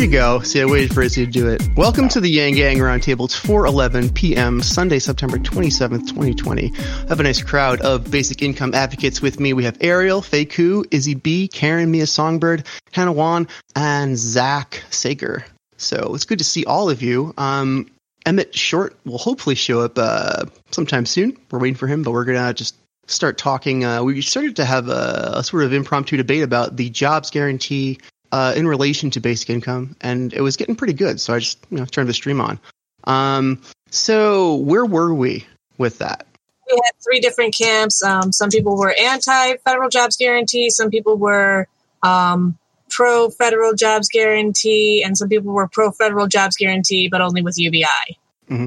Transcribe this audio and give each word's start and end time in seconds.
You 0.00 0.06
go. 0.06 0.40
See, 0.40 0.62
I 0.62 0.64
waited 0.64 0.94
for 0.94 1.02
Izzy 1.02 1.26
to 1.26 1.30
do 1.30 1.46
it. 1.46 1.60
Welcome 1.76 2.08
to 2.08 2.20
the 2.20 2.30
Yang 2.30 2.54
Gang 2.54 2.78
Roundtable. 2.78 3.26
It's 3.26 3.38
4:11 3.38 4.14
p.m. 4.14 4.62
Sunday, 4.62 4.98
September 4.98 5.36
27th, 5.36 6.08
2020. 6.08 6.72
I 6.74 6.80
have 7.10 7.20
a 7.20 7.22
nice 7.22 7.42
crowd 7.42 7.82
of 7.82 8.10
basic 8.10 8.40
income 8.40 8.72
advocates 8.72 9.20
with 9.20 9.38
me. 9.38 9.52
We 9.52 9.62
have 9.64 9.76
Ariel, 9.82 10.22
Faye 10.22 10.46
Ku, 10.46 10.86
Izzy 10.90 11.16
B, 11.16 11.48
Karen, 11.48 11.90
Mea 11.90 12.06
Songbird, 12.06 12.66
Hannah 12.92 13.12
Won, 13.12 13.46
and 13.76 14.16
Zach 14.16 14.82
Sager. 14.88 15.44
So 15.76 16.14
it's 16.14 16.24
good 16.24 16.38
to 16.38 16.46
see 16.46 16.64
all 16.64 16.88
of 16.88 17.02
you. 17.02 17.34
Um, 17.36 17.86
Emmett 18.24 18.54
Short 18.56 18.96
will 19.04 19.18
hopefully 19.18 19.54
show 19.54 19.82
up 19.82 19.98
uh, 19.98 20.46
sometime 20.70 21.04
soon. 21.04 21.36
We're 21.50 21.58
waiting 21.58 21.74
for 21.74 21.88
him, 21.88 22.04
but 22.04 22.12
we're 22.12 22.24
gonna 22.24 22.54
just 22.54 22.74
start 23.06 23.36
talking. 23.36 23.84
Uh, 23.84 24.02
we 24.02 24.22
started 24.22 24.56
to 24.56 24.64
have 24.64 24.88
a, 24.88 25.32
a 25.34 25.44
sort 25.44 25.64
of 25.64 25.74
impromptu 25.74 26.16
debate 26.16 26.42
about 26.42 26.78
the 26.78 26.88
jobs 26.88 27.30
guarantee 27.30 27.98
uh, 28.32 28.54
in 28.56 28.66
relation 28.66 29.10
to 29.10 29.20
basic 29.20 29.50
income, 29.50 29.96
and 30.00 30.32
it 30.32 30.40
was 30.40 30.56
getting 30.56 30.76
pretty 30.76 30.92
good. 30.92 31.20
So 31.20 31.34
I 31.34 31.38
just 31.38 31.58
you 31.70 31.78
know 31.78 31.84
turned 31.84 32.08
the 32.08 32.14
stream 32.14 32.40
on. 32.40 32.58
Um, 33.04 33.62
so 33.90 34.56
where 34.56 34.84
were 34.84 35.12
we 35.14 35.46
with 35.78 35.98
that? 35.98 36.26
We 36.70 36.80
had 36.84 36.92
three 37.02 37.20
different 37.20 37.54
camps. 37.54 38.02
Um, 38.02 38.32
some 38.32 38.50
people 38.50 38.76
were 38.76 38.94
anti-federal 38.96 39.88
jobs 39.88 40.16
guarantee. 40.16 40.70
Some 40.70 40.90
people 40.90 41.16
were 41.16 41.66
um, 42.02 42.56
pro-federal 42.90 43.74
jobs 43.74 44.08
guarantee, 44.08 45.02
and 45.02 45.18
some 45.18 45.28
people 45.28 45.52
were 45.52 45.66
pro-federal 45.66 46.28
jobs 46.28 46.56
guarantee, 46.56 47.08
but 47.08 47.20
only 47.20 47.42
with 47.42 47.58
UBI. 47.58 48.18
Mm-hmm. 48.48 48.66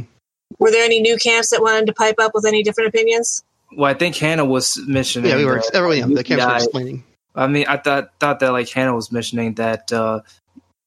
Were 0.60 0.72
there 0.72 0.84
any 0.84 1.02
new 1.02 1.18
camps 1.18 1.50
that 1.52 1.62
wanted 1.62 1.88
to 1.88 1.94
pipe 1.94 2.16
up 2.20 2.32
with 2.34 2.46
any 2.46 2.64
different 2.64 2.90
opinions? 2.90 3.44
Well, 3.76 3.90
I 3.90 3.94
think 3.94 4.16
Hannah 4.16 4.46
was 4.46 4.78
mentioning. 4.86 5.30
Yeah, 5.30 5.38
we 5.38 5.46
were. 5.46 5.56
that 5.56 5.74
Everyone, 5.74 6.12
yeah, 6.12 6.16
the 6.18 6.24
camps 6.24 6.46
were 6.46 6.56
explaining. 6.56 7.04
I 7.36 7.48
mean, 7.48 7.66
I 7.68 7.78
thought 7.78 8.12
thought 8.20 8.40
that 8.40 8.52
like 8.52 8.70
Hannah 8.70 8.96
was 8.96 9.12
mentioning 9.12 9.56
that, 9.56 9.92
uh, 9.92 10.22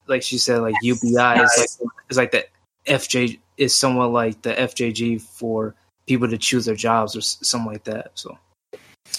like 0.07 0.23
she 0.23 0.39
said, 0.39 0.61
like 0.61 0.83
UBI 0.83 1.43
is 1.43 1.79
like 1.81 1.91
is 2.09 2.17
like 2.17 2.31
the 2.31 2.47
FJ 2.87 3.41
is 3.57 3.75
somewhat 3.75 4.11
like 4.11 4.43
the 4.43 4.53
FJG 4.53 5.21
for 5.21 5.75
people 6.07 6.29
to 6.29 6.39
choose 6.39 6.67
their 6.67 6.77
jobs 6.77 7.17
or 7.17 7.21
something 7.21 7.73
like 7.73 7.85
that. 7.85 8.13
So 8.15 8.39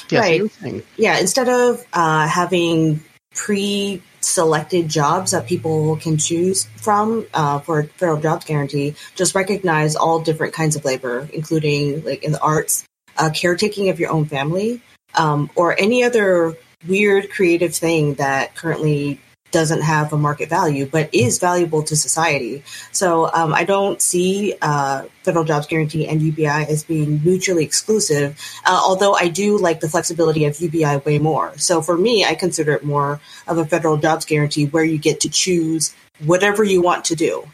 Yeah, 0.10 0.22
Right. 0.22 0.42
you 0.64 0.84
Yeah, 0.96 1.20
instead 1.20 1.50
of 1.50 1.86
uh, 1.94 2.28
having 2.28 3.04
pre-selected 3.36 4.90
jobs 4.90 5.32
that 5.32 5.48
people 5.48 5.98
can 5.98 6.18
choose 6.18 6.66
from 6.78 7.26
uh, 7.34 7.60
for 7.60 7.84
federal 7.84 8.20
jobs 8.20 8.46
guarantee, 8.46 8.96
just 9.16 9.36
recognize 9.36 9.96
all 9.96 10.20
different 10.20 10.54
kinds 10.54 10.76
of 10.76 10.86
labor, 10.86 11.30
including 11.34 12.04
like 12.06 12.24
in 12.24 12.32
the 12.32 12.40
arts, 12.40 12.86
uh, 13.18 13.30
caretaking 13.30 13.90
of 13.90 14.00
your 14.00 14.12
own 14.12 14.26
family, 14.26 14.82
um, 15.16 15.50
or 15.56 15.76
any 15.80 16.04
other 16.04 16.58
weird 16.86 17.30
creative 17.32 17.74
thing 17.74 18.16
that 18.16 18.56
currently 18.56 19.20
doesn't 19.52 19.82
have 19.82 20.12
a 20.12 20.18
market 20.18 20.50
value 20.50 20.86
but 20.86 21.10
is 21.14 21.40
valuable 21.40 21.82
to 21.82 21.96
society. 21.96 22.64
So 22.92 23.32
um, 23.34 23.54
I 23.54 23.64
don't 23.64 24.02
see 24.02 24.54
uh, 24.62 25.06
federal 25.24 25.46
jobs 25.46 25.68
guarantee 25.68 26.08
and 26.08 26.22
UBI 26.22 26.46
as 26.46 26.84
being 26.84 27.22
mutually 27.24 27.64
exclusive. 27.64 28.38
Uh, 28.66 28.80
although 28.84 29.14
I 29.14 29.30
do 29.30 29.58
like 29.58 29.80
the 29.80 29.90
flexibility 29.90 30.46
of 30.46 30.60
UBI 30.60 30.98
way 30.98 31.20
more. 31.20 31.58
So 31.58 31.82
for 31.82 31.98
me, 31.98 32.26
I 32.26 32.36
consider 32.36 32.74
it 32.74 32.84
more 32.84 33.20
of 33.48 33.58
a 33.58 33.66
federal 33.66 33.98
jobs 33.98 34.26
guarantee 34.26 34.66
where 34.66 34.84
you 34.84 34.98
get 34.98 35.22
to 35.22 35.30
choose 35.30 35.96
whatever 36.26 36.64
you 36.64 36.82
want 36.82 37.06
to 37.06 37.16
do. 37.16 37.48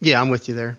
yeah, 0.00 0.20
I'm 0.20 0.28
with 0.28 0.48
you 0.48 0.54
there. 0.54 0.78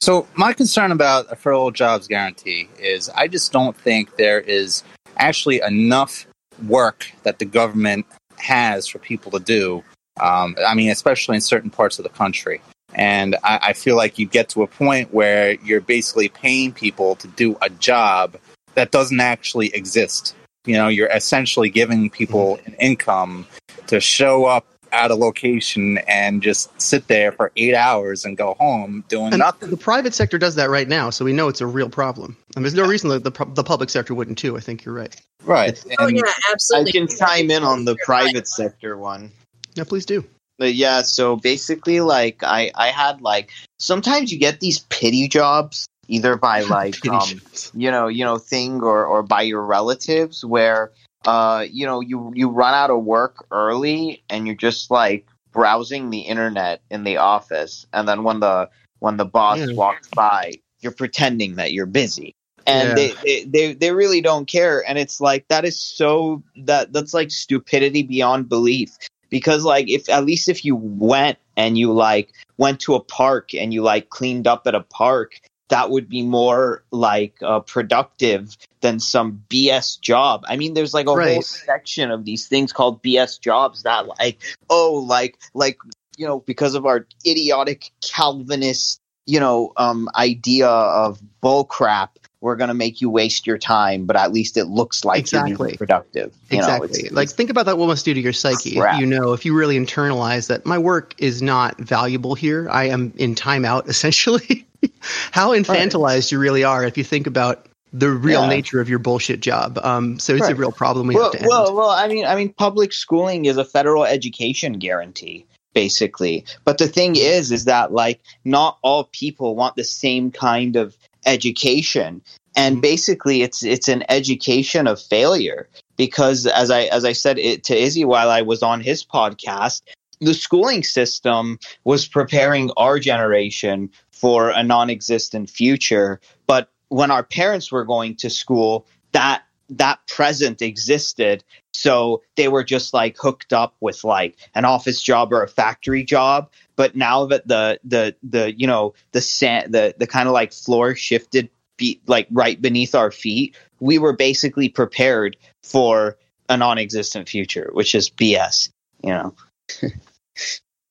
So 0.00 0.26
my 0.34 0.52
concern 0.52 0.90
about 0.90 1.30
a 1.30 1.36
federal 1.36 1.70
jobs 1.70 2.08
guarantee 2.08 2.68
is 2.78 3.08
I 3.10 3.28
just 3.28 3.52
don't 3.52 3.76
think 3.76 4.16
there 4.16 4.40
is 4.40 4.82
actually 5.16 5.60
enough 5.60 6.26
work 6.66 7.10
that 7.22 7.38
the 7.38 7.44
government 7.44 8.06
has 8.38 8.86
for 8.86 8.98
people 8.98 9.32
to 9.32 9.40
do. 9.40 9.82
Um, 10.20 10.56
I 10.66 10.74
mean, 10.74 10.90
especially 10.90 11.36
in 11.36 11.40
certain 11.40 11.70
parts 11.70 11.98
of 11.98 12.02
the 12.02 12.10
country. 12.10 12.60
And 12.94 13.36
I, 13.42 13.60
I 13.62 13.72
feel 13.72 13.96
like 13.96 14.18
you 14.18 14.26
get 14.26 14.50
to 14.50 14.62
a 14.62 14.66
point 14.66 15.12
where 15.12 15.52
you're 15.64 15.80
basically 15.80 16.28
paying 16.28 16.72
people 16.72 17.16
to 17.16 17.28
do 17.28 17.56
a 17.62 17.70
job 17.70 18.36
that 18.74 18.90
doesn't 18.90 19.20
actually 19.20 19.74
exist. 19.74 20.34
You 20.66 20.76
know, 20.76 20.88
you're 20.88 21.08
essentially 21.08 21.70
giving 21.70 22.10
people 22.10 22.60
an 22.66 22.74
income 22.74 23.46
to 23.86 24.00
show 24.00 24.44
up 24.44 24.66
at 24.92 25.10
a 25.10 25.14
location 25.14 25.98
and 26.06 26.42
just 26.42 26.78
sit 26.80 27.08
there 27.08 27.32
for 27.32 27.50
eight 27.56 27.74
hours 27.74 28.24
and 28.24 28.36
go 28.36 28.54
home 28.60 29.02
doing 29.08 29.28
And 29.32 29.38
nothing. 29.38 29.70
the 29.70 29.76
private 29.76 30.14
sector 30.14 30.38
does 30.38 30.54
that 30.56 30.70
right 30.70 30.86
now, 30.88 31.10
so 31.10 31.24
we 31.24 31.32
know 31.32 31.48
it's 31.48 31.60
a 31.60 31.66
real 31.66 31.88
problem. 31.88 32.36
And 32.54 32.64
there's 32.64 32.74
no 32.74 32.86
reason 32.86 33.08
that 33.10 33.24
the 33.24 33.44
the 33.54 33.64
public 33.64 33.88
sector 33.90 34.14
wouldn't 34.14 34.38
too. 34.38 34.56
I 34.56 34.60
think 34.60 34.84
you're 34.84 34.94
right. 34.94 35.14
Right. 35.44 35.82
Oh 35.98 36.06
And- 36.06 36.16
yeah, 36.16 36.22
I 36.26 36.52
absolutely. 36.52 36.92
can 36.92 37.08
chime 37.08 37.50
in 37.50 37.64
on 37.64 37.84
the 37.86 37.96
private 38.04 38.46
sector 38.46 38.96
one. 38.96 39.32
Yeah, 39.74 39.84
please 39.84 40.04
do. 40.06 40.24
But 40.58 40.74
yeah, 40.74 41.02
so 41.02 41.36
basically, 41.36 42.00
like 42.00 42.42
I, 42.44 42.70
I 42.74 42.88
had 42.88 43.22
like 43.22 43.50
sometimes 43.78 44.30
you 44.30 44.38
get 44.38 44.60
these 44.60 44.80
pity 44.90 45.26
jobs 45.26 45.86
either 46.08 46.36
by 46.36 46.60
like 46.78 47.04
um, 47.08 47.40
you 47.74 47.90
know 47.90 48.06
you 48.08 48.24
know 48.24 48.36
thing 48.38 48.82
or 48.82 49.06
or 49.06 49.22
by 49.22 49.42
your 49.42 49.62
relatives 49.64 50.44
where 50.44 50.92
uh 51.24 51.64
you 51.70 51.86
know 51.86 52.00
you 52.00 52.32
you 52.34 52.48
run 52.48 52.74
out 52.74 52.90
of 52.90 53.04
work 53.04 53.46
early 53.50 54.22
and 54.28 54.46
you're 54.46 54.56
just 54.56 54.90
like 54.90 55.26
browsing 55.52 56.10
the 56.10 56.20
internet 56.20 56.82
in 56.90 57.04
the 57.04 57.16
office 57.18 57.86
and 57.92 58.08
then 58.08 58.24
when 58.24 58.40
the 58.40 58.68
when 59.00 59.16
the 59.16 59.24
boss 59.24 59.58
Yeah. 59.58 59.74
walks 59.74 60.08
by 60.08 60.54
you're 60.80 60.92
pretending 60.92 61.56
that 61.56 61.72
you're 61.72 61.86
busy 61.86 62.34
and 62.66 62.88
Yeah. 62.88 62.94
they, 62.94 63.14
they 63.24 63.44
they 63.44 63.74
they 63.74 63.92
really 63.92 64.20
don't 64.20 64.46
care 64.46 64.82
and 64.88 64.98
it's 64.98 65.20
like 65.20 65.46
that 65.48 65.64
is 65.64 65.80
so 65.80 66.42
that 66.56 66.92
that's 66.92 67.14
like 67.14 67.30
stupidity 67.30 68.02
beyond 68.02 68.48
belief 68.48 68.96
because 69.30 69.64
like 69.64 69.88
if 69.88 70.08
at 70.08 70.24
least 70.24 70.48
if 70.48 70.64
you 70.64 70.76
went 70.76 71.38
and 71.56 71.76
you 71.76 71.92
like 71.92 72.32
went 72.58 72.80
to 72.80 72.94
a 72.94 73.00
park 73.00 73.54
and 73.54 73.74
you 73.74 73.82
like 73.82 74.08
cleaned 74.10 74.46
up 74.46 74.66
at 74.66 74.74
a 74.74 74.82
park 74.82 75.40
that 75.68 75.90
would 75.90 76.08
be 76.08 76.22
more 76.22 76.84
like 76.90 77.36
uh, 77.42 77.60
productive 77.60 78.56
than 78.80 79.00
some 79.00 79.42
BS 79.48 80.00
job. 80.00 80.44
I 80.46 80.56
mean, 80.56 80.74
there's 80.74 80.92
like 80.92 81.06
a 81.06 81.10
whole 81.10 81.42
section 81.42 82.10
of 82.10 82.24
these 82.24 82.46
things 82.46 82.72
called 82.72 83.02
BS 83.02 83.40
jobs 83.40 83.84
that 83.84 84.06
like, 84.06 84.38
oh, 84.68 84.94
like, 85.06 85.38
like, 85.54 85.78
you 86.16 86.26
know, 86.26 86.40
because 86.40 86.74
of 86.74 86.84
our 86.84 87.06
idiotic 87.26 87.90
Calvinist, 88.02 89.00
you 89.26 89.40
know, 89.40 89.72
um, 89.76 90.08
idea 90.14 90.68
of 90.68 91.20
bull 91.40 91.64
crap, 91.64 92.18
we're 92.42 92.56
going 92.56 92.68
to 92.68 92.74
make 92.74 93.00
you 93.00 93.08
waste 93.08 93.46
your 93.46 93.56
time, 93.56 94.04
but 94.04 94.16
at 94.16 94.32
least 94.32 94.56
it 94.56 94.64
looks 94.64 95.04
like 95.04 95.30
you're 95.30 95.40
Exactly. 95.40 95.68
being 95.68 95.78
productive. 95.78 96.34
You 96.50 96.58
know, 96.58 96.64
Exactly. 96.64 96.98
it's- 96.98 97.12
like 97.12 97.30
think 97.30 97.50
about 97.50 97.66
that 97.66 97.78
what 97.78 97.86
must 97.86 98.04
do 98.04 98.12
to 98.12 98.20
your 98.20 98.32
psyche. 98.32 98.76
Crap. 98.76 98.96
If 98.96 99.00
you 99.00 99.06
know, 99.06 99.32
if 99.32 99.46
you 99.46 99.54
really 99.54 99.78
internalize 99.78 100.48
that 100.48 100.66
my 100.66 100.76
work 100.76 101.14
is 101.18 101.40
not 101.40 101.80
valuable 101.80 102.34
here, 102.34 102.68
I 102.68 102.88
am 102.88 103.14
in 103.16 103.36
timeout 103.36 103.88
essentially. 103.88 104.66
How 105.32 105.50
infantilized 105.50 106.30
you 106.32 106.38
really 106.38 106.64
are 106.64 106.84
if 106.84 106.96
you 106.96 107.04
think 107.04 107.26
about 107.26 107.66
the 107.92 108.10
real 108.10 108.42
Yeah. 108.42 108.48
nature 108.48 108.80
of 108.80 108.88
your 108.88 108.98
bullshit 108.98 109.40
job. 109.40 109.78
Um, 109.82 110.18
so 110.18 110.34
it's 110.34 110.48
a 110.48 110.54
real 110.54 110.72
problem 110.72 111.06
we 111.06 111.14
well, 111.14 111.24
have 111.24 111.32
to 111.32 111.38
end. 111.40 111.48
well, 111.48 111.74
well, 111.74 111.90
I 111.90 112.08
mean, 112.08 112.24
I 112.24 112.34
mean, 112.34 112.52
public 112.54 112.92
schooling 112.92 113.44
is 113.44 113.56
a 113.58 113.64
federal 113.64 114.04
education 114.04 114.74
guarantee, 114.74 115.46
basically. 115.74 116.44
But 116.64 116.78
the 116.78 116.88
thing 116.88 117.16
is, 117.16 117.52
is 117.52 117.66
that 117.66 117.92
like 117.92 118.20
not 118.44 118.78
all 118.82 119.04
people 119.12 119.54
want 119.56 119.76
the 119.76 119.84
same 119.84 120.30
kind 120.30 120.76
of 120.76 120.96
education, 121.26 122.22
and 122.56 122.78
Mhm. 122.78 122.82
basically, 122.82 123.42
it's 123.42 123.62
it's 123.62 123.88
an 123.88 124.04
education 124.08 124.86
of 124.86 125.00
failure 125.00 125.68
because, 125.98 126.46
as 126.46 126.70
I 126.70 126.84
as 126.84 127.04
I 127.04 127.12
said 127.12 127.38
it 127.38 127.62
to 127.64 127.76
Izzy 127.76 128.04
while 128.06 128.30
I 128.30 128.40
was 128.42 128.62
on 128.62 128.80
his 128.80 129.04
podcast, 129.04 129.82
the 130.20 130.34
schooling 130.34 130.82
system 130.82 131.58
was 131.84 132.06
preparing 132.06 132.70
our 132.76 132.98
generation 132.98 133.90
for 134.22 134.50
a 134.50 134.62
non-existent 134.62 135.50
future, 135.50 136.20
but 136.46 136.70
when 136.90 137.10
our 137.10 137.24
parents 137.24 137.72
were 137.72 137.84
going 137.84 138.14
to 138.14 138.30
school, 138.30 138.86
that 139.10 139.42
that 139.68 139.98
present 140.06 140.62
existed. 140.62 141.42
So 141.72 142.22
they 142.36 142.46
were 142.46 142.62
just 142.62 142.94
like 142.94 143.16
hooked 143.18 143.52
up 143.52 143.74
with 143.80 144.04
like 144.04 144.36
an 144.54 144.64
office 144.64 145.02
job 145.02 145.32
or 145.32 145.42
a 145.42 145.48
factory 145.48 146.04
job. 146.04 146.52
But 146.76 146.94
now 146.94 147.26
that 147.26 147.48
the 147.48 147.80
the 147.82 148.14
the 148.22 148.56
you 148.56 148.68
know 148.68 148.94
the 149.10 149.20
sand 149.20 149.74
the 149.74 149.92
the 149.98 150.06
kind 150.06 150.28
of 150.28 150.34
like 150.34 150.52
floor 150.52 150.94
shifted 150.94 151.50
be, 151.76 152.00
like 152.06 152.28
right 152.30 152.62
beneath 152.62 152.94
our 152.94 153.10
feet 153.10 153.56
we 153.80 153.98
were 153.98 154.12
basically 154.12 154.68
prepared 154.68 155.36
for 155.64 156.16
a 156.48 156.56
non-existent 156.56 157.28
future 157.28 157.70
which 157.72 157.94
is 157.94 158.10
bs 158.10 158.70
you 159.02 159.10
know? 159.10 159.34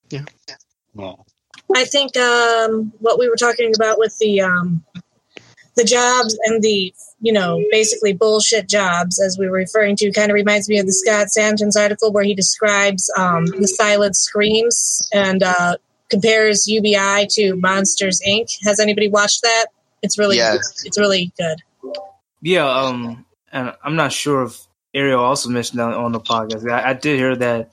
Yeah. 0.09 0.25
yeah 0.95 1.13
I 1.75 1.85
think 1.85 2.15
um, 2.17 2.91
what 2.99 3.19
we 3.19 3.29
were 3.29 3.35
talking 3.35 3.71
about 3.75 3.97
with 3.99 4.17
the 4.19 4.41
um, 4.41 4.83
the 5.75 5.83
jobs 5.83 6.37
and 6.45 6.61
the 6.61 6.93
you 7.21 7.33
know 7.33 7.63
basically 7.71 8.13
bullshit 8.13 8.67
jobs, 8.67 9.21
as 9.21 9.37
we 9.39 9.47
were 9.47 9.57
referring 9.57 9.95
to, 9.97 10.11
kind 10.11 10.29
of 10.31 10.35
reminds 10.35 10.67
me 10.69 10.79
of 10.79 10.85
the 10.85 10.93
Scott 10.93 11.29
Santens' 11.29 11.75
article 11.75 12.11
where 12.11 12.23
he 12.23 12.33
describes 12.33 13.11
um, 13.17 13.45
the 13.45 13.67
silent 13.67 14.15
screams 14.15 15.07
and 15.13 15.43
uh, 15.43 15.77
compares 16.09 16.67
UBI 16.67 17.27
to 17.31 17.55
Monsters 17.55 18.21
Inc. 18.27 18.57
Has 18.63 18.79
anybody 18.79 19.07
watched 19.07 19.41
that? 19.43 19.67
It's 20.01 20.17
really 20.17 20.37
Yes. 20.37 20.83
it's 20.85 20.97
really 20.97 21.31
good. 21.37 21.57
yeah, 22.41 22.67
um, 22.67 23.25
and 23.51 23.73
I'm 23.83 23.95
not 23.95 24.11
sure 24.11 24.43
if 24.43 24.59
Ariel 24.93 25.23
also 25.23 25.49
mentioned 25.49 25.79
on, 25.79 25.93
on 25.93 26.11
the 26.11 26.19
podcast. 26.19 26.69
I, 26.69 26.89
I 26.89 26.93
did 26.93 27.17
hear 27.17 27.35
that 27.35 27.71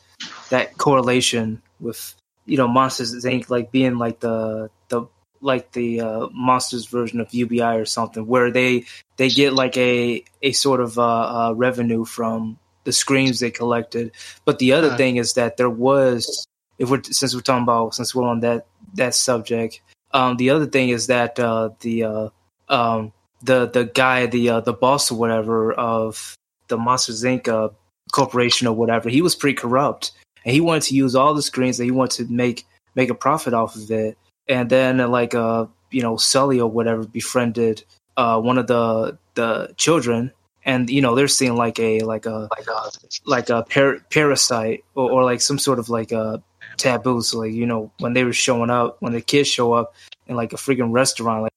that 0.50 0.76
correlation 0.78 1.62
with 1.80 2.14
you 2.48 2.56
know 2.56 2.66
Monsters 2.68 3.24
Inc. 3.24 3.50
like 3.50 3.70
being 3.70 3.98
like 3.98 4.20
the 4.20 4.70
the 4.88 5.06
like 5.40 5.70
the 5.72 6.00
uh, 6.00 6.28
monsters 6.32 6.86
version 6.86 7.20
of 7.20 7.32
UBI 7.32 7.76
or 7.76 7.84
something, 7.84 8.26
where 8.26 8.50
they 8.50 8.84
they 9.16 9.28
get 9.28 9.52
like 9.52 9.76
a 9.76 10.24
a 10.42 10.52
sort 10.52 10.80
of 10.80 10.98
uh, 10.98 11.48
uh, 11.48 11.52
revenue 11.54 12.04
from 12.04 12.58
the 12.84 12.92
screams 12.92 13.38
they 13.40 13.50
collected. 13.50 14.12
But 14.44 14.58
the 14.58 14.72
other 14.72 14.90
Uh. 14.92 14.96
thing 14.96 15.16
is 15.16 15.34
that 15.34 15.56
there 15.56 15.70
was, 15.70 16.46
if 16.78 16.90
we're 16.90 17.02
since 17.04 17.34
we're 17.34 17.42
talking 17.42 17.62
about 17.62 17.94
since 17.94 18.14
we're 18.14 18.26
on 18.26 18.40
that 18.40 18.66
that 18.94 19.14
subject, 19.14 19.80
um, 20.12 20.36
the 20.38 20.50
other 20.50 20.66
thing 20.66 20.88
is 20.88 21.06
that 21.08 21.38
uh, 21.38 21.70
the 21.80 22.04
uh, 22.04 22.28
um, 22.68 23.12
the 23.42 23.68
the 23.68 23.84
guy 23.84 24.26
the 24.26 24.48
uh, 24.48 24.60
the 24.60 24.72
boss 24.72 25.12
or 25.12 25.18
whatever 25.18 25.72
of 25.72 26.34
the 26.68 26.76
Monsters 26.78 27.22
Inc. 27.24 27.46
Uh, 27.46 27.68
corporation 28.10 28.66
or 28.66 28.74
whatever, 28.74 29.10
he 29.10 29.20
was 29.20 29.36
pretty 29.36 29.54
corrupt, 29.54 30.12
and 30.44 30.54
he 30.54 30.60
wanted 30.60 30.84
to 30.84 30.94
use 30.94 31.14
all 31.14 31.34
the 31.34 31.42
screens 31.42 31.78
and 31.78 31.86
he 31.86 31.90
wanted 31.90 32.26
to 32.26 32.32
make 32.32 32.66
make 32.94 33.10
a 33.10 33.14
profit 33.14 33.54
off 33.54 33.76
of 33.76 33.90
it. 33.90 34.18
And 34.48 34.70
then 34.70 35.00
uh, 35.00 35.08
like 35.08 35.34
uh 35.34 35.66
you 35.90 36.02
know 36.02 36.16
Sully 36.16 36.60
or 36.60 36.70
whatever 36.70 37.06
befriended 37.06 37.84
uh 38.16 38.40
one 38.40 38.58
of 38.58 38.66
the 38.66 39.18
the 39.34 39.74
children, 39.76 40.32
and 40.64 40.90
you 40.90 41.00
know 41.00 41.14
they're 41.14 41.28
seeing 41.28 41.56
like 41.56 41.78
a 41.78 42.00
like 42.00 42.26
a 42.26 42.48
like 42.50 42.66
a 42.66 42.90
like 43.24 43.50
a 43.50 43.62
par- 43.62 44.00
parasite 44.10 44.84
or, 44.94 45.10
or 45.10 45.24
like 45.24 45.40
some 45.40 45.58
sort 45.58 45.78
of 45.78 45.88
like 45.88 46.12
a 46.12 46.42
taboo. 46.76 47.22
So 47.22 47.40
like 47.40 47.52
you 47.52 47.66
know 47.66 47.92
when 47.98 48.12
they 48.14 48.24
were 48.24 48.32
showing 48.32 48.70
up 48.70 48.96
when 49.00 49.12
the 49.12 49.20
kids 49.20 49.48
show 49.48 49.72
up 49.72 49.94
in 50.26 50.36
like 50.36 50.52
a 50.52 50.56
freaking 50.56 50.92
restaurant 50.92 51.42
like 51.42 51.52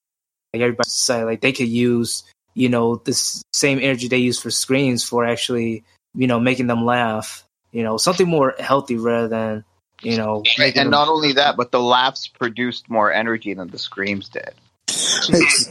like 0.53 0.61
everybody 0.61 0.89
say 0.89 1.23
like 1.23 1.41
they 1.41 1.51
could 1.51 1.67
use 1.67 2.23
you 2.55 2.69
know 2.69 2.95
this 2.97 3.43
same 3.53 3.79
energy 3.79 4.07
they 4.07 4.17
use 4.17 4.39
for 4.39 4.51
screens 4.51 5.03
for 5.03 5.25
actually 5.25 5.83
you 6.15 6.27
know 6.27 6.39
making 6.39 6.67
them 6.67 6.85
laugh 6.85 7.43
you 7.71 7.83
know 7.83 7.97
something 7.97 8.27
more 8.27 8.55
healthy 8.59 8.97
rather 8.97 9.27
than 9.27 9.63
you 10.01 10.17
know 10.17 10.43
making 10.57 10.81
And 10.81 10.91
not 10.91 11.07
only 11.07 11.33
that, 11.33 11.57
but 11.57 11.71
the 11.71 11.79
laughs 11.79 12.27
produced 12.27 12.89
more 12.89 13.11
energy 13.11 13.53
than 13.53 13.69
the 13.69 13.77
screams 13.77 14.29
did. 14.29 14.53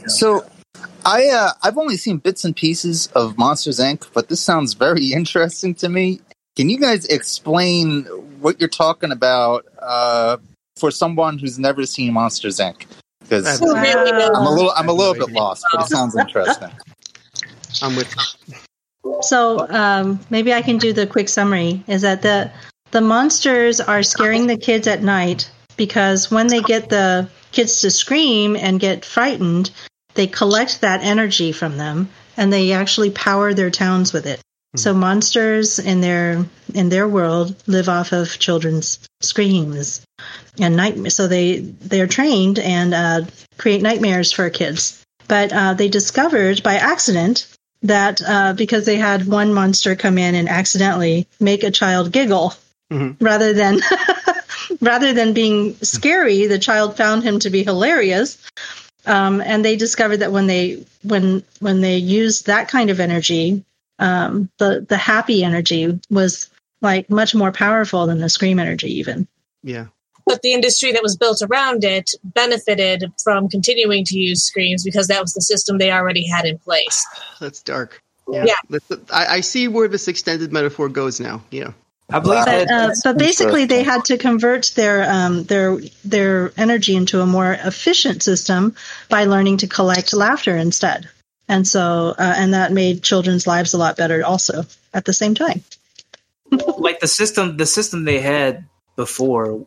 So, 0.07 0.45
I 1.05 1.27
uh, 1.29 1.51
I've 1.63 1.77
only 1.77 1.97
seen 1.97 2.17
bits 2.17 2.45
and 2.45 2.55
pieces 2.55 3.07
of 3.07 3.37
Monsters 3.37 3.79
Inc., 3.79 4.07
but 4.13 4.29
this 4.29 4.41
sounds 4.41 4.73
very 4.73 5.05
interesting 5.13 5.75
to 5.75 5.89
me. 5.89 6.21
Can 6.55 6.69
you 6.69 6.79
guys 6.79 7.05
explain 7.05 8.03
what 8.39 8.59
you're 8.59 8.69
talking 8.69 9.11
about 9.11 9.65
uh, 9.79 10.37
for 10.77 10.91
someone 10.91 11.39
who's 11.39 11.57
never 11.57 11.85
seen 11.85 12.13
Monsters 12.13 12.59
Inc.? 12.59 12.85
Because 13.21 13.59
Who? 13.59 13.75
I'm 13.75 14.45
a 14.45 14.49
little 14.49 14.73
I'm 14.75 14.89
a 14.89 14.93
little 14.93 15.13
bit 15.13 15.31
lost, 15.31 15.65
but 15.71 15.83
it 15.83 15.87
sounds 15.87 16.15
interesting. 16.19 16.71
I'm 17.81 17.95
with. 17.95 18.13
So 19.21 19.67
um, 19.69 20.19
maybe 20.29 20.53
I 20.53 20.61
can 20.61 20.77
do 20.77 20.93
the 20.93 21.07
quick 21.07 21.29
summary. 21.29 21.83
Is 21.87 22.01
that 22.01 22.21
the 22.21 22.51
the 22.91 23.01
monsters 23.01 23.79
are 23.79 24.03
scaring 24.03 24.47
the 24.47 24.57
kids 24.57 24.87
at 24.87 25.01
night 25.01 25.49
because 25.77 26.29
when 26.29 26.47
they 26.47 26.61
get 26.61 26.89
the 26.89 27.29
kids 27.51 27.81
to 27.81 27.91
scream 27.91 28.55
and 28.55 28.79
get 28.79 29.05
frightened, 29.05 29.71
they 30.13 30.27
collect 30.27 30.81
that 30.81 31.01
energy 31.01 31.51
from 31.51 31.77
them 31.77 32.09
and 32.37 32.51
they 32.51 32.73
actually 32.73 33.11
power 33.11 33.53
their 33.53 33.69
towns 33.69 34.13
with 34.13 34.25
it. 34.25 34.41
So 34.75 34.93
monsters 34.93 35.79
in 35.79 35.99
their 36.01 36.45
in 36.73 36.89
their 36.89 37.07
world 37.07 37.55
live 37.67 37.89
off 37.89 38.13
of 38.13 38.39
children's 38.39 38.99
screams 39.21 40.05
and 40.59 40.77
nightmares. 40.77 41.15
So 41.15 41.27
they 41.27 41.59
they're 41.59 42.07
trained 42.07 42.57
and 42.59 42.93
uh, 42.93 43.21
create 43.57 43.81
nightmares 43.81 44.31
for 44.31 44.49
kids. 44.49 45.03
But 45.27 45.51
uh, 45.51 45.73
they 45.73 45.89
discovered 45.89 46.63
by 46.63 46.75
accident 46.75 47.47
that 47.83 48.21
uh, 48.25 48.53
because 48.53 48.85
they 48.85 48.97
had 48.97 49.25
one 49.27 49.53
monster 49.53 49.95
come 49.95 50.17
in 50.17 50.35
and 50.35 50.47
accidentally 50.49 51.27
make 51.39 51.63
a 51.63 51.71
child 51.71 52.11
giggle 52.11 52.53
Mhm. 52.91 53.15
rather 53.21 53.53
than 53.53 53.79
rather 54.81 55.13
than 55.13 55.33
being 55.33 55.75
scary, 55.81 56.47
the 56.47 56.59
child 56.59 56.97
found 56.97 57.23
him 57.23 57.39
to 57.39 57.49
be 57.49 57.63
hilarious. 57.63 58.37
Um, 59.05 59.41
and 59.41 59.63
they 59.65 59.77
discovered 59.77 60.17
that 60.17 60.31
when 60.31 60.47
they 60.47 60.85
when 61.03 61.43
when 61.59 61.81
they 61.81 61.97
used 61.97 62.47
that 62.47 62.67
kind 62.67 62.89
of 62.89 62.99
energy, 62.99 63.63
um, 63.97 64.49
the 64.57 64.85
the 64.87 64.97
happy 64.97 65.43
energy 65.43 65.99
was 66.09 66.49
like 66.81 67.09
much 67.09 67.33
more 67.33 67.51
powerful 67.51 68.05
than 68.07 68.19
the 68.19 68.29
scream 68.29 68.59
energy 68.59 68.99
even. 68.99 69.27
Yeah. 69.63 69.87
But 70.25 70.41
the 70.41 70.53
industry 70.53 70.91
that 70.91 71.03
was 71.03 71.15
built 71.17 71.41
around 71.41 71.83
it 71.83 72.11
benefited 72.23 73.11
from 73.23 73.49
continuing 73.49 74.05
to 74.05 74.17
use 74.17 74.43
screams 74.43 74.83
because 74.83 75.07
that 75.07 75.21
was 75.21 75.33
the 75.33 75.41
system 75.41 75.77
they 75.77 75.91
already 75.91 76.27
had 76.27 76.45
in 76.45 76.57
place. 76.59 77.05
That's 77.39 77.61
dark. 77.61 78.01
Yeah. 78.29 78.45
Yeah. 78.45 78.79
I, 79.11 79.25
I 79.25 79.41
see 79.41 79.67
where 79.67 79.87
this 79.87 80.07
extended 80.07 80.53
metaphor 80.53 80.89
goes 80.89 81.19
now. 81.19 81.43
Yeah. 81.49 81.73
I 82.11 82.19
believe 82.19 82.45
But, 82.45 82.71
uh, 82.71 82.89
but 83.03 83.17
basically, 83.17 83.65
they 83.65 83.83
had 83.83 84.05
to 84.05 84.17
convert 84.17 84.73
their 84.75 85.09
um, 85.09 85.43
their 85.45 85.77
their 86.03 86.51
energy 86.57 86.95
into 86.95 87.21
a 87.21 87.25
more 87.25 87.53
efficient 87.53 88.21
system 88.21 88.75
by 89.07 89.25
learning 89.25 89.57
to 89.57 89.67
collect 89.67 90.13
laughter 90.13 90.57
instead, 90.57 91.09
and 91.47 91.65
so 91.65 92.13
uh, 92.17 92.33
and 92.37 92.53
that 92.53 92.73
made 92.73 93.01
children's 93.01 93.47
lives 93.47 93.73
a 93.73 93.77
lot 93.77 93.95
better 93.95 94.25
also 94.25 94.63
at 94.93 95.05
the 95.05 95.13
same 95.13 95.35
time. 95.35 95.63
like 96.77 96.99
the 96.99 97.07
system 97.07 97.55
the 97.55 97.65
system 97.65 98.03
they 98.03 98.19
had 98.19 98.65
before 98.97 99.65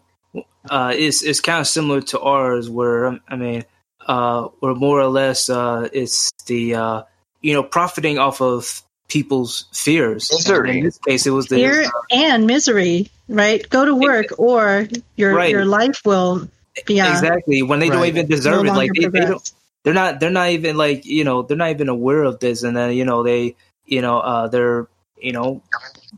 uh, 0.71 0.93
is 0.97 1.23
is 1.23 1.41
kind 1.41 1.61
of 1.61 1.67
similar 1.67 2.01
to 2.01 2.21
ours, 2.21 2.71
where 2.71 3.07
um, 3.07 3.21
I 3.29 3.37
mean, 3.37 3.65
uh, 4.07 4.49
where 4.61 4.75
more 4.75 5.01
or 5.01 5.09
less 5.09 5.49
uh, 5.49 5.89
it's 5.93 6.33
the 6.47 6.75
uh, 6.75 7.03
you 7.41 7.55
know 7.55 7.63
profiting 7.63 8.19
off 8.19 8.41
of 8.41 8.83
people's 9.09 9.67
fears. 9.73 10.31
Misery. 10.33 10.79
In 10.79 10.85
this 10.85 10.99
case, 10.99 11.27
it 11.27 11.31
was 11.31 11.47
the 11.47 11.57
Fear 11.57 11.85
and 12.11 12.47
misery, 12.47 13.11
right? 13.29 13.69
Go 13.69 13.85
to 13.85 13.95
work, 13.95 14.27
or 14.39 14.89
your 15.17 15.33
Right. 15.33 15.51
your 15.51 15.65
life 15.65 16.01
will 16.05 16.49
be 16.87 17.01
uh, 17.01 17.11
exactly 17.11 17.63
when 17.63 17.79
they 17.79 17.89
don't 17.89 18.01
Right. 18.01 18.09
even 18.09 18.27
no 18.29 18.37
deserve 18.37 18.67
it. 18.67 18.73
Like 18.73 18.91
they, 18.95 19.07
they 19.07 19.21
don't 19.27 19.53
they're 19.85 19.95
not 19.95 20.19
they're 20.19 20.31
not 20.31 20.51
even 20.51 20.77
like 20.77 21.05
you 21.05 21.25
know 21.25 21.43
they're 21.43 21.57
not 21.57 21.71
even 21.71 21.89
aware 21.89 22.25
of 22.25 22.41
this 22.41 22.63
and 22.63 22.77
then 22.77 22.95
you 22.95 23.05
know 23.05 23.23
they 23.23 23.55
you 23.87 24.01
know 24.01 24.19
uh 24.19 24.49
they're 24.49 24.89
you 25.21 25.33
know 25.33 25.63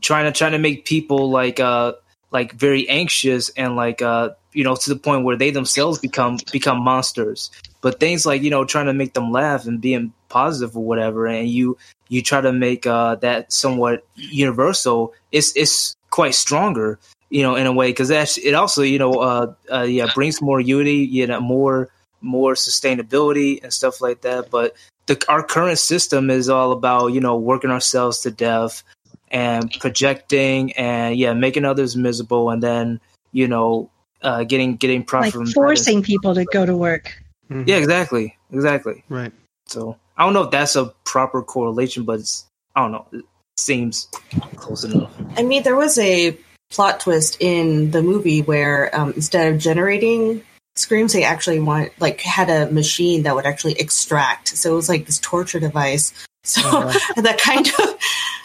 trying 0.01 0.25
to 0.25 0.31
trying 0.31 0.53
to 0.53 0.57
make 0.57 0.85
people 0.85 1.29
like 1.29 1.59
uh 1.59 1.93
like 2.31 2.53
very 2.53 2.87
anxious 2.89 3.49
and 3.49 3.75
like 3.75 4.01
uh 4.01 4.29
you 4.53 4.63
know 4.63 4.75
to 4.75 4.89
the 4.89 4.99
point 4.99 5.23
where 5.23 5.35
they 5.35 5.51
themselves 5.51 5.99
become 5.99 6.37
become 6.51 6.81
monsters 6.81 7.51
but 7.81 7.99
things 7.99 8.25
like 8.25 8.41
you 8.41 8.49
know 8.49 8.65
trying 8.65 8.85
to 8.85 8.93
make 8.93 9.13
them 9.13 9.31
laugh 9.31 9.65
and 9.65 9.81
being 9.81 10.11
positive 10.29 10.75
or 10.75 10.83
whatever 10.83 11.25
and 11.25 11.49
you 11.49 11.77
you 12.09 12.21
try 12.21 12.41
to 12.41 12.51
make 12.51 12.85
uh 12.85 13.15
that 13.15 13.51
somewhat 13.51 14.05
universal 14.15 15.13
it's 15.31 15.55
it's 15.55 15.95
quite 16.09 16.35
stronger 16.35 16.99
you 17.29 17.41
know 17.41 17.55
in 17.55 17.67
a 17.67 17.71
way 17.71 17.89
because 17.89 18.09
that's, 18.09 18.37
it 18.37 18.53
also 18.53 18.81
you 18.81 18.99
know 18.99 19.13
uh, 19.13 19.53
uh 19.71 19.83
yeah 19.83 20.07
brings 20.13 20.41
more 20.41 20.59
unity 20.59 20.97
you 20.97 21.27
know 21.27 21.39
more 21.39 21.89
more 22.21 22.53
sustainability 22.53 23.61
and 23.63 23.73
stuff 23.73 24.01
like 24.01 24.21
that. 24.21 24.49
But 24.49 24.75
the, 25.05 25.23
our 25.29 25.43
current 25.43 25.79
system 25.79 26.29
is 26.29 26.49
all 26.49 26.71
about 26.71 27.07
you 27.07 27.21
know 27.21 27.37
working 27.37 27.71
ourselves 27.71 28.21
to 28.21 28.31
death 28.31 28.83
and 29.29 29.71
projecting 29.79 30.71
and 30.73 31.17
yeah 31.17 31.33
making 31.33 31.65
others 31.65 31.95
miserable 31.95 32.49
and 32.49 32.63
then 32.63 32.99
you 33.31 33.47
know 33.47 33.89
uh, 34.21 34.43
getting 34.43 34.75
getting 34.75 35.03
profit 35.03 35.25
like 35.25 35.33
from 35.33 35.45
forcing 35.47 36.01
people 36.01 36.33
to 36.35 36.45
go 36.45 36.65
to 36.65 36.75
work. 36.75 37.21
Mhm. 37.49 37.67
Yeah, 37.67 37.77
exactly, 37.77 38.37
exactly. 38.51 39.03
Right. 39.09 39.31
So 39.67 39.97
I 40.17 40.23
don't 40.23 40.33
know 40.33 40.43
if 40.43 40.51
that's 40.51 40.75
a 40.75 40.85
proper 41.03 41.41
correlation, 41.41 42.03
but 42.03 42.19
it's 42.19 42.45
I 42.75 42.81
don't 42.81 42.91
know. 42.91 43.05
It 43.11 43.25
seems 43.57 44.09
close 44.55 44.83
enough. 44.83 45.11
I 45.35 45.43
mean, 45.43 45.63
there 45.63 45.75
was 45.75 45.97
a 45.97 46.37
plot 46.69 46.99
twist 46.99 47.37
in 47.39 47.91
the 47.91 48.01
movie 48.01 48.41
where 48.41 48.93
um, 48.97 49.13
instead 49.13 49.53
of 49.53 49.59
generating 49.59 50.43
screams, 50.75 51.13
they 51.13 51.23
actually 51.23 51.59
want 51.59 51.91
like 51.99 52.21
had 52.21 52.49
a 52.49 52.71
machine 52.71 53.23
that 53.23 53.35
would 53.35 53.45
actually 53.45 53.73
extract. 53.73 54.49
So 54.49 54.73
it 54.73 54.75
was 54.75 54.89
like 54.89 55.05
this 55.05 55.19
torture 55.19 55.59
device. 55.59 56.13
So 56.43 56.61
that 57.15 57.37
kind 57.39 57.67
of, 57.67 57.95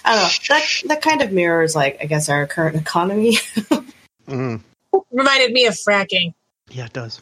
I 0.05 0.15
don't 0.15 0.23
know, 0.23 0.29
that 0.57 0.83
that 0.89 1.03
kind 1.03 1.23
of 1.23 1.33
mirrors 1.33 1.75
like 1.77 1.99
I 2.01 2.07
guess 2.07 2.29
our 2.29 2.47
current 2.47 2.77
economy. 2.77 3.37
Mhm. 4.29 4.61
Reminded 5.11 5.53
me 5.53 5.67
of 5.67 5.75
fracking. 5.75 6.35
Yeah, 6.71 6.87
it 6.87 6.93
does. 6.93 7.21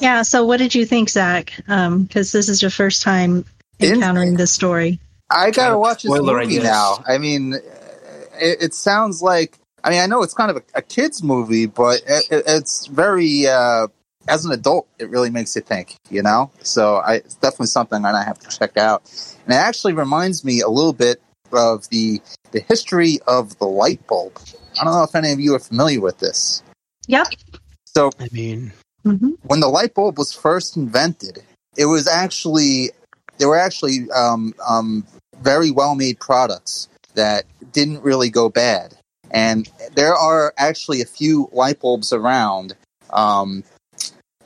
Yeah. 0.00 0.22
So, 0.22 0.44
what 0.44 0.56
did 0.58 0.74
you 0.74 0.84
think, 0.84 1.08
Zach? 1.10 1.52
Because 1.66 2.32
this 2.32 2.48
is 2.48 2.62
your 2.62 2.70
first 2.70 3.02
time 3.02 3.44
In- 3.78 3.94
encountering 3.94 4.34
this 4.36 4.52
story. 4.52 5.00
I 5.30 5.50
gotta 5.50 5.78
watch 5.78 6.02
this 6.02 6.12
Spoiler, 6.12 6.38
I 6.38 6.42
movie 6.44 6.56
guess. 6.56 6.64
now. 6.64 7.04
I 7.06 7.18
mean, 7.18 7.54
it, 7.54 8.62
it 8.62 8.74
sounds 8.74 9.22
like. 9.22 9.58
I 9.84 9.90
mean, 9.90 10.00
I 10.00 10.06
know 10.06 10.22
it's 10.22 10.34
kind 10.34 10.50
of 10.50 10.58
a, 10.58 10.62
a 10.76 10.82
kids 10.82 11.22
movie, 11.22 11.66
but 11.66 12.02
it, 12.06 12.28
it, 12.30 12.44
it's 12.46 12.86
very. 12.86 13.46
Uh, 13.46 13.88
as 14.28 14.44
an 14.44 14.52
adult, 14.52 14.86
it 15.00 15.08
really 15.10 15.30
makes 15.30 15.56
you 15.56 15.62
think. 15.62 15.96
You 16.10 16.22
know, 16.22 16.50
so 16.62 16.96
I, 16.96 17.14
it's 17.16 17.34
definitely 17.36 17.66
something 17.66 18.04
I 18.04 18.22
have 18.24 18.38
to 18.40 18.48
check 18.56 18.76
out. 18.76 19.02
And 19.44 19.54
it 19.54 19.56
actually 19.56 19.94
reminds 19.94 20.44
me 20.44 20.60
a 20.60 20.68
little 20.68 20.92
bit 20.92 21.20
of 21.52 21.88
the 21.90 22.20
the 22.52 22.60
history 22.60 23.18
of 23.26 23.58
the 23.58 23.66
light 23.66 24.06
bulb. 24.06 24.38
I 24.80 24.84
don't 24.84 24.94
know 24.94 25.02
if 25.04 25.14
any 25.14 25.32
of 25.32 25.40
you 25.40 25.54
are 25.54 25.58
familiar 25.58 26.00
with 26.00 26.18
this. 26.18 26.62
Yep. 27.06 27.28
So 27.86 28.10
I 28.18 28.28
mean, 28.32 28.72
hmm 29.04 29.30
when 29.42 29.60
the 29.60 29.68
light 29.68 29.94
bulb 29.94 30.18
was 30.18 30.32
first 30.32 30.76
invented, 30.76 31.42
it 31.76 31.86
was 31.86 32.06
actually 32.06 32.90
they 33.38 33.46
were 33.46 33.58
actually 33.58 34.10
um, 34.14 34.54
um, 34.66 35.06
very 35.40 35.70
well 35.70 35.94
made 35.94 36.20
products. 36.20 36.88
that 37.14 37.44
didn't 37.72 38.02
really 38.02 38.30
go 38.30 38.48
bad. 38.48 38.94
And 39.30 39.68
there 39.94 40.14
are 40.14 40.52
actually 40.56 41.00
a 41.00 41.06
few 41.06 41.48
light 41.52 41.80
bulbs 41.80 42.12
around. 42.12 42.74
Um, 43.10 43.64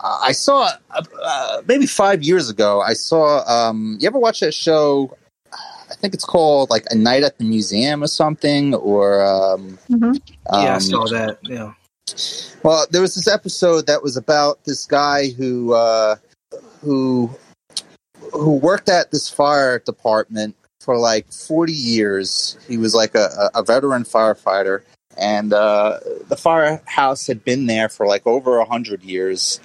I 0.00 0.32
saw 0.32 0.70
uh, 0.90 1.02
uh, 1.22 1.62
maybe 1.66 1.86
five 1.86 2.22
years 2.22 2.50
ago. 2.50 2.80
I 2.80 2.92
saw. 2.94 3.44
Um, 3.46 3.96
you 4.00 4.06
ever 4.06 4.18
watch 4.18 4.40
that 4.40 4.52
show? 4.54 5.16
I 6.06 6.08
think 6.08 6.14
it's 6.14 6.25
called 6.25 6.70
like 6.70 6.84
a 6.90 6.94
night 6.94 7.25
at 7.25 7.36
the 7.38 7.42
museum 7.42 8.00
or 8.00 8.06
something. 8.06 8.75
Or 8.76 9.25
um, 9.25 9.76
Mhm. 9.90 10.20
yeah, 10.52 10.56
I 10.56 10.75
um, 10.75 10.80
saw 10.80 11.04
that. 11.06 11.38
Yeah. 11.42 11.72
well, 12.62 12.86
there 12.92 13.02
was 13.02 13.16
this 13.16 13.26
episode 13.26 13.88
that 13.88 14.04
was 14.04 14.16
about 14.16 14.62
this 14.62 14.86
guy 14.86 15.30
who 15.30 15.72
uh, 15.72 16.14
who 16.80 17.28
who 18.32 18.52
worked 18.52 18.88
at 18.88 19.10
this 19.10 19.28
fire 19.28 19.80
department 19.80 20.54
for 20.80 20.96
like 20.96 21.32
forty 21.32 21.72
years. 21.72 22.56
He 22.68 22.78
was 22.78 22.94
like 22.94 23.16
a, 23.16 23.50
a 23.54 23.58
a 23.58 23.62
veteran 23.64 24.04
firefighter, 24.04 24.82
and 25.18 25.52
uh, 25.52 25.98
the 26.28 26.36
firehouse 26.36 27.26
had 27.26 27.44
been 27.44 27.66
there 27.66 27.88
for 27.88 28.06
like 28.06 28.25
over 28.28 28.58
a 28.58 28.64
hundred 28.64 29.02
years. 29.02 29.58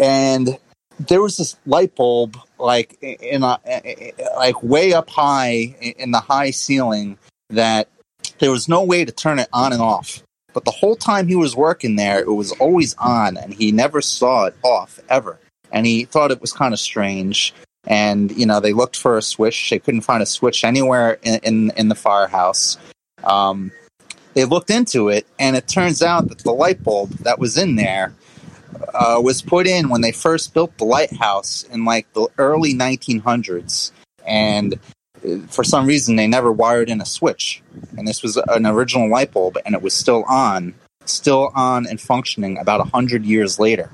And 0.00 0.58
there 0.98 1.20
was 1.20 1.36
this 1.36 1.54
light 1.66 1.94
bulb, 1.94 2.38
like 2.62 2.96
in 3.02 3.42
a 3.42 3.58
like 4.36 4.62
way 4.62 4.92
up 4.92 5.10
high 5.10 5.74
in 5.80 6.12
the 6.12 6.20
high 6.20 6.50
ceiling, 6.50 7.18
that 7.50 7.88
there 8.38 8.50
was 8.50 8.68
no 8.68 8.82
way 8.82 9.04
to 9.04 9.12
turn 9.12 9.38
it 9.38 9.48
on 9.52 9.72
and 9.72 9.82
off. 9.82 10.22
But 10.52 10.64
the 10.64 10.70
whole 10.70 10.96
time 10.96 11.28
he 11.28 11.36
was 11.36 11.56
working 11.56 11.96
there, 11.96 12.20
it 12.20 12.32
was 12.32 12.52
always 12.52 12.94
on, 12.94 13.36
and 13.36 13.54
he 13.54 13.72
never 13.72 14.00
saw 14.00 14.44
it 14.46 14.56
off 14.62 15.00
ever. 15.08 15.38
And 15.70 15.86
he 15.86 16.04
thought 16.04 16.30
it 16.30 16.40
was 16.40 16.52
kind 16.52 16.74
of 16.74 16.80
strange. 16.80 17.54
And 17.86 18.30
you 18.32 18.46
know, 18.46 18.60
they 18.60 18.72
looked 18.72 18.96
for 18.96 19.18
a 19.18 19.22
switch. 19.22 19.70
They 19.70 19.78
couldn't 19.78 20.02
find 20.02 20.22
a 20.22 20.26
switch 20.26 20.64
anywhere 20.64 21.18
in 21.22 21.40
in, 21.42 21.72
in 21.76 21.88
the 21.88 21.94
firehouse. 21.94 22.78
Um, 23.24 23.72
they 24.34 24.44
looked 24.44 24.70
into 24.70 25.08
it, 25.08 25.26
and 25.38 25.56
it 25.56 25.68
turns 25.68 26.02
out 26.02 26.28
that 26.28 26.38
the 26.38 26.52
light 26.52 26.82
bulb 26.82 27.10
that 27.18 27.38
was 27.38 27.58
in 27.58 27.76
there 27.76 28.14
uh, 28.94 29.20
was 29.22 29.42
put 29.42 29.66
in 29.66 29.88
when 29.88 30.00
they 30.00 30.12
first 30.12 30.54
built 30.54 30.76
the 30.78 30.84
lighthouse 30.84 31.64
in 31.64 31.84
like 31.84 32.12
the 32.12 32.28
early 32.38 32.74
1900s. 32.74 33.92
And 34.26 34.74
uh, 35.24 35.38
for 35.48 35.64
some 35.64 35.86
reason, 35.86 36.16
they 36.16 36.26
never 36.26 36.52
wired 36.52 36.90
in 36.90 37.00
a 37.00 37.06
switch. 37.06 37.62
And 37.96 38.06
this 38.06 38.22
was 38.22 38.36
an 38.36 38.66
original 38.66 39.08
light 39.10 39.32
bulb, 39.32 39.58
and 39.64 39.74
it 39.74 39.82
was 39.82 39.94
still 39.94 40.24
on, 40.28 40.74
still 41.04 41.50
on 41.54 41.86
and 41.86 42.00
functioning 42.00 42.58
about 42.58 42.80
100 42.80 43.24
years 43.24 43.58
later. 43.58 43.90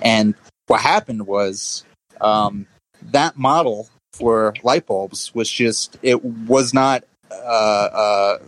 And 0.00 0.34
what 0.66 0.80
happened 0.80 1.26
was 1.26 1.84
um, 2.20 2.66
that 3.02 3.36
model 3.36 3.88
for 4.12 4.54
light 4.62 4.86
bulbs 4.86 5.34
was 5.34 5.50
just, 5.50 5.98
it 6.02 6.24
was 6.24 6.72
not. 6.72 7.04
Uh, 7.30 7.88
uh, 7.92 8.38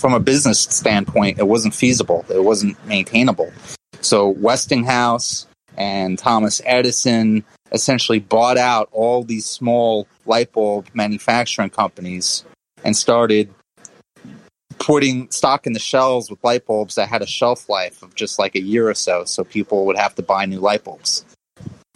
from 0.00 0.14
a 0.14 0.20
business 0.20 0.60
standpoint, 0.60 1.38
it 1.38 1.46
wasn't 1.46 1.74
feasible. 1.74 2.24
It 2.28 2.42
wasn't 2.42 2.84
maintainable. 2.86 3.52
So 4.00 4.28
Westinghouse 4.28 5.46
and 5.76 6.18
Thomas 6.18 6.60
Edison 6.64 7.44
essentially 7.72 8.18
bought 8.18 8.56
out 8.56 8.88
all 8.92 9.22
these 9.22 9.46
small 9.46 10.06
light 10.26 10.52
bulb 10.52 10.86
manufacturing 10.94 11.70
companies 11.70 12.44
and 12.84 12.96
started 12.96 13.52
putting 14.78 15.30
stock 15.30 15.66
in 15.66 15.72
the 15.72 15.80
shelves 15.80 16.30
with 16.30 16.42
light 16.42 16.66
bulbs 16.66 16.94
that 16.94 17.08
had 17.08 17.22
a 17.22 17.26
shelf 17.26 17.68
life 17.68 18.02
of 18.02 18.14
just 18.14 18.38
like 18.38 18.54
a 18.54 18.60
year 18.60 18.88
or 18.88 18.94
so, 18.94 19.24
so 19.24 19.44
people 19.44 19.86
would 19.86 19.96
have 19.96 20.14
to 20.14 20.22
buy 20.22 20.46
new 20.46 20.60
light 20.60 20.84
bulbs. 20.84 21.24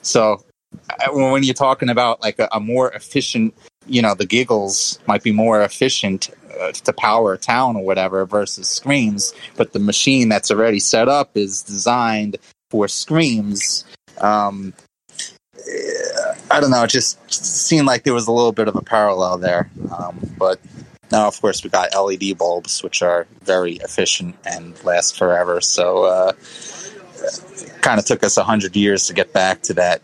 So 0.02 0.44
uh, 0.90 1.12
when 1.12 1.42
you're 1.42 1.54
talking 1.54 1.88
about 1.88 2.21
like 2.21 2.38
a, 2.38 2.49
a 2.52 2.61
more 2.61 2.90
efficient, 2.92 3.54
you 3.86 4.02
know, 4.02 4.14
the 4.14 4.26
giggles 4.26 4.98
might 5.06 5.22
be 5.22 5.32
more 5.32 5.62
efficient 5.62 6.30
uh, 6.60 6.72
to 6.72 6.92
power 6.92 7.32
a 7.34 7.38
town 7.38 7.76
or 7.76 7.84
whatever 7.84 8.24
versus 8.26 8.68
screams, 8.68 9.34
but 9.56 9.72
the 9.72 9.78
machine 9.78 10.28
that's 10.28 10.50
already 10.50 10.80
set 10.80 11.08
up 11.08 11.36
is 11.36 11.62
designed 11.62 12.36
for 12.70 12.88
screams. 12.88 13.84
Um, 14.20 14.74
I 16.50 16.60
don't 16.60 16.70
know. 16.70 16.82
It 16.84 16.90
just 16.90 17.32
seemed 17.32 17.86
like 17.86 18.04
there 18.04 18.14
was 18.14 18.26
a 18.26 18.32
little 18.32 18.52
bit 18.52 18.68
of 18.68 18.76
a 18.76 18.82
parallel 18.82 19.38
there. 19.38 19.70
Um, 19.96 20.18
but 20.38 20.60
now, 21.10 21.26
of 21.28 21.40
course, 21.40 21.62
we 21.62 21.70
got 21.70 21.94
LED 21.94 22.38
bulbs, 22.38 22.82
which 22.82 23.02
are 23.02 23.26
very 23.42 23.74
efficient 23.74 24.36
and 24.46 24.82
last 24.84 25.16
forever. 25.18 25.60
So, 25.60 26.04
uh, 26.04 26.32
kind 27.80 27.98
of 27.98 28.04
took 28.04 28.24
us 28.24 28.36
a 28.36 28.44
hundred 28.44 28.76
years 28.76 29.06
to 29.06 29.12
get 29.12 29.32
back 29.32 29.62
to 29.62 29.74
that 29.74 30.02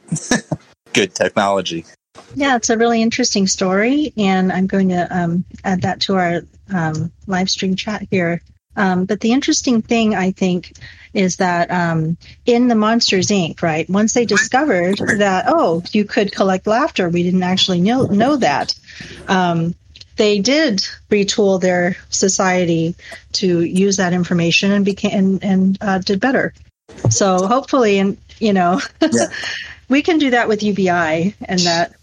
good 0.93 1.15
technology. 1.15 1.85
Yeah, 2.35 2.57
it's 2.57 2.71
a 2.71 2.77
really 2.77 3.03
interesting 3.03 3.47
story, 3.47 4.13
and 4.17 4.53
I'm 4.53 4.67
going 4.67 4.91
to 4.91 5.07
um, 5.17 5.45
add 5.65 5.83
that 5.83 6.01
to 6.03 6.17
our 6.17 6.43
um, 6.73 7.11
live 7.27 7.51
stream 7.51 7.77
chat 7.77 8.07
here. 8.11 8.43
Um, 8.77 9.07
but 9.07 9.21
the 9.21 9.33
interesting 9.33 9.83
thing, 9.83 10.15
I 10.15 10.31
think, 10.31 10.73
is 11.15 11.37
that 11.37 11.71
um, 11.71 12.17
in 12.47 12.69
the 12.69 12.75
Monsters 12.75 13.29
Inc., 13.29 13.63
right? 13.63 13.89
Once 13.91 14.13
they 14.13 14.25
discovered 14.25 14.99
that, 14.99 15.47
oh, 15.49 15.83
you 15.93 16.05
could 16.05 16.33
collect 16.33 16.67
laughter, 16.67 17.09
we 17.09 17.23
didn't 17.23 17.43
actually 17.43 17.81
know 17.81 18.05
know 18.05 18.37
that. 18.37 18.75
Um, 19.27 19.75
they 20.17 20.41
did 20.41 20.79
retool 21.11 21.61
their 21.61 21.97
society 22.11 22.95
to 23.33 23.63
use 23.63 23.97
that 23.97 24.13
information 24.13 24.73
and 24.73 24.85
became 24.85 25.13
and, 25.13 25.45
and 25.45 25.79
uh, 25.81 25.99
did 25.99 26.21
better. 26.21 26.53
So 27.11 27.47
hopefully, 27.47 27.99
and 27.99 28.17
you 28.39 28.53
know, 28.53 28.81
Yeah. 29.01 29.27
we 29.89 30.03
can 30.03 30.19
do 30.19 30.31
that 30.31 30.49
with 30.49 30.63
UBI, 30.63 31.35
and 31.47 31.61
that 31.61 31.95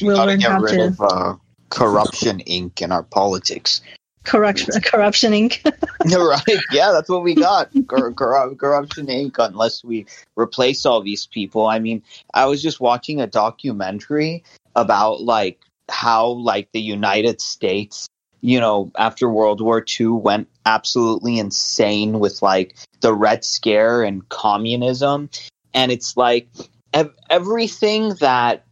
We'll 0.00 0.16
gotta 0.16 0.36
get 0.36 0.60
rid 0.60 0.78
to- 0.78 0.84
of 0.86 1.00
uh, 1.00 1.34
corruption 1.70 2.40
inc 2.40 2.80
in 2.82 2.92
our 2.92 3.02
politics. 3.02 3.80
corruption 4.24 4.80
corruption 4.82 5.32
inc 5.32 5.58
right? 6.04 6.60
Yeah, 6.70 6.92
that's 6.92 7.08
what 7.08 7.22
we 7.22 7.34
got. 7.34 7.70
Cor- 7.86 8.12
corrupt, 8.12 8.58
corruption 8.58 9.06
Inc. 9.06 9.38
Unless 9.38 9.84
we 9.84 10.06
replace 10.36 10.84
all 10.86 11.02
these 11.02 11.26
people. 11.26 11.66
I 11.66 11.78
mean, 11.78 12.02
I 12.34 12.46
was 12.46 12.62
just 12.62 12.80
watching 12.80 13.20
a 13.20 13.26
documentary 13.26 14.44
about 14.74 15.22
like 15.22 15.60
how 15.88 16.26
like 16.28 16.70
the 16.72 16.80
United 16.80 17.40
States, 17.40 18.08
you 18.40 18.58
know, 18.58 18.90
after 18.96 19.28
World 19.28 19.60
War 19.60 19.84
II 20.00 20.08
went 20.08 20.48
absolutely 20.66 21.38
insane 21.38 22.18
with 22.18 22.42
like 22.42 22.76
the 23.00 23.14
Red 23.14 23.44
Scare 23.44 24.02
and 24.02 24.28
communism, 24.28 25.30
and 25.74 25.92
it's 25.92 26.16
like 26.16 26.48
ev- 26.92 27.14
everything 27.30 28.14
that 28.14 28.64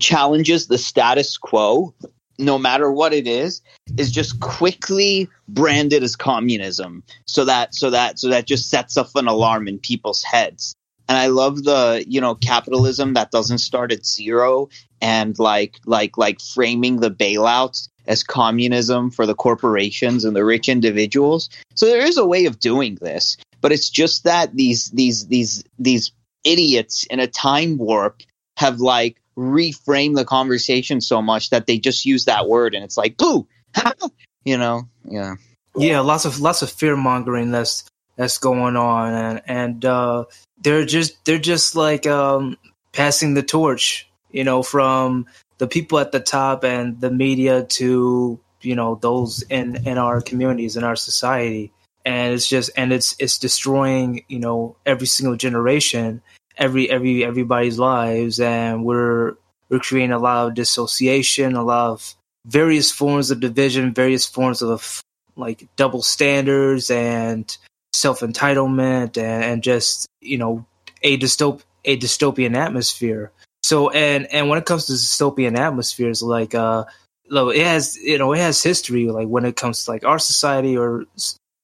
challenges 0.00 0.66
the 0.66 0.78
status 0.78 1.36
quo 1.36 1.94
no 2.38 2.58
matter 2.58 2.90
what 2.90 3.12
it 3.12 3.26
is 3.26 3.60
is 3.98 4.10
just 4.10 4.40
quickly 4.40 5.28
branded 5.48 6.02
as 6.02 6.16
communism. 6.16 7.04
So 7.26 7.44
that 7.44 7.74
so 7.74 7.90
that 7.90 8.18
so 8.18 8.28
that 8.30 8.46
just 8.46 8.70
sets 8.70 8.96
off 8.96 9.14
an 9.14 9.28
alarm 9.28 9.68
in 9.68 9.78
people's 9.78 10.22
heads. 10.22 10.74
And 11.08 11.18
i 11.18 11.26
love 11.26 11.64
the 11.64 12.04
you 12.08 12.20
know 12.20 12.34
capitalism 12.34 13.14
that 13.14 13.30
doesn't 13.30 13.58
start 13.58 13.92
at 13.92 14.06
zero 14.06 14.70
and 15.00 15.38
like 15.38 15.78
like 15.84 16.16
like 16.16 16.40
framing 16.40 17.00
the 17.00 17.10
bailouts 17.10 17.88
as 18.06 18.24
communism 18.24 19.10
for 19.10 19.26
the 19.26 19.34
corporations 19.34 20.24
and 20.24 20.34
the 20.34 20.44
rich 20.44 20.68
individuals. 20.68 21.50
So 21.74 21.86
there 21.86 22.04
is 22.04 22.16
a 22.16 22.26
way 22.26 22.46
of 22.46 22.58
doing 22.58 22.96
this 23.00 23.36
but 23.62 23.72
it's 23.72 23.88
just 23.88 24.24
that 24.24 24.54
these 24.54 24.90
these 24.90 25.28
these 25.28 25.64
these 25.78 26.12
idiots 26.44 27.06
in 27.06 27.20
a 27.20 27.26
time 27.26 27.78
warp 27.78 28.20
have 28.58 28.80
like 28.80 29.21
reframed 29.36 30.16
the 30.16 30.24
conversation 30.24 31.00
so 31.00 31.22
much 31.22 31.50
that 31.50 31.66
they 31.66 31.78
just 31.78 32.04
use 32.04 32.26
that 32.26 32.48
word 32.48 32.74
and 32.74 32.84
it's 32.84 32.96
like 32.96 33.16
boo 33.16 33.46
you 34.44 34.58
know? 34.58 34.82
Yeah. 35.04 35.36
Yeah 35.74 36.00
lots 36.00 36.24
of 36.24 36.40
lots 36.40 36.62
of 36.62 36.70
fear 36.70 36.96
mongering 36.96 37.50
that's 37.50 37.84
that's 38.16 38.38
going 38.38 38.76
on 38.76 39.14
and 39.14 39.42
and 39.46 39.84
uh 39.84 40.24
they're 40.60 40.84
just 40.84 41.24
they're 41.24 41.38
just 41.38 41.74
like 41.74 42.06
um 42.06 42.58
passing 42.92 43.32
the 43.32 43.42
torch 43.42 44.06
you 44.30 44.44
know 44.44 44.62
from 44.62 45.26
the 45.58 45.68
people 45.68 45.98
at 45.98 46.12
the 46.12 46.20
top 46.20 46.64
and 46.64 47.00
the 47.00 47.10
media 47.10 47.62
to 47.64 48.40
you 48.62 48.74
know 48.74 48.96
those 48.96 49.42
in 49.42 49.86
in 49.86 49.98
our 49.98 50.20
communities 50.20 50.76
in 50.76 50.84
our 50.84 50.96
society. 50.96 51.72
And 52.04 52.34
it's 52.34 52.48
just 52.48 52.70
and 52.76 52.92
it's 52.92 53.14
it's 53.20 53.38
destroying 53.38 54.24
you 54.28 54.40
know 54.40 54.76
every 54.84 55.06
single 55.06 55.36
generation 55.36 56.20
every 56.56 56.90
every 56.90 57.24
everybody's 57.24 57.78
lives 57.78 58.40
and 58.40 58.84
we're 58.84 59.34
we're 59.68 59.78
creating 59.78 60.12
a 60.12 60.18
lot 60.18 60.46
of 60.46 60.54
dissociation 60.54 61.54
a 61.54 61.64
lot 61.64 61.90
of 61.90 62.14
various 62.44 62.90
forms 62.90 63.30
of 63.30 63.40
division 63.40 63.94
various 63.94 64.26
forms 64.26 64.62
of 64.62 65.02
like 65.36 65.66
double 65.76 66.02
standards 66.02 66.90
and 66.90 67.56
self 67.92 68.20
entitlement 68.20 69.16
and, 69.16 69.44
and 69.44 69.62
just 69.62 70.06
you 70.20 70.38
know 70.38 70.64
a 71.02 71.18
dystop 71.18 71.62
a 71.84 71.98
dystopian 71.98 72.56
atmosphere. 72.56 73.32
So 73.62 73.90
and 73.90 74.26
and 74.32 74.48
when 74.48 74.58
it 74.58 74.66
comes 74.66 74.86
to 74.86 74.92
dystopian 74.92 75.56
atmospheres 75.56 76.22
like 76.22 76.54
uh 76.54 76.84
it 77.30 77.64
has 77.64 77.96
you 77.96 78.18
know 78.18 78.32
it 78.32 78.38
has 78.38 78.62
history 78.62 79.06
like 79.06 79.28
when 79.28 79.44
it 79.44 79.56
comes 79.56 79.84
to 79.84 79.90
like 79.90 80.04
our 80.04 80.18
society 80.18 80.76
or 80.76 81.04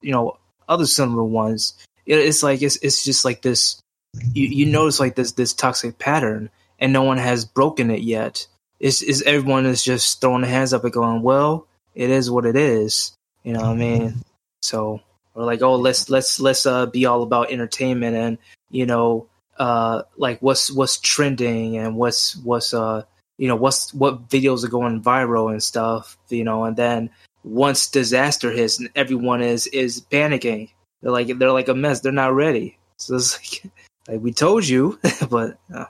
you 0.00 0.12
know 0.12 0.38
other 0.68 0.86
similar 0.86 1.24
ones 1.24 1.74
it's 2.06 2.42
like 2.42 2.62
it's 2.62 2.76
it's 2.76 3.04
just 3.04 3.24
like 3.24 3.42
this 3.42 3.80
you, 4.32 4.46
you 4.46 4.66
notice 4.66 5.00
like 5.00 5.14
this 5.14 5.32
this 5.32 5.52
toxic 5.52 5.98
pattern 5.98 6.50
and 6.78 6.92
no 6.92 7.02
one 7.02 7.18
has 7.18 7.44
broken 7.44 7.90
it 7.90 8.00
yet. 8.00 8.46
Is 8.80 9.02
is 9.02 9.22
everyone 9.22 9.66
is 9.66 9.82
just 9.82 10.20
throwing 10.20 10.42
their 10.42 10.50
hands 10.50 10.72
up 10.72 10.84
and 10.84 10.92
going 10.92 11.22
well 11.22 11.66
it 11.94 12.10
is 12.10 12.30
what 12.30 12.46
it 12.46 12.56
is. 12.56 13.12
You 13.42 13.52
know 13.52 13.60
what 13.60 13.70
I 13.70 13.74
mean? 13.74 14.24
So 14.62 15.00
or 15.34 15.44
like 15.44 15.62
oh 15.62 15.76
let's 15.76 16.08
let's 16.08 16.40
let's 16.40 16.66
uh 16.66 16.86
be 16.86 17.06
all 17.06 17.22
about 17.22 17.50
entertainment 17.50 18.16
and 18.16 18.38
you 18.70 18.86
know 18.86 19.26
uh 19.58 20.02
like 20.16 20.40
what's 20.40 20.70
what's 20.70 20.98
trending 21.00 21.76
and 21.76 21.96
what's 21.96 22.36
what's 22.36 22.72
uh 22.72 23.02
you 23.36 23.48
know 23.48 23.56
what's 23.56 23.92
what 23.94 24.28
videos 24.28 24.64
are 24.64 24.68
going 24.68 25.02
viral 25.02 25.50
and 25.50 25.62
stuff 25.62 26.16
you 26.28 26.44
know? 26.44 26.64
And 26.64 26.76
then 26.76 27.10
once 27.44 27.88
disaster 27.88 28.50
hits 28.50 28.78
and 28.78 28.90
everyone 28.94 29.42
is 29.42 29.66
is 29.68 30.00
panicking 30.00 30.70
they're 31.02 31.12
like 31.12 31.38
they're 31.38 31.52
like 31.52 31.68
a 31.68 31.74
mess. 31.74 32.00
They're 32.00 32.12
not 32.12 32.34
ready. 32.34 32.78
So 32.96 33.16
it's 33.16 33.34
like 33.64 33.72
like 34.08 34.20
we 34.20 34.32
told 34.32 34.66
you 34.66 34.98
but 35.30 35.58
uh, 35.74 35.84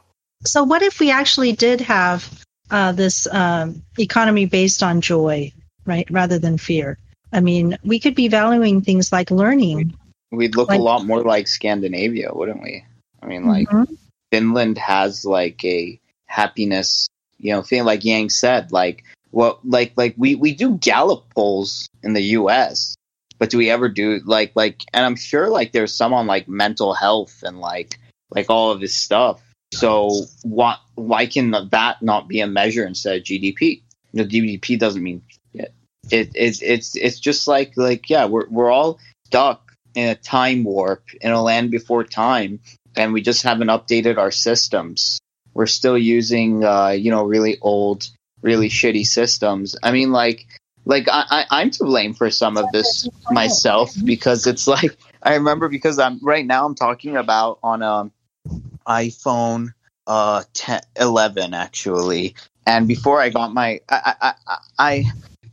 So, 0.45 0.65
what 0.65 0.83
if 0.83 1.01
we 1.01 1.11
actually 1.11 1.53
did 1.53 1.81
have 1.81 2.45
uh, 2.71 2.93
this 2.93 3.27
um, 3.33 3.83
economy 3.99 4.47
based 4.47 4.83
on 4.83 5.01
joy, 5.01 5.53
right, 5.87 6.09
rather 6.11 6.39
than 6.39 6.59
fear? 6.59 6.99
I 7.33 7.41
mean, 7.41 7.77
we 7.85 7.99
could 8.01 8.15
be 8.15 8.29
valuing 8.29 8.81
things 8.81 9.13
like 9.13 9.31
learning. 9.31 9.95
We'd 10.31 10.57
look 10.57 10.69
Like- 10.69 10.81
a 10.81 10.83
lot 10.83 11.07
more 11.07 11.23
like 11.23 11.49
Scandinavia, 11.49 12.31
wouldn't 12.33 12.63
we? 12.63 12.85
I 13.23 13.27
mean, 13.27 13.47
like 13.47 13.69
Mhm. 13.69 13.97
Finland 14.33 14.79
has 14.79 15.25
like 15.25 15.65
a 15.65 15.99
happiness, 16.27 17.07
you 17.39 17.53
know, 17.53 17.63
thing. 17.63 17.85
Like 17.85 18.05
Yang 18.05 18.31
said, 18.31 18.73
like 18.73 19.05
what, 19.31 19.59
like 19.65 19.93
like 19.97 20.15
we 20.17 20.35
we 20.35 20.55
do 20.55 20.77
Gallup 20.79 21.25
polls 21.35 21.89
in 22.03 22.13
the 22.13 22.23
U.S., 22.41 22.95
but 23.39 23.51
do 23.51 23.59
we 23.59 23.71
ever 23.71 23.89
do 23.89 24.21
like 24.25 24.53
like? 24.55 24.85
And 24.93 25.05
I'm 25.05 25.17
sure 25.17 25.49
like 25.49 25.73
there's 25.73 25.95
some 25.95 26.13
on 26.15 26.27
like 26.27 26.49
mental 26.49 26.95
health 26.95 27.43
and 27.43 27.59
like 27.61 27.99
like 28.31 28.51
all 28.51 28.71
of 28.71 28.81
this 28.81 28.97
stuff. 28.97 29.43
So 29.73 30.11
why 30.43 30.77
why 30.95 31.27
can 31.27 31.51
that 31.51 32.03
not 32.03 32.29
be 32.29 32.41
a 32.41 32.47
measure 32.47 32.87
instead 32.87 33.17
of 33.19 33.23
GDP? 33.23 33.83
The 34.15 34.25
GDP 34.25 34.79
doesn't 34.79 35.03
mean 35.03 35.23
shit. 35.55 35.73
It, 36.11 36.31
it's 36.35 36.63
it's 36.63 36.97
it's 36.97 37.21
just 37.21 37.47
like 37.47 37.73
like 37.77 38.09
yeah, 38.09 38.27
we're 38.27 38.49
we're 38.49 38.71
all 38.71 38.99
stuck 39.27 39.73
in 39.95 40.09
a 40.09 40.15
time 40.15 40.65
warp 40.65 41.05
in 41.21 41.33
a 41.33 41.43
land 41.43 41.71
before 41.71 42.05
time, 42.05 42.61
and 42.97 43.13
we 43.13 43.21
just 43.21 43.43
haven't 43.43 43.69
updated 43.69 44.17
our 44.17 44.31
systems. 44.31 45.21
We're 45.53 45.67
still 45.67 45.99
using 45.99 46.65
uh, 46.65 46.91
you 46.91 47.11
know 47.11 47.25
really 47.25 47.59
old, 47.61 48.09
really 48.41 48.71
shitty 48.71 49.07
systems. 49.07 49.77
I 49.83 49.93
mean 49.93 50.13
like 50.13 50.47
like 50.87 51.09
I, 51.09 51.25
I 51.31 51.45
I'm 51.51 51.71
to 51.73 51.85
blame 51.85 52.15
for 52.15 52.31
some 52.31 52.57
of 52.57 52.65
this 52.73 53.07
myself 53.31 53.93
because 54.03 54.47
it's 54.47 54.67
like 54.67 54.97
I 55.23 55.35
remember 55.35 55.69
because 55.69 55.99
I'm 55.99 56.19
right 56.23 56.47
now 56.47 56.65
I'm 56.65 56.75
talking 56.75 57.17
about 57.17 57.59
on 57.63 57.83
a 57.83 58.11
iPhone 58.89 59.73
uh 60.07 60.43
10, 60.55 60.81
11 60.99 61.55
actually. 61.55 62.35
And 62.67 62.89
before 62.89 63.21
I 63.21 63.29
got 63.29 63.53
my 63.53 63.81
I, 63.89 64.15
I 64.21 64.59
I 64.79 65.05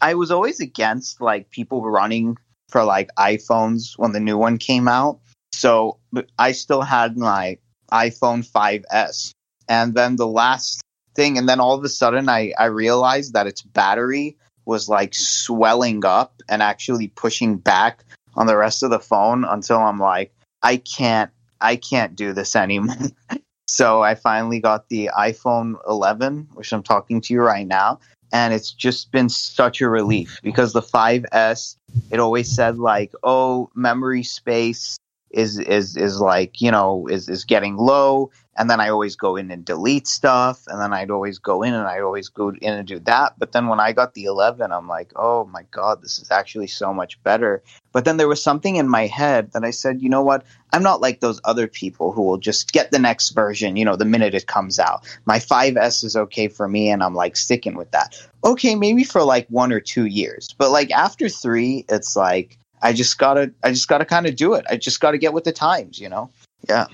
I 0.02 0.14
was 0.16 0.32
always 0.32 0.60
against 0.60 1.22
like 1.22 1.50
people 1.52 1.84
running 1.84 2.38
for 2.70 2.84
like 2.84 3.10
iPhones 3.18 3.98
when 3.98 4.12
the 4.12 4.20
new 4.20 4.38
one 4.38 4.58
came 4.58 4.88
out. 4.88 5.20
So 5.52 6.00
I 6.40 6.54
still 6.54 6.82
had 6.82 7.18
my 7.18 7.58
iPhone 7.92 8.50
5s 8.50 9.32
and 9.70 9.94
then 9.94 10.16
the 10.16 10.28
last 10.28 10.82
thing 11.16 11.38
and 11.38 11.48
then 11.48 11.60
all 11.60 11.76
of 11.76 11.84
a 11.84 11.90
sudden 11.90 12.28
I 12.28 12.54
I 12.58 12.66
realized 12.66 13.34
that 13.34 13.48
its 13.48 13.62
battery 13.62 14.38
was 14.66 14.90
like 14.90 15.14
swelling 15.14 16.04
up 16.04 16.42
and 16.50 16.62
actually 16.62 17.10
pushing 17.10 17.58
back 17.58 18.04
on 18.36 18.48
the 18.48 18.58
rest 18.58 18.84
of 18.84 18.90
the 18.90 19.00
phone 19.00 19.46
until 19.46 19.78
I'm 19.78 20.00
like 20.00 20.34
I 20.64 20.78
can't 20.78 21.32
I 21.62 21.76
can't 21.76 22.16
do 22.16 22.34
this 22.34 22.56
anymore. 22.56 22.96
so 23.68 24.02
I 24.02 24.16
finally 24.16 24.60
got 24.60 24.90
the 24.90 25.10
iPhone 25.18 25.76
11, 25.88 26.50
which 26.54 26.72
I'm 26.72 26.84
talking 26.84 27.22
to 27.22 27.34
you 27.34 27.42
right 27.42 27.68
now, 27.68 28.00
and 28.32 28.54
it's 28.54 28.72
just 28.72 29.12
been 29.12 29.30
such 29.30 29.82
a 29.82 29.90
relief 29.90 30.40
because 30.44 30.74
the 30.74 30.82
5S 30.82 31.78
it 32.12 32.20
always 32.20 32.54
said 32.54 32.78
like, 32.78 33.14
"Oh, 33.24 33.70
memory 33.76 34.24
space 34.24 34.98
is 35.32 35.60
is 35.60 35.96
is 35.96 36.20
like, 36.20 36.62
you 36.62 36.72
know, 36.72 37.08
is 37.08 37.30
is 37.30 37.46
getting 37.46 37.78
low." 37.78 38.32
And 38.58 38.70
then 38.70 38.80
I 38.80 38.90
always 38.90 39.16
go 39.16 39.36
in 39.36 39.52
and 39.52 39.66
delete 39.66 40.08
stuff, 40.08 40.64
and 40.68 40.80
then 40.80 40.94
I'd 40.94 41.12
always 41.12 41.40
go 41.40 41.62
in 41.62 41.74
and 41.74 41.88
I'd 41.88 42.02
always 42.02 42.30
go 42.30 42.50
in 42.50 42.74
and 42.74 42.88
do 42.88 43.00
that. 43.00 43.34
But 43.38 43.52
then 43.52 43.68
when 43.68 43.80
I 43.80 43.92
got 43.92 44.14
the 44.14 44.26
11, 44.26 44.72
I'm 44.72 44.88
like, 44.88 45.12
"Oh 45.16 45.46
my 45.46 45.64
god, 45.72 46.02
this 46.02 46.20
is 46.20 46.32
actually 46.32 46.68
so 46.68 46.94
much 46.94 47.22
better." 47.24 47.62
But 47.92 48.06
then 48.06 48.18
there 48.18 48.28
was 48.30 48.42
something 48.42 48.78
in 48.78 48.88
my 48.88 49.08
head 49.08 49.52
that 49.52 49.66
I 49.66 49.72
said, 49.72 50.02
"You 50.02 50.10
know 50.10 50.22
what? 50.22 50.46
I'm 50.72 50.84
not 50.84 51.02
like 51.02 51.20
those 51.20 51.40
other 51.44 51.68
people 51.68 52.12
who 52.12 52.22
will 52.22 52.38
just 52.38 52.72
get 52.72 52.92
the 52.92 53.00
next 53.00 53.30
version, 53.30 53.78
you 53.78 53.86
know, 53.86 53.96
the 53.96 54.06
minute 54.06 54.34
it 54.34 54.48
comes 54.48 54.80
out. 54.80 55.06
My 55.26 55.40
5S 55.40 56.04
is 56.04 56.18
okay 56.18 56.50
for 56.50 56.68
me 56.68 56.90
and 56.90 57.02
I'm 57.02 57.16
like 57.16 57.38
sticking 57.38 57.76
with 57.76 57.92
that. 57.92 58.22
Okay, 58.44 58.76
maybe 58.76 59.04
for 59.06 59.24
like 59.24 59.48
1 59.50 59.72
or 59.72 59.80
2 59.80 60.06
years. 60.06 60.54
But 60.58 60.72
like 60.72 60.92
after 60.92 61.30
3, 61.30 61.86
it's 61.88 62.16
like 62.16 62.58
I 62.82 62.94
just 62.94 63.18
got 63.18 63.36
to 63.36 63.54
I 63.64 63.72
just 63.72 63.88
got 63.88 64.00
to 64.00 64.06
kind 64.06 64.26
of 64.28 64.36
do 64.36 64.54
it. 64.54 64.66
I 64.70 64.76
just 64.78 65.00
got 65.00 65.12
to 65.12 65.18
get 65.18 65.34
with 65.34 65.46
the 65.46 65.54
times, 65.54 66.00
you 66.00 66.10
know. 66.10 66.30
Yeah. 66.68 66.88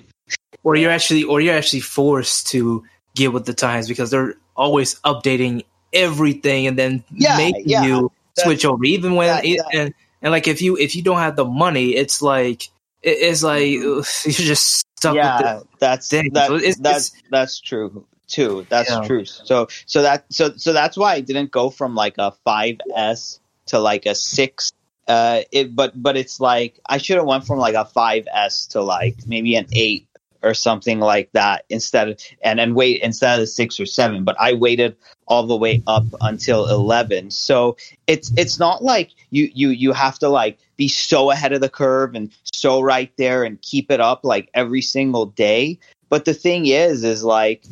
Or 0.63 0.75
you're 0.75 0.91
actually 0.91 1.23
or 1.23 1.41
you're 1.41 1.55
actually 1.55 1.79
forced 1.79 2.47
to 2.47 2.83
get 3.15 3.33
with 3.33 3.45
the 3.45 3.53
times 3.53 3.87
because 3.87 4.11
they're 4.11 4.35
always 4.55 4.95
updating 5.01 5.63
everything 5.93 6.67
and 6.67 6.77
then 6.77 7.03
Yeah, 7.11 7.37
making 7.37 7.63
yeah. 7.67 7.83
you 7.83 8.11
That- 8.35 8.43
switch 8.45 8.65
over 8.65 8.83
even 8.85 9.15
when 9.15 9.27
that- 9.27 9.45
it, 9.45 9.57
that- 9.57 9.75
and 9.75 9.93
and 10.21 10.31
like 10.31 10.47
if 10.47 10.61
you 10.61 10.77
if 10.77 10.95
you 10.95 11.01
don't 11.03 11.17
have 11.17 11.35
the 11.35 11.45
money 11.45 11.95
it's 11.95 12.21
like 12.21 12.63
it, 13.01 13.17
it's 13.19 13.43
like 13.43 13.63
you're 13.71 14.03
just 14.03 14.85
stuck 14.97 15.13
with 15.15 15.23
yeah, 15.23 15.59
that's 15.79 16.09
thing. 16.09 16.29
that, 16.33 16.47
So 16.47 16.55
it's- 16.55 16.77
that's 16.79 17.07
it's- 17.09 17.23
that's 17.31 17.59
true 17.59 18.05
too. 18.27 18.65
That's 18.69 18.89
Yeah. 18.89 19.01
true. 19.05 19.25
So 19.25 19.67
so 19.85 20.01
that 20.03 20.25
so 20.29 20.53
so 20.55 20.71
that's 20.71 20.95
why 20.95 21.15
I 21.15 21.19
didn't 21.21 21.51
go 21.51 21.69
from 21.69 21.95
like 21.95 22.15
a 22.17 22.31
5S 22.47 23.39
to 23.67 23.79
like 23.79 24.05
a 24.05 24.15
6 24.15 24.71
uh 25.07 25.41
it 25.51 25.75
but 25.75 26.01
but 26.01 26.15
it's 26.15 26.39
like 26.39 26.79
I 26.87 26.97
should 26.99 27.17
have 27.17 27.25
went 27.25 27.45
from 27.45 27.57
like 27.59 27.73
a 27.75 27.83
5S 27.93 28.69
to 28.69 28.81
like 28.81 29.17
maybe 29.27 29.55
an 29.55 29.65
8 29.73 30.07
or 30.43 30.53
something 30.53 30.99
like 30.99 31.31
that 31.33 31.65
instead 31.69 32.09
of 32.09 32.19
and 32.43 32.59
and 32.59 32.75
wait 32.75 33.01
instead 33.01 33.39
of 33.39 33.49
6 33.49 33.79
or 33.79 33.85
7 33.85 34.23
but 34.23 34.35
I 34.39 34.53
waited 34.53 34.95
all 35.27 35.45
the 35.45 35.55
way 35.55 35.83
up 35.87 36.05
until 36.21 36.69
11 36.69 37.31
so 37.31 37.77
it's 38.07 38.31
it's 38.37 38.59
not 38.59 38.83
like 38.83 39.11
you 39.29 39.49
you 39.53 39.69
you 39.69 39.91
have 39.93 40.19
to 40.19 40.29
like 40.29 40.57
be 40.81 40.87
so 40.87 41.29
ahead 41.29 41.53
of 41.53 41.61
the 41.61 41.69
curve 41.69 42.15
and 42.15 42.31
so 42.51 42.81
right 42.81 43.11
there 43.15 43.43
and 43.43 43.61
keep 43.61 43.91
it 43.91 43.99
up 43.99 44.21
like 44.23 44.49
every 44.55 44.81
single 44.81 45.27
day. 45.27 45.77
But 46.09 46.25
the 46.25 46.33
thing 46.33 46.65
is 46.65 47.03
is 47.03 47.23
like 47.23 47.63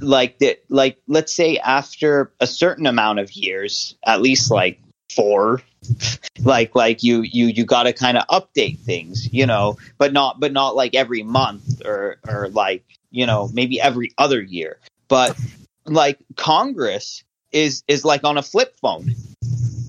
like 0.00 0.38
that 0.38 0.64
like 0.70 0.96
let's 1.06 1.36
say 1.36 1.58
after 1.58 2.32
a 2.40 2.46
certain 2.46 2.86
amount 2.86 3.18
of 3.18 3.30
years 3.32 3.94
at 4.06 4.22
least 4.22 4.50
like 4.50 4.80
four 5.14 5.60
like 6.44 6.74
like 6.74 7.02
you 7.02 7.22
you 7.22 7.46
you 7.46 7.64
got 7.64 7.84
to 7.84 7.92
kind 7.92 8.18
of 8.18 8.26
update 8.28 8.78
things 8.80 9.32
you 9.32 9.46
know 9.46 9.76
but 9.98 10.12
not 10.12 10.38
but 10.38 10.52
not 10.52 10.76
like 10.76 10.94
every 10.94 11.22
month 11.22 11.84
or 11.84 12.18
or 12.28 12.48
like 12.48 12.84
you 13.16 13.26
know 13.26 13.48
maybe 13.52 13.80
every 13.80 14.12
other 14.18 14.40
year. 14.40 14.78
But 15.08 15.38
like 15.86 16.18
congress 16.36 17.24
is 17.52 17.82
is 17.88 18.04
like 18.04 18.22
on 18.24 18.38
a 18.38 18.42
flip 18.42 18.76
phone. 18.80 19.14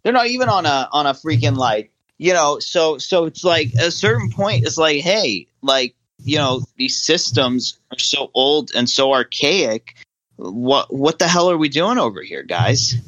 They're 0.04 0.14
not 0.14 0.28
even 0.28 0.50
on 0.50 0.66
a 0.66 0.88
on 0.92 1.06
a 1.06 1.14
freaking 1.14 1.58
like 1.58 1.92
you 2.18 2.34
know 2.34 2.60
so 2.60 2.98
so 2.98 3.26
it's 3.26 3.44
like 3.44 3.74
a 3.74 3.92
certain 3.92 4.32
point 4.32 4.66
it's 4.66 4.78
like 4.78 5.02
hey 5.02 5.48
like 5.62 5.96
you 6.24 6.38
know 6.38 6.62
these 6.78 6.96
systems 6.96 7.78
are 7.92 8.00
so 8.00 8.32
old 8.34 8.72
and 8.74 8.90
so 8.90 9.14
archaic. 9.14 9.96
What 10.38 10.94
what 10.94 11.20
the 11.20 11.28
hell 11.28 11.52
are 11.52 11.58
we 11.58 11.70
doing 11.70 11.98
over 11.98 12.22
here 12.22 12.44
guys? 12.44 12.96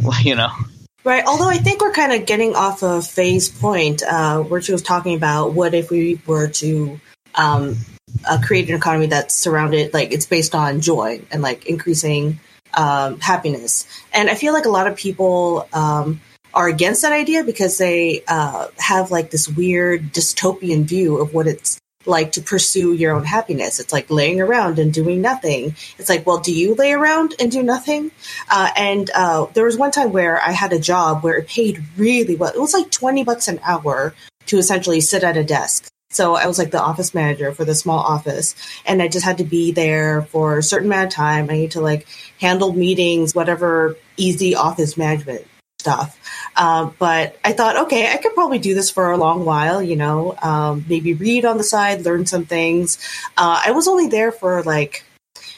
Well, 0.00 0.20
you 0.22 0.36
know 0.36 0.52
Right. 1.04 1.24
Although 1.26 1.48
I 1.48 1.56
think 1.56 1.80
we're 1.80 1.92
kind 1.92 2.12
of 2.12 2.26
getting 2.26 2.54
off 2.54 2.84
of 2.84 3.06
Faye's 3.06 3.48
point, 3.48 4.02
uh, 4.04 4.40
where 4.40 4.62
she 4.62 4.70
was 4.70 4.82
talking 4.82 5.16
about 5.16 5.52
what 5.52 5.74
if 5.74 5.90
we 5.90 6.20
were 6.26 6.46
to 6.48 7.00
um, 7.34 7.76
uh, 8.28 8.38
create 8.42 8.68
an 8.68 8.76
economy 8.76 9.06
that's 9.06 9.34
surrounded, 9.34 9.92
like 9.92 10.12
it's 10.12 10.26
based 10.26 10.54
on 10.54 10.80
joy 10.80 11.20
and 11.32 11.42
like 11.42 11.66
increasing 11.66 12.38
um, 12.74 13.18
happiness. 13.18 13.86
And 14.12 14.30
I 14.30 14.36
feel 14.36 14.52
like 14.52 14.64
a 14.64 14.70
lot 14.70 14.86
of 14.86 14.96
people 14.96 15.68
um, 15.72 16.20
are 16.54 16.68
against 16.68 17.02
that 17.02 17.12
idea 17.12 17.42
because 17.42 17.78
they 17.78 18.22
uh, 18.28 18.68
have 18.78 19.10
like 19.10 19.30
this 19.30 19.48
weird 19.48 20.12
dystopian 20.12 20.84
view 20.84 21.18
of 21.18 21.34
what 21.34 21.48
it's 21.48 21.80
like 22.06 22.32
to 22.32 22.42
pursue 22.42 22.94
your 22.94 23.14
own 23.14 23.24
happiness. 23.24 23.80
It's 23.80 23.92
like 23.92 24.10
laying 24.10 24.40
around 24.40 24.78
and 24.78 24.92
doing 24.92 25.20
nothing. 25.20 25.76
It's 25.98 26.08
like, 26.08 26.26
well, 26.26 26.38
do 26.38 26.54
you 26.54 26.74
lay 26.74 26.92
around 26.92 27.34
and 27.40 27.50
do 27.50 27.62
nothing? 27.62 28.10
Uh, 28.50 28.70
and 28.76 29.10
uh, 29.14 29.46
there 29.54 29.64
was 29.64 29.76
one 29.76 29.90
time 29.90 30.12
where 30.12 30.40
I 30.40 30.52
had 30.52 30.72
a 30.72 30.78
job 30.78 31.22
where 31.22 31.34
it 31.34 31.48
paid 31.48 31.82
really 31.96 32.36
well. 32.36 32.52
It 32.52 32.60
was 32.60 32.74
like 32.74 32.90
20 32.90 33.24
bucks 33.24 33.48
an 33.48 33.60
hour 33.62 34.14
to 34.46 34.58
essentially 34.58 35.00
sit 35.00 35.24
at 35.24 35.36
a 35.36 35.44
desk. 35.44 35.88
So 36.10 36.34
I 36.34 36.46
was 36.46 36.58
like 36.58 36.70
the 36.70 36.80
office 36.80 37.14
manager 37.14 37.52
for 37.52 37.64
the 37.64 37.74
small 37.74 37.98
office, 37.98 38.54
and 38.84 39.00
I 39.00 39.08
just 39.08 39.24
had 39.24 39.38
to 39.38 39.44
be 39.44 39.72
there 39.72 40.20
for 40.20 40.58
a 40.58 40.62
certain 40.62 40.88
amount 40.88 41.06
of 41.06 41.14
time. 41.14 41.48
I 41.48 41.54
need 41.54 41.70
to 41.70 41.80
like 41.80 42.06
handle 42.38 42.74
meetings, 42.74 43.34
whatever 43.34 43.96
easy 44.18 44.54
office 44.54 44.98
management 44.98 45.46
stuff. 45.82 46.16
Um, 46.56 46.94
but 46.98 47.38
I 47.44 47.52
thought, 47.52 47.76
okay, 47.84 48.12
I 48.12 48.18
could 48.18 48.34
probably 48.34 48.60
do 48.60 48.74
this 48.74 48.88
for 48.88 49.10
a 49.10 49.16
long 49.16 49.44
while, 49.44 49.82
you 49.82 49.96
know, 49.96 50.36
um, 50.40 50.84
maybe 50.88 51.12
read 51.12 51.44
on 51.44 51.58
the 51.58 51.64
side, 51.64 52.04
learn 52.04 52.24
some 52.26 52.44
things. 52.44 52.98
Uh, 53.36 53.60
I 53.66 53.72
was 53.72 53.88
only 53.88 54.06
there 54.06 54.30
for 54.30 54.62
like 54.62 55.04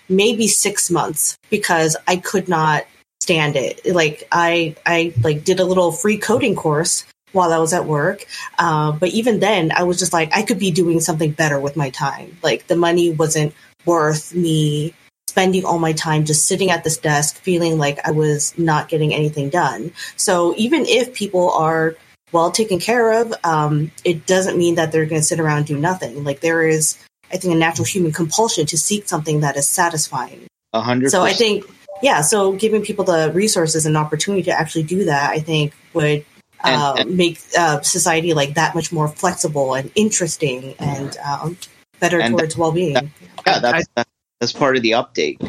maybe 0.08 0.48
six 0.48 0.90
months 0.90 1.37
because 1.50 1.96
I 2.08 2.16
could 2.16 2.48
not 2.48 2.84
stand 3.20 3.56
it. 3.56 3.84
Like 3.84 4.26
I 4.32 4.76
I 4.87 5.12
like 5.22 5.44
did 5.44 5.60
a 5.60 5.64
little 5.64 5.92
free 5.92 6.16
coding 6.18 6.56
course 6.56 7.04
while 7.32 7.52
I 7.52 7.58
was 7.58 7.74
at 7.74 7.84
work. 7.84 8.24
Uh, 8.58 8.92
but 8.92 9.10
even 9.10 9.40
then, 9.40 9.72
I 9.76 9.82
was 9.82 9.98
just 9.98 10.12
like, 10.12 10.34
I 10.34 10.42
could 10.42 10.58
be 10.58 10.70
doing 10.70 11.00
something 11.00 11.32
better 11.32 11.60
with 11.60 11.76
my 11.76 11.90
time. 11.90 12.38
Like 12.42 12.66
the 12.68 12.76
money 12.76 13.10
wasn't 13.12 13.52
worth 13.84 14.34
me 14.34 14.94
spending 15.35 15.64
all 15.64 15.81
my 15.81 15.92
time 15.92 16.25
just 16.25 16.47
sitting 16.47 16.70
at 16.70 16.85
this 16.85 16.97
desk 16.97 17.35
feeling 17.38 17.77
like 17.77 17.99
I 18.07 18.12
was 18.12 18.57
not 18.57 18.88
getting 18.88 19.12
anything 19.12 19.51
done. 19.51 19.90
So 20.14 20.55
even 20.57 20.87
if 20.87 21.12
people 21.12 21.51
are 21.51 21.97
well 22.31 22.53
taken 22.53 22.79
care 22.79 23.20
of, 23.20 23.35
um, 23.42 23.90
it 24.05 24.27
doesn't 24.27 24.57
mean 24.57 24.77
that 24.77 24.92
they're 24.92 25.07
going 25.07 25.20
to 25.20 25.27
sit 25.27 25.40
around 25.40 25.57
and 25.59 25.66
do 25.66 25.77
nothing. 25.77 26.23
Like 26.23 26.38
there 26.38 26.62
is, 26.62 26.97
I 27.33 27.38
think, 27.38 27.53
a 27.53 27.59
natural 27.59 27.85
human 27.85 28.12
compulsion 28.12 28.64
to 28.66 28.79
seek 28.79 29.09
something 29.09 29.40
that 29.40 29.57
is 29.57 29.68
satisfying. 29.68 30.47
A 30.73 30.81
hundred. 30.81 31.11
So 31.11 31.23
I 31.23 31.33
think, 31.33 31.64
yeah, 32.01 32.20
so 32.20 32.53
giving 32.53 32.83
people 32.83 33.05
the 33.05 33.33
resources 33.35 33.87
and 33.87 33.97
opportunity 33.97 34.44
to 34.44 34.53
actually 34.53 34.85
do 34.85 35.07
that, 35.07 35.31
I 35.31 35.40
think 35.40 35.75
would 35.94 36.25
uh, 36.62 36.94
and- 36.99 37.16
make 37.16 37.40
uh, 37.59 37.81
society 37.81 38.35
like 38.35 38.55
that 38.55 38.77
much 38.77 38.92
more 38.92 39.09
flexible 39.09 39.75
and 39.75 39.90
interesting 39.97 40.77
and 40.79 41.16
um, 41.18 41.57
better 41.99 42.20
And 42.20 42.38
towards 42.38 42.57
well-being. 42.57 42.94
yeah, 43.44 43.59
that's 43.59 43.88
that, 43.97 44.07
that's 44.44 44.52
part 44.52 44.76
of 44.76 44.83
the 44.83 44.90
update. 44.90 45.40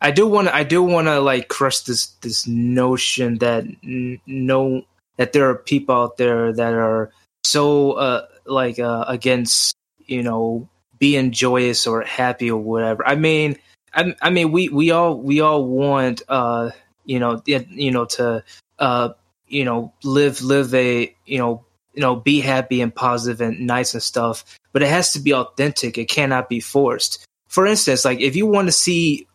I 0.00 0.10
do 0.10 0.26
want 0.26 0.48
to. 0.48 0.54
I 0.54 0.64
do 0.64 0.82
want 0.82 1.08
to 1.08 1.20
like 1.20 1.48
crush 1.48 1.80
this 1.80 2.06
this 2.22 2.46
notion 2.46 3.36
that 3.38 3.64
n- 3.84 4.18
no 4.26 4.82
that 5.18 5.34
there 5.34 5.50
are 5.50 5.54
people 5.56 5.94
out 5.94 6.16
there 6.16 6.52
that 6.54 6.72
are 6.72 7.10
so 7.42 7.92
uh 7.92 8.26
like 8.46 8.78
uh 8.78 9.04
against 9.06 9.76
you 9.98 10.22
know 10.22 10.68
being 10.98 11.32
joyous 11.32 11.86
or 11.86 12.00
happy 12.02 12.50
or 12.50 12.60
whatever. 12.60 13.06
I 13.06 13.14
mean, 13.14 13.56
I 13.92 14.14
I 14.22 14.30
mean 14.30 14.52
we 14.52 14.70
we 14.70 14.90
all 14.90 15.18
we 15.18 15.40
all 15.40 15.66
want 15.66 16.22
uh 16.28 16.70
you 17.04 17.20
know 17.20 17.42
you 17.44 17.90
know 17.90 18.06
to 18.16 18.42
uh 18.78 19.10
you 19.48 19.64
know 19.64 19.92
live 20.02 20.40
live 20.40 20.74
a 20.74 21.14
you 21.26 21.38
know 21.38 21.64
you 21.92 22.00
know 22.00 22.16
be 22.16 22.40
happy 22.40 22.80
and 22.80 22.94
positive 22.94 23.40
and 23.40 23.66
nice 23.66 23.94
and 23.94 24.02
stuff, 24.02 24.44
but 24.72 24.82
it 24.82 24.88
has 24.88 25.12
to 25.12 25.20
be 25.20 25.34
authentic. 25.34 25.98
It 25.98 26.08
cannot 26.08 26.48
be 26.48 26.60
forced. 26.60 27.23
For 27.54 27.68
instance, 27.68 28.04
like 28.04 28.20
if 28.20 28.34
you 28.34 28.46
want 28.46 28.66
to 28.66 28.72
see 28.72 29.28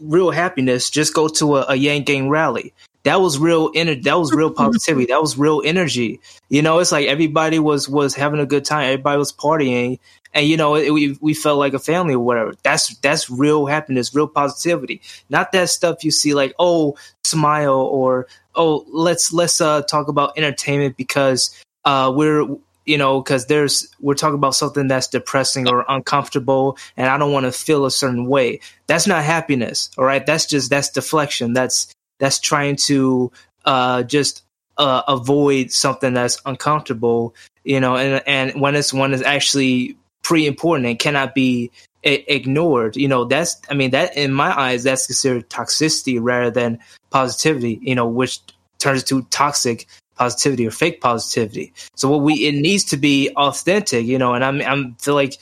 real 0.00 0.32
happiness, 0.32 0.90
just 0.90 1.14
go 1.14 1.28
to 1.28 1.58
a, 1.58 1.66
a 1.68 1.74
Yang 1.76 2.02
Gang 2.02 2.28
rally. 2.28 2.74
That 3.04 3.20
was 3.20 3.38
real 3.38 3.70
energy. 3.76 4.00
That 4.00 4.18
was 4.18 4.32
real 4.32 4.50
positivity. 4.50 5.06
that 5.06 5.20
was 5.20 5.38
real 5.38 5.62
energy. 5.64 6.18
You 6.48 6.62
know, 6.62 6.80
it's 6.80 6.90
like 6.90 7.06
everybody 7.06 7.60
was 7.60 7.88
was 7.88 8.16
having 8.16 8.40
a 8.40 8.44
good 8.44 8.64
time. 8.64 8.86
Everybody 8.86 9.18
was 9.18 9.32
partying, 9.32 10.00
and 10.34 10.48
you 10.48 10.56
know, 10.56 10.74
it, 10.74 10.92
we 10.92 11.16
we 11.20 11.32
felt 11.32 11.60
like 11.60 11.72
a 11.72 11.78
family 11.78 12.14
or 12.14 12.18
whatever. 12.18 12.54
That's 12.64 12.92
that's 12.96 13.30
real 13.30 13.66
happiness, 13.66 14.12
real 14.16 14.26
positivity. 14.26 15.00
Not 15.28 15.52
that 15.52 15.70
stuff 15.70 16.02
you 16.02 16.10
see 16.10 16.34
like 16.34 16.52
oh 16.58 16.96
smile 17.24 17.82
or 17.82 18.26
oh 18.56 18.84
let's 18.88 19.32
let's 19.32 19.60
uh 19.60 19.82
talk 19.82 20.08
about 20.08 20.36
entertainment 20.36 20.96
because 20.96 21.56
uh 21.84 22.12
we're 22.12 22.48
you 22.90 22.98
know 22.98 23.22
because 23.22 23.46
there's 23.46 23.88
we're 24.00 24.14
talking 24.14 24.34
about 24.34 24.54
something 24.56 24.88
that's 24.88 25.06
depressing 25.06 25.68
or 25.68 25.84
uncomfortable 25.88 26.76
and 26.96 27.06
i 27.06 27.16
don't 27.16 27.32
want 27.32 27.46
to 27.46 27.52
feel 27.52 27.86
a 27.86 27.90
certain 27.90 28.26
way. 28.26 28.60
That's 28.88 29.06
not 29.06 29.22
happiness 29.22 29.90
all 29.96 30.04
right 30.04 30.24
that's 30.26 30.46
just 30.46 30.70
that's 30.70 30.90
deflection. 30.90 31.52
That's 31.52 31.94
that's 32.18 32.40
trying 32.40 32.76
to 32.90 33.30
uh 33.64 34.02
just 34.02 34.42
uh 34.76 35.02
avoid 35.06 35.70
something 35.70 36.14
that's 36.14 36.42
uncomfortable 36.44 37.34
you 37.62 37.78
know 37.80 37.96
and 37.96 38.22
and 38.26 38.60
when 38.60 38.74
it's 38.74 38.92
one 38.92 39.14
it's 39.14 39.22
actually 39.22 39.96
pretty 40.22 40.46
important 40.46 40.86
and 40.86 40.98
cannot 40.98 41.34
be 41.34 41.70
ignored 42.02 42.96
you 42.96 43.06
know 43.08 43.24
that's 43.24 43.60
i 43.70 43.74
mean 43.74 43.90
that 43.90 44.16
in 44.16 44.32
my 44.32 44.58
eyes 44.58 44.82
that's 44.82 45.06
considered 45.06 45.48
toxicity 45.50 46.18
rather 46.20 46.50
than 46.50 46.78
positivity 47.10 47.78
you 47.82 47.94
know 47.94 48.08
which 48.08 48.40
turns 48.78 49.04
to 49.04 49.22
toxic 49.24 49.86
positivity 50.20 50.66
or 50.66 50.70
fake 50.70 51.00
positivity 51.00 51.72
so 51.94 52.10
what 52.10 52.20
we 52.20 52.34
it 52.48 52.54
needs 52.54 52.84
to 52.84 52.98
be 53.08 53.30
authentic 53.36 54.04
you 54.04 54.18
know 54.18 54.34
and 54.34 54.44
i'm 54.44 54.60
i'm 54.62 54.94
feel 54.96 55.14
like 55.14 55.38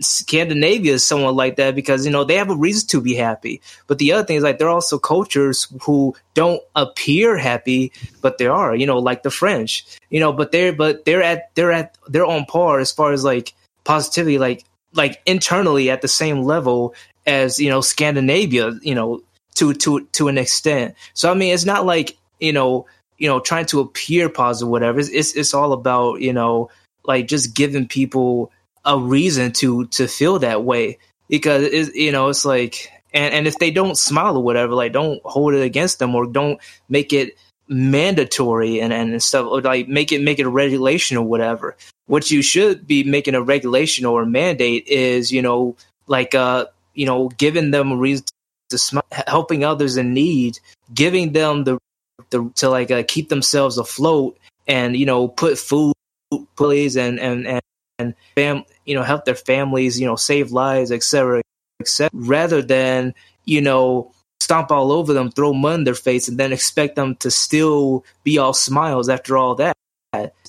Scandinavia 0.00 0.94
is 0.94 1.04
somewhat 1.04 1.34
like 1.34 1.56
that 1.56 1.74
because 1.74 2.06
you 2.06 2.12
know 2.12 2.22
they 2.22 2.36
have 2.36 2.50
a 2.50 2.56
reason 2.56 2.86
to 2.88 3.00
be 3.00 3.14
happy. 3.14 3.60
But 3.88 3.98
the 3.98 4.12
other 4.12 4.24
thing 4.24 4.36
is 4.36 4.44
like 4.44 4.58
there 4.58 4.68
are 4.68 4.74
also 4.74 4.98
cultures 4.98 5.66
who 5.82 6.14
don't 6.34 6.62
appear 6.76 7.36
happy, 7.36 7.90
but 8.20 8.38
they 8.38 8.46
are. 8.46 8.76
You 8.76 8.86
know, 8.86 8.98
like 8.98 9.24
the 9.24 9.30
French. 9.30 9.84
You 10.10 10.20
know, 10.20 10.32
but 10.32 10.52
they're 10.52 10.72
but 10.72 11.04
they're 11.04 11.24
at 11.24 11.50
they're 11.56 11.72
at 11.72 11.98
they're 12.06 12.26
on 12.26 12.44
par 12.44 12.78
as 12.78 12.92
far 12.92 13.12
as 13.12 13.24
like 13.24 13.52
positivity, 13.82 14.38
like 14.38 14.64
like 14.92 15.20
internally 15.26 15.90
at 15.90 16.02
the 16.02 16.08
same 16.08 16.42
level 16.42 16.94
as 17.26 17.58
you 17.58 17.70
know 17.70 17.80
Scandinavia. 17.80 18.78
You 18.82 18.94
know, 18.94 19.22
to 19.56 19.74
to 19.74 20.04
to 20.12 20.28
an 20.28 20.38
extent. 20.38 20.94
So 21.14 21.32
I 21.32 21.34
mean, 21.34 21.52
it's 21.52 21.64
not 21.64 21.84
like 21.84 22.16
you 22.38 22.52
know 22.52 22.86
you 23.18 23.28
know 23.28 23.40
trying 23.40 23.66
to 23.66 23.80
appear 23.80 24.28
positive, 24.28 24.68
whatever. 24.68 24.98
It's 24.98 25.10
it's, 25.10 25.34
it's 25.34 25.54
all 25.54 25.72
about 25.72 26.20
you 26.20 26.32
know 26.32 26.70
like 27.04 27.28
just 27.28 27.54
giving 27.54 27.86
people 27.86 28.50
a 28.84 28.98
reason 28.98 29.52
to 29.52 29.86
to 29.88 30.06
feel 30.08 30.38
that 30.38 30.64
way 30.64 30.98
because 31.28 31.62
it's, 31.62 31.94
you 31.94 32.12
know 32.12 32.28
it's 32.28 32.44
like 32.44 32.90
and 33.12 33.34
and 33.34 33.46
if 33.46 33.58
they 33.58 33.70
don't 33.70 33.96
smile 33.96 34.36
or 34.36 34.42
whatever 34.42 34.74
like 34.74 34.92
don't 34.92 35.20
hold 35.24 35.54
it 35.54 35.62
against 35.62 35.98
them 35.98 36.14
or 36.14 36.26
don't 36.26 36.60
make 36.88 37.12
it 37.12 37.36
mandatory 37.68 38.80
and 38.80 38.92
and 38.92 39.22
stuff 39.22 39.46
or 39.46 39.60
like 39.60 39.88
make 39.88 40.10
it 40.12 40.22
make 40.22 40.38
it 40.38 40.46
a 40.46 40.50
regulation 40.50 41.16
or 41.16 41.24
whatever 41.24 41.76
what 42.06 42.30
you 42.30 42.40
should 42.40 42.86
be 42.86 43.04
making 43.04 43.34
a 43.34 43.42
regulation 43.42 44.06
or 44.06 44.22
a 44.22 44.26
mandate 44.26 44.86
is 44.86 45.30
you 45.30 45.42
know 45.42 45.76
like 46.06 46.34
uh 46.34 46.64
you 46.94 47.04
know 47.04 47.28
giving 47.36 47.70
them 47.70 47.92
a 47.92 47.96
reason 47.96 48.24
to 48.70 48.78
smile 48.78 49.04
helping 49.26 49.64
others 49.64 49.96
in 49.96 50.14
need 50.14 50.58
giving 50.94 51.32
them 51.32 51.64
the 51.64 51.78
the 52.30 52.50
to 52.56 52.68
like 52.68 52.90
uh, 52.90 53.02
keep 53.06 53.28
themselves 53.28 53.78
afloat 53.78 54.36
and 54.66 54.96
you 54.96 55.06
know 55.06 55.28
put 55.28 55.58
food 55.58 55.94
plays 56.56 56.96
and 56.96 57.18
and 57.20 57.46
and 57.46 57.60
and 58.00 58.14
fam, 58.36 58.64
you 58.84 58.94
know, 58.94 59.02
help 59.02 59.24
their 59.24 59.34
families, 59.34 59.98
you 59.98 60.06
know, 60.06 60.14
save 60.14 60.52
lives, 60.52 60.92
etc., 60.92 61.42
etc. 61.80 62.10
Rather 62.12 62.62
than 62.62 63.12
you 63.44 63.60
know 63.60 64.12
stomp 64.40 64.70
all 64.70 64.92
over 64.92 65.12
them, 65.12 65.30
throw 65.30 65.52
mud 65.52 65.74
in 65.80 65.84
their 65.84 65.94
face, 65.94 66.28
and 66.28 66.38
then 66.38 66.52
expect 66.52 66.94
them 66.96 67.16
to 67.16 67.30
still 67.30 68.04
be 68.24 68.38
all 68.38 68.52
smiles 68.54 69.08
after 69.08 69.36
all 69.36 69.54
that. 69.56 69.76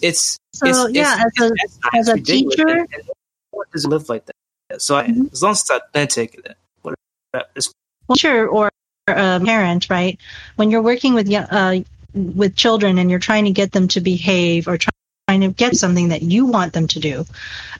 It's 0.01 0.37
So 0.53 0.67
it's, 0.67 0.93
yeah, 0.93 1.25
it's, 1.25 1.41
as 1.41 1.49
a 1.49 1.53
it's, 1.55 1.63
it's 1.63 1.95
as 1.95 2.07
a 2.09 2.21
teacher- 2.21 2.67
and, 2.67 2.79
and 2.93 3.03
no 3.07 3.13
one 3.51 3.65
doesn't 3.73 3.89
live 3.89 4.07
like 4.09 4.25
that. 4.27 4.81
So 4.81 4.95
I, 4.97 5.07
Mhm. 5.07 5.31
as 5.33 5.41
long 5.41 5.51
as 5.53 5.61
it's 5.61 5.69
authentic, 5.71 6.39
then 6.43 6.55
whatever. 6.83 7.49
It's 7.55 7.71
teacher 8.13 8.47
or 8.47 8.69
a 9.11 9.39
parent, 9.39 9.89
right? 9.89 10.19
When 10.55 10.71
you're 10.71 10.81
working 10.81 11.13
with 11.13 11.31
uh, 11.33 11.79
with 12.13 12.55
children 12.55 12.97
and 12.97 13.09
you're 13.09 13.19
trying 13.19 13.45
to 13.45 13.51
get 13.51 13.71
them 13.71 13.87
to 13.89 14.01
behave 14.01 14.67
or 14.67 14.77
trying 14.77 15.41
to 15.41 15.49
get 15.49 15.75
something 15.75 16.09
that 16.09 16.21
you 16.21 16.45
want 16.45 16.73
them 16.73 16.87
to 16.87 16.99
do, 16.99 17.25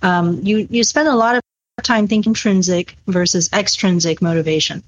um, 0.01 0.41
you 0.43 0.67
you 0.69 0.83
spend 0.83 1.07
a 1.07 1.15
lot 1.15 1.35
of 1.35 1.41
time 1.83 2.07
thinking 2.07 2.31
intrinsic 2.31 2.95
versus 3.07 3.49
extrinsic 3.53 4.21
motivation. 4.21 4.83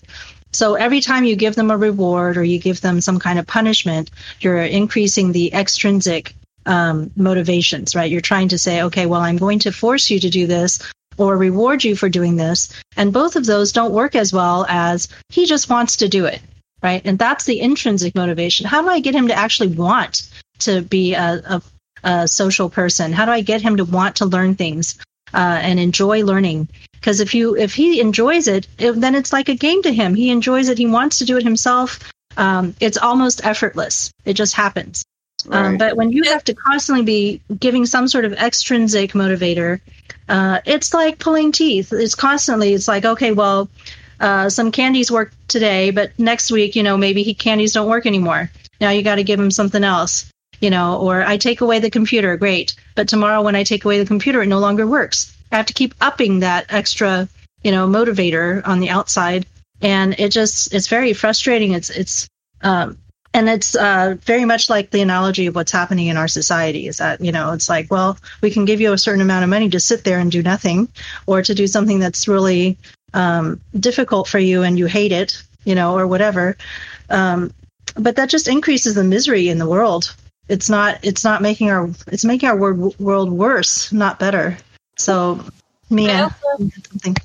So 0.53 0.75
every 0.75 0.99
time 0.99 1.23
you 1.23 1.35
give 1.35 1.55
them 1.55 1.71
a 1.71 1.77
reward 1.77 2.37
or 2.37 2.43
you 2.43 2.59
give 2.59 2.81
them 2.81 2.99
some 2.99 3.19
kind 3.19 3.39
of 3.39 3.47
punishment, 3.47 4.11
you're 4.41 4.61
increasing 4.61 5.31
the 5.31 5.53
extrinsic 5.53 6.35
um, 6.65 7.11
motivations, 7.15 7.95
right? 7.95 8.11
You're 8.11 8.21
trying 8.21 8.49
to 8.49 8.57
say, 8.57 8.83
okay, 8.83 9.05
well, 9.05 9.21
I'm 9.21 9.37
going 9.37 9.59
to 9.59 9.71
force 9.71 10.09
you 10.09 10.19
to 10.19 10.29
do 10.29 10.47
this 10.47 10.79
or 11.21 11.37
reward 11.37 11.83
you 11.83 11.95
for 11.95 12.09
doing 12.09 12.35
this. 12.35 12.73
And 12.97 13.13
both 13.13 13.35
of 13.35 13.45
those 13.45 13.71
don't 13.71 13.93
work 13.93 14.15
as 14.15 14.33
well 14.33 14.65
as 14.67 15.07
he 15.29 15.45
just 15.45 15.69
wants 15.69 15.97
to 15.97 16.09
do 16.09 16.25
it, 16.25 16.41
right? 16.81 17.01
And 17.05 17.19
that's 17.19 17.45
the 17.45 17.59
intrinsic 17.59 18.15
motivation. 18.15 18.65
How 18.65 18.81
do 18.81 18.89
I 18.89 18.99
get 18.99 19.15
him 19.15 19.27
to 19.27 19.33
actually 19.33 19.69
want 19.69 20.29
to 20.59 20.81
be 20.81 21.13
a, 21.13 21.41
a, 21.45 21.61
a 22.03 22.27
social 22.27 22.69
person? 22.69 23.13
How 23.13 23.25
do 23.25 23.31
I 23.31 23.41
get 23.41 23.61
him 23.61 23.77
to 23.77 23.85
want 23.85 24.17
to 24.17 24.25
learn 24.25 24.55
things 24.55 24.97
uh, 25.33 25.59
and 25.61 25.79
enjoy 25.79 26.23
learning? 26.23 26.69
Because 26.93 27.19
if 27.19 27.33
you 27.33 27.55
if 27.55 27.73
he 27.73 27.99
enjoys 27.99 28.47
it, 28.47 28.67
it, 28.77 28.91
then 28.93 29.15
it's 29.15 29.33
like 29.33 29.49
a 29.49 29.55
game 29.55 29.81
to 29.83 29.93
him. 29.93 30.13
He 30.13 30.29
enjoys 30.29 30.69
it. 30.69 30.77
He 30.77 30.87
wants 30.87 31.19
to 31.19 31.25
do 31.25 31.37
it 31.37 31.43
himself. 31.43 32.11
Um, 32.37 32.75
it's 32.79 32.97
almost 32.97 33.45
effortless. 33.45 34.11
It 34.25 34.33
just 34.33 34.55
happens. 34.55 35.03
Um, 35.49 35.77
but 35.77 35.95
when 35.95 36.11
you 36.11 36.23
have 36.25 36.43
to 36.45 36.53
constantly 36.53 37.03
be 37.03 37.41
giving 37.59 37.85
some 37.85 38.07
sort 38.07 38.25
of 38.25 38.33
extrinsic 38.33 39.13
motivator, 39.13 39.81
uh, 40.31 40.61
it's 40.65 40.93
like 40.93 41.19
pulling 41.19 41.51
teeth. 41.51 41.91
It's 41.91 42.15
constantly. 42.15 42.73
It's 42.73 42.87
like 42.87 43.03
okay, 43.03 43.33
well, 43.33 43.69
uh, 44.21 44.49
some 44.49 44.71
candies 44.71 45.11
work 45.11 45.33
today, 45.49 45.91
but 45.91 46.17
next 46.17 46.51
week, 46.51 46.73
you 46.77 46.83
know, 46.83 46.95
maybe 46.95 47.21
he, 47.21 47.33
candies 47.33 47.73
don't 47.73 47.89
work 47.89 48.05
anymore. 48.05 48.49
Now 48.79 48.91
you 48.91 49.03
got 49.03 49.15
to 49.15 49.25
give 49.25 49.39
him 49.39 49.51
something 49.51 49.83
else, 49.83 50.31
you 50.61 50.69
know. 50.69 50.97
Or 50.99 51.21
I 51.21 51.35
take 51.35 51.59
away 51.59 51.79
the 51.79 51.89
computer, 51.89 52.37
great, 52.37 52.75
but 52.95 53.09
tomorrow 53.09 53.41
when 53.41 53.57
I 53.57 53.65
take 53.65 53.83
away 53.83 53.99
the 53.99 54.05
computer, 54.05 54.41
it 54.41 54.47
no 54.47 54.59
longer 54.59 54.87
works. 54.87 55.35
I 55.51 55.57
have 55.57 55.65
to 55.65 55.73
keep 55.73 55.93
upping 55.99 56.39
that 56.39 56.65
extra, 56.69 57.27
you 57.61 57.73
know, 57.73 57.85
motivator 57.85 58.65
on 58.65 58.79
the 58.79 58.89
outside, 58.89 59.45
and 59.81 60.17
it 60.17 60.29
just 60.29 60.73
it's 60.73 60.87
very 60.87 61.11
frustrating. 61.11 61.73
It's 61.73 61.89
it's 61.89 62.29
um, 62.61 62.97
and 63.33 63.47
it's 63.47 63.75
uh, 63.75 64.15
very 64.21 64.45
much 64.45 64.69
like 64.69 64.89
the 64.89 65.01
analogy 65.01 65.47
of 65.47 65.55
what's 65.55 65.71
happening 65.71 66.07
in 66.07 66.17
our 66.17 66.27
society 66.27 66.87
is 66.87 66.97
that 66.97 67.21
you 67.21 67.31
know 67.31 67.53
it's 67.53 67.69
like 67.69 67.89
well 67.89 68.17
we 68.41 68.51
can 68.51 68.65
give 68.65 68.81
you 68.81 68.93
a 68.93 68.97
certain 68.97 69.21
amount 69.21 69.43
of 69.43 69.49
money 69.49 69.69
to 69.69 69.79
sit 69.79 70.03
there 70.03 70.19
and 70.19 70.31
do 70.31 70.43
nothing 70.43 70.87
or 71.27 71.41
to 71.41 71.55
do 71.55 71.67
something 71.67 71.99
that's 71.99 72.27
really 72.27 72.77
um, 73.13 73.59
difficult 73.79 74.27
for 74.27 74.39
you 74.39 74.63
and 74.63 74.77
you 74.77 74.85
hate 74.85 75.11
it 75.11 75.41
you 75.65 75.75
know 75.75 75.97
or 75.97 76.07
whatever 76.07 76.57
um, 77.09 77.53
but 77.95 78.15
that 78.15 78.29
just 78.29 78.47
increases 78.47 78.95
the 78.95 79.03
misery 79.03 79.49
in 79.49 79.57
the 79.57 79.67
world. 79.67 80.15
It's 80.47 80.69
not. 80.69 80.99
It's 81.03 81.23
not 81.23 81.41
making 81.41 81.69
our. 81.69 81.89
It's 82.07 82.25
making 82.25 82.49
our 82.49 82.57
world 82.57 82.99
world 82.99 83.31
worse, 83.31 83.91
not 83.91 84.19
better. 84.19 84.57
So, 84.97 85.43
Mea, 85.89 86.27
something. 86.57 87.15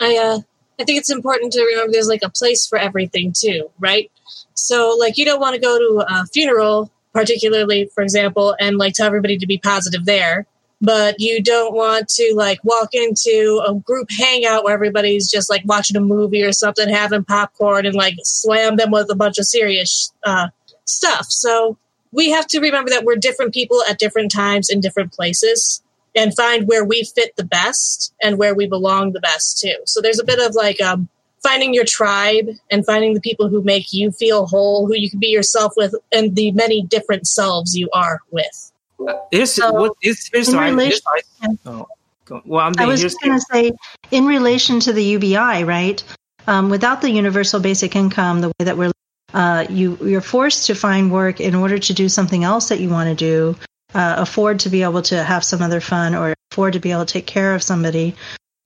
I 0.00 0.16
uh, 0.16 0.38
I 0.78 0.84
think 0.84 0.98
it's 0.98 1.10
important 1.10 1.52
to 1.52 1.62
remember 1.62 1.92
there's 1.92 2.08
like 2.08 2.22
a 2.22 2.30
place 2.30 2.66
for 2.66 2.78
everything 2.78 3.34
too, 3.36 3.70
right? 3.78 4.10
So 4.54 4.96
like 4.98 5.16
you 5.16 5.24
don't 5.24 5.40
want 5.40 5.54
to 5.54 5.60
go 5.60 5.78
to 5.78 6.04
a 6.08 6.26
funeral, 6.26 6.90
particularly 7.12 7.88
for 7.94 8.02
example, 8.02 8.54
and 8.60 8.76
like 8.76 8.94
tell 8.94 9.06
everybody 9.06 9.38
to 9.38 9.46
be 9.46 9.58
positive 9.58 10.04
there, 10.04 10.46
but 10.80 11.16
you 11.18 11.42
don't 11.42 11.74
want 11.74 12.08
to 12.08 12.32
like 12.36 12.58
walk 12.64 12.94
into 12.94 13.62
a 13.66 13.74
group 13.74 14.08
hangout 14.10 14.64
where 14.64 14.74
everybody's 14.74 15.30
just 15.30 15.50
like 15.50 15.62
watching 15.64 15.96
a 15.96 16.00
movie 16.00 16.42
or 16.42 16.52
something, 16.52 16.88
having 16.88 17.24
popcorn, 17.24 17.86
and 17.86 17.94
like 17.94 18.14
slam 18.22 18.76
them 18.76 18.90
with 18.90 19.10
a 19.10 19.16
bunch 19.16 19.38
of 19.38 19.44
serious 19.44 20.12
uh, 20.24 20.48
stuff. 20.84 21.26
So 21.26 21.76
we 22.12 22.30
have 22.30 22.46
to 22.48 22.60
remember 22.60 22.90
that 22.90 23.04
we're 23.04 23.16
different 23.16 23.54
people 23.54 23.82
at 23.88 23.98
different 23.98 24.32
times 24.32 24.68
in 24.70 24.80
different 24.80 25.12
places 25.12 25.82
and 26.16 26.34
find 26.34 26.66
where 26.66 26.84
we 26.84 27.04
fit 27.04 27.36
the 27.36 27.44
best 27.44 28.12
and 28.22 28.38
where 28.38 28.54
we 28.54 28.66
belong 28.66 29.12
the 29.12 29.20
best 29.20 29.58
too. 29.60 29.76
So 29.86 30.00
there's 30.00 30.18
a 30.18 30.24
bit 30.24 30.40
of 30.40 30.54
like 30.54 30.80
um, 30.80 31.08
finding 31.42 31.74
your 31.74 31.84
tribe 31.84 32.48
and 32.70 32.84
finding 32.84 33.14
the 33.14 33.20
people 33.20 33.48
who 33.48 33.62
make 33.62 33.92
you 33.92 34.10
feel 34.10 34.46
whole, 34.46 34.86
who 34.86 34.94
you 34.94 35.10
can 35.10 35.18
be 35.18 35.28
yourself 35.28 35.72
with, 35.76 35.94
and 36.12 36.36
the 36.36 36.52
many 36.52 36.82
different 36.82 37.26
selves 37.26 37.76
you 37.76 37.88
are 37.92 38.20
with. 38.30 38.72
It's, 39.32 39.52
So, 39.52 39.72
what, 39.72 39.92
it's, 40.02 40.28
it's, 40.32 40.48
in 40.48 40.52
sorry, 40.52 40.70
relation- 40.70 41.00
oh, 41.66 41.86
well, 42.44 42.66
I'm 42.66 42.74
I 42.78 42.86
was 42.86 43.00
just 43.00 43.20
going 43.20 43.36
to 43.38 43.44
say, 43.52 43.72
in 44.10 44.26
relation 44.26 44.78
to 44.80 44.92
the 44.92 45.02
UBI, 45.02 45.64
right? 45.64 46.02
Um, 46.46 46.70
without 46.70 47.00
the 47.00 47.10
universal 47.10 47.60
basic 47.60 47.96
income, 47.96 48.40
the 48.40 48.48
way 48.48 48.64
that 48.64 48.76
we're, 48.76 48.92
uh, 49.34 49.66
you 49.68 49.96
you're 50.02 50.20
forced 50.20 50.66
to 50.66 50.74
find 50.74 51.10
work 51.12 51.40
in 51.40 51.54
order 51.54 51.78
to 51.78 51.92
do 51.92 52.08
something 52.08 52.44
else 52.44 52.68
that 52.68 52.80
you 52.80 52.88
want 52.88 53.08
to 53.08 53.14
do, 53.14 53.56
uh, 53.94 54.16
afford 54.18 54.60
to 54.60 54.68
be 54.68 54.82
able 54.82 55.02
to 55.02 55.22
have 55.22 55.44
some 55.44 55.62
other 55.62 55.80
fun, 55.80 56.14
or 56.14 56.34
afford 56.52 56.74
to 56.74 56.80
be 56.80 56.92
able 56.92 57.04
to 57.04 57.12
take 57.12 57.26
care 57.26 57.54
of 57.54 57.62
somebody. 57.62 58.14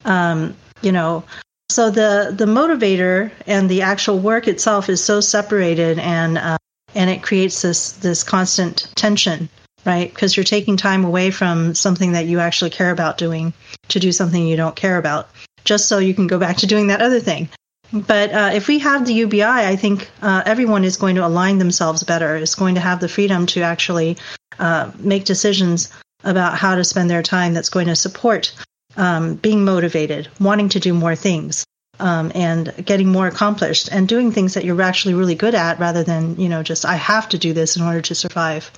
Um, 0.05 0.57
you 0.83 0.93
know, 0.93 1.25
so 1.71 1.91
the 1.91 2.35
the 2.37 2.47
motivator 2.47 3.31
and 3.47 3.69
the 3.69 3.83
actual 3.83 4.19
work 4.19 4.47
itself 4.49 4.89
is 4.89 5.03
so 5.03 5.21
separated, 5.21 5.99
and 5.99 6.39
uh, 6.39 6.59
and 6.95 7.11
it 7.11 7.23
creates 7.23 7.63
this 7.63 7.93
this 7.93 8.23
constant 8.23 8.89
tension, 8.95 9.49
right? 9.85 10.13
Because 10.13 10.37
you're 10.37 10.45
taking 10.45 10.77
time 10.77 11.05
away 11.05 11.31
from 11.31 11.75
something 11.75 12.13
that 12.13 12.27
you 12.27 12.39
actually 12.39 12.71
care 12.71 12.91
about 12.91 13.19
doing 13.19 13.53
to 13.89 13.99
do 13.99 14.13
something 14.13 14.47
you 14.47 14.57
don't 14.57 14.77
care 14.77 14.99
about, 14.99 15.29
just 15.65 15.89
so 15.89 15.99
you 15.99 16.15
can 16.15 16.27
go 16.27 16.39
back 16.39 16.59
to 16.59 16.67
doing 16.67 16.89
that 16.89 17.03
other 17.03 17.21
thing. 17.21 17.49
But 17.93 18.33
uh, 18.33 18.51
if 18.53 18.69
we 18.69 18.79
have 18.81 19.07
the 19.07 19.15
UBI, 19.15 19.43
I 19.43 19.77
think 19.77 20.11
uh, 20.21 20.43
everyone 20.45 20.85
is 20.85 20.97
going 20.97 21.15
to 21.17 21.27
align 21.27 21.59
themselves 21.59 22.03
better. 22.03 22.37
Is 22.37 22.55
going 22.55 22.75
to 22.75 22.81
have 22.81 23.01
the 23.01 23.09
freedom 23.09 23.47
to 23.47 23.63
actually 23.63 24.17
uh, 24.59 24.91
make 24.99 25.25
decisions 25.25 25.91
about 26.25 26.57
how 26.57 26.75
to 26.75 26.85
spend 26.85 27.09
their 27.09 27.23
time. 27.23 27.55
That's 27.55 27.69
going 27.71 27.87
to 27.87 27.97
support 27.97 28.53
um, 28.97 29.35
being 29.35 29.65
motivated, 29.65 30.29
wanting 30.41 30.69
to 30.71 30.81
do 30.81 30.95
more 30.95 31.17
things, 31.17 31.65
um, 32.01 32.33
and 32.35 32.73
getting 32.85 33.09
more 33.09 33.27
accomplished, 33.27 33.89
and 33.91 34.09
doing 34.09 34.33
things 34.33 34.55
that 34.55 34.65
you're 34.65 34.81
actually 34.83 35.15
really 35.15 35.35
good 35.35 35.55
at, 35.55 35.79
rather 35.79 36.03
than 36.03 36.37
you 36.37 36.49
know 36.49 36.63
just 36.63 36.85
I 36.85 36.97
have 36.97 37.29
to 37.31 37.39
do 37.39 37.53
this 37.53 37.77
in 37.77 37.83
order 37.83 38.01
to 38.03 38.15
survive. 38.15 38.71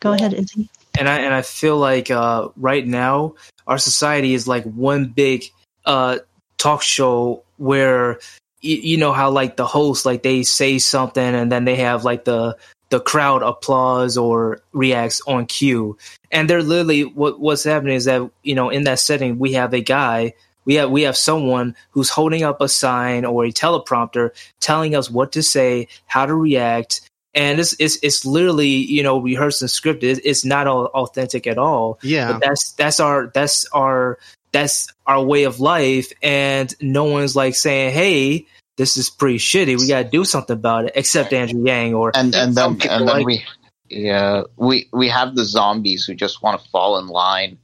Go 0.00 0.12
ahead, 0.12 0.34
Izzy. 0.34 0.68
and 0.98 1.08
I 1.08 1.18
and 1.18 1.34
I 1.34 1.42
feel 1.42 1.76
like 1.76 2.10
uh, 2.10 2.48
right 2.56 2.86
now 2.86 3.34
our 3.66 3.78
society 3.78 4.34
is 4.34 4.46
like 4.46 4.64
one 4.64 5.06
big 5.06 5.44
uh, 5.84 6.18
talk 6.58 6.82
show 6.82 7.42
where 7.56 8.18
you, 8.60 8.76
you 8.76 8.96
know 8.96 9.12
how 9.12 9.30
like 9.30 9.56
the 9.56 9.66
host 9.66 10.06
like 10.06 10.22
they 10.22 10.42
say 10.42 10.78
something 10.78 11.34
and 11.34 11.50
then 11.50 11.64
they 11.64 11.76
have 11.76 12.04
like 12.04 12.24
the 12.24 12.56
the 12.88 13.00
crowd 13.00 13.42
applauds 13.42 14.16
or 14.16 14.60
reacts 14.72 15.20
on 15.26 15.46
cue 15.46 15.96
and 16.30 16.48
they're 16.48 16.62
literally 16.62 17.02
what 17.02 17.40
what's 17.40 17.64
happening 17.64 17.94
is 17.94 18.04
that 18.04 18.30
you 18.42 18.54
know 18.54 18.70
in 18.70 18.84
that 18.84 18.98
setting 18.98 19.38
we 19.38 19.52
have 19.52 19.74
a 19.74 19.80
guy 19.80 20.32
we 20.64 20.74
have 20.74 20.90
we 20.90 21.02
have 21.02 21.16
someone 21.16 21.74
who's 21.90 22.10
holding 22.10 22.42
up 22.42 22.60
a 22.60 22.68
sign 22.68 23.24
or 23.24 23.44
a 23.44 23.52
teleprompter 23.52 24.30
telling 24.60 24.94
us 24.94 25.10
what 25.10 25.32
to 25.32 25.42
say 25.42 25.88
how 26.06 26.26
to 26.26 26.34
react 26.34 27.00
and 27.36 27.60
it's 27.60 27.76
it's 27.78 27.98
it's 28.02 28.24
literally 28.24 28.68
you 28.68 29.02
know 29.02 29.20
rehearsed 29.20 29.60
and 29.60 29.70
scripted. 29.70 30.02
It's, 30.04 30.20
it's 30.24 30.44
not 30.44 30.66
all 30.66 30.86
authentic 30.86 31.46
at 31.46 31.58
all. 31.58 32.00
Yeah. 32.02 32.32
But 32.32 32.40
that's 32.40 32.72
that's 32.72 32.98
our 32.98 33.26
that's 33.26 33.66
our 33.66 34.18
that's 34.52 34.88
our 35.06 35.22
way 35.22 35.44
of 35.44 35.60
life, 35.60 36.12
and 36.22 36.74
no 36.80 37.04
one's 37.04 37.36
like 37.36 37.54
saying, 37.54 37.92
"Hey, 37.92 38.46
this 38.76 38.96
is 38.96 39.10
pretty 39.10 39.38
shitty. 39.38 39.78
We 39.80 39.88
got 39.88 40.02
to 40.04 40.08
do 40.08 40.24
something 40.24 40.54
about 40.54 40.86
it." 40.86 40.92
Except 40.94 41.32
Andrew 41.32 41.64
Yang 41.64 41.94
or 41.94 42.12
and 42.14 42.34
and 42.34 42.54
then 42.54 42.72
and 42.72 42.80
then 42.80 43.06
like- 43.06 43.26
we 43.26 43.44
yeah 43.88 44.42
we 44.56 44.88
we 44.92 45.08
have 45.08 45.34
the 45.36 45.44
zombies 45.44 46.04
who 46.04 46.14
just 46.14 46.42
want 46.42 46.60
to 46.60 46.68
fall 46.70 46.98
in 46.98 47.06
line 47.06 47.56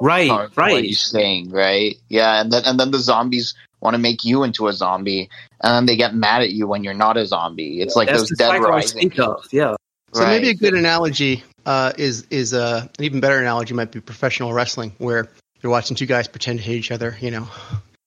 right, 0.00 0.30
Or 0.30 0.44
what 0.44 0.56
right. 0.56 0.84
you're 0.84 0.92
saying 0.94 1.50
right 1.50 1.96
yeah 2.08 2.40
and 2.40 2.50
then 2.50 2.62
and 2.64 2.80
then 2.80 2.90
the 2.90 2.98
zombies 2.98 3.54
want 3.80 3.92
to 3.94 3.98
make 3.98 4.24
you 4.24 4.42
into 4.42 4.68
a 4.68 4.72
zombie 4.72 5.28
and 5.60 5.74
then 5.74 5.84
they 5.86 5.94
get 5.96 6.14
mad 6.14 6.40
at 6.40 6.50
you 6.50 6.66
when 6.66 6.82
you're 6.82 6.94
not 6.94 7.18
a 7.18 7.26
zombie 7.26 7.82
it's 7.82 7.94
like 7.94 8.08
those 8.08 8.30
the 8.30 8.36
dead 8.36 8.48
cycle 8.48 8.68
rising 8.70 9.20
of. 9.20 9.44
Yeah, 9.52 9.76
So 10.14 10.24
maybe 10.24 10.48
a 10.48 10.54
good 10.54 10.72
analogy 10.72 11.44
uh, 11.66 11.92
is 11.98 12.26
is 12.30 12.54
uh, 12.54 12.86
an 12.98 13.04
even 13.04 13.20
better 13.20 13.38
analogy 13.38 13.74
might 13.74 13.92
be 13.92 14.00
professional 14.00 14.54
wrestling, 14.54 14.94
where 14.98 15.28
you're 15.60 15.70
watching 15.70 15.94
two 15.96 16.06
guys 16.06 16.26
pretend 16.28 16.58
to 16.60 16.64
hate 16.64 16.76
each 16.76 16.90
other. 16.90 17.16
You 17.20 17.32
know, 17.32 17.48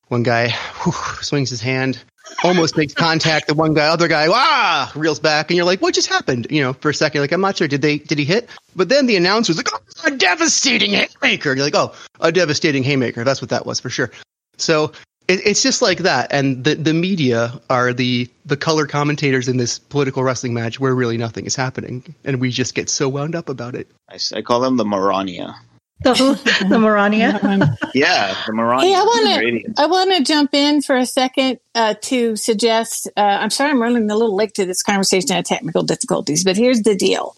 one 0.07 0.23
guy 0.23 0.49
whew, 0.83 0.93
swings 1.21 1.49
his 1.51 1.61
hand, 1.61 2.01
almost 2.43 2.77
makes 2.77 2.93
contact. 2.93 3.47
The 3.47 3.53
one 3.53 3.73
guy, 3.73 3.87
other 3.87 4.07
guy, 4.07 4.27
ah, 4.29 4.91
reels 4.95 5.19
back, 5.19 5.49
and 5.49 5.57
you're 5.57 5.65
like, 5.65 5.81
"What 5.81 5.93
just 5.93 6.07
happened?" 6.07 6.47
You 6.49 6.61
know, 6.61 6.73
for 6.73 6.89
a 6.89 6.93
second, 6.93 7.21
like 7.21 7.31
I'm 7.31 7.41
not 7.41 7.57
sure. 7.57 7.67
Did 7.67 7.81
they 7.81 7.97
did 7.97 8.17
he 8.17 8.25
hit? 8.25 8.49
But 8.75 8.89
then 8.89 9.05
the 9.05 9.15
announcer's 9.15 9.57
like, 9.57 9.69
oh, 9.73 9.79
"A 10.05 10.11
devastating 10.11 10.91
haymaker." 10.91 11.53
You're 11.53 11.65
like, 11.65 11.75
"Oh, 11.75 11.93
a 12.19 12.31
devastating 12.31 12.83
haymaker." 12.83 13.23
That's 13.23 13.41
what 13.41 13.49
that 13.49 13.65
was 13.65 13.79
for 13.79 13.89
sure. 13.89 14.11
So 14.57 14.91
it, 15.27 15.45
it's 15.45 15.61
just 15.61 15.81
like 15.81 15.99
that, 15.99 16.31
and 16.31 16.63
the 16.63 16.75
the 16.75 16.93
media 16.93 17.61
are 17.69 17.93
the 17.93 18.29
the 18.45 18.57
color 18.57 18.87
commentators 18.87 19.47
in 19.47 19.57
this 19.57 19.79
political 19.79 20.23
wrestling 20.23 20.53
match 20.53 20.79
where 20.79 20.93
really 20.93 21.17
nothing 21.17 21.45
is 21.45 21.55
happening, 21.55 22.15
and 22.25 22.41
we 22.41 22.49
just 22.51 22.73
get 22.75 22.89
so 22.89 23.07
wound 23.07 23.35
up 23.35 23.47
about 23.47 23.75
it. 23.75 23.87
I, 24.09 24.17
I 24.35 24.41
call 24.41 24.59
them 24.59 24.77
the 24.77 24.85
Morania 24.85 25.55
The, 26.01 26.13
the 26.69 26.75
Morania. 26.77 27.77
Yeah 27.93 28.35
the 28.45 28.53
Morania 28.53 28.81
Hey, 28.81 28.95
I 28.95 29.03
wanna- 29.03 29.73
I 29.77 29.85
want 29.87 30.15
to 30.15 30.23
jump 30.23 30.53
in 30.53 30.81
for 30.81 30.95
a 30.95 31.05
second 31.05 31.59
uh, 31.75 31.95
to 32.03 32.35
suggest. 32.35 33.07
Uh, 33.17 33.21
I'm 33.41 33.49
sorry, 33.49 33.71
I'm 33.71 33.81
running 33.81 34.09
a 34.09 34.15
little 34.15 34.35
late 34.35 34.53
to 34.55 34.65
this 34.65 34.81
conversation. 34.83 35.31
I 35.31 35.35
had 35.35 35.45
technical 35.45 35.83
difficulties, 35.83 36.43
but 36.43 36.57
here's 36.57 36.81
the 36.81 36.95
deal. 36.95 37.35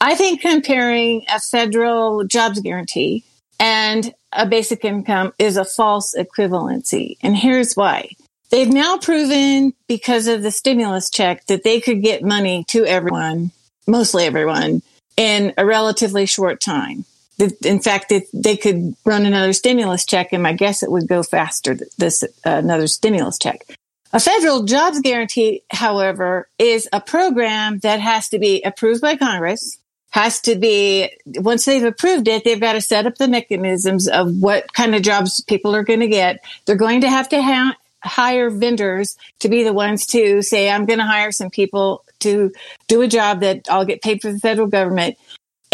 I 0.00 0.14
think 0.14 0.40
comparing 0.40 1.24
a 1.32 1.40
federal 1.40 2.24
jobs 2.24 2.60
guarantee 2.60 3.24
and 3.58 4.12
a 4.32 4.46
basic 4.46 4.84
income 4.84 5.32
is 5.38 5.56
a 5.56 5.64
false 5.64 6.14
equivalency, 6.16 7.16
and 7.22 7.36
here's 7.36 7.74
why. 7.74 8.10
They've 8.50 8.68
now 8.68 8.98
proven 8.98 9.72
because 9.88 10.26
of 10.28 10.42
the 10.42 10.50
stimulus 10.50 11.10
check 11.10 11.46
that 11.46 11.64
they 11.64 11.80
could 11.80 12.02
get 12.02 12.22
money 12.22 12.64
to 12.68 12.84
everyone, 12.84 13.50
mostly 13.86 14.24
everyone, 14.24 14.82
in 15.16 15.54
a 15.56 15.64
relatively 15.64 16.26
short 16.26 16.60
time. 16.60 17.04
In 17.64 17.80
fact, 17.80 18.12
if 18.12 18.30
they 18.32 18.56
could 18.56 18.94
run 19.04 19.26
another 19.26 19.52
stimulus 19.52 20.04
check, 20.04 20.32
and 20.32 20.42
my 20.42 20.52
guess 20.52 20.82
it 20.82 20.90
would 20.90 21.08
go 21.08 21.22
faster. 21.22 21.74
th- 21.74 21.90
This 21.98 22.22
uh, 22.22 22.26
another 22.44 22.86
stimulus 22.86 23.38
check. 23.38 23.60
A 24.12 24.20
federal 24.20 24.62
jobs 24.62 25.00
guarantee, 25.00 25.62
however, 25.72 26.48
is 26.58 26.88
a 26.92 27.00
program 27.00 27.80
that 27.80 28.00
has 28.00 28.28
to 28.28 28.38
be 28.38 28.62
approved 28.62 29.00
by 29.00 29.16
Congress. 29.16 29.76
Has 30.10 30.40
to 30.42 30.54
be 30.54 31.10
once 31.38 31.64
they've 31.64 31.82
approved 31.82 32.28
it, 32.28 32.44
they've 32.44 32.60
got 32.60 32.74
to 32.74 32.80
set 32.80 33.06
up 33.06 33.16
the 33.16 33.26
mechanisms 33.26 34.06
of 34.06 34.36
what 34.40 34.72
kind 34.72 34.94
of 34.94 35.02
jobs 35.02 35.42
people 35.42 35.74
are 35.74 35.82
going 35.82 35.98
to 35.98 36.06
get. 36.06 36.44
They're 36.66 36.76
going 36.76 37.00
to 37.00 37.10
have 37.10 37.28
to 37.30 37.42
ha- 37.42 37.76
hire 38.04 38.48
vendors 38.50 39.16
to 39.40 39.48
be 39.48 39.64
the 39.64 39.72
ones 39.72 40.06
to 40.06 40.40
say, 40.42 40.70
"I'm 40.70 40.86
going 40.86 41.00
to 41.00 41.04
hire 41.04 41.32
some 41.32 41.50
people 41.50 42.04
to 42.20 42.52
do 42.86 43.02
a 43.02 43.08
job 43.08 43.40
that 43.40 43.66
I'll 43.68 43.84
get 43.84 44.02
paid 44.02 44.22
for 44.22 44.30
the 44.32 44.38
federal 44.38 44.68
government." 44.68 45.16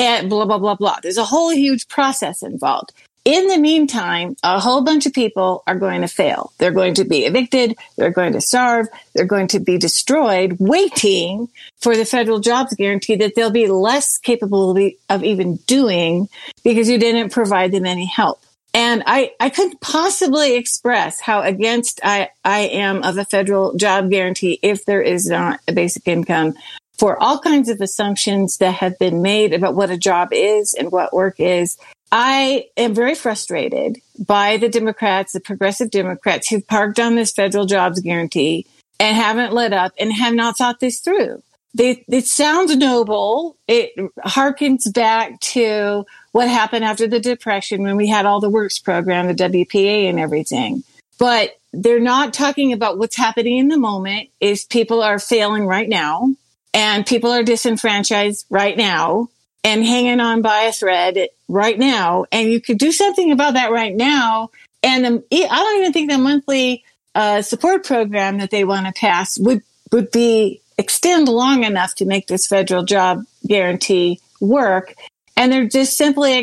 And 0.01 0.31
blah 0.31 0.47
blah 0.47 0.59
blah 0.59 0.75
blah. 0.75 0.97
There's 1.03 1.19
a 1.19 1.25
whole 1.25 1.51
huge 1.51 1.87
process 1.89 2.43
involved. 2.43 2.93
In 3.27 3.49
the 3.49 3.59
meantime, 3.59 4.35
a 4.43 4.59
whole 4.59 4.81
bunch 4.81 5.05
of 5.05 5.13
people 5.13 5.63
are 5.67 5.75
going 5.75 6.01
to 6.01 6.09
fail. 6.09 6.55
They're 6.57 6.71
going 6.71 6.95
to 6.95 7.05
be 7.05 7.27
evicted. 7.27 7.77
They're 7.97 8.11
going 8.11 8.33
to 8.33 8.41
starve. 8.41 8.89
They're 9.15 9.27
going 9.27 9.49
to 9.49 9.61
be 9.61 9.77
destroyed, 9.77 10.57
waiting 10.59 11.49
for 11.83 11.95
the 11.95 12.07
federal 12.07 12.41
jobs 12.41 12.75
guarantee 12.75 13.17
that 13.17 13.35
they'll 13.35 13.51
be 13.51 13.67
less 13.67 14.17
capable 14.17 14.75
of 15.11 15.23
even 15.23 15.57
doing 15.67 16.31
because 16.65 16.89
you 16.89 16.99
didn't 16.99 17.31
provide 17.31 17.73
them 17.73 17.85
any 17.85 18.07
help. 18.07 18.43
And 18.73 19.03
I, 19.07 19.33
I 19.39 19.51
couldn't 19.51 19.81
possibly 19.83 20.57
express 20.57 21.21
how 21.21 21.43
against 21.43 22.01
I, 22.03 22.31
I 22.43 22.61
am 22.61 23.03
of 23.03 23.19
a 23.19 23.25
federal 23.25 23.77
job 23.77 24.11
guarantee 24.11 24.59
if 24.63 24.87
there 24.87 25.03
is 25.03 25.29
not 25.29 25.61
a 25.69 25.73
basic 25.73 26.09
income 26.09 26.55
for 27.01 27.21
all 27.23 27.39
kinds 27.39 27.71
of 27.71 27.81
assumptions 27.81 28.59
that 28.59 28.75
have 28.75 28.99
been 28.99 29.23
made 29.23 29.55
about 29.55 29.75
what 29.75 29.89
a 29.89 29.97
job 29.97 30.29
is 30.33 30.75
and 30.75 30.93
what 30.93 31.15
work 31.15 31.41
is. 31.41 31.79
I 32.13 32.67
am 32.77 32.95
very 32.95 33.15
frustrated 33.15 33.97
by 34.19 34.59
the 34.59 34.69
Democrats, 34.69 35.33
the 35.33 35.41
progressive 35.41 35.91
Democrats 35.91 36.51
who've 36.51 36.67
parked 36.67 37.01
on 37.01 37.15
this 37.15 37.33
federal 37.33 37.65
jobs 37.65 38.01
guarantee 38.01 38.67
and 38.99 39.17
haven't 39.17 39.55
let 39.55 39.73
up 39.73 39.93
and 39.99 40.13
have 40.13 40.35
not 40.35 40.59
thought 40.59 40.81
this 40.81 41.01
through. 41.01 41.43
they, 41.73 42.05
it 42.07 42.27
sounds 42.27 42.77
noble. 42.77 43.57
It 43.67 43.93
harkens 44.27 44.93
back 44.93 45.41
to 45.41 46.05
what 46.33 46.49
happened 46.49 46.85
after 46.85 47.09
the 47.09 47.19
Depression 47.19 47.83
when 47.83 47.97
we 47.97 48.09
had 48.09 48.27
all 48.27 48.41
the 48.41 48.51
works 48.51 48.79
program, 48.79 49.27
the 49.27 49.35
WPA 49.35 50.11
and 50.11 50.21
everything. 50.21 50.85
But 51.19 51.57
they're 51.73 51.99
not 51.99 52.35
talking 52.35 52.75
about 52.75 52.99
what's 52.99 53.17
happening 53.17 53.57
in 53.57 53.69
the 53.69 53.79
moment 53.79 54.29
is 54.39 54.65
people 54.67 55.03
are 55.03 55.19
failing 55.19 55.67
right 55.67 55.89
now 55.89 56.35
and 56.73 57.07
people 57.07 57.31
are 57.31 57.43
disenfranchised 57.43 58.47
right 58.51 58.77
now 58.77 59.29
and 59.65 59.85
hanging 59.85 60.21
on 60.21 60.43
by 60.43 60.63
a 60.63 60.73
thread 60.73 61.29
right 61.49 61.79
now. 61.79 62.25
And 62.33 62.51
you 62.51 62.61
could 62.61 62.79
do 62.79 62.93
something 62.93 63.33
about 63.33 63.55
that 63.55 63.73
right 63.73 63.95
now. 63.95 64.51
And 64.83 65.05
the, 65.05 65.25
I 65.33 65.57
don't 65.57 65.81
even 65.81 65.93
think 65.93 66.11
the 66.11 66.19
monthly 66.19 66.85
uh, 67.15 67.43
support 67.43 67.85
program 67.85 68.39
that 68.39 68.51
they 68.51 68.65
want 68.65 68.87
to 68.87 68.93
pass 68.93 69.39
would, 69.39 69.63
would 69.93 70.11
be 70.11 70.63
extend 70.79 71.29
long 71.29 71.65
enough 71.65 71.95
to 71.97 72.07
make 72.07 72.27
this 72.27 72.47
federal 72.47 72.85
job 72.85 73.25
guarantee 73.47 74.21
work. 74.41 74.95
And 75.37 75.53
they're 75.53 75.69
just 75.69 75.97
simply 75.97 76.39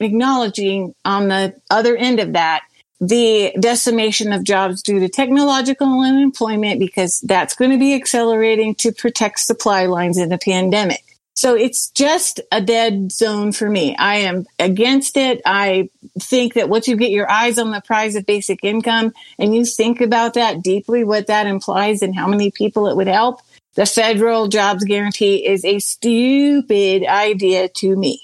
acknowledging 0.00 0.94
on 1.04 1.28
the 1.28 1.54
other 1.70 1.96
end 1.96 2.20
of 2.20 2.34
that 2.34 2.62
the 3.02 3.52
decimation 3.58 4.32
of 4.32 4.44
jobs 4.44 4.80
due 4.80 5.00
to 5.00 5.08
technological 5.08 6.00
unemployment 6.00 6.78
because 6.78 7.20
that's 7.22 7.56
going 7.56 7.72
to 7.72 7.78
be 7.78 7.94
accelerating 7.94 8.76
to 8.76 8.92
protect 8.92 9.40
supply 9.40 9.86
lines 9.86 10.16
in 10.16 10.28
the 10.28 10.38
pandemic. 10.38 11.02
So 11.34 11.56
it's 11.56 11.90
just 11.90 12.40
a 12.52 12.60
dead 12.60 13.10
zone 13.10 13.50
for 13.50 13.68
me. 13.68 13.96
I 13.96 14.16
am 14.16 14.46
against 14.60 15.16
it. 15.16 15.42
I 15.44 15.88
think 16.20 16.54
that 16.54 16.68
once 16.68 16.86
you 16.86 16.96
get 16.96 17.10
your 17.10 17.28
eyes 17.28 17.58
on 17.58 17.72
the 17.72 17.80
prize 17.80 18.14
of 18.14 18.24
basic 18.24 18.62
income 18.62 19.12
and 19.36 19.52
you 19.52 19.64
think 19.64 20.00
about 20.00 20.34
that 20.34 20.62
deeply, 20.62 21.02
what 21.02 21.26
that 21.26 21.48
implies 21.48 22.02
and 22.02 22.14
how 22.14 22.28
many 22.28 22.52
people 22.52 22.86
it 22.86 22.94
would 22.94 23.08
help, 23.08 23.40
the 23.74 23.86
federal 23.86 24.46
jobs 24.46 24.84
guarantee 24.84 25.44
is 25.44 25.64
a 25.64 25.80
stupid 25.80 27.04
idea 27.04 27.68
to 27.68 27.96
me. 27.96 28.20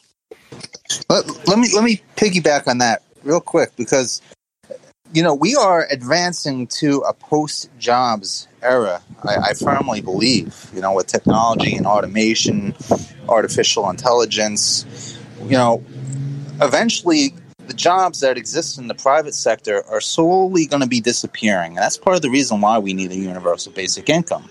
Let, 1.10 1.26
let 1.48 1.58
me 1.58 1.68
let 1.74 1.82
me 1.82 2.00
piggyback 2.16 2.68
on 2.68 2.78
that 2.78 3.02
real 3.24 3.40
quick 3.40 3.74
because 3.76 4.22
you 5.12 5.22
know 5.22 5.34
we 5.34 5.54
are 5.54 5.86
advancing 5.90 6.66
to 6.66 6.98
a 7.00 7.12
post 7.12 7.70
jobs 7.78 8.48
era. 8.62 9.02
I, 9.24 9.36
I 9.36 9.54
firmly 9.54 10.00
believe, 10.00 10.70
you 10.74 10.80
know, 10.80 10.94
with 10.94 11.06
technology 11.06 11.76
and 11.76 11.86
automation, 11.86 12.74
artificial 13.28 13.88
intelligence, 13.90 15.18
you 15.42 15.56
know, 15.56 15.82
eventually 16.60 17.34
the 17.66 17.74
jobs 17.74 18.20
that 18.20 18.36
exist 18.36 18.78
in 18.78 18.88
the 18.88 18.94
private 18.94 19.34
sector 19.34 19.84
are 19.86 20.00
slowly 20.00 20.66
going 20.66 20.82
to 20.82 20.88
be 20.88 21.00
disappearing. 21.00 21.72
And 21.72 21.78
that's 21.78 21.98
part 21.98 22.16
of 22.16 22.22
the 22.22 22.30
reason 22.30 22.60
why 22.60 22.78
we 22.78 22.94
need 22.94 23.10
a 23.10 23.16
universal 23.16 23.72
basic 23.72 24.08
income. 24.08 24.48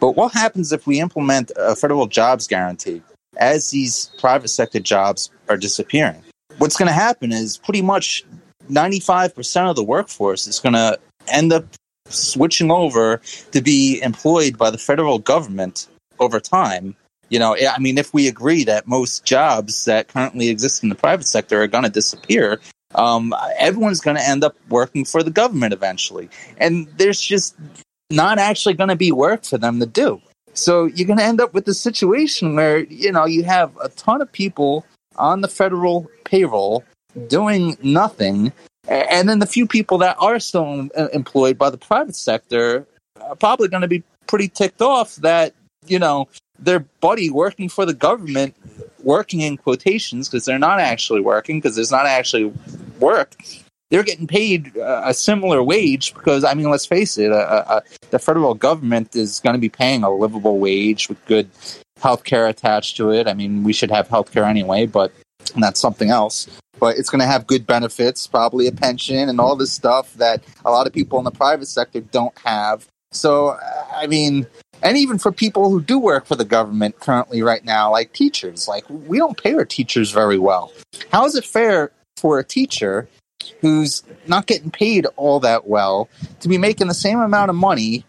But 0.00 0.12
what 0.12 0.32
happens 0.32 0.72
if 0.72 0.86
we 0.86 1.00
implement 1.00 1.50
a 1.56 1.74
federal 1.74 2.06
jobs 2.06 2.46
guarantee 2.46 3.02
as 3.38 3.70
these 3.70 4.10
private 4.18 4.48
sector 4.48 4.80
jobs 4.80 5.30
are 5.48 5.56
disappearing? 5.56 6.22
What's 6.58 6.76
going 6.76 6.88
to 6.88 6.92
happen 6.92 7.32
is 7.32 7.56
pretty 7.56 7.82
much 7.82 8.24
95% 8.68 9.70
of 9.70 9.76
the 9.76 9.84
workforce 9.84 10.46
is 10.46 10.60
going 10.60 10.74
to 10.74 10.98
end 11.28 11.52
up 11.52 11.64
switching 12.06 12.70
over 12.70 13.20
to 13.52 13.60
be 13.60 14.00
employed 14.02 14.56
by 14.56 14.70
the 14.70 14.78
federal 14.78 15.18
government 15.18 15.86
over 16.18 16.40
time. 16.40 16.96
You 17.28 17.38
know, 17.38 17.56
I 17.56 17.78
mean, 17.78 17.98
if 17.98 18.14
we 18.14 18.26
agree 18.26 18.64
that 18.64 18.86
most 18.86 19.24
jobs 19.24 19.84
that 19.84 20.08
currently 20.08 20.48
exist 20.48 20.82
in 20.82 20.88
the 20.88 20.94
private 20.94 21.26
sector 21.26 21.62
are 21.62 21.66
going 21.66 21.84
to 21.84 21.90
disappear, 21.90 22.58
um, 22.94 23.34
everyone's 23.58 24.00
going 24.00 24.16
to 24.16 24.26
end 24.26 24.44
up 24.44 24.56
working 24.70 25.04
for 25.04 25.22
the 25.22 25.30
government 25.30 25.74
eventually. 25.74 26.30
And 26.56 26.88
there's 26.96 27.20
just 27.20 27.54
not 28.10 28.38
actually 28.38 28.74
going 28.74 28.88
to 28.88 28.96
be 28.96 29.12
work 29.12 29.44
for 29.44 29.58
them 29.58 29.78
to 29.80 29.86
do. 29.86 30.22
So 30.54 30.86
you're 30.86 31.06
going 31.06 31.18
to 31.18 31.24
end 31.24 31.40
up 31.40 31.52
with 31.52 31.68
a 31.68 31.74
situation 31.74 32.56
where, 32.56 32.78
you 32.78 33.12
know, 33.12 33.26
you 33.26 33.44
have 33.44 33.76
a 33.82 33.90
ton 33.90 34.22
of 34.22 34.32
people 34.32 34.86
on 35.16 35.42
the 35.42 35.48
federal 35.48 36.08
payroll 36.24 36.82
doing 37.26 37.76
nothing. 37.82 38.52
And 38.88 39.28
then 39.28 39.38
the 39.38 39.46
few 39.46 39.66
people 39.66 39.98
that 39.98 40.16
are 40.18 40.38
still 40.38 40.88
employed 41.12 41.58
by 41.58 41.70
the 41.70 41.76
private 41.76 42.16
sector 42.16 42.86
are 43.20 43.36
probably 43.36 43.68
going 43.68 43.82
to 43.82 43.88
be 43.88 44.02
pretty 44.26 44.48
ticked 44.48 44.80
off 44.80 45.16
that, 45.16 45.54
you 45.86 45.98
know, 45.98 46.28
their 46.58 46.80
buddy 47.00 47.30
working 47.30 47.68
for 47.68 47.84
the 47.84 47.94
government, 47.94 48.56
working 49.02 49.40
in 49.40 49.56
quotations 49.56 50.28
because 50.28 50.44
they're 50.44 50.58
not 50.58 50.80
actually 50.80 51.20
working 51.20 51.58
because 51.58 51.76
there's 51.76 51.90
not 51.90 52.06
actually 52.06 52.52
work, 52.98 53.36
they're 53.90 54.02
getting 54.02 54.26
paid 54.26 54.76
uh, 54.76 55.02
a 55.04 55.14
similar 55.14 55.62
wage 55.62 56.14
because 56.14 56.44
I 56.44 56.54
mean, 56.54 56.70
let's 56.70 56.86
face 56.86 57.16
it, 57.16 57.32
uh, 57.32 57.64
uh, 57.66 57.80
the 58.10 58.18
federal 58.18 58.54
government 58.54 59.16
is 59.16 59.40
going 59.40 59.54
to 59.54 59.60
be 59.60 59.68
paying 59.68 60.02
a 60.02 60.10
livable 60.10 60.58
wage 60.58 61.08
with 61.08 61.24
good 61.26 61.48
health 62.00 62.24
care 62.24 62.46
attached 62.46 62.96
to 62.98 63.10
it. 63.10 63.26
I 63.26 63.34
mean, 63.34 63.64
we 63.64 63.72
should 63.72 63.90
have 63.90 64.08
health 64.08 64.32
care 64.32 64.44
anyway, 64.44 64.86
but 64.86 65.12
that's 65.56 65.80
something 65.80 66.10
else. 66.10 66.48
But 66.78 66.96
it's 66.98 67.10
going 67.10 67.20
to 67.20 67.26
have 67.26 67.46
good 67.46 67.66
benefits, 67.66 68.26
probably 68.26 68.66
a 68.66 68.72
pension 68.72 69.28
and 69.28 69.40
all 69.40 69.56
this 69.56 69.72
stuff 69.72 70.14
that 70.14 70.42
a 70.64 70.70
lot 70.70 70.86
of 70.86 70.92
people 70.92 71.18
in 71.18 71.24
the 71.24 71.30
private 71.30 71.66
sector 71.66 72.00
don't 72.00 72.36
have. 72.44 72.86
So, 73.10 73.58
I 73.92 74.06
mean, 74.06 74.46
and 74.82 74.96
even 74.96 75.18
for 75.18 75.32
people 75.32 75.70
who 75.70 75.80
do 75.80 75.98
work 75.98 76.26
for 76.26 76.36
the 76.36 76.44
government 76.44 77.00
currently 77.00 77.42
right 77.42 77.64
now, 77.64 77.90
like 77.90 78.12
teachers, 78.12 78.68
like 78.68 78.84
we 78.88 79.18
don't 79.18 79.42
pay 79.42 79.54
our 79.54 79.64
teachers 79.64 80.10
very 80.10 80.38
well. 80.38 80.72
How 81.10 81.24
is 81.24 81.34
it 81.34 81.44
fair 81.44 81.90
for 82.16 82.38
a 82.38 82.44
teacher 82.44 83.08
who's 83.60 84.02
not 84.26 84.46
getting 84.46 84.70
paid 84.70 85.06
all 85.16 85.40
that 85.40 85.66
well 85.66 86.08
to 86.40 86.48
be 86.48 86.58
making 86.58 86.88
the 86.88 86.94
same 86.94 87.18
amount 87.18 87.50
of 87.50 87.56
money 87.56 88.04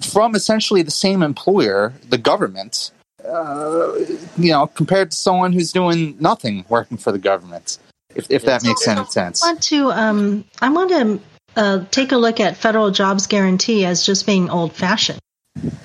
from 0.00 0.34
essentially 0.34 0.82
the 0.82 0.90
same 0.90 1.22
employer, 1.22 1.92
the 2.08 2.18
government, 2.18 2.92
uh, 3.30 3.94
you 4.38 4.50
know, 4.50 4.66
compared 4.66 5.10
to 5.10 5.16
someone 5.16 5.52
who's 5.52 5.72
doing 5.72 6.16
nothing 6.20 6.64
working 6.68 6.96
for 6.96 7.12
the 7.12 7.18
government. 7.18 7.78
If, 8.14 8.28
if 8.30 8.44
that 8.44 8.64
makes 8.64 8.86
any 8.88 9.04
sense. 9.06 9.42
I 9.42 9.52
want 9.52 9.62
to 9.64 9.92
um, 9.92 10.44
I 10.60 10.68
want 10.70 10.90
to 10.90 11.20
uh, 11.56 11.84
take 11.90 12.12
a 12.12 12.16
look 12.16 12.40
at 12.40 12.56
federal 12.56 12.90
jobs 12.90 13.26
guarantee 13.26 13.84
as 13.84 14.04
just 14.04 14.26
being 14.26 14.50
old 14.50 14.72
fashioned. 14.72 15.20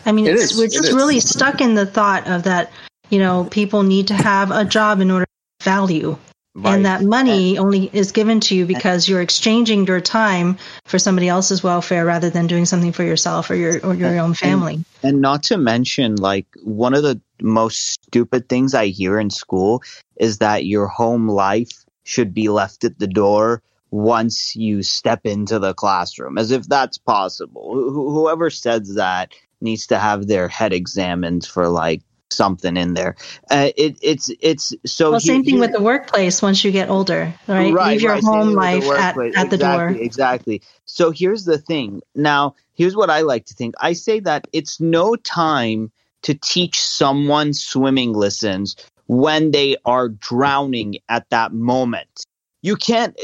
I 0.06 0.12
mean, 0.12 0.26
it 0.26 0.54
we're 0.58 0.68
just 0.68 0.94
really 0.94 1.20
stuck 1.20 1.62
in 1.62 1.76
the 1.76 1.86
thought 1.86 2.28
of 2.28 2.44
that. 2.44 2.72
You 3.12 3.20
know, 3.20 3.44
people 3.46 3.84
need 3.84 4.08
to 4.08 4.16
have 4.16 4.50
a 4.50 4.66
job 4.66 5.00
in 5.00 5.12
order 5.12 5.26
to 5.26 5.64
value 5.64 6.18
Right. 6.58 6.76
And 6.76 6.86
that 6.86 7.02
money 7.02 7.58
only 7.58 7.90
is 7.92 8.14
given 8.14 8.40
to 8.42 8.56
you 8.56 8.66
because 8.66 9.10
you're 9.10 9.22
exchanging 9.22 9.88
your 9.88 10.00
time 10.00 10.58
for 10.86 10.98
somebody 10.98 11.28
else's 11.28 11.62
welfare 11.62 12.06
rather 12.06 12.30
than 12.30 12.48
doing 12.48 12.64
something 12.64 12.94
for 12.94 13.04
yourself 13.04 13.50
or 13.50 13.56
your 13.56 13.86
or 13.86 13.94
your 13.94 14.18
own 14.20 14.34
family. 14.34 14.86
And, 15.06 15.22
not 15.22 15.44
to 15.44 15.58
mention, 15.58 16.16
like 16.16 16.48
one 16.64 16.94
of 16.94 17.04
the 17.04 17.20
most 17.42 17.92
stupid 17.92 18.50
things 18.50 18.74
I 18.74 18.88
hear 18.88 19.20
in 19.20 19.30
school 19.30 19.82
is 20.18 20.40
that 20.40 20.66
your 20.66 20.88
home 20.88 21.28
life 21.28 21.86
should 22.04 22.34
be 22.34 22.50
left 22.50 22.84
at 22.84 23.00
the 23.00 23.08
door 23.08 23.62
once 23.92 24.56
you 24.56 24.84
step 24.84 25.22
into 25.24 25.60
the 25.60 25.74
classroom, 25.74 26.38
as 26.38 26.52
if 26.52 26.68
that's 26.68 26.98
possible. 26.98 27.76
Wh- 27.76 28.14
whoever 28.14 28.50
says 28.50 28.96
that 28.96 29.34
needs 29.62 29.88
to 29.88 29.98
have 29.98 30.28
their 30.28 30.48
head 30.48 30.74
examined 30.74 31.46
for 31.46 31.70
like 31.70 32.02
something 32.30 32.78
in 32.78 32.94
there. 32.94 33.16
Uh, 33.50 33.70
it, 33.78 33.98
it's 34.02 34.30
it's 34.42 34.74
so. 34.86 35.12
Well, 35.12 35.20
same 35.20 35.44
thing 35.44 35.60
with 35.60 35.72
the 35.72 35.82
workplace. 35.82 36.42
Once 36.42 36.64
you 36.64 36.72
get 36.72 36.90
older, 36.90 37.34
right? 37.48 37.74
right 37.74 37.92
Leave 37.94 38.02
your 38.02 38.14
right, 38.14 38.24
home 38.24 38.54
life 38.54 38.84
at, 38.92 39.18
at 39.36 39.50
the 39.50 39.58
door. 39.58 39.90
Exactly. 39.90 40.62
So 40.86 41.12
here's 41.12 41.46
the 41.46 41.58
thing. 41.58 42.02
Now, 42.16 42.56
here's 42.76 42.96
what 42.96 43.10
I 43.10 43.22
like 43.22 43.46
to 43.46 43.54
think. 43.54 43.76
I 43.80 43.94
say 43.94 44.20
that 44.22 44.48
it's 44.54 44.80
no 44.80 45.16
time 45.16 45.92
to 46.24 46.34
teach 46.34 46.82
someone 46.82 47.54
swimming 47.54 48.14
lessons 48.14 48.76
when 49.08 49.52
they 49.52 49.78
are 49.86 50.10
drowning 50.10 50.98
at 51.10 51.30
that 51.30 51.54
moment 51.54 52.26
you 52.66 52.76
can't 52.76 53.16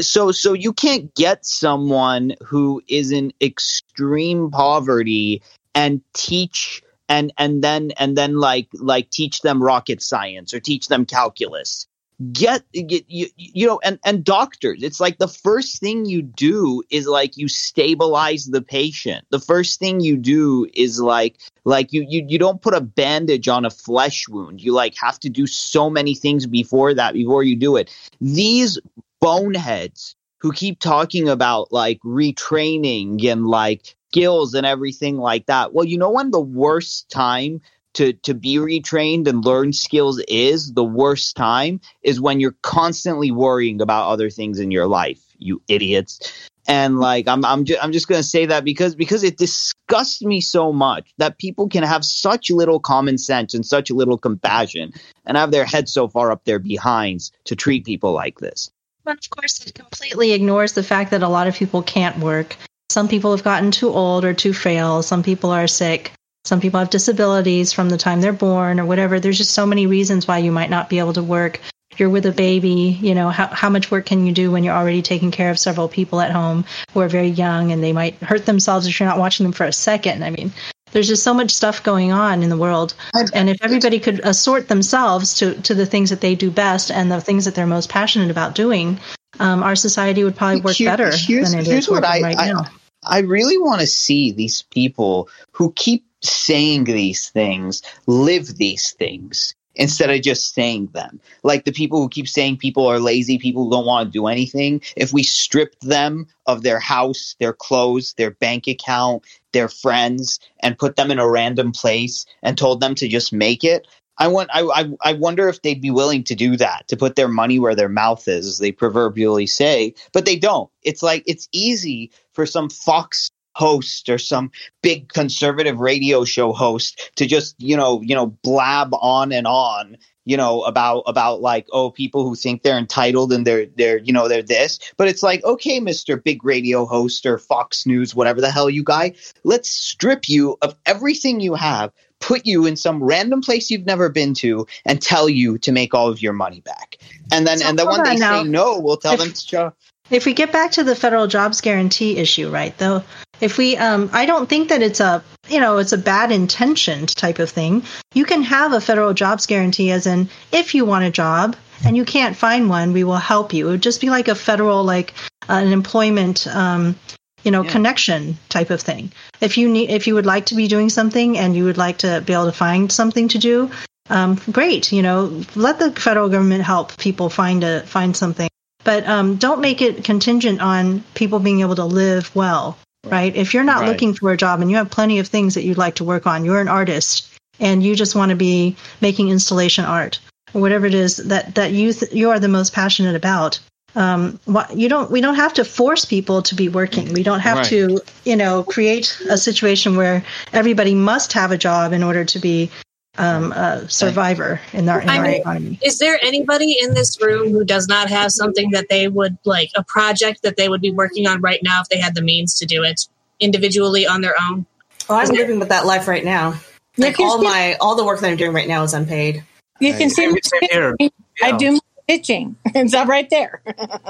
so 0.00 0.30
so 0.30 0.52
you 0.52 0.74
can't 0.74 1.14
get 1.14 1.46
someone 1.46 2.34
who 2.44 2.82
is 2.86 3.10
in 3.10 3.32
extreme 3.40 4.50
poverty 4.50 5.42
and 5.74 6.02
teach 6.12 6.82
and 7.08 7.32
and 7.38 7.64
then 7.64 7.92
and 7.98 8.14
then 8.14 8.36
like 8.36 8.68
like 8.74 9.08
teach 9.08 9.40
them 9.40 9.62
rocket 9.62 10.02
science 10.02 10.52
or 10.52 10.60
teach 10.60 10.88
them 10.88 11.06
calculus 11.06 11.86
get 12.32 12.62
get 12.72 13.04
you, 13.08 13.26
you 13.36 13.66
know 13.66 13.80
and 13.82 13.98
and 14.04 14.24
doctors 14.24 14.82
it's 14.82 15.00
like 15.00 15.18
the 15.18 15.28
first 15.28 15.80
thing 15.80 16.04
you 16.04 16.22
do 16.22 16.82
is 16.90 17.06
like 17.06 17.36
you 17.36 17.48
stabilize 17.48 18.46
the 18.46 18.62
patient 18.62 19.24
the 19.30 19.40
first 19.40 19.78
thing 19.78 20.00
you 20.00 20.16
do 20.16 20.66
is 20.74 21.00
like 21.00 21.40
like 21.64 21.92
you 21.92 22.04
you, 22.08 22.24
you 22.28 22.38
don't 22.38 22.60
put 22.60 22.74
a 22.74 22.80
bandage 22.80 23.48
on 23.48 23.64
a 23.64 23.70
flesh 23.70 24.28
wound 24.28 24.62
you 24.62 24.72
like 24.72 24.94
have 25.00 25.18
to 25.18 25.28
do 25.28 25.46
so 25.46 25.88
many 25.88 26.14
things 26.14 26.46
before 26.46 26.94
that 26.94 27.14
before 27.14 27.42
you 27.42 27.56
do 27.56 27.76
it 27.76 27.90
these 28.20 28.78
boneheads 29.20 30.14
who 30.38 30.52
keep 30.52 30.80
talking 30.80 31.28
about 31.28 31.72
like 31.72 32.00
retraining 32.00 33.24
and 33.24 33.46
like 33.46 33.94
skills 34.12 34.54
and 34.54 34.66
everything 34.66 35.16
like 35.16 35.46
that. 35.46 35.72
Well, 35.72 35.86
you 35.86 35.96
know 35.96 36.10
when 36.10 36.30
the 36.30 36.40
worst 36.40 37.08
time 37.10 37.60
to 37.94 38.12
to 38.12 38.34
be 38.34 38.56
retrained 38.56 39.26
and 39.26 39.44
learn 39.44 39.72
skills 39.72 40.22
is 40.28 40.72
the 40.72 40.84
worst 40.84 41.36
time 41.36 41.80
is 42.02 42.20
when 42.20 42.40
you're 42.40 42.56
constantly 42.62 43.30
worrying 43.30 43.80
about 43.80 44.08
other 44.08 44.30
things 44.30 44.58
in 44.58 44.70
your 44.70 44.86
life 44.86 45.20
you 45.38 45.60
idiots 45.68 46.50
and 46.66 46.98
like 46.98 47.26
I'm 47.26 47.44
I'm 47.44 47.64
just 47.64 47.82
I'm 47.82 47.92
just 47.92 48.08
gonna 48.08 48.22
say 48.22 48.46
that 48.46 48.64
because 48.64 48.94
because 48.94 49.22
it 49.22 49.36
disgusts 49.36 50.22
me 50.22 50.40
so 50.40 50.72
much 50.72 51.12
that 51.18 51.38
people 51.38 51.68
can 51.68 51.82
have 51.82 52.04
such 52.04 52.50
little 52.50 52.80
common 52.80 53.18
sense 53.18 53.54
and 53.54 53.66
such 53.66 53.90
little 53.90 54.18
compassion 54.18 54.92
and 55.26 55.36
have 55.36 55.50
their 55.50 55.64
heads 55.64 55.92
so 55.92 56.08
far 56.08 56.30
up 56.30 56.44
their 56.44 56.58
behinds 56.58 57.32
to 57.44 57.56
treat 57.56 57.84
people 57.84 58.12
like 58.12 58.38
this. 58.38 58.70
But 59.04 59.18
of 59.24 59.30
course, 59.30 59.66
it 59.66 59.74
completely 59.74 60.32
ignores 60.32 60.74
the 60.74 60.84
fact 60.84 61.10
that 61.10 61.22
a 61.22 61.28
lot 61.28 61.48
of 61.48 61.56
people 61.56 61.82
can't 61.82 62.18
work. 62.18 62.56
Some 62.90 63.08
people 63.08 63.32
have 63.32 63.42
gotten 63.42 63.70
too 63.70 63.90
old 63.90 64.24
or 64.24 64.32
too 64.32 64.52
frail. 64.52 65.02
Some 65.02 65.22
people 65.22 65.50
are 65.50 65.66
sick. 65.66 66.12
Some 66.44 66.60
people 66.60 66.80
have 66.80 66.90
disabilities 66.90 67.72
from 67.72 67.88
the 67.88 67.96
time 67.96 68.20
they're 68.20 68.32
born 68.32 68.80
or 68.80 68.84
whatever. 68.84 69.20
There's 69.20 69.38
just 69.38 69.52
so 69.52 69.64
many 69.66 69.86
reasons 69.86 70.26
why 70.26 70.38
you 70.38 70.50
might 70.50 70.70
not 70.70 70.88
be 70.88 70.98
able 70.98 71.12
to 71.12 71.22
work. 71.22 71.60
You're 71.98 72.08
with 72.10 72.26
a 72.26 72.32
baby, 72.32 72.98
you 73.00 73.14
know, 73.14 73.28
how, 73.28 73.46
how 73.48 73.68
much 73.68 73.90
work 73.90 74.06
can 74.06 74.26
you 74.26 74.32
do 74.32 74.50
when 74.50 74.64
you're 74.64 74.74
already 74.74 75.02
taking 75.02 75.30
care 75.30 75.50
of 75.50 75.58
several 75.58 75.88
people 75.88 76.20
at 76.20 76.32
home 76.32 76.64
who 76.92 77.00
are 77.00 77.08
very 77.08 77.28
young 77.28 77.70
and 77.70 77.82
they 77.82 77.92
might 77.92 78.14
hurt 78.16 78.46
themselves 78.46 78.86
if 78.86 78.98
you're 78.98 79.08
not 79.08 79.18
watching 79.18 79.44
them 79.44 79.52
for 79.52 79.64
a 79.64 79.72
second? 79.72 80.24
I 80.24 80.30
mean, 80.30 80.52
there's 80.90 81.06
just 81.06 81.22
so 81.22 81.34
much 81.34 81.50
stuff 81.52 81.82
going 81.82 82.10
on 82.10 82.42
in 82.42 82.48
the 82.48 82.56
world. 82.56 82.94
And 83.34 83.48
if 83.48 83.58
everybody 83.62 84.00
could 84.00 84.20
assort 84.24 84.68
themselves 84.68 85.34
to, 85.34 85.54
to 85.62 85.74
the 85.74 85.86
things 85.86 86.10
that 86.10 86.22
they 86.22 86.34
do 86.34 86.50
best 86.50 86.90
and 86.90 87.12
the 87.12 87.20
things 87.20 87.44
that 87.44 87.54
they're 87.54 87.66
most 87.66 87.88
passionate 87.88 88.30
about 88.30 88.54
doing, 88.54 88.98
um, 89.38 89.62
our 89.62 89.76
society 89.76 90.24
would 90.24 90.34
probably 90.34 90.60
work 90.62 90.74
Here- 90.76 90.90
better 90.90 91.14
here's- 91.14 91.50
than 91.50 91.60
it 91.60 91.66
here's 91.66 91.84
is 91.84 91.90
what 91.90 92.04
I- 92.04 92.20
right 92.20 92.38
I- 92.38 92.48
now. 92.52 92.64
I 93.04 93.18
really 93.18 93.58
want 93.58 93.80
to 93.80 93.86
see 93.86 94.32
these 94.32 94.62
people 94.70 95.28
who 95.52 95.72
keep 95.76 96.04
saying 96.22 96.84
these 96.84 97.28
things 97.28 97.82
live 98.06 98.56
these 98.56 98.92
things 98.92 99.54
instead 99.74 100.10
of 100.10 100.22
just 100.22 100.54
saying 100.54 100.88
them. 100.88 101.20
Like 101.42 101.64
the 101.64 101.72
people 101.72 102.00
who 102.00 102.08
keep 102.08 102.28
saying 102.28 102.58
people 102.58 102.86
are 102.86 102.98
lazy, 102.98 103.38
people 103.38 103.64
who 103.64 103.70
don't 103.70 103.86
want 103.86 104.08
to 104.08 104.12
do 104.12 104.26
anything. 104.26 104.82
If 104.96 105.12
we 105.12 105.22
stripped 105.22 105.80
them 105.80 106.26
of 106.46 106.62
their 106.62 106.78
house, 106.78 107.36
their 107.40 107.52
clothes, 107.52 108.14
their 108.14 108.30
bank 108.30 108.66
account, 108.66 109.24
their 109.52 109.68
friends, 109.68 110.40
and 110.60 110.78
put 110.78 110.96
them 110.96 111.10
in 111.10 111.18
a 111.18 111.28
random 111.28 111.72
place 111.72 112.26
and 112.42 112.56
told 112.56 112.80
them 112.80 112.94
to 112.96 113.08
just 113.08 113.32
make 113.32 113.64
it, 113.64 113.86
I 114.18 114.28
want. 114.28 114.50
I, 114.52 114.60
I. 114.62 114.90
I 115.00 115.12
wonder 115.14 115.48
if 115.48 115.62
they'd 115.62 115.80
be 115.80 115.90
willing 115.90 116.22
to 116.24 116.34
do 116.34 116.56
that 116.58 116.86
to 116.88 116.98
put 116.98 117.16
their 117.16 117.28
money 117.28 117.58
where 117.58 117.74
their 117.74 117.88
mouth 117.88 118.28
is, 118.28 118.46
as 118.46 118.58
they 118.58 118.70
proverbially 118.70 119.46
say. 119.46 119.94
But 120.12 120.26
they 120.26 120.36
don't. 120.36 120.70
It's 120.82 121.02
like 121.02 121.24
it's 121.26 121.48
easy 121.50 122.10
for 122.34 122.44
some 122.44 122.68
Fox 122.68 123.30
host 123.54 124.08
or 124.08 124.18
some 124.18 124.50
big 124.82 125.08
conservative 125.08 125.78
radio 125.80 126.24
show 126.24 126.52
host 126.52 127.10
to 127.16 127.26
just 127.26 127.54
you 127.60 127.76
know 127.76 128.00
you 128.02 128.14
know 128.14 128.26
blab 128.26 128.90
on 128.94 129.32
and 129.32 129.46
on 129.46 129.96
you 130.24 130.36
know 130.36 130.62
about 130.62 131.00
about 131.06 131.40
like 131.40 131.66
oh 131.72 131.90
people 131.90 132.24
who 132.24 132.34
think 132.34 132.62
they're 132.62 132.78
entitled 132.78 133.32
and 133.32 133.46
they're 133.46 133.66
they're 133.76 133.98
you 133.98 134.12
know 134.12 134.28
they're 134.28 134.42
this 134.42 134.78
but 134.96 135.08
it's 135.08 135.22
like 135.22 135.42
okay 135.44 135.80
mr 135.80 136.22
big 136.22 136.44
radio 136.44 136.86
host 136.86 137.26
or 137.26 137.38
fox 137.38 137.84
news 137.86 138.14
whatever 138.14 138.40
the 138.40 138.50
hell 138.50 138.70
you 138.70 138.82
guy 138.84 139.12
let's 139.44 139.68
strip 139.68 140.28
you 140.28 140.56
of 140.62 140.74
everything 140.86 141.40
you 141.40 141.54
have 141.54 141.92
put 142.20 142.46
you 142.46 142.66
in 142.66 142.76
some 142.76 143.02
random 143.02 143.40
place 143.42 143.68
you've 143.70 143.84
never 143.84 144.08
been 144.08 144.32
to 144.32 144.64
and 144.86 145.02
tell 145.02 145.28
you 145.28 145.58
to 145.58 145.72
make 145.72 145.92
all 145.92 146.08
of 146.08 146.22
your 146.22 146.32
money 146.32 146.60
back 146.60 146.98
and 147.32 147.46
then 147.46 147.58
So 147.58 147.66
and 147.68 147.78
then 147.78 147.86
hold 147.86 147.98
when 147.98 148.08
they 148.08 148.16
now. 148.16 148.42
say 148.44 148.48
no 148.48 148.78
we'll 148.78 148.96
tell 148.96 149.14
If- 149.14 149.18
them 149.18 149.32
to 149.32 149.40
show 149.40 149.72
If 150.10 150.24
we 150.26 150.34
get 150.34 150.52
back 150.52 150.70
to 150.72 150.84
the 150.84 150.94
federal 150.94 151.26
jobs 151.26 151.60
guarantee 151.62 152.18
issue, 152.18 152.50
right? 152.50 152.76
Though, 152.76 153.02
if 153.42 153.58
we, 153.58 153.76
um, 153.76 154.08
I 154.12 154.24
don't 154.24 154.48
think 154.48 154.68
that 154.68 154.82
it's 154.82 155.00
a, 155.00 155.22
you 155.48 155.60
know, 155.60 155.78
it's 155.78 155.92
a 155.92 155.98
bad 155.98 156.30
intentioned 156.30 157.14
type 157.16 157.40
of 157.40 157.50
thing. 157.50 157.82
You 158.14 158.24
can 158.24 158.42
have 158.42 158.72
a 158.72 158.80
federal 158.80 159.12
jobs 159.12 159.46
guarantee, 159.46 159.90
as 159.90 160.06
in, 160.06 160.28
if 160.52 160.74
you 160.74 160.84
want 160.84 161.04
a 161.04 161.10
job 161.10 161.56
and 161.84 161.96
you 161.96 162.04
can't 162.04 162.36
find 162.36 162.68
one, 162.70 162.92
we 162.92 163.02
will 163.04 163.16
help 163.16 163.52
you. 163.52 163.66
It 163.66 163.70
would 163.72 163.82
just 163.82 164.00
be 164.00 164.10
like 164.10 164.28
a 164.28 164.34
federal, 164.36 164.84
like 164.84 165.12
uh, 165.50 165.54
an 165.54 165.72
employment, 165.72 166.46
um, 166.46 166.94
you 167.42 167.50
know, 167.50 167.64
Yeah. 167.64 167.72
connection 167.72 168.38
type 168.48 168.70
of 168.70 168.80
thing. 168.80 169.10
If 169.40 169.58
you 169.58 169.68
need, 169.68 169.90
if 169.90 170.06
you 170.06 170.14
would 170.14 170.26
like 170.26 170.46
to 170.46 170.54
be 170.54 170.68
doing 170.68 170.88
something 170.88 171.36
and 171.36 171.56
you 171.56 171.64
would 171.64 171.78
like 171.78 171.98
to 171.98 172.20
be 172.24 172.32
able 172.32 172.46
to 172.46 172.52
find 172.52 172.92
something 172.92 173.26
to 173.28 173.38
do, 173.38 173.70
um, 174.08 174.38
great. 174.52 174.92
You 174.92 175.02
know, 175.02 175.42
let 175.56 175.80
the 175.80 175.90
federal 175.90 176.28
government 176.28 176.62
help 176.62 176.96
people 176.98 177.28
find 177.28 177.64
a 177.64 177.80
find 177.86 178.16
something 178.16 178.48
but 178.84 179.06
um, 179.06 179.36
don't 179.36 179.60
make 179.60 179.80
it 179.80 180.02
contingent 180.02 180.60
on 180.60 181.04
people 181.14 181.38
being 181.38 181.60
able 181.60 181.76
to 181.76 181.84
live 181.84 182.34
well 182.34 182.76
right 183.10 183.34
if 183.34 183.52
you're 183.52 183.64
not 183.64 183.80
Right. 183.80 183.88
looking 183.90 184.14
for 184.14 184.32
a 184.32 184.36
job 184.36 184.60
and 184.60 184.70
you 184.70 184.76
have 184.76 184.90
plenty 184.90 185.18
of 185.18 185.26
things 185.26 185.54
that 185.54 185.64
you'd 185.64 185.78
like 185.78 185.96
to 185.96 186.04
work 186.04 186.26
on 186.26 186.44
you're 186.44 186.60
an 186.60 186.68
artist 186.68 187.26
and 187.58 187.82
you 187.82 187.96
just 187.96 188.14
want 188.14 188.30
to 188.30 188.36
be 188.36 188.76
making 189.00 189.28
installation 189.28 189.84
art 189.84 190.20
or 190.54 190.60
whatever 190.60 190.86
it 190.86 190.94
is 190.94 191.16
that 191.16 191.54
that 191.56 191.72
you 191.72 191.92
th- 191.92 192.12
you 192.12 192.30
are 192.30 192.38
the 192.38 192.48
most 192.48 192.72
passionate 192.72 193.16
about 193.16 193.58
um, 193.94 194.40
what, 194.46 194.74
you 194.74 194.88
don't 194.88 195.10
we 195.10 195.20
don't 195.20 195.34
have 195.34 195.52
to 195.54 195.64
force 195.66 196.04
people 196.06 196.40
to 196.42 196.54
be 196.54 196.68
working 196.68 197.12
we 197.12 197.22
don't 197.22 197.40
have 197.40 197.58
Right. 197.58 197.66
to 197.66 198.00
you 198.24 198.36
know 198.36 198.62
create 198.62 199.20
a 199.28 199.36
situation 199.36 199.96
where 199.96 200.24
everybody 200.52 200.94
must 200.94 201.32
have 201.34 201.50
a 201.50 201.58
job 201.58 201.92
in 201.92 202.02
order 202.02 202.24
to 202.24 202.38
be 202.38 202.70
um, 203.18 203.52
a 203.52 203.88
survivor 203.88 204.60
in 204.72 204.88
our, 204.88 205.00
in 205.02 205.08
I 205.08 205.18
our 205.18 205.22
mean- 205.24 205.40
economy 205.40 205.78
Is 205.82 205.98
there 205.98 206.18
anybody 206.22 206.76
in 206.80 206.94
this 206.94 207.20
room 207.20 207.50
who 207.50 207.64
does 207.64 207.86
not 207.88 208.08
have 208.08 208.30
something 208.30 208.70
that 208.70 208.88
they 208.88 209.08
would 209.08 209.36
like 209.44 209.70
a 209.76 209.84
project 209.84 210.42
that 210.42 210.56
they 210.56 210.68
would 210.68 210.80
be 210.80 210.90
working 210.90 211.26
on 211.26 211.40
right 211.40 211.60
now 211.62 211.80
if 211.82 211.88
they 211.88 211.98
had 211.98 212.14
the 212.14 212.22
means 212.22 212.54
to 212.54 212.66
do 212.66 212.82
it 212.82 213.06
individually 213.40 214.06
on 214.06 214.20
their 214.22 214.34
own? 214.50 214.64
Oh, 215.10 215.16
I'm 215.16 215.28
living 215.28 215.58
with 215.58 215.68
that 215.68 215.84
life 215.84 216.08
right 216.08 216.24
now. 216.24 216.54
Like 216.96 217.18
all 217.20 217.38
see- 217.38 217.44
my 217.44 217.76
all 217.80 217.96
the 217.96 218.04
work 218.04 218.20
that 218.20 218.30
I'm 218.30 218.36
doing 218.36 218.52
right 218.52 218.68
now 218.68 218.82
is 218.82 218.94
unpaid. 218.94 219.44
You 219.80 219.92
can 219.94 220.08
see 220.10 220.22
Same- 220.22 220.32
me 220.32 220.40
same. 220.42 221.10
I 221.42 221.56
do 221.56 221.72
my 221.72 221.78
pitching. 222.08 222.56
It's 222.74 222.94
up 222.94 223.08
right 223.08 223.28
there. 223.28 223.62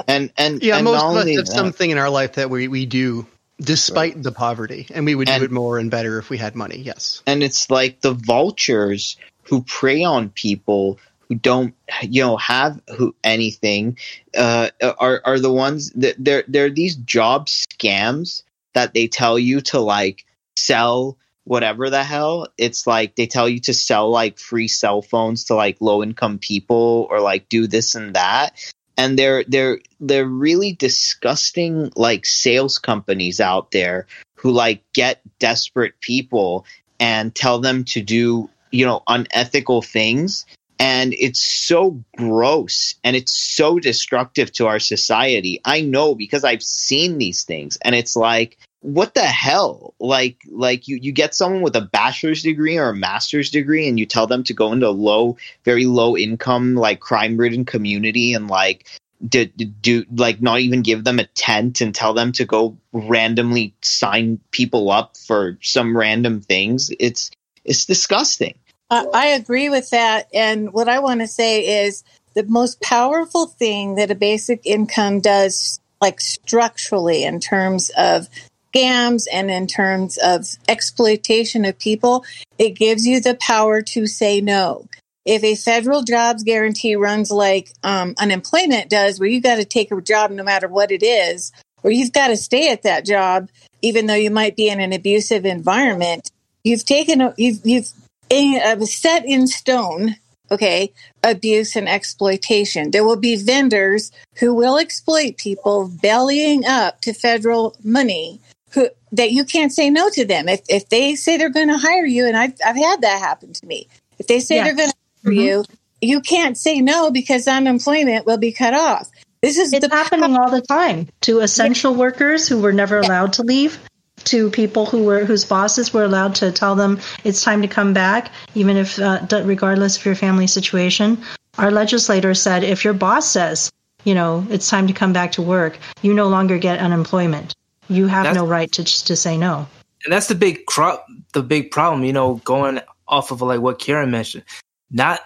and 0.07 0.31
and 0.37 0.61
Yeah, 0.63 0.75
and 0.77 0.85
most 0.85 1.01
of 1.03 1.17
us 1.17 1.27
have 1.27 1.45
that- 1.45 1.47
something 1.47 1.89
in 1.89 1.97
our 1.97 2.09
life 2.09 2.33
that 2.33 2.49
we, 2.49 2.67
we 2.69 2.85
do 2.85 3.25
despite 3.63 4.21
the 4.21 4.31
poverty, 4.31 4.87
and 4.93 5.05
we 5.05 5.15
would 5.15 5.29
And- 5.29 5.41
do 5.41 5.45
it 5.45 5.51
more 5.51 5.77
and 5.79 5.89
better 5.89 6.17
if 6.19 6.29
we 6.29 6.37
had 6.37 6.55
money. 6.55 6.77
Yes. 6.77 7.21
and 7.25 7.43
it's 7.43 7.69
like 7.69 8.01
the 8.01 8.13
vultures 8.13 9.17
who 9.43 9.61
prey 9.63 10.03
on 10.03 10.29
people 10.29 10.99
who 11.27 11.35
don't 11.35 11.73
you 12.01 12.21
know 12.21 12.37
have 12.37 12.79
who 12.97 13.15
anything 13.23 13.97
uh, 14.37 14.69
are 14.99 15.21
are 15.25 15.39
the 15.39 15.51
ones 15.51 15.91
that 15.95 16.15
they're 16.19 16.43
they're 16.47 16.69
these 16.69 16.95
job 16.95 17.47
scams 17.47 18.43
that 18.73 18.93
they 18.93 19.07
tell 19.07 19.37
you 19.39 19.61
to 19.61 19.79
like 19.79 20.25
sell 20.57 21.17
whatever 21.45 21.89
the 21.89 22.03
hell 22.03 22.47
it's 22.57 22.87
like 22.87 23.15
they 23.15 23.27
tell 23.27 23.49
you 23.49 23.59
to 23.59 23.73
sell 23.73 24.09
like 24.09 24.39
free 24.39 24.67
cell 24.67 25.01
phones 25.01 25.45
to 25.45 25.55
like 25.55 25.77
low 25.81 26.01
income 26.03 26.39
people 26.39 27.07
or 27.09 27.19
like 27.19 27.49
do 27.49 27.67
this 27.67 27.95
and 27.95 28.15
that 28.15 28.55
and 28.97 29.17
they're 29.17 29.43
they're 29.47 29.79
they're 29.99 30.27
really 30.27 30.73
disgusting 30.73 31.91
like 31.95 32.25
sales 32.25 32.77
companies 32.77 33.39
out 33.39 33.71
there 33.71 34.07
who 34.35 34.51
like 34.51 34.83
get 34.93 35.21
desperate 35.39 35.99
people 36.01 36.65
and 36.99 37.33
tell 37.33 37.59
them 37.59 37.83
to 37.85 38.01
do 38.01 38.49
you 38.71 38.85
know 38.85 39.03
unethical 39.07 39.81
things. 39.81 40.45
And 40.79 41.13
it's 41.13 41.41
so 41.41 42.03
gross 42.17 42.95
and 43.03 43.15
it's 43.15 43.31
so 43.31 43.79
destructive 43.79 44.51
to 44.53 44.67
our 44.67 44.79
society. 44.79 45.61
I 45.63 45.81
know 45.81 46.15
because 46.15 46.43
i've 46.43 46.63
seen 46.63 47.17
these 47.17 47.43
things. 47.43 47.77
And 47.83 47.95
it's 47.95 48.15
like 48.15 48.57
what 48.83 49.13
the 49.15 49.21
hell? 49.21 49.93
Like 49.99 50.43
like 50.49 50.87
you 50.87 50.97
you 51.01 51.11
get 51.11 51.33
someone 51.33 51.61
with 51.61 51.75
a 51.75 51.81
bachelor's 51.81 52.43
degree 52.43 52.77
or 52.77 52.89
a 52.89 52.95
master's 52.95 53.49
degree 53.49 53.87
and 53.87 53.97
you 53.97 54.05
tell 54.05 54.27
them 54.27 54.43
to 54.43 54.53
go 54.53 54.71
into 54.71 54.87
a 54.87 54.91
low 54.91 55.37
very 55.63 55.85
low 55.85 56.15
income 56.17 56.75
like 56.75 56.99
crime 56.99 57.37
ridden 57.37 57.65
community 57.65 58.33
and 58.33 58.49
like 58.49 58.85
do, 59.25 59.45
do 59.45 60.05
like 60.13 60.41
not 60.41 60.59
even 60.59 60.81
give 60.81 61.05
them 61.05 61.19
a 61.19 61.25
tent 61.27 61.79
and 61.79 61.95
tell 61.95 62.13
them 62.13 62.33
to 62.33 62.45
go 62.45 62.77
randomly 62.91 63.73
sign 63.81 64.39
people 64.51 64.91
up 64.91 65.15
for 65.15 65.57
some 65.61 65.95
random 65.95 66.41
things. 66.41 66.91
It's 66.99 67.31
it's 67.63 67.85
disgusting. 67.85 68.55
I, 68.89 69.05
I 69.13 69.25
agree 69.27 69.69
with 69.69 69.89
that. 69.91 70.27
And 70.33 70.73
what 70.73 70.89
I 70.89 70.99
want 70.99 71.21
to 71.21 71.27
say 71.27 71.85
is 71.85 72.03
the 72.33 72.43
most 72.43 72.81
powerful 72.81 73.47
thing 73.47 73.95
that 73.95 74.11
a 74.11 74.15
basic 74.15 74.65
income 74.65 75.21
does, 75.21 75.79
like 76.01 76.19
structurally, 76.19 77.23
in 77.23 77.39
terms 77.39 77.91
of 77.97 78.27
scams 78.73 79.25
and 79.31 79.51
in 79.51 79.67
terms 79.67 80.17
of 80.17 80.45
exploitation 80.67 81.65
of 81.65 81.77
people, 81.79 82.25
it 82.57 82.71
gives 82.71 83.05
you 83.05 83.19
the 83.19 83.35
power 83.35 83.81
to 83.81 84.07
say 84.07 84.41
no. 84.41 84.87
If 85.25 85.43
a 85.43 85.55
federal 85.55 86.03
jobs 86.03 86.43
guarantee 86.43 86.95
runs 86.95 87.31
like 87.31 87.69
um, 87.83 88.13
unemployment 88.17 88.89
does, 88.89 89.19
where 89.19 89.29
you 89.29 89.41
got 89.41 89.55
to 89.55 89.65
take 89.65 89.91
a 89.91 90.01
job 90.01 90.31
no 90.31 90.43
matter 90.43 90.67
what 90.67 90.91
it 90.91 91.01
is, 91.01 91.51
or 91.81 91.91
you've 91.91 92.11
got 92.11 92.27
to 92.27 92.37
stay 92.37 92.71
at 92.71 92.83
that 92.83 93.05
job 93.05 93.49
even 93.83 94.07
though 94.07 94.15
you 94.15 94.31
might 94.31 94.55
be 94.55 94.69
in 94.69 94.79
an 94.79 94.93
abusive 94.93 95.45
environment, 95.45 96.31
you've 96.63 96.85
taken 96.85 97.21
a, 97.21 97.33
you've 97.37 97.59
you've 97.63 97.91
in, 98.29 98.59
uh, 98.63 98.79
set 98.85 99.25
in 99.25 99.45
stone 99.45 100.15
okay 100.51 100.91
abuse 101.23 101.75
and 101.75 101.87
exploitation 101.87 102.91
there 102.91 103.05
will 103.05 103.17
be 103.17 103.35
vendors 103.35 104.11
who 104.35 104.53
will 104.53 104.77
exploit 104.77 105.37
people 105.37 105.89
bellying 106.01 106.65
up 106.65 106.99
to 106.99 107.13
federal 107.13 107.75
money 107.83 108.39
who 108.73 108.89
that 109.11 109.31
you 109.31 109.45
can't 109.45 109.71
say 109.71 109.89
no 109.89 110.09
to 110.09 110.25
them 110.25 110.49
if 110.49 110.61
if 110.69 110.89
they 110.89 111.15
say 111.15 111.37
they're 111.37 111.49
going 111.49 111.67
to 111.69 111.77
hire 111.77 112.05
you 112.05 112.25
and 112.25 112.35
I've 112.35 112.53
I've 112.65 112.75
had 112.75 113.01
that 113.01 113.19
happen 113.19 113.53
to 113.53 113.65
me 113.65 113.87
if 114.19 114.27
they 114.27 114.39
say 114.39 114.55
Yeah. 114.55 114.63
they're 114.65 114.75
going 114.75 114.89
to 114.89 114.95
hire 115.25 115.33
Mhm. 115.33 115.43
you 115.43 115.65
you 116.01 116.21
can't 116.21 116.57
say 116.57 116.81
no 116.81 117.11
because 117.11 117.47
unemployment 117.47 118.25
will 118.25 118.37
be 118.37 118.51
cut 118.51 118.73
off 118.73 119.09
This 119.41 119.57
is 119.57 119.73
It's 119.73 119.87
happening 119.87 120.35
all 120.37 120.49
the 120.49 120.61
time 120.61 121.07
to 121.21 121.39
essential 121.39 121.93
workers 121.93 122.47
who 122.47 122.61
were 122.61 122.73
never 122.73 122.97
allowed 122.99 123.33
to 123.33 123.43
leave, 123.43 123.77
to 124.25 124.49
people 124.49 124.85
who 124.85 125.03
were 125.03 125.25
whose 125.25 125.43
bosses 125.43 125.93
were 125.93 126.03
allowed 126.03 126.35
to 126.35 126.51
tell 126.51 126.75
them 126.75 126.99
it's 127.25 127.41
time 127.43 127.61
to 127.61 127.67
come 127.67 127.93
back, 127.93 128.31
even 128.55 128.77
if 128.77 128.97
uh, 128.99 129.19
regardless 129.43 129.97
of 129.97 130.05
your 130.05 130.15
family 130.15 130.47
situation. 130.47 131.17
Our 131.57 131.71
legislator 131.71 132.33
said 132.33 132.63
if 132.63 132.83
your 132.85 132.93
boss 132.93 133.29
says, 133.29 133.69
you 134.05 134.15
know, 134.15 134.45
it's 134.49 134.69
time 134.69 134.87
to 134.87 134.93
come 134.93 135.13
back 135.13 135.33
to 135.33 135.41
work, 135.41 135.77
you 136.01 136.13
no 136.13 136.27
longer 136.29 136.57
get 136.57 136.79
unemployment. 136.79 137.53
You 137.89 138.07
have 138.07 138.23
That's- 138.23 138.35
no 138.35 138.45
right 138.45 138.71
to 138.73 138.83
just 138.83 139.07
to 139.07 139.15
say 139.15 139.37
no. 139.37 139.67
and 140.05 140.11
that's 140.11 140.27
the 140.27 140.35
big 140.35 140.65
cro- 140.65 140.99
the 141.33 141.41
big 141.43 141.71
problem 141.71 142.03
you 142.03 142.11
know 142.13 142.35
going 142.43 142.81
off 143.07 143.31
of 143.31 143.41
like 143.41 143.61
what 143.61 143.79
karen 143.79 144.11
mentioned. 144.11 144.43
Not 144.91 145.21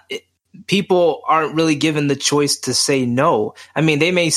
people 0.68 1.22
aren't 1.28 1.56
really 1.56 1.76
given 1.76 2.08
the 2.08 2.16
choice 2.16 2.58
to 2.62 2.74
say 2.74 3.06
no. 3.06 3.54
I 3.76 3.82
mean 3.82 4.00
they 4.00 4.12
may 4.12 4.32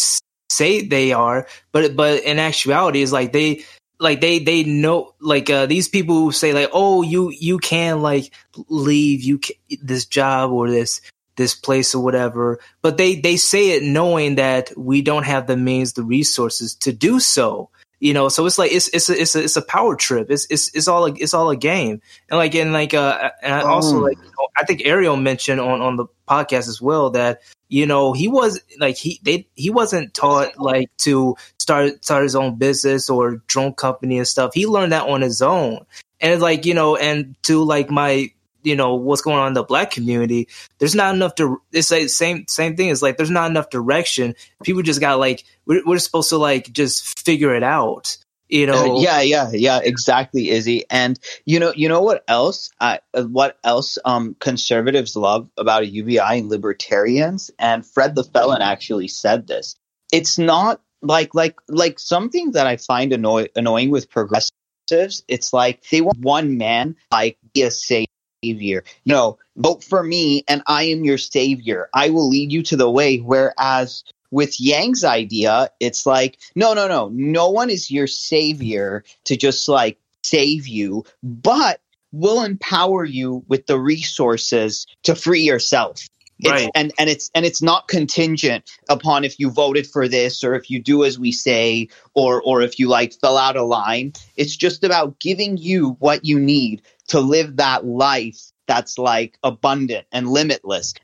say 0.50 0.82
they 0.86 1.12
are 1.12 1.46
but 1.72 1.96
but 1.96 2.22
in 2.24 2.38
actuality 2.38 3.02
is 3.02 3.12
like 3.12 3.32
they 3.32 3.64
like 4.00 4.20
they 4.20 4.38
they 4.38 4.64
know 4.64 5.14
like 5.20 5.48
uh 5.50 5.66
these 5.66 5.88
people 5.88 6.14
who 6.16 6.32
say 6.32 6.52
like 6.52 6.70
oh 6.72 7.02
you 7.02 7.30
you 7.30 7.58
can 7.58 8.02
like 8.02 8.32
leave 8.68 9.22
you 9.22 9.38
can, 9.38 9.56
this 9.82 10.06
job 10.06 10.50
or 10.50 10.68
this 10.70 11.00
this 11.36 11.54
place 11.54 11.94
or 11.94 12.02
whatever 12.02 12.58
but 12.82 12.98
they 12.98 13.14
they 13.20 13.36
say 13.36 13.70
it 13.70 13.82
knowing 13.82 14.34
that 14.34 14.76
we 14.76 15.00
don't 15.02 15.24
have 15.24 15.46
the 15.46 15.56
means 15.56 15.92
the 15.92 16.02
resources 16.02 16.74
to 16.74 16.92
do 16.92 17.20
so 17.20 17.70
you 18.00 18.12
know 18.14 18.28
so 18.28 18.44
it's 18.46 18.58
like 18.58 18.72
it's 18.72 18.88
it's 18.88 19.08
a, 19.08 19.20
it's 19.20 19.34
a, 19.36 19.42
it's 19.44 19.56
a 19.56 19.62
power 19.62 19.94
trip. 19.94 20.30
It's 20.30 20.46
it's 20.50 20.74
it's 20.74 20.88
all 20.88 21.06
a, 21.06 21.12
it's 21.12 21.34
all 21.34 21.50
a 21.50 21.56
game. 21.56 22.00
And 22.30 22.38
like 22.38 22.54
and 22.54 22.72
like 22.72 22.94
uh 22.94 23.30
and 23.42 23.54
I 23.54 23.60
also 23.62 23.96
Oh. 23.96 24.00
like 24.00 24.16
you 24.18 24.24
know, 24.24 24.48
i 24.56 24.64
think 24.64 24.82
ariel 24.84 25.16
mentioned 25.16 25.60
on 25.60 25.80
on 25.80 25.96
the 25.96 26.06
podcast 26.28 26.68
as 26.68 26.82
well 26.82 27.10
that 27.10 27.40
you 27.68 27.86
know 27.86 28.12
he 28.12 28.26
was 28.28 28.60
like 28.78 28.96
he 28.96 29.20
they 29.22 29.46
he 29.54 29.70
wasn't 29.70 30.12
taught 30.14 30.58
like 30.58 30.90
to 30.98 31.36
start 31.58 32.02
start 32.04 32.24
his 32.24 32.34
own 32.34 32.56
business 32.56 33.08
or 33.08 33.36
drone 33.46 33.72
company 33.74 34.18
and 34.18 34.26
stuff. 34.26 34.52
He 34.54 34.66
learned 34.66 34.92
that 34.92 35.08
on 35.08 35.20
his 35.20 35.40
own. 35.40 35.84
And 36.20 36.40
like 36.42 36.64
you 36.66 36.74
know 36.74 36.96
and 36.96 37.34
to 37.44 37.62
like 37.62 37.90
my 37.90 38.30
you 38.62 38.76
know 38.76 38.94
what's 38.94 39.22
going 39.22 39.38
on 39.38 39.48
in 39.48 39.54
the 39.54 39.62
black 39.62 39.90
community 39.90 40.48
there's 40.78 40.94
not 40.94 41.14
enough 41.14 41.34
to 41.34 41.60
it's 41.72 41.90
like 41.90 42.08
same 42.08 42.46
same 42.48 42.76
thing 42.76 42.88
it's 42.88 43.02
like 43.02 43.16
there's 43.16 43.30
not 43.30 43.50
enough 43.50 43.70
direction 43.70 44.34
people 44.62 44.82
just 44.82 45.00
got 45.00 45.18
like 45.18 45.44
we're, 45.66 45.82
we're 45.84 45.98
supposed 45.98 46.28
to 46.30 46.36
like 46.36 46.70
just 46.72 47.18
figure 47.20 47.54
it 47.54 47.62
out 47.62 48.16
you 48.50 48.66
know 48.66 48.96
Uh, 48.96 49.00
yeah, 49.00 49.20
yeah, 49.20 49.50
yeah, 49.52 49.80
exactly, 49.82 50.50
Izzy. 50.50 50.84
And 50.90 51.18
you 51.44 51.60
know, 51.60 51.72
you 51.74 51.88
know 51.88 52.02
what 52.02 52.24
else? 52.26 52.70
Uh, 52.80 52.98
uh, 53.14 53.22
what 53.22 53.58
else? 53.62 53.96
Um, 54.04 54.34
conservatives 54.40 55.14
love 55.14 55.48
about 55.56 55.84
a 55.84 55.86
UBI 55.86 56.18
and 56.18 56.48
libertarians, 56.48 57.50
and 57.58 57.86
Fred 57.86 58.16
the 58.16 58.24
Felon 58.24 58.60
actually 58.60 59.08
said 59.08 59.46
this. 59.46 59.76
It's 60.12 60.36
not 60.36 60.80
like 61.00 61.34
like 61.34 61.56
like 61.68 61.98
something 62.00 62.52
that 62.52 62.66
I 62.66 62.76
find 62.76 63.12
annoy- 63.12 63.50
annoying 63.54 63.90
with 63.90 64.10
progressives. 64.10 65.22
It's 65.28 65.52
like 65.52 65.88
they 65.88 66.00
want 66.00 66.18
one 66.18 66.58
man 66.58 66.96
like 67.12 67.38
be 67.54 67.62
a 67.62 67.70
savior. 67.70 68.06
You 68.42 68.80
No, 69.04 69.38
vote 69.56 69.84
for 69.84 70.02
me, 70.02 70.44
and 70.48 70.62
I 70.66 70.84
am 70.84 71.04
your 71.04 71.18
savior. 71.18 71.90
I 71.92 72.08
will 72.08 72.28
lead 72.28 72.50
you 72.50 72.62
to 72.64 72.76
the 72.76 72.90
way. 72.90 73.18
Whereas 73.18 74.02
with 74.30 74.58
Yang's 74.58 75.04
idea, 75.04 75.68
it's 75.78 76.06
like, 76.06 76.38
no, 76.54 76.72
no, 76.72 76.88
no, 76.88 77.10
no 77.12 77.50
one 77.50 77.68
is 77.68 77.90
your 77.90 78.06
savior 78.06 79.04
to 79.24 79.36
just 79.36 79.68
like 79.68 79.98
save 80.22 80.66
you, 80.66 81.04
but 81.22 81.80
will 82.12 82.42
empower 82.42 83.04
you 83.04 83.44
with 83.48 83.66
the 83.66 83.78
resources 83.78 84.86
to 85.02 85.14
free 85.14 85.42
yourself. 85.42 86.08
It's, 86.42 86.50
Right. 86.50 86.70
and 86.74 86.92
and 86.98 87.10
it's 87.10 87.30
and 87.34 87.44
it's 87.44 87.60
not 87.60 87.88
contingent 87.88 88.70
upon 88.88 89.24
if 89.24 89.38
you 89.38 89.50
voted 89.50 89.86
for 89.86 90.08
this 90.08 90.42
or 90.42 90.54
if 90.54 90.70
you 90.70 90.80
do 90.82 91.04
as 91.04 91.18
we 91.18 91.32
say 91.32 91.88
or 92.14 92.42
or 92.42 92.62
if 92.62 92.78
you 92.78 92.88
like 92.88 93.12
fell 93.20 93.36
out 93.36 93.56
of 93.56 93.68
line. 93.68 94.14
It's 94.36 94.56
just 94.56 94.82
about 94.82 95.18
giving 95.20 95.58
you 95.58 95.96
what 95.98 96.24
you 96.24 96.38
need 96.40 96.82
to 97.08 97.20
live 97.20 97.56
that 97.56 97.84
life 97.84 98.40
that's 98.66 98.98
like 98.98 99.38
abundant 99.42 100.06
and 100.12 100.28
limitless. 100.28 100.94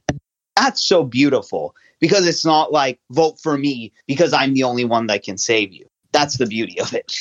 That's 0.57 0.83
so 0.83 1.05
beautiful 1.05 1.75
because 2.01 2.27
it's 2.27 2.45
not 2.45 2.73
like 2.73 2.99
vote 3.11 3.39
for 3.43 3.59
me 3.59 3.93
because 4.07 4.33
I'm 4.33 4.55
the 4.55 4.63
only 4.63 4.85
one 4.85 5.09
that 5.09 5.23
can 5.23 5.37
save 5.37 5.73
you. 5.73 5.87
That's 6.13 6.39
the 6.39 6.47
beauty 6.47 6.81
of 6.81 6.95
it. 6.95 7.13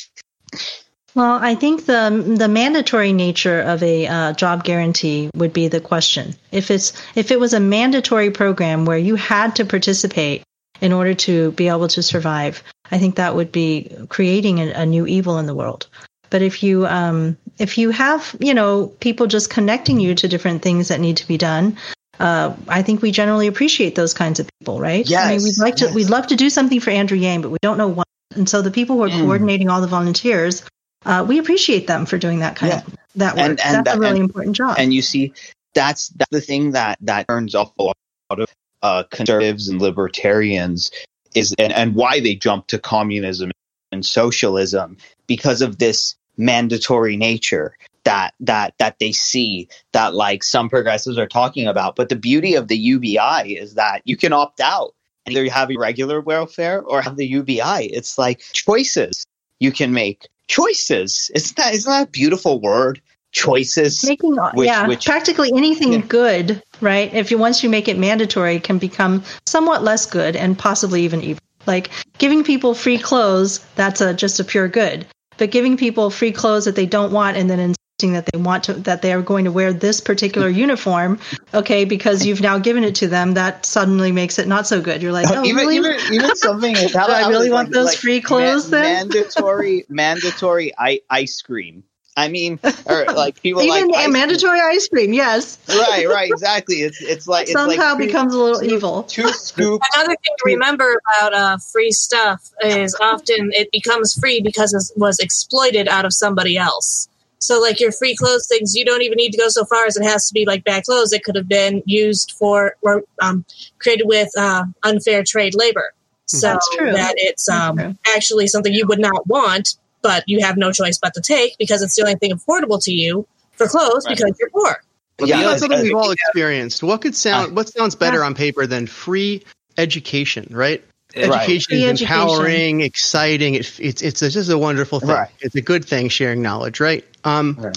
Well, 1.16 1.38
I 1.40 1.54
think 1.54 1.86
the 1.86 2.34
the 2.36 2.46
mandatory 2.46 3.14
nature 3.14 3.62
of 3.62 3.82
a 3.82 4.06
uh, 4.06 4.32
job 4.34 4.64
guarantee 4.64 5.30
would 5.34 5.54
be 5.54 5.66
the 5.68 5.80
question. 5.80 6.34
If 6.52 6.70
it's 6.70 6.92
if 7.14 7.30
it 7.30 7.40
was 7.40 7.54
a 7.54 7.58
mandatory 7.60 8.30
program 8.30 8.84
where 8.84 8.98
you 8.98 9.14
had 9.16 9.56
to 9.56 9.64
participate 9.64 10.42
in 10.82 10.92
order 10.92 11.14
to 11.14 11.52
be 11.52 11.68
able 11.68 11.88
to 11.88 12.02
survive, 12.02 12.62
I 12.90 12.98
think 12.98 13.14
that 13.14 13.34
would 13.34 13.50
be 13.50 13.90
creating 14.10 14.58
a, 14.60 14.72
a 14.82 14.84
new 14.84 15.06
evil 15.06 15.38
in 15.38 15.46
the 15.46 15.54
world. 15.54 15.86
But 16.28 16.42
if 16.42 16.62
you 16.62 16.86
um, 16.86 17.38
if 17.58 17.78
you 17.78 17.88
have 17.92 18.36
you 18.38 18.52
know 18.52 18.88
people 19.00 19.26
just 19.26 19.48
connecting 19.48 19.98
you 19.98 20.14
to 20.16 20.28
different 20.28 20.60
things 20.60 20.88
that 20.88 21.00
need 21.00 21.16
to 21.16 21.26
be 21.26 21.38
done, 21.38 21.78
uh, 22.20 22.52
I 22.68 22.82
think 22.82 23.00
we 23.00 23.10
generally 23.10 23.46
appreciate 23.46 23.94
those 23.94 24.12
kinds 24.12 24.38
of 24.38 24.50
people, 24.60 24.80
right? 24.80 25.06
I 25.10 25.30
mean, 25.30 25.40
Yes, 25.40 25.44
we'd 25.44 25.64
like 25.64 25.76
to 25.76 25.86
yes. 25.86 25.94
we'd 25.94 26.10
love 26.10 26.26
to 26.26 26.36
do 26.36 26.50
something 26.50 26.78
for 26.78 26.90
Andrew 26.90 27.16
Yang, 27.16 27.40
but 27.40 27.50
we 27.52 27.58
don't 27.62 27.78
know 27.78 27.88
what. 27.88 28.06
And 28.34 28.46
so 28.46 28.60
the 28.60 28.70
people 28.70 28.96
who 28.96 29.04
are 29.04 29.08
Mm. 29.08 29.22
coordinating 29.22 29.70
all 29.70 29.80
the 29.80 29.86
volunteers 29.86 30.62
uh, 31.06 31.24
we 31.26 31.38
appreciate 31.38 31.86
them 31.86 32.04
for 32.06 32.18
doing 32.18 32.40
that 32.40 32.56
kind 32.56 32.72
Yeah. 32.72 32.78
of 32.86 32.96
that 33.16 33.34
work. 33.36 33.44
And- 33.44 33.60
and 33.60 33.74
that's 33.76 33.84
that- 33.84 33.96
a 33.96 34.00
really 34.00 34.20
and- 34.20 34.28
important 34.30 34.56
job. 34.56 34.76
And 34.78 34.92
you 34.92 35.02
see, 35.02 35.32
that's 35.74 36.08
that's 36.10 36.30
the 36.30 36.40
thing 36.40 36.72
that 36.72 36.98
that 37.02 37.26
turns 37.28 37.54
off 37.54 37.72
a 37.78 37.82
lot 37.84 37.96
of 38.30 38.48
uh, 38.82 39.02
conservatives 39.10 39.68
and 39.68 39.80
libertarians 39.80 40.90
is, 41.34 41.54
and, 41.58 41.72
and 41.72 41.94
why 41.94 42.20
they 42.20 42.34
jump 42.34 42.66
to 42.68 42.78
communism 42.78 43.50
and 43.92 44.04
socialism 44.04 44.96
because 45.26 45.62
of 45.62 45.78
this 45.78 46.14
mandatory 46.36 47.16
nature 47.16 47.76
that 48.04 48.34
that 48.40 48.74
that 48.78 48.98
they 49.00 49.10
see 49.12 49.68
that 49.92 50.14
like 50.14 50.42
some 50.44 50.68
progressives 50.68 51.18
are 51.18 51.26
talking 51.26 51.66
about. 51.66 51.96
But 51.96 52.08
the 52.08 52.16
beauty 52.16 52.54
of 52.54 52.68
the 52.68 52.76
UBI 52.76 53.56
is 53.56 53.74
that 53.74 54.02
you 54.04 54.16
can 54.16 54.32
opt 54.32 54.60
out. 54.60 54.94
Either 55.28 55.42
you 55.42 55.50
have 55.50 55.70
regular 55.76 56.20
welfare 56.20 56.80
or 56.82 57.02
have 57.02 57.16
the 57.16 57.26
UBI. 57.26 57.86
It's 57.92 58.16
like 58.16 58.40
choices 58.52 59.24
you 59.58 59.72
can 59.72 59.92
make. 59.92 60.28
Choices. 60.48 61.30
Isn't 61.34 61.56
that 61.56 61.74
isn't 61.74 61.90
that 61.90 62.08
a 62.08 62.10
beautiful 62.10 62.60
word? 62.60 63.00
Choices. 63.32 64.04
Making 64.06 64.36
which- 64.54 64.66
yeah, 64.68 64.86
which- 64.86 65.04
practically 65.04 65.50
anything 65.54 65.92
Yeah. 65.92 66.00
good, 66.08 66.62
right? 66.80 67.12
If 67.12 67.30
you 67.30 67.38
once 67.38 67.62
you 67.62 67.68
make 67.68 67.88
it 67.88 67.98
mandatory, 67.98 68.60
can 68.60 68.78
become 68.78 69.24
somewhat 69.46 69.84
less 69.84 70.06
good 70.06 70.36
and 70.36 70.58
possibly 70.58 71.02
even 71.02 71.22
evil. 71.22 71.40
Like 71.66 71.90
giving 72.18 72.44
people 72.44 72.74
free 72.74 72.98
clothes, 72.98 73.60
that's 73.74 74.00
a 74.00 74.14
just 74.14 74.40
a 74.40 74.44
pure 74.44 74.68
good. 74.68 75.04
But 75.36 75.50
giving 75.50 75.76
people 75.76 76.10
free 76.10 76.32
clothes 76.32 76.64
that 76.64 76.76
they 76.76 76.86
don't 76.86 77.12
want 77.12 77.36
and 77.36 77.50
then 77.50 77.74
that 77.98 78.26
they 78.26 78.38
want 78.38 78.64
to 78.64 78.74
that 78.74 79.00
they 79.00 79.12
are 79.14 79.22
going 79.22 79.46
to 79.46 79.52
wear 79.52 79.72
this 79.72 80.02
particular 80.02 80.48
uniform, 80.50 81.18
okay, 81.54 81.86
because 81.86 82.26
you've 82.26 82.42
now 82.42 82.58
given 82.58 82.84
it 82.84 82.96
to 82.96 83.08
them, 83.08 83.34
that 83.34 83.64
suddenly 83.64 84.12
makes 84.12 84.38
it 84.38 84.46
not 84.46 84.66
so 84.66 84.82
good. 84.82 85.02
You're 85.02 85.12
like, 85.12 85.26
oh, 85.30 85.42
even, 85.44 85.56
really? 85.56 85.76
even 85.76 85.96
even 86.12 86.36
something 86.36 86.76
as 86.76 86.92
Do 86.92 86.98
I 86.98 87.28
really 87.28 87.50
want 87.50 87.72
those 87.72 87.94
free 87.94 88.20
clothes 88.20 88.68
then? 88.68 89.08
mandatory 89.08 89.86
mandatory 89.88 90.72
I, 90.78 91.00
ice 91.08 91.40
cream 91.42 91.84
i 92.18 92.28
mean 92.28 92.58
or 92.86 93.04
like 93.14 93.40
people 93.42 93.62
even 93.62 93.88
like 93.88 93.98
ice 93.98 94.10
mandatory 94.12 94.60
ice 94.60 94.88
cream, 94.88 95.12
yes. 95.12 95.58
right 95.68 96.06
right 96.08 96.30
exactly 96.30 96.76
it's 96.76 97.00
it's 97.02 97.26
like 97.28 97.44
it's 97.44 97.52
Somehow 97.52 97.92
like 97.94 97.98
two, 97.98 98.06
becomes 98.06 98.34
a 98.34 98.38
little 98.38 98.60
two- 98.60 98.74
evil. 98.74 99.02
two 99.04 99.28
scoops 99.28 99.86
Another 99.94 100.16
thing 100.16 100.34
to 100.38 100.42
remember 100.46 101.00
about 101.18 101.34
uh, 101.34 101.56
free 101.72 101.92
stuff 101.92 102.50
is 102.62 102.94
often 103.00 103.50
it 103.52 103.70
becomes 103.70 104.14
free 104.14 104.40
because 104.42 104.72
it 104.74 104.98
was 104.98 105.18
exploited 105.18 105.88
out 105.88 106.04
of 106.04 106.12
somebody 106.12 106.56
else. 106.58 107.08
So, 107.46 107.60
like 107.60 107.78
your 107.78 107.92
free 107.92 108.16
clothes 108.16 108.48
things, 108.48 108.74
you 108.74 108.84
don't 108.84 109.02
even 109.02 109.16
need 109.16 109.30
to 109.30 109.38
go 109.38 109.46
so 109.48 109.64
far 109.64 109.86
as 109.86 109.96
it 109.96 110.02
has 110.02 110.26
to 110.26 110.34
be 110.34 110.44
like 110.44 110.64
bad 110.64 110.82
clothes. 110.82 111.12
It 111.12 111.22
could 111.22 111.36
have 111.36 111.48
been 111.48 111.80
used 111.86 112.32
for 112.32 112.74
or 112.82 113.04
um, 113.22 113.44
created 113.78 114.06
with 114.06 114.28
uh, 114.36 114.64
unfair 114.82 115.22
trade 115.24 115.54
labor. 115.54 115.92
So 116.26 116.48
That's 116.48 116.68
true. 116.76 116.92
that 116.92 117.14
it's 117.18 117.48
um, 117.48 117.78
true. 117.78 117.94
actually 118.08 118.48
something 118.48 118.72
you 118.72 118.84
would 118.88 118.98
not 118.98 119.28
want, 119.28 119.76
but 120.02 120.24
you 120.26 120.40
have 120.40 120.56
no 120.56 120.72
choice 120.72 120.98
but 121.00 121.14
to 121.14 121.20
take 121.20 121.56
because 121.56 121.82
it's 121.82 121.94
the 121.94 122.02
only 122.02 122.16
thing 122.16 122.32
affordable 122.32 122.82
to 122.82 122.90
you 122.90 123.24
for 123.52 123.68
clothes 123.68 124.04
Right. 124.06 124.16
because 124.16 124.36
you're 124.40 124.50
poor. 124.50 124.82
But 125.18 125.28
Yeah, 125.28 125.42
that's 125.42 125.60
something 125.60 125.80
we've 125.82 125.94
uh, 125.94 125.98
all 125.98 126.10
experienced. 126.10 126.82
What 126.82 127.00
could 127.00 127.14
sound? 127.14 127.54
What 127.54 127.68
sounds 127.68 127.94
better 127.94 128.24
on 128.24 128.34
paper 128.34 128.66
than 128.66 128.88
free 128.88 129.44
education? 129.78 130.48
Right? 130.50 130.82
Right. 131.16 131.24
Education 131.30 131.70
Free 131.70 131.84
is 131.84 131.90
education. 132.02 132.20
empowering, 132.28 132.80
exciting. 132.82 133.54
It, 133.54 133.80
it's 133.80 134.02
it's 134.02 134.20
just 134.20 134.50
a 134.50 134.58
wonderful 134.58 135.00
thing. 135.00 135.10
Right. 135.10 135.30
It's 135.40 135.54
a 135.54 135.62
good 135.62 135.84
thing 135.84 136.08
sharing 136.08 136.42
knowledge, 136.42 136.80
right? 136.80 137.04
Um, 137.26 137.56
Right. 137.58 137.76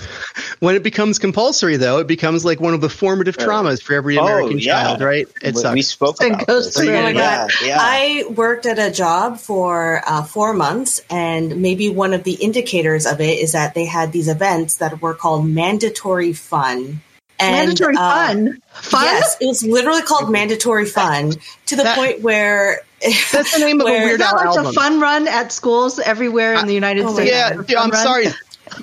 when 0.59 0.75
it 0.75 0.83
becomes 0.83 1.17
compulsory, 1.19 1.75
though, 1.75 1.97
it 1.99 2.07
becomes 2.07 2.45
like 2.45 2.59
one 2.61 2.73
of 2.75 2.81
the 2.81 2.89
formative 2.89 3.35
Right. 3.37 3.47
traumas 3.47 3.81
for 3.81 3.93
every 3.95 4.17
Oh, 4.17 4.23
American 4.23 4.59
yeah. 4.59 4.83
child, 4.83 5.01
right? 5.01 5.27
It 5.41 5.55
we, 5.55 5.61
sucks. 5.61 5.73
we 5.73 5.81
spoke 5.81 6.21
It 6.21 6.27
about 6.33 6.47
goes 6.47 6.65
this. 6.73 6.77
through. 6.85 6.95
Oh 6.95 7.01
my 7.01 7.13
God. 7.13 7.49
yeah. 7.65 7.77
I 7.79 8.25
worked 8.29 8.65
at 8.67 8.77
a 8.77 8.91
job 8.91 9.39
for 9.39 10.01
uh, 10.05 10.23
four 10.23 10.53
months, 10.53 11.01
and 11.09 11.57
maybe 11.61 11.89
one 11.89 12.13
of 12.13 12.23
the 12.23 12.33
indicators 12.33 13.05
of 13.07 13.19
it 13.21 13.39
is 13.39 13.53
that 13.53 13.73
they 13.73 13.85
had 13.85 14.11
these 14.11 14.27
events 14.27 14.75
that 14.75 15.01
were 15.01 15.13
called 15.15 15.47
mandatory 15.47 16.33
fun. 16.33 17.01
And, 17.41 17.67
Mandatory 17.69 17.95
uh, 17.95 17.99
fun. 18.27 18.61
Fun? 18.73 19.03
Yes, 19.05 19.37
it 19.39 19.45
was 19.47 19.63
literally 19.63 20.01
called 20.01 20.29
mandatory 20.29 20.85
fun 20.85 21.31
to 21.67 21.75
the 21.75 21.83
That- 21.83 21.95
point 21.97 22.21
where 22.21 22.81
That's 23.31 23.57
the 23.57 23.59
name 23.65 23.79
of 23.79 23.87
a 23.87 23.91
Weird 23.91 24.11
Is 24.11 24.17
that 24.17 24.35
like 24.35 24.45
album. 24.47 24.65
a 24.65 24.73
fun 24.73 24.99
run 24.99 25.25
at 25.27 25.53
schools 25.53 25.99
everywhere 25.99 26.55
in 26.55 26.67
the 26.67 26.73
United 26.73 27.05
oh 27.05 27.13
States? 27.13 27.31
yeah, 27.31 27.51
A 27.51 27.81
I'm 27.81 27.91
run? 27.91 28.03
sorry. 28.03 28.27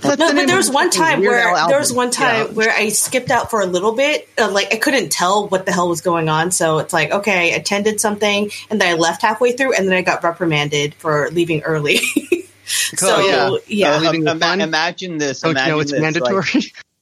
That's 0.00 0.18
no, 0.18 0.28
the 0.28 0.34
but 0.34 0.46
there 0.46 0.56
was 0.56 0.70
one 0.70 0.90
time 0.90 1.20
where 1.20 1.48
Al 1.48 1.68
there 1.68 1.78
was 1.78 1.92
one 1.92 2.10
time 2.10 2.46
Yeah. 2.48 2.52
where 2.52 2.70
I 2.72 2.88
skipped 2.90 3.30
out 3.30 3.50
for 3.50 3.60
a 3.60 3.66
little 3.66 3.92
bit. 3.92 4.28
Uh, 4.38 4.50
like 4.50 4.72
I 4.72 4.76
couldn't 4.76 5.10
tell 5.10 5.48
what 5.48 5.64
the 5.66 5.72
hell 5.72 5.88
was 5.88 6.00
going 6.00 6.28
on, 6.28 6.50
so 6.50 6.78
it's 6.78 6.92
like 6.92 7.10
okay, 7.10 7.52
I 7.52 7.56
attended 7.56 8.00
something 8.00 8.50
and 8.70 8.80
then 8.80 8.88
I 8.88 8.98
left 8.98 9.22
halfway 9.22 9.52
through, 9.52 9.74
and 9.74 9.86
then 9.88 9.94
I 9.94 10.02
got 10.02 10.22
reprimanded 10.24 10.94
for 10.94 11.30
leaving 11.30 11.62
early. 11.62 11.98
so 12.66 13.20
yeah. 13.20 13.56
yeah, 13.66 13.90
Uh, 13.92 14.10
Um, 14.10 14.20
with 14.24 14.60
imagine 14.60 15.18
this. 15.18 15.40
Don't 15.40 15.50
you 15.50 15.56
imagine 15.56 15.72
know 15.74 15.80
it's 15.80 15.90
this, 15.92 16.00
mandatory? 16.00 16.44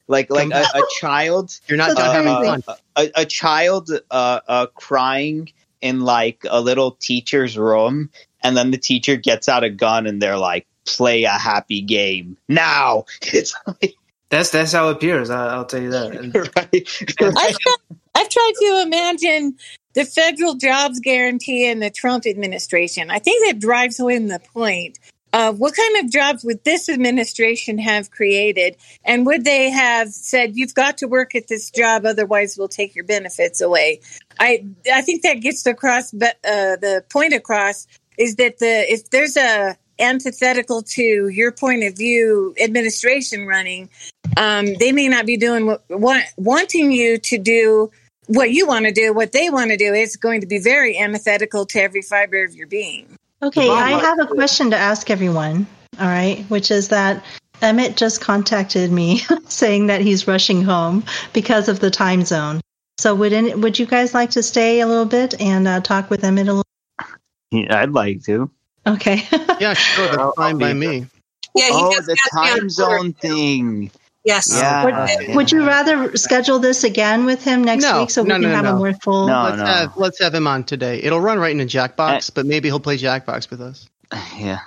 Like, 0.07 0.29
like, 0.29 0.51
like 0.51 0.53
a, 0.75 0.79
a 0.79 0.83
child 1.01 1.59
You're 1.67 1.79
not 1.79 1.97
That's 1.97 2.01
done 2.01 2.25
having 2.27 2.63
fun. 2.63 2.77
a, 2.97 3.11
a 3.23 3.25
child 3.25 3.91
uh, 4.11 4.41
uh, 4.47 4.67
crying 4.75 5.51
in 5.81 6.01
like 6.03 6.45
a 6.49 6.61
little 6.61 6.91
teacher's 6.93 7.57
room, 7.57 8.11
and 8.43 8.55
then 8.57 8.71
the 8.71 8.77
teacher 8.77 9.17
gets 9.17 9.49
out 9.49 9.65
a 9.65 9.71
gun 9.71 10.07
and 10.07 10.21
they're 10.21 10.37
like, 10.37 10.67
"Play 10.87 11.25
a 11.25 11.31
happy 11.31 11.81
game 11.81 12.37
now." 12.49 13.05
It's 13.33 13.55
like, 13.67 13.95
That's 14.29 14.51
that's 14.51 14.73
how 14.73 14.89
it 14.89 14.97
appears. 14.97 15.31
I, 15.31 15.55
I'll 15.55 15.65
tell 15.65 15.83
you 15.83 15.91
that. 15.91 16.13
Right? 16.57 17.37
I've 17.37 17.59
tried, 17.59 17.99
I've 18.15 18.29
tried 18.29 18.53
to 18.61 18.83
imagine 18.87 19.57
the 19.95 20.05
federal 20.05 20.55
jobs 20.55 21.01
guarantee 21.01 21.69
and 21.71 21.83
the 21.83 21.91
Trump 21.91 22.27
administration. 22.27 23.11
I 23.11 23.19
think 23.19 23.47
that 23.47 23.61
drives 23.61 23.99
home 23.99 24.29
the 24.29 24.41
point 24.53 24.99
of 25.35 25.59
what 25.59 25.75
kind 25.75 26.05
of 26.05 26.13
jobs 26.13 26.45
would 26.45 26.63
this 26.63 26.89
administration 26.89 27.77
have 27.79 28.11
created, 28.13 28.77
and 29.05 29.27
would 29.27 29.45
they 29.45 29.69
have 29.69 30.13
said 30.13 30.57
you've 30.57 30.75
got 30.75 30.99
to 30.99 31.09
work 31.09 31.35
at 31.35 31.49
this 31.49 31.71
job, 31.71 32.07
otherwise 32.07 32.57
we'll 32.57 32.69
take 32.69 32.95
your 32.95 33.05
benefits 33.05 33.61
away? 33.61 34.01
I 34.39 34.65
I 34.93 35.03
think 35.03 35.23
that 35.23 35.41
gets 35.41 35.67
across, 35.67 36.13
but 36.13 36.37
uh, 36.45 36.77
the 36.77 37.05
point 37.11 37.33
across 37.33 37.89
is 38.17 38.37
that 38.37 38.59
the 38.59 38.93
if 38.93 39.11
there's 39.11 39.37
a 39.37 39.77
antithetical 39.99 40.83
to 40.83 41.29
your 41.29 41.53
point 41.53 41.85
of 41.85 41.97
view 41.97 42.55
administration 42.63 43.47
running 43.47 43.89
um, 44.37 44.75
they 44.79 44.93
may 44.93 45.09
not 45.09 45.27
be 45.27 45.37
doing 45.37 45.67
what 45.67 45.83
want, 45.89 46.25
wanting 46.37 46.91
you 46.91 47.19
to 47.19 47.39
do 47.39 47.91
what 48.27 48.51
you 48.51 48.67
want 48.67 48.87
to 48.87 48.93
do 48.93 49.13
what 49.13 49.33
they 49.33 49.51
want 49.51 49.71
to 49.71 49.77
do 49.77 49.93
is 49.93 50.17
going 50.17 50.41
to 50.41 50.47
be 50.47 50.59
very 50.59 50.99
antithetical 50.99 51.67
to 51.67 51.81
every 51.81 52.03
fiber 52.03 52.45
of 52.45 52.55
your 52.55 52.67
being 52.67 53.07
Okay, 53.45 53.69
I 53.69 53.91
have 53.91 54.19
a 54.21 54.27
question 54.27 54.71
to 54.71 54.77
ask 54.77 55.11
everyone. 55.11 55.67
All 56.01 56.07
right, 56.07 56.45
which 56.49 56.71
is 56.71 56.89
that 56.89 57.23
Emmett 57.61 57.95
just 57.95 58.23
contacted 58.23 58.91
me 58.91 59.21
saying 59.49 59.89
that 59.89 60.01
he's 60.01 60.27
rushing 60.27 60.63
home 60.63 61.05
because 61.35 61.69
of 61.69 61.79
the 61.81 61.91
time 61.91 62.25
zone. 62.25 62.63
So 62.99 63.15
would 63.15 63.35
any, 63.35 63.55
would 63.55 63.79
you 63.79 63.85
guys 63.85 64.15
like 64.15 64.31
to 64.31 64.43
stay 64.43 64.81
a 64.81 64.87
little 64.87 65.05
bit 65.05 65.39
and 65.41 65.69
uh, 65.69 65.81
talk 65.81 66.09
with 66.09 66.25
Emmett 66.25 66.49
a 66.49 66.55
little? 66.55 66.65
Yeah, 67.51 67.81
I'd 67.81 67.91
like 67.91 68.23
to. 68.25 68.51
Okay. 68.87 69.23
Yeah, 69.61 69.75
sure. 69.75 70.07
That's 70.07 70.19
I'll- 70.19 70.35
I'll 70.37 70.53
by 70.59 70.67
there. 70.67 70.75
me. 70.75 71.07
Yeah, 71.55 71.67
he 71.69 71.71
Oh, 71.75 71.93
just 71.93 72.07
the 72.07 72.13
asked 72.13 72.35
me 72.35 72.51
on 72.51 72.59
time 72.59 72.71
zone 72.71 73.13
thing. 73.13 73.91
Yes. 74.25 74.49
Yeah. 74.53 74.85
would, 75.29 75.37
would 75.37 75.53
you 75.53 75.65
rather 75.67 76.17
schedule 76.17 76.59
this 76.59 76.83
again 76.83 77.25
with 77.27 77.45
him 77.45 77.63
next 77.63 77.85
No, 77.85 78.01
week 78.01 78.11
so 78.11 78.23
we 78.23 78.29
no, 78.31 78.35
can 78.37 78.43
no, 78.43 78.49
have 78.51 78.65
a 78.65 78.75
more 78.75 78.93
full? 78.95 79.29
No. 79.29 79.45
let's 79.45 79.61
have 79.63 79.97
let's 79.97 80.19
have 80.21 80.35
him 80.35 80.47
on 80.49 80.65
today. 80.65 80.99
It'll 81.03 81.21
run 81.21 81.39
right 81.39 81.53
into 81.53 81.67
Jackbox, 81.67 82.29
eh. 82.29 82.33
but 82.35 82.47
maybe 82.47 82.69
he'll 82.69 82.81
play 82.81 82.99
Jackbox 82.99 83.51
with 83.51 83.61
us. 83.61 83.89
Yeah, 84.37 84.59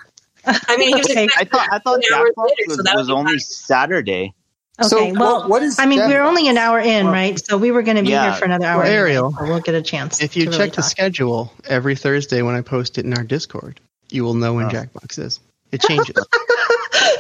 I 0.46 0.78
mean, 0.78 0.96
Okay. 1.00 1.28
I 1.38 1.44
thought 1.44 1.68
I 1.72 1.80
thought 1.80 2.00
Jackbox 2.00 2.38
later, 2.38 2.54
was, 2.68 2.78
so 2.86 2.96
was 2.96 3.10
only 3.10 3.32
fine. 3.34 3.40
Saturday. 3.40 4.34
Okay. 4.80 4.88
So 4.88 5.12
well, 5.14 5.40
what- 5.42 5.50
what 5.50 5.64
is 5.64 5.78
I 5.80 5.86
mean, 5.88 6.00
Jack- 6.00 6.10
we're 6.10 6.22
only 6.22 6.48
an 6.48 6.58
hour 6.58 6.80
in, 6.80 7.08
right? 7.08 7.38
So 7.44 7.58
we 7.58 7.72
were 7.72 7.82
going 7.82 7.98
to 7.98 8.04
be 8.04 8.10
Yeah. 8.12 8.30
here 8.32 8.34
for 8.40 8.46
another 8.46 8.66
hour. 8.66 8.78
Well, 8.78 8.86
anyway, 8.88 9.00
Ariel, 9.00 9.34
so 9.38 9.44
we'll 9.44 9.60
get 9.60 9.76
a 9.76 9.82
chance. 9.82 10.22
If 10.22 10.38
you 10.38 10.46
to 10.46 10.52
check 10.52 10.60
really 10.60 10.70
the 10.70 10.76
talk. 10.84 10.86
schedule 10.92 11.52
every 11.68 11.96
Thursday 11.96 12.42
when 12.44 12.54
I 12.56 12.62
post 12.62 12.98
it 13.00 13.04
in 13.06 13.14
our 13.18 13.24
Discord, 13.24 13.82
you 14.10 14.24
will 14.24 14.34
know 14.34 14.54
when 14.54 14.66
Oh. 14.66 14.70
Jackbox 14.70 15.20
is. 15.20 15.40
It 15.72 15.82
changes. 15.82 16.16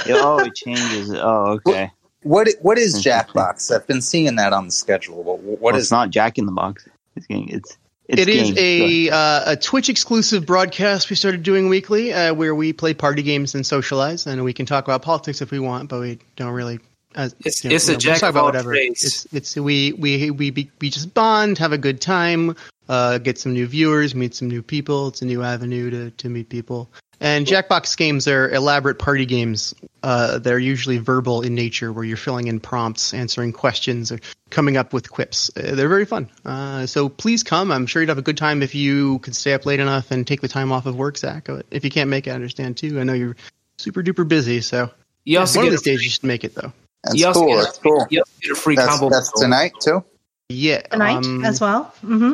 oh, 0.09 0.39
it 0.45 0.55
changes. 0.55 1.11
Oh, 1.13 1.59
okay. 1.67 1.91
What 2.23 2.49
what 2.61 2.77
is 2.77 3.03
Jackbox? 3.03 3.73
I've 3.73 3.87
been 3.87 4.01
seeing 4.01 4.35
that 4.37 4.53
on 4.53 4.65
the 4.65 4.71
schedule. 4.71 5.23
What, 5.23 5.39
what 5.39 5.61
Well, 5.61 5.75
is 5.75 5.83
it's 5.85 5.91
not 5.91 6.09
Jack 6.09 6.37
in 6.37 6.45
the 6.45 6.51
Box. 6.51 6.87
It's 7.15 7.25
getting, 7.25 7.49
it's 7.49 7.77
it's 8.07 8.21
It 8.21 8.29
is 8.29 8.57
a 8.57 9.09
uh, 9.09 9.51
a 9.51 9.55
Twitch 9.55 9.89
exclusive 9.89 10.45
broadcast 10.45 11.09
we 11.09 11.15
started 11.15 11.43
doing 11.43 11.69
weekly, 11.69 12.13
uh, 12.13 12.33
where 12.33 12.55
we 12.55 12.73
play 12.73 12.93
party 12.93 13.21
games 13.21 13.53
and 13.55 13.65
socialize, 13.65 14.25
and 14.27 14.43
we 14.43 14.53
can 14.53 14.65
talk 14.65 14.85
about 14.85 15.01
politics 15.01 15.41
if 15.41 15.51
we 15.51 15.59
want, 15.59 15.89
but 15.89 15.99
we 15.99 16.19
don't 16.35 16.51
really. 16.51 16.79
Uh, 17.17 17.29
It's- 17.39 17.63
you 17.63 17.69
know, 17.71 17.75
it's 17.75 17.87
a 17.89 17.91
you 17.91 17.93
know, 17.93 17.97
we 17.97 18.01
jack 18.01 18.23
of 18.23 18.29
about 18.35 18.55
all 18.55 18.63
trades. 18.63 19.03
It's 19.03 19.27
it's 19.33 19.55
we 19.55 19.91
we 19.93 20.29
we 20.31 20.69
we 20.79 20.89
just 20.89 21.13
bond, 21.13 21.57
have 21.57 21.73
a 21.73 21.77
good 21.77 21.99
time, 21.99 22.55
uh, 22.87 23.17
get 23.17 23.37
some 23.39 23.53
new 23.53 23.65
viewers, 23.67 24.13
meet 24.15 24.35
some 24.35 24.47
new 24.47 24.61
people. 24.61 25.07
It's 25.09 25.21
a 25.21 25.25
new 25.25 25.43
avenue 25.43 25.89
to 25.89 26.11
to 26.11 26.29
meet 26.29 26.47
people. 26.49 26.89
And 27.19 27.47
Jackbox 27.47 27.97
games 27.97 28.27
are 28.27 28.47
elaborate 28.51 28.99
party 28.99 29.25
games. 29.25 29.73
Uh, 30.03 30.37
they're 30.37 30.59
usually 30.59 30.99
verbal 30.99 31.41
in 31.41 31.55
nature, 31.55 31.91
where 31.91 32.05
you're 32.05 32.15
filling 32.15 32.45
in 32.45 32.59
prompts, 32.59 33.11
answering 33.11 33.51
questions, 33.53 34.11
or 34.11 34.19
coming 34.51 34.77
up 34.77 34.93
with 34.93 35.09
quips. 35.09 35.49
Uh, 35.57 35.73
they're 35.73 35.89
very 35.89 36.05
fun. 36.05 36.29
Uh, 36.45 36.85
so 36.85 37.09
please 37.09 37.41
come. 37.41 37.71
I'm 37.71 37.87
sure 37.87 38.03
you'd 38.03 38.09
have 38.09 38.19
a 38.19 38.21
good 38.21 38.37
time 38.37 38.61
if 38.61 38.75
you 38.75 39.17
could 39.19 39.35
stay 39.35 39.53
up 39.55 39.65
late 39.65 39.79
enough 39.79 40.11
and 40.11 40.27
take 40.27 40.41
the 40.41 40.47
time 40.47 40.71
off 40.71 40.85
of 40.85 40.95
work, 40.95 41.17
Zach. 41.17 41.45
But 41.47 41.65
If 41.71 41.83
you 41.83 41.89
can't 41.89 42.11
make 42.11 42.27
it, 42.27 42.29
I 42.29 42.33
understand 42.35 42.77
too. 42.77 42.99
I 42.99 43.03
know 43.03 43.13
you're 43.13 43.35
super 43.79 44.03
duper 44.03 44.27
busy, 44.27 44.61
so 44.61 44.91
you 45.25 45.39
also 45.39 45.57
one 45.57 45.65
of 45.69 45.71
get 45.71 45.77
these 45.79 45.81
a, 45.81 45.97
days 45.97 46.03
you 46.03 46.09
should 46.11 46.23
make 46.23 46.43
it 46.43 46.53
though. 46.53 46.71
That's 47.03 47.15
you 47.15 47.25
also 47.27 47.41
cool. 47.41 47.47
get 47.49 47.59
a- 47.59 47.63
That's 47.63 47.77
cool. 47.79 48.07
you 48.09 48.23
get 48.41 48.51
a 48.51 48.55
free 48.55 48.75
That's, 48.75 48.87
combo. 48.89 49.09
that's 49.09 49.35
meal. 49.35 49.43
tonight 49.43 49.73
too. 49.79 50.03
Yeah, 50.49 50.81
tonight 50.81 51.17
um, 51.17 51.43
as 51.45 51.59
well. 51.61 51.83
hmm 52.01 52.33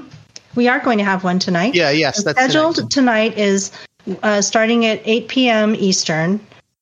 We 0.56 0.68
are 0.68 0.80
going 0.80 0.98
to 1.00 1.04
have 1.04 1.24
one 1.24 1.40
tonight. 1.40 1.74
Yeah, 1.76 1.90
yes, 1.92 2.24
that's 2.24 2.38
scheduled 2.40 2.76
tonight. 2.76 2.92
tonight 2.92 3.38
is 3.38 3.72
uh, 4.22 4.42
starting 4.42 4.86
at 4.86 5.02
8 5.06 5.28
p.m. 5.28 5.76
Eastern. 5.76 6.40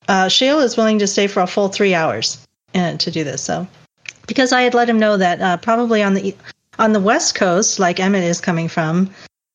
Uh, 0.07 0.27
Sheila 0.27 0.63
is 0.63 0.75
willing 0.75 0.99
to 0.99 1.07
stay 1.07 1.27
for 1.27 1.39
a 1.41 1.47
full 1.47 1.69
three 1.69 1.93
hours 1.93 2.45
uh, 2.75 2.97
to 2.97 3.11
do 3.11 3.23
this. 3.23 3.41
So, 3.41 3.65
because 4.27 4.51
I 4.51 4.63
had 4.63 4.73
let 4.73 4.89
him 4.89 4.99
know 4.99 5.15
that 5.17 5.39
uh, 5.41 5.57
probably 5.57 6.03
on 6.03 6.15
the 6.15 6.36
on 6.79 6.91
the 6.93 6.99
West 6.99 7.36
Coast, 7.36 7.79
like 7.79 7.99
Emmett 7.99 8.23
is 8.23 8.41
coming 8.41 8.67
from, 8.67 9.09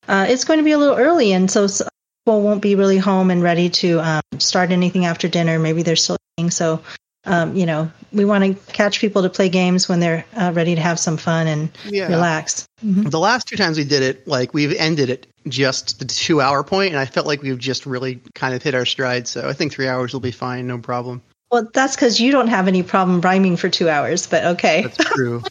uh, 0.09 0.27
it's 0.29 0.45
going 0.45 0.59
to 0.59 0.65
be 0.65 0.73
a 0.73 0.79
little 0.79 0.97
early, 0.97 1.33
and 1.33 1.51
so 1.51 1.65
s- 1.65 1.83
people 2.25 2.41
won't 2.43 2.63
be 2.63 2.75
really 2.75 2.99
home 2.99 3.31
and 3.31 3.43
ready 3.43 3.69
to 3.69 4.01
um, 4.01 4.23
start 4.39 4.71
anything 4.71 5.05
after 5.05 5.29
dinner. 5.29 5.59
Maybe 5.59 5.83
they're 5.83 5.97
still 5.97 6.17
eating. 6.39 6.51
So, 6.51 6.81
um, 7.27 7.55
you 7.57 7.67
know, 7.67 7.91
we 8.13 8.25
want 8.25 8.45
to 8.45 8.73
catch 8.73 9.01
people 9.01 9.23
to 9.23 9.29
play 9.29 9.49
games 9.49 9.89
when 9.89 10.01
they're 10.01 10.25
uh, 10.37 10.53
ready 10.55 10.75
to 10.75 10.81
have 10.81 10.99
some 10.99 11.17
fun 11.17 11.47
and 11.47 11.69
Yeah. 11.85 12.09
relax. 12.09 12.67
Mhm. 12.85 13.11
The 13.11 13.19
last 13.19 13.47
two 13.49 13.57
times 13.57 13.77
we 13.79 13.85
did 13.85 14.03
it, 14.03 14.27
like 14.27 14.55
we've 14.55 14.75
ended 14.77 15.11
it 15.11 15.27
just 15.49 15.99
the 15.99 16.05
two 16.05 16.41
hour 16.41 16.63
point, 16.63 16.91
and 16.91 16.99
I 16.99 17.05
felt 17.07 17.27
like 17.27 17.43
we've 17.43 17.59
just 17.59 17.87
really 17.87 18.21
kind 18.35 18.55
of 18.55 18.63
hit 18.63 18.75
our 18.75 18.87
stride. 18.87 19.29
So 19.29 19.49
I 19.49 19.53
think 19.53 19.73
three 19.73 19.89
hours 19.89 20.13
will 20.13 20.21
be 20.21 20.31
fine, 20.33 20.67
no 20.67 20.79
problem. 20.79 21.23
Well, 21.51 21.69
that's 21.73 21.95
because 21.95 22.21
you 22.21 22.33
don't 22.33 22.49
have 22.49 22.67
any 22.69 22.83
problem 22.83 23.21
rhyming 23.21 23.57
for 23.57 23.69
two 23.69 23.89
hours, 23.89 24.27
but 24.27 24.45
okay. 24.45 24.83
That's 24.83 24.97
true. 25.15 25.43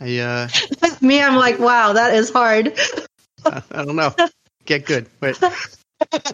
I 0.00 0.18
uh, 0.18 0.48
Me, 1.00 1.20
I'm 1.20 1.36
like, 1.36 1.58
wow, 1.58 1.92
that 1.92 2.14
is 2.14 2.30
hard. 2.30 2.78
I 3.44 3.62
don't 3.84 3.96
know. 3.96 4.14
Get 4.64 4.86
good. 4.86 5.06
Wait. 5.20 5.36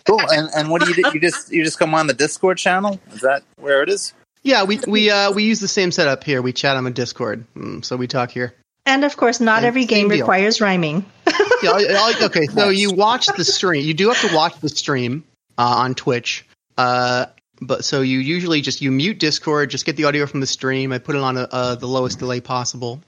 Cool. 0.07 0.21
And 0.31 0.49
and 0.55 0.71
what 0.71 0.83
do 0.83 0.89
you 0.89 0.95
do? 0.95 1.11
You 1.13 1.21
just 1.21 1.51
you 1.53 1.65
just 1.65 1.79
come 1.79 1.95
on 1.95 2.07
the 2.07 2.15
Discord 2.15 2.59
channel? 2.59 3.01
Is 3.13 3.21
that 3.23 3.43
where 3.57 3.83
it 3.83 3.89
is? 3.91 4.13
Yeah, 4.43 4.65
we 4.65 4.81
we 4.87 5.11
uh 5.11 5.33
we 5.33 5.45
use 5.45 5.61
the 5.61 5.69
same 5.69 5.91
setup 5.91 6.25
here. 6.25 6.41
We 6.43 6.53
chat 6.53 6.77
on 6.77 6.87
a 6.87 6.91
Discord, 6.91 7.45
mm, 7.55 7.85
so 7.85 7.97
we 7.97 8.07
talk 8.07 8.31
here. 8.31 8.55
And 8.87 9.05
of 9.05 9.17
course, 9.17 9.41
not 9.41 9.59
And 9.59 9.67
every 9.67 9.85
game 9.85 10.09
deal. 10.09 10.19
requires 10.19 10.61
rhyming. 10.61 11.05
Yeah, 11.61 11.71
I- 11.73 12.15
I- 12.21 12.25
okay, 12.27 12.47
so 12.47 12.69
you 12.69 12.93
watch 12.93 13.27
the 13.27 13.45
stream. 13.45 13.85
You 13.85 13.93
do 13.93 14.09
have 14.11 14.21
to 14.29 14.35
watch 14.35 14.61
the 14.61 14.69
stream 14.69 15.25
uh, 15.59 15.63
on 15.79 15.97
Twitch. 15.97 16.47
Uh, 16.77 17.27
but 17.61 17.85
so 17.85 18.01
you 18.01 18.21
usually 18.21 18.61
just 18.61 18.81
you 18.81 18.93
mute 18.93 19.19
Discord, 19.19 19.69
just 19.71 19.85
get 19.85 19.97
the 19.97 20.05
audio 20.05 20.25
from 20.27 20.39
the 20.39 20.47
stream. 20.47 20.93
I 20.93 20.99
put 20.99 21.17
it 21.17 21.21
on 21.23 21.37
a, 21.37 21.49
uh, 21.51 21.75
the 21.75 21.89
lowest 21.89 22.21
delay 22.21 22.41
possible, 22.41 23.01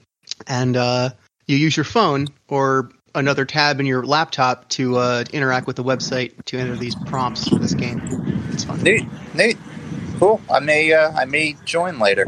and 0.47 0.75
uh, 0.75 1.11
you 1.47 1.55
use 1.55 1.77
your 1.77 1.85
phone 1.85 2.27
or 2.49 2.89
another 3.15 3.45
tab 3.45 3.79
in 3.79 3.85
your 3.85 4.05
laptop 4.05 4.67
to 4.69 4.97
uh, 4.97 5.23
interact 5.31 5.65
with 5.67 5.77
the 5.77 5.83
website 5.85 6.33
to 6.45 6.57
enter 6.59 6.75
these 6.75 6.95
prompts 6.95 7.47
for 7.47 7.55
this 7.55 7.73
game. 7.73 8.01
It's 8.51 8.65
fun. 8.65 8.83
Neat. 8.83 9.05
Neat. 9.33 9.57
Cool. 10.21 10.39
I 10.51 10.59
may 10.59 10.93
uh, 10.93 11.11
I 11.13 11.25
may 11.25 11.57
join 11.65 11.97
later. 11.97 12.27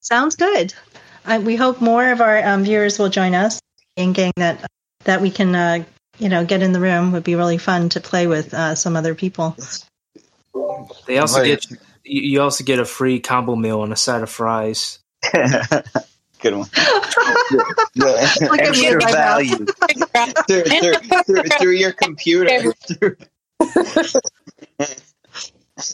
Sounds 0.00 0.34
good. 0.34 0.72
I, 1.26 1.38
we 1.40 1.56
hope 1.56 1.82
more 1.82 2.10
of 2.10 2.22
our 2.22 2.42
um, 2.42 2.64
viewers 2.64 2.98
will 2.98 3.10
join 3.10 3.34
us. 3.34 3.60
And 3.98 4.14
gang 4.14 4.32
that 4.36 4.64
that 5.04 5.20
we 5.20 5.30
can, 5.30 5.54
uh, 5.54 5.84
you 6.18 6.30
know, 6.30 6.46
get 6.46 6.62
in 6.62 6.72
the 6.72 6.80
room 6.80 7.12
would 7.12 7.22
be 7.22 7.34
really 7.34 7.58
fun 7.58 7.90
to 7.90 8.00
play 8.00 8.26
with 8.26 8.54
uh, 8.54 8.74
some 8.76 8.96
other 8.96 9.14
people. 9.14 9.58
They 11.06 11.18
also 11.18 11.40
Right. 11.40 11.48
get 11.48 11.70
you 11.70 11.76
you 12.22 12.40
also 12.40 12.64
get 12.64 12.78
a 12.78 12.86
free 12.86 13.20
combo 13.20 13.54
meal 13.54 13.84
and 13.84 13.92
a 13.92 13.96
side 13.96 14.22
of 14.22 14.30
fries. 14.30 14.98
Good 15.32 16.54
one. 16.54 16.68
The, 17.50 17.64
the 17.94 18.48
Look 18.50 18.60
at 18.60 18.72
me 18.72 18.86
extra 18.86 19.12
value 19.12 19.56
through, 20.48 20.64
through, 20.64 20.94
through, 21.24 21.42
through 21.58 21.72
your 21.72 21.92
computer. 21.92 22.74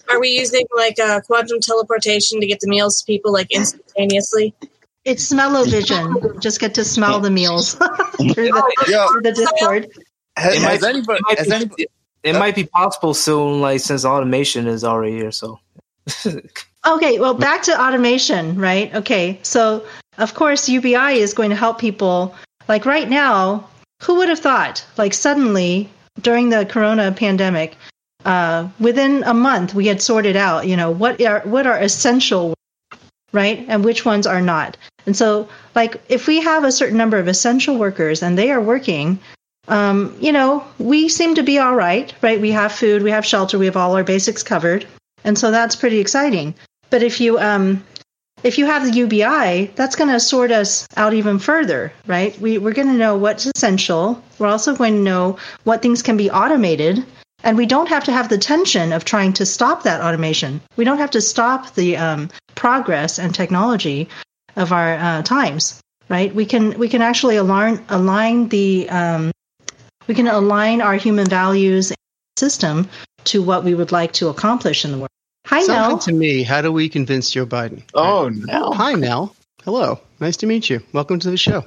Are 0.09 0.21
we 0.21 0.29
using 0.29 0.65
like 0.77 0.99
uh, 0.99 1.21
quantum 1.23 1.61
teleportation 1.61 2.41
to 2.41 2.47
get 2.47 2.61
the 2.61 2.69
meals 2.69 3.01
to 3.01 3.07
people 3.07 3.33
like 3.33 3.51
instantaneously? 3.51 4.55
It's 5.05 5.25
smell-o-vision. 5.25 6.41
Just 6.41 6.61
get 6.61 6.75
to 6.75 6.85
smell 6.85 7.19
the 7.19 7.31
meals 7.31 7.75
through, 7.75 8.35
the, 8.35 8.85
Yo, 8.89 9.09
through 9.09 9.23
the 9.23 9.33
Discord. 9.33 9.89
Has, 10.37 10.55
It 10.55 10.63
has 10.63 10.81
might- 10.83 10.89
anybody? 10.89 11.21
it 11.31 11.39
might 11.39 11.47
be- 11.49 11.53
anybody? 11.55 11.87
It 12.23 12.35
might 12.39 12.55
be 12.55 12.65
possible 12.67 13.15
soon, 13.15 13.61
like 13.61 13.81
since 13.81 14.05
automation 14.05 14.69
is 14.69 14.85
already 14.85 15.17
here. 15.17 15.33
So, 15.33 15.59
Okay, 16.87 17.19
well, 17.19 17.35
back 17.35 17.63
to 17.63 17.81
automation, 17.81 18.57
right? 18.59 18.95
Okay, 18.95 19.39
so 19.43 19.85
of 20.19 20.35
course, 20.35 20.69
UBI 20.69 21.15
is 21.19 21.35
going 21.35 21.51
to 21.51 21.57
help 21.57 21.79
people. 21.81 22.35
Like 22.69 22.87
right 22.87 23.09
now, 23.09 23.69
who 24.03 24.15
would 24.19 24.29
have 24.29 24.39
thought, 24.39 24.85
like 24.97 25.15
suddenly 25.15 25.89
during 26.21 26.51
the 26.51 26.65
corona 26.67 27.11
pandemic, 27.11 27.77
uh, 28.25 28.69
within 28.79 29.23
a 29.25 29.35
month, 29.35 29.75
we 29.75 29.87
had 29.87 30.01
sorted 30.03 30.37
out, 30.37 30.67
you 30.67 30.77
know, 30.77 30.91
what 30.91 31.21
are, 31.21 31.41
what 31.41 31.67
are 31.67 31.79
essential, 31.79 32.55
right? 33.33 33.65
And 33.69 33.85
which 33.85 34.05
ones 34.05 34.27
are 34.27 34.41
not. 34.41 34.77
And 35.07 35.17
so, 35.17 35.49
like, 35.75 36.01
if 36.09 36.27
we 36.27 36.41
have 36.41 36.65
a 36.65 36.73
certain 36.73 36.97
number 36.97 37.19
of 37.19 37.29
essential 37.29 37.77
workers 37.77 38.23
and 38.23 38.39
they 38.39 38.51
are 38.51 38.61
working, 38.61 39.19
um, 39.69 40.17
you 40.21 40.33
know, 40.33 40.65
we 40.79 41.09
seem 41.09 41.35
to 41.35 41.43
be 41.43 41.59
all 41.59 41.75
right, 41.75 42.13
right? 42.23 42.41
We 42.41 42.51
have 42.53 42.73
food, 42.73 43.03
we 43.03 43.11
have 43.11 43.27
shelter, 43.27 43.59
we 43.59 43.67
have 43.67 43.77
all 43.77 43.97
our 43.97 44.05
basics 44.05 44.43
covered. 44.43 44.87
And 45.25 45.39
so 45.39 45.51
that's 45.51 45.77
pretty 45.77 45.99
exciting. 45.99 46.55
But 46.91 47.03
if 47.03 47.21
you 47.21 47.39
um, 47.39 47.83
if 48.43 48.59
you 48.59 48.67
have 48.67 48.85
the 48.85 48.93
UBI, 48.93 49.73
that's 49.77 49.95
going 49.95 50.11
to 50.11 50.19
sort 50.19 50.51
us 50.51 50.87
out 50.97 51.15
even 51.15 51.39
further, 51.39 51.93
right? 52.07 52.39
We, 52.41 52.59
we're 52.59 52.73
going 52.73 52.89
to 52.89 52.95
know 52.95 53.17
what's 53.17 53.47
essential. 53.47 54.23
We're 54.39 54.49
also 54.49 54.75
going 54.75 54.95
to 54.95 55.03
know 55.03 55.39
what 55.65 55.81
things 55.81 56.03
can 56.03 56.17
be 56.17 56.31
automated. 56.31 57.05
And 57.45 57.57
we 57.57 57.67
don't 57.67 57.89
have 57.89 58.05
to 58.05 58.13
have 58.13 58.29
the 58.29 58.39
tension 58.39 58.93
of 58.93 59.05
trying 59.05 59.33
to 59.35 59.47
stop 59.47 59.83
that 59.83 60.01
automation. 60.01 60.61
We 60.77 60.85
don't 60.85 60.99
have 60.99 61.11
to 61.13 61.21
stop 61.21 61.75
the 61.75 61.97
um, 61.97 62.31
progress 62.55 63.19
and 63.19 63.35
technology 63.35 64.09
of 64.57 64.73
our 64.73 64.95
uh, 64.95 65.23
times, 65.23 65.81
right? 66.09 66.33
We 66.35 66.47
can 66.47 66.79
we 66.79 66.89
can 66.89 67.03
actually 67.03 67.37
align 67.37 67.85
align 67.89 68.49
the 68.49 68.89
um, 68.91 69.33
we 70.07 70.15
can 70.15 70.29
align 70.29 70.81
our 70.81 70.95
human 70.95 71.27
values 71.27 71.93
system 72.39 72.89
to 73.25 73.43
what 73.43 73.65
we 73.65 73.75
would 73.75 73.93
like 73.93 74.13
to 74.15 74.29
accomplish 74.29 74.85
in 74.85 74.93
the 74.93 74.99
world. 74.99 75.09
Hi, 75.47 75.63
Sounds 75.63 75.91
Nel. 75.91 75.99
to 75.99 76.13
me. 76.13 76.43
How 76.45 76.63
do 76.63 76.71
we 76.73 76.89
convince 76.89 77.31
Joe 77.31 77.47
Biden? 77.47 77.83
Oh 77.95 78.29
no, 78.29 78.73
Hi, 78.73 78.93
Nel. 78.95 79.35
Hello. 79.65 80.01
Nice 80.21 80.37
to 80.39 80.47
meet 80.47 80.71
you. 80.71 80.81
Welcome 80.93 81.19
to 81.21 81.31
the 81.31 81.37
show. 81.37 81.65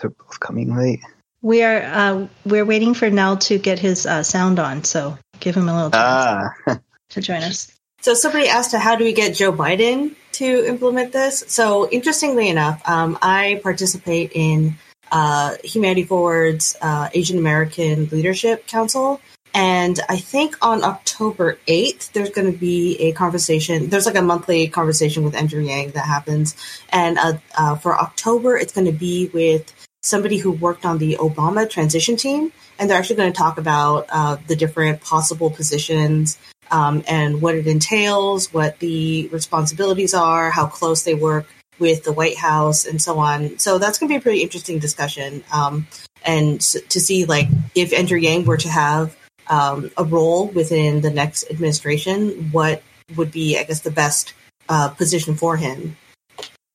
they're 0.00 0.10
both 0.10 0.40
coming 0.40 0.74
late. 0.76 1.00
We 1.42 1.62
are 1.62 1.82
uh, 1.82 2.28
we're 2.44 2.64
waiting 2.64 2.94
for 2.94 3.08
Nel 3.10 3.38
to 3.38 3.58
get 3.58 3.78
his 3.78 4.06
uh, 4.06 4.22
sound 4.22 4.58
on, 4.58 4.84
so 4.84 5.16
give 5.40 5.56
him 5.56 5.68
a 5.68 5.74
little 5.74 5.90
time 5.90 6.50
Ah, 6.66 6.80
to 7.10 7.20
join 7.20 7.42
us. 7.42 7.72
So 8.02 8.14
somebody 8.14 8.48
asked, 8.48 8.74
how 8.74 8.96
do 8.96 9.04
we 9.04 9.12
get 9.12 9.34
Joe 9.34 9.52
Biden 9.52 10.14
to 10.32 10.66
implement 10.66 11.12
this? 11.12 11.44
So 11.48 11.88
interestingly 11.90 12.48
enough, 12.48 12.80
um, 12.88 13.18
I 13.20 13.60
participate 13.62 14.32
in 14.34 14.76
uh, 15.12 15.56
Humanity 15.64 16.04
Forward's 16.04 16.76
uh, 16.80 17.10
Asian 17.12 17.38
American 17.38 18.08
Leadership 18.10 18.66
Council. 18.66 19.20
And 19.52 19.98
I 20.08 20.16
think 20.16 20.56
on 20.64 20.84
October 20.84 21.58
8th, 21.66 22.12
there's 22.12 22.30
going 22.30 22.50
to 22.50 22.56
be 22.56 22.96
a 23.00 23.12
conversation. 23.12 23.88
There's 23.88 24.06
like 24.06 24.16
a 24.16 24.22
monthly 24.22 24.68
conversation 24.68 25.24
with 25.24 25.34
Andrew 25.34 25.60
Yang 25.60 25.90
that 25.90 26.06
happens. 26.06 26.54
And 26.90 27.18
uh, 27.18 27.32
uh, 27.58 27.74
for 27.74 27.98
October, 27.98 28.56
it's 28.56 28.72
going 28.72 28.86
to 28.86 28.92
be 28.92 29.28
with 29.34 29.74
somebody 30.02 30.38
who 30.38 30.50
worked 30.50 30.84
on 30.84 30.98
the 30.98 31.16
Obama 31.20 31.68
transition 31.68 32.16
team. 32.16 32.52
And 32.78 32.88
they're 32.88 32.98
actually 32.98 33.16
going 33.16 33.32
to 33.32 33.36
talk 33.36 33.58
about 33.58 34.06
uh, 34.10 34.36
the 34.46 34.56
different 34.56 35.02
possible 35.02 35.50
positions 35.50 36.38
um, 36.70 37.02
and 37.06 37.42
what 37.42 37.54
it 37.54 37.66
entails, 37.66 38.52
what 38.52 38.78
the 38.78 39.28
responsibilities 39.28 40.14
are, 40.14 40.50
how 40.50 40.66
close 40.66 41.02
they 41.02 41.14
work 41.14 41.46
with 41.78 42.04
the 42.04 42.12
White 42.12 42.36
House, 42.36 42.86
and 42.86 43.00
so 43.00 43.18
on. 43.18 43.58
So 43.58 43.78
that's 43.78 43.98
going 43.98 44.08
to 44.08 44.12
be 44.12 44.18
a 44.18 44.20
pretty 44.20 44.42
interesting 44.42 44.78
discussion. 44.78 45.42
Um, 45.52 45.86
and 46.24 46.60
to 46.60 47.00
see, 47.00 47.24
like, 47.24 47.48
if 47.74 47.92
Andrew 47.92 48.18
Yang 48.18 48.44
were 48.44 48.58
to 48.58 48.68
have 48.68 49.16
um, 49.48 49.90
a 49.96 50.04
role 50.04 50.48
within 50.48 51.00
the 51.00 51.10
next 51.10 51.50
administration, 51.50 52.50
what 52.52 52.82
would 53.16 53.32
be, 53.32 53.58
I 53.58 53.64
guess, 53.64 53.80
the 53.80 53.90
best 53.90 54.34
uh, 54.68 54.90
position 54.90 55.34
for 55.34 55.56
him? 55.56 55.96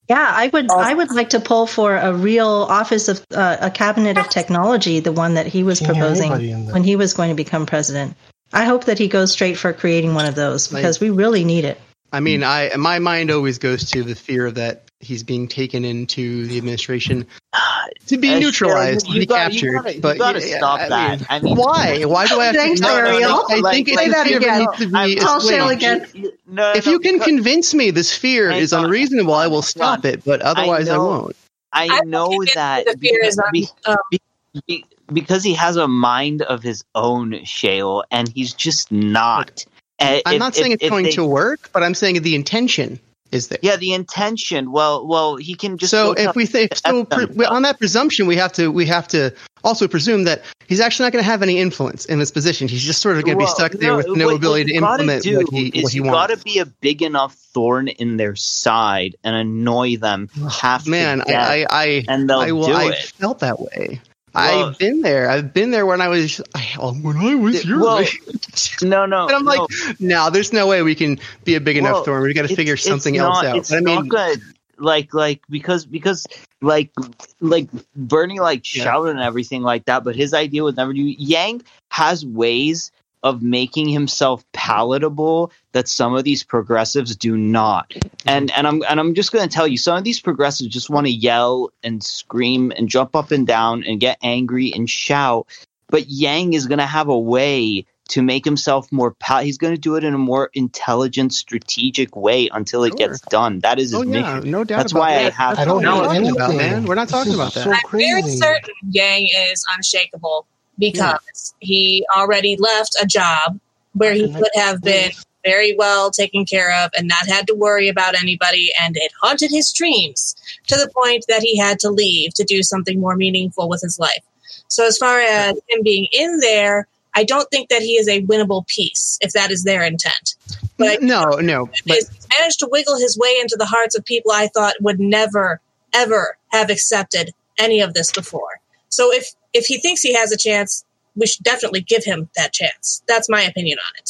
Yeah, 0.07 0.31
I 0.31 0.47
would 0.47 0.69
I 0.69 0.93
would 0.93 1.11
like 1.11 1.29
to 1.29 1.39
pull 1.39 1.65
for 1.65 1.95
a 1.95 2.13
real 2.13 2.47
office 2.47 3.07
of 3.07 3.25
uh, 3.33 3.57
a 3.59 3.71
cabinet 3.71 4.17
of 4.17 4.29
technology, 4.29 4.99
the 4.99 5.11
one 5.11 5.33
that 5.33 5.47
he 5.47 5.63
was 5.63 5.79
Can't 5.79 5.95
hear 5.95 6.05
anybody 6.05 6.51
proposing 6.51 6.71
when 6.71 6.83
he 6.83 6.95
was 6.95 7.13
going 7.13 7.29
to 7.29 7.35
become 7.35 7.65
president. 7.65 8.15
I 8.53 8.65
hope 8.65 8.85
that 8.85 8.99
he 8.99 9.07
goes 9.07 9.31
straight 9.31 9.57
for 9.57 9.73
creating 9.73 10.13
one 10.13 10.25
of 10.25 10.35
those 10.35 10.67
because 10.67 10.99
we 10.99 11.09
really 11.09 11.43
need 11.43 11.65
it. 11.65 11.79
I 12.11 12.19
mean, 12.19 12.43
I 12.43 12.75
my 12.77 12.99
mind 12.99 13.31
always 13.31 13.57
goes 13.57 13.91
to 13.91 14.03
the 14.03 14.15
fear 14.15 14.51
that 14.51 14.84
he's 15.05 15.23
being 15.23 15.47
taken 15.47 15.85
into 15.85 16.45
the 16.47 16.57
administration 16.57 17.25
to 18.07 18.17
be 18.17 18.33
Uh, 18.33 18.39
neutralized, 18.39 19.05
Sharon, 19.05 19.13
to 19.13 19.19
be 19.19 19.25
gotta- 19.25 19.53
you 19.53 19.59
captured. 19.61 19.73
gotta- 19.83 19.95
you 19.95 20.01
but 20.01 20.17
gotta 20.17 20.47
yeah, 20.47 20.57
stop 20.57 20.79
I 20.81 20.89
that. 20.89 21.19
mean, 21.19 21.27
I 21.29 21.39
mean- 21.39 21.55
why? 21.55 22.03
Why 22.03 22.27
do 22.27 22.39
I 22.39 22.45
have 22.45 22.55
Thanks, 22.55 22.81
to? 22.81 22.87
No, 22.87 23.01
no, 23.03 23.19
no, 23.19 23.45
I 23.49 23.55
Like- 23.59 23.73
think 23.85 23.95
like- 23.95 24.07
it's 24.07 24.15
that 24.15 24.27
fear 24.27 24.37
again. 24.37 24.59
needs 24.59 24.77
to 24.79 24.87
be 24.87 24.95
I'm- 24.95 25.15
Tell 25.17 25.39
Cheryl 25.41 25.71
again. 25.71 26.05
No, 26.47 26.71
If 26.73 26.85
no, 26.85 26.91
you 26.91 26.99
can 26.99 27.19
convince 27.19 27.73
me 27.73 27.91
this 27.91 28.11
fear 28.15 28.51
Hang 28.51 28.61
is 28.61 28.73
on. 28.73 28.85
unreasonable, 28.85 29.33
I 29.33 29.47
will 29.47 29.61
stop 29.61 30.03
Hang 30.03 30.13
it. 30.15 30.23
But 30.25 30.41
otherwise, 30.41 30.89
I, 30.89 30.95
know- 30.95 31.05
won't. 31.05 31.35
I 31.71 31.99
know 32.05 32.29
convinced 32.29 32.55
that 32.55 32.85
the 32.85 32.97
fear 32.97 33.23
is 33.23 33.39
because, 33.51 33.73
um, 33.85 33.97
be- 34.11 34.21
be- 34.67 34.85
because 35.13 35.43
he 35.43 35.53
has 35.53 35.75
a 35.75 35.87
mind 35.87 36.41
of 36.41 36.63
his 36.63 36.83
own, 36.95 37.43
Shale, 37.43 38.03
and 38.11 38.27
he's 38.27 38.53
just 38.53 38.91
not. 38.91 39.65
I'm 39.99 40.21
if- 40.25 40.39
not 40.39 40.55
saying 40.55 40.71
if- 40.71 40.75
it's 40.75 40.83
if 40.85 40.89
going 40.89 41.05
they- 41.05 41.11
to 41.11 41.25
work, 41.25 41.69
but 41.73 41.83
I'm 41.83 41.93
saying 41.93 42.21
the 42.21 42.35
intention 42.35 42.99
is 43.35 43.47
there. 43.49 43.59
Yeah, 43.61 43.75
the 43.75 43.93
intention. 43.93 44.71
Well, 44.71 45.05
well, 45.05 45.35
he 45.35 45.55
can 45.55 45.77
just. 45.77 45.91
so 45.91 46.13
if 46.13 46.35
we 46.35 46.45
think 46.45 46.75
so 46.75 47.05
pre- 47.05 47.45
on 47.45 47.61
that 47.63 47.77
presumption, 47.79 48.27
we 48.27 48.35
have 48.37 48.53
to 48.53 48.71
we 48.71 48.85
have 48.87 49.07
to 49.09 49.33
also 49.63 49.87
presume 49.87 50.23
that 50.25 50.43
he's 50.67 50.79
actually 50.79 51.05
not 51.05 51.11
going 51.13 51.23
to 51.23 51.29
have 51.29 51.41
any 51.41 51.57
influence 51.59 52.05
in 52.05 52.19
this 52.19 52.31
position. 52.31 52.67
He's 52.67 52.83
just 52.83 53.01
sort 53.01 53.17
of 53.17 53.25
going 53.25 53.37
to 53.37 53.43
be 53.43 53.49
stuck 53.49 53.71
there 53.73 53.95
with 53.95 54.07
no 54.07 54.27
what 54.27 54.35
ability 54.35 54.71
to 54.71 54.73
implement 54.77 55.25
what 55.25 55.49
he 55.53 55.67
is 55.67 55.83
what 55.83 55.91
he 55.91 55.97
you 55.97 56.03
wants. 56.03 56.33
gotta 56.33 56.43
be 56.43 56.59
a 56.59 56.65
big 56.65 57.01
enough 57.01 57.33
thorn 57.33 57.87
in 57.87 58.17
their 58.17 58.35
side 58.35 59.15
and 59.23 59.35
annoy 59.35 59.97
them 59.97 60.29
half 60.51 60.87
Man, 60.87 61.19
to 61.19 61.33
I 61.35 61.61
I, 61.61 61.65
I 61.69 62.03
and 62.07 62.29
they'll 62.29 62.39
I, 62.39 62.47
do 62.47 62.63
I 62.71 62.91
it. 62.91 63.05
felt 63.05 63.39
that 63.39 63.59
way. 63.59 64.01
Well- 64.35 64.69
I've 64.69 64.77
been 64.77 65.01
there. 65.01 65.29
I've 65.29 65.53
been 65.53 65.71
there 65.71 65.85
when 65.85 66.01
I 66.01 66.07
was 66.09 66.39
uh, 66.53 66.91
when 66.93 67.17
I 67.17 67.35
was 67.35 67.65
your 67.65 67.81
Well, 67.81 67.99
age. 67.99 68.19
No, 68.81 69.05
no, 69.05 69.23
And 69.27 69.31
I'm 69.35 69.43
like, 69.45 69.59
no. 69.99 70.25
no, 70.25 70.29
there's 70.29 70.51
no 70.53 70.67
way 70.67 70.81
we 70.81 70.95
can 70.95 71.19
be 71.43 71.55
a 71.55 71.61
big 71.61 71.77
enough 71.77 71.93
Well, 71.93 72.03
thorn. 72.03 72.23
We 72.23 72.33
got 72.33 72.47
to 72.47 72.55
figure 72.55 72.77
something 72.77 73.15
not- 73.15 73.35
else 73.35 73.45
out. 73.45 73.57
It's 73.57 73.69
But 73.69 73.77
I 73.77 73.81
mean, 73.81 73.95
not 73.95 74.07
good. 74.09 74.41
Like, 74.77 75.13
like 75.13 75.41
because 75.49 75.85
because 75.85 76.27
like 76.61 76.91
like 77.39 77.69
Bernie 77.95 78.39
like 78.39 78.75
Yeah. 78.75 78.83
shouted 78.83 79.11
and 79.11 79.19
everything 79.21 79.61
like 79.61 79.85
that, 79.85 80.03
but 80.03 80.15
his 80.17 80.33
idea 80.33 80.63
would 80.63 80.75
never 80.75 80.91
do. 80.93 81.01
Yang 81.01 81.63
has 81.89 82.25
ways 82.25 82.91
of 83.25 83.41
making 83.41 83.89
himself 83.89 84.45
palatable 84.53 85.51
that 85.71 85.89
some 85.89 86.13
of 86.15 86.23
these 86.23 86.43
progressives 86.43 87.15
do 87.15 87.35
not. 87.35 87.91
And 88.25 88.51
and 88.51 88.67
I'm 88.67 88.83
and 88.87 88.99
I'm 88.99 89.15
just 89.15 89.31
going 89.31 89.49
to 89.49 89.53
tell 89.53 89.67
you, 89.67 89.79
some 89.79 89.97
of 89.97 90.03
these 90.03 90.21
progressives 90.21 90.69
just 90.69 90.91
want 90.91 91.07
to 91.07 91.11
yell 91.11 91.71
and 91.83 92.03
scream 92.03 92.71
and 92.77 92.87
jump 92.87 93.15
up 93.15 93.31
and 93.31 93.47
down 93.47 93.83
and 93.83 93.99
get 93.99 94.19
angry 94.21 94.71
and 94.73 94.87
shout. 94.87 95.47
But 95.89 96.07
Yang 96.07 96.53
is 96.53 96.67
going 96.67 96.77
to 96.77 96.85
have 96.85 97.09
a 97.09 97.17
way 97.19 97.85
to 98.09 98.21
make 98.21 98.45
himself 98.45 98.91
more 98.91 99.11
pal- 99.15 99.41
he's 99.43 99.57
going 99.57 99.73
to 99.73 99.81
do 99.81 99.95
it 99.95 100.03
in 100.03 100.13
a 100.13 100.19
more 100.19 100.51
intelligent 100.53 101.33
strategic 101.33 102.15
way 102.15 102.47
until 102.53 102.83
it 102.83 102.89
Sure. 102.89 103.07
gets 103.09 103.21
done 103.21 103.59
that 103.61 103.79
is 103.79 103.89
his 103.89 103.99
oh 103.99 104.03
yeah, 104.03 104.35
mission 104.35 104.51
no 104.51 104.63
doubt. 104.63 104.77
That's 104.77 104.91
about 104.91 104.99
why 104.99 105.09
I 105.15 105.29
have 105.31 105.53
I 105.53 105.55
That's 105.55 105.67
don't 105.67 105.81
not 105.81 105.89
know 105.89 106.07
what 106.07 106.21
we're 106.21 106.31
about, 106.31 106.55
man. 106.55 106.85
We're 106.85 106.93
not 106.93 107.09
talking 107.09 107.33
about 107.33 107.55
that. 107.55 107.63
so 107.63 107.71
I'm 107.71 107.79
very 107.91 108.21
certain 108.21 108.75
Yang 108.91 109.29
is 109.51 109.65
unshakable 109.75 110.45
because 110.77 111.53
he 111.59 112.05
already 112.15 112.57
left 112.57 112.95
a 113.01 113.05
job 113.05 113.59
where 113.93 114.13
he 114.13 114.31
could 114.31 114.49
have 114.55 114.81
been 114.81 115.11
very 115.43 115.75
well 115.77 116.11
taken 116.11 116.43
care 116.43 116.73
of 116.83 116.91
and 116.97 117.07
not 117.07 117.27
had 117.27 117.47
to 117.47 117.53
worry 117.53 117.87
about 117.87 118.15
anybody, 118.15 118.71
and 118.81 118.97
it 118.97 119.11
haunted 119.21 119.51
his 119.51 119.71
dreams 119.71 120.35
to 120.67 120.75
the 120.75 120.89
point 120.89 121.25
that 121.29 121.41
he 121.41 121.57
had 121.57 121.79
to 121.79 121.89
leave 121.89 122.33
to 122.33 122.43
do 122.43 122.63
something 122.63 122.99
more 122.99 123.15
meaningful 123.15 123.69
with 123.69 123.81
his 123.81 123.99
life. 123.99 124.23
So, 124.67 124.85
as 124.85 124.97
far 124.97 125.19
as 125.19 125.57
him 125.69 125.83
being 125.83 126.07
in 126.11 126.39
there, 126.39 126.87
I 127.13 127.23
don't 127.23 127.49
think 127.49 127.69
that 127.69 127.81
he 127.81 127.93
is 127.93 128.09
a 128.09 128.23
winnable 128.23 128.67
piece 128.67 129.17
if 129.21 129.31
that 129.33 129.51
is 129.51 129.63
their 129.63 129.83
intent. 129.83 130.35
But 130.77 131.01
no, 131.01 131.23
no. 131.39 131.67
But 131.85 131.97
he's 131.97 132.27
managed 132.37 132.59
to 132.59 132.67
wiggle 132.69 132.97
his 132.97 133.17
way 133.17 133.37
into 133.39 133.55
the 133.57 133.65
hearts 133.65 133.97
of 133.97 134.03
people 134.03 134.31
I 134.31 134.47
thought 134.47 134.73
would 134.81 134.99
never, 134.99 135.61
ever 135.93 136.37
have 136.49 136.69
accepted 136.69 137.31
any 137.57 137.79
of 137.79 137.93
this 137.93 138.11
before. 138.11 138.59
So 138.89 139.13
if 139.13 139.33
if 139.55 139.65
he 139.65 139.79
thinks 139.79 140.01
he 140.01 140.13
has 140.13 140.31
a 140.31 140.37
chance, 140.37 140.83
we 141.15 141.25
should 141.25 141.43
definitely 141.43 141.81
give 141.81 142.03
him 142.03 142.29
that 142.35 142.51
chance. 142.53 143.01
That's 143.07 143.29
my 143.29 143.41
opinion 143.41 143.77
on 143.79 143.93
it. 143.97 144.09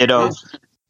you 0.00 0.06
know 0.06 0.30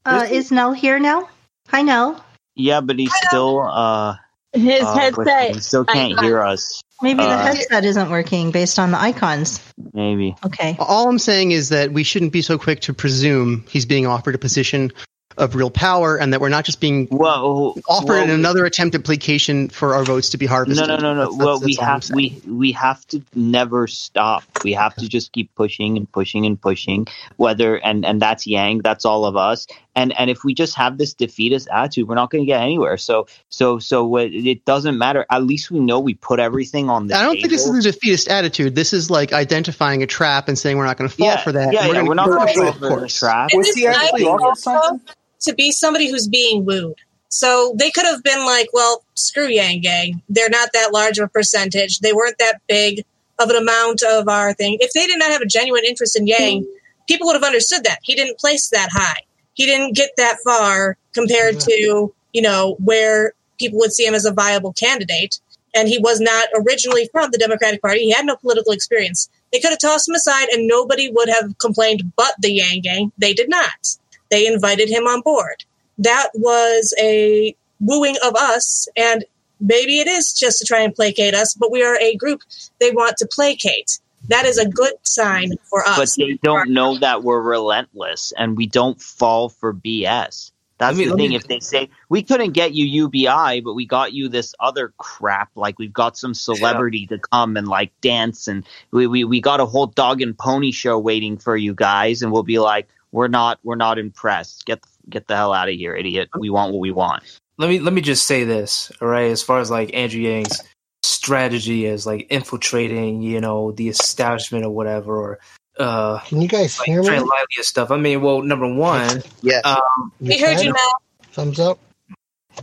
Uh, 0.04 0.26
is 0.30 0.50
Nel 0.52 0.72
here 0.72 0.98
now? 0.98 1.28
Hi, 1.68 1.82
Nel. 1.82 2.22
yeah 2.54 2.80
but 2.80 2.98
he's 2.98 3.12
still 3.26 3.60
uh 3.62 4.14
His 4.52 4.82
uh, 4.82 4.94
headset. 4.98 5.54
he 5.54 5.60
still 5.60 5.84
can't 5.84 6.18
I- 6.18 6.24
hear 6.24 6.42
us 6.42 6.80
Maybe 7.00 7.22
the 7.22 7.28
Uh, 7.30 7.46
headset 7.46 7.84
isn't 7.84 8.10
working 8.10 8.50
based 8.50 8.76
on 8.80 8.90
the 8.90 8.98
icons. 9.00 9.60
maybe 9.94 10.34
Okay. 10.44 10.76
all 10.80 11.08
I'm 11.08 11.20
saying 11.20 11.52
is 11.52 11.68
that 11.68 11.92
we 11.92 12.02
shouldn't 12.02 12.32
be 12.32 12.42
so 12.42 12.58
quick 12.58 12.80
to 12.82 12.92
presume 12.92 13.64
he's 13.68 13.86
being 13.86 14.04
offered 14.06 14.34
a 14.34 14.38
position 14.38 14.92
of 15.38 15.54
real 15.54 15.70
power, 15.70 16.16
and 16.16 16.32
that 16.32 16.40
we're 16.40 16.48
not 16.48 16.64
just 16.64 16.80
being 16.80 17.08
Well, 17.10 17.74
offered 17.88 18.08
well, 18.08 18.30
another 18.30 18.64
attempt 18.66 18.94
at 18.94 19.04
placation 19.04 19.68
for 19.68 19.94
our 19.94 20.04
votes 20.04 20.28
to 20.30 20.38
be 20.38 20.46
harvested. 20.46 20.86
No, 20.86 20.96
no, 20.96 21.00
no, 21.00 21.14
no. 21.14 21.20
That's- 21.20 21.38
that's- 21.38 21.46
well, 21.46 21.60
we 21.60 21.74
that's 21.74 21.78
all 21.78 21.84
I'm 21.84 22.00
have 22.00 22.10
we 22.14 22.42
we 22.46 22.72
have 22.72 23.06
to 23.08 23.22
never 23.34 23.86
stop. 23.86 24.42
We 24.64 24.72
have 24.72 24.94
to 24.96 25.08
just 25.08 25.32
keep 25.32 25.54
pushing 25.54 25.96
and 25.96 26.10
pushing 26.10 26.44
and 26.44 26.60
pushing. 26.60 27.06
Whether 27.36 27.76
and 27.76 28.04
and 28.04 28.20
that's 28.20 28.46
Yang, 28.46 28.82
that's 28.82 29.04
all 29.04 29.24
of 29.24 29.36
us. 29.36 29.66
And 29.94 30.12
and 30.18 30.30
if 30.30 30.44
we 30.44 30.54
just 30.54 30.74
have 30.76 30.98
this 30.98 31.14
defeatist 31.14 31.68
attitude, 31.72 32.08
we're 32.08 32.14
not 32.14 32.30
going 32.30 32.42
to 32.42 32.46
get 32.46 32.60
anywhere. 32.60 32.96
So 32.96 33.26
so 33.48 33.78
so 33.78 34.04
what- 34.04 34.32
it 34.32 34.64
doesn't 34.64 34.98
matter. 34.98 35.24
At 35.30 35.44
least 35.44 35.70
we 35.70 35.80
know 35.80 36.00
we 36.00 36.14
put 36.14 36.40
everything 36.40 36.90
on 36.90 37.06
the. 37.06 37.16
I 37.16 37.22
don't 37.22 37.36
think 37.36 37.50
this 37.50 37.66
is 37.66 37.86
a 37.86 37.92
defeatist 37.92 38.28
attitude. 38.28 38.74
This 38.74 38.92
is 38.92 39.10
like 39.10 39.32
identifying 39.32 40.02
a 40.02 40.06
trap 40.06 40.48
and 40.48 40.58
saying 40.58 40.76
we're 40.76 40.86
not 40.86 40.96
going 40.96 41.08
to 41.08 41.16
fall 41.16 41.26
yeah, 41.26 41.42
for 41.42 41.52
that. 41.52 41.72
Yeah, 41.72 41.84
and 41.84 41.94
yeah, 41.94 42.02
we're 42.02 42.14
not 42.14 42.28
going 42.28 42.46
to 42.46 42.54
fall 42.54 42.72
for 42.72 43.00
the 43.00 43.08
trap. 43.08 43.50
Was 43.54 43.68
he 43.74 43.86
actually 43.86 44.24
might 44.24 44.30
offered 44.30 44.58
something? 44.58 45.00
To 45.40 45.54
be 45.54 45.72
somebody 45.72 46.10
who's 46.10 46.28
being 46.28 46.64
wooed. 46.64 46.98
So 47.28 47.74
they 47.78 47.90
could 47.90 48.06
have 48.06 48.22
been 48.22 48.44
like, 48.44 48.68
well, 48.72 49.04
screw 49.14 49.48
Yang 49.48 49.80
Gang. 49.80 50.22
They're 50.28 50.48
not 50.48 50.70
that 50.72 50.92
large 50.92 51.18
of 51.18 51.26
a 51.26 51.28
percentage. 51.28 52.00
They 52.00 52.12
weren't 52.12 52.38
that 52.38 52.60
big 52.68 53.04
of 53.38 53.50
an 53.50 53.56
amount 53.56 54.02
of 54.02 54.28
our 54.28 54.52
thing. 54.54 54.78
If 54.80 54.92
they 54.92 55.06
did 55.06 55.18
not 55.18 55.30
have 55.30 55.42
a 55.42 55.46
genuine 55.46 55.84
interest 55.86 56.18
in 56.18 56.26
Yang, 56.26 56.62
mm-hmm. 56.62 56.70
people 57.06 57.26
would 57.26 57.34
have 57.34 57.44
understood 57.44 57.84
that. 57.84 57.98
He 58.02 58.14
didn't 58.14 58.38
place 58.38 58.68
that 58.70 58.88
high. 58.90 59.20
He 59.54 59.66
didn't 59.66 59.94
get 59.94 60.10
that 60.16 60.38
far 60.44 60.96
compared 61.12 61.60
to, 61.60 62.14
you 62.32 62.42
know, 62.42 62.76
where 62.82 63.32
people 63.58 63.78
would 63.80 63.92
see 63.92 64.06
him 64.06 64.14
as 64.14 64.24
a 64.24 64.32
viable 64.32 64.72
candidate. 64.72 65.40
And 65.74 65.88
he 65.88 65.98
was 65.98 66.20
not 66.20 66.48
originally 66.54 67.08
from 67.12 67.30
the 67.30 67.38
Democratic 67.38 67.82
Party. 67.82 68.00
He 68.00 68.10
had 68.10 68.24
no 68.24 68.36
political 68.36 68.72
experience. 68.72 69.28
They 69.52 69.60
could 69.60 69.70
have 69.70 69.80
tossed 69.80 70.08
him 70.08 70.14
aside 70.14 70.48
and 70.48 70.66
nobody 70.66 71.10
would 71.10 71.28
have 71.28 71.58
complained 71.58 72.12
but 72.16 72.34
the 72.40 72.52
Yang 72.52 72.80
Gang. 72.82 73.12
They 73.18 73.34
did 73.34 73.50
not. 73.50 73.98
They 74.30 74.46
invited 74.46 74.88
him 74.88 75.04
on 75.04 75.20
board. 75.22 75.64
That 75.98 76.28
was 76.34 76.94
a 77.00 77.54
wooing 77.80 78.16
of 78.24 78.34
us, 78.34 78.88
and 78.96 79.24
maybe 79.60 79.98
it 79.98 80.06
is 80.06 80.32
just 80.32 80.58
to 80.58 80.64
try 80.64 80.80
and 80.80 80.94
placate 80.94 81.34
us, 81.34 81.54
but 81.54 81.72
we 81.72 81.82
are 81.82 81.96
a 82.00 82.14
group 82.16 82.42
they 82.80 82.90
want 82.90 83.16
to 83.18 83.26
placate. 83.26 83.98
That 84.28 84.44
is 84.44 84.58
a 84.58 84.68
good 84.68 84.94
sign 85.02 85.52
for 85.70 85.86
us. 85.86 85.96
but 85.96 86.24
they 86.24 86.38
don't 86.42 86.70
know 86.70 86.98
that 86.98 87.22
we're 87.22 87.40
relentless 87.40 88.32
and 88.36 88.56
we 88.56 88.66
don't 88.66 89.00
fall 89.00 89.48
for 89.48 89.72
BS. 89.72 90.52
That's 90.78 90.96
me- 90.96 91.06
the 91.06 91.16
thing. 91.16 91.30
me- 91.30 91.36
if 91.36 91.48
they 91.48 91.60
say 91.60 91.90
we 92.08 92.22
couldn't 92.22 92.52
get 92.52 92.72
you 92.72 92.84
UBI, 92.84 93.60
but 93.60 93.74
we 93.74 93.84
got 93.84 94.12
you 94.12 94.28
this 94.28 94.54
other 94.60 94.92
crap, 94.96 95.50
like 95.56 95.78
we've 95.78 95.92
got 95.92 96.16
some 96.16 96.34
celebrity 96.34 97.06
to 97.06 97.18
come 97.18 97.56
and 97.56 97.66
like 97.66 97.90
dance, 98.00 98.46
and 98.46 98.64
we, 98.92 99.06
we 99.06 99.24
we 99.24 99.40
got 99.40 99.60
a 99.60 99.66
whole 99.66 99.86
dog 99.86 100.22
and 100.22 100.38
pony 100.38 100.70
show 100.70 100.98
waiting 100.98 101.36
for 101.36 101.56
you 101.56 101.74
guys, 101.74 102.22
and 102.22 102.30
we'll 102.30 102.44
be 102.44 102.60
like, 102.60 102.88
we're 103.12 103.28
not 103.28 103.58
we're 103.62 103.76
not 103.76 103.98
impressed. 103.98 104.64
Get 104.66 104.82
the, 104.82 104.88
get 105.08 105.26
the 105.26 105.36
hell 105.36 105.52
out 105.52 105.68
of 105.68 105.74
here, 105.74 105.94
idiot. 105.96 106.28
We 106.38 106.50
want 106.50 106.72
what 106.72 106.80
we 106.80 106.90
want. 106.90 107.22
let 107.58 107.68
me 107.68 107.80
let 107.80 107.92
me 107.92 108.00
just 108.00 108.26
say 108.26 108.44
this, 108.44 108.90
all 109.00 109.08
right? 109.08 109.30
As 109.30 109.42
far 109.42 109.60
as 109.60 109.70
like 109.70 109.94
Andrew 109.94 110.20
Yang's 110.20 110.62
strategy 111.02 111.86
is 111.86 112.06
like 112.06 112.26
infiltrating, 112.30 113.22
you 113.22 113.40
know, 113.40 113.72
the 113.72 113.88
establishment 113.88 114.64
or 114.64 114.70
whatever, 114.70 115.16
or 115.16 115.38
uh, 115.78 116.18
Can 116.20 116.40
you 116.40 116.48
guys 116.48 116.78
like 116.78 116.86
hear 116.86 117.00
me? 117.02 117.08
Trent 117.08 117.22
Lively 117.26 117.62
stuff. 117.62 117.90
I 117.90 117.96
mean, 117.96 118.20
well, 118.20 118.42
number 118.42 118.72
one, 118.72 119.22
yeah, 119.42 119.60
um, 119.64 120.12
we 120.20 120.38
heard 120.38 120.60
you, 120.60 120.72
Matt. 120.72 120.92
Thumbs 121.32 121.60
up. 121.60 121.78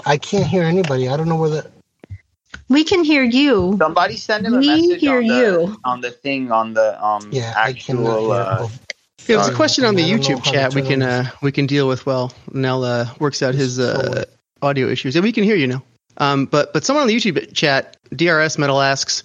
I 0.05 0.17
can't 0.17 0.45
hear 0.45 0.63
anybody. 0.63 1.07
I 1.07 1.15
don't 1.15 1.29
know 1.29 1.37
where 1.37 1.49
the. 1.49 1.71
We 2.67 2.83
can 2.83 3.03
hear 3.03 3.23
you. 3.23 3.75
Somebody 3.79 4.17
send 4.17 4.45
him 4.45 4.55
a 4.55 4.57
We 4.59 4.67
message 4.67 5.01
hear 5.01 5.17
on 5.19 5.27
the, 5.27 5.37
you. 5.37 5.77
on 5.85 6.01
the 6.01 6.11
thing 6.11 6.51
on 6.51 6.73
the 6.73 7.03
um 7.03 7.29
Yeah, 7.31 7.53
I 7.55 7.73
cannot 7.73 8.17
actual. 8.19 8.33
hear. 8.33 8.41
Uh, 8.41 8.69
If 9.25 9.37
there's 9.37 9.47
a 9.47 9.55
question 9.55 9.85
on 9.85 9.95
the 9.95 10.03
I 10.03 10.09
don't 10.11 10.21
know 10.21 10.35
YouTube 10.35 10.43
chat, 10.43 10.75
we 10.75 10.83
can 10.83 11.01
uh, 11.01 11.31
we 11.41 11.51
can 11.51 11.65
deal 11.65 11.87
with 11.87 12.05
while 12.05 12.31
Nel 12.53 12.83
uh, 12.83 13.09
works 13.19 13.41
out 13.41 13.55
his 13.55 13.79
uh, 13.79 14.25
audio 14.61 14.87
issues. 14.87 15.15
And 15.15 15.23
we 15.23 15.31
can 15.31 15.43
hear 15.43 15.55
you 15.55 15.65
now. 15.65 15.83
Um, 16.17 16.45
but 16.45 16.73
but 16.73 16.85
someone 16.85 17.01
on 17.01 17.07
the 17.07 17.15
YouTube 17.15 17.51
chat, 17.53 17.97
DRS 18.15 18.59
Metal 18.59 18.79
asks, 18.79 19.23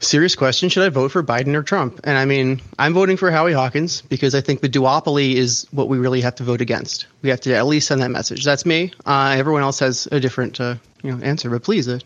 serious 0.00 0.34
question: 0.34 0.70
Should 0.70 0.84
I 0.84 0.88
vote 0.88 1.12
for 1.12 1.22
Biden 1.22 1.54
or 1.54 1.62
Trump? 1.62 2.00
And 2.04 2.16
I 2.16 2.24
mean, 2.24 2.62
I'm 2.78 2.94
voting 2.94 3.18
for 3.18 3.30
Howie 3.30 3.52
Hawkins 3.52 4.00
because 4.00 4.34
I 4.34 4.40
think 4.40 4.62
the 4.62 4.68
duopoly 4.68 5.34
is 5.34 5.66
what 5.72 5.88
we 5.88 5.98
really 5.98 6.22
have 6.22 6.36
to 6.36 6.42
vote 6.42 6.62
against. 6.62 7.06
We 7.20 7.28
have 7.28 7.40
to 7.42 7.54
at 7.54 7.66
least 7.66 7.88
send 7.88 8.00
that 8.00 8.10
message. 8.10 8.44
That's 8.44 8.64
me. 8.64 8.92
Uh, 9.04 9.34
everyone 9.36 9.62
else 9.62 9.78
has 9.80 10.08
a 10.10 10.20
different 10.20 10.58
uh, 10.58 10.76
you 11.02 11.12
know 11.12 11.22
answer, 11.22 11.50
but 11.50 11.62
please 11.62 11.86
uh, 11.86 11.98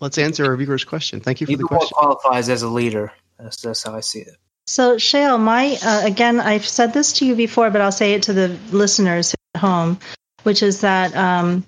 let's 0.00 0.16
answer 0.16 0.46
our 0.46 0.56
viewer's 0.56 0.84
question. 0.84 1.20
Thank 1.20 1.42
you 1.42 1.46
for 1.46 1.52
neither 1.52 1.64
the 1.64 1.66
one 1.66 1.78
question. 1.78 1.96
qualifies 1.98 2.48
as 2.48 2.62
a 2.62 2.68
leader. 2.68 3.12
That's 3.38 3.60
that's 3.60 3.82
how 3.82 3.94
I 3.94 4.00
see 4.00 4.20
it. 4.20 4.36
So, 4.66 4.98
Shale, 4.98 5.38
my 5.38 5.76
uh, 5.82 6.02
again, 6.04 6.38
I've 6.38 6.66
said 6.66 6.92
this 6.92 7.14
to 7.14 7.26
you 7.26 7.34
before, 7.34 7.70
but 7.70 7.80
I'll 7.80 7.92
say 7.92 8.14
it 8.14 8.22
to 8.24 8.32
the 8.32 8.56
listeners 8.70 9.34
at 9.54 9.60
home, 9.60 9.98
which 10.44 10.62
is 10.62 10.82
that 10.82 11.16
um, 11.16 11.66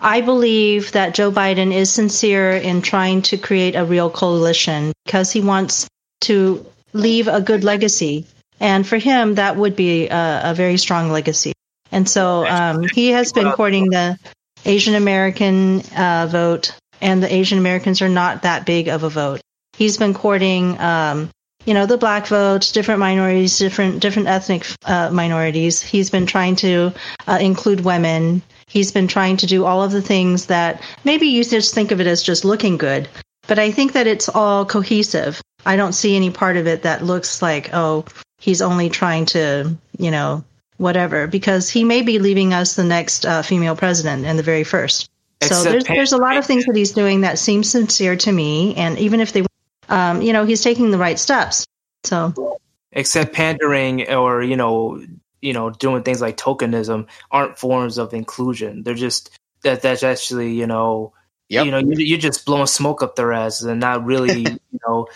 I 0.00 0.20
believe 0.20 0.92
that 0.92 1.14
Joe 1.14 1.30
Biden 1.30 1.72
is 1.72 1.92
sincere 1.92 2.52
in 2.52 2.82
trying 2.82 3.22
to 3.22 3.36
create 3.36 3.76
a 3.76 3.84
real 3.84 4.10
coalition 4.10 4.92
because 5.04 5.30
he 5.30 5.40
wants 5.40 5.86
to 6.22 6.66
leave 6.92 7.28
a 7.28 7.40
good 7.40 7.62
legacy, 7.62 8.26
and 8.58 8.86
for 8.86 8.98
him, 8.98 9.36
that 9.36 9.56
would 9.56 9.76
be 9.76 10.08
a, 10.08 10.50
a 10.50 10.54
very 10.54 10.76
strong 10.76 11.10
legacy. 11.10 11.52
And 11.92 12.08
so 12.08 12.46
um, 12.46 12.84
he 12.94 13.10
has 13.10 13.32
been 13.32 13.52
courting 13.52 13.90
the 13.90 14.18
Asian 14.64 14.94
American 14.94 15.80
uh, 15.96 16.28
vote, 16.30 16.74
and 17.00 17.22
the 17.22 17.32
Asian 17.32 17.58
Americans 17.58 18.02
are 18.02 18.08
not 18.08 18.42
that 18.42 18.66
big 18.66 18.88
of 18.88 19.02
a 19.02 19.08
vote. 19.08 19.40
He's 19.76 19.98
been 19.98 20.14
courting. 20.14 20.78
Um, 20.80 21.30
you 21.64 21.74
know 21.74 21.86
the 21.86 21.98
black 21.98 22.26
vote, 22.26 22.70
different 22.72 23.00
minorities, 23.00 23.58
different 23.58 24.00
different 24.00 24.28
ethnic 24.28 24.66
uh, 24.84 25.10
minorities. 25.10 25.82
He's 25.82 26.10
been 26.10 26.26
trying 26.26 26.56
to 26.56 26.92
uh, 27.26 27.38
include 27.40 27.80
women. 27.80 28.42
He's 28.66 28.92
been 28.92 29.08
trying 29.08 29.36
to 29.38 29.46
do 29.46 29.64
all 29.64 29.82
of 29.82 29.92
the 29.92 30.02
things 30.02 30.46
that 30.46 30.82
maybe 31.04 31.26
you 31.26 31.44
just 31.44 31.74
think 31.74 31.90
of 31.90 32.00
it 32.00 32.06
as 32.06 32.22
just 32.22 32.44
looking 32.44 32.76
good, 32.76 33.08
but 33.46 33.58
I 33.58 33.70
think 33.70 33.92
that 33.92 34.06
it's 34.06 34.28
all 34.28 34.64
cohesive. 34.64 35.40
I 35.66 35.76
don't 35.76 35.92
see 35.92 36.16
any 36.16 36.30
part 36.30 36.56
of 36.56 36.66
it 36.66 36.82
that 36.82 37.04
looks 37.04 37.42
like 37.42 37.70
oh 37.72 38.04
he's 38.38 38.62
only 38.62 38.88
trying 38.88 39.26
to 39.26 39.76
you 39.98 40.10
know 40.10 40.44
whatever 40.78 41.26
because 41.26 41.68
he 41.68 41.84
may 41.84 42.00
be 42.00 42.18
leaving 42.18 42.54
us 42.54 42.74
the 42.74 42.84
next 42.84 43.26
uh, 43.26 43.42
female 43.42 43.76
president 43.76 44.24
and 44.24 44.38
the 44.38 44.42
very 44.42 44.64
first. 44.64 45.10
So 45.42 45.62
there's 45.62 45.84
there's 45.84 46.12
a 46.12 46.18
lot 46.18 46.36
of 46.36 46.46
things 46.46 46.64
that 46.66 46.76
he's 46.76 46.92
doing 46.92 47.22
that 47.22 47.38
seem 47.38 47.62
sincere 47.64 48.16
to 48.16 48.32
me, 48.32 48.74
and 48.76 48.98
even 48.98 49.20
if 49.20 49.32
they 49.32 49.42
um, 49.90 50.22
you 50.22 50.32
know, 50.32 50.44
he's 50.44 50.62
taking 50.62 50.90
the 50.90 50.98
right 50.98 51.18
steps. 51.18 51.66
So 52.04 52.58
Except 52.92 53.32
pandering 53.32 54.10
or 54.10 54.42
you 54.42 54.56
know, 54.56 55.04
you 55.42 55.52
know, 55.52 55.70
doing 55.70 56.02
things 56.02 56.20
like 56.20 56.36
tokenism 56.36 57.06
aren't 57.30 57.58
forms 57.58 57.98
of 57.98 58.14
inclusion. 58.14 58.82
They're 58.82 58.94
just 58.94 59.30
that 59.62 59.82
that's 59.82 60.02
actually 60.02 60.52
you 60.52 60.66
know, 60.66 61.12
Yep. 61.50 61.64
you 61.64 61.70
know, 61.72 61.78
you, 61.78 61.94
you're 61.96 62.18
just 62.18 62.46
blowing 62.46 62.66
smoke 62.66 63.02
up 63.02 63.16
their 63.16 63.32
asses 63.32 63.66
and 63.66 63.80
not 63.80 64.04
really 64.04 64.40
you 64.72 64.78
know 64.86 65.08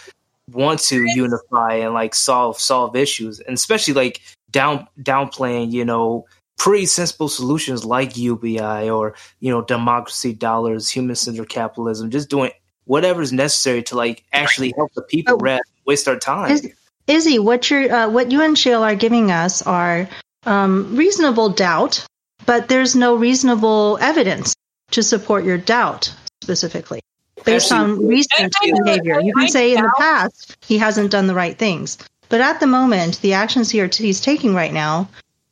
want 0.52 0.80
to 0.80 1.04
unify 1.14 1.74
and 1.74 1.94
like 1.94 2.14
solve 2.14 2.58
solve 2.58 2.96
issues, 2.96 3.40
and 3.40 3.54
especially 3.54 3.94
like 3.94 4.20
down 4.50 4.86
downplaying 5.00 5.72
you 5.72 5.84
know 5.84 6.26
pretty 6.58 6.86
sensible 6.86 7.28
solutions 7.28 7.84
like 7.84 8.16
UBI 8.16 8.88
or 8.90 9.14
you 9.40 9.50
know 9.50 9.62
democracy 9.62 10.32
dollars, 10.32 10.90
human 10.90 11.16
centered 11.16 11.48
capitalism, 11.48 12.10
just 12.10 12.28
doing 12.28 12.50
whatever's 12.86 13.32
necessary 13.32 13.82
to 13.84 13.96
like 13.96 14.24
actually 14.32 14.72
help 14.76 14.92
the 14.94 15.02
people 15.02 15.34
Oh. 15.34 15.38
rather 15.38 15.62
than 15.64 15.82
waste 15.86 16.08
our 16.08 16.18
time. 16.18 16.50
Is, 16.50 16.70
Izzy, 17.06 17.38
what 17.38 17.70
you 17.70 17.88
uh, 17.88 18.08
what 18.08 18.30
you 18.32 18.40
and 18.42 18.56
Shale 18.58 18.82
are 18.82 18.94
giving 18.94 19.30
us 19.30 19.62
are 19.62 20.08
um, 20.46 20.96
reasonable 20.96 21.50
doubt, 21.50 22.06
but 22.46 22.68
there's 22.68 22.94
no 22.96 23.14
reasonable 23.16 23.98
evidence 24.00 24.54
to 24.92 25.02
support 25.02 25.44
your 25.44 25.58
doubt 25.58 26.12
specifically 26.42 27.00
based 27.44 27.72
on 27.72 27.90
Actually- 27.92 28.06
recent 28.06 28.52
I- 28.62 28.66
I 28.66 28.70
know- 28.70 28.84
behavior. 28.84 29.20
You 29.20 29.34
can 29.34 29.48
say 29.48 29.74
in 29.74 29.82
the 29.82 29.92
past 29.98 30.56
he 30.66 30.78
hasn't 30.78 31.10
done 31.10 31.26
the 31.26 31.34
right 31.34 31.58
things, 31.58 31.98
but 32.28 32.40
at 32.40 32.60
the 32.60 32.66
moment, 32.66 33.20
the 33.20 33.34
actions 33.34 33.70
he 33.70 33.80
are, 33.82 33.88
he's 33.92 34.20
taking 34.20 34.54
right 34.54 34.72
now, 34.72 35.08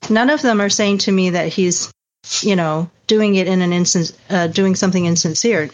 none 0.08 0.30
of 0.30 0.40
them 0.42 0.60
are 0.60 0.70
saying 0.70 0.98
to 0.98 1.12
me 1.12 1.30
that 1.30 1.48
he's, 1.48 1.90
you 2.40 2.56
know, 2.56 2.88
doing 3.08 3.34
it 3.34 3.46
in 3.46 3.60
an 3.60 3.72
instance, 3.74 4.12
uh, 4.30 4.46
doing 4.46 4.74
something 4.74 5.04
insincere. 5.04 5.68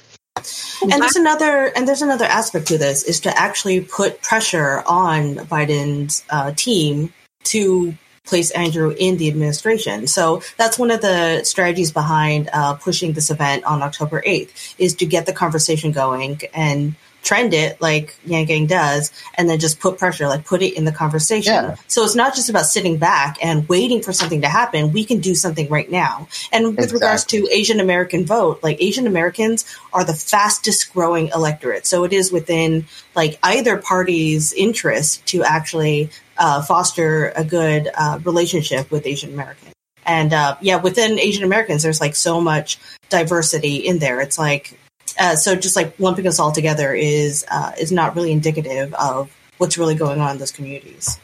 And 0.83 1.03
there's 1.03 1.17
another 1.17 1.73
and 1.75 1.87
there's 1.87 2.03
another 2.03 2.25
aspect 2.25 2.69
to 2.69 2.79
this 2.79 3.03
is 3.03 3.21
to 3.21 3.39
actually 3.39 3.81
put 3.81 4.23
pressure 4.23 4.83
on 4.87 5.37
Biden's 5.37 6.25
uh, 6.31 6.53
team 6.57 7.13
to 7.45 7.95
place 8.25 8.51
Andrew 8.51 8.95
in 8.97 9.17
the 9.17 9.29
administration. 9.29 10.07
So 10.07 10.43
that's 10.57 10.79
one 10.79 10.91
of 10.91 11.01
the 11.01 11.43
strategies 11.45 11.91
behind 11.91 12.51
uh, 12.53 12.75
pushing 12.75 13.15
this 13.15 13.31
event 13.31 13.65
on 13.65 13.83
October 13.83 14.23
8th 14.23 14.75
is 14.79 14.95
to 14.97 15.07
get 15.07 15.27
the 15.27 15.33
conversation 15.33 15.93
going 15.93 16.43
and 16.55 16.95
trend 17.29 17.53
it 17.53 17.79
like 17.79 18.17
Yang 18.25 18.47
Gang 18.47 18.67
does, 18.67 19.13
and 19.35 19.51
then 19.51 19.59
just 19.59 19.81
put 19.81 19.99
pressure, 19.99 20.27
like 20.29 20.47
put 20.47 20.63
it 20.63 20.75
in 20.75 20.87
the 20.87 20.93
conversation. 20.93 21.53
Yeah. 21.53 21.75
So 21.87 22.03
it's 22.03 22.15
not 22.15 22.35
just 22.35 22.49
about 22.49 22.65
sitting 22.65 22.97
back 22.97 23.37
and 23.43 23.69
waiting 23.69 24.01
for 24.01 24.15
something 24.15 24.41
to 24.41 24.49
happen. 24.49 24.93
We 24.95 25.05
can 25.05 25.21
do 25.21 25.35
something 25.35 25.69
right 25.69 25.91
now. 25.91 26.29
And 26.53 26.75
with 26.75 26.91
regards 26.91 27.25
to 27.27 27.47
Asian 27.53 27.81
American 27.81 28.25
vote, 28.25 28.63
like 28.63 28.81
Asian 28.81 29.07
Americans 29.07 29.67
are 29.93 30.05
the 30.05 30.15
fastest 30.15 30.91
growing 30.95 31.29
electorate. 31.35 31.87
So 31.87 32.05
it 32.05 32.15
is 32.15 32.33
within 32.33 32.87
like 33.15 33.39
either 33.43 33.77
party's 33.77 34.55
interest 34.55 35.27
to 35.27 35.43
actually 35.43 36.09
uh, 36.39 36.63
foster 36.63 37.35
a 37.37 37.45
good 37.45 37.91
uh, 37.95 38.21
relationship 38.25 38.91
with 38.91 39.07
Asian 39.07 39.35
Americans. 39.35 39.75
And 40.07 40.33
uh, 40.33 40.57
yeah, 40.63 40.77
within 40.77 41.19
Asian 41.19 41.45
Americans, 41.45 41.83
there's 41.83 42.01
like 42.01 42.17
so 42.17 42.41
much 42.41 42.79
diversity 43.11 43.77
in 43.77 43.99
there. 43.99 44.23
It's 44.23 44.39
like 44.39 44.79
uh, 45.19 45.37
so 45.37 45.55
just 45.55 45.77
like 45.77 45.99
lumping 45.99 46.27
us 46.27 46.39
all 46.39 46.53
together 46.53 46.95
is 46.95 47.45
uh, 47.51 47.73
is 47.79 47.93
not 47.93 48.15
really 48.15 48.33
indicative 48.33 48.95
of 48.95 49.31
what's 49.59 49.77
really 49.77 49.95
going 49.95 50.21
on 50.21 50.33
in 50.33 50.39
those 50.39 50.53
communities. 50.53 51.19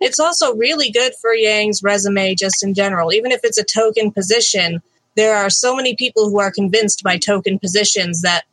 It's 0.00 0.20
also 0.20 0.54
really 0.54 0.90
good 0.90 1.12
for 1.20 1.34
Yang's 1.34 1.82
resume 1.82 2.34
just 2.34 2.62
in 2.62 2.74
general. 2.74 3.12
Even 3.12 3.32
if 3.32 3.40
it's 3.42 3.58
a 3.58 3.64
token 3.64 4.12
position, 4.12 4.80
there 5.16 5.36
are 5.36 5.50
so 5.50 5.74
many 5.74 5.96
people 5.96 6.30
who 6.30 6.38
are 6.38 6.52
convinced 6.52 7.02
by 7.02 7.18
token 7.18 7.58
positions 7.58 8.22
that 8.22 8.44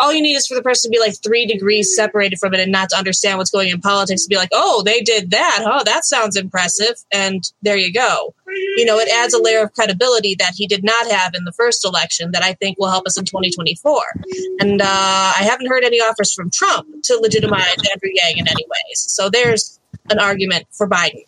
all 0.00 0.12
you 0.12 0.22
need 0.22 0.34
is 0.34 0.46
for 0.46 0.54
the 0.54 0.62
person 0.62 0.90
to 0.90 0.96
be 0.96 1.00
like 1.00 1.14
three 1.22 1.46
degrees 1.46 1.94
separated 1.94 2.38
from 2.38 2.54
it 2.54 2.60
and 2.60 2.72
not 2.72 2.88
to 2.88 2.96
understand 2.96 3.38
what's 3.38 3.50
going 3.50 3.68
in 3.68 3.80
politics 3.80 4.22
to 4.22 4.28
be 4.28 4.36
like, 4.36 4.48
oh, 4.52 4.82
they 4.82 5.00
did 5.02 5.30
that. 5.30 5.62
Oh, 5.64 5.84
that 5.84 6.04
sounds 6.04 6.36
impressive. 6.36 6.94
And 7.12 7.44
there 7.62 7.76
you 7.76 7.92
go. 7.92 8.34
You 8.76 8.84
know, 8.84 8.98
it 8.98 9.08
adds 9.12 9.34
a 9.34 9.40
layer 9.40 9.62
of 9.62 9.72
credibility 9.74 10.34
that 10.38 10.54
he 10.56 10.66
did 10.66 10.82
not 10.82 11.10
have 11.10 11.34
in 11.34 11.44
the 11.44 11.52
first 11.52 11.84
election 11.84 12.32
that 12.32 12.42
I 12.42 12.54
think 12.54 12.78
will 12.78 12.90
help 12.90 13.06
us 13.06 13.18
in 13.18 13.24
2024. 13.24 14.00
And 14.60 14.80
uh, 14.80 14.86
I 14.86 15.42
haven't 15.42 15.68
heard 15.68 15.84
any 15.84 15.98
offers 15.98 16.32
from 16.32 16.50
Trump 16.50 16.88
to 17.04 17.16
legitimize 17.16 17.76
Andrew 17.92 18.10
Yang 18.12 18.38
in 18.38 18.48
any 18.48 18.64
ways. 18.66 19.04
So 19.08 19.28
there's 19.28 19.78
an 20.08 20.18
argument 20.18 20.66
for 20.72 20.88
Biden. 20.88 21.24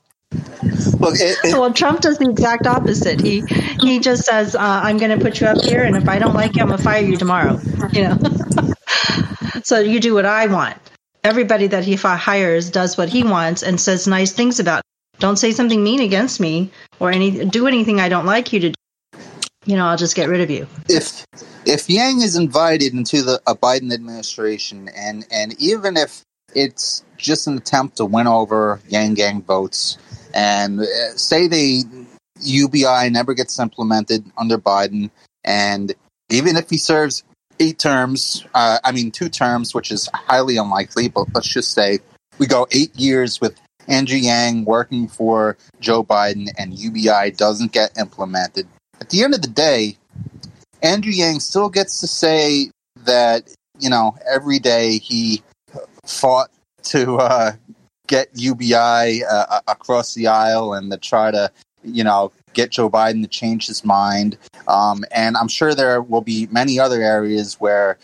Look, 0.98 1.14
it, 1.16 1.38
it, 1.44 1.58
Well, 1.58 1.72
Trump 1.72 2.00
does 2.00 2.18
the 2.18 2.28
exact 2.28 2.66
opposite. 2.66 3.20
He 3.20 3.42
he 3.80 3.98
just 3.98 4.24
says, 4.24 4.54
uh, 4.54 4.58
"I'm 4.60 4.98
going 4.98 5.16
to 5.16 5.22
put 5.22 5.40
you 5.40 5.46
up 5.46 5.60
here, 5.62 5.82
and 5.82 5.96
if 5.96 6.08
I 6.08 6.18
don't 6.18 6.34
like 6.34 6.56
you, 6.56 6.62
I'm 6.62 6.68
going 6.68 6.78
to 6.78 6.84
fire 6.84 7.02
you 7.02 7.16
tomorrow." 7.16 7.60
You 7.92 8.04
know. 8.04 8.18
so 9.64 9.80
you 9.80 10.00
do 10.00 10.14
what 10.14 10.24
I 10.24 10.46
want. 10.46 10.76
Everybody 11.24 11.66
that 11.66 11.84
he 11.84 11.94
hires 11.94 12.70
does 12.70 12.96
what 12.96 13.08
he 13.08 13.22
wants 13.22 13.62
and 13.62 13.78
says 13.78 14.06
nice 14.06 14.32
things 14.32 14.60
about. 14.60 14.78
it. 14.78 15.20
Don't 15.20 15.36
say 15.36 15.52
something 15.52 15.84
mean 15.84 16.00
against 16.00 16.40
me 16.40 16.70
or 17.00 17.10
any 17.10 17.44
do 17.44 17.66
anything 17.66 18.00
I 18.00 18.08
don't 18.08 18.24
like 18.24 18.52
you 18.52 18.60
to 18.60 18.68
do. 18.70 19.20
You 19.66 19.76
know, 19.76 19.86
I'll 19.86 19.96
just 19.96 20.16
get 20.16 20.28
rid 20.28 20.40
of 20.40 20.50
you. 20.50 20.66
if 20.88 21.26
if 21.66 21.90
Yang 21.90 22.22
is 22.22 22.36
invited 22.36 22.94
into 22.94 23.22
the 23.22 23.40
a 23.46 23.54
Biden 23.54 23.92
administration, 23.92 24.88
and 24.96 25.26
and 25.30 25.54
even 25.60 25.96
if 25.96 26.22
it's 26.54 27.04
just 27.16 27.46
an 27.46 27.56
attempt 27.56 27.96
to 27.98 28.04
win 28.04 28.26
over 28.26 28.80
Yang 28.88 29.14
Gang 29.14 29.42
votes, 29.42 29.98
and 30.34 30.80
uh, 30.80 30.84
say 31.16 31.46
they 31.46 31.82
UBI 32.40 33.10
never 33.10 33.34
gets 33.34 33.58
implemented 33.58 34.24
under 34.36 34.58
Biden, 34.58 35.10
and 35.44 35.94
even 36.30 36.56
if 36.56 36.70
he 36.70 36.78
serves 36.78 37.24
eight 37.60 37.78
terms, 37.78 38.44
uh, 38.54 38.78
I 38.84 38.92
mean 38.92 39.10
two 39.10 39.28
terms, 39.28 39.74
which 39.74 39.90
is 39.90 40.08
highly 40.12 40.56
unlikely, 40.56 41.08
but 41.08 41.26
let's 41.34 41.52
just 41.52 41.72
say 41.72 42.00
we 42.38 42.46
go 42.46 42.66
eight 42.72 42.94
years 42.96 43.40
with 43.40 43.60
Andrew 43.88 44.18
Yang 44.18 44.64
working 44.64 45.08
for 45.08 45.56
Joe 45.80 46.02
Biden, 46.02 46.48
and 46.58 46.78
UBI 46.78 47.32
doesn't 47.32 47.72
get 47.72 47.96
implemented. 47.98 48.66
At 49.00 49.10
the 49.10 49.22
end 49.22 49.34
of 49.34 49.42
the 49.42 49.48
day, 49.48 49.96
Andrew 50.82 51.12
Yang 51.12 51.40
still 51.40 51.68
gets 51.68 52.00
to 52.00 52.06
say 52.06 52.70
that 53.04 53.48
you 53.78 53.90
know 53.90 54.16
every 54.28 54.58
day 54.58 54.98
he 54.98 55.42
fought 56.06 56.50
to 56.84 57.16
uh, 57.16 57.52
get 58.06 58.28
UBI 58.34 59.24
uh, 59.24 59.60
across 59.68 60.14
the 60.14 60.26
aisle 60.26 60.74
and 60.74 60.90
to 60.90 60.98
try 60.98 61.30
to 61.30 61.50
you 61.84 62.04
know 62.04 62.32
get 62.52 62.70
Joe 62.70 62.90
Biden 62.90 63.22
to 63.22 63.28
change 63.28 63.66
his 63.66 63.84
mind. 63.84 64.36
Um, 64.68 65.04
and 65.10 65.36
I'm 65.36 65.48
sure 65.48 65.74
there 65.74 66.02
will 66.02 66.20
be 66.20 66.46
many 66.50 66.78
other 66.78 67.02
areas 67.02 67.54
where 67.60 67.98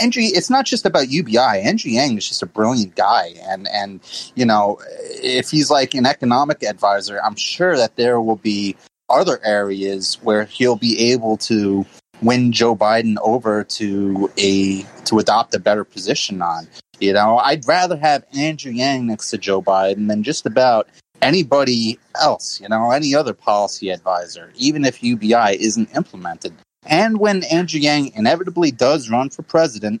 Andrew, 0.00 0.22
it's 0.24 0.50
not 0.50 0.66
just 0.66 0.84
about 0.84 1.08
UBI. 1.08 1.38
Andrew 1.38 1.90
Yang 1.90 2.18
is 2.18 2.28
just 2.28 2.42
a 2.42 2.46
brilliant 2.46 2.94
guy, 2.94 3.34
and 3.42 3.68
and 3.68 4.00
you 4.34 4.44
know 4.44 4.78
if 5.22 5.50
he's 5.50 5.70
like 5.70 5.94
an 5.94 6.06
economic 6.06 6.62
advisor, 6.62 7.20
I'm 7.22 7.36
sure 7.36 7.76
that 7.76 7.96
there 7.96 8.20
will 8.20 8.36
be 8.36 8.76
other 9.08 9.40
areas 9.44 10.18
where 10.22 10.44
he'll 10.44 10.76
be 10.76 11.12
able 11.12 11.36
to 11.36 11.86
win 12.22 12.52
Joe 12.52 12.76
Biden 12.76 13.16
over 13.22 13.64
to 13.64 14.30
a 14.38 14.82
to 15.04 15.18
adopt 15.18 15.54
a 15.54 15.58
better 15.58 15.84
position 15.84 16.42
on. 16.42 16.68
You 17.02 17.12
know, 17.12 17.38
I'd 17.38 17.66
rather 17.66 17.96
have 17.96 18.24
Andrew 18.32 18.70
Yang 18.70 19.08
next 19.08 19.30
to 19.30 19.38
Joe 19.38 19.60
Biden 19.60 20.06
than 20.06 20.22
just 20.22 20.46
about 20.46 20.88
anybody 21.20 21.98
else, 22.20 22.60
you 22.60 22.68
know, 22.68 22.92
any 22.92 23.12
other 23.12 23.34
policy 23.34 23.90
advisor, 23.90 24.52
even 24.54 24.84
if 24.84 25.02
UBI 25.02 25.56
isn't 25.58 25.96
implemented. 25.96 26.54
And 26.86 27.18
when 27.18 27.42
Andrew 27.44 27.80
Yang 27.80 28.12
inevitably 28.14 28.70
does 28.70 29.10
run 29.10 29.30
for 29.30 29.42
president, 29.42 30.00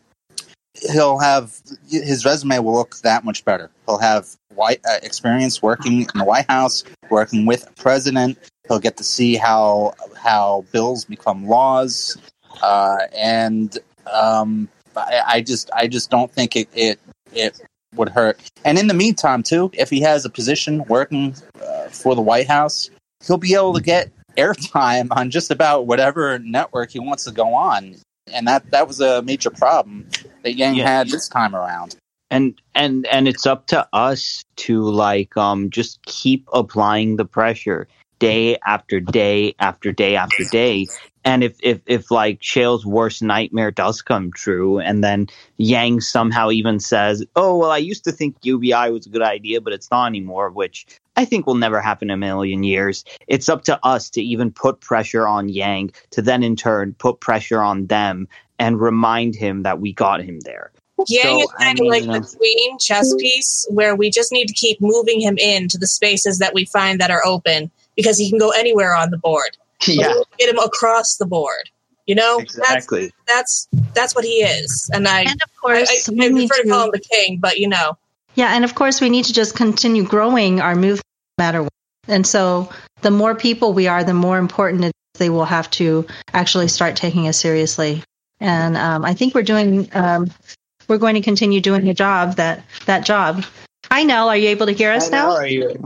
he'll 0.92 1.18
have 1.18 1.60
his 1.90 2.24
resume 2.24 2.60
will 2.60 2.74
look 2.74 2.94
that 2.98 3.24
much 3.24 3.44
better. 3.44 3.68
He'll 3.86 3.98
have 3.98 4.28
white 4.54 4.80
uh, 4.88 4.98
experience 5.02 5.60
working 5.60 6.02
in 6.02 6.18
the 6.18 6.24
White 6.24 6.48
House, 6.48 6.84
working 7.10 7.46
with 7.46 7.68
a 7.68 7.72
president. 7.72 8.38
He'll 8.68 8.78
get 8.78 8.96
to 8.98 9.04
see 9.04 9.34
how 9.34 9.94
how 10.16 10.64
bills 10.70 11.04
become 11.04 11.48
laws, 11.48 12.16
uh, 12.62 12.98
and 13.12 13.76
um, 14.12 14.68
I, 14.96 15.22
I 15.26 15.40
just 15.40 15.70
I 15.74 15.86
just 15.88 16.10
don't 16.10 16.30
think 16.30 16.56
it, 16.56 16.68
it 16.74 17.00
it 17.32 17.60
would 17.94 18.08
hurt. 18.08 18.38
And 18.64 18.78
in 18.78 18.86
the 18.86 18.94
meantime, 18.94 19.42
too, 19.42 19.70
if 19.74 19.90
he 19.90 20.00
has 20.00 20.24
a 20.24 20.30
position 20.30 20.84
working 20.84 21.34
uh, 21.62 21.88
for 21.88 22.14
the 22.14 22.22
White 22.22 22.48
House, 22.48 22.90
he'll 23.26 23.36
be 23.36 23.54
able 23.54 23.74
to 23.74 23.82
get 23.82 24.10
airtime 24.36 25.08
on 25.10 25.30
just 25.30 25.50
about 25.50 25.86
whatever 25.86 26.38
network 26.38 26.90
he 26.90 26.98
wants 26.98 27.24
to 27.24 27.30
go 27.32 27.54
on. 27.54 27.96
And 28.32 28.46
that 28.46 28.70
that 28.70 28.88
was 28.88 29.00
a 29.00 29.22
major 29.22 29.50
problem 29.50 30.08
that 30.42 30.54
Yang 30.54 30.76
Yeah. 30.76 30.86
had 30.86 31.08
this 31.10 31.28
time 31.28 31.54
around. 31.54 31.96
and 32.30 32.54
and 32.74 33.06
and 33.08 33.28
it's 33.28 33.44
up 33.46 33.66
to 33.66 33.86
us 33.92 34.42
to 34.56 34.80
like 34.88 35.36
um 35.36 35.68
just 35.70 36.02
keep 36.06 36.48
applying 36.54 37.16
the 37.16 37.26
pressure 37.26 37.88
day 38.20 38.56
after 38.64 39.00
day 39.00 39.54
after 39.58 39.92
day 39.92 40.16
after 40.16 40.44
day 40.50 40.86
and 41.24 41.44
if 41.44 41.56
if 41.62 41.80
if 41.86 42.10
like 42.10 42.38
Shale's 42.42 42.84
worst 42.84 43.22
nightmare 43.22 43.70
does 43.70 44.02
come 44.02 44.32
true 44.32 44.78
and 44.78 45.02
then 45.02 45.28
Yang 45.56 46.00
somehow 46.00 46.50
even 46.50 46.80
says 46.80 47.24
oh 47.36 47.56
well 47.56 47.70
I 47.70 47.78
used 47.78 48.04
to 48.04 48.12
think 48.12 48.36
UBI 48.42 48.90
was 48.90 49.06
a 49.06 49.10
good 49.10 49.22
idea 49.22 49.60
but 49.60 49.72
it's 49.72 49.90
not 49.90 50.06
anymore 50.06 50.50
which 50.50 50.86
I 51.16 51.24
think 51.24 51.46
will 51.46 51.54
never 51.54 51.80
happen 51.80 52.10
in 52.10 52.14
a 52.14 52.16
million 52.16 52.64
years 52.64 53.04
it's 53.26 53.48
up 53.48 53.64
to 53.64 53.78
us 53.84 54.10
to 54.10 54.22
even 54.22 54.50
put 54.50 54.80
pressure 54.80 55.26
on 55.26 55.48
Yang 55.48 55.92
to 56.10 56.22
then 56.22 56.42
in 56.42 56.56
turn 56.56 56.94
put 56.98 57.20
pressure 57.20 57.60
on 57.62 57.86
them 57.86 58.28
and 58.58 58.80
remind 58.80 59.34
him 59.34 59.62
that 59.62 59.80
we 59.80 59.92
got 59.92 60.22
him 60.22 60.40
there 60.40 60.72
Yang 61.08 61.22
So, 61.22 61.40
is 61.42 61.48
I 61.58 61.64
kind 61.64 61.78
mean, 61.80 61.88
of 61.88 61.90
like 61.90 62.02
you 62.02 62.08
know- 62.08 62.20
the 62.20 62.36
queen 62.36 62.78
chess 62.78 63.14
piece 63.18 63.66
where 63.70 63.94
we 63.96 64.10
just 64.10 64.32
need 64.32 64.46
to 64.48 64.54
keep 64.54 64.80
moving 64.80 65.20
him 65.20 65.36
into 65.38 65.78
the 65.78 65.86
spaces 65.86 66.38
that 66.38 66.54
we 66.54 66.64
find 66.66 67.00
that 67.00 67.10
are 67.10 67.24
open 67.24 67.70
because 67.96 68.18
he 68.18 68.30
can 68.30 68.38
go 68.38 68.50
anywhere 68.50 68.94
on 68.94 69.10
the 69.10 69.18
board. 69.18 69.56
But 69.86 69.88
we 69.88 69.94
yeah 69.96 70.14
get 70.38 70.48
him 70.48 70.58
across 70.58 71.16
the 71.16 71.26
board. 71.26 71.70
You 72.06 72.16
know, 72.16 72.38
exactly 72.38 73.12
that's 73.26 73.68
that's 73.72 73.92
that's 73.94 74.14
what 74.14 74.24
he 74.24 74.42
is, 74.42 74.90
and 74.92 75.06
I 75.06 75.20
And 75.20 75.40
of 75.42 75.60
course, 75.60 75.88
I, 75.88 76.12
we 76.12 76.26
I 76.26 76.30
prefer 76.30 76.62
to 76.62 76.68
call 76.68 76.84
him 76.86 76.90
the 76.92 76.98
king, 76.98 77.38
but 77.40 77.58
you 77.58 77.68
know, 77.68 77.96
yeah, 78.34 78.54
and 78.54 78.64
of 78.64 78.74
course, 78.74 79.00
we 79.00 79.08
need 79.08 79.26
to 79.26 79.32
just 79.32 79.54
continue 79.54 80.02
growing 80.02 80.60
our 80.60 80.74
movement, 80.74 81.04
no 81.38 81.44
matter 81.44 81.62
what. 81.62 81.72
And 82.08 82.26
so, 82.26 82.70
the 83.02 83.12
more 83.12 83.34
people 83.36 83.72
we 83.72 83.86
are, 83.86 84.02
the 84.02 84.14
more 84.14 84.38
important 84.38 84.84
it 84.84 84.88
is 84.88 85.18
they 85.18 85.30
will 85.30 85.44
have 85.44 85.70
to 85.72 86.04
actually 86.32 86.66
start 86.68 86.96
taking 86.96 87.28
us 87.28 87.38
seriously. 87.38 88.02
And 88.40 88.76
um, 88.76 89.04
I 89.04 89.14
think 89.14 89.34
we're 89.36 89.42
doing, 89.42 89.88
um, 89.92 90.28
we're 90.88 90.98
going 90.98 91.14
to 91.14 91.20
continue 91.20 91.60
doing 91.60 91.88
a 91.88 91.94
job 91.94 92.34
that 92.36 92.64
that 92.86 93.04
job. 93.04 93.44
Hi, 93.90 94.02
Nel. 94.02 94.28
Are 94.28 94.36
you 94.36 94.48
able 94.48 94.66
to 94.66 94.72
hear 94.72 94.90
us 94.90 95.10
now? 95.10 95.38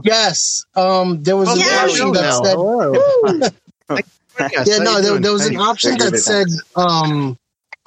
Yes. 0.03 0.65
Um, 0.75 1.21
there 1.21 1.37
was 1.37 1.49
Oh, 1.49 1.53
an 1.53 1.59
yeah, 1.59 1.83
option 1.83 2.11
we 2.11 2.17
that 2.17 3.53
know. 3.89 3.95
said, 3.95 4.05
Hello. 4.37 4.49
Yes, 4.51 4.67
yeah, 4.69 4.77
no, 4.83 5.01
there, 5.01 5.19
there 5.19 5.31
was 5.33 5.45
an 5.47 5.53
you- 5.53 5.61
option 5.61 5.97
that 5.97 6.17
said 6.19 6.47
um, 6.75 7.37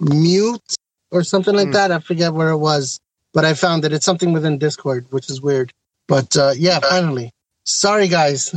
mute 0.01 0.61
or 1.11 1.23
something 1.23 1.55
like 1.55 1.67
Hmm. 1.69 1.73
that. 1.73 1.93
I 1.93 1.99
forget 2.01 2.33
where 2.35 2.51
it 2.51 2.59
was, 2.59 2.99
but 3.33 3.45
I 3.45 3.55
found 3.55 3.85
that 3.85 3.93
It's 3.93 4.05
something 4.05 4.33
within 4.33 4.59
Discord, 4.59 5.07
which 5.11 5.31
is 5.31 5.41
weird. 5.41 5.73
But 6.09 6.37
uh, 6.37 6.53
yeah, 6.57 6.81
finally. 6.81 7.33
Sorry, 7.65 8.09
guys. 8.09 8.53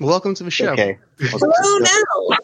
Welcome 0.00 0.34
to 0.34 0.44
the 0.44 0.50
show. 0.50 0.72
okay 0.72 0.98
hello 1.20 1.78
now. 1.78 2.36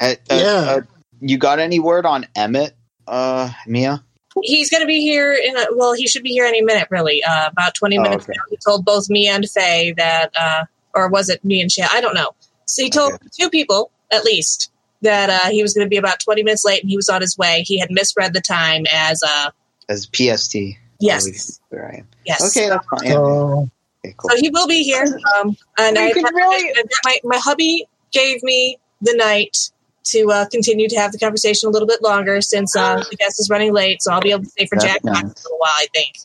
Uh, 0.00 0.04
uh, 0.04 0.14
Yeah. 0.30 0.44
uh, 0.70 0.80
you 1.20 1.36
got 1.38 1.58
any 1.58 1.78
word 1.80 2.06
on 2.06 2.26
Emmett, 2.34 2.74
uh, 3.06 3.50
Mea? 3.66 3.96
He's 4.42 4.68
going 4.70 4.82
to 4.82 4.86
be 4.86 5.00
here 5.00 5.32
in 5.32 5.56
a, 5.56 5.66
well, 5.76 5.92
he 5.92 6.06
should 6.08 6.22
be 6.22 6.30
here 6.30 6.44
any 6.44 6.60
minute, 6.62 6.88
really. 6.90 7.22
Uh, 7.22 7.48
about 7.52 7.74
20 7.74 7.98
minutes 7.98 8.24
okay. 8.24 8.32
ago, 8.32 8.40
he 8.50 8.56
told 8.66 8.84
both 8.84 9.08
me 9.08 9.28
and 9.28 9.48
Faye 9.48 9.92
that, 9.96 10.32
uh, 10.38 10.64
or 10.94 11.08
was 11.08 11.28
it 11.28 11.44
me 11.44 11.60
and 11.60 11.70
Shay? 11.70 11.84
I 11.90 12.00
don't 12.00 12.14
know. 12.14 12.30
So 12.74 12.82
he 12.82 12.90
told 12.90 13.14
Okay. 13.14 13.26
two 13.38 13.50
people 13.50 13.90
at 14.10 14.24
least 14.24 14.70
that 15.02 15.30
uh, 15.30 15.50
he 15.50 15.62
was 15.62 15.74
going 15.74 15.84
to 15.86 15.88
be 15.90 15.96
about 15.96 16.20
twenty 16.20 16.42
minutes 16.42 16.64
late 16.64 16.80
and 16.82 16.90
he 16.90 16.96
was 16.96 17.08
on 17.08 17.20
his 17.20 17.36
way. 17.38 17.62
He 17.66 17.78
had 17.78 17.90
misread 17.90 18.32
the 18.34 18.40
time 18.40 18.84
as 18.92 19.22
uh, 19.22 19.50
As 19.88 20.06
PST. 20.12 20.56
yes, 21.00 21.60
Where 21.68 21.90
I 21.92 21.96
am. 21.98 22.08
yes. 22.24 22.56
Okay, 22.56 22.68
that's 22.68 22.86
fine. 22.88 23.00
Yeah. 23.04 23.12
So, 23.14 23.70
Okay, 24.04 24.14
cool. 24.18 24.30
So 24.30 24.36
he 24.36 24.50
will 24.50 24.66
be 24.68 24.82
here. 24.82 25.04
Um, 25.40 25.56
and 25.78 25.98
I, 25.98 26.08
You 26.08 26.14
can 26.14 26.34
really- 26.34 26.74
my, 27.04 27.18
my 27.24 27.38
hubby 27.38 27.86
gave 28.12 28.42
me 28.42 28.78
the 29.00 29.14
night 29.14 29.70
to 30.04 30.30
uh, 30.30 30.44
continue 30.50 30.88
to 30.90 30.96
have 30.96 31.10
the 31.12 31.18
conversation 31.18 31.68
a 31.68 31.72
little 31.72 31.88
bit 31.88 32.02
longer 32.02 32.40
since 32.42 32.76
uh, 32.76 32.96
the 33.10 33.16
guest 33.16 33.40
is 33.40 33.48
running 33.50 33.72
late. 33.72 34.02
So 34.02 34.12
I'll 34.12 34.20
be 34.20 34.30
able 34.32 34.42
to 34.44 34.50
stay 34.50 34.66
for 34.66 34.76
Jack 34.76 35.02
nice. 35.04 35.20
for 35.20 35.26
a 35.26 35.28
little 35.28 35.58
while, 35.58 35.70
I 35.72 35.86
think. 35.94 36.18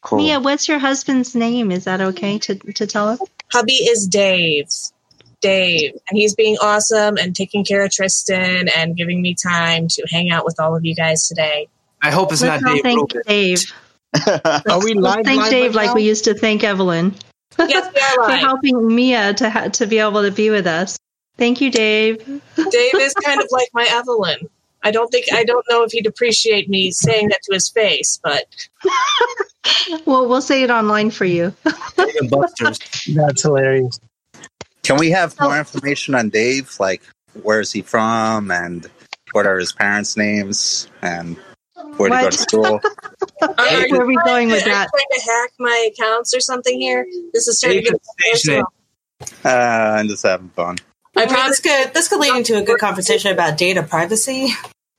cool. 0.00 0.18
Mea, 0.18 0.38
what's 0.38 0.66
your 0.68 0.78
husband's 0.80 1.34
name? 1.36 1.70
Is 1.70 1.84
that 1.84 2.00
okay 2.00 2.38
to, 2.40 2.54
to 2.56 2.86
tell 2.88 3.08
us? 3.10 3.20
Hubby 3.52 3.74
is 3.74 4.06
Dave. 4.08 4.68
Dave, 5.42 5.92
and 6.08 6.18
he's 6.18 6.34
being 6.34 6.56
awesome 6.62 7.18
and 7.18 7.36
taking 7.36 7.64
care 7.64 7.84
of 7.84 7.90
Tristan 7.90 8.68
and 8.74 8.96
giving 8.96 9.20
me 9.20 9.34
time 9.34 9.88
to 9.88 10.06
hang 10.10 10.30
out 10.30 10.44
with 10.46 10.58
all 10.58 10.74
of 10.74 10.84
you 10.84 10.94
guys 10.94 11.28
today. 11.28 11.68
I 12.00 12.10
hope 12.10 12.32
it's 12.32 12.40
Let's 12.42 12.62
not 12.62 12.68
all 12.70 12.74
Dave. 12.76 12.82
thank 12.82 13.12
Rubin. 13.12 13.22
Dave. 13.26 13.62
Are 14.26 14.82
we 14.82 14.94
Let's 14.94 15.16
live? 15.16 15.24
thank 15.24 15.40
live 15.42 15.50
Dave 15.50 15.70
right 15.74 15.74
like 15.74 15.86
now? 15.88 15.94
we 15.94 16.02
used 16.02 16.24
to 16.24 16.34
thank 16.34 16.64
Evelyn 16.64 17.14
Yes, 17.58 17.92
we 17.94 18.00
are 18.00 18.24
for 18.30 18.36
helping 18.36 18.94
Mea 18.94 19.34
to 19.34 19.50
ha- 19.50 19.68
to 19.68 19.86
be 19.86 19.98
able 19.98 20.22
to 20.22 20.30
be 20.30 20.48
with 20.50 20.66
us. 20.66 20.98
Thank 21.38 21.60
you, 21.60 21.70
Dave. 21.70 22.18
Dave 22.56 22.94
is 22.94 23.14
kind 23.14 23.40
of 23.40 23.48
like 23.52 23.68
my 23.74 23.86
Evelyn. 23.90 24.48
I 24.84 24.90
don't 24.90 25.08
think 25.08 25.26
I 25.32 25.44
don't 25.44 25.64
know 25.70 25.82
if 25.84 25.92
he'd 25.92 26.06
appreciate 26.06 26.68
me 26.68 26.90
saying 26.90 27.28
that 27.28 27.40
to 27.44 27.54
his 27.54 27.68
face, 27.68 28.18
but 28.22 28.44
Well, 30.06 30.28
we'll 30.28 30.42
say 30.42 30.62
it 30.62 30.70
online 30.70 31.10
for 31.10 31.24
you. 31.24 31.54
Buster's. 32.28 32.78
That's 33.14 33.42
hilarious. 33.42 34.00
Can 34.82 34.98
we 34.98 35.10
have 35.10 35.34
Oh. 35.40 35.44
more 35.48 35.58
information 35.58 36.14
on 36.14 36.28
Dave? 36.28 36.74
Like, 36.80 37.02
where 37.42 37.60
is 37.60 37.72
he 37.72 37.82
from, 37.82 38.50
and 38.50 38.88
what 39.32 39.46
are 39.46 39.58
his 39.58 39.72
parents' 39.72 40.16
names, 40.16 40.88
and 41.02 41.36
where 41.96 42.10
did 42.10 42.18
he 42.18 42.24
go 42.24 42.30
to 42.30 42.36
school? 42.36 42.80
are 43.58 43.70
you 43.86 43.92
Where 43.92 44.02
are 44.02 44.06
we 44.06 44.16
going 44.24 44.48
with 44.50 44.62
are 44.66 44.70
that? 44.70 44.88
trying 44.90 45.20
to 45.20 45.24
hack 45.24 45.50
my 45.58 45.88
accounts 45.92 46.34
or 46.34 46.40
something 46.40 46.80
here? 46.80 47.06
This 47.32 47.46
is 47.48 47.58
starting 47.58 47.84
to 47.84 47.90
get 47.92 48.00
is 48.00 48.40
station 48.40 48.64
personal. 48.64 48.72
Uh, 49.44 49.96
I'm 49.98 50.08
just 50.08 50.22
having 50.24 50.48
fun. 50.50 50.76
I 51.16 51.24
I 51.24 51.26
mean, 51.26 51.34
this 51.48 51.60
could 51.60 51.94
this 51.94 52.08
could 52.08 52.20
lead 52.20 52.36
into 52.36 52.56
a 52.56 52.62
good 52.62 52.78
conversation 52.80 53.30
about 53.32 53.56
data 53.56 53.82
privacy. 53.82 54.48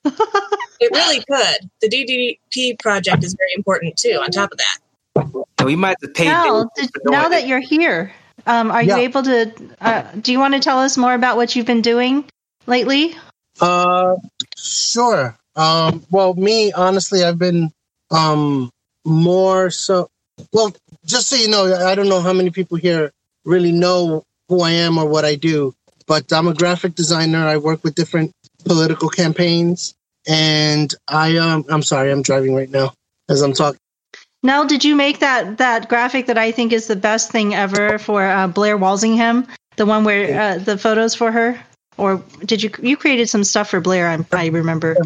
it 0.05 0.91
really 0.91 1.17
could. 1.29 1.69
The 1.81 1.89
DDP 1.89 2.79
project 2.79 3.23
is 3.23 3.33
very 3.37 3.51
important 3.55 3.97
too. 3.97 4.19
On 4.23 4.29
top 4.29 4.51
of 4.51 4.57
that, 4.59 4.77
So 5.59 5.65
we 5.65 5.75
might 5.75 5.89
have 5.89 5.97
to 5.99 6.07
pay 6.09 6.25
Now, 6.25 6.69
did, 6.75 6.89
now 7.05 7.27
that 7.29 7.47
you're 7.47 7.59
here, 7.59 8.13
um, 8.45 8.71
are 8.71 8.83
Yeah. 8.83 8.97
you 8.97 9.03
able 9.03 9.23
to? 9.23 9.51
Uh, 9.79 10.03
do 10.21 10.31
you 10.31 10.39
want 10.39 10.53
to 10.53 10.59
tell 10.59 10.79
us 10.79 10.97
more 10.97 11.13
about 11.13 11.37
what 11.37 11.55
you've 11.55 11.65
been 11.65 11.81
doing 11.81 12.25
lately? 12.67 13.15
Uh, 13.61 14.15
sure. 14.57 15.37
Um, 15.55 16.03
well, 16.09 16.33
me 16.33 16.71
honestly, 16.71 17.23
I've 17.23 17.37
been 17.39 17.71
um 18.11 18.69
more 19.05 19.69
so. 19.69 20.09
Well, 20.51 20.73
just 21.05 21.27
so 21.27 21.35
you 21.35 21.47
know, 21.47 21.73
I 21.85 21.95
don't 21.95 22.09
know 22.09 22.21
how 22.21 22.33
many 22.33 22.49
people 22.49 22.77
here 22.77 23.11
really 23.45 23.71
know 23.71 24.23
who 24.49 24.61
I 24.61 24.71
am 24.71 24.97
or 24.97 25.05
what 25.05 25.25
I 25.25 25.35
do, 25.35 25.73
but 26.07 26.31
I'm 26.33 26.47
a 26.47 26.53
graphic 26.53 26.95
designer. 26.95 27.45
I 27.45 27.57
work 27.57 27.83
with 27.83 27.95
different 27.95 28.31
political 28.65 29.09
campaigns, 29.09 29.93
and 30.27 30.93
I 31.07 31.37
um, 31.37 31.65
I'm 31.69 31.83
sorry, 31.83 32.11
I'm 32.11 32.23
driving 32.23 32.55
right 32.55 32.69
now 32.69 32.93
as 33.29 33.41
I'm 33.41 33.53
talking. 33.53 33.79
Nel, 34.43 34.65
did 34.65 34.83
you 34.83 34.95
make 34.95 35.19
that 35.19 35.57
that 35.57 35.87
graphic 35.87 36.27
that 36.27 36.37
I 36.37 36.51
think 36.51 36.73
is 36.73 36.87
the 36.87 36.97
best 36.97 37.31
thing 37.31 37.55
ever 37.55 37.97
for 37.97 38.25
uh, 38.25 38.47
Blair 38.47 38.77
Walsingham? 38.77 39.47
The 39.77 39.85
one 39.85 40.03
where 40.03 40.39
uh, 40.39 40.57
the 40.57 40.77
photos 40.77 41.15
for 41.15 41.31
her, 41.31 41.59
or 41.97 42.21
did 42.45 42.61
you 42.61 42.69
you 42.81 42.97
created 42.97 43.29
some 43.29 43.43
stuff 43.45 43.69
for 43.69 43.79
Blair? 43.79 44.07
I, 44.07 44.19
I 44.33 44.47
remember. 44.47 44.97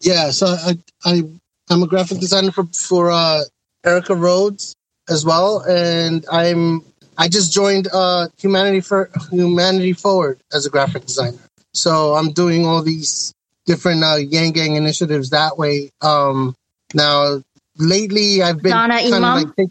Yeah, 0.00 0.30
so 0.30 0.46
I, 0.46 0.78
I 1.04 1.22
I'm 1.70 1.82
a 1.82 1.86
graphic 1.86 2.20
designer 2.20 2.52
for 2.52 2.64
for 2.66 3.10
uh, 3.10 3.42
Erica 3.84 4.14
Rhodes 4.14 4.76
as 5.08 5.24
well, 5.24 5.60
and 5.60 6.24
I'm 6.30 6.84
I 7.16 7.28
just 7.28 7.52
joined 7.52 7.88
uh, 7.92 8.28
Humanity 8.38 8.80
for 8.80 9.10
Humanity 9.30 9.94
Forward 9.94 10.40
as 10.52 10.66
a 10.66 10.70
graphic 10.70 11.06
designer. 11.06 11.38
So 11.72 12.14
I'm 12.14 12.32
doing 12.32 12.66
all 12.66 12.82
these 12.82 13.32
different 13.64 14.04
uh, 14.04 14.16
Yang 14.16 14.52
Gang 14.52 14.76
initiatives 14.76 15.30
that 15.30 15.56
way. 15.56 15.90
Um, 16.02 16.54
now 16.94 17.42
lately, 17.80 18.42
I've 18.42 18.62
been 18.62 18.72
Donna 18.72 18.98
kind 18.98 19.14
of 19.14 19.22
Imam? 19.22 19.54
like. 19.56 19.70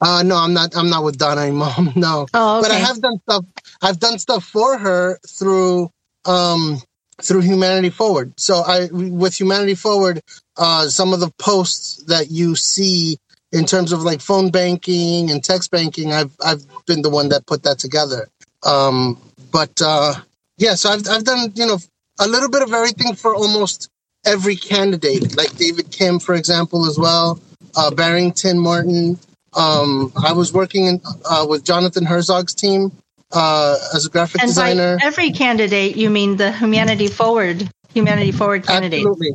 Uh, 0.00 0.22
no, 0.22 0.36
I'm 0.36 0.54
not. 0.54 0.76
I'm 0.76 0.90
not 0.90 1.04
with 1.04 1.18
Donna 1.18 1.42
Imam. 1.42 1.92
No, 1.96 2.26
Oh, 2.34 2.60
but 2.60 2.70
I 2.70 2.74
have 2.74 3.00
done 3.00 3.18
stuff. 3.20 3.44
I've 3.82 3.98
done 3.98 4.18
stuff 4.18 4.44
for 4.44 4.78
her 4.78 5.18
through 5.26 5.90
um, 6.24 6.80
through 7.22 7.40
Humanity 7.40 7.90
Forward. 7.90 8.32
So 8.38 8.62
I 8.64 8.88
with 8.92 9.38
Humanity 9.38 9.74
Forward, 9.74 10.20
uh, 10.56 10.88
some 10.88 11.12
of 11.12 11.20
the 11.20 11.30
posts 11.38 12.04
that 12.04 12.30
you 12.30 12.54
see 12.54 13.18
in 13.50 13.64
terms 13.64 13.92
of 13.92 14.02
like 14.02 14.20
phone 14.20 14.50
banking 14.50 15.30
and 15.30 15.42
text 15.42 15.70
banking, 15.70 16.12
I've 16.12 16.32
I've 16.44 16.64
been 16.86 17.02
the 17.02 17.10
one 17.10 17.30
that 17.30 17.46
put 17.46 17.64
that 17.64 17.78
together. 17.78 18.28
Um, 18.64 19.20
but 19.50 19.80
uh, 19.82 20.14
yeah, 20.58 20.74
so 20.74 20.90
I've 20.90 21.08
I've 21.08 21.24
done 21.24 21.52
you 21.54 21.66
know 21.66 21.78
a 22.20 22.28
little 22.28 22.50
bit 22.50 22.62
of 22.62 22.72
everything 22.72 23.14
for 23.14 23.34
almost 23.34 23.88
every 24.24 24.56
candidate, 24.56 25.36
like 25.36 25.54
David 25.56 25.90
Kim, 25.90 26.18
for 26.18 26.34
example, 26.34 26.86
as 26.86 26.98
well. 26.98 27.40
Uh, 27.76 27.90
Barrington 27.90 28.58
Martin. 28.58 29.18
Um, 29.54 30.12
I 30.22 30.32
was 30.32 30.52
working 30.52 30.86
in, 30.86 31.00
uh, 31.24 31.46
with 31.48 31.64
Jonathan 31.64 32.04
Herzog's 32.04 32.54
team 32.54 32.92
uh, 33.32 33.76
as 33.94 34.06
a 34.06 34.10
graphic 34.10 34.42
and 34.42 34.48
designer. 34.48 34.98
every 35.02 35.30
candidate, 35.32 35.96
you 35.96 36.10
mean 36.10 36.36
the 36.36 36.52
Humanity 36.52 37.08
Forward 37.08 37.68
Humanity 37.94 38.32
Forward 38.32 38.66
candidate? 38.66 39.00
Absolutely. 39.00 39.32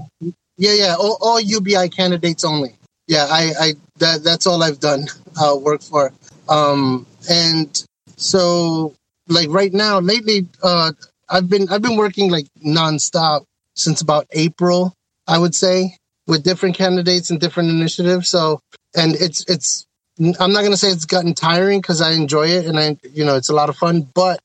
Yeah, 0.58 0.74
yeah. 0.74 0.96
All, 0.98 1.18
all 1.22 1.40
UBI 1.40 1.90
candidates 1.90 2.44
only. 2.44 2.76
Yeah, 3.08 3.26
I, 3.30 3.52
I 3.60 3.74
that 3.98 4.24
that's 4.24 4.48
all 4.48 4.64
I've 4.64 4.80
done 4.80 5.08
uh, 5.42 5.58
work 5.60 5.82
for. 5.82 6.14
Um, 6.48 7.06
and 7.30 7.84
so 8.16 8.94
like 9.28 9.50
right 9.50 9.74
now, 9.74 10.00
lately, 10.00 10.48
uh, 10.62 10.92
I've 11.30 11.50
been 11.50 11.68
I've 11.70 11.82
been 11.82 11.98
working 11.98 12.30
like 12.30 12.46
nonstop 12.66 13.46
since 13.76 14.02
about 14.02 14.28
April, 14.32 14.94
I 15.28 15.38
would 15.38 15.56
say, 15.56 15.98
with 16.28 16.44
different 16.44 16.76
candidates 16.76 17.30
and 17.30 17.40
different 17.40 17.70
initiatives. 17.70 18.30
So, 18.30 18.60
and 18.96 19.16
it's 19.16 19.46
it's 19.50 19.86
I'm 20.20 20.54
not 20.54 20.64
gonna 20.64 20.78
say 20.78 20.90
it's 20.90 21.06
gotten 21.06 21.34
tiring 21.34 21.82
because 21.82 22.02
I 22.02 22.12
enjoy 22.12 22.48
it 22.48 22.66
and 22.66 22.80
I 22.80 22.98
you 23.14 23.26
know 23.26 23.36
it's 23.36 23.50
a 23.50 23.56
lot 23.56 23.70
of 23.70 23.78
fun, 23.78 24.08
but 24.14 24.40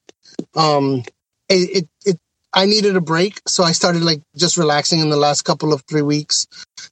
um, 0.55 1.03
it, 1.49 1.85
it 1.85 1.89
it 2.05 2.18
I 2.53 2.64
needed 2.64 2.97
a 2.97 3.01
break, 3.01 3.41
so 3.47 3.62
I 3.62 3.72
started 3.72 4.03
like 4.03 4.22
just 4.37 4.57
relaxing 4.57 5.01
in 5.01 5.11
the 5.11 5.16
last 5.16 5.43
couple 5.43 5.72
of 5.72 5.83
three 5.83 6.03
weeks, 6.03 6.47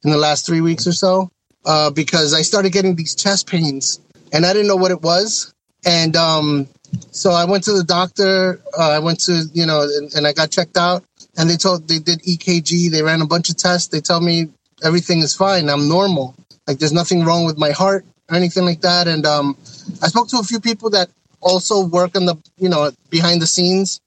in 0.04 0.10
the 0.10 0.18
last 0.18 0.46
three 0.46 0.60
weeks 0.60 0.86
or 0.86 0.92
so, 0.92 1.30
uh, 1.64 1.90
because 1.90 2.34
I 2.34 2.42
started 2.42 2.72
getting 2.72 2.94
these 2.94 3.14
chest 3.14 3.48
pains, 3.48 4.00
and 4.32 4.44
I 4.44 4.52
didn't 4.52 4.68
know 4.68 4.76
what 4.76 4.90
it 4.90 5.00
was, 5.00 5.54
and 5.86 6.14
um, 6.14 6.68
so 7.10 7.30
I 7.30 7.46
went 7.46 7.64
to 7.64 7.72
the 7.72 7.84
doctor. 7.84 8.60
Uh, 8.78 8.90
I 8.90 8.98
went 8.98 9.20
to 9.20 9.44
you 9.54 9.64
know, 9.66 9.82
and, 9.82 10.12
and 10.14 10.26
I 10.26 10.32
got 10.34 10.50
checked 10.50 10.76
out, 10.76 11.04
and 11.36 11.48
they 11.50 11.56
told 11.56 11.88
they 11.88 11.98
did 11.98 12.20
EKG, 12.22 12.90
they 12.90 13.02
ran 13.02 13.22
a 13.22 13.26
bunch 13.26 13.50
of 13.50 13.56
tests, 13.56 13.88
they 13.88 14.00
tell 14.00 14.20
me 14.20 14.48
everything 14.82 15.20
is 15.20 15.34
fine, 15.34 15.68
I'm 15.68 15.88
normal, 15.88 16.34
like 16.66 16.78
there's 16.78 16.92
nothing 16.92 17.24
wrong 17.24 17.44
with 17.44 17.58
my 17.58 17.70
heart 17.70 18.04
or 18.30 18.36
anything 18.36 18.64
like 18.64 18.80
that, 18.80 19.06
and 19.08 19.24
um, 19.26 19.56
I 20.02 20.08
spoke 20.08 20.28
to 20.28 20.38
a 20.38 20.42
few 20.42 20.60
people 20.60 20.90
that 20.90 21.08
also 21.40 21.86
work 21.86 22.16
on 22.16 22.24
the 22.26 22.36
you 22.58 22.68
know 22.68 22.90
behind 23.10 23.40
the 23.40 23.46
scenes 23.46 24.00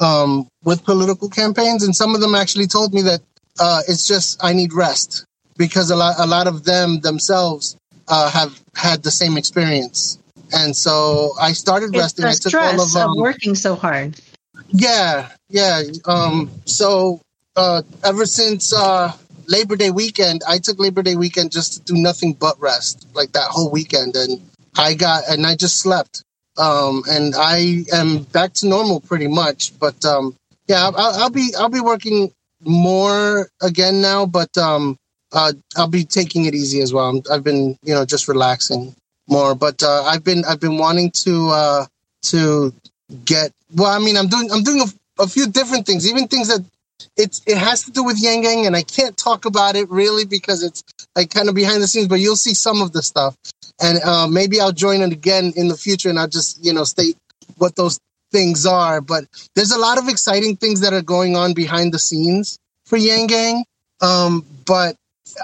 um, 0.00 0.48
with 0.64 0.84
political 0.84 1.28
campaigns, 1.28 1.82
and 1.84 1.94
some 1.94 2.14
of 2.14 2.20
them 2.20 2.34
actually 2.34 2.66
told 2.66 2.92
me 2.92 3.02
that 3.02 3.20
uh, 3.60 3.80
it's 3.88 4.06
just 4.06 4.42
I 4.44 4.52
need 4.52 4.72
rest. 4.72 5.24
Because 5.58 5.90
a 5.90 5.96
lot 5.96 6.16
a 6.18 6.26
lot 6.26 6.46
of 6.46 6.64
them 6.64 7.00
themselves 7.00 7.76
uh, 8.08 8.30
have 8.30 8.58
had 8.74 9.02
the 9.02 9.10
same 9.10 9.36
experience, 9.36 10.18
and 10.52 10.74
so 10.74 11.32
I 11.40 11.52
started 11.52 11.90
It's 11.94 11.98
resting. 11.98 12.22
the 12.24 12.30
I 12.30 12.32
took 12.32 12.54
all 12.54 12.78
stress 12.78 12.94
of 12.96 13.00
of 13.02 13.10
um, 13.10 13.18
working 13.18 13.54
so 13.54 13.74
hard. 13.74 14.18
Yeah, 14.70 15.28
yeah. 15.48 15.82
Um, 16.04 16.50
so 16.64 17.20
uh, 17.56 17.82
ever 18.04 18.26
since 18.26 18.72
uh, 18.72 19.12
Labor 19.46 19.76
Day 19.76 19.90
weekend, 19.90 20.42
I 20.48 20.58
took 20.58 20.78
Labor 20.78 21.02
Day 21.02 21.16
weekend 21.16 21.52
just 21.52 21.74
to 21.74 21.92
do 21.94 22.00
nothing 22.00 22.34
but 22.34 22.60
rest, 22.60 23.06
like 23.14 23.32
that 23.32 23.48
whole 23.48 23.70
weekend, 23.70 24.16
and 24.16 24.40
I 24.76 24.94
got 24.94 25.28
and 25.28 25.46
I 25.46 25.54
just 25.56 25.78
slept. 25.78 26.24
Um, 26.58 27.02
and 27.08 27.34
I 27.34 27.84
am 27.94 28.24
back 28.24 28.52
to 28.54 28.68
normal 28.68 29.00
pretty 29.00 29.28
much. 29.28 29.78
But 29.78 30.04
um, 30.04 30.36
yeah, 30.68 30.90
I'll, 30.94 31.22
I'll 31.22 31.30
be 31.30 31.54
I'll 31.58 31.70
be 31.70 31.80
working 31.80 32.32
more 32.60 33.48
again 33.62 34.00
now, 34.00 34.26
but 34.26 34.56
um, 34.58 34.96
uh, 35.32 35.52
I'll 35.76 35.88
be 35.88 36.04
taking 36.04 36.44
it 36.44 36.54
easy 36.54 36.80
as 36.80 36.92
well. 36.92 37.20
I've 37.30 37.44
been 37.44 37.78
you 37.82 37.94
know 37.94 38.04
just 38.04 38.28
relaxing 38.28 38.94
more, 39.28 39.54
but 39.54 39.82
uh, 39.82 40.02
I've 40.04 40.24
been 40.24 40.44
I've 40.44 40.60
been 40.60 40.78
wanting 40.78 41.10
to 41.22 41.48
uh, 41.48 41.86
to 42.24 42.72
get 43.24 43.52
well 43.74 43.90
i 43.90 43.98
mean 43.98 44.16
i'm 44.16 44.28
doing 44.28 44.50
i'm 44.50 44.62
doing 44.62 44.80
a, 44.80 45.22
a 45.22 45.26
few 45.26 45.46
different 45.46 45.86
things 45.86 46.08
even 46.08 46.26
things 46.28 46.48
that 46.48 46.64
it's 47.16 47.42
it 47.46 47.58
has 47.58 47.84
to 47.84 47.90
do 47.90 48.02
with 48.04 48.20
yang 48.20 48.42
gang 48.42 48.66
and 48.66 48.76
i 48.76 48.82
can't 48.82 49.16
talk 49.16 49.44
about 49.44 49.76
it 49.76 49.88
really 49.90 50.24
because 50.24 50.62
it's 50.62 50.82
like 51.16 51.30
kind 51.30 51.48
of 51.48 51.54
behind 51.54 51.82
the 51.82 51.86
scenes 51.86 52.08
but 52.08 52.20
you'll 52.20 52.36
see 52.36 52.54
some 52.54 52.80
of 52.80 52.92
the 52.92 53.02
stuff. 53.02 53.36
And 53.80 54.02
uh, 54.02 54.26
maybe 54.26 54.60
i'll 54.60 54.72
join 54.72 55.02
it 55.02 55.12
again 55.12 55.52
in 55.56 55.68
the 55.68 55.76
future 55.76 56.08
and 56.08 56.18
i'll 56.18 56.28
just 56.28 56.64
you 56.64 56.72
know 56.72 56.84
state 56.84 57.16
what 57.58 57.76
those 57.76 57.98
things 58.30 58.64
are. 58.64 59.00
But 59.00 59.24
there's 59.54 59.72
a 59.72 59.78
lot 59.78 59.98
of 59.98 60.08
exciting 60.08 60.56
things 60.56 60.80
that 60.80 60.92
are 60.92 61.02
going 61.02 61.36
on 61.36 61.52
behind 61.52 61.92
the 61.92 61.98
scenes 61.98 62.58
for 62.86 62.96
yang 62.96 63.26
gang 63.26 63.64
um, 64.00 64.44
but 64.66 64.96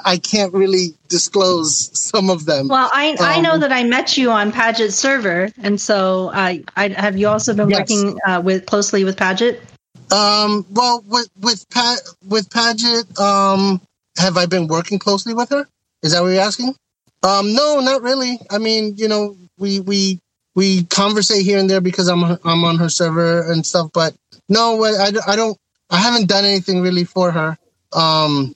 i 0.05 0.17
can't 0.17 0.53
really 0.53 0.95
disclose 1.09 1.91
some 1.99 2.31
of 2.31 2.45
them 2.45 2.69
Well, 2.69 2.91
I 2.93 3.17
I 3.21 3.41
know 3.41 3.55
Um, 3.55 3.61
that 3.61 3.73
I 3.73 3.85
met 3.85 4.17
you 4.17 4.31
on 4.31 4.53
Paget 4.53 4.93
server, 4.93 5.51
and 5.63 5.81
so 5.81 6.31
I, 6.35 6.63
I 6.77 6.89
have 6.89 7.17
you 7.17 7.29
also 7.29 7.55
been 7.55 7.71
Yes. 7.71 7.79
working 7.79 8.19
uh, 8.27 8.41
with 8.45 8.67
closely 8.67 9.05
with 9.05 9.17
Paget. 9.17 9.63
Um, 10.11 10.67
well, 10.71 11.03
with 11.07 11.29
with 11.41 11.65
Pat 11.71 12.01
with 12.27 12.51
Paget, 12.51 13.07
um, 13.19 13.81
have 14.19 14.37
I 14.37 14.47
been 14.47 14.67
working 14.67 14.99
closely 14.99 15.33
with 15.35 15.51
her? 15.51 15.67
Is 16.03 16.13
that 16.13 16.23
what 16.23 16.29
you're 16.29 16.43
asking? 16.43 16.75
Um, 17.23 17.55
no, 17.55 17.81
not 17.81 18.03
really. 18.03 18.39
I 18.51 18.59
mean, 18.59 18.95
you 18.97 19.09
know, 19.09 19.37
we 19.59 19.81
we 19.81 20.21
we 20.55 20.85
conversate 20.85 21.45
here 21.45 21.59
and 21.59 21.69
there 21.71 21.81
because 21.81 22.09
I'm 22.09 22.23
I'm 22.25 22.65
on 22.65 22.77
her 22.79 22.89
server 22.89 23.51
and 23.51 23.65
stuff. 23.65 23.91
But 23.95 24.15
no, 24.49 24.85
I, 24.85 25.13
I 25.27 25.37
don't. 25.37 25.57
I 25.91 25.99
haven't 25.99 26.29
done 26.29 26.45
anything 26.45 26.81
really 26.83 27.05
for 27.05 27.31
her. 27.31 27.57
Um, 27.93 28.55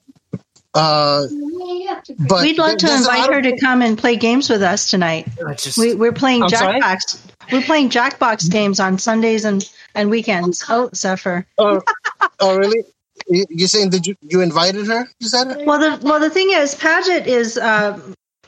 uh, 0.75 1.27
but 2.29 2.43
We'd 2.43 2.59
love 2.59 2.79
to 2.79 2.95
invite 2.95 3.31
her 3.33 3.43
to 3.43 3.57
come 3.59 3.83
and 3.83 3.97
play 3.99 4.17
games 4.17 4.49
with 4.49 4.63
us 4.63 4.91
tonight. 4.91 5.29
Just 5.59 5.79
We, 5.79 5.95
we're 5.95 6.13
playing 6.13 6.45
I'm 6.45 6.49
sorry? 6.49 6.81
Jackbox. 6.81 7.21
We're 7.53 7.63
playing 7.63 7.91
Jackbox 7.91 8.51
games 8.51 8.81
on 8.81 8.99
Sundays 8.99 9.45
and, 9.45 9.69
and 9.95 10.09
weekends. 10.11 10.65
Oh, 10.69 10.89
Zephyr. 10.95 11.47
Oh, 11.59 11.83
oh, 12.41 12.57
really? 12.57 12.85
You- 13.29 13.45
You're 13.51 13.69
saying 13.69 13.91
that 13.91 14.07
you, 14.07 14.17
you 14.23 14.41
invited 14.41 14.87
her? 14.87 15.07
You 15.21 15.29
said 15.29 15.49
it? 15.49 15.67
Well, 15.67 15.79
the 15.79 16.05
well 16.07 16.19
the 16.19 16.31
thing 16.31 16.51
is, 16.53 16.75
Paget 16.75 17.27
is 17.27 17.59
uh, 17.59 18.01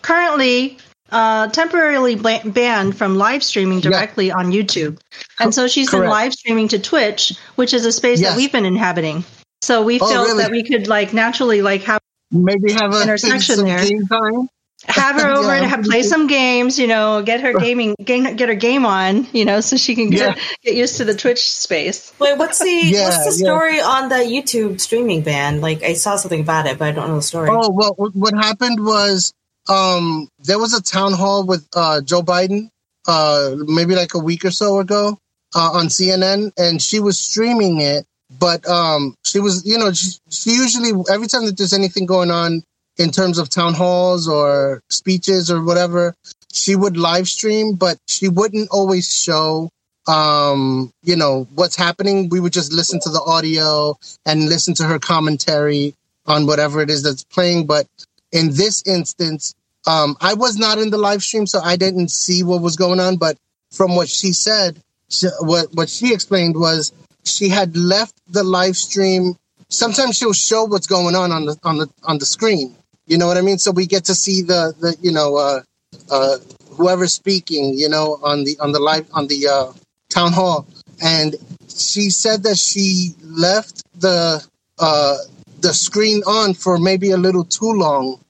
currently 0.02 0.78
uh, 1.12 1.48
temporarily 1.48 2.16
ba- 2.16 2.40
banned 2.44 2.96
from 2.96 3.16
live 3.16 3.42
streaming 3.44 3.78
Yeah. 3.80 3.90
directly 3.90 4.32
on 4.32 4.50
YouTube, 4.50 4.98
and 5.38 5.54
so 5.54 5.68
she's 5.68 5.90
been 5.90 6.06
live 6.06 6.32
streaming 6.32 6.66
to 6.68 6.78
Twitch, 6.78 7.32
which 7.56 7.72
is 7.74 7.84
a 7.84 7.92
space 7.92 8.20
Yes. 8.20 8.30
that 8.32 8.36
we've 8.36 8.50
been 8.50 8.64
inhabiting. 8.64 9.22
So 9.62 9.82
we 9.82 10.00
Oh, 10.00 10.08
felt 10.08 10.26
really? 10.28 10.42
that 10.42 10.50
we 10.50 10.62
could 10.64 10.88
like 10.88 11.12
naturally 11.12 11.62
like 11.62 11.82
have 11.82 12.00
Maybe 12.34 12.72
have 12.72 12.92
a 12.94 13.02
Intersection 13.02 13.56
some 13.56 13.64
there. 13.66 13.84
game 13.84 14.06
time. 14.06 14.48
have 14.86 15.16
her 15.20 15.28
over 15.38 15.48
Yeah. 15.48 15.62
and 15.62 15.66
have, 15.66 15.82
play 15.84 16.02
some 16.02 16.26
games, 16.26 16.78
you 16.78 16.86
know, 16.86 17.22
get 17.22 17.40
her 17.40 17.52
gaming, 17.58 17.94
game, 18.04 18.36
get 18.36 18.48
her 18.50 18.54
game 18.54 18.84
on, 18.84 19.26
you 19.32 19.44
know, 19.44 19.60
so 19.60 19.76
she 19.76 19.94
can 19.94 20.10
get, 20.10 20.38
get 20.62 20.74
used 20.74 20.96
to 20.98 21.04
the 21.04 21.14
Twitch 21.14 21.48
space. 21.48 22.12
Wait, 22.18 22.36
what's 22.36 22.58
the 22.58 22.68
Yeah, 22.84 23.04
what's 23.04 23.38
the 23.38 23.44
yeah. 23.44 23.50
story 23.50 23.80
on 23.80 24.08
the 24.10 24.16
YouTube 24.16 24.80
streaming 24.80 25.22
ban? 25.22 25.60
Like, 25.62 25.82
I 25.82 25.94
saw 25.94 26.16
something 26.16 26.40
about 26.40 26.66
it, 26.66 26.78
but 26.78 26.88
I 26.88 26.92
don't 26.92 27.08
know 27.08 27.16
the 27.16 27.22
story. 27.22 27.48
Oh 27.50 27.70
well, 27.70 27.94
what- 27.96 28.14
what 28.14 28.34
happened 28.34 28.84
was 28.84 29.32
um, 29.68 30.28
there 30.40 30.58
was 30.58 30.74
a 30.74 30.82
town 30.82 31.12
hall 31.14 31.46
with 31.46 31.66
uh, 31.74 32.02
Joe 32.02 32.20
Biden, 32.22 32.68
uh, 33.08 33.54
maybe 33.56 33.94
like 33.94 34.12
a 34.14 34.18
week 34.18 34.44
or 34.44 34.50
so 34.50 34.78
ago, 34.80 35.18
uh, 35.54 35.70
on 35.72 35.86
CNN, 35.86 36.52
and 36.58 36.82
she 36.82 37.00
was 37.00 37.16
streaming 37.16 37.80
it. 37.80 38.04
But 38.38 38.66
um, 38.68 39.14
she 39.24 39.38
was, 39.38 39.66
you 39.66 39.78
know, 39.78 39.92
she, 39.92 40.12
she 40.30 40.50
usually 40.50 40.92
every 41.10 41.26
time 41.26 41.46
that 41.46 41.56
there's 41.56 41.72
anything 41.72 42.06
going 42.06 42.30
on 42.30 42.62
in 42.96 43.10
terms 43.10 43.38
of 43.38 43.50
town 43.50 43.74
halls 43.74 44.28
or 44.28 44.82
speeches 44.88 45.50
or 45.50 45.62
whatever, 45.62 46.14
she 46.52 46.76
would 46.76 46.96
live 46.96 47.28
stream, 47.28 47.74
but 47.74 47.98
she 48.06 48.28
wouldn't 48.28 48.68
always 48.70 49.12
show 49.12 49.70
um 50.06 50.92
you 51.02 51.16
know 51.16 51.48
what's 51.54 51.76
happening 51.76 52.28
we 52.28 52.38
would 52.38 52.52
just 52.52 52.74
listen 52.74 53.00
to 53.00 53.08
the 53.08 53.22
audio 53.22 53.96
and 54.26 54.50
listen 54.50 54.74
to 54.74 54.84
her 54.84 54.98
commentary 54.98 55.94
on 56.26 56.46
whatever 56.46 56.80
it 56.80 56.90
is 56.90 57.02
that's 57.02 57.24
playing. 57.24 57.66
But 57.66 57.86
in 58.32 58.48
this 58.54 58.82
instance, 58.86 59.54
um, 59.86 60.16
I 60.20 60.34
was 60.34 60.56
not 60.56 60.78
in 60.78 60.90
the 60.90 60.98
live 60.98 61.22
stream, 61.22 61.46
so 61.46 61.60
I 61.60 61.76
didn't 61.76 62.08
see 62.08 62.42
what 62.42 62.62
was 62.62 62.76
going 62.76 63.00
on. 63.00 63.16
But 63.16 63.36
from 63.70 63.96
what 63.96 64.08
she 64.08 64.32
said, 64.32 64.80
she, 65.08 65.28
what 65.40 65.68
what 65.74 65.88
she 65.88 66.12
explained 66.12 66.56
was 66.56 66.92
she 67.24 67.48
had 67.48 67.76
left 67.76 68.14
the 68.28 68.44
live 68.44 68.76
stream. 68.76 69.36
Sometimes 69.68 70.16
she'll 70.16 70.32
show 70.32 70.64
what's 70.64 70.86
going 70.86 71.14
on 71.14 71.32
on 71.32 71.46
the 71.46 71.58
on 71.64 71.78
the 71.78 71.88
on 72.04 72.18
the 72.18 72.26
screen. 72.26 72.74
You 73.06 73.18
know 73.18 73.26
what 73.26 73.36
I 73.36 73.40
mean? 73.40 73.58
So 73.58 73.70
we 73.70 73.86
get 73.86 74.04
to 74.04 74.14
see 74.14 74.42
the 74.42 74.74
the 74.78 74.96
you 75.00 75.12
know 75.12 75.36
uh, 75.36 75.62
uh, 76.10 76.36
whoever's 76.70 77.12
speaking. 77.12 77.74
You 77.76 77.88
know 77.88 78.18
on 78.22 78.44
the 78.44 78.56
on 78.60 78.72
the 78.72 78.80
live 78.80 79.08
on 79.12 79.26
the 79.26 79.48
uh, 79.48 79.72
town 80.10 80.32
hall, 80.32 80.66
and 81.02 81.34
she 81.68 82.10
said 82.10 82.42
that 82.44 82.56
she 82.56 83.14
left 83.22 83.82
the 84.00 84.46
uh, 84.78 85.16
the 85.60 85.74
screen 85.74 86.22
on 86.26 86.54
for 86.54 86.78
maybe 86.78 87.10
a 87.10 87.16
little 87.16 87.44
too 87.44 87.72
long, 87.72 88.20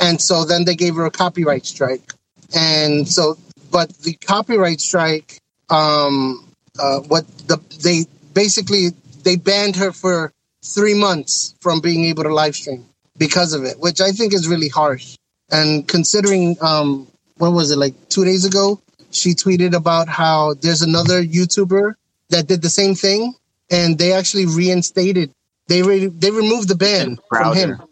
and 0.00 0.20
so 0.20 0.44
then 0.44 0.64
they 0.64 0.74
gave 0.74 0.94
her 0.94 1.04
a 1.04 1.10
copyright 1.10 1.66
strike. 1.66 2.12
And 2.54 3.06
so, 3.08 3.36
but 3.70 3.90
the 3.98 4.14
copyright 4.14 4.80
strike, 4.80 5.40
um, 5.70 6.46
uh, 6.78 7.00
what 7.00 7.26
the 7.48 7.60
they 7.82 8.06
basically 8.34 8.90
they 9.22 9.36
banned 9.36 9.76
her 9.76 9.92
for 9.92 10.32
three 10.62 10.94
months 10.94 11.54
from 11.60 11.80
being 11.80 12.04
able 12.06 12.24
to 12.24 12.34
live 12.34 12.56
stream 12.56 12.86
because 13.16 13.52
of 13.52 13.64
it, 13.64 13.78
which 13.78 14.00
I 14.00 14.10
think 14.10 14.34
is 14.34 14.48
really 14.48 14.68
harsh. 14.68 15.16
And 15.50 15.86
considering, 15.86 16.56
um, 16.60 17.06
what 17.36 17.50
was 17.50 17.70
it 17.70 17.76
like 17.76 17.94
two 18.08 18.24
days 18.24 18.44
ago? 18.44 18.80
She 19.10 19.30
tweeted 19.30 19.74
about 19.74 20.08
how 20.08 20.54
there's 20.54 20.82
another 20.82 21.22
YouTuber 21.22 21.94
that 22.30 22.48
did 22.48 22.62
the 22.62 22.70
same 22.70 22.94
thing, 22.94 23.34
and 23.70 23.96
they 23.96 24.12
actually 24.12 24.46
reinstated. 24.46 25.30
They 25.68 25.82
re- 25.82 26.06
they 26.06 26.30
removed 26.30 26.68
the 26.68 26.74
ban 26.74 27.18
from 27.28 27.54
him. 27.54 27.82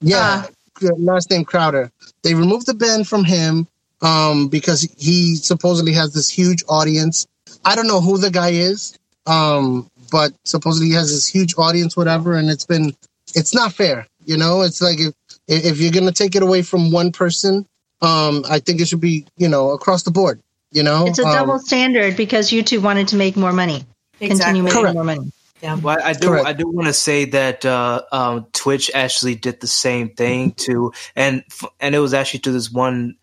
Yeah, 0.00 0.46
last 0.80 1.30
name 1.30 1.44
Crowder. 1.44 1.90
They 2.22 2.34
removed 2.34 2.66
the 2.66 2.74
ban 2.74 3.04
from 3.04 3.24
him 3.24 3.66
um, 4.00 4.48
because 4.48 4.82
he 4.96 5.36
supposedly 5.36 5.92
has 5.92 6.12
this 6.12 6.28
huge 6.30 6.62
audience. 6.68 7.26
I 7.64 7.74
don't 7.74 7.88
know 7.88 8.00
who 8.00 8.18
the 8.18 8.30
guy 8.30 8.50
is, 8.50 8.97
um, 9.28 9.90
but 10.10 10.32
supposedly 10.44 10.88
he 10.88 10.94
has 10.94 11.10
this 11.10 11.26
huge 11.26 11.54
audience, 11.58 11.96
whatever. 11.96 12.34
And 12.34 12.48
it's 12.50 12.64
been, 12.66 12.94
it's 13.34 13.54
not 13.54 13.72
fair. 13.72 14.06
You 14.24 14.36
know, 14.36 14.62
it's 14.62 14.80
like 14.82 14.98
if 15.00 15.14
if 15.46 15.80
you're 15.80 15.92
gonna 15.92 16.12
take 16.12 16.34
it 16.36 16.42
away 16.42 16.62
from 16.62 16.90
one 16.90 17.12
person, 17.12 17.66
um, 18.02 18.44
I 18.48 18.58
think 18.58 18.80
it 18.80 18.88
should 18.88 19.00
be, 19.00 19.26
you 19.36 19.48
know, 19.48 19.70
across 19.70 20.02
the 20.02 20.10
board. 20.10 20.40
You 20.70 20.82
know, 20.82 21.06
It's 21.06 21.18
a 21.18 21.24
Um, 21.24 21.32
double 21.32 21.58
standard 21.58 22.16
because 22.16 22.50
YouTube 22.50 22.82
wanted 22.82 23.08
to 23.08 23.16
make 23.16 23.36
more 23.36 23.52
money, 23.52 23.84
continue 24.18 24.62
making 24.62 24.78
Correct. 24.80 24.94
more 24.94 25.04
money. 25.04 25.32
Yeah. 25.62 25.74
Well, 25.76 25.98
I 26.04 26.12
do. 26.12 26.28
Correct. 26.28 26.46
I 26.46 26.52
do 26.52 26.68
want 26.68 26.86
to 26.88 26.92
say 26.92 27.24
that 27.24 27.64
uh, 27.64 28.02
um, 28.12 28.46
Twitch 28.52 28.90
actually 28.94 29.34
did 29.34 29.60
the 29.60 29.66
same 29.66 30.10
thing 30.10 30.52
too, 30.52 30.92
and 31.16 31.42
f- 31.50 31.70
and 31.80 31.94
it 31.94 31.98
was 32.00 32.12
actually 32.14 32.40
to 32.40 32.52
this 32.52 32.70
one. 32.70 33.16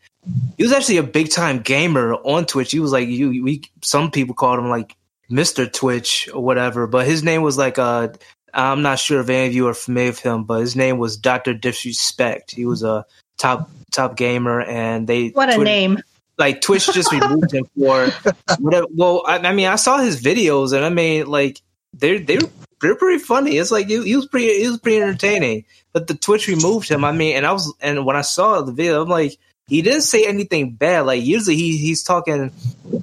He 0.57 0.63
was 0.63 0.73
actually 0.73 0.97
a 0.97 1.03
big 1.03 1.29
time 1.29 1.59
gamer 1.59 2.15
on 2.15 2.45
Twitch. 2.45 2.71
He 2.71 2.79
was 2.79 2.91
like 2.91 3.07
you. 3.07 3.29
We 3.43 3.61
some 3.83 4.09
people 4.11 4.33
called 4.35 4.57
him 4.59 4.69
like 4.69 4.95
Mister 5.29 5.65
Twitch 5.67 6.29
or 6.33 6.43
whatever, 6.43 6.87
but 6.87 7.05
his 7.05 7.23
name 7.23 7.41
was 7.41 7.57
like 7.57 7.77
uh 7.79 8.09
I'm 8.53 8.81
not 8.81 8.99
sure 8.99 9.19
if 9.19 9.29
any 9.29 9.47
of 9.47 9.53
you 9.53 9.67
are 9.67 9.73
familiar 9.73 10.11
with 10.11 10.19
him, 10.19 10.45
but 10.45 10.61
his 10.61 10.75
name 10.77 10.97
was 10.97 11.17
Doctor 11.17 11.53
Disrespect. 11.53 12.51
He 12.51 12.65
was 12.65 12.83
a 12.83 13.05
top 13.37 13.69
top 13.91 14.15
gamer, 14.15 14.61
and 14.61 15.07
they 15.07 15.29
What 15.29 15.49
a 15.49 15.55
Twitch- 15.55 15.65
name. 15.65 15.99
like 16.37 16.61
Twitch 16.61 16.85
just 16.93 17.11
removed 17.11 17.51
him 17.53 17.65
for 17.77 18.09
whatever. 18.59 18.87
Well, 18.95 19.23
I, 19.27 19.39
I 19.39 19.53
mean, 19.53 19.67
I 19.67 19.75
saw 19.75 19.97
his 19.97 20.21
videos, 20.21 20.73
and 20.73 20.85
I 20.85 20.89
mean, 20.89 21.27
like 21.27 21.61
they're 21.93 22.19
they're 22.19 22.41
they're 22.81 22.95
pretty 22.95 23.21
funny. 23.23 23.57
It's 23.57 23.71
like 23.71 23.87
he, 23.87 24.01
he 24.03 24.15
was 24.15 24.25
pretty 24.27 24.61
he 24.61 24.67
was 24.69 24.79
pretty 24.79 25.01
entertaining. 25.01 25.65
But 25.91 26.07
the 26.07 26.13
Twitch 26.15 26.47
removed 26.47 26.87
him. 26.89 27.03
I 27.05 27.11
mean, 27.11 27.35
and 27.35 27.45
I 27.45 27.51
was 27.51 27.73
and 27.81 28.05
when 28.05 28.15
I 28.15 28.21
saw 28.21 28.61
the 28.61 28.71
video, 28.73 29.01
I'm 29.01 29.09
like, 29.09 29.37
he 29.67 29.81
didn't 29.81 30.01
say 30.01 30.25
anything 30.25 30.75
bad. 30.75 31.01
Like 31.01 31.23
usually 31.23 31.55
he 31.57 31.77
he's 31.77 32.03
talking, 32.03 32.51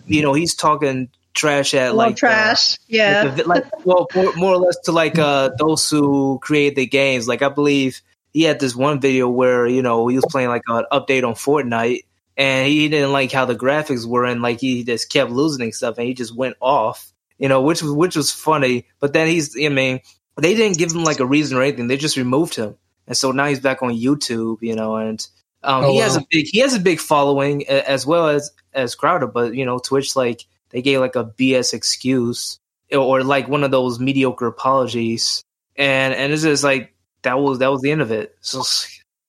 you 0.07 0.23
know, 0.23 0.33
he's 0.35 0.55
talking 0.55 1.09
trash 1.35 1.75
at 1.75 1.89
Well, 1.89 1.97
like 1.97 2.15
uh, 2.15 2.17
trash. 2.17 2.79
Yeah. 2.89 3.23
like, 3.25 3.37
the- 3.37 3.49
like 3.49 3.87
well 3.87 4.07
more, 4.15 4.33
more 4.35 4.53
or 4.55 4.59
less 4.59 4.79
to 4.85 4.93
like 4.93 5.19
uh 5.19 5.51
those 5.59 5.89
who 5.89 6.39
create 6.43 6.77
the 6.77 6.87
games 6.87 7.27
like 7.27 7.43
i 7.43 7.49
believe 7.49 8.01
he 8.33 8.43
had 8.43 8.61
this 8.61 8.75
one 8.77 9.01
video 9.01 9.29
where 9.29 9.67
you 9.67 9.83
know 9.83 10.07
he 10.09 10.17
was 10.17 10.25
playing 10.31 10.49
like 10.49 10.63
an 10.69 10.85
update 10.93 11.27
on 11.27 11.35
fortnite 11.35 12.01
and 12.37 12.67
he 12.69 12.89
didn't 12.89 13.13
like 13.13 13.33
how 13.33 13.45
the 13.45 13.55
graphics 13.55 14.07
were 14.07 14.25
and 14.25 14.43
like 14.43 14.61
he 14.61 14.85
just 14.85 15.11
kept 15.11 15.31
losing 15.31 15.73
stuff 15.73 15.99
and 15.99 16.07
he 16.07 16.15
just 16.15 16.35
went 16.35 16.57
off 16.61 17.13
you 17.39 17.49
know 17.49 17.63
which 17.63 17.83
was 17.83 17.93
which 17.93 18.17
was 18.17 18.31
funny 18.31 18.87
but 19.01 19.13
then 19.13 19.27
he's 19.27 19.57
i 19.63 19.69
mean 19.69 20.01
they 20.37 20.55
didn't 20.55 20.79
give 20.79 20.93
him 20.93 21.05
like 21.05 21.21
a 21.21 21.27
reason 21.27 21.57
or 21.59 21.63
anything 21.63 21.89
they 21.89 21.97
just 21.97 22.17
removed 22.17 22.55
him 22.55 22.75
and 23.07 23.17
so 23.17 23.33
now 23.33 23.47
he's 23.47 23.61
back 23.61 23.83
on 23.83 23.93
youtube 23.95 24.59
you 24.61 24.75
know 24.75 24.97
and 24.97 25.27
um, 25.65 25.85
Oh, 25.85 25.93
he 25.93 25.99
has 25.99 26.17
a 26.17 26.25
big 26.29 26.47
he 26.51 26.59
has 26.59 26.75
a 26.75 26.81
big 26.81 26.99
following 27.01 27.67
as 27.69 28.05
well 28.05 28.29
as 28.29 28.51
as 28.75 28.95
crowder 28.95 29.27
but 29.27 29.55
you 29.55 29.65
know 29.65 29.79
twitch 29.79 30.17
like 30.17 30.45
they 30.73 30.83
gave 30.83 31.01
like 31.01 31.17
a 31.17 31.25
bs 31.25 31.75
excuse 31.75 32.59
or 32.93 33.23
like 33.23 33.49
one 33.49 33.65
of 33.65 33.71
those 33.71 34.01
mediocre 34.01 34.47
apologies 34.47 35.45
and 35.77 36.15
and 36.15 36.33
it's 36.33 36.43
just 36.43 36.65
like 36.65 36.95
that 37.23 37.39
was 37.39 37.59
that 37.61 37.71
was 37.71 37.81
the 37.83 37.91
end 37.91 38.03
of 38.03 38.11
it 38.13 38.37
so 38.41 38.63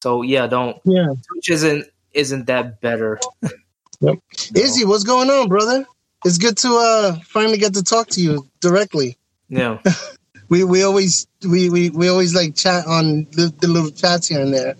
so 0.01 0.21
yeah 0.21 0.47
don't 0.47 0.77
Yeah. 0.85 1.07
twitch 1.31 1.49
isn't 1.51 1.85
isn't 2.13 2.47
that 2.47 2.81
better 2.81 3.19
Yep, 4.01 4.19
Izzy, 4.55 4.83
what's 4.85 5.05
going 5.05 5.29
on, 5.29 5.47
brother? 5.47 5.85
It's 6.25 6.37
good 6.37 6.57
to 6.57 6.69
uh 6.77 7.19
finally 7.27 7.57
get 7.57 7.75
to 7.75 7.83
talk 7.83 8.07
to 8.09 8.21
you 8.21 8.47
directly. 8.59 9.17
yeah 9.49 9.79
We 10.49 10.63
we 10.65 10.83
always 10.83 11.25
we 11.47 11.69
we, 11.69 11.89
we 11.89 12.09
always 12.09 12.35
like 12.35 12.55
chat 12.55 12.85
on 12.85 13.25
the, 13.31 13.51
the 13.61 13.67
little 13.67 13.89
chats 13.91 14.27
here 14.27 14.41
and 14.41 14.53
there, 14.53 14.75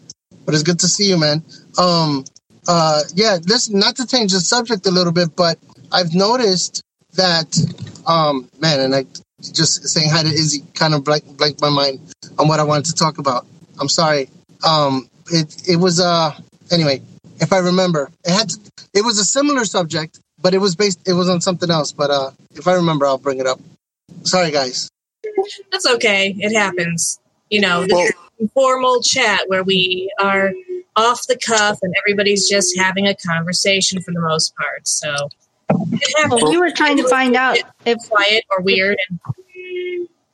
but 0.46 0.54
it's 0.54 0.64
good 0.64 0.80
to 0.82 0.88
see 0.88 1.08
you, 1.10 1.18
man. 1.18 1.44
Um, 1.80 2.26
uh, 2.68 3.02
yeah. 3.16 3.38
Listen, 3.48 3.80
not 3.80 3.96
to 3.96 4.06
change 4.06 4.34
the 4.34 4.40
subject 4.42 4.86
a 4.86 4.92
little 4.92 5.14
bit, 5.14 5.36
but 5.36 5.58
I've 5.94 6.14
noticed 6.14 6.84
that, 7.14 7.56
um, 8.08 8.50
man, 8.60 8.80
and 8.80 8.96
I 8.96 9.06
just 9.42 9.88
saying 9.88 10.10
hi 10.10 10.24
to 10.24 10.30
Izzy 10.30 10.64
kind 10.74 10.94
of 10.94 11.04
blank 11.04 11.26
blanked 11.38 11.62
my 11.62 11.70
mind 11.70 12.00
on 12.40 12.48
what 12.48 12.60
I 12.60 12.64
wanted 12.64 12.86
to 12.86 12.94
talk 12.94 13.20
about. 13.20 13.46
I'm 13.80 13.90
sorry. 13.90 14.30
Um, 14.66 15.10
it 15.32 15.56
it 15.68 15.76
was 15.78 16.00
uh 16.00 16.32
anyway. 16.72 17.02
If 17.40 17.52
I 17.52 17.58
remember, 17.58 18.10
it 18.24 18.32
had 18.32 18.50
to, 18.50 18.58
it 18.94 19.04
was 19.04 19.20
a 19.20 19.26
similar 19.26 19.66
subject, 19.66 20.20
but 20.42 20.54
it 20.54 20.60
was 20.60 20.76
based 20.76 21.08
it 21.08 21.14
was 21.14 21.30
on 21.30 21.42
something 21.42 21.70
else. 21.70 21.92
But 21.92 22.10
uh, 22.10 22.32
if 22.56 22.68
I 22.68 22.74
remember, 22.74 23.06
I'll 23.06 23.18
bring 23.18 23.40
it 23.40 23.48
up. 23.48 23.60
Sorry, 24.24 24.52
guys. 24.52 24.90
That's 25.72 25.88
okay. 25.96 26.36
It 26.38 26.56
happens. 26.56 27.20
You 27.50 27.62
know, 27.62 27.86
this 27.86 28.14
informal 28.40 29.02
chat 29.02 29.42
where 29.48 29.64
we 29.64 30.12
are 30.20 30.52
off 30.96 31.28
the 31.28 31.38
cuff 31.38 31.80
and 31.82 31.94
everybody's 31.98 32.48
just 32.48 32.78
having 32.78 33.08
a 33.08 33.16
conversation 33.16 34.02
for 34.02 34.12
the 34.12 34.22
most 34.22 34.56
part. 34.56 34.88
So. 34.88 35.10
Well, 35.10 35.43
we 36.46 36.58
were 36.58 36.72
trying 36.72 36.98
to 36.98 37.08
find 37.08 37.36
out 37.36 37.58
if 37.86 37.98
quiet 38.10 38.44
or 38.50 38.62
weird, 38.62 38.98
and 39.10 39.20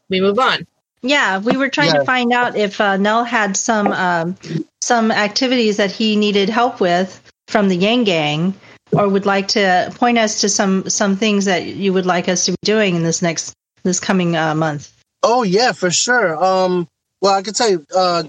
we 0.09 0.21
move 0.21 0.39
on. 0.39 0.65
Yeah, 1.01 1.39
we 1.39 1.55
were 1.55 1.69
trying 1.69 1.93
Yeah. 1.93 1.99
to 1.99 2.05
find 2.05 2.33
out 2.33 2.57
if 2.57 2.81
uh, 2.81 2.97
Nel 2.97 3.23
had 3.23 3.55
some 3.55 3.87
um, 3.87 4.37
some 4.81 5.11
activities 5.11 5.77
that 5.77 5.91
he 5.91 6.15
needed 6.15 6.49
help 6.49 6.79
with 6.79 7.21
from 7.47 7.69
the 7.69 7.75
Yang 7.75 8.03
Gang, 8.03 8.53
or 8.91 9.07
would 9.07 9.25
like 9.25 9.47
to 9.49 9.91
point 9.95 10.17
us 10.17 10.41
to 10.41 10.49
some 10.49 10.89
some 10.89 11.15
things 11.15 11.45
that 11.45 11.65
you 11.65 11.93
would 11.93 12.05
like 12.05 12.27
us 12.27 12.45
to 12.45 12.51
be 12.51 12.57
doing 12.63 12.95
in 12.95 13.03
this 13.03 13.21
next 13.21 13.53
this 13.83 13.99
coming 13.99 14.35
uh, 14.35 14.53
month. 14.55 14.91
Oh 15.23 15.43
yeah, 15.43 15.71
for 15.71 15.91
sure. 15.91 16.41
Um, 16.43 16.87
well, 17.21 17.33
I 17.33 17.41
can 17.41 17.53
tell 17.53 17.69
you, 17.69 17.85
uh, 17.95 18.23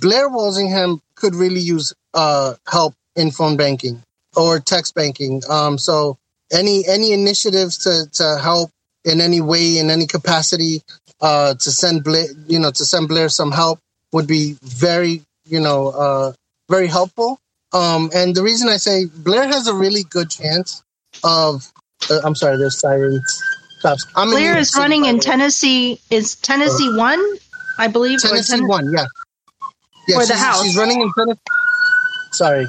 Blair 0.00 0.28
Walsingham 0.28 1.00
could 1.14 1.34
really 1.34 1.60
use 1.60 1.94
uh, 2.14 2.54
help 2.66 2.94
in 3.14 3.30
phone 3.30 3.56
banking 3.56 4.02
or 4.36 4.60
text 4.60 4.94
banking. 4.94 5.42
Um, 5.48 5.78
so 5.78 6.18
any 6.52 6.86
any 6.86 7.12
initiatives 7.12 7.78
to 7.78 8.06
to 8.12 8.38
help 8.42 8.70
in 9.04 9.20
any 9.20 9.40
way 9.40 9.78
in 9.78 9.90
any 9.90 10.06
capacity 10.06 10.82
uh, 11.20 11.54
to 11.54 11.70
send 11.70 12.04
Blair, 12.04 12.26
you 12.46 12.58
know, 12.58 12.70
to 12.70 12.84
send 12.84 13.08
Blair 13.08 13.28
some 13.28 13.52
help 13.52 13.78
would 14.12 14.26
be 14.26 14.56
very 14.62 15.22
you 15.46 15.60
know 15.60 15.88
uh, 15.88 16.32
very 16.68 16.86
helpful. 16.86 17.38
Um, 17.72 18.10
and 18.14 18.34
the 18.34 18.42
reason 18.42 18.68
I 18.68 18.76
say 18.76 19.06
Blair 19.06 19.46
has 19.46 19.66
a 19.66 19.74
really 19.74 20.04
good 20.04 20.30
chance 20.30 20.82
of, 21.24 21.70
uh, 22.10 22.20
I'm 22.24 22.34
sorry, 22.34 22.56
there's 22.56 22.78
sirens. 22.78 23.42
Cops. 23.82 24.06
I'm 24.16 24.30
Blair 24.30 24.56
is 24.56 24.70
City, 24.72 24.80
running 24.80 25.04
in. 25.04 25.18
Tennessee. 25.20 26.00
Is 26.10 26.36
Tennessee 26.36 26.94
one? 26.96 27.22
I 27.78 27.88
believe. 27.88 28.22
Tennessee 28.22 28.56
Tenn- 28.56 28.68
one, 28.68 28.90
yeah. 28.92 29.04
Yeah, 30.08 30.20
For 30.20 30.26
the 30.26 30.36
House. 30.36 30.62
she's 30.62 30.76
running 30.76 31.00
in 31.02 31.12
Tennessee. 31.18 31.40
Sorry. 32.32 32.66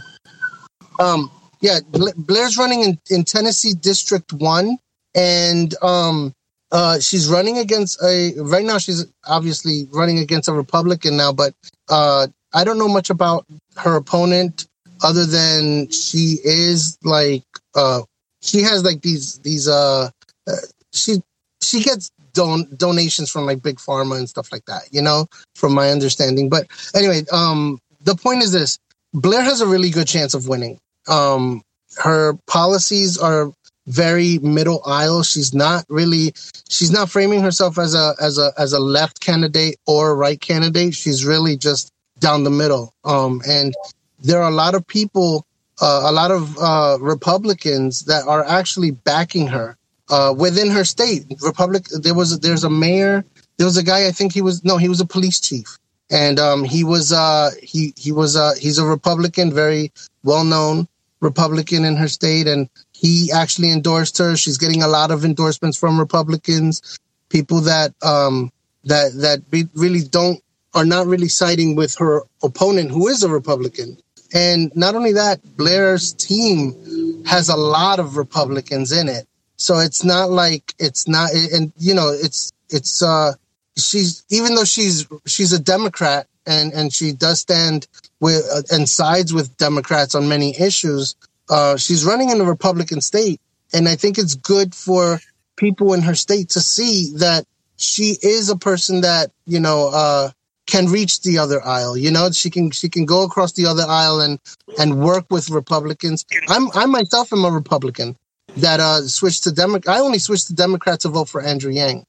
Um, 0.99 1.32
yeah, 1.62 1.80
Blair's 2.16 2.58
running 2.58 2.82
in, 2.84 3.00
in 3.10 3.24
Tennessee 3.24 3.74
District 3.74 4.32
One, 4.34 4.78
and 5.16 5.74
um, 5.82 6.34
uh, 6.72 7.00
she's 7.00 7.28
running 7.28 7.58
against 7.58 8.02
a. 8.04 8.34
Right 8.38 8.66
now, 8.66 8.78
she's 8.78 9.06
obviously 9.26 9.88
running 9.92 10.20
against 10.20 10.50
a 10.50 10.54
Republican 10.54 11.18
now, 11.18 11.34
but 11.34 11.54
uh, 11.90 12.28
I 12.54 12.64
don't 12.64 12.78
know 12.78 12.88
much 12.88 13.10
about 13.10 13.46
her 13.78 13.96
opponent 13.96 14.68
other 15.04 15.26
than 15.26 15.90
she 15.90 16.38
is 16.44 16.98
like 17.04 17.44
uh, 17.76 18.02
she 18.42 18.62
has 18.62 18.84
like 18.84 19.02
these 19.02 19.40
these 19.40 19.68
uh, 19.68 20.10
uh 20.48 20.52
she 20.94 21.22
she 21.62 21.82
gets 21.82 22.10
don- 22.34 22.70
donations 22.76 23.32
from 23.32 23.46
like 23.46 23.62
big 23.62 23.78
pharma 23.78 24.18
and 24.18 24.30
stuff 24.30 24.52
like 24.52 24.66
that, 24.66 24.84
you 24.92 25.02
know, 25.02 25.28
from 25.56 25.74
my 25.74 25.90
understanding. 25.90 26.50
But 26.50 26.68
anyway, 26.96 27.24
um, 27.32 27.80
the 28.02 28.16
point 28.16 28.44
is 28.44 28.52
this: 28.52 28.80
Blair 29.14 29.42
has 29.42 29.62
a 29.62 29.68
really 29.68 29.90
good 29.90 30.08
chance 30.08 30.34
of 30.34 30.48
winning. 30.48 30.80
Um, 31.08 31.64
her 31.98 32.34
policies 32.48 33.18
are 33.18 33.52
very 33.88 34.38
middle 34.40 34.82
aisle. 34.86 35.24
She's 35.24 35.54
not 35.54 35.86
really, 35.90 36.34
she's 36.70 36.92
not 36.92 37.10
framing 37.10 37.42
herself 37.42 37.80
as 37.80 37.96
a 37.96 38.14
as 38.22 38.38
a 38.38 38.52
as 38.58 38.74
a 38.74 38.80
left 38.80 39.20
candidate 39.20 39.78
or 39.88 40.12
a 40.12 40.16
right 40.16 40.40
candidate. 40.40 40.94
She's 40.94 41.26
really 41.26 41.58
just 41.58 41.92
down 42.20 42.44
the 42.44 42.50
middle. 42.50 42.94
Um, 43.04 43.42
and 43.48 43.74
there 44.20 44.42
are 44.42 44.50
a 44.50 44.54
lot 44.54 44.76
of 44.76 44.86
people, 44.86 45.46
uh, 45.82 46.04
a 46.06 46.12
lot 46.12 46.32
of 46.32 46.58
uh, 46.58 46.98
Republicans 47.00 48.02
that 48.06 48.26
are 48.28 48.44
actually 48.44 48.92
backing 48.92 49.48
her 49.48 49.78
uh, 50.10 50.34
within 50.38 50.70
her 50.70 50.84
state. 50.84 51.26
Republic. 51.42 51.86
There 52.02 52.14
was 52.14 52.40
there's 52.40 52.64
a 52.64 52.70
mayor. 52.70 53.26
There 53.58 53.66
was 53.66 53.78
a 53.78 53.84
guy. 53.84 54.08
I 54.08 54.12
think 54.12 54.34
he 54.34 54.42
was 54.42 54.64
no. 54.64 54.78
He 54.78 54.90
was 54.90 55.00
a 55.00 55.06
police 55.06 55.40
chief, 55.40 55.78
and 56.12 56.40
um, 56.40 56.64
he 56.64 56.84
was 56.84 57.14
uh, 57.14 57.52
he 57.64 57.94
he 57.96 58.12
was 58.12 58.36
uh, 58.36 58.54
he's 58.60 58.78
a 58.78 58.86
Republican, 58.86 59.54
very 59.54 59.92
well 60.24 60.44
known 60.44 60.88
Republican 61.19 61.85
in 61.85 61.95
her 61.95 62.07
state, 62.07 62.48
and 62.48 62.69
he 62.91 63.31
actually 63.34 63.72
endorsed 63.72 64.18
her. 64.18 64.35
She's 64.35 64.57
getting 64.57 64.84
a 64.84 64.88
lot 64.88 65.11
of 65.11 65.26
endorsements 65.26 65.77
from 65.77 65.99
Republicans, 65.99 66.99
people 67.30 67.61
that 67.61 67.94
um, 68.03 68.52
that 68.85 69.14
that 69.14 69.68
really 69.76 70.03
don't 70.03 70.41
are 70.73 70.85
not 70.85 71.07
really 71.07 71.27
siding 71.27 71.76
with 71.76 71.95
her 71.98 72.22
opponent, 72.44 72.91
who 72.91 73.07
is 73.07 73.23
a 73.23 73.30
Republican. 73.30 73.98
And 74.34 74.76
not 74.76 74.95
only 74.95 75.14
that, 75.14 75.39
Blair's 75.57 76.14
team 76.14 77.23
has 77.26 77.49
a 77.49 77.56
lot 77.56 77.99
of 77.99 78.18
Republicans 78.18 78.91
in 78.91 79.07
it. 79.07 79.27
So 79.56 79.80
it's 79.80 80.03
not 80.03 80.30
like 80.30 80.73
it's 80.77 81.07
not, 81.07 81.31
and 81.31 81.72
you 81.77 81.95
know, 81.95 82.10
it's 82.10 82.52
it's 82.69 83.02
uh, 83.02 83.34
she's 83.76 84.23
even 84.30 84.56
though 84.56 84.65
she's 84.65 85.07
she's 85.26 85.53
a 85.53 85.60
Democrat 85.60 86.27
and 86.48 86.74
and 86.74 86.94
she 86.94 87.11
does 87.11 87.40
stand 87.40 87.88
with 88.19 88.48
uh, 88.52 88.61
and 88.72 88.88
sides 88.88 89.34
with 89.34 89.56
Democrats 89.57 90.15
on 90.15 90.28
many 90.28 90.60
issues. 90.60 91.15
Uh, 91.49 91.78
she's 91.78 92.06
running 92.06 92.30
in 92.30 92.41
a 92.41 92.45
Republican 92.45 93.02
state, 93.02 93.40
and 93.74 93.88
I 93.88 93.95
think 93.95 94.18
it's 94.18 94.36
good 94.36 94.74
for 94.74 95.19
people 95.56 95.94
in 95.94 96.02
her 96.02 96.15
state 96.15 96.49
to 96.49 96.60
see 96.61 97.14
that 97.18 97.45
she 97.78 98.18
is 98.22 98.49
a 98.49 98.57
person 98.57 99.02
that 99.02 99.32
you 99.45 99.60
know 99.60 99.90
uh, 99.94 100.30
can 100.68 100.88
reach 100.88 101.22
the 101.22 101.40
other 101.40 101.65
aisle. 101.65 101.98
You 101.98 102.11
know, 102.11 102.32
she 102.32 102.49
can 102.49 102.72
she 102.72 102.90
can 102.90 103.06
go 103.06 103.24
across 103.24 103.53
the 103.53 103.65
other 103.65 103.86
aisle 103.88 104.19
and 104.22 104.40
and 104.80 104.99
work 104.99 105.26
with 105.30 105.49
Republicans. 105.49 106.26
I'm 106.49 106.69
I 106.74 106.86
myself 106.86 107.34
am 107.34 107.45
a 107.45 107.52
Republican 107.52 108.15
that 108.57 108.80
uh 108.80 109.02
switched 109.07 109.44
to 109.44 109.52
Democrat. 109.52 109.98
I 109.98 109.99
only 109.99 110.19
switched 110.19 110.48
to 110.48 110.56
Democrats 110.56 111.03
to 111.03 111.10
vote 111.10 111.30
for 111.30 111.41
Andrew 111.41 111.72
Yang. 111.72 112.06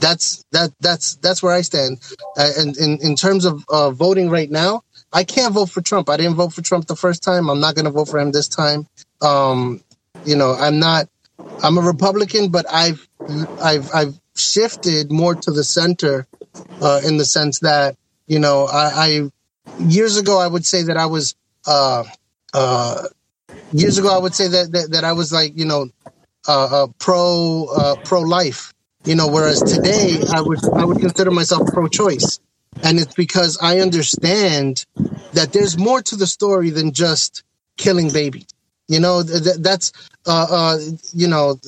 That's 0.00 0.44
that 0.52 0.72
that's 0.80 1.16
that's 1.16 1.42
where 1.42 1.52
I 1.52 1.62
stand. 1.62 2.00
Uh, 2.36 2.50
and 2.58 2.76
in 2.76 2.98
in 3.02 3.16
terms 3.16 3.44
of 3.44 3.64
uh, 3.68 3.90
voting 3.90 4.30
right 4.30 4.50
now, 4.50 4.82
I 5.12 5.24
can't 5.24 5.54
vote 5.54 5.70
for 5.70 5.80
Trump. 5.80 6.10
I 6.10 6.16
didn't 6.16 6.34
vote 6.34 6.52
for 6.52 6.62
Trump 6.62 6.86
the 6.86 6.96
first 6.96 7.22
time. 7.22 7.48
I'm 7.48 7.60
not 7.60 7.74
going 7.74 7.84
to 7.84 7.90
vote 7.90 8.08
for 8.08 8.18
him 8.18 8.32
this 8.32 8.48
time. 8.48 8.86
Um, 9.22 9.82
you 10.24 10.36
know, 10.36 10.52
I'm 10.52 10.78
not. 10.78 11.08
I'm 11.62 11.78
a 11.78 11.80
Republican, 11.80 12.48
but 12.48 12.66
I've 12.70 13.06
I've 13.62 13.90
I've 13.94 14.14
shifted 14.36 15.10
more 15.10 15.34
to 15.34 15.50
the 15.50 15.64
center 15.64 16.26
uh, 16.82 17.00
in 17.06 17.16
the 17.16 17.24
sense 17.24 17.60
that 17.60 17.96
you 18.26 18.38
know 18.38 18.66
I, 18.66 18.90
I 18.94 19.30
years 19.78 20.16
ago 20.16 20.38
I 20.38 20.46
would 20.46 20.66
say 20.66 20.82
that 20.84 20.96
I 20.96 21.06
was 21.06 21.34
uh, 21.66 22.04
uh, 22.52 23.04
years 23.72 23.98
ago 23.98 24.14
I 24.14 24.18
would 24.18 24.34
say 24.34 24.48
that 24.48 24.72
that, 24.72 24.90
that 24.92 25.04
I 25.04 25.12
was 25.12 25.32
like 25.32 25.56
you 25.56 25.64
know 25.64 25.88
uh, 26.46 26.84
uh, 26.84 26.86
pro 26.98 27.66
uh, 27.74 27.96
pro 28.04 28.20
life. 28.20 28.72
You 29.04 29.14
know, 29.14 29.28
whereas 29.28 29.60
today 29.62 30.18
I 30.32 30.40
would 30.40 30.60
I 30.74 30.84
would 30.84 30.98
consider 30.98 31.30
myself 31.30 31.68
pro 31.72 31.88
choice, 31.88 32.40
and 32.82 32.98
it's 32.98 33.14
because 33.14 33.58
I 33.60 33.80
understand 33.80 34.86
that 35.32 35.52
there's 35.52 35.76
more 35.76 36.00
to 36.02 36.16
the 36.16 36.26
story 36.26 36.70
than 36.70 36.92
just 36.92 37.42
killing 37.76 38.10
babies. 38.10 38.46
You 38.88 39.00
know, 39.00 39.22
th- 39.22 39.42
th- 39.44 39.56
that's 39.58 39.92
uh, 40.26 40.46
uh, 40.50 40.78
you 41.12 41.28
know 41.28 41.58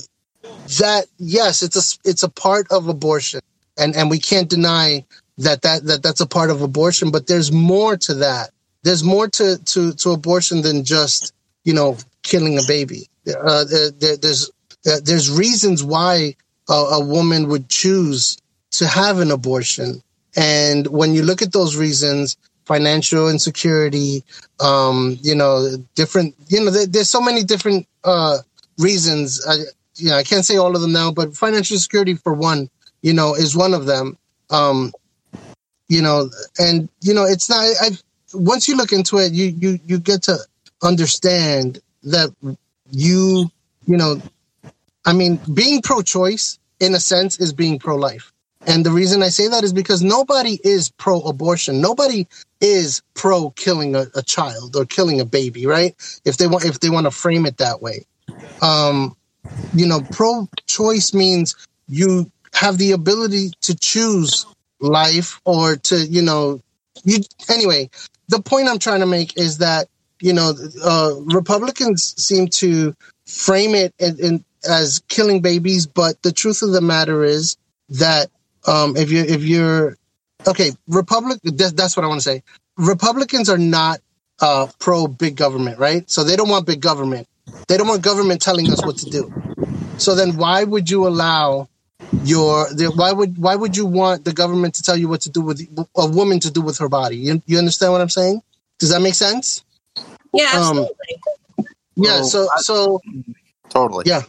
that 0.78 1.06
yes, 1.18 1.62
it's 1.62 1.76
a 1.76 2.08
it's 2.08 2.22
a 2.22 2.30
part 2.30 2.66
of 2.70 2.88
abortion, 2.88 3.40
and 3.78 3.94
and 3.94 4.08
we 4.08 4.18
can't 4.18 4.48
deny 4.48 5.04
that 5.38 5.62
that 5.62 5.84
that 5.84 6.02
that's 6.02 6.20
a 6.20 6.26
part 6.26 6.50
of 6.50 6.62
abortion. 6.62 7.10
But 7.10 7.26
there's 7.26 7.52
more 7.52 7.98
to 7.98 8.14
that. 8.14 8.50
There's 8.82 9.04
more 9.04 9.28
to 9.28 9.62
to 9.62 9.92
to 9.92 10.10
abortion 10.12 10.62
than 10.62 10.84
just 10.84 11.34
you 11.64 11.74
know 11.74 11.98
killing 12.22 12.58
a 12.58 12.62
baby. 12.66 13.08
Uh, 13.28 13.64
there, 13.64 13.90
there, 13.90 14.16
there's 14.16 14.50
uh, 14.86 15.00
there's 15.04 15.30
reasons 15.30 15.84
why 15.84 16.34
a, 16.68 16.72
a 16.72 17.04
woman 17.04 17.48
would 17.48 17.68
choose 17.68 18.38
to 18.72 18.86
have 18.86 19.20
an 19.20 19.30
abortion, 19.30 20.02
and 20.36 20.86
when 20.88 21.14
you 21.14 21.22
look 21.22 21.42
at 21.42 21.52
those 21.52 21.76
reasons, 21.76 22.36
financial 22.66 23.30
insecurity, 23.30 24.24
um, 24.60 25.16
you 25.22 25.34
know, 25.34 25.76
different, 25.94 26.34
you 26.48 26.62
know, 26.62 26.70
there, 26.70 26.86
there's 26.86 27.08
so 27.08 27.20
many 27.20 27.42
different 27.44 27.86
uh, 28.04 28.38
reasons. 28.78 29.44
I, 29.46 29.54
you 29.94 30.10
know, 30.10 30.16
I 30.16 30.24
can't 30.24 30.44
say 30.44 30.56
all 30.56 30.74
of 30.74 30.82
them 30.82 30.92
now, 30.92 31.10
but 31.12 31.34
financial 31.34 31.78
security 31.78 32.14
for 32.14 32.34
one, 32.34 32.68
you 33.02 33.14
know, 33.14 33.34
is 33.34 33.56
one 33.56 33.72
of 33.72 33.86
them. 33.86 34.18
Um, 34.50 34.92
you 35.88 36.02
know, 36.02 36.28
and 36.58 36.88
you 37.00 37.14
know, 37.14 37.24
it's 37.24 37.48
not. 37.48 37.64
I 37.80 37.90
once 38.34 38.68
you 38.68 38.76
look 38.76 38.92
into 38.92 39.18
it, 39.18 39.32
you 39.32 39.46
you 39.46 39.78
you 39.86 39.98
get 39.98 40.22
to 40.24 40.36
understand 40.82 41.80
that 42.02 42.34
you 42.90 43.50
you 43.86 43.96
know, 43.96 44.20
I 45.06 45.12
mean, 45.12 45.40
being 45.54 45.80
pro-choice 45.82 46.58
in 46.80 46.94
a 46.94 47.00
sense 47.00 47.38
is 47.38 47.52
being 47.52 47.78
pro-life. 47.78 48.32
And 48.66 48.84
the 48.84 48.90
reason 48.90 49.22
I 49.22 49.28
say 49.28 49.48
that 49.48 49.62
is 49.62 49.72
because 49.72 50.02
nobody 50.02 50.58
is 50.64 50.90
pro 50.90 51.20
abortion. 51.20 51.80
Nobody 51.80 52.26
is 52.60 53.00
pro 53.14 53.50
killing 53.50 53.94
a, 53.94 54.06
a, 54.14 54.22
child 54.22 54.74
or 54.74 54.84
killing 54.84 55.20
a 55.20 55.24
baby, 55.24 55.66
right? 55.66 55.94
If 56.24 56.36
they 56.36 56.48
want 56.48 56.64
if 56.64 56.80
they 56.80 56.90
want 56.90 57.06
to 57.06 57.12
frame 57.12 57.46
it 57.46 57.58
that 57.58 57.80
way. 57.80 58.06
Um, 58.62 59.16
you 59.72 59.86
know, 59.86 60.00
pro 60.10 60.48
choice 60.66 61.14
means 61.14 61.54
you 61.86 62.30
have 62.54 62.78
the 62.78 62.92
ability 62.92 63.50
to 63.60 63.76
choose 63.76 64.46
life 64.80 65.40
or 65.44 65.76
to, 65.76 65.96
you 65.98 66.22
know, 66.22 66.60
you 67.04 67.18
anyway, 67.48 67.88
the 68.28 68.42
point 68.42 68.68
I'm 68.68 68.80
trying 68.80 69.00
to 69.00 69.06
make 69.06 69.38
is 69.38 69.58
that, 69.58 69.88
you 70.20 70.32
know, 70.32 70.54
uh, 70.82 71.14
Republicans 71.20 72.14
seem 72.16 72.48
to 72.48 72.96
frame 73.26 73.74
it 73.74 73.94
in, 73.98 74.18
in, 74.18 74.44
as 74.66 75.00
killing 75.08 75.42
babies, 75.42 75.86
but 75.86 76.22
the 76.22 76.32
truth 76.32 76.62
of 76.62 76.72
the 76.72 76.80
matter 76.80 77.24
is 77.24 77.56
that 77.90 78.30
um, 78.66 78.96
if 78.96 79.10
you 79.10 79.22
if 79.22 79.44
you're 79.44 79.96
okay, 80.46 80.72
Republic. 80.88 81.40
That's, 81.44 81.72
that's 81.72 81.96
what 81.96 82.04
I 82.04 82.08
want 82.08 82.20
to 82.20 82.24
say. 82.24 82.42
Republicans 82.76 83.48
are 83.48 83.58
not 83.58 84.00
uh, 84.40 84.68
pro 84.78 85.06
big 85.06 85.36
government, 85.36 85.78
right? 85.78 86.08
So 86.10 86.24
they 86.24 86.36
don't 86.36 86.48
want 86.48 86.66
big 86.66 86.80
government. 86.80 87.28
They 87.68 87.76
don't 87.76 87.88
want 87.88 88.02
government 88.02 88.42
telling 88.42 88.70
us 88.70 88.84
what 88.84 88.98
to 88.98 89.06
do. 89.06 89.32
So 89.98 90.14
then, 90.14 90.36
why 90.36 90.64
would 90.64 90.90
you 90.90 91.06
allow 91.06 91.68
your? 92.22 92.72
The, 92.72 92.92
why 92.94 93.12
would 93.12 93.38
why 93.38 93.56
would 93.56 93.76
you 93.76 93.86
want 93.86 94.24
the 94.24 94.32
government 94.32 94.74
to 94.76 94.82
tell 94.82 94.96
you 94.96 95.08
what 95.08 95.22
to 95.22 95.30
do 95.30 95.40
with 95.40 95.60
a 95.96 96.06
woman 96.06 96.40
to 96.40 96.50
do 96.50 96.60
with 96.62 96.78
her 96.78 96.88
body? 96.88 97.16
You, 97.16 97.42
you 97.46 97.58
understand 97.58 97.92
what 97.92 98.00
I'm 98.00 98.10
saying? 98.10 98.42
Does 98.78 98.90
that 98.90 99.00
make 99.00 99.14
sense? 99.14 99.64
Yeah, 100.34 100.50
Um. 100.52 100.86
Yeah. 101.96 102.22
So 102.22 102.48
so 102.56 103.00
Totally. 103.70 104.04
yeah. 104.06 104.22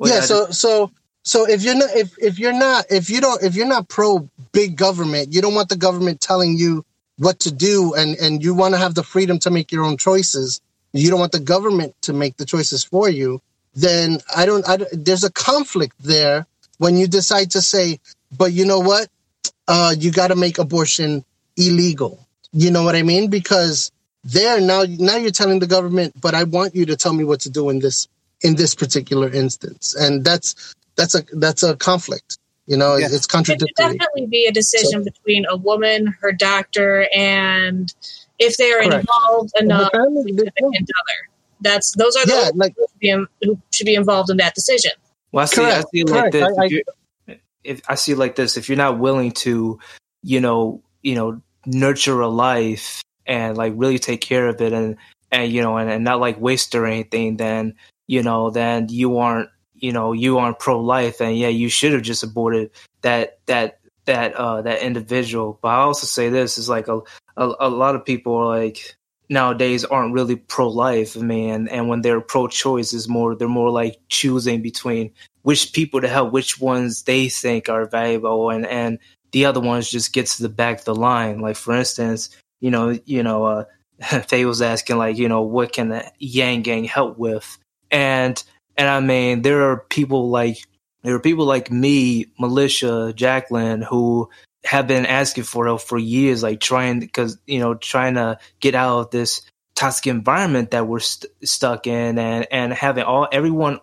Yeah 0.00 0.16
I 0.16 0.20
so 0.20 0.50
so 0.50 0.90
so 1.22 1.48
if 1.48 1.62
you're 1.62 1.76
not 1.76 1.90
if, 1.96 2.16
if 2.18 2.38
you're 2.38 2.52
not 2.52 2.86
if 2.90 3.10
you 3.10 3.20
don't 3.20 3.42
if 3.42 3.54
you're 3.54 3.66
not 3.66 3.88
pro 3.88 4.28
big 4.52 4.76
government 4.76 5.32
you 5.32 5.42
don't 5.42 5.54
want 5.54 5.68
the 5.68 5.76
government 5.76 6.20
telling 6.20 6.56
you 6.58 6.84
what 7.18 7.40
to 7.40 7.52
do 7.52 7.94
and 7.94 8.16
and 8.16 8.42
you 8.42 8.54
want 8.54 8.74
to 8.74 8.78
have 8.78 8.94
the 8.94 9.02
freedom 9.02 9.38
to 9.40 9.50
make 9.50 9.72
your 9.72 9.84
own 9.84 9.96
choices 9.96 10.60
you 10.92 11.10
don't 11.10 11.20
want 11.20 11.32
the 11.32 11.40
government 11.40 11.94
to 12.02 12.12
make 12.12 12.36
the 12.36 12.44
choices 12.44 12.84
for 12.84 13.08
you 13.08 13.40
then 13.74 14.18
i 14.36 14.46
don't 14.46 14.68
i 14.68 14.78
there's 14.92 15.24
a 15.24 15.32
conflict 15.32 15.94
there 16.00 16.46
when 16.78 16.96
you 16.96 17.06
decide 17.06 17.50
to 17.52 17.60
say 17.60 17.98
but 18.36 18.52
you 18.52 18.64
know 18.64 18.80
what? 18.80 19.08
Uh 19.68 19.94
you 19.98 20.10
got 20.10 20.28
to 20.28 20.36
make 20.36 20.58
abortion 20.58 21.24
illegal. 21.56 22.26
You 22.52 22.70
know 22.70 22.82
what 22.84 22.96
i 22.96 23.02
mean? 23.02 23.30
Because 23.30 23.90
there 24.24 24.60
now 24.60 24.84
now 24.88 25.16
you're 25.16 25.30
telling 25.30 25.58
the 25.58 25.66
government 25.66 26.18
but 26.20 26.34
i 26.34 26.44
want 26.44 26.74
you 26.74 26.86
to 26.86 26.96
tell 26.96 27.12
me 27.12 27.24
what 27.24 27.40
to 27.40 27.50
do 27.50 27.68
in 27.70 27.78
this 27.78 28.08
in 28.44 28.54
this 28.56 28.74
particular 28.74 29.28
instance 29.32 29.94
and 29.96 30.24
that's 30.24 30.74
that's 30.96 31.14
a 31.16 31.22
that's 31.32 31.62
a 31.64 31.74
conflict 31.76 32.38
you 32.66 32.76
know 32.76 32.96
Yeah. 32.96 33.06
it's 33.06 33.14
It 33.14 33.20
could 33.22 33.28
contradictory 33.30 33.98
definitely 33.98 34.26
be 34.26 34.46
a 34.46 34.52
decision 34.52 35.02
between 35.04 35.44
a 35.50 35.56
woman, 35.56 36.14
her 36.22 36.32
doctor, 36.32 37.08
and 37.14 37.92
if 38.38 38.56
they 38.56 38.72
are 38.72 38.82
Correct. 38.84 39.00
involved 39.00 39.52
enough, 39.60 39.90
The 39.92 39.98
family- 39.98 40.22
significant 40.22 40.90
other. 41.00 41.18
That's 41.60 41.92
those 41.96 42.16
are 42.16 42.24
the 42.26 42.32
yeah 42.32 42.38
only 42.52 42.52
like 42.58 42.74
who 42.76 42.86
should 42.88 42.98
be 43.00 43.08
in- 43.10 43.26
who 43.42 43.58
should 43.72 43.84
be 43.86 43.94
involved 43.94 44.30
in 44.30 44.38
that 44.38 44.54
decision. 44.54 44.92
Well, 45.32 45.42
I 45.42 45.46
see. 45.46 45.62
I 45.64 45.82
see 45.92 46.04
like 46.04 46.32
correct. 46.32 46.32
this. 46.32 46.42
I- 46.42 46.62
I- 46.62 46.64
if, 46.66 46.70
you're, 46.72 47.36
if 47.64 47.80
I 47.88 47.94
see 47.96 48.14
like 48.14 48.34
this, 48.36 48.56
if 48.56 48.68
you're 48.68 48.76
not 48.78 48.98
willing 48.98 49.32
to, 49.44 49.78
you 50.22 50.40
know, 50.40 50.82
you 51.02 51.14
know, 51.16 51.40
nurture 51.66 52.20
a 52.20 52.28
life 52.28 53.02
and 53.26 53.56
like 53.58 53.72
really 53.76 53.98
take 53.98 54.20
care 54.22 54.48
of 54.48 54.60
it, 54.60 54.72
and 54.72 54.96
and 55.32 55.52
you 55.52 55.60
know, 55.62 55.76
and, 55.76 55.90
and 55.90 56.02
not 56.04 56.18
like 56.20 56.40
waste 56.40 56.74
or 56.74 56.86
anything, 56.86 57.36
then 57.36 57.74
you 58.06 58.22
know, 58.22 58.50
then 58.50 58.88
you 58.88 59.18
aren't, 59.18 59.50
you 59.74 59.92
know, 59.92 60.12
you 60.12 60.38
aren't 60.38 60.58
pro 60.58 60.80
life, 60.80 61.20
and 61.20 61.36
yeah, 61.36 61.48
you 61.48 61.68
should 61.68 61.92
have 61.92 62.02
just 62.02 62.22
aborted 62.22 62.70
that 63.02 63.38
that 63.46 63.80
that 64.06 64.34
uh 64.34 64.62
that 64.62 64.82
individual. 64.82 65.58
But 65.60 65.68
I 65.68 65.76
also 65.76 66.06
say 66.06 66.28
this 66.28 66.58
is 66.58 66.68
like 66.68 66.88
a 66.88 67.00
a, 67.36 67.52
a 67.60 67.68
lot 67.68 67.94
of 67.94 68.04
people 68.04 68.34
are 68.34 68.58
like 68.58 68.96
nowadays 69.28 69.84
aren't 69.84 70.14
really 70.14 70.36
pro 70.36 70.68
life. 70.68 71.16
I 71.16 71.20
mean, 71.20 71.68
and, 71.68 71.88
when 71.88 72.02
they're 72.02 72.20
pro 72.20 72.46
choice 72.48 72.92
is 72.92 73.08
more 73.08 73.34
they're 73.34 73.48
more 73.48 73.70
like 73.70 73.98
choosing 74.08 74.62
between 74.62 75.12
which 75.42 75.72
people 75.72 76.00
to 76.00 76.08
help, 76.08 76.32
which 76.32 76.60
ones 76.60 77.02
they 77.02 77.28
think 77.28 77.68
are 77.68 77.86
valuable, 77.86 78.50
and 78.50 78.66
and 78.66 78.98
the 79.32 79.46
other 79.46 79.60
ones 79.60 79.90
just 79.90 80.12
gets 80.12 80.36
to 80.36 80.42
the 80.42 80.48
back 80.48 80.80
of 80.80 80.84
the 80.84 80.94
line. 80.94 81.40
Like 81.40 81.56
for 81.56 81.74
instance, 81.74 82.30
you 82.60 82.70
know, 82.70 82.98
you 83.04 83.22
know, 83.22 83.44
uh, 83.44 83.64
Faye 84.28 84.44
was 84.44 84.62
asking 84.62 84.96
like, 84.96 85.18
you 85.18 85.28
know, 85.28 85.42
what 85.42 85.72
can 85.72 85.88
the 85.88 86.10
Yang 86.18 86.62
Gang 86.62 86.84
help 86.84 87.18
with, 87.18 87.58
and 87.94 88.42
and 88.76 88.88
I 88.88 88.98
mean, 89.00 89.42
there 89.42 89.70
are 89.70 89.78
people 89.88 90.28
like 90.28 90.58
there 91.02 91.14
are 91.14 91.20
people 91.20 91.46
like 91.46 91.70
me, 91.70 92.26
Militia, 92.38 93.12
Jacqueline, 93.14 93.82
who 93.82 94.30
have 94.64 94.88
been 94.88 95.06
asking 95.06 95.44
for 95.44 95.66
help 95.66 95.80
for 95.80 95.96
years, 95.96 96.42
like 96.42 96.60
trying 96.60 96.98
because 96.98 97.38
you 97.46 97.60
know 97.60 97.74
trying 97.74 98.14
to 98.14 98.38
get 98.60 98.74
out 98.74 98.98
of 98.98 99.10
this 99.10 99.42
toxic 99.76 100.08
environment 100.08 100.72
that 100.72 100.88
we're 100.88 100.98
st- 100.98 101.32
stuck 101.44 101.86
in, 101.86 102.18
and 102.18 102.48
and 102.50 102.72
having 102.72 103.04
all 103.04 103.28
everyone 103.30 103.78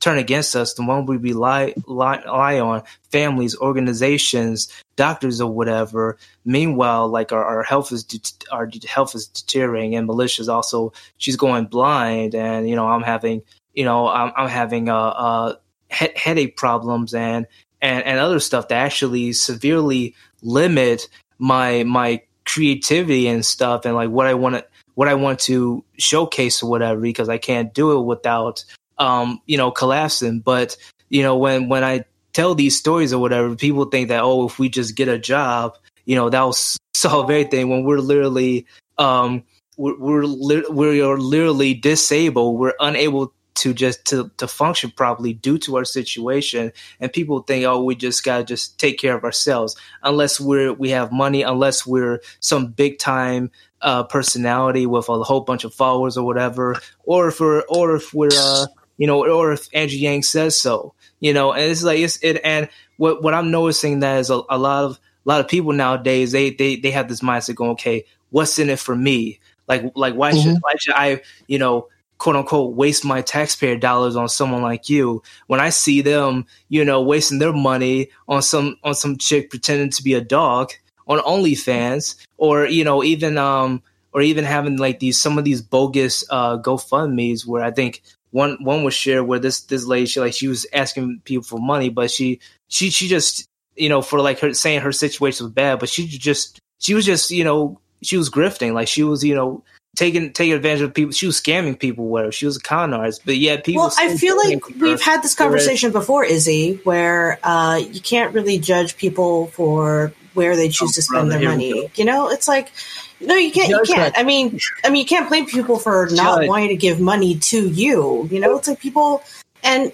turn 0.00 0.18
against 0.18 0.56
us, 0.56 0.74
the 0.74 0.84
one 0.84 1.06
we 1.06 1.16
rely 1.16 1.74
rely, 1.86 2.58
on, 2.58 2.82
families, 3.10 3.56
organizations, 3.58 4.72
doctors, 4.96 5.40
or 5.40 5.52
whatever. 5.52 6.16
Meanwhile, 6.44 7.08
like 7.08 7.32
our, 7.32 7.44
our 7.44 7.62
health 7.62 7.92
is 7.92 8.04
det- 8.04 8.44
our 8.50 8.68
health 8.88 9.14
is 9.14 9.26
deteriorating, 9.26 9.94
and 9.94 10.06
Militia's 10.06 10.48
also 10.48 10.92
she's 11.18 11.36
going 11.36 11.66
blind, 11.66 12.34
and 12.34 12.68
you 12.68 12.74
know 12.76 12.88
I'm 12.88 13.02
having 13.02 13.42
you 13.74 13.84
know 13.84 14.08
I'm, 14.08 14.32
I'm 14.36 14.48
having 14.48 14.88
uh, 14.88 14.96
uh 14.96 15.54
he- 15.90 16.12
headache 16.16 16.56
problems 16.56 17.14
and 17.14 17.46
and 17.80 18.04
and 18.04 18.18
other 18.18 18.40
stuff 18.40 18.68
that 18.68 18.84
actually 18.84 19.32
severely 19.32 20.14
limit 20.42 21.08
my 21.38 21.84
my 21.84 22.22
creativity 22.46 23.28
and 23.28 23.44
stuff 23.44 23.84
and 23.84 23.94
like 23.94 24.10
what 24.10 24.26
I 24.26 24.34
want 24.34 24.56
to 24.56 24.66
what 24.94 25.08
I 25.08 25.14
want 25.14 25.38
to 25.40 25.84
showcase 25.98 26.62
or 26.62 26.70
whatever 26.70 27.00
because 27.00 27.28
I 27.28 27.38
can't 27.38 27.72
do 27.72 27.98
it 27.98 28.02
without 28.02 28.64
um 29.00 29.40
you 29.46 29.56
know 29.56 29.72
collapsing. 29.72 30.40
But 30.40 30.76
you 31.08 31.24
know 31.24 31.36
when 31.36 31.68
when 31.68 31.82
I 31.82 32.04
tell 32.32 32.54
these 32.54 32.78
stories 32.78 33.12
or 33.12 33.20
whatever 33.20 33.56
people 33.56 33.86
think 33.86 34.08
that 34.08 34.22
oh 34.22 34.46
if 34.46 34.60
we 34.60 34.68
just 34.68 34.94
get 34.94 35.08
a 35.08 35.18
job 35.18 35.76
you 36.04 36.14
know 36.14 36.30
that'll 36.30 36.54
solve 36.94 37.28
everything 37.28 37.68
when 37.68 37.82
we're 37.82 37.98
literally 37.98 38.66
um 38.98 39.42
we're 39.80 39.96
we're, 39.98 40.70
we're 40.70 41.16
literally 41.16 41.74
disabled. 41.74 42.58
We're 42.58 42.74
unable 42.80 43.32
to 43.56 43.74
just 43.74 44.04
to, 44.06 44.30
to 44.36 44.46
function 44.46 44.90
properly 44.90 45.32
due 45.32 45.58
to 45.58 45.76
our 45.76 45.84
situation. 45.84 46.72
And 47.00 47.12
people 47.12 47.40
think 47.40 47.64
oh 47.64 47.82
we 47.82 47.94
just 47.94 48.22
gotta 48.24 48.44
just 48.44 48.78
take 48.78 48.98
care 48.98 49.16
of 49.16 49.24
ourselves. 49.24 49.76
Unless 50.02 50.38
we're 50.38 50.72
we 50.72 50.90
have 50.90 51.12
money 51.12 51.42
unless 51.42 51.86
we're 51.86 52.20
some 52.40 52.68
big 52.68 52.98
time 52.98 53.50
uh 53.80 54.04
personality 54.04 54.84
with 54.84 55.08
a 55.08 55.22
whole 55.22 55.40
bunch 55.40 55.64
of 55.64 55.72
followers 55.72 56.18
or 56.18 56.26
whatever 56.26 56.78
or 57.04 57.28
if 57.28 57.40
we're 57.40 57.62
or 57.70 57.96
if 57.96 58.12
we're 58.12 58.28
uh 58.34 58.66
you 59.00 59.06
know 59.08 59.24
or 59.24 59.52
if 59.52 59.66
andrew 59.72 59.98
yang 59.98 60.22
says 60.22 60.54
so 60.54 60.92
you 61.18 61.32
know 61.32 61.52
and 61.52 61.64
it's 61.64 61.82
like 61.82 61.98
it's 61.98 62.22
it 62.22 62.40
and 62.44 62.68
what 62.98 63.24
what 63.24 63.34
i'm 63.34 63.50
noticing 63.50 64.00
that 64.00 64.20
is 64.20 64.28
a, 64.30 64.40
a 64.48 64.58
lot 64.58 64.84
of 64.84 65.00
a 65.26 65.28
lot 65.28 65.40
of 65.40 65.48
people 65.48 65.72
nowadays 65.72 66.30
they 66.30 66.50
they 66.50 66.76
they 66.76 66.92
have 66.92 67.08
this 67.08 67.20
mindset 67.20 67.56
going 67.56 67.72
okay 67.72 68.04
what's 68.30 68.58
in 68.58 68.70
it 68.70 68.78
for 68.78 68.96
me? 68.96 69.38
Like 69.68 69.92
like 69.94 70.14
why 70.14 70.32
should 70.32 70.56
why 70.60 70.74
should 70.78 70.94
i 70.94 71.20
you 71.46 71.58
know 71.58 71.88
quote 72.18 72.36
unquote 72.36 72.74
waste 72.74 73.04
my 73.04 73.22
taxpayer 73.22 73.76
dollars 73.76 74.16
on 74.16 74.28
someone 74.28 74.62
like 74.62 74.88
you? 74.88 75.22
When 75.46 75.60
I 75.60 75.70
see 75.70 76.00
them, 76.00 76.46
you 76.68 76.84
know, 76.84 77.02
wasting 77.02 77.38
their 77.38 77.52
money 77.52 78.10
on 78.28 78.42
some 78.42 78.76
on 78.82 78.94
some 78.94 79.16
chick 79.16 79.50
pretending 79.50 79.90
to 79.90 80.02
be 80.02 80.14
a 80.14 80.20
dog 80.20 80.72
on 81.06 81.18
OnlyFans 81.18 82.16
or 82.36 82.66
you 82.66 82.84
know 82.84 83.04
even 83.04 83.38
um 83.38 83.82
or 84.12 84.22
even 84.22 84.44
having 84.44 84.76
like 84.76 84.98
these 84.98 85.20
some 85.20 85.38
of 85.38 85.44
these 85.44 85.62
bogus 85.62 86.24
uh 86.30 86.58
GoFundmes 86.58 87.46
where 87.46 87.62
I 87.62 87.70
think 87.70 88.02
one 88.30 88.62
one 88.62 88.84
was 88.84 88.94
shared 88.94 89.26
where 89.26 89.38
this 89.38 89.60
this 89.62 89.84
lady 89.84 90.06
she 90.06 90.20
like 90.20 90.34
she 90.34 90.48
was 90.48 90.66
asking 90.72 91.20
people 91.24 91.42
for 91.42 91.58
money 91.58 91.88
but 91.88 92.10
she 92.10 92.40
she 92.68 92.90
she 92.90 93.08
just 93.08 93.46
you 93.76 93.88
know 93.88 94.02
for 94.02 94.20
like 94.20 94.38
her 94.40 94.54
saying 94.54 94.80
her 94.80 94.92
situation 94.92 95.46
was 95.46 95.52
bad 95.52 95.78
but 95.78 95.88
she 95.88 96.06
just 96.06 96.60
she 96.78 96.94
was 96.94 97.04
just 97.04 97.30
you 97.30 97.44
know 97.44 97.78
she 98.02 98.16
was 98.16 98.30
grifting 98.30 98.72
like 98.72 98.88
she 98.88 99.02
was 99.02 99.24
you 99.24 99.34
know 99.34 99.62
taking 99.96 100.32
taking 100.32 100.54
advantage 100.54 100.82
of 100.82 100.94
people. 100.94 101.12
She 101.12 101.26
was 101.26 101.40
scamming 101.40 101.78
people. 101.78 102.08
Where 102.08 102.32
she 102.32 102.46
was 102.46 102.56
a 102.56 102.60
con 102.60 102.94
artist, 102.94 103.22
but 103.24 103.36
yet 103.36 103.64
people. 103.64 103.82
Well, 103.82 103.92
I 103.98 104.16
feel 104.16 104.36
like 104.36 104.66
we've 104.78 105.00
had 105.00 105.22
this 105.22 105.34
conversation 105.34 105.92
before, 105.92 106.24
Izzy, 106.24 106.80
where 106.84 107.38
uh, 107.42 107.76
you 107.76 108.00
can't 108.00 108.34
really 108.34 108.58
judge 108.58 108.96
people 108.96 109.48
for 109.48 110.12
where 110.34 110.56
they 110.56 110.68
choose 110.68 110.90
Oh, 110.90 110.94
to 110.94 111.02
spend 111.02 111.28
brother, 111.28 111.40
their 111.40 111.50
money. 111.50 111.90
You 111.94 112.04
know, 112.04 112.30
it's 112.30 112.48
like 112.48 112.72
no, 113.20 113.34
you 113.34 113.52
can't. 113.52 113.68
You 113.68 113.82
can't. 113.86 114.16
I 114.18 114.22
mean, 114.22 114.58
I 114.84 114.88
mean, 114.90 115.00
you 115.02 115.06
can't 115.06 115.28
blame 115.28 115.46
people 115.46 115.78
for 115.78 116.08
not 116.12 116.40
Judge. 116.40 116.48
wanting 116.48 116.68
to 116.68 116.76
give 116.76 117.00
money 117.00 117.38
to 117.38 117.68
you. 117.68 118.28
You 118.30 118.40
know, 118.40 118.56
it's 118.58 118.68
like 118.68 118.80
people 118.80 119.22
and 119.62 119.92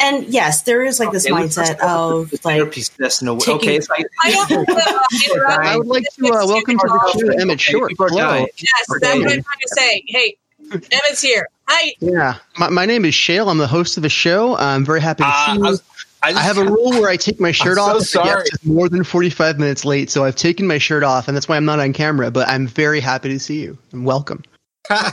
and 0.00 0.24
yes, 0.26 0.62
there 0.62 0.84
is 0.84 1.00
like 1.00 1.10
this 1.12 1.26
Okay, 1.26 1.34
mindset 1.34 1.56
let's 1.56 1.80
talk 1.80 2.12
of 2.14 2.30
the 2.30 2.40
like 2.44 2.56
therapy 2.56 2.80
session. 2.82 3.38
taking- 3.38 3.54
okay, 3.56 3.76
it's 3.76 3.88
like 3.90 4.06
I 4.22 4.30
don't 4.30 4.50
want 4.50 4.68
to 4.68 4.74
uh, 4.74 5.34
interrupt. 5.34 5.58
I 5.66 5.76
would 5.76 5.86
like 5.86 6.04
to 6.04 6.26
uh, 6.28 6.46
welcome 6.46 6.78
to 6.78 6.86
the 6.86 7.18
show 7.20 7.40
Emmett 7.40 7.60
Short. 7.60 7.88
People 7.90 8.06
are 8.06 8.08
Hello. 8.10 8.34
Yes, 8.38 8.50
that's 8.56 8.88
what 8.88 9.04
I'm 9.04 9.22
trying 9.22 9.42
to 9.42 9.68
say. 9.76 10.04
Hey, 10.06 10.36
Emmett's 10.70 11.20
here. 11.20 11.48
Hi. 11.70 11.92
Yeah, 12.00 12.36
my, 12.56 12.70
my 12.70 12.86
name 12.86 13.04
is 13.04 13.14
Shale. 13.14 13.50
I'm 13.50 13.58
the 13.58 13.66
host 13.66 13.96
of 13.98 14.02
the 14.02 14.08
show. 14.08 14.56
I'm 14.56 14.84
very 14.86 15.00
happy 15.02 15.22
to 15.22 15.28
Uh, 15.28 15.32
see 15.46 15.52
I 15.52 15.54
you. 15.56 15.60
was- 15.60 15.82
I, 16.22 16.30
I 16.30 16.40
have 16.40 16.58
a 16.58 16.64
rule 16.64 16.90
where 16.90 17.08
I 17.08 17.16
take 17.16 17.38
my 17.40 17.52
shirt 17.52 17.76
so 17.76 17.82
off. 17.82 17.96
if 17.96 18.02
a 18.02 18.04
sorry. 18.04 18.44
guest 18.44 18.66
more 18.66 18.88
than 18.88 19.04
45 19.04 19.58
minutes 19.58 19.84
late, 19.84 20.10
so 20.10 20.24
I've 20.24 20.36
taken 20.36 20.66
my 20.66 20.78
shirt 20.78 21.02
off, 21.04 21.28
and 21.28 21.36
that's 21.36 21.48
why 21.48 21.56
I'm 21.56 21.64
not 21.64 21.78
on 21.80 21.92
camera. 21.92 22.30
But 22.30 22.48
I'm 22.48 22.66
very 22.66 23.00
happy 23.00 23.28
to 23.28 23.38
see 23.38 23.60
you 23.60 23.78
and 23.92 24.04
welcome. 24.04 24.42
uh, 24.90 25.12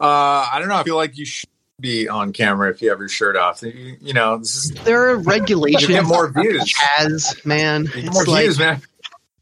I 0.00 0.56
don't 0.58 0.68
know. 0.68 0.76
I 0.76 0.82
feel 0.82 0.96
like 0.96 1.16
you 1.16 1.24
should 1.24 1.48
be 1.80 2.08
on 2.08 2.32
camera 2.32 2.70
if 2.70 2.82
you 2.82 2.90
have 2.90 2.98
your 2.98 3.08
shirt 3.08 3.36
off. 3.36 3.62
You, 3.62 3.96
you 4.00 4.12
know, 4.12 4.38
this 4.38 4.54
is 4.56 4.70
There 4.84 5.10
are 5.10 5.16
regulations. 5.16 5.82
You 5.82 5.88
get 5.88 6.04
more 6.04 6.28
views. 6.28 6.74
Chaz, 6.74 7.44
man, 7.46 7.84
get 7.84 8.12
more 8.12 8.24
like- 8.24 8.42
views, 8.44 8.58
man. 8.58 8.82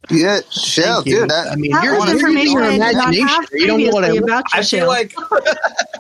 Yeah, 0.09 0.39
Shell, 0.51 1.03
you. 1.05 1.21
dude. 1.23 1.31
That, 1.31 1.49
I 1.51 1.57
mean, 1.57 1.73
That 1.73 1.83
you're, 1.83 1.99
was 1.99 2.21
you're 2.21 2.29
using 2.31 2.53
information 2.53 2.53
your 2.53 2.63
I 2.63 2.71
did 2.71 2.79
not 2.79 2.93
imagination. 2.93 3.47
You 3.53 3.67
don't 3.67 3.83
know 3.83 3.91
what 3.91 4.05
I 4.05 4.09
previously 4.09 4.19
about 4.19 4.45
your 4.55 4.61
I 4.61 4.63
feel 4.63 4.87
like 4.87 5.15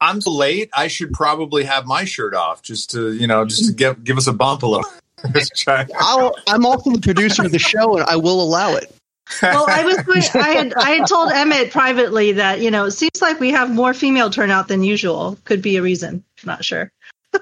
I'm 0.00 0.20
late. 0.26 0.70
I 0.74 0.88
should 0.88 1.12
probably 1.12 1.64
have 1.64 1.86
my 1.86 2.04
shirt 2.04 2.34
off 2.34 2.62
just 2.62 2.90
to, 2.92 3.12
you 3.12 3.26
know, 3.26 3.44
just 3.44 3.66
to 3.66 3.72
give 3.72 4.02
give 4.02 4.16
us 4.16 4.26
a 4.26 4.32
bump 4.32 4.62
a 4.62 4.66
little. 4.66 4.90
Let's. 5.34 5.64
I'll, 5.68 6.34
I'm 6.48 6.64
also 6.64 6.92
the 6.92 7.00
producer 7.00 7.44
of 7.44 7.52
the 7.52 7.58
show, 7.58 7.98
and 7.98 8.04
I 8.04 8.16
will 8.16 8.42
allow 8.42 8.74
it. 8.74 8.94
Well, 9.42 9.66
I 9.68 9.84
was 9.84 9.96
going, 10.02 10.22
I 10.42 10.48
had 10.50 10.74
I 10.74 10.90
had 10.90 11.06
told 11.06 11.30
Emmett 11.30 11.70
privately 11.70 12.32
that 12.32 12.60
you 12.60 12.70
know 12.70 12.86
it 12.86 12.92
seems 12.92 13.20
like 13.20 13.38
we 13.38 13.50
have 13.50 13.70
more 13.70 13.94
female 13.94 14.30
turnout 14.30 14.68
than 14.68 14.82
usual. 14.82 15.38
Could 15.44 15.62
be 15.62 15.76
a 15.76 15.82
reason. 15.82 16.24
Not 16.44 16.64
sure. 16.64 16.90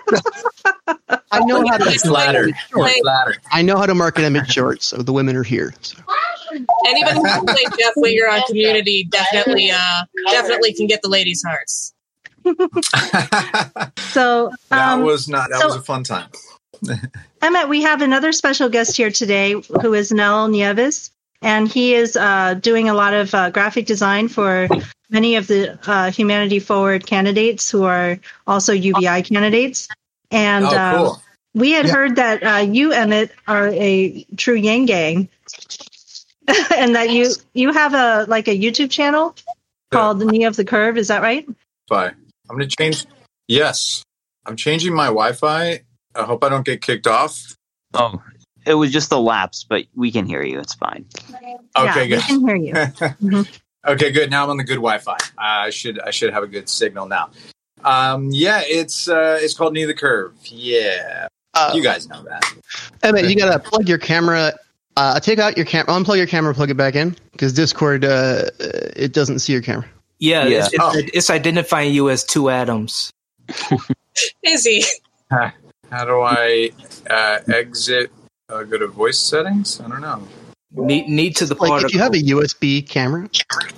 I 1.30 1.40
know 1.40 1.64
how 1.66 1.78
to 1.78 1.98
flattered. 2.01 2.55
We're. 2.74 2.90
I 3.52 3.62
know 3.62 3.76
how 3.76 3.86
to 3.86 3.94
market 3.94 4.24
Emmett 4.24 4.51
shorts, 4.51 4.86
so 4.86 4.98
the 4.98 5.12
women 5.12 5.36
are 5.36 5.43
here. 5.43 5.72
So. 5.80 5.98
Anybody 6.86 7.14
who 7.14 7.24
can 7.24 7.47
play 7.47 7.64
Jeff 7.78 7.93
Winger 7.97 8.28
on 8.28 8.43
Community 8.48 9.05
definitely, 9.10 9.70
uh, 9.70 10.05
definitely 10.30 10.74
can 10.74 10.86
get 10.86 11.01
the 11.02 11.09
ladies' 11.09 11.43
hearts. 11.47 11.94
So 14.12 14.51
that 14.70 14.93
um, 14.95 15.03
was 15.03 15.29
not. 15.29 15.51
That 15.51 15.61
so- 15.61 15.66
was 15.66 15.77
a 15.77 15.83
fun 15.83 16.05
time. 16.05 16.29
Emmett, 17.43 17.69
we 17.69 17.83
have 17.83 18.03
another 18.03 18.33
special 18.33 18.69
guest 18.69 18.97
here 18.97 19.11
today 19.11 19.55
who 19.83 19.95
is 19.95 20.12
Nel 20.12 20.49
Nieves, 20.49 21.11
and 21.43 21.69
he 21.69 21.95
is 21.95 22.16
uh, 22.16 22.55
doing 22.55 22.89
a 22.89 22.95
lot 22.95 23.15
of 23.15 23.35
uh, 23.35 23.51
graphic 23.51 23.87
design 23.87 24.29
for 24.29 24.69
many 25.11 25.37
of 25.37 25.47
the 25.49 25.79
uh, 25.91 26.11
Humanity 26.11 26.59
Forward 26.61 27.07
candidates 27.07 27.69
who 27.70 27.85
are 27.85 28.19
also 28.47 28.73
UBI 28.73 29.23
candidates. 29.23 29.89
And 30.31 30.65
oh, 30.66 30.79
um, 30.79 30.97
cool. 30.97 31.23
we 31.55 31.73
had 31.73 31.87
Yeah. 31.87 31.93
heard 31.93 32.16
that 32.16 32.43
uh, 32.45 32.59
you, 32.70 32.93
Emmett, 32.93 33.33
are 33.47 33.69
a 33.69 34.25
true 34.37 34.55
Yang 34.55 34.87
Gang, 34.87 35.29
and 36.77 36.95
that 36.95 37.11
you 37.11 37.31
you 37.55 37.73
have 37.73 37.95
a 37.95 38.25
like 38.29 38.47
a 38.49 38.57
YouTube 38.59 38.91
channel 38.91 39.35
called 39.91 40.25
Knee 40.25 40.45
of 40.45 40.55
the 40.57 40.65
Curve. 40.65 40.97
Is 40.99 41.09
that 41.09 41.23
right? 41.23 41.47
Wi-Fi. 41.91 42.15
I'm 42.49 42.57
going 42.57 42.69
to 42.69 42.77
change. 42.77 43.07
Yes, 43.47 44.03
I'm 44.47 44.57
changing 44.57 44.95
my 44.95 45.07
Wi-Fi. 45.07 45.81
I 46.15 46.23
hope 46.25 46.43
I 46.45 46.49
don't 46.49 46.65
get 46.65 46.81
kicked 46.83 47.07
off. 47.07 47.55
Oh, 47.95 48.23
it 48.66 48.75
was 48.75 48.91
just 48.93 49.12
a 49.12 49.16
lapse, 49.19 49.65
but 49.69 49.85
we 49.95 50.11
can 50.11 50.27
hear 50.27 50.43
you. 50.43 50.59
It's 50.61 50.75
fine. 50.75 51.07
Okay, 51.35 51.57
yeah, 51.77 52.07
good. 52.07 52.11
we 52.11 52.23
can 52.23 52.47
hear 52.47 52.57
you. 52.57 52.73
Mhm. 53.23 53.59
Okay, 53.87 54.11
good. 54.11 54.31
Now 54.31 54.45
I'm 54.45 54.51
on 54.51 54.57
the 54.59 54.65
good 54.65 54.75
Wi-Fi. 54.77 55.16
I 55.39 55.70
should 55.70 55.99
I 56.01 56.11
should 56.11 56.33
have 56.33 56.43
a 56.43 56.47
good 56.49 56.69
signal 56.69 57.07
now. 57.07 57.31
Um, 57.85 58.29
yeah, 58.33 58.61
it's 58.66 59.09
uh, 59.09 59.39
it's 59.41 59.55
called 59.55 59.73
Knee 59.73 59.85
the 59.85 59.95
Curve. 59.95 60.35
Yeah, 60.45 61.29
Uh, 61.55 61.73
you 61.75 61.83
guys 61.83 62.09
know 62.09 62.23
that. 62.25 62.43
Emmett, 63.03 63.31
you 63.31 63.37
gotta 63.37 63.59
plug 63.61 63.89
your 63.89 63.99
camera. 63.99 64.53
Uh, 64.97 65.20
take 65.20 65.39
out 65.39 65.57
your 65.57 65.65
camera, 65.65 65.95
unplug 65.95 66.16
your 66.16 66.27
camera, 66.27 66.53
plug 66.53 66.70
it 66.70 66.77
back 66.77 66.97
in 66.97 67.16
because 67.33 67.53
Discord 67.53 68.05
uh, 68.05 68.47
it 68.59 69.12
doesn't 69.12 69.39
see 69.39 69.53
your 69.53 69.62
camera. 69.62 69.87
Yeah, 70.19 70.45
Yeah. 70.47 70.59
It's, 70.65 70.73
it's, 70.74 70.82
Oh. 70.82 70.93
it's 70.97 71.31
identifying 71.31 71.93
you 71.93 72.11
as 72.11 72.24
two 72.24 72.51
atoms. 72.51 73.11
Izzy, 74.43 74.82
How 75.31 76.05
do 76.05 76.20
I 76.20 76.70
uh, 77.09 77.39
exit? 77.53 78.11
Uh, 78.51 78.62
go 78.65 78.78
to 78.78 78.89
voice 78.89 79.19
settings. 79.19 79.81
I 79.81 79.89
don't 79.89 80.01
know. 80.01 80.27
Need, 80.73 81.09
need 81.09 81.36
to 81.36 81.47
the 81.47 81.55
Like 81.55 81.69
particle. 81.70 81.89
if 81.89 81.95
you 81.95 82.01
have 82.01 82.12
a 82.15 82.23
USB 82.23 82.86
camera, 82.86 83.28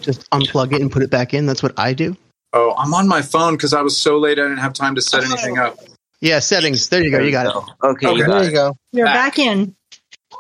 just 0.00 0.28
unplug 0.30 0.72
it 0.72 0.80
and 0.80 0.90
put 0.90 1.02
it 1.02 1.10
back 1.10 1.34
in. 1.34 1.46
That's 1.46 1.62
what 1.62 1.78
I 1.78 1.92
do. 1.92 2.16
Oh, 2.52 2.74
I'm 2.76 2.94
on 2.94 3.06
my 3.06 3.22
phone 3.22 3.54
because 3.54 3.72
I 3.74 3.82
was 3.82 3.96
so 3.96 4.18
late. 4.18 4.38
I 4.38 4.42
didn't 4.42 4.58
have 4.58 4.72
time 4.72 4.94
to 4.96 5.02
set 5.02 5.22
anything 5.24 5.58
up. 5.58 5.78
Yeah, 6.20 6.38
settings. 6.40 6.88
There 6.88 7.02
you 7.02 7.10
go. 7.10 7.18
You 7.20 7.30
got 7.30 7.46
it. 7.46 7.62
Okay, 7.84 8.08
Okay. 8.08 8.22
there 8.22 8.44
you 8.44 8.50
go. 8.52 8.76
You're 8.92 9.06
Back. 9.06 9.36
back 9.36 9.38
in. 9.38 9.74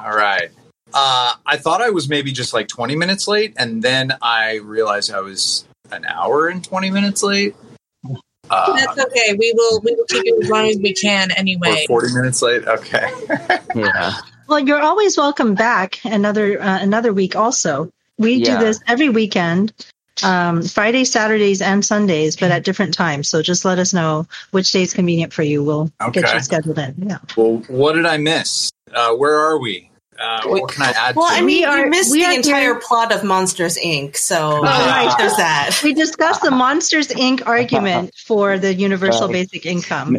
All 0.00 0.10
right. 0.16 0.50
Uh, 0.92 1.34
I 1.46 1.56
thought 1.56 1.80
I 1.82 1.90
was 1.90 2.08
maybe 2.08 2.32
just 2.32 2.52
like 2.52 2.66
20 2.68 2.96
minutes 2.96 3.28
late, 3.28 3.54
and 3.56 3.80
then 3.82 4.12
I 4.20 4.56
realized 4.56 5.12
I 5.12 5.20
was 5.20 5.64
an 5.92 6.04
hour 6.06 6.48
and 6.48 6.62
20 6.64 6.90
minutes 6.90 7.22
late. 7.22 7.54
Uh, 8.52 8.76
that's 8.76 8.98
okay. 8.98 9.34
We 9.38 9.52
will 9.56 9.80
we 9.84 9.94
will 9.94 10.04
keep 10.06 10.24
you 10.24 10.40
as 10.42 10.48
long 10.48 10.68
as 10.68 10.78
we 10.78 10.92
can 10.92 11.30
or 11.30 11.34
anyway. 11.36 11.84
40 11.86 12.14
minutes 12.14 12.42
late. 12.42 12.66
Okay. 12.66 13.10
Yeah. 13.76 14.14
Well, 14.48 14.58
you're 14.58 14.82
always 14.82 15.16
welcome 15.16 15.54
back 15.54 16.00
another 16.04 16.60
uh, 16.60 16.80
another 16.82 17.12
week. 17.12 17.36
Also, 17.36 17.92
we 18.18 18.34
Yeah. 18.34 18.58
do 18.58 18.64
this 18.64 18.80
every 18.88 19.08
weekend, 19.08 19.72
um, 20.24 20.62
Fridays, 20.62 21.12
Saturdays, 21.12 21.62
and 21.62 21.84
Sundays, 21.84 22.34
but 22.34 22.50
at 22.50 22.64
different 22.64 22.92
times. 22.92 23.28
So 23.28 23.42
just 23.42 23.64
let 23.64 23.78
us 23.78 23.94
know 23.94 24.26
which 24.50 24.72
day 24.72 24.82
is 24.82 24.92
convenient 24.92 25.32
for 25.32 25.44
you. 25.44 25.62
We'll 25.62 25.92
get 26.10 26.34
you 26.34 26.40
scheduled 26.40 26.80
in. 26.80 26.94
Yeah. 26.98 27.18
Well, 27.36 27.58
what 27.68 27.92
did 27.92 28.06
I 28.06 28.16
miss? 28.16 28.72
Uh, 28.92 29.12
where 29.14 29.38
are 29.38 29.56
we? 29.58 29.88
Uh, 30.20 30.42
what 30.48 30.70
can 30.70 30.82
I 30.82 30.90
add 30.90 31.16
Well, 31.16 31.28
to 31.28 31.34
I 31.34 31.40
mean, 31.40 31.60
We 31.60 31.64
are- 31.64 31.84
you 31.84 31.90
missed 31.90 32.12
we 32.12 32.24
the 32.24 32.32
entire 32.34 32.60
here- 32.60 32.80
plot 32.86 33.10
of 33.12 33.24
Monsters 33.24 33.78
Inc. 33.78 34.16
So 34.16 34.60
right. 34.62 35.14
there's 35.18 35.36
that. 35.36 35.80
We 35.84 35.94
discussed 35.94 36.42
the 36.42 36.50
Monsters 36.50 37.08
Inc. 37.08 37.46
argument 37.46 38.12
for 38.26 38.58
the 38.58 38.74
universal 38.74 39.28
basic 39.28 39.64
income, 39.64 40.18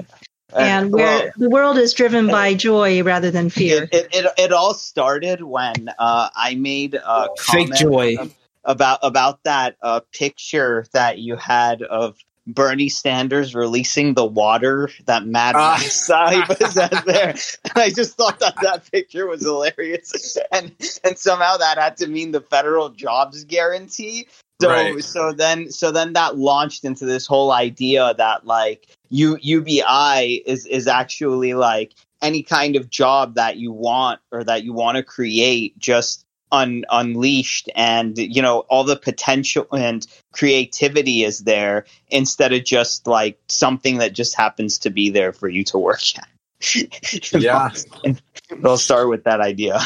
and 0.53 0.91
where 0.91 1.05
well, 1.19 1.31
the 1.37 1.49
world 1.49 1.77
is 1.77 1.93
driven 1.93 2.27
by 2.27 2.55
joy 2.55 3.03
rather 3.03 3.29
than 3.31 3.49
fear. 3.49 3.83
it, 3.83 3.93
it, 3.93 4.07
it, 4.25 4.25
it 4.37 4.51
all 4.51 4.73
started 4.73 5.41
when 5.43 5.89
uh, 5.99 6.29
I 6.35 6.55
made 6.55 6.95
a 6.95 7.27
Fake 7.39 7.73
joy. 7.75 8.17
about 8.63 8.99
about 9.03 9.39
that 9.43 9.75
uh, 9.81 10.01
picture 10.13 10.85
that 10.93 11.19
you 11.19 11.35
had 11.35 11.81
of 11.83 12.17
Bernie 12.47 12.89
Sanders 12.89 13.53
releasing 13.53 14.13
the 14.13 14.25
water 14.25 14.89
that 15.05 15.25
Mad. 15.25 15.55
Ah. 15.55 15.77
Max 15.79 15.93
side 15.93 16.47
was 16.47 16.77
at 16.77 17.05
there. 17.05 17.29
And 17.29 17.73
I 17.75 17.89
just 17.89 18.17
thought 18.17 18.39
that 18.39 18.55
that 18.61 18.89
picture 18.91 19.27
was 19.27 19.41
hilarious, 19.41 20.37
and 20.51 20.71
and 21.03 21.17
somehow 21.17 21.57
that 21.57 21.77
had 21.77 21.97
to 21.97 22.07
mean 22.07 22.31
the 22.31 22.41
federal 22.41 22.89
jobs 22.89 23.43
guarantee. 23.43 24.27
So 24.61 24.69
Right. 24.69 25.03
so 25.03 25.33
then 25.33 25.71
so 25.71 25.91
then 25.91 26.13
that 26.13 26.37
launched 26.37 26.83
into 26.83 27.05
this 27.05 27.25
whole 27.25 27.51
idea 27.51 28.13
that 28.17 28.45
like 28.45 28.87
U, 29.09 29.37
UBI 29.41 30.43
is 30.45 30.65
is 30.67 30.87
actually 30.87 31.53
like 31.53 31.93
any 32.21 32.43
kind 32.43 32.75
of 32.75 32.89
job 32.89 33.35
that 33.35 33.57
you 33.57 33.71
want 33.71 34.19
or 34.31 34.43
that 34.43 34.63
you 34.63 34.73
want 34.73 34.97
to 34.97 35.03
create 35.03 35.77
just 35.79 36.25
un, 36.51 36.85
unleashed 36.89 37.69
and 37.75 38.17
you 38.17 38.41
know 38.41 38.59
all 38.69 38.83
the 38.83 38.95
potential 38.95 39.67
and 39.71 40.05
creativity 40.31 41.23
is 41.23 41.39
there 41.39 41.85
instead 42.09 42.53
of 42.53 42.63
just 42.63 43.07
like 43.07 43.39
something 43.47 43.97
that 43.99 44.13
just 44.13 44.35
happens 44.35 44.79
to 44.79 44.89
be 44.89 45.09
there 45.09 45.33
for 45.33 45.47
you 45.47 45.63
to 45.65 45.77
work 45.77 46.01
at. 46.17 46.27
Yeah. 47.33 47.69
i'll 48.63 48.77
start 48.77 49.09
with 49.09 49.23
that 49.23 49.41
idea. 49.41 49.79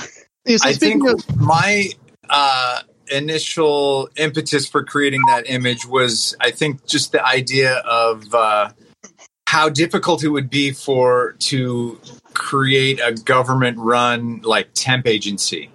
I 0.63 0.73
think 0.73 1.07
of- 1.07 1.37
my 1.37 1.89
uh, 2.29 2.81
initial 3.09 4.09
impetus 4.15 4.67
for 4.67 4.83
creating 4.83 5.21
that 5.27 5.49
image 5.49 5.85
was, 5.85 6.35
I 6.39 6.51
think, 6.51 6.85
just 6.85 7.11
the 7.11 7.25
idea 7.25 7.75
of 7.77 8.33
uh, 8.33 8.71
how 9.47 9.69
difficult 9.69 10.23
it 10.23 10.29
would 10.29 10.49
be 10.49 10.71
for 10.71 11.33
to 11.39 11.99
create 12.33 12.99
a 12.99 13.13
government-run 13.13 14.41
like 14.41 14.69
temp 14.73 15.07
agency, 15.07 15.69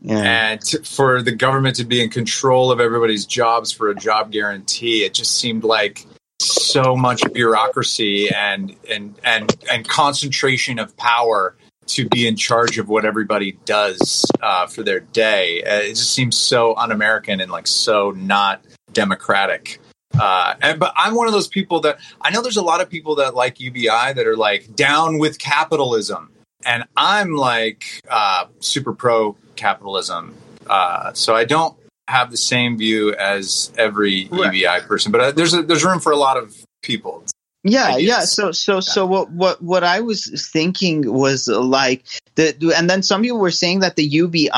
yeah 0.00 0.50
and 0.52 0.62
for 0.84 1.22
the 1.22 1.32
government 1.32 1.76
to 1.76 1.84
be 1.84 2.02
in 2.02 2.10
control 2.10 2.70
of 2.70 2.80
everybody's 2.80 3.26
jobs 3.26 3.72
for 3.72 3.88
a 3.88 3.94
job 3.94 4.30
guarantee. 4.30 5.04
It 5.04 5.14
just 5.14 5.38
seemed 5.38 5.64
like 5.64 6.06
so 6.38 6.96
much 6.96 7.22
bureaucracy 7.32 8.28
and 8.30 8.74
and 8.90 9.18
and 9.24 9.56
and 9.70 9.88
concentration 9.88 10.78
of 10.78 10.96
power 10.96 11.56
to 11.86 12.08
be 12.08 12.26
in 12.26 12.36
charge 12.36 12.78
of 12.78 12.88
what 12.88 13.04
everybody 13.04 13.52
does 13.64 14.26
uh, 14.42 14.66
for 14.66 14.82
their 14.82 15.00
day. 15.00 15.62
Uh, 15.62 15.80
it 15.80 15.90
just 15.90 16.12
seems 16.12 16.36
so 16.36 16.74
un-American 16.76 17.40
and 17.40 17.50
like 17.50 17.66
so 17.66 18.10
not 18.10 18.64
democratic. 18.92 19.80
Uh, 20.18 20.54
and 20.62 20.80
but 20.80 20.92
I'm 20.96 21.14
one 21.14 21.26
of 21.26 21.32
those 21.32 21.48
people 21.48 21.80
that 21.80 21.98
I 22.20 22.30
know 22.30 22.42
there's 22.42 22.56
a 22.56 22.62
lot 22.62 22.80
of 22.80 22.88
people 22.88 23.16
that 23.16 23.34
like 23.34 23.60
UBI 23.60 24.12
that 24.14 24.26
are 24.26 24.36
like 24.36 24.74
down 24.74 25.18
with 25.18 25.38
capitalism, 25.38 26.30
and 26.64 26.84
I'm 26.96 27.34
like 27.34 27.84
uh, 28.08 28.46
super 28.60 28.92
pro 28.94 29.36
capitalism. 29.56 30.34
Uh, 30.68 31.12
so 31.12 31.34
I 31.34 31.44
don't 31.44 31.76
have 32.08 32.30
the 32.30 32.36
same 32.36 32.78
view 32.78 33.14
as 33.14 33.72
every 33.76 34.28
Right. 34.30 34.54
UBI 34.54 34.86
person, 34.86 35.10
but 35.12 35.20
uh, 35.20 35.30
there's 35.32 35.54
a, 35.54 35.62
there's 35.62 35.84
room 35.84 36.00
for 36.00 36.12
a 36.12 36.16
lot 36.16 36.36
of 36.36 36.54
people. 36.82 37.24
yeah 37.64 37.86
ideas. 37.94 38.08
yeah 38.08 38.20
so 38.20 38.52
so 38.52 38.78
so 38.80 39.04
what 39.04 39.28
what 39.32 39.60
what 39.60 39.82
i 39.82 39.98
was 40.00 40.48
thinking 40.52 41.02
was 41.12 41.48
uh, 41.48 41.60
like 41.60 42.04
the 42.36 42.54
and 42.76 42.88
then 42.88 43.02
some 43.02 43.22
people 43.22 43.40
were 43.40 43.50
saying 43.50 43.80
that 43.80 43.96
the 43.96 44.04
ubi 44.04 44.48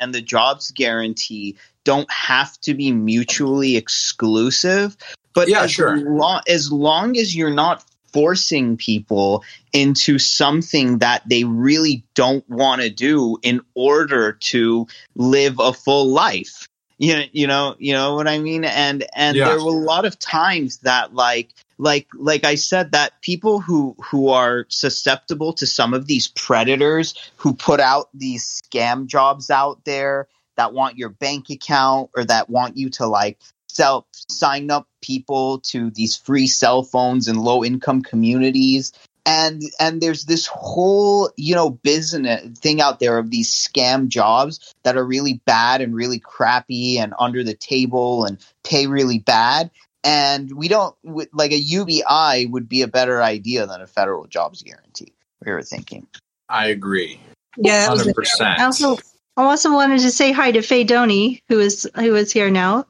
and 0.00 0.14
the 0.14 0.22
jobs 0.22 0.70
guarantee 0.70 1.56
don't 1.84 2.10
have 2.10 2.58
to 2.62 2.72
be 2.72 2.90
mutually 2.90 3.76
exclusive 3.76 4.96
but 5.34 5.48
Yeah, 5.48 5.64
as 5.64 5.72
sure. 5.72 5.96
long 5.98 6.40
as 6.48 6.70
long 6.72 7.18
as 7.18 7.36
you're 7.36 7.50
not 7.52 7.84
forcing 8.14 8.76
people 8.76 9.42
into 9.72 10.18
something 10.20 10.98
that 10.98 11.28
they 11.28 11.42
really 11.42 12.04
don't 12.14 12.48
want 12.48 12.80
to 12.80 12.88
do 12.88 13.36
in 13.42 13.60
order 13.74 14.32
to 14.34 14.86
live 15.16 15.58
a 15.58 15.72
full 15.72 16.06
life 16.06 16.68
you 16.98 17.12
know, 17.12 17.24
you 17.32 17.46
know 17.48 17.74
you 17.80 17.92
know 17.92 18.14
what 18.14 18.28
i 18.28 18.38
mean 18.38 18.64
and 18.64 19.04
and 19.14 19.36
Yeah. 19.36 19.46
there 19.46 19.58
were 19.58 19.72
a 19.72 19.84
lot 19.92 20.04
of 20.04 20.16
times 20.18 20.78
that 20.78 21.12
like 21.12 21.50
like 21.76 22.06
like 22.14 22.44
i 22.44 22.54
said 22.54 22.92
that 22.92 23.20
people 23.20 23.60
who 23.60 23.96
who 23.98 24.28
are 24.28 24.64
susceptible 24.68 25.52
to 25.54 25.66
some 25.66 25.92
of 25.92 26.06
these 26.06 26.28
predators 26.28 27.14
who 27.36 27.52
put 27.52 27.80
out 27.80 28.10
these 28.14 28.62
scam 28.62 29.06
jobs 29.06 29.50
out 29.50 29.84
there 29.84 30.28
that 30.56 30.72
want 30.72 30.96
your 30.96 31.08
bank 31.08 31.50
account 31.50 32.10
or 32.16 32.24
that 32.24 32.48
want 32.48 32.76
you 32.76 32.88
to 32.90 33.06
like 33.06 33.38
sell 33.74 34.06
sign 34.28 34.70
up 34.70 34.88
people 35.02 35.60
to 35.60 35.90
these 35.90 36.16
free 36.16 36.46
cell 36.46 36.82
phones 36.82 37.28
in 37.28 37.36
low 37.36 37.64
income 37.64 38.02
communities 38.02 38.92
and 39.26 39.62
and 39.78 40.00
there's 40.00 40.24
this 40.24 40.46
whole 40.46 41.30
you 41.36 41.54
know 41.54 41.70
business 41.70 42.58
thing 42.58 42.80
out 42.80 43.00
there 43.00 43.18
of 43.18 43.30
these 43.30 43.50
scam 43.50 44.08
jobs 44.08 44.74
that 44.82 44.96
are 44.96 45.04
really 45.04 45.40
bad 45.44 45.80
and 45.80 45.94
really 45.94 46.18
crappy 46.18 46.98
and 46.98 47.14
under 47.18 47.42
the 47.42 47.54
table 47.54 48.24
and 48.24 48.38
pay 48.62 48.86
really 48.86 49.18
bad 49.18 49.70
and 50.04 50.52
we 50.52 50.68
don't 50.68 50.94
like 51.32 51.52
a 51.52 51.58
UBI 51.58 52.46
would 52.46 52.68
be 52.68 52.82
a 52.82 52.86
better 52.86 53.22
idea 53.22 53.66
than 53.66 53.80
a 53.80 53.86
federal 53.86 54.26
jobs 54.26 54.62
guarantee. 54.62 55.14
We 55.44 55.50
were 55.50 55.62
thinking. 55.62 56.06
I 56.48 56.68
agree. 56.68 57.18
Yeah, 57.56 57.80
that 57.80 57.88
Hundred 57.88 58.10
a- 58.10 58.14
percent. 58.14 58.60
I 58.60 58.64
also 58.64 58.98
I 59.36 59.44
also 59.44 59.72
wanted 59.72 60.00
to 60.00 60.10
say 60.10 60.30
hi 60.30 60.52
to 60.52 60.60
Faye 60.60 60.84
Doney, 60.84 61.40
who 61.48 61.58
is 61.58 61.90
who 61.96 62.14
is 62.14 62.30
here 62.30 62.50
now. 62.50 62.86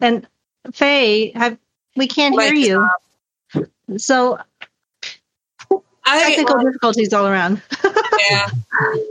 And 0.00 0.26
Faye, 0.72 1.32
have 1.34 1.58
we 1.96 2.06
can't 2.06 2.40
hear 2.40 2.54
you. 2.54 2.88
So 3.96 4.38
I, 6.04 6.22
technical 6.22 6.58
difficulties 6.60 7.12
all 7.12 7.26
around. 7.26 7.60
yeah. 8.30 8.48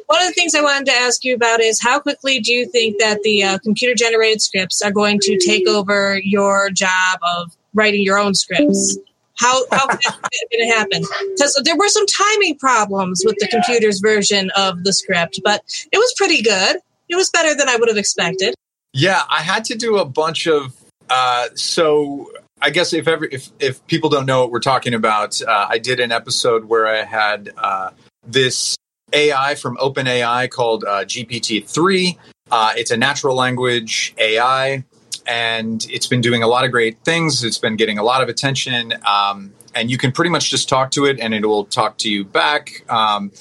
One 0.08 0.22
of 0.22 0.28
the 0.28 0.34
things 0.34 0.56
I 0.56 0.62
wanted 0.62 0.86
to 0.88 0.94
ask 0.94 1.24
you 1.24 1.36
about 1.36 1.60
is 1.60 1.82
how 1.82 2.00
quickly 2.00 2.40
do 2.40 2.54
you 2.54 2.68
think 2.68 3.00
that 3.00 3.22
the 3.24 3.44
uh, 3.44 3.58
computer 3.60 3.94
generated 3.94 4.42
scripts 4.42 4.82
are 4.82 4.92
going 4.92 5.20
to 5.22 5.38
take 5.38 5.68
over 5.68 6.20
your 6.24 6.70
job 6.72 7.20
of 7.22 7.56
writing 7.74 8.02
your 8.02 8.18
own 8.18 8.34
scripts? 8.34 8.98
How 9.38 9.66
how 9.72 9.88
is 9.90 10.00
that 10.00 10.32
going 10.52 10.70
to 10.70 10.76
happen? 10.76 11.04
Because 11.34 11.62
there 11.64 11.78
were 11.78 11.90
some 11.90 12.06
timing 12.08 12.58
problems 12.58 13.22
with 13.24 13.36
the 13.40 13.48
computer's 13.48 14.00
version 14.00 14.50
of 14.56 14.84
the 14.84 14.94
script, 14.94 15.40
but 15.44 15.64
it 15.92 15.98
was 15.98 16.14
pretty 16.18 16.42
good. 16.42 16.78
It 17.10 17.16
was 17.16 17.30
better 17.30 17.54
than 17.54 17.70
I 17.70 17.76
would 17.76 17.90
have 17.90 17.98
expected. 17.98 18.56
Yeah, 18.94 19.22
I 19.30 19.42
had 19.42 19.66
to 19.66 19.76
do 19.76 19.98
a 19.98 20.06
bunch 20.06 20.48
of. 20.48 20.74
Uh, 21.10 21.48
so 21.56 22.32
I 22.62 22.70
guess 22.70 22.94
if 22.94 23.08
every 23.08 23.30
if 23.32 23.50
if 23.60 23.86
people 23.88 24.10
don't 24.10 24.26
know 24.26 24.42
what 24.42 24.52
we're 24.52 24.60
talking 24.60 24.94
about, 24.94 25.40
uh, 25.42 25.68
I 25.70 25.78
did 25.78 26.00
an 26.00 26.12
episode 26.12 26.66
where 26.66 26.88
I 26.88 27.04
had 27.04 27.52
uh, 27.58 27.92
this 28.26 28.76
AI 29.14 29.56
from 29.56 29.78
OpenAI 29.78 30.50
called 30.50 30.84
uh, 30.84 31.06
GPT 31.06 31.68
three. 31.68 32.18
Uh, 32.50 32.74
it's 32.76 32.92
a 32.92 32.98
natural 32.98 33.36
language 33.36 34.16
AI, 34.18 34.84
and 35.28 35.86
it's 35.90 36.08
been 36.08 36.22
doing 36.22 36.42
a 36.42 36.48
lot 36.48 36.66
of 36.66 36.72
great 36.72 36.98
things. 37.04 37.44
It's 37.44 37.60
been 37.60 37.76
getting 37.76 38.00
a 38.00 38.04
lot 38.04 38.24
of 38.24 38.30
attention, 38.30 38.94
um, 39.06 39.54
and 39.76 39.92
you 39.92 39.98
can 39.98 40.12
pretty 40.12 40.32
much 40.32 40.50
just 40.50 40.68
talk 40.68 40.92
to 40.92 41.06
it, 41.06 41.20
and 41.20 41.34
it 41.34 41.46
will 41.46 41.66
talk 41.66 41.98
to 42.00 42.10
you 42.10 42.26
back. 42.26 42.84
Um, 42.90 43.32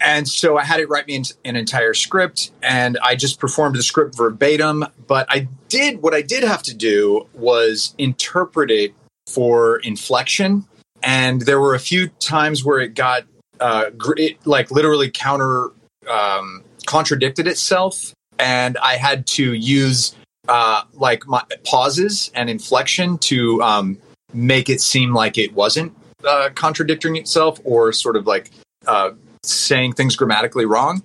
and 0.00 0.28
so 0.28 0.56
I 0.56 0.64
had 0.64 0.80
it 0.80 0.88
write 0.88 1.06
me 1.06 1.22
an, 1.44 1.56
entire 1.56 1.94
script, 1.94 2.52
and 2.62 2.98
I 3.02 3.16
just 3.16 3.38
performed 3.38 3.76
the 3.76 3.82
script 3.82 4.16
verbatim. 4.16 4.84
But 5.06 5.26
I 5.28 5.48
did 5.68 6.02
what 6.02 6.14
I 6.14 6.22
did 6.22 6.42
have 6.44 6.62
to 6.64 6.74
do 6.74 7.26
was 7.34 7.94
interpret 7.98 8.70
it 8.70 8.94
for 9.26 9.78
inflection, 9.80 10.66
and 11.02 11.42
there 11.42 11.60
were 11.60 11.74
a 11.74 11.80
few 11.80 12.08
times 12.20 12.64
where 12.64 12.80
it 12.80 12.94
got 12.94 13.24
uh, 13.60 13.90
it, 14.16 14.44
like 14.46 14.70
literally 14.70 15.10
counter 15.10 15.70
um, 16.08 16.64
contradicted 16.86 17.46
itself, 17.46 18.14
and 18.38 18.78
I 18.78 18.96
had 18.96 19.26
to 19.28 19.52
use 19.52 20.14
uh, 20.48 20.82
like 20.94 21.26
my 21.26 21.42
pauses 21.64 22.30
and 22.34 22.48
inflection 22.48 23.18
to 23.18 23.62
um, 23.62 23.98
make 24.32 24.68
it 24.68 24.80
seem 24.80 25.12
like 25.12 25.38
it 25.38 25.52
wasn't 25.54 25.94
uh, 26.26 26.50
contradicting 26.54 27.16
itself 27.16 27.60
or 27.64 27.92
sort 27.92 28.16
of 28.16 28.26
like 28.26 28.50
uh, 28.86 29.10
saying 29.42 29.94
things 29.94 30.16
grammatically 30.16 30.66
wrong. 30.66 31.02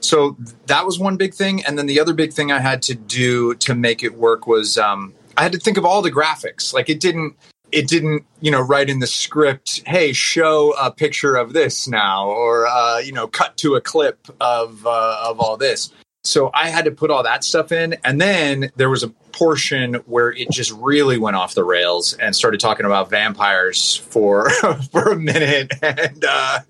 So 0.00 0.36
that 0.66 0.86
was 0.86 0.98
one 0.98 1.16
big 1.16 1.34
thing. 1.34 1.64
And 1.64 1.78
then 1.78 1.86
the 1.86 2.00
other 2.00 2.14
big 2.14 2.32
thing 2.32 2.52
I 2.52 2.60
had 2.60 2.82
to 2.82 2.94
do 2.94 3.54
to 3.56 3.74
make 3.74 4.02
it 4.02 4.14
work 4.14 4.46
was 4.46 4.78
um, 4.78 5.12
I 5.36 5.42
had 5.42 5.52
to 5.52 5.58
think 5.58 5.76
of 5.76 5.84
all 5.84 6.02
the 6.02 6.12
graphics. 6.12 6.72
Like 6.72 6.88
it 6.88 7.00
didn't, 7.00 7.36
it 7.72 7.88
didn't, 7.88 8.24
you 8.40 8.50
know, 8.50 8.60
write 8.60 8.88
in 8.88 9.00
the 9.00 9.06
script, 9.06 9.82
hey, 9.86 10.12
show 10.12 10.74
a 10.80 10.90
picture 10.90 11.36
of 11.36 11.52
this 11.52 11.86
now, 11.88 12.28
or 12.28 12.66
uh, 12.66 12.98
you 12.98 13.12
know, 13.12 13.26
cut 13.26 13.56
to 13.58 13.74
a 13.74 13.80
clip 13.80 14.26
of 14.40 14.86
uh, 14.86 15.20
of 15.24 15.40
all 15.40 15.56
this. 15.56 15.92
So 16.24 16.50
I 16.52 16.68
had 16.68 16.84
to 16.86 16.90
put 16.90 17.10
all 17.10 17.22
that 17.22 17.44
stuff 17.44 17.72
in, 17.72 17.96
and 18.04 18.20
then 18.20 18.70
there 18.76 18.90
was 18.90 19.02
a 19.02 19.08
portion 19.32 19.94
where 20.06 20.30
it 20.30 20.50
just 20.50 20.72
really 20.72 21.18
went 21.18 21.36
off 21.36 21.54
the 21.54 21.64
rails 21.64 22.12
and 22.14 22.34
started 22.34 22.58
talking 22.58 22.86
about 22.86 23.10
vampires 23.10 23.96
for 23.96 24.50
for 24.90 25.12
a 25.12 25.16
minute, 25.16 25.72
and 25.82 26.24
uh, 26.26 26.60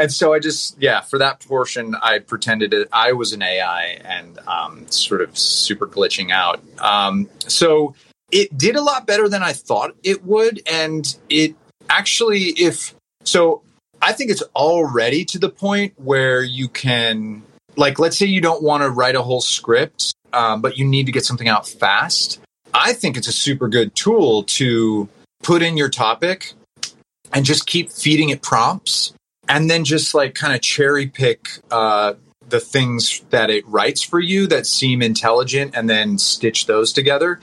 and 0.00 0.12
so 0.12 0.32
I 0.32 0.38
just 0.38 0.80
yeah 0.80 1.00
for 1.00 1.18
that 1.18 1.40
portion 1.46 1.94
I 2.02 2.18
pretended 2.20 2.74
I 2.92 3.12
was 3.12 3.32
an 3.32 3.42
AI 3.42 3.98
and 4.04 4.38
um, 4.46 4.90
sort 4.90 5.20
of 5.20 5.38
super 5.38 5.86
glitching 5.86 6.30
out. 6.30 6.60
Um, 6.78 7.28
so 7.46 7.94
it 8.30 8.56
did 8.56 8.76
a 8.76 8.82
lot 8.82 9.06
better 9.06 9.28
than 9.28 9.42
I 9.42 9.52
thought 9.52 9.94
it 10.02 10.24
would, 10.24 10.62
and 10.70 11.16
it 11.28 11.54
actually 11.88 12.50
if 12.50 12.94
so 13.24 13.62
I 14.02 14.12
think 14.12 14.30
it's 14.30 14.42
already 14.54 15.24
to 15.26 15.38
the 15.38 15.50
point 15.50 15.94
where 15.96 16.42
you 16.42 16.68
can 16.68 17.42
like 17.76 17.98
let's 17.98 18.16
say 18.16 18.26
you 18.26 18.40
don't 18.40 18.62
want 18.62 18.82
to 18.82 18.90
write 18.90 19.14
a 19.14 19.22
whole 19.22 19.40
script 19.40 20.14
um, 20.32 20.60
but 20.60 20.78
you 20.78 20.86
need 20.86 21.06
to 21.06 21.12
get 21.12 21.24
something 21.24 21.48
out 21.48 21.68
fast. 21.68 22.40
I 22.72 22.92
think 22.92 23.16
it's 23.16 23.28
a 23.28 23.32
super 23.32 23.68
good 23.68 23.94
tool 23.94 24.44
to 24.44 25.08
put 25.42 25.62
in 25.62 25.76
your 25.76 25.88
topic 25.88 26.52
and 27.32 27.44
just 27.44 27.66
keep 27.66 27.90
feeding 27.90 28.30
it 28.30 28.42
prompts 28.42 29.12
and 29.50 29.68
then 29.68 29.84
just 29.84 30.14
like 30.14 30.34
kind 30.34 30.54
of 30.54 30.62
cherry 30.62 31.08
pick 31.08 31.48
uh, 31.72 32.14
the 32.48 32.60
things 32.60 33.22
that 33.30 33.50
it 33.50 33.66
writes 33.66 34.00
for 34.02 34.20
you 34.20 34.46
that 34.46 34.64
seem 34.64 35.02
intelligent 35.02 35.72
and 35.74 35.90
then 35.90 36.18
stitch 36.18 36.66
those 36.66 36.92
together. 36.92 37.40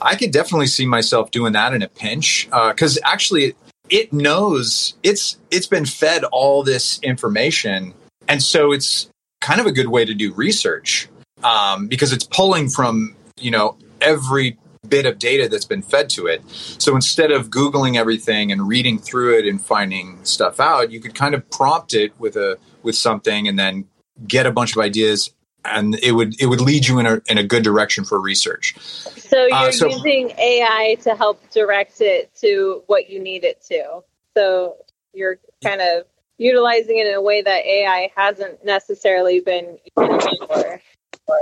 I 0.00 0.16
could 0.16 0.32
definitely 0.32 0.68
see 0.68 0.86
myself 0.86 1.30
doing 1.30 1.52
that 1.52 1.74
in 1.74 1.82
a 1.82 1.88
pinch 1.88 2.48
because 2.50 2.98
actually 3.04 3.54
it 3.90 4.10
knows 4.10 4.94
it's 5.02 5.36
it's 5.50 5.66
been 5.66 5.84
fed 5.84 6.24
all 6.24 6.62
this 6.62 6.98
information 7.02 7.92
and 8.26 8.42
so 8.42 8.72
it's 8.72 9.10
kind 9.42 9.60
of 9.60 9.66
a 9.66 9.72
good 9.72 9.88
way 9.88 10.06
to 10.06 10.14
do 10.14 10.32
research 10.32 11.08
um, 11.44 11.88
because 11.88 12.12
it's 12.14 12.24
pulling 12.24 12.70
from 12.70 13.14
you 13.38 13.50
know 13.50 13.76
every 14.00 14.56
bit 14.88 15.04
of 15.06 15.18
data 15.18 15.46
that's 15.48 15.66
been 15.66 15.82
fed 15.82 16.08
to 16.08 16.26
it 16.26 16.42
so 16.48 16.94
instead 16.94 17.30
of 17.30 17.50
googling 17.50 17.96
everything 17.96 18.50
and 18.50 18.66
reading 18.66 18.98
through 18.98 19.38
it 19.38 19.46
and 19.46 19.60
finding 19.64 20.18
stuff 20.24 20.58
out 20.58 20.90
you 20.90 21.00
could 21.00 21.14
kind 21.14 21.34
of 21.34 21.48
prompt 21.50 21.92
it 21.92 22.18
with 22.18 22.34
a 22.36 22.56
with 22.82 22.94
something 22.96 23.46
and 23.46 23.58
then 23.58 23.84
get 24.26 24.46
a 24.46 24.50
bunch 24.50 24.74
of 24.74 24.80
ideas 24.82 25.32
and 25.66 25.96
it 26.02 26.12
would 26.12 26.40
it 26.40 26.46
would 26.46 26.62
lead 26.62 26.86
you 26.88 26.98
in 26.98 27.04
a 27.04 27.20
in 27.28 27.36
a 27.36 27.44
good 27.44 27.62
direction 27.62 28.04
for 28.04 28.18
research 28.18 28.74
So 28.80 29.44
you're 29.46 29.54
Uh, 29.54 29.70
so- 29.70 29.88
using 29.88 30.30
AI 30.38 30.96
to 31.02 31.14
help 31.14 31.38
direct 31.50 32.00
it 32.00 32.30
to 32.40 32.82
what 32.86 33.10
you 33.10 33.20
need 33.20 33.44
it 33.44 33.62
to. 33.68 34.00
So 34.36 34.76
you're 35.12 35.38
kind 35.62 35.80
of 35.80 36.04
utilizing 36.38 36.98
it 36.98 37.06
in 37.06 37.14
a 37.14 37.20
way 37.22 37.42
that 37.42 37.64
AI 37.66 38.10
hasn't 38.16 38.64
necessarily 38.64 39.40
been 39.40 39.78
used 39.98 40.38
before, 40.40 40.80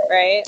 right? 0.09 0.43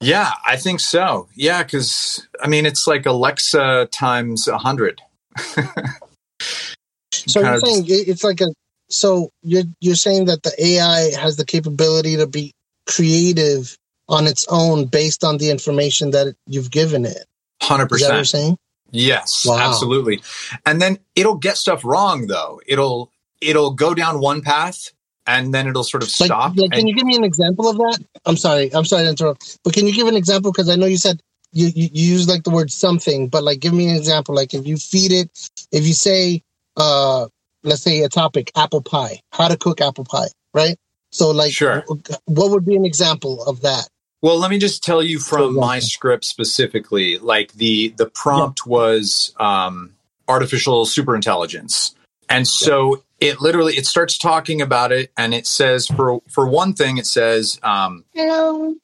Yeah 0.00 0.32
i 0.46 0.56
think 0.56 0.80
so 0.80 1.28
yeah 1.34 1.62
because 1.62 2.26
i 2.42 2.46
mean 2.48 2.64
it's 2.66 2.86
like 2.86 3.04
alexa 3.06 3.86
times 3.90 4.46
a 4.48 4.52
100 4.52 5.00
So 7.12 7.40
you're 7.40 7.60
saying 7.60 7.84
it- 7.86 8.08
it's 8.08 8.24
like 8.24 8.40
a 8.40 8.48
so 8.90 9.30
you're 9.42 9.64
you're 9.80 9.96
saying 9.96 10.26
that 10.26 10.42
the 10.42 10.52
AI 10.64 11.10
has 11.20 11.36
the 11.36 11.44
capability 11.44 12.16
to 12.16 12.26
be 12.26 12.52
creative 12.86 13.76
on 14.08 14.26
its 14.26 14.46
own 14.48 14.86
based 14.86 15.24
on 15.24 15.36
the 15.38 15.50
information 15.50 16.10
that 16.12 16.34
you've 16.46 16.70
given 16.70 17.04
it. 17.04 17.24
that 17.60 17.78
what 17.78 18.00
you're 18.00 18.08
100% 18.22 18.26
saying? 18.26 18.56
Yes, 18.90 19.44
Wow. 19.44 19.58
absolutely. 19.58 20.22
And 20.64 20.80
then 20.80 20.98
it'll 21.14 21.34
get 21.36 21.58
stuff 21.58 21.84
wrong 21.84 22.26
though. 22.28 22.60
It'll 22.66 23.10
it'll 23.42 23.72
go 23.72 23.92
down 23.94 24.20
one 24.20 24.40
path 24.40 24.92
and 25.28 25.54
then 25.54 25.68
it'll 25.68 25.84
sort 25.84 26.02
of 26.02 26.08
Like, 26.18 26.28
stop. 26.28 26.56
like 26.56 26.72
can 26.72 26.86
you 26.88 26.94
give 26.96 27.06
me 27.06 27.16
an 27.16 27.24
example 27.24 27.68
of 27.68 27.76
that? 27.76 27.98
I'm 28.26 28.36
sorry, 28.36 28.74
I'm 28.74 28.84
sorry 28.84 29.04
to 29.04 29.10
interrupt, 29.10 29.58
but 29.62 29.74
can 29.74 29.86
you 29.86 29.94
give 29.94 30.08
an 30.08 30.16
example? 30.16 30.50
Because 30.50 30.68
I 30.68 30.74
know 30.76 30.86
you 30.86 30.96
said 30.96 31.20
you, 31.52 31.68
you 31.68 31.88
you 31.92 32.12
use 32.14 32.28
like 32.28 32.42
the 32.44 32.50
word 32.50 32.70
something, 32.72 33.28
but 33.28 33.44
like 33.44 33.60
give 33.60 33.74
me 33.74 33.88
an 33.88 33.96
example. 33.96 34.34
Like 34.34 34.54
if 34.54 34.66
you 34.66 34.76
feed 34.78 35.12
it, 35.12 35.30
if 35.70 35.86
you 35.86 35.92
say, 35.94 36.42
uh, 36.76 37.26
let's 37.62 37.82
say 37.82 38.00
a 38.02 38.08
topic, 38.08 38.50
apple 38.56 38.82
pie, 38.82 39.20
how 39.32 39.48
to 39.48 39.56
cook 39.56 39.80
apple 39.80 40.04
pie, 40.04 40.28
right? 40.54 40.76
So 41.12 41.30
like, 41.30 41.52
Sure. 41.52 41.84
what 42.24 42.50
would 42.50 42.64
be 42.66 42.76
an 42.76 42.84
example 42.84 43.44
of 43.44 43.60
that? 43.62 43.88
well, 44.20 44.36
let 44.38 44.50
me 44.50 44.58
just 44.58 44.82
tell 44.82 45.02
you 45.02 45.18
from 45.20 45.54
So, 45.54 45.60
my 45.60 45.76
yeah. 45.76 45.80
script 45.80 46.24
specifically. 46.24 47.18
Like 47.18 47.52
the 47.52 47.88
the 47.96 48.06
prompt 48.06 48.66
was 48.66 49.32
um, 49.38 49.94
artificial 50.26 50.86
superintelligence, 50.86 51.94
and 52.28 52.46
so 52.48 53.04
it 53.20 53.40
literally 53.40 53.74
it 53.76 53.86
starts 53.86 54.16
talking 54.18 54.60
about 54.62 54.92
it, 54.92 55.10
and 55.16 55.34
it 55.34 55.46
says 55.46 55.86
for 55.86 56.20
for 56.28 56.46
one 56.46 56.72
thing, 56.74 56.98
it 56.98 57.06
says 57.06 57.58
um, 57.62 58.04
Hello. 58.14 58.74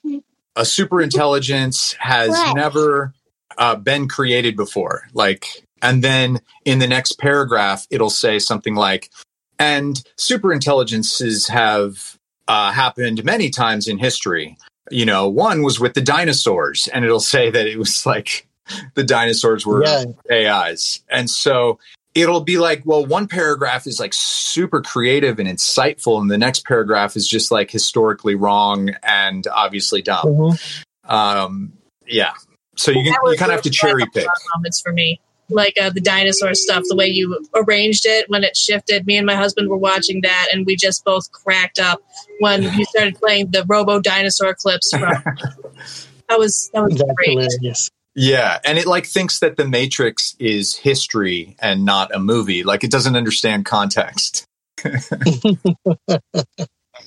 a 0.56 0.62
superintelligence 0.62 1.94
has 1.98 2.30
What? 2.30 2.56
never 2.56 3.14
uh, 3.58 3.76
been 3.76 4.08
created 4.08 4.56
before. 4.56 5.02
Like, 5.12 5.46
and 5.82 6.02
then 6.02 6.40
in 6.64 6.78
the 6.80 6.86
next 6.88 7.18
paragraph, 7.18 7.86
it'll 7.90 8.10
say 8.10 8.38
something 8.38 8.74
like, 8.74 9.10
and 9.58 10.02
superintelligences 10.18 11.48
have 11.48 12.18
uh, 12.48 12.72
happened 12.72 13.24
many 13.24 13.50
times 13.50 13.86
in 13.88 13.98
history. 13.98 14.56
You 14.90 15.06
know, 15.06 15.28
one 15.28 15.62
was 15.62 15.80
with 15.80 15.94
the 15.94 16.00
dinosaurs, 16.02 16.88
and 16.92 17.04
it'll 17.04 17.20
say 17.20 17.50
that 17.50 17.66
it 17.66 17.78
was 17.78 18.04
like 18.04 18.46
the 18.94 19.04
dinosaurs 19.04 19.64
were 19.66 19.82
Yeah. 19.84 20.04
AIs. 20.30 21.02
And 21.08 21.30
so 21.30 21.78
it'll 22.14 22.42
be 22.42 22.58
like, 22.58 22.82
well, 22.84 23.04
one 23.04 23.26
paragraph 23.28 23.86
is 23.86 23.98
like 23.98 24.12
super 24.14 24.80
creative 24.80 25.38
and 25.38 25.48
insightful, 25.48 26.20
and 26.20 26.30
the 26.30 26.38
next 26.38 26.64
paragraph 26.64 27.16
is 27.16 27.26
just 27.26 27.50
like 27.50 27.70
historically 27.70 28.34
wrong 28.34 28.90
and 29.02 29.46
obviously 29.48 30.00
dumb. 30.02 30.24
Mhm. 30.26 30.58
Um, 31.04 31.72
yeah. 32.06 32.32
So 32.76 32.90
you, 32.90 33.04
That 33.04 33.18
can, 33.22 33.32
you 33.32 33.38
kind 33.38 33.50
of 33.50 33.56
have 33.56 33.62
to 33.64 33.70
cherry 33.70 34.04
pick. 34.12 34.26
moments 34.56 34.80
for 34.80 34.92
me. 34.92 35.20
Like 35.50 35.74
uh, 35.80 35.90
the 35.90 36.00
dinosaur 36.00 36.54
stuff, 36.54 36.84
the 36.88 36.96
way 36.96 37.06
you 37.06 37.38
arranged 37.54 38.06
it 38.06 38.30
when 38.30 38.44
it 38.44 38.56
shifted. 38.56 39.06
Me 39.06 39.16
and 39.18 39.26
my 39.26 39.36
husband 39.36 39.68
were 39.68 39.76
watching 39.76 40.22
that, 40.22 40.48
and 40.52 40.64
we 40.64 40.74
just 40.74 41.04
both 41.04 41.30
cracked 41.32 41.78
up 41.78 42.00
when 42.40 42.62
you 42.78 42.84
started 42.86 43.16
playing 43.16 43.50
the 43.50 43.62
Robo 43.68 44.00
Dinosaur 44.00 44.54
clips. 44.54 44.90
From 44.90 45.00
that 46.28 46.38
was 46.38 46.70
that 46.72 46.82
was 46.82 46.94
That's 46.96 47.12
great. 47.16 47.30
hilarious. 47.38 47.90
Yeah, 48.16 48.58
and 48.64 48.78
it 48.78 48.86
like 48.86 49.06
thinks 49.06 49.40
that 49.40 49.56
the 49.56 49.66
Matrix 49.66 50.36
is 50.38 50.74
history 50.76 51.56
and 51.60 51.84
not 51.84 52.14
a 52.14 52.18
movie. 52.20 52.62
Like 52.62 52.84
it 52.84 52.90
doesn't 52.90 53.16
understand 53.16 53.64
context. 53.64 54.44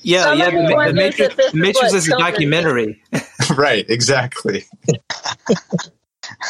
Yeah, 0.02 0.22
Somebody 0.24 0.56
yeah. 0.56 0.68
The, 0.68 0.74
Ma- 0.76 0.86
the 0.86 0.92
Matrix, 0.92 1.34
the 1.34 1.42
is 1.42 1.54
Matrix 1.54 1.80
what 1.80 1.94
is 1.94 2.08
a 2.08 2.18
documentary. 2.18 3.02
right, 3.56 3.84
exactly. 3.88 4.64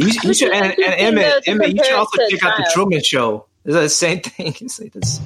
You, 0.01 0.09
you 0.25 0.35
should, 0.35 0.51
and, 0.53 0.67
and 0.67 0.79
Interesting, 0.79 1.07
Emmett, 1.07 1.43
Emmett, 1.49 1.77
you 1.77 1.85
should 1.85 1.95
also 1.95 2.19
check 2.29 2.43
out 2.43 2.57
the. 2.57 2.71
Truman 2.75 3.01
Show. 3.03 3.47
Is 3.65 3.75
that 3.75 3.81
the 3.83 3.89
same 3.89 4.21
thing? 4.23 4.55
It's 4.61 4.81
like 4.81 4.93
this. 4.93 5.19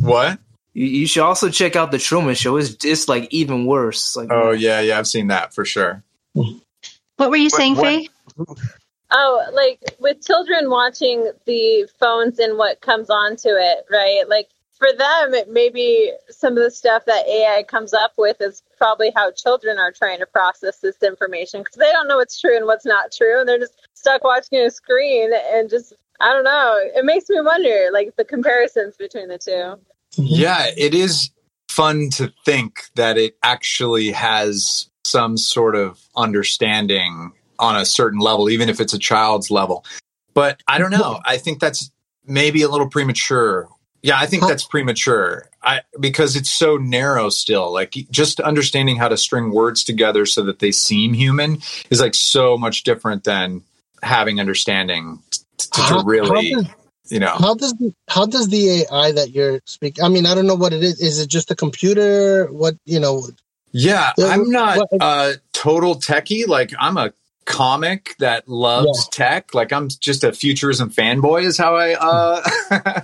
What? 0.00 0.40
You, 0.74 0.86
you 0.86 1.06
should 1.06 1.22
also 1.22 1.48
check 1.50 1.76
out 1.76 1.92
the 1.92 1.98
Truman 1.98 2.34
Show. 2.34 2.56
It's 2.56 2.84
it's 2.84 3.08
like 3.08 3.32
even 3.32 3.64
worse. 3.64 4.16
Like 4.16 4.28
Oh 4.32 4.50
yeah, 4.50 4.80
yeah, 4.80 4.98
I've 4.98 5.06
seen 5.06 5.28
that 5.28 5.54
for 5.54 5.64
sure. 5.64 6.02
What 6.34 7.30
were 7.30 7.36
you 7.36 7.48
saying, 7.48 7.76
what- 7.76 7.84
Faye? 7.84 8.08
Oh, 9.10 9.44
like 9.52 9.80
with 9.98 10.24
children 10.26 10.70
watching 10.70 11.30
the 11.44 11.88
phones 12.00 12.38
and 12.38 12.56
what 12.56 12.80
comes 12.80 13.10
onto 13.10 13.48
it, 13.48 13.84
right? 13.90 14.24
Like 14.26 14.48
for 14.78 14.88
them, 14.96 15.34
it 15.34 15.50
maybe 15.50 16.12
some 16.30 16.56
of 16.56 16.64
the 16.64 16.70
stuff 16.70 17.04
that 17.04 17.26
AI 17.26 17.62
comes 17.62 17.92
up 17.92 18.12
with 18.16 18.40
is 18.40 18.62
probably 18.78 19.12
how 19.14 19.30
children 19.30 19.78
are 19.78 19.92
trying 19.92 20.18
to 20.18 20.26
process 20.26 20.78
this 20.78 21.02
information 21.02 21.60
because 21.60 21.76
they 21.76 21.92
don't 21.92 22.08
know 22.08 22.16
what's 22.16 22.40
true 22.40 22.56
and 22.56 22.66
what's 22.66 22.86
not 22.86 23.12
true, 23.12 23.38
and 23.40 23.48
they're 23.48 23.58
just 23.58 23.86
stuck 23.94 24.24
watching 24.24 24.58
a 24.60 24.70
screen 24.70 25.30
and 25.52 25.68
just 25.68 25.92
I 26.20 26.32
don't 26.32 26.44
know. 26.44 26.78
It 26.96 27.04
makes 27.04 27.28
me 27.28 27.40
wonder, 27.40 27.90
like 27.92 28.16
the 28.16 28.24
comparisons 28.24 28.96
between 28.96 29.28
the 29.28 29.38
two. 29.38 29.50
Mm-hmm. 29.50 30.22
Yeah, 30.24 30.66
it 30.76 30.94
is 30.94 31.30
fun 31.68 32.10
to 32.10 32.32
think 32.44 32.84
that 32.96 33.18
it 33.18 33.36
actually 33.42 34.12
has 34.12 34.88
some 35.04 35.36
sort 35.36 35.74
of 35.74 36.00
understanding 36.16 37.32
on 37.62 37.76
a 37.76 37.86
certain 37.86 38.18
level, 38.18 38.50
even 38.50 38.68
if 38.68 38.80
it's 38.80 38.92
a 38.92 38.98
child's 38.98 39.50
level. 39.50 39.84
But 40.34 40.60
I 40.66 40.78
don't 40.78 40.90
know. 40.90 41.20
I 41.24 41.38
think 41.38 41.60
that's 41.60 41.90
maybe 42.26 42.62
a 42.62 42.68
little 42.68 42.88
premature. 42.88 43.68
Yeah, 44.02 44.18
I 44.18 44.26
think 44.26 44.42
that's 44.42 44.64
premature. 44.66 45.48
I 45.62 45.82
because 46.00 46.34
it's 46.34 46.50
so 46.50 46.76
narrow 46.76 47.28
still. 47.30 47.72
Like 47.72 47.92
just 48.10 48.40
understanding 48.40 48.96
how 48.96 49.06
to 49.08 49.16
string 49.16 49.52
words 49.52 49.84
together 49.84 50.26
so 50.26 50.42
that 50.42 50.58
they 50.58 50.72
seem 50.72 51.14
human 51.14 51.58
is 51.88 52.00
like 52.00 52.14
so 52.14 52.58
much 52.58 52.82
different 52.82 53.22
than 53.22 53.62
having 54.02 54.40
understanding 54.40 55.20
t- 55.30 55.38
to, 55.74 55.80
How- 55.80 56.02
really, 56.02 56.50
how 56.52 56.62
does- 56.62 56.70
you 57.10 57.20
know. 57.20 57.34
How 57.38 57.54
does 57.54 57.72
the, 57.74 57.94
how 58.08 58.26
does 58.26 58.48
the 58.48 58.86
AI 58.90 59.12
that 59.12 59.30
you're 59.30 59.60
speaking? 59.66 60.02
I 60.02 60.08
mean, 60.08 60.26
I 60.26 60.34
don't 60.34 60.46
know 60.48 60.56
what 60.56 60.72
it 60.72 60.82
is. 60.82 61.00
Is 61.00 61.20
it 61.20 61.28
just 61.28 61.52
a 61.52 61.54
computer? 61.54 62.46
What 62.46 62.74
you 62.84 62.98
know? 62.98 63.22
Yeah, 63.70 64.12
Yeah, 64.18 64.26
I'm 64.26 64.50
not 64.50 64.78
a 64.78 64.96
uh 65.02 65.32
total 65.52 65.94
techie. 65.94 66.48
Like 66.48 66.72
I'm 66.78 66.96
a 66.96 67.12
comic 67.44 68.14
that 68.18 68.48
loves 68.48 69.08
tech. 69.08 69.54
Like 69.54 69.72
I'm 69.72 69.88
just 69.88 70.24
a 70.24 70.32
futurism 70.32 70.90
fanboy 70.90 71.44
is 71.44 71.58
how 71.58 71.76
I 71.76 71.94
uh 71.94 73.02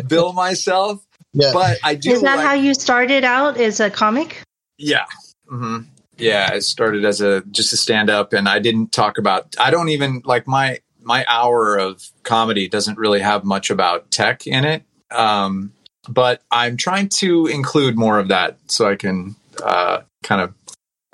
bill 0.06 0.32
myself. 0.32 1.04
Yeah. 1.32 1.52
But 1.52 1.78
I 1.82 1.94
do 1.94 2.12
Is 2.12 2.22
that 2.22 2.36
like, 2.36 2.46
how 2.46 2.52
you 2.54 2.74
started 2.74 3.24
out 3.24 3.56
as 3.58 3.80
a 3.80 3.90
comic? 3.90 4.42
yeah. 4.78 5.04
hmm 5.48 5.78
Yeah, 6.18 6.50
I 6.52 6.58
started 6.58 7.04
as 7.04 7.20
a 7.20 7.42
just 7.50 7.72
a 7.72 7.76
stand 7.76 8.10
up 8.10 8.32
and 8.32 8.48
I 8.48 8.58
didn't 8.58 8.92
talk 8.92 9.18
about 9.18 9.54
I 9.58 9.70
don't 9.70 9.88
even 9.88 10.22
like 10.24 10.46
my 10.46 10.80
my 11.00 11.24
hour 11.28 11.76
of 11.78 12.02
comedy 12.22 12.68
doesn't 12.68 12.98
really 12.98 13.20
have 13.20 13.44
much 13.44 13.70
about 13.70 14.10
tech 14.10 14.46
in 14.46 14.64
it. 14.64 14.82
Um 15.10 15.72
but 16.08 16.42
I'm 16.50 16.76
trying 16.76 17.08
to 17.20 17.46
include 17.46 17.96
more 17.96 18.18
of 18.18 18.28
that 18.28 18.58
so 18.66 18.88
I 18.88 18.96
can 18.96 19.36
uh 19.62 20.00
kind 20.22 20.40
of 20.40 20.52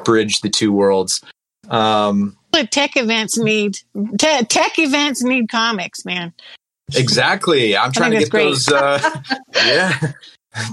bridge 0.05 0.41
the 0.41 0.49
two 0.51 0.73
worlds. 0.73 1.23
Um 1.69 2.37
What 2.51 2.71
tech 2.71 2.97
events 2.97 3.39
need? 3.39 3.75
Te- 4.19 4.45
tech 4.45 4.79
events 4.79 5.23
need 5.23 5.49
comics, 5.51 6.05
man. 6.05 6.33
exactly. 6.95 7.77
I'm 7.77 7.93
trying 7.93 8.13
to 8.13 8.19
get 8.19 8.33
that's 8.33 8.67
those 8.67 8.73
uh 8.73 9.21
yeah. 9.67 9.93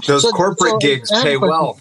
Those 0.06 0.22
So- 0.22 0.32
corporate 0.32 0.72
so 0.72 0.78
gigs 0.78 1.10
pay 1.10 1.36
question. 1.36 1.40
well. 1.40 1.80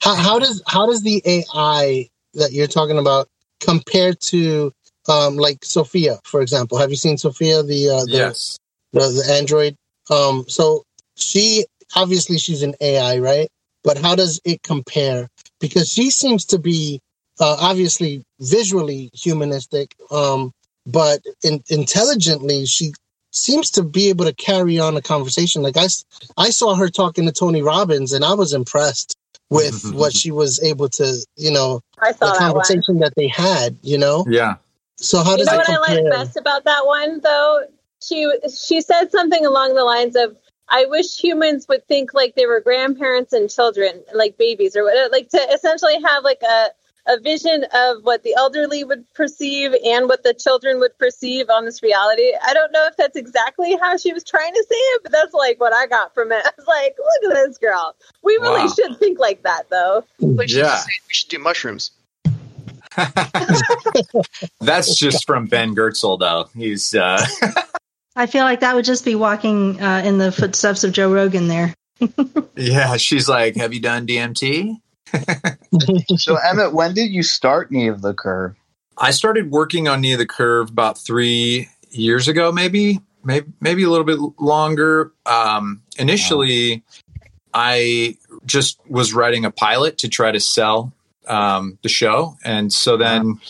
How, 0.00 0.14
how 0.14 0.38
does 0.38 0.62
how 0.66 0.86
does 0.86 1.02
the 1.02 1.22
AI 1.24 2.08
that 2.34 2.52
you're 2.52 2.66
talking 2.66 2.98
about 2.98 3.28
compare 3.60 4.12
to 4.12 4.70
um, 5.08 5.36
like 5.36 5.64
Sophia, 5.64 6.18
for 6.24 6.42
example? 6.42 6.76
Have 6.78 6.90
you 6.90 6.96
seen 6.96 7.16
Sophia, 7.16 7.62
the 7.62 7.88
uh, 7.88 8.04
the, 8.04 8.10
Yes. 8.10 8.58
the 8.92 9.00
the 9.00 9.32
Android? 9.32 9.74
Um, 10.10 10.44
so 10.48 10.84
she 11.16 11.64
obviously 11.96 12.38
she's 12.38 12.62
an 12.62 12.74
AI, 12.80 13.18
right? 13.18 13.48
But 13.82 13.96
how 13.98 14.14
does 14.14 14.40
it 14.44 14.62
compare? 14.62 15.28
Because 15.60 15.90
she 15.92 16.10
seems 16.10 16.44
to 16.46 16.58
be 16.58 17.00
uh, 17.40 17.56
obviously 17.60 18.24
visually 18.40 19.10
humanistic, 19.12 19.94
um, 20.10 20.52
but 20.86 21.20
in, 21.42 21.62
intelligently 21.68 22.66
she 22.66 22.92
seems 23.32 23.70
to 23.72 23.82
be 23.82 24.08
able 24.08 24.24
to 24.24 24.32
carry 24.34 24.78
on 24.78 24.96
a 24.96 25.02
conversation. 25.02 25.62
Like 25.62 25.76
I, 25.76 25.86
I 26.36 26.50
saw 26.50 26.74
her 26.76 26.88
talking 26.88 27.26
to 27.26 27.32
Tony 27.32 27.62
Robbins, 27.62 28.12
and 28.12 28.24
I 28.24 28.34
was 28.34 28.52
impressed 28.52 29.16
with 29.50 29.82
what 29.92 30.12
she 30.12 30.30
was 30.30 30.62
able 30.62 30.88
to, 30.90 31.26
you 31.36 31.50
know, 31.50 31.80
I 31.98 32.12
the 32.12 32.18
saw 32.18 32.26
that 32.26 32.40
one. 32.40 32.48
conversation 32.52 32.98
that 33.00 33.14
they 33.16 33.28
had. 33.28 33.76
You 33.82 33.98
know, 33.98 34.24
Yeah. 34.28 34.56
so 34.96 35.22
how 35.22 35.32
You 35.32 35.38
does 35.38 35.48
know 35.48 35.54
it 35.54 35.56
what 35.56 35.70
I 35.70 35.78
like 35.78 36.10
best 36.10 36.36
about 36.36 36.64
that 36.64 36.86
one, 36.86 37.20
though? 37.20 37.64
She 38.00 38.30
she 38.54 38.80
said 38.80 39.10
something 39.10 39.44
along 39.44 39.74
the 39.74 39.84
lines 39.84 40.14
of, 40.14 40.36
"I 40.68 40.86
wish 40.86 41.18
humans 41.18 41.66
would 41.68 41.86
think 41.88 42.14
like 42.14 42.34
they 42.34 42.46
were 42.46 42.60
grandparents 42.60 43.32
and 43.32 43.50
children, 43.50 44.02
like 44.14 44.36
babies, 44.36 44.76
or 44.76 44.84
what, 44.84 45.10
like 45.10 45.30
to 45.30 45.38
essentially 45.52 46.00
have 46.02 46.22
like 46.22 46.42
a 46.42 46.68
a 47.06 47.18
vision 47.20 47.64
of 47.72 48.02
what 48.02 48.22
the 48.22 48.34
elderly 48.36 48.84
would 48.84 49.04
perceive 49.14 49.72
and 49.84 50.08
what 50.08 50.22
the 50.22 50.34
children 50.34 50.78
would 50.80 50.96
perceive 50.98 51.50
on 51.50 51.64
this 51.64 51.82
reality." 51.82 52.32
I 52.42 52.54
don't 52.54 52.72
know 52.72 52.86
if 52.86 52.96
that's 52.96 53.16
exactly 53.16 53.76
how 53.80 53.96
she 53.96 54.12
was 54.12 54.24
trying 54.24 54.52
to 54.52 54.64
say 54.68 54.76
it, 54.76 55.02
but 55.02 55.12
that's 55.12 55.34
like 55.34 55.60
what 55.60 55.72
I 55.72 55.86
got 55.86 56.14
from 56.14 56.32
it. 56.32 56.42
I 56.44 56.50
was 56.56 56.66
like, 56.66 56.96
"Look 56.98 57.32
at 57.36 57.46
this 57.46 57.58
girl. 57.58 57.94
We 58.22 58.32
really 58.40 58.66
Wow. 58.66 58.74
should 58.74 58.98
think 58.98 59.18
like 59.18 59.42
that, 59.42 59.68
though." 59.70 60.04
Like 60.20 60.48
she 60.48 60.58
Yeah. 60.58 60.76
said, 60.76 60.86
we 61.08 61.14
should 61.14 61.30
do 61.30 61.38
mushrooms. 61.38 61.90
That's 64.60 64.96
just 64.96 65.26
from 65.26 65.46
Ben 65.46 65.74
Goertzel 65.74 66.18
though. 66.18 66.48
He's 66.54 66.94
uh 66.94 67.24
I 68.16 68.26
feel 68.26 68.44
like 68.44 68.60
that 68.60 68.76
would 68.76 68.84
just 68.84 69.04
be 69.04 69.16
walking 69.16 69.80
uh, 69.82 70.02
in 70.04 70.18
the 70.18 70.30
footsteps 70.30 70.84
of 70.84 70.92
Joe 70.92 71.12
Rogan 71.12 71.48
there. 71.48 71.74
yeah, 72.56 72.96
she's 72.96 73.28
like, 73.28 73.56
"Have 73.56 73.74
you 73.74 73.80
done 73.80 74.06
DMT?" 74.06 74.76
So 76.16 76.36
Emmett, 76.36 76.72
when 76.72 76.94
did 76.94 77.10
you 77.12 77.22
start 77.22 77.70
Knee 77.70 77.88
of 77.88 78.02
the 78.02 78.14
Curve? 78.14 78.54
I 78.96 79.10
started 79.10 79.50
working 79.50 79.88
on 79.88 80.00
Knee 80.00 80.12
of 80.12 80.18
the 80.18 80.26
Curve 80.26 80.70
about 80.70 80.98
three 80.98 81.68
years 81.90 82.28
ago, 82.28 82.52
maybe, 82.52 83.00
maybe, 83.24 83.46
maybe 83.60 83.82
a 83.82 83.90
little 83.90 84.04
bit 84.04 84.18
longer. 84.40 85.12
Um, 85.26 85.82
initially, 85.98 86.84
I 87.52 88.16
just 88.46 88.78
was 88.88 89.12
writing 89.12 89.44
a 89.44 89.50
pilot 89.50 89.98
to 89.98 90.08
try 90.08 90.30
to 90.30 90.40
sell 90.40 90.92
um, 91.26 91.78
the 91.82 91.88
show, 91.88 92.36
and 92.44 92.72
so 92.72 92.96
then 92.96 93.40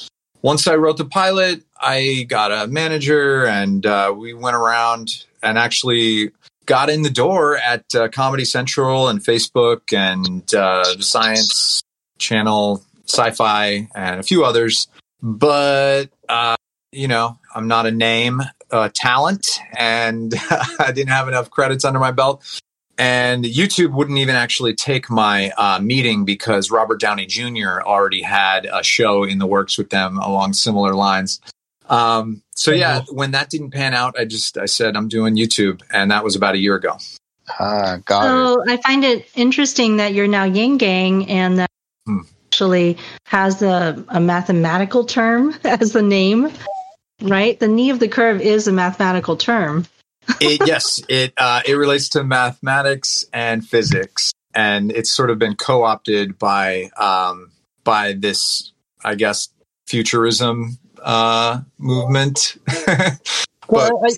once 0.43 0.67
I 0.67 0.77
wrote 0.77 0.97
the 0.97 1.05
pilot, 1.05 1.63
I 1.81 2.27
got 2.29 2.53
a 2.53 2.67
manager, 2.67 3.47
and 3.47 3.85
uh, 3.85 4.15
we 4.17 4.35
went 4.35 4.57
around 4.57 5.25
and 5.43 5.59
actually 5.59 6.31
got 6.67 6.89
in 6.89 7.03
the 7.03 7.11
door 7.11 7.57
at 7.59 7.85
uh, 7.95 8.09
Comedy 8.09 8.45
Central 8.45 9.09
and 9.09 9.23
Facebook 9.23 9.93
and 9.93 10.55
uh, 10.55 10.85
the 10.97 11.03
Science 11.03 11.83
Channel, 12.25 12.83
Sci-Fi, 13.07 13.89
and 13.95 14.21
a 14.21 14.23
few 14.23 14.45
others 14.45 14.89
but 15.25 16.11
uh, 16.29 16.57
you 16.93 17.09
know, 17.09 17.39
I'm 17.55 17.67
not 17.67 17.87
a 17.87 17.91
name 17.91 18.43
uh, 18.71 18.91
talent, 18.95 19.59
and 19.77 20.35
I 20.79 20.93
didn't 20.95 21.09
have 21.09 21.29
enough 21.29 21.51
credits 21.51 21.85
under 21.85 21.99
my 21.99 22.13
belt. 22.13 22.45
And 22.97 23.45
YouTube 23.45 23.93
wouldn't 23.93 24.19
even 24.19 24.37
actually 24.37 24.75
take 24.75 25.11
my 25.11 25.51
uh, 25.59 25.81
meeting 25.81 26.25
because 26.25 26.71
Robert 26.71 27.01
Downey 27.01 27.27
Jr. 27.27 27.81
already 27.81 28.23
had 28.23 28.67
a 28.67 28.85
show 28.85 29.25
in 29.25 29.39
the 29.39 29.47
works 29.47 29.77
with 29.77 29.91
them 29.91 30.19
along 30.19 30.53
similar 30.53 30.95
lines. 30.95 31.41
Um, 31.89 32.43
so 32.55 32.71
yeah, 32.71 33.03
when 33.11 33.33
that 33.33 33.51
didn't 33.51 33.71
pan 33.71 33.95
out, 33.95 34.15
I 34.19 34.27
just 34.27 34.59
I 34.59 34.67
said 34.67 34.95
I'm 34.95 35.09
doing 35.09 35.37
YouTube, 35.37 35.83
and 35.91 36.11
that 36.11 36.23
was 36.23 36.37
about 36.37 36.55
a 36.55 36.59
year 36.59 36.77
ago. 36.77 36.99
Ah, 37.59 37.99
got 38.05 38.25
it. 38.25 38.29
So 38.29 38.65
I 38.69 38.77
find 38.77 39.05
it 39.05 39.27
interesting 39.35 39.97
that 39.97 40.13
you're 40.13 40.29
now 40.29 40.45
Yang 40.45 40.77
Gang 40.79 41.29
and 41.29 41.59
that 41.59 41.71
Hmm. 42.07 42.21
actually 42.49 42.99
has 43.27 43.63
a, 43.63 44.05
a 44.09 44.21
mathematical 44.21 45.05
term 45.05 45.55
as 45.65 45.93
the 45.93 46.03
name, 46.03 46.51
right? 47.23 47.59
The 47.59 47.69
knee 47.69 47.91
of 47.91 48.01
the 48.01 48.09
curve 48.09 48.41
is 48.41 48.69
a 48.69 48.73
mathematical 48.73 49.37
term. 49.37 49.87
It, 50.41 50.63
yes, 50.67 51.03
it 51.09 51.33
uh, 51.37 51.63
it 51.67 51.75
relates 51.75 52.11
to 52.11 52.25
mathematics 52.25 53.27
and 53.33 53.67
physics, 53.67 54.33
and 54.55 54.93
it's 54.93 55.13
sort 55.13 55.31
of 55.31 55.39
been 55.39 55.57
co-opted 55.57 56.39
by 56.39 56.91
um, 56.97 57.51
by 57.85 58.15
this, 58.15 58.73
I 59.05 59.15
guess, 59.15 59.49
futurism 59.87 60.79
uh, 61.03 61.61
movement. 61.79 62.57
Well, 63.69 64.03
I, 64.05 64.11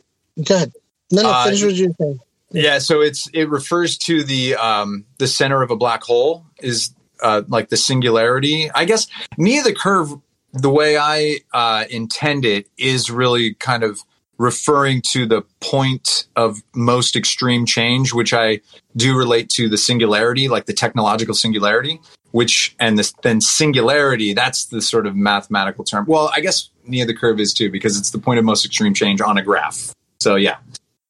go 0.43 0.57
ahead. 0.57 0.73
No, 1.13 1.23
no, 1.23 1.31
Uh, 1.31 1.45
finish 1.45 1.63
what 1.63 1.75
you're 1.75 1.93
saying. 2.01 2.19
Yeah, 2.51 2.79
so 2.79 3.01
it's 3.01 3.29
it 3.33 3.49
refers 3.49 3.99
to 3.99 4.23
the 4.23 4.57
um, 4.57 5.05
the 5.19 5.27
center 5.27 5.63
of 5.63 5.71
a 5.71 5.77
black 5.77 6.03
hole 6.03 6.47
is 6.61 6.91
uh, 7.23 7.43
like 7.49 7.69
the 7.69 7.77
singularity. 7.77 8.71
I 8.75 8.85
guess 8.85 9.07
knee 9.39 9.59
of 9.59 9.65
the 9.65 9.75
curve, 9.75 10.13
the 10.53 10.71
way 10.71 10.97
I 10.97 11.41
uh, 11.53 11.85
intend 11.91 12.45
it, 12.45 12.69
is 12.79 13.11
really 13.11 13.55
kind 13.55 13.83
of 13.83 14.01
referring 14.39 15.01
to 15.01 15.27
the 15.27 15.43
point 15.61 16.27
of 16.37 16.63
most 16.75 17.17
extreme 17.17 17.65
change, 17.65 18.13
which 18.13 18.35
I 18.35 18.61
do 18.97 19.17
relate 19.17 19.49
to 19.51 19.69
the 19.69 19.79
singularity, 19.79 20.49
like 20.49 20.67
the 20.67 20.75
technological 20.75 21.35
singularity. 21.35 22.01
Which 22.33 22.77
and 22.79 22.99
this 22.99 23.15
then 23.23 23.41
singularity, 23.41 24.35
that's 24.35 24.67
the 24.67 24.83
sort 24.83 25.07
of 25.07 25.17
mathematical 25.17 25.85
term. 25.85 26.05
Well, 26.07 26.31
I 26.35 26.41
guess 26.41 26.69
knee 26.85 27.01
of 27.01 27.07
the 27.07 27.15
curve 27.15 27.41
is 27.41 27.55
too 27.55 27.71
because 27.71 27.99
it's 27.99 28.11
the 28.11 28.19
point 28.19 28.39
of 28.39 28.45
most 28.45 28.67
extreme 28.67 28.93
change 28.93 29.23
on 29.23 29.39
a 29.39 29.43
graph. 29.43 29.95
So 30.21 30.35
yeah. 30.35 30.57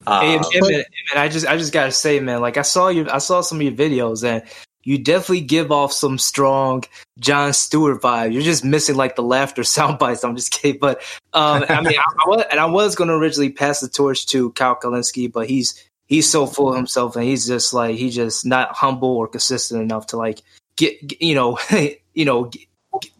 Hey, 0.06 0.36
Um, 0.36 0.44
Emmett, 0.54 0.70
Emmett, 0.70 0.86
I 1.16 1.28
just 1.28 1.46
I 1.48 1.56
just 1.56 1.72
gotta 1.72 1.90
say, 1.90 2.20
man, 2.20 2.40
like 2.40 2.56
I 2.58 2.62
saw 2.62 2.88
you, 2.88 3.08
I 3.10 3.18
saw 3.18 3.40
some 3.40 3.58
of 3.58 3.62
your 3.62 3.72
videos, 3.72 4.22
and 4.22 4.44
you 4.86 4.98
definitely 4.98 5.40
give 5.40 5.72
off 5.72 5.92
some 5.92 6.16
strong 6.16 6.84
Jon 7.18 7.52
Stewart 7.52 8.00
vibe. 8.00 8.32
You're 8.32 8.42
just 8.42 8.64
missing 8.64 8.94
like 8.94 9.16
the 9.16 9.22
laughter 9.22 9.64
sound 9.74 9.98
bites. 9.98 10.22
I'm 10.24 10.36
just 10.36 10.52
kidding, 10.52 10.78
but 10.80 11.02
um, 11.32 11.64
I 11.68 11.80
mean, 11.80 11.98
I, 11.98 12.24
I 12.24 12.28
was, 12.28 12.44
and 12.50 12.60
I 12.60 12.66
was 12.66 12.94
going 12.94 13.08
to 13.08 13.14
originally 13.14 13.50
pass 13.50 13.80
the 13.80 13.88
torch 13.88 14.26
to 14.28 14.52
Kyle 14.52 14.76
Kulinski, 14.76 15.30
but 15.30 15.48
he's 15.48 15.82
he's 16.06 16.30
so 16.30 16.46
full 16.46 16.70
of 16.70 16.76
himself, 16.76 17.16
and 17.16 17.24
he's 17.24 17.46
just 17.46 17.74
like 17.74 17.96
he's 17.96 18.14
just 18.14 18.46
not 18.46 18.72
humble 18.74 19.08
or 19.16 19.26
consistent 19.28 19.82
enough 19.82 20.06
to 20.08 20.16
like 20.16 20.40
get, 20.76 21.04
get- 21.06 21.20
you 21.20 21.34
know, 21.34 21.58
you 22.14 22.24
know. 22.24 22.44
get- 22.44 22.62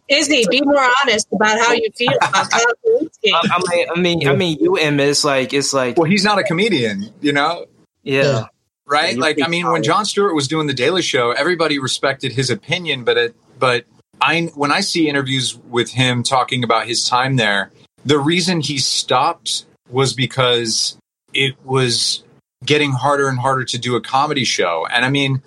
Izzy, 0.09 0.45
be 0.49 0.61
more 0.61 0.89
honest 1.03 1.27
about 1.33 1.59
how 1.59 1.73
you 1.73 1.89
feel 1.97 2.13
about 2.15 2.49
Kyle 2.49 2.63
Kulinski. 2.87 3.29
I, 3.33 3.41
I 3.51 3.59
mean, 3.75 3.87
I 3.93 3.99
mean, 3.99 4.27
I 4.29 4.35
mean, 4.37 4.57
you 4.61 4.77
and 4.77 5.01
it's 5.01 5.25
like 5.25 5.51
it's 5.51 5.73
like 5.73 5.97
well, 5.97 6.09
he's 6.09 6.23
not 6.23 6.39
a 6.39 6.43
comedian, 6.43 7.11
you 7.19 7.33
know. 7.33 7.65
yeah. 8.03 8.23
Yeah. 8.23 8.45
Right? 8.87 9.15
Yeah, 9.15 9.21
like, 9.21 9.37
I 9.43 9.47
mean, 9.47 9.69
when. 9.69 9.83
Jon 9.83 10.05
Stewart 10.05 10.33
was 10.33 10.47
doing 10.47 10.67
the 10.67 10.73
Daily 10.73 11.01
Show, 11.01 11.31
everybody 11.31 11.77
respected 11.77 12.31
his 12.31 12.49
opinion, 12.49 13.03
but 13.03 13.17
it, 13.17 13.35
but 13.59 13.85
I, 14.21 14.43
when 14.55 14.71
I 14.71 14.79
see 14.79 15.09
interviews 15.09 15.57
with 15.69 15.91
him 15.91 16.23
talking 16.23 16.63
about 16.63 16.87
his 16.87 17.07
time 17.07 17.35
there, 17.35 17.71
the 18.05 18.17
reason 18.17 18.61
he 18.61 18.77
stopped 18.77 19.65
was 19.89 20.13
because 20.13 20.97
it 21.33 21.55
was 21.63 22.23
getting 22.65 22.91
harder 22.91 23.27
and 23.27 23.37
harder 23.37 23.65
to 23.65 23.77
do 23.77 23.95
a 23.95 24.01
comedy 24.01 24.45
show. 24.45 24.87
And 24.89 25.05
I 25.05 25.09
mean, 25.09 25.41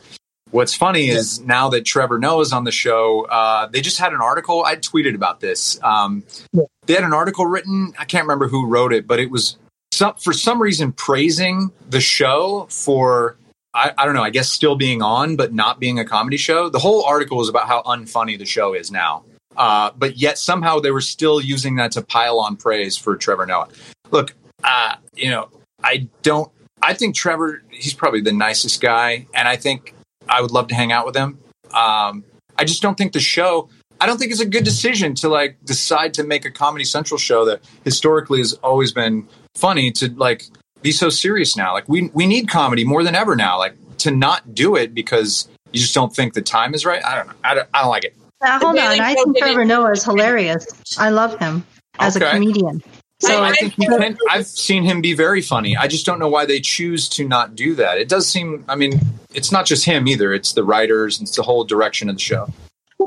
what's 0.50 0.74
funny 0.74 1.08
is 1.08 1.40
now 1.40 1.68
that 1.70 1.84
Trevor 1.84 2.18
Noah's 2.18 2.52
on 2.52 2.64
the 2.64 2.72
show, 2.72 3.26
uh, 3.26 3.66
they 3.66 3.80
just 3.80 3.98
had 3.98 4.12
an 4.12 4.20
article. 4.20 4.64
I 4.64 4.76
tweeted 4.76 5.14
about 5.14 5.40
this. 5.40 5.80
Um, 5.82 6.24
Yeah. 6.52 6.64
They 6.86 6.94
had 6.94 7.04
an 7.04 7.12
article 7.12 7.46
written. 7.46 7.92
I 7.98 8.04
can't 8.04 8.24
remember 8.24 8.48
who 8.48 8.66
wrote 8.66 8.92
it, 8.92 9.06
but 9.06 9.20
it 9.20 9.30
was 9.30 9.56
some, 10.00 10.14
for 10.14 10.32
some 10.32 10.62
reason 10.62 10.92
praising 10.92 11.70
the 11.90 12.00
show 12.00 12.66
for 12.70 13.36
I, 13.74 13.92
I 13.98 14.06
don't 14.06 14.14
know, 14.14 14.22
I 14.22 14.30
guess 14.30 14.48
still 14.48 14.74
being 14.74 15.02
on, 15.02 15.36
but 15.36 15.52
not 15.52 15.78
being 15.78 15.98
a 15.98 16.06
comedy 16.06 16.38
show. 16.38 16.70
The 16.70 16.78
whole 16.78 17.04
article 17.04 17.42
is 17.42 17.50
about 17.50 17.68
how 17.68 17.82
unfunny 17.82 18.38
the 18.38 18.46
show 18.46 18.72
is 18.72 18.90
now. 18.90 19.24
Uh, 19.58 19.90
but 19.96 20.16
yet 20.16 20.38
somehow 20.38 20.80
they 20.80 20.90
were 20.90 21.02
still 21.02 21.38
using 21.38 21.76
that 21.76 21.92
to 21.92 22.02
pile 22.02 22.40
on 22.40 22.56
praise 22.56 22.96
for 22.96 23.14
Trevor 23.14 23.44
Noah. 23.44 23.68
Look, 24.10 24.34
uh, 24.64 24.96
you 25.14 25.28
know, 25.28 25.50
I 25.84 26.08
don't, 26.22 26.50
I 26.82 26.94
think 26.94 27.14
Trevor, 27.14 27.62
he's 27.70 27.92
probably 27.92 28.22
the 28.22 28.32
nicest 28.32 28.80
guy. 28.80 29.26
And 29.34 29.46
I 29.46 29.56
think 29.56 29.94
I 30.30 30.40
would 30.40 30.50
love 30.50 30.68
to 30.68 30.74
hang 30.74 30.92
out 30.92 31.04
with 31.04 31.14
him. 31.14 31.38
Um, 31.74 32.24
I 32.56 32.64
just 32.64 32.80
don't 32.80 32.96
think 32.96 33.12
the 33.12 33.20
show, 33.20 33.68
I 34.00 34.06
don't 34.06 34.16
think 34.16 34.32
it's 34.32 34.40
a 34.40 34.46
good 34.46 34.64
decision 34.64 35.14
to 35.16 35.28
like 35.28 35.62
decide 35.64 36.14
to 36.14 36.24
make 36.24 36.46
a 36.46 36.50
Comedy 36.50 36.84
Central 36.84 37.18
show 37.18 37.44
that 37.44 37.60
historically 37.84 38.38
has 38.38 38.54
always 38.54 38.92
been 38.92 39.28
funny 39.54 39.90
to 39.92 40.08
like 40.14 40.44
be 40.82 40.92
so 40.92 41.10
serious 41.10 41.56
now. 41.56 41.72
Like 41.72 41.88
we 41.88 42.10
we 42.14 42.26
need 42.26 42.48
comedy 42.48 42.84
more 42.84 43.02
than 43.02 43.14
ever 43.14 43.36
now. 43.36 43.58
Like 43.58 43.74
to 43.98 44.10
not 44.10 44.54
do 44.54 44.76
it 44.76 44.94
because 44.94 45.48
you 45.72 45.80
just 45.80 45.94
don't 45.94 46.14
think 46.14 46.34
the 46.34 46.42
time 46.42 46.74
is 46.74 46.84
right. 46.84 47.04
I 47.04 47.16
don't 47.16 47.28
know. 47.28 47.34
I 47.44 47.54
don't, 47.54 47.68
I 47.74 47.82
don't 47.82 47.90
like 47.90 48.04
it. 48.04 48.16
Uh, 48.40 48.46
now, 48.46 48.58
hold 48.58 48.78
on. 48.78 49.00
I 49.00 49.14
think 49.14 49.34
did 49.34 49.42
Trevor 49.42 49.64
Noah 49.64 49.92
is 49.92 50.04
hilarious. 50.04 50.66
I 50.98 51.10
love 51.10 51.38
him 51.38 51.64
as 51.98 52.16
a 52.16 52.20
comedian. 52.20 52.82
So 53.20 53.28
So 53.28 53.42
I 53.42 53.52
think 53.52 53.74
he 53.74 53.86
can. 53.86 54.16
I've 54.30 54.46
seen 54.46 54.82
him 54.82 55.02
be 55.02 55.12
very 55.12 55.42
funny. 55.42 55.76
I 55.76 55.86
just 55.88 56.06
don't 56.06 56.18
know 56.18 56.28
why 56.28 56.46
they 56.46 56.58
choose 56.58 57.06
to 57.10 57.28
not 57.28 57.54
do 57.54 57.74
that. 57.74 57.98
It 57.98 58.08
does 58.08 58.26
seem. 58.26 58.64
I 58.66 58.76
mean, 58.76 58.98
it's 59.34 59.52
not 59.52 59.66
just 59.66 59.84
him 59.84 60.08
either. 60.08 60.32
It's 60.32 60.54
the 60.54 60.64
writers. 60.64 61.20
It's 61.20 61.36
the 61.36 61.42
whole 61.42 61.64
direction 61.64 62.08
of 62.08 62.16
the 62.16 62.20
show. 62.20 62.48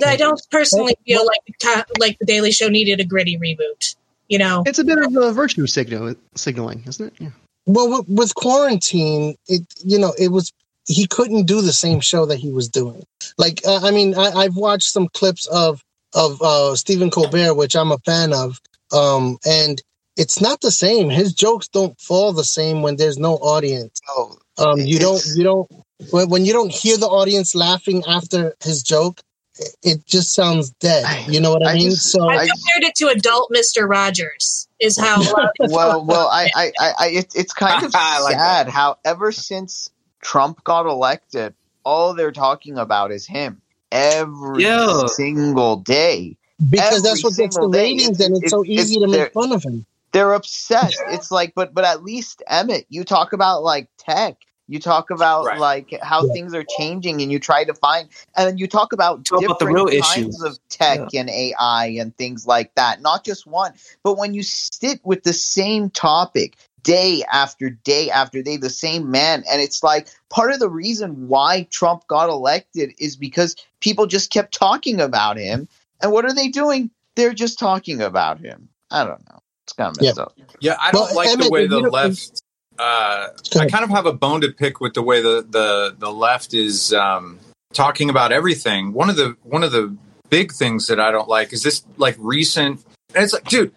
I 0.06 0.16
don't 0.16 0.42
personally 0.52 0.96
feel 1.06 1.26
like 1.26 1.58
the, 1.62 1.86
like 2.00 2.20
the 2.20 2.26
Daily 2.26 2.52
Show 2.52 2.68
needed 2.68 3.00
a 3.00 3.06
gritty 3.06 3.38
reboot. 3.38 3.96
You 4.34 4.40
know, 4.40 4.64
It's 4.66 4.80
a 4.80 4.84
bit 4.84 4.98
of 4.98 5.16
a 5.16 5.32
virtue 5.32 5.68
signal 5.68 6.16
signaling, 6.34 6.84
isn't 6.88 7.06
it? 7.06 7.14
Yeah. 7.20 7.30
Well, 7.68 8.00
with, 8.00 8.10
with 8.10 8.34
quarantine, 8.34 9.36
it 9.48 9.62
you 9.86 10.00
know 10.00 10.12
it 10.18 10.30
was 10.30 10.52
he 10.88 11.06
couldn't 11.06 11.46
do 11.46 11.62
the 11.62 11.72
same 11.72 12.00
show 12.00 12.26
that 12.26 12.38
he 12.38 12.52
was 12.52 12.68
doing. 12.68 13.04
Like 13.38 13.62
uh, 13.64 13.82
I 13.84 13.92
mean, 13.92 14.16
I, 14.18 14.32
I've 14.32 14.56
watched 14.56 14.90
some 14.90 15.08
clips 15.10 15.46
of 15.46 15.84
of 16.16 16.42
uh, 16.42 16.76
Stephen 16.76 17.12
Colbert, 17.12 17.54
which 17.54 17.76
I'm 17.76 17.92
a 17.92 18.00
fan 18.00 18.34
of, 18.34 18.60
um, 18.92 19.38
and 19.46 19.80
it's 20.18 20.42
not 20.42 20.62
the 20.62 20.72
same. 20.72 21.12
His 21.12 21.34
jokes 21.34 21.68
don't 21.68 21.96
fall 22.02 22.34
the 22.34 22.44
same 22.44 22.82
when 22.82 22.96
there's 22.96 23.20
no 23.20 23.36
audience. 23.36 24.02
Oh, 24.10 24.36
Um, 24.58 24.80
you 24.80 24.98
don't 24.98 25.24
you 25.36 25.44
don't 25.44 25.70
when, 26.10 26.28
when 26.30 26.44
you 26.44 26.54
don't 26.54 26.74
hear 26.74 26.98
the 26.98 27.06
audience 27.06 27.54
laughing 27.54 28.02
after 28.08 28.56
his 28.64 28.82
joke, 28.82 29.22
it, 29.60 29.76
it 29.84 30.06
just 30.06 30.34
sounds 30.34 30.72
dead. 30.72 31.06
You 31.28 31.40
know 31.42 31.52
what 31.52 31.66
I, 31.66 31.72
I 31.72 31.74
mean? 31.76 31.90
just- 31.92 32.12
so 32.12 32.28
I 32.30 32.36
I- 32.36 32.48
compared 32.48 32.84
it 32.90 32.96
to 32.96 33.08
adult 33.10 33.50
Mister 33.52 33.88
Rogers. 33.88 34.68
Is 34.80 34.98
how 35.00 35.22
a 35.22 35.24
lot 35.32 35.52
of 35.62 35.72
well, 35.72 36.04
well, 36.06 36.28
I, 36.28 36.50
I, 36.56 36.72
I, 36.78 36.92
I 37.00 37.08
it, 37.10 37.34
it's 37.36 37.54
kind 37.54 37.86
of 37.86 37.92
I 37.96 38.20
like 38.22 38.34
sad 38.36 38.68
how 38.68 38.98
ever 39.06 39.32
since 39.32 39.90
Trump 40.22 40.62
got 40.66 40.86
elected, 40.88 41.54
all 41.86 42.14
they're 42.14 42.34
talking 42.34 42.78
about 42.78 43.12
is 43.12 43.26
him 43.26 43.62
every 43.92 44.64
Yeah. 44.64 45.06
single 45.06 45.78
day. 45.78 46.36
because 46.70 46.98
every 46.98 47.02
that's 47.10 47.24
what 47.24 47.36
gets 47.38 47.56
the 47.56 47.62
single 47.62 47.70
day, 47.72 47.94
ratings, 47.94 48.20
and 48.20 48.32
it's, 48.36 48.40
it's- 48.46 48.52
so 48.52 48.66
easy 48.66 48.96
it's 48.96 49.04
to 49.06 49.08
make 49.08 49.32
fun 49.34 49.54
of 49.54 49.64
him. 49.64 49.86
They're 50.12 50.34
obsessed. 50.34 51.02
It's 51.08 51.32
like, 51.32 51.54
but 51.56 51.74
but 51.74 51.86
at 51.86 52.04
least 52.04 52.44
Emmett, 52.48 52.86
you 52.90 53.04
talk 53.04 53.32
about 53.34 53.64
like 53.64 53.88
tech. 53.98 54.36
You 54.74 54.80
talk 54.82 55.12
about 55.12 55.46
Right. 55.46 55.60
like 55.60 55.94
how 56.04 56.26
Yeah. 56.26 56.34
things 56.34 56.54
are 56.56 56.66
changing, 56.66 57.22
and 57.22 57.32
you 57.32 57.40
try 57.40 57.66
to 57.66 57.76
find, 57.76 58.10
and 58.38 58.48
then 58.50 58.58
you 58.60 58.68
talk 58.68 58.94
about 58.94 59.24
Talk 59.26 59.40
about 59.46 59.60
the 59.60 59.68
different 59.68 59.68
real 59.68 59.88
kinds 59.88 60.28
issues. 60.28 60.44
of 60.44 60.60
tech 60.70 61.14
and 61.16 61.30
AI 61.30 61.96
and 62.00 62.18
things 62.18 62.48
like 62.48 62.76
that. 62.76 63.02
Not 63.02 63.26
just 63.26 63.48
one, 63.48 63.74
but 64.04 64.18
when 64.18 64.34
you 64.36 64.44
sit 64.44 65.02
with 65.06 65.24
the 65.24 65.34
same 65.34 65.92
topic 65.92 66.58
day 66.84 67.24
after 67.32 67.70
day 67.70 68.12
after 68.12 68.44
day, 68.44 68.58
the 68.58 68.70
same 68.72 69.12
man, 69.12 69.44
and 69.50 69.62
it's 69.62 69.84
like 69.84 70.10
part 70.30 70.52
of 70.54 70.60
the 70.60 70.70
reason 70.70 71.30
why 71.30 71.68
Trump 71.72 72.08
got 72.08 72.30
elected 72.30 72.94
is 73.00 73.16
because 73.18 73.56
people 73.82 74.08
just 74.08 74.32
kept 74.32 74.54
talking 74.54 75.02
about 75.02 75.38
him. 75.38 75.70
And 76.02 76.12
what 76.12 76.26
are 76.26 76.36
they 76.36 76.50
doing? 76.50 76.92
They're 77.16 77.34
just 77.34 77.60
talking 77.60 78.02
about 78.02 78.40
him. 78.40 78.70
I 78.92 79.06
don't 79.06 79.26
know. 79.30 79.40
It's 79.66 79.74
kind 79.74 79.92
of 79.92 79.98
messed 79.98 80.20
up. 80.20 80.36
Yeah, 80.62 80.78
I 80.80 80.92
don't 80.92 81.14
Well, 81.14 81.16
like 81.16 81.32
the 81.38 81.50
way 81.52 81.68
the 81.68 81.80
left. 81.80 82.43
Uh, 82.80 83.28
I 83.60 83.68
kind 83.68 83.84
of 83.84 83.90
have 83.92 84.06
a 84.06 84.14
bone 84.14 84.42
to 84.42 84.50
pick 84.52 84.80
with 84.82 84.94
the 84.94 85.02
way 85.04 85.22
the 85.22 85.46
the 85.48 85.96
the 85.98 86.12
left 86.12 86.54
is 86.54 86.94
um, 86.94 87.40
talking 87.74 88.10
about 88.10 88.32
everything. 88.32 88.94
One 88.94 89.10
of 89.10 89.16
the 89.16 89.36
one 89.44 89.64
of 89.64 89.72
the 89.72 89.96
big 90.30 90.52
things 90.52 90.88
that 90.88 91.00
I 91.00 91.12
don't 91.12 91.28
like 91.30 91.54
is 91.54 91.64
this 91.64 91.84
like 91.98 92.16
recent. 92.18 92.84
And 93.16 93.24
it's 93.24 93.34
like, 93.34 93.44
dude, 93.46 93.74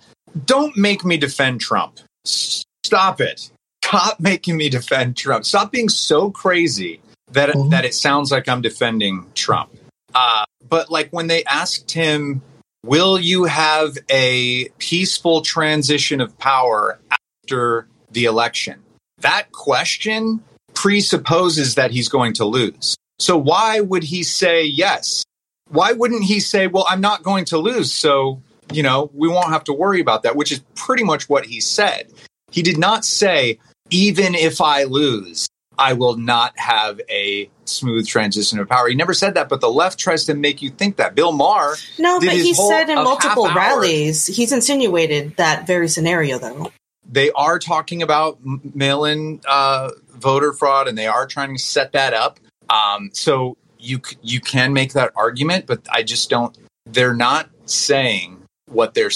don't 0.47 0.77
make 0.77 1.05
me 1.05 1.19
defend 1.19 1.61
Trump. 1.61 1.99
Stop 2.25 3.21
it. 3.21 3.51
Stop 3.85 4.19
making 4.21 4.57
me 4.57 4.69
defend 4.71 5.17
Trump. 5.17 5.45
Stop 5.45 5.71
being 5.73 5.89
so 5.91 6.31
crazy 6.31 7.01
that 7.33 7.51
Mhm. 7.51 7.71
that 7.71 7.85
it 7.85 7.95
sounds 7.95 8.31
like 8.33 8.49
I'm 8.49 8.63
defending 8.63 9.27
Trump. 9.35 9.71
Uh, 10.15 10.45
but 10.69 10.91
like 10.91 11.11
when 11.11 11.27
they 11.27 11.45
asked 11.45 11.91
him, 11.91 12.41
"Will 12.85 13.19
you 13.19 13.45
have 13.45 13.99
a 14.09 14.69
peaceful 14.79 15.43
transition 15.43 16.21
of 16.23 16.39
power 16.39 16.99
after 17.43 17.87
the 18.11 18.25
election?" 18.25 18.83
That 19.19 19.53
question 19.53 20.43
presupposes 20.75 21.75
that 21.75 21.91
he's 21.91 22.09
going 22.09 22.35
to 22.35 22.45
lose. 22.45 22.97
So 23.19 23.37
why 23.37 23.81
would 23.81 24.05
he 24.05 24.23
say 24.23 24.65
yes? 24.65 25.25
Why 25.71 25.93
wouldn't 25.93 26.25
he 26.25 26.39
say, 26.39 26.67
"Well, 26.67 26.87
I'm 26.89 27.01
not 27.01 27.23
going 27.23 27.45
to 27.47 27.59
lose, 27.59 27.93
so 27.93 28.43
you 28.73 28.83
know 28.83 29.11
we 29.15 29.29
won't 29.29 29.49
have 29.49 29.65
to 29.65 29.73
worry 29.73 30.01
about 30.01 30.23
that," 30.23 30.37
which 30.37 30.53
is 30.53 30.61
pretty 30.75 31.03
much 31.03 31.29
what 31.29 31.47
he 31.47 31.61
said. 31.61 32.13
He 32.51 32.63
did 32.63 32.79
not 32.79 33.05
say, 33.05 33.59
"Even 33.91 34.35
if 34.35 34.61
I 34.61 34.85
lose." 34.85 35.49
I 35.79 35.93
will 35.93 36.17
not 36.17 36.55
have 36.57 37.01
a 37.11 37.51
smooth 37.67 38.07
transition 38.07 38.59
of 38.59 38.69
power. 38.69 38.89
He 38.89 38.95
never 38.95 39.13
said 39.13 39.35
that, 39.35 39.49
but 39.49 39.61
the 39.61 39.71
left 39.71 39.99
tries 39.99 40.25
to 40.25 40.35
make 40.35 40.63
you 40.63 40.71
think 40.71 40.97
that. 40.97 41.15
Bill 41.15 41.33
Maher 41.33 41.77
No, 41.99 42.19
did 42.19 42.29
but 42.29 42.37
he 42.37 42.55
said 42.55 42.89
in 42.89 42.97
multiple 42.97 43.53
rallies, 43.53 44.27
he's 44.27 44.53
insinuated 44.53 45.37
that 45.37 45.67
very 45.67 45.89
scenario, 45.89 46.39
though. 46.39 46.73
They 47.11 47.31
are 47.33 47.59
talking 47.59 48.03
about 48.03 48.39
mail-in 48.75 49.41
uh, 49.49 49.91
voter 50.11 50.53
fraud, 50.53 50.89
and 50.89 50.97
they 50.97 51.07
are 51.07 51.27
trying 51.27 51.57
to 51.57 51.63
set 51.63 51.93
that 51.93 52.15
up. 52.15 52.41
Um, 52.71 53.11
so 53.13 53.57
you 53.79 54.01
you 54.23 54.41
can 54.41 54.73
make 54.73 54.93
that 54.95 55.13
argument, 55.17 55.67
but 55.67 55.81
I 55.91 56.03
just 56.03 56.31
don't. 56.31 56.57
They're 56.85 57.15
not 57.15 57.51
saying 57.67 58.43
what 58.67 58.95
they're 58.95 59.11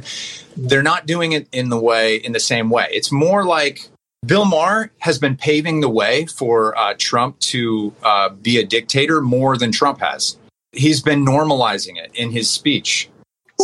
they're 0.56 0.82
not 0.82 1.06
doing 1.06 1.32
it 1.32 1.48
in 1.52 1.68
the 1.68 1.78
way 1.78 2.16
in 2.16 2.32
the 2.32 2.40
same 2.40 2.70
way. 2.70 2.88
It's 2.90 3.10
more 3.10 3.44
like 3.44 3.88
Bill 4.24 4.44
Maher 4.44 4.90
has 4.98 5.18
been 5.18 5.36
paving 5.36 5.80
the 5.80 5.88
way 5.88 6.26
for 6.26 6.76
uh, 6.78 6.94
Trump 6.96 7.38
to 7.40 7.92
uh, 8.02 8.30
be 8.30 8.58
a 8.58 8.64
dictator 8.64 9.20
more 9.20 9.56
than 9.56 9.72
Trump 9.72 10.00
has. 10.00 10.38
He's 10.72 11.02
been 11.02 11.24
normalizing 11.24 11.98
it 11.98 12.10
in 12.14 12.30
his 12.30 12.50
speech. 12.50 13.08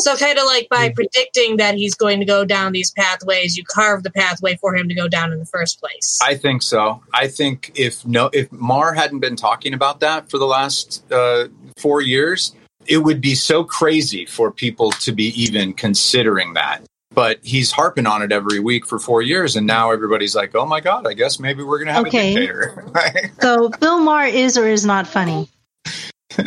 So 0.01 0.17
kind 0.17 0.39
of 0.39 0.45
like 0.47 0.69
by 0.69 0.91
predicting 0.91 1.57
that 1.59 1.75
he's 1.75 1.95
going 1.95 2.21
to 2.21 2.27
go 2.27 2.45
down 2.45 2.73
these 2.73 2.91
pathways, 2.93 3.57
you 3.57 3.65
carve 3.65 4.03
the 4.03 4.11
pathway 4.11 4.57
for 4.57 4.75
him 4.75 4.89
to 4.89 4.95
go 4.95 5.09
down 5.09 5.33
in 5.33 5.39
the 5.39 5.47
first 5.47 5.81
place. 5.81 6.19
I 6.23 6.35
think 6.37 6.63
so. 6.63 7.03
I 7.15 7.29
think 7.29 7.73
if 7.75 8.05
no, 8.07 8.31
if 8.33 8.51
Maher 8.53 8.93
hadn't 8.95 9.21
been 9.21 9.37
talking 9.37 9.75
about 9.75 10.01
that 10.01 10.31
for 10.31 10.39
the 10.39 10.47
last 10.47 11.03
uh, 11.13 11.49
four 11.77 12.01
years, 12.03 12.55
it 12.87 12.99
would 12.99 13.21
be 13.21 13.35
so 13.35 13.63
crazy 13.65 14.25
for 14.27 14.51
people 14.51 14.91
to 14.93 15.13
be 15.13 15.27
even 15.41 15.73
considering 15.75 16.55
that. 16.55 16.83
But 17.13 17.41
he's 17.43 17.73
harping 17.73 18.07
on 18.07 18.23
it 18.23 18.31
every 18.31 18.61
week 18.61 18.87
for 18.87 18.99
four 19.01 19.21
years, 19.21 19.57
and 19.57 19.67
now 19.67 19.91
everybody's 19.91 20.37
like, 20.37 20.55
"Oh 20.55 20.65
my 20.65 20.79
god, 20.81 21.09
I 21.09 21.13
guess 21.15 21.41
maybe 21.41 21.65
we're 21.65 21.81
gonna 21.81 21.93
have 21.93 22.07
Okay. 22.07 22.31
a 22.33 22.35
dictator." 22.35 22.85
So 23.43 23.69
Bill 23.69 23.99
Maher 23.99 24.27
is 24.27 24.57
or 24.57 24.69
is 24.69 24.87
not 24.87 25.09
funny. 25.09 25.49
I 26.39 26.43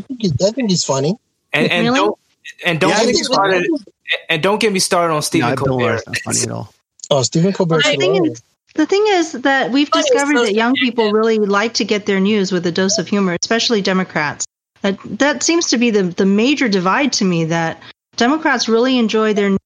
think 0.00 0.22
he, 0.22 0.30
I 0.46 0.50
think 0.52 0.70
he's 0.70 0.84
funny. 0.84 1.16
And, 1.52 1.70
and 1.72 1.86
Really? 1.86 1.98
don't 1.98 2.18
and 2.64 2.80
don't 2.80 2.90
Yeah, 2.90 2.98
get 2.98 3.06
me 3.06 3.12
think- 3.14 3.24
started. 3.26 3.66
And 4.28 4.42
don't 4.42 4.60
get 4.60 4.72
me 4.72 4.80
started 4.80 5.14
on 5.14 5.22
Stephen 5.22 5.50
no, 5.50 5.56
Colbert. 5.56 5.84
Maher's 5.84 6.06
not 6.06 6.16
funny 6.24 6.40
at 6.42 6.50
all. 6.50 6.72
Oh, 7.10 7.22
Stephen 7.22 7.52
Colbert. 7.52 7.84
The 7.84 7.96
thing 7.96 8.24
is, 8.26 8.42
the 8.74 8.86
thing 8.86 9.04
is 9.08 9.32
that 9.32 9.70
we've 9.70 9.88
Funny 9.88 10.02
discovered 10.02 10.36
so 10.36 10.44
that 10.46 10.54
young 10.54 10.74
people 10.74 11.12
really 11.12 11.38
like 11.38 11.74
to 11.74 11.84
get 11.84 12.06
their 12.06 12.18
news 12.20 12.50
with 12.50 12.66
a 12.66 12.72
dose 12.72 12.98
of 12.98 13.06
humor, 13.08 13.36
especially 13.40 13.82
Democrats. 13.82 14.46
That 14.82 14.98
that 15.18 15.42
seems 15.42 15.68
to 15.68 15.78
be 15.78 15.90
the 15.90 16.04
the 16.04 16.26
major 16.26 16.68
divide 16.68 17.12
to 17.14 17.24
me. 17.24 17.44
That 17.44 17.80
Democrats 18.16 18.68
really 18.68 18.98
enjoy 18.98 19.32
their 19.34 19.50
news 19.50 19.58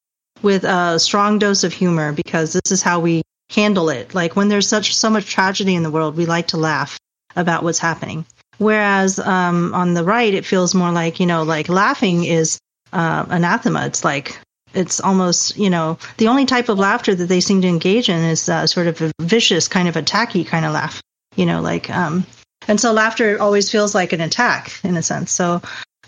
with 0.43 0.65
a 0.65 0.99
strong 0.99 1.39
dose 1.39 1.65
of 1.65 1.73
humor 1.73 2.13
because 2.13 2.53
this 2.53 2.71
is 2.71 2.83
how 2.83 3.01
we 3.01 3.23
handle 3.51 3.89
it. 3.89 4.15
Like 4.15 4.37
when 4.37 4.49
there's 4.49 4.69
such 4.69 4.95
so 4.95 5.09
much 5.09 5.27
tragedy 5.31 5.75
in 5.75 5.83
the 5.83 5.91
world, 5.91 6.17
we 6.17 6.27
like 6.27 6.49
to 6.49 6.57
laugh 6.59 6.99
about 7.37 7.63
what's 7.63 7.79
happening. 7.79 8.27
Whereas 8.59 9.19
um, 9.19 9.75
on 9.75 9.95
the 9.95 10.05
right, 10.05 10.33
it 10.33 10.47
feels 10.47 10.75
more 10.75 10.93
like 10.93 11.21
you 11.21 11.27
know, 11.27 11.43
like 11.43 11.69
laughing 11.69 12.25
is 12.25 12.59
uh, 12.93 13.27
anathema. 13.29 13.87
It's 13.87 14.05
like 14.05 14.39
it's 14.75 15.01
almost 15.01 15.57
you 15.57 15.71
know 15.71 15.99
the 16.19 16.29
only 16.29 16.47
type 16.47 16.69
of 16.69 16.79
laughter 16.79 17.15
that 17.15 17.27
they 17.27 17.41
seem 17.41 17.63
to 17.63 17.69
engage 17.69 18.09
in 18.09 18.23
is 18.23 18.49
uh, 18.49 18.67
sort 18.67 18.87
of 18.87 19.01
a 19.01 19.13
vicious 19.21 19.69
kind 19.69 19.89
of 19.89 19.95
attacky 19.95 20.47
kind 20.47 20.65
of 20.65 20.73
laugh. 20.73 21.01
You 21.37 21.47
know, 21.47 21.61
like 21.61 21.91
um, 21.91 22.27
and 22.69 22.81
so 22.81 22.93
laughter 22.93 23.41
always 23.41 23.71
feels 23.71 23.95
like 23.95 24.13
an 24.13 24.21
attack 24.21 24.79
in 24.85 24.97
a 24.97 25.03
sense. 25.03 25.33
So 25.33 25.61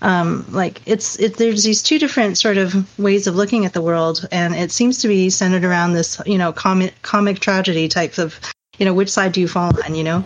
um, 0.02 0.44
like 0.50 0.80
it's 0.86 1.18
it, 1.18 1.36
there's 1.36 1.64
these 1.64 1.82
two 1.82 1.98
different 1.98 2.38
sort 2.38 2.58
of 2.58 2.98
ways 2.98 3.26
of 3.26 3.36
looking 3.36 3.64
at 3.64 3.72
the 3.72 3.82
world, 3.82 4.26
and 4.30 4.54
it 4.54 4.70
seems 4.70 4.98
to 5.02 5.08
be 5.08 5.30
centered 5.30 5.64
around 5.64 5.92
this 5.92 6.20
you 6.26 6.38
know 6.38 6.52
comic 6.52 6.94
comic 7.02 7.40
tragedy 7.40 7.88
types 7.88 8.18
of 8.18 8.38
you 8.78 8.84
know 8.84 8.94
which 8.94 9.10
side 9.10 9.32
do 9.32 9.40
you 9.40 9.48
fall 9.48 9.72
on? 9.84 9.94
You 9.94 10.04
know, 10.04 10.24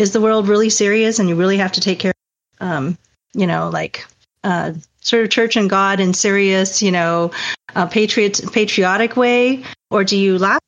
is 0.00 0.12
the 0.12 0.20
world 0.20 0.48
really 0.48 0.70
serious 0.70 1.18
and 1.18 1.28
you 1.28 1.34
really 1.34 1.58
have 1.58 1.72
to 1.72 1.80
take 1.80 1.98
care? 1.98 2.14
of, 2.60 2.66
Um, 2.66 2.98
you 3.34 3.46
know, 3.46 3.68
like 3.68 4.06
uh, 4.44 4.72
sort 5.00 5.24
of 5.24 5.30
church 5.30 5.56
and 5.56 5.68
God 5.68 6.00
in 6.00 6.14
serious, 6.14 6.82
you 6.82 6.90
know, 6.90 7.30
uh, 7.74 7.86
patriot 7.86 8.40
patriotic 8.52 9.16
way, 9.16 9.62
or 9.90 10.02
do 10.04 10.16
you 10.16 10.38
laugh 10.38 10.60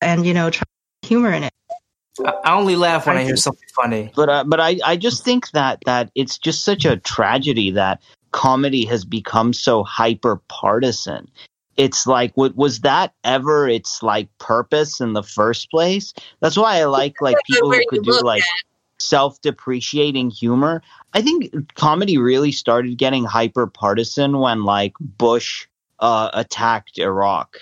and 0.00 0.26
you 0.26 0.34
know 0.34 0.50
try 0.50 0.64
humor 1.02 1.32
in 1.32 1.44
it? 1.44 1.52
I 2.24 2.32
I 2.44 2.54
only 2.54 2.76
laugh 2.76 3.06
when 3.06 3.16
I 3.16 3.24
hear 3.24 3.36
something 3.36 3.68
funny. 3.74 4.12
but 4.14 4.28
uh, 4.28 4.44
but 4.44 4.60
I, 4.60 4.78
I 4.84 4.96
just 4.96 5.24
think 5.24 5.50
that 5.52 5.78
that 5.86 6.10
it's 6.14 6.36
just 6.38 6.64
such 6.64 6.84
a 6.84 6.96
tragedy 6.96 7.70
that 7.70 8.02
comedy 8.32 8.84
has 8.86 9.04
become 9.04 9.52
so 9.52 9.84
hyper 9.84 10.42
partisan. 10.48 11.30
It's 11.76 12.06
like 12.06 12.32
what 12.34 12.54
was 12.56 12.80
that 12.80 13.14
ever 13.24 13.68
its 13.68 14.02
like 14.02 14.28
purpose 14.38 15.00
in 15.00 15.14
the 15.14 15.22
first 15.22 15.70
place? 15.70 16.12
That's 16.40 16.56
why 16.56 16.80
I 16.80 16.84
like 16.84 17.22
like 17.22 17.36
people 17.46 17.72
who 17.72 17.86
could 17.88 18.02
do 18.02 18.10
look 18.10 18.42
like 19.02 19.08
self-depreciating 19.08 20.30
humor. 20.30 20.82
I 21.12 21.22
think 21.22 21.74
comedy 21.74 22.18
really 22.18 22.52
started 22.52 22.98
getting 22.98 23.24
hyper 23.24 23.66
partisan 23.66 24.38
when 24.38 24.64
like 24.64 24.94
Bush 25.00 25.66
uh, 26.00 26.30
attacked 26.32 26.98
Iraq 26.98 27.58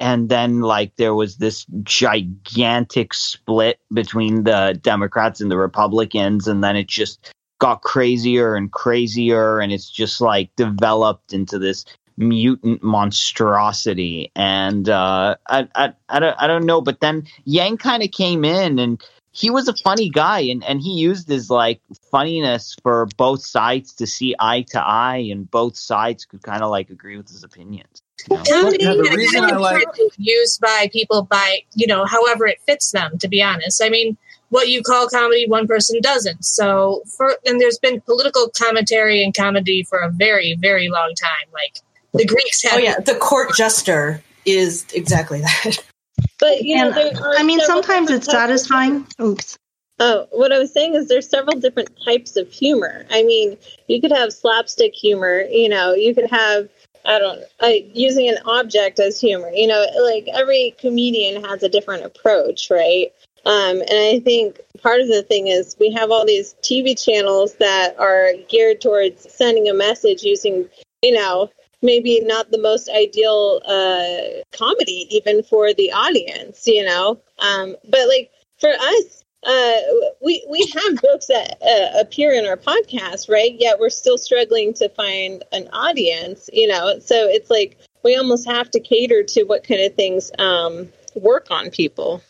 and 0.00 0.28
then 0.28 0.60
like 0.60 0.96
there 0.96 1.14
was 1.14 1.36
this 1.36 1.66
gigantic 1.82 3.14
split 3.14 3.78
between 3.92 4.44
the 4.44 4.76
democrats 4.82 5.40
and 5.40 5.50
the 5.50 5.56
republicans 5.56 6.48
and 6.48 6.64
then 6.64 6.76
it 6.76 6.88
just 6.88 7.32
got 7.60 7.82
crazier 7.82 8.56
and 8.56 8.72
crazier 8.72 9.60
and 9.60 9.72
it's 9.72 9.88
just 9.88 10.20
like 10.20 10.50
developed 10.56 11.32
into 11.32 11.58
this 11.58 11.84
mutant 12.16 12.82
monstrosity 12.82 14.30
and 14.36 14.88
uh 14.88 15.36
i 15.48 15.68
i, 15.76 15.92
I 16.08 16.18
don't 16.18 16.36
i 16.40 16.46
don't 16.46 16.66
know 16.66 16.80
but 16.80 17.00
then 17.00 17.24
yang 17.44 17.76
kind 17.76 18.02
of 18.02 18.10
came 18.10 18.44
in 18.44 18.80
and 18.80 19.02
he 19.34 19.50
was 19.50 19.68
a 19.68 19.74
funny 19.82 20.08
guy 20.08 20.40
and, 20.40 20.64
and 20.64 20.80
he 20.80 20.92
used 20.92 21.28
his 21.28 21.50
like 21.50 21.80
funniness 22.10 22.76
for 22.82 23.06
both 23.16 23.44
sides 23.44 23.92
to 23.94 24.06
see 24.06 24.34
eye 24.38 24.62
to 24.70 24.80
eye 24.80 25.28
and 25.30 25.50
both 25.50 25.76
sides 25.76 26.24
could 26.24 26.42
kind 26.42 26.62
of 26.62 26.70
like 26.70 26.88
agree 26.88 27.16
with 27.16 27.28
his 27.28 27.42
opinions 27.42 28.02
you 28.30 28.36
know? 28.36 28.42
Comedy 28.44 28.76
Yeah, 28.80 28.94
the 28.94 29.02
is 29.02 29.16
reason 29.16 29.40
kind 29.40 29.52
I 29.52 29.56
of 29.56 29.60
like- 29.60 29.88
used 30.18 30.60
by 30.60 30.88
people 30.92 31.22
by 31.22 31.60
you 31.74 31.86
know 31.86 32.04
however 32.04 32.46
it 32.46 32.58
fits 32.66 32.90
them. 32.92 33.18
To 33.18 33.28
be 33.28 33.42
honest, 33.42 33.82
I 33.82 33.88
mean, 33.88 34.16
what 34.50 34.68
you 34.68 34.82
call 34.82 35.08
comedy, 35.08 35.46
one 35.48 35.66
person 35.66 36.00
doesn't. 36.00 36.44
So 36.44 37.02
for 37.16 37.36
and 37.44 37.60
there's 37.60 37.78
been 37.78 38.00
political 38.02 38.48
commentary 38.50 39.22
and 39.22 39.34
comedy 39.34 39.82
for 39.82 39.98
a 39.98 40.10
very 40.10 40.56
very 40.60 40.88
long 40.88 41.14
time. 41.20 41.48
Like 41.52 41.80
the 42.12 42.24
Greeks 42.24 42.64
oh, 42.64 42.70
had. 42.70 42.78
Oh 42.78 42.82
yeah, 42.82 43.00
the 43.00 43.16
court 43.16 43.54
jester 43.56 44.22
is 44.44 44.86
exactly 44.94 45.40
that. 45.40 45.78
But 46.38 46.62
you 46.62 46.76
know, 46.76 46.90
And 46.90 47.18
I 47.38 47.42
mean, 47.42 47.60
sometimes 47.60 48.10
it's 48.10 48.26
satisfying. 48.26 49.06
Oops. 49.20 49.58
Oh, 50.00 50.26
what 50.32 50.52
I 50.52 50.58
was 50.58 50.72
saying 50.72 50.94
is 50.94 51.08
there's 51.08 51.28
several 51.28 51.58
different 51.60 51.90
types 52.04 52.36
of 52.36 52.50
humor. 52.50 53.06
I 53.10 53.22
mean, 53.22 53.56
you 53.86 54.00
could 54.00 54.10
have 54.10 54.32
slapstick 54.32 54.92
humor. 54.92 55.42
You 55.42 55.68
know, 55.68 55.92
you 55.92 56.14
could 56.14 56.28
have 56.30 56.68
I 57.04 57.18
don't 57.18 57.42
uh, 57.60 57.68
using 57.92 58.28
an 58.28 58.38
object 58.44 58.98
as 58.98 59.20
humor. 59.20 59.50
You 59.50 59.68
know, 59.68 59.86
like 60.02 60.28
every 60.32 60.74
comedian 60.78 61.44
has 61.44 61.62
a 61.62 61.68
different 61.68 62.04
approach, 62.04 62.70
right? 62.70 63.12
Um, 63.46 63.82
and 63.82 64.16
I 64.16 64.20
think 64.20 64.60
part 64.82 65.00
of 65.00 65.08
the 65.08 65.22
thing 65.22 65.48
is 65.48 65.76
we 65.78 65.92
have 65.92 66.10
all 66.10 66.24
these 66.24 66.54
TV 66.62 67.00
channels 67.02 67.54
that 67.56 67.94
are 67.98 68.32
geared 68.48 68.80
towards 68.80 69.30
sending 69.32 69.68
a 69.68 69.74
message 69.74 70.22
using, 70.22 70.68
you 71.02 71.12
know, 71.12 71.50
maybe 71.84 72.20
not 72.22 72.50
the 72.50 72.58
most 72.58 72.88
ideal 72.88 73.60
uh, 73.66 74.42
comedy 74.56 75.06
even 75.10 75.42
for 75.44 75.72
the 75.72 75.92
audience, 75.92 76.66
you 76.66 76.84
know. 76.84 77.20
Um, 77.38 77.76
but 77.88 78.08
like 78.08 78.30
for 78.58 78.70
us, 78.70 79.22
uh, 79.44 79.80
we 80.22 80.44
we 80.50 80.66
have 80.74 81.02
jokes 81.02 81.26
that 81.26 81.58
uh, 81.62 82.00
appear 82.00 82.32
in 82.32 82.46
our 82.46 82.56
podcast, 82.56 83.28
right? 83.28 83.54
Yet 83.58 83.78
we're 83.78 83.90
still 83.90 84.18
struggling 84.18 84.72
to 84.74 84.88
find 84.88 85.44
an 85.52 85.68
audience, 85.72 86.48
you 86.52 86.66
know. 86.66 86.98
So 86.98 87.28
it's 87.28 87.50
like 87.50 87.78
we 88.02 88.16
almost 88.16 88.46
have 88.48 88.70
to 88.70 88.80
cater 88.80 89.22
to 89.22 89.44
what 89.44 89.62
kind 89.62 89.82
of 89.82 89.94
things 89.94 90.32
um, 90.38 90.88
work 91.14 91.50
on 91.50 91.70
people. 91.70 92.22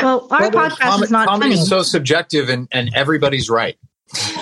Well, 0.00 0.28
our 0.30 0.50
Well, 0.50 0.70
podcast 0.70 0.78
com- 0.78 1.02
is 1.02 1.10
not 1.10 1.26
comedy 1.26 1.50
funny. 1.50 1.62
is 1.62 1.68
so 1.68 1.82
subjective, 1.82 2.48
and, 2.48 2.68
and 2.70 2.90
everybody's 2.94 3.50
right. 3.50 3.76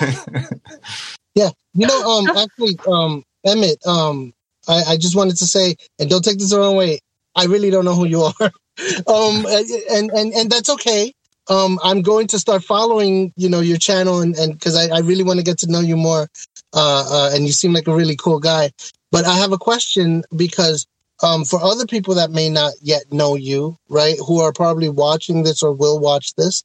Yeah, 1.35 1.49
you 1.73 1.85
know, 1.85 2.01
um, 2.01 2.27
actually, 2.37 2.79
um, 2.87 3.23
Emmett, 3.45 3.85
um, 3.85 4.33
I, 4.67 4.93
I 4.93 4.97
just 4.97 5.15
wanted 5.15 5.37
to 5.37 5.45
say, 5.45 5.75
and 5.99 6.09
don't 6.09 6.23
take 6.23 6.39
this 6.39 6.51
the 6.51 6.59
wrong 6.59 6.75
way. 6.75 6.99
I 7.35 7.45
really 7.45 7.69
don't 7.69 7.85
know 7.85 7.95
who 7.95 8.05
you 8.05 8.21
are, 8.21 8.33
um, 9.07 9.45
and 9.47 10.11
and 10.11 10.33
and 10.33 10.49
that's 10.49 10.69
okay. 10.69 11.13
Um, 11.47 11.79
I'm 11.83 12.01
going 12.01 12.27
to 12.27 12.39
start 12.39 12.63
following, 12.63 13.31
you 13.35 13.49
know, 13.49 13.59
your 13.59 13.77
channel, 13.77 14.21
and 14.21 14.35
and 14.35 14.53
because 14.53 14.75
I, 14.75 14.95
I 14.95 14.99
really 14.99 15.23
want 15.23 15.39
to 15.39 15.45
get 15.45 15.59
to 15.59 15.71
know 15.71 15.81
you 15.81 15.97
more, 15.97 16.27
uh, 16.73 17.05
uh, 17.09 17.31
and 17.33 17.45
you 17.45 17.51
seem 17.51 17.73
like 17.73 17.87
a 17.87 17.95
really 17.95 18.15
cool 18.15 18.39
guy. 18.39 18.71
But 19.11 19.25
I 19.25 19.35
have 19.35 19.51
a 19.51 19.57
question 19.57 20.23
because 20.35 20.87
um, 21.23 21.45
for 21.45 21.61
other 21.61 21.85
people 21.85 22.15
that 22.15 22.31
may 22.31 22.49
not 22.49 22.73
yet 22.81 23.03
know 23.11 23.35
you, 23.35 23.77
right, 23.89 24.17
who 24.25 24.41
are 24.41 24.51
probably 24.51 24.89
watching 24.89 25.43
this 25.43 25.63
or 25.63 25.71
will 25.71 25.99
watch 25.99 26.33
this, 26.35 26.63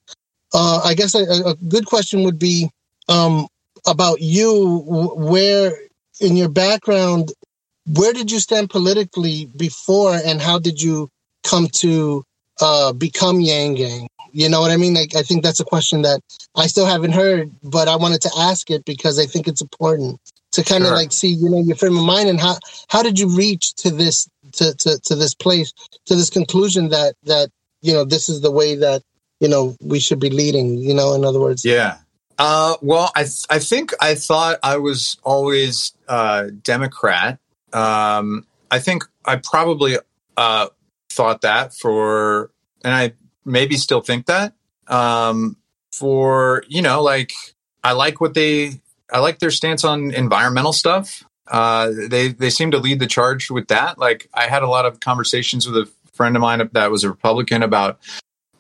uh, 0.55 0.81
I 0.85 0.95
guess 0.95 1.15
a, 1.15 1.51
a 1.51 1.55
good 1.69 1.87
question 1.87 2.25
would 2.25 2.39
be 2.39 2.71
um, 3.09 3.47
about 3.87 4.21
you. 4.21 4.83
Where 5.17 5.73
in 6.21 6.37
your 6.37 6.49
background, 6.49 7.33
where 7.95 8.13
did 8.13 8.31
you 8.31 8.39
stand 8.39 8.71
politically 8.71 9.47
before, 9.57 10.15
and 10.15 10.41
how 10.41 10.59
did 10.59 10.81
you 10.81 11.09
come 11.45 11.69
to 11.69 12.25
uh, 12.61 12.93
become 12.93 13.41
Yang 13.41 13.75
Gang? 13.75 14.09
You 14.33 14.49
know 14.49 14.61
what 14.61 14.71
I 14.71 14.77
mean? 14.77 14.95
Like, 14.95 15.17
I 15.17 15.23
think 15.23 15.43
that's 15.43 15.61
a 15.61 15.65
question 15.65 16.03
that 16.03 16.21
I 16.55 16.67
still 16.69 16.87
haven't 16.87 17.13
heard, 17.13 17.51
but 17.63 17.89
I 17.89 17.97
wanted 17.97 18.21
to 18.23 18.31
ask 18.39 18.71
it 18.71 18.85
because 18.85 19.19
I 19.19 19.27
think 19.27 19.49
it's 19.49 19.61
important 19.61 20.21
to 20.53 20.63
kind 20.63 20.85
of 20.85 20.89
Sure. 20.89 20.97
like 20.97 21.13
see, 21.13 21.29
you 21.29 21.51
know, 21.51 21.61
your 21.61 21.77
frame 21.77 21.97
of 21.97 22.05
mind 22.05 22.29
and 22.29 22.41
how 22.41 22.59
how 22.89 23.03
did 23.03 23.19
you 23.19 23.29
reach 23.29 23.75
to 23.75 23.91
this 23.91 24.29
to, 24.53 24.75
to, 24.75 24.99
to 24.99 25.15
this 25.15 25.35
place, 25.35 25.73
to 26.07 26.15
this 26.15 26.31
conclusion 26.31 26.89
that, 26.91 27.15
that, 27.25 27.51
you 27.83 27.93
know, 27.93 28.05
this 28.05 28.29
is 28.29 28.41
the 28.41 28.51
way 28.51 28.75
that, 28.77 29.03
you 29.41 29.49
know, 29.49 29.77
we 29.81 30.01
should 30.01 30.19
be 30.21 30.31
leading, 30.31 30.77
you 30.79 30.95
know, 30.95 31.15
in 31.15 31.25
other 31.25 31.41
words. 31.41 31.65
Yeah. 31.65 31.99
Uh, 32.39 32.77
well, 32.83 33.11
I 33.15 33.25
th- 33.25 33.45
I 33.51 33.59
think 33.59 33.93
I 34.01 34.15
thought 34.15 34.59
I 34.63 34.79
was 34.79 35.19
always 35.23 35.93
uh, 36.09 36.49
Democrat. 36.63 37.39
Um, 37.73 38.47
I 38.71 38.79
think 38.79 39.05
I 39.25 39.37
probably 39.37 39.97
uh, 40.37 40.69
thought 41.11 41.43
that 41.43 41.75
for, 41.75 42.51
and 42.85 42.95
I 42.95 43.13
maybe 43.45 43.77
still 43.77 44.01
think 44.01 44.27
that 44.27 44.55
um, 44.91 45.57
for 45.93 46.65
you 46.69 46.83
know, 46.83 47.03
like 47.03 47.33
I 47.83 47.93
like 47.93 48.21
what 48.21 48.35
they, 48.35 48.81
I 49.13 49.21
like 49.21 49.39
their 49.39 49.51
stance 49.51 49.85
on 49.85 50.13
environmental 50.13 50.73
stuff. 50.73 51.25
Uh, 51.47 51.91
they 52.09 52.29
they 52.29 52.51
seem 52.51 52.71
to 52.73 52.79
lead 52.79 53.01
the 53.01 53.07
charge 53.07 53.51
with 53.51 53.69
that. 53.69 53.99
Like 53.99 54.29
I 54.35 54.47
had 54.47 54.63
a 54.63 54.69
lot 54.69 54.87
of 54.87 55.01
conversations 55.01 55.67
with 55.67 55.77
a 55.77 55.91
friend 56.13 56.37
of 56.37 56.43
mine 56.43 56.69
that 56.73 56.91
was 56.91 57.05
a 57.05 57.09
Republican 57.09 57.63
about 57.63 57.99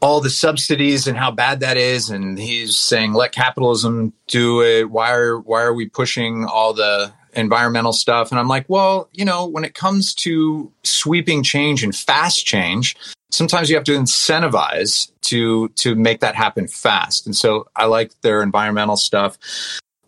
all 0.00 0.20
the 0.20 0.30
subsidies 0.30 1.06
and 1.06 1.18
how 1.18 1.30
bad 1.30 1.60
that 1.60 1.76
is 1.76 2.08
and 2.08 2.38
he's 2.38 2.74
saying 2.74 3.12
let 3.12 3.32
capitalism 3.32 4.14
do 4.28 4.62
it 4.62 4.90
why 4.90 5.12
are 5.12 5.38
why 5.38 5.60
are 5.60 5.74
we 5.74 5.86
pushing 5.86 6.46
all 6.46 6.72
the 6.72 7.12
environmental 7.34 7.92
stuff. 7.92 8.30
And 8.30 8.38
i'm 8.38 8.48
like 8.48 8.66
well 8.68 9.08
you 9.12 9.24
know 9.24 9.46
when 9.46 9.64
it 9.64 9.74
comes 9.74 10.14
to 10.14 10.70
sweeping 10.82 11.42
change 11.42 11.84
and 11.84 11.94
fast 11.94 12.46
change 12.46 12.96
sometimes 13.30 13.70
you 13.70 13.76
have 13.76 13.84
to 13.84 13.92
incentivize 13.92 15.10
to 15.22 15.68
to 15.70 15.94
make 15.94 16.20
that 16.20 16.34
happen 16.34 16.66
fast. 16.68 17.26
And 17.26 17.36
so 17.36 17.68
i 17.76 17.86
like 17.86 18.20
their 18.22 18.42
environmental 18.42 18.96
stuff. 18.96 19.38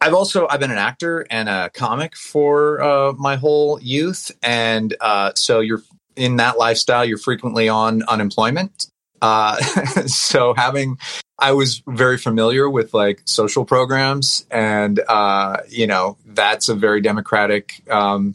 I've 0.00 0.14
also 0.14 0.46
i've 0.48 0.60
been 0.60 0.70
an 0.70 0.78
actor 0.78 1.26
and 1.30 1.48
a 1.48 1.70
comic 1.70 2.16
for 2.16 2.82
uh, 2.82 3.12
my 3.14 3.36
whole 3.36 3.80
youth. 3.80 4.30
And 4.42 4.94
uh, 5.00 5.32
so 5.34 5.60
you're 5.60 5.82
in 6.16 6.36
that 6.36 6.58
lifestyle 6.58 7.04
you're 7.04 7.18
frequently 7.18 7.68
on 7.70 8.02
unemployment 8.02 8.86
uh, 9.22 9.56
so 10.06 10.52
having, 10.54 10.98
I 11.38 11.52
was 11.52 11.82
very 11.86 12.18
familiar 12.18 12.68
with 12.68 12.92
like 12.92 13.22
social 13.24 13.64
programs, 13.64 14.44
and 14.50 15.00
uh, 15.08 15.58
you 15.68 15.86
know 15.86 16.18
that's 16.26 16.68
a 16.68 16.74
very 16.74 17.00
democratic 17.00 17.88
um, 17.90 18.34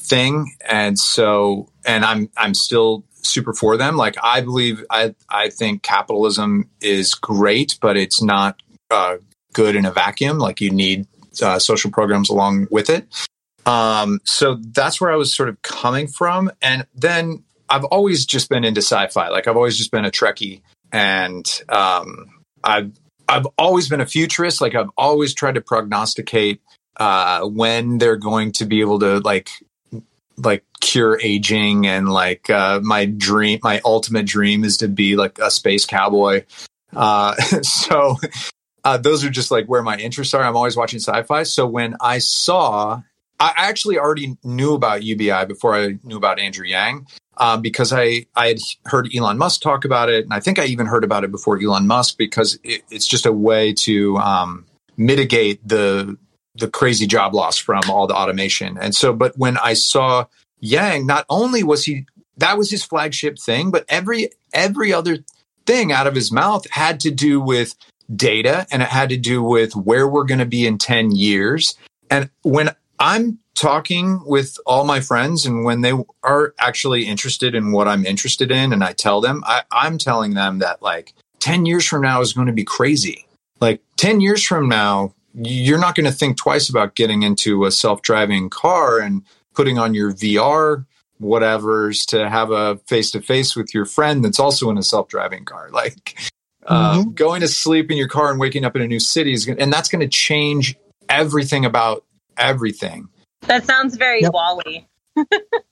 thing, 0.00 0.54
and 0.68 0.98
so 0.98 1.68
and 1.86 2.04
I'm 2.04 2.28
I'm 2.36 2.54
still 2.54 3.04
super 3.22 3.54
for 3.54 3.76
them. 3.76 3.96
Like 3.96 4.16
I 4.22 4.40
believe 4.40 4.84
I 4.90 5.14
I 5.28 5.48
think 5.48 5.82
capitalism 5.82 6.68
is 6.80 7.14
great, 7.14 7.78
but 7.80 7.96
it's 7.96 8.20
not 8.20 8.60
uh, 8.90 9.16
good 9.52 9.76
in 9.76 9.86
a 9.86 9.92
vacuum. 9.92 10.38
Like 10.38 10.60
you 10.60 10.70
need 10.70 11.06
uh, 11.40 11.60
social 11.60 11.90
programs 11.90 12.28
along 12.28 12.66
with 12.70 12.90
it. 12.90 13.06
Um, 13.64 14.20
so 14.24 14.54
that's 14.54 15.00
where 15.00 15.12
I 15.12 15.16
was 15.16 15.32
sort 15.34 15.48
of 15.48 15.62
coming 15.62 16.08
from, 16.08 16.50
and 16.60 16.86
then 16.94 17.44
I've 17.70 17.84
always 17.84 18.26
just 18.26 18.48
been 18.50 18.64
into 18.64 18.82
sci-fi. 18.82 19.28
Like 19.28 19.46
I've 19.46 19.56
always 19.56 19.78
just 19.78 19.92
been 19.92 20.04
a 20.04 20.10
Trekkie, 20.10 20.62
and 20.92 21.46
um, 21.68 22.42
I've 22.64 22.92
I've 23.28 23.46
always 23.56 23.88
been 23.88 24.00
a 24.00 24.06
futurist. 24.06 24.60
Like 24.60 24.74
I've 24.74 24.90
always 24.96 25.34
tried 25.34 25.54
to 25.54 25.60
prognosticate 25.60 26.60
uh, 26.96 27.46
when 27.46 27.98
they're 27.98 28.16
going 28.16 28.52
to 28.52 28.66
be 28.66 28.80
able 28.80 28.98
to 28.98 29.20
like 29.20 29.50
like 30.36 30.64
cure 30.80 31.18
aging 31.22 31.86
and 31.86 32.08
like 32.08 32.50
uh, 32.50 32.80
my 32.82 33.04
dream 33.04 33.60
my 33.62 33.80
ultimate 33.84 34.26
dream 34.26 34.64
is 34.64 34.78
to 34.78 34.88
be 34.88 35.16
like 35.16 35.38
a 35.38 35.50
space 35.50 35.86
cowboy. 35.86 36.44
Uh, 36.94 37.34
so 37.62 38.16
uh, 38.84 38.96
those 38.96 39.24
are 39.24 39.30
just 39.30 39.50
like 39.50 39.66
where 39.66 39.82
my 39.82 39.96
interests 39.96 40.34
are. 40.34 40.42
I'm 40.42 40.56
always 40.56 40.76
watching 40.76 40.98
sci-fi. 40.98 41.44
So 41.44 41.66
when 41.66 41.96
i 42.00 42.18
saw 42.18 43.02
i 43.38 43.52
actually 43.56 43.98
already 43.98 44.36
knew 44.44 44.74
about 44.74 45.02
ubi 45.02 45.32
before 45.46 45.74
i 45.74 45.98
knew 46.04 46.16
about 46.16 46.38
andrew 46.38 46.66
yang 46.66 47.06
um, 47.40 47.62
because 47.62 47.92
I, 47.92 48.26
I 48.36 48.48
had 48.48 48.58
heard 48.84 49.08
Elon 49.16 49.38
Musk 49.38 49.62
talk 49.62 49.84
about 49.84 50.10
it. 50.10 50.24
And 50.24 50.32
I 50.32 50.40
think 50.40 50.58
I 50.58 50.66
even 50.66 50.86
heard 50.86 51.02
about 51.02 51.24
it 51.24 51.32
before 51.32 51.58
Elon 51.60 51.86
Musk 51.86 52.18
because 52.18 52.58
it, 52.62 52.82
it's 52.90 53.06
just 53.06 53.26
a 53.26 53.32
way 53.32 53.72
to 53.72 54.16
um, 54.18 54.66
mitigate 54.96 55.66
the 55.66 56.16
the 56.56 56.68
crazy 56.68 57.06
job 57.06 57.32
loss 57.32 57.56
from 57.56 57.80
all 57.88 58.06
the 58.06 58.14
automation. 58.14 58.76
And 58.76 58.94
so, 58.94 59.12
but 59.14 59.38
when 59.38 59.56
I 59.58 59.72
saw 59.72 60.26
Yang, 60.58 61.06
not 61.06 61.24
only 61.30 61.62
was 61.62 61.84
he 61.84 62.06
that 62.36 62.58
was 62.58 62.70
his 62.70 62.84
flagship 62.84 63.38
thing, 63.38 63.70
but 63.70 63.86
every 63.88 64.28
every 64.52 64.92
other 64.92 65.18
thing 65.66 65.92
out 65.92 66.06
of 66.06 66.14
his 66.14 66.30
mouth 66.30 66.68
had 66.70 67.00
to 67.00 67.10
do 67.10 67.40
with 67.40 67.74
data 68.14 68.66
and 68.70 68.82
it 68.82 68.88
had 68.88 69.08
to 69.08 69.16
do 69.16 69.42
with 69.42 69.74
where 69.74 70.06
we're 70.06 70.24
going 70.24 70.40
to 70.40 70.46
be 70.46 70.66
in 70.66 70.76
10 70.76 71.12
years. 71.12 71.76
And 72.10 72.28
when 72.42 72.74
I'm 72.98 73.38
talking 73.60 74.22
with 74.24 74.56
all 74.64 74.84
my 74.84 75.00
friends 75.00 75.44
and 75.44 75.66
when 75.66 75.82
they 75.82 75.92
are 76.22 76.54
actually 76.58 77.04
interested 77.04 77.54
in 77.54 77.72
what 77.72 77.86
I'm 77.86 78.06
interested 78.06 78.50
in 78.50 78.72
and 78.72 78.82
I 78.82 78.94
tell 78.94 79.20
them, 79.20 79.44
I, 79.46 79.64
I'm 79.70 79.98
telling 79.98 80.32
them 80.32 80.60
that 80.60 80.80
like 80.80 81.12
10 81.40 81.66
years 81.66 81.86
from 81.86 82.00
now 82.00 82.22
is 82.22 82.32
going 82.32 82.46
to 82.46 82.54
be 82.54 82.64
crazy. 82.64 83.26
Like 83.60 83.82
10 83.98 84.22
years 84.22 84.42
from 84.42 84.70
now, 84.70 85.14
you're 85.34 85.78
not 85.78 85.94
going 85.94 86.06
to 86.06 86.12
think 86.12 86.38
twice 86.38 86.70
about 86.70 86.94
getting 86.94 87.22
into 87.22 87.66
a 87.66 87.70
self-driving 87.70 88.48
car 88.48 88.98
and 88.98 89.22
putting 89.54 89.78
on 89.78 89.92
your 89.92 90.14
VR 90.14 90.86
whatevers 91.20 92.06
to 92.06 92.30
have 92.30 92.50
a 92.50 92.78
face 92.86 93.10
to 93.10 93.20
face 93.20 93.54
with 93.54 93.74
your 93.74 93.84
friend 93.84 94.24
that's 94.24 94.40
also 94.40 94.70
in 94.70 94.78
a 94.78 94.82
self-driving 94.82 95.44
car. 95.44 95.68
Like 95.80 96.18
uh, 96.64 97.00
mm-hmm. 97.00 97.10
going 97.10 97.42
to 97.42 97.48
sleep 97.48 97.90
in 97.90 97.98
your 97.98 98.08
car 98.08 98.30
and 98.30 98.40
waking 98.40 98.64
up 98.64 98.74
in 98.74 98.80
a 98.80 98.86
new 98.86 99.00
city 99.00 99.34
is, 99.34 99.44
gonna, 99.44 99.60
and 99.60 99.70
that's 99.70 99.90
going 99.90 100.00
to 100.00 100.08
change 100.08 100.76
everything 101.10 101.66
about 101.66 102.06
everything. 102.38 103.10
That 103.42 103.64
sounds 103.64 103.96
very 103.96 104.22
yep. 104.22 104.32
WALL-E. 104.32 104.86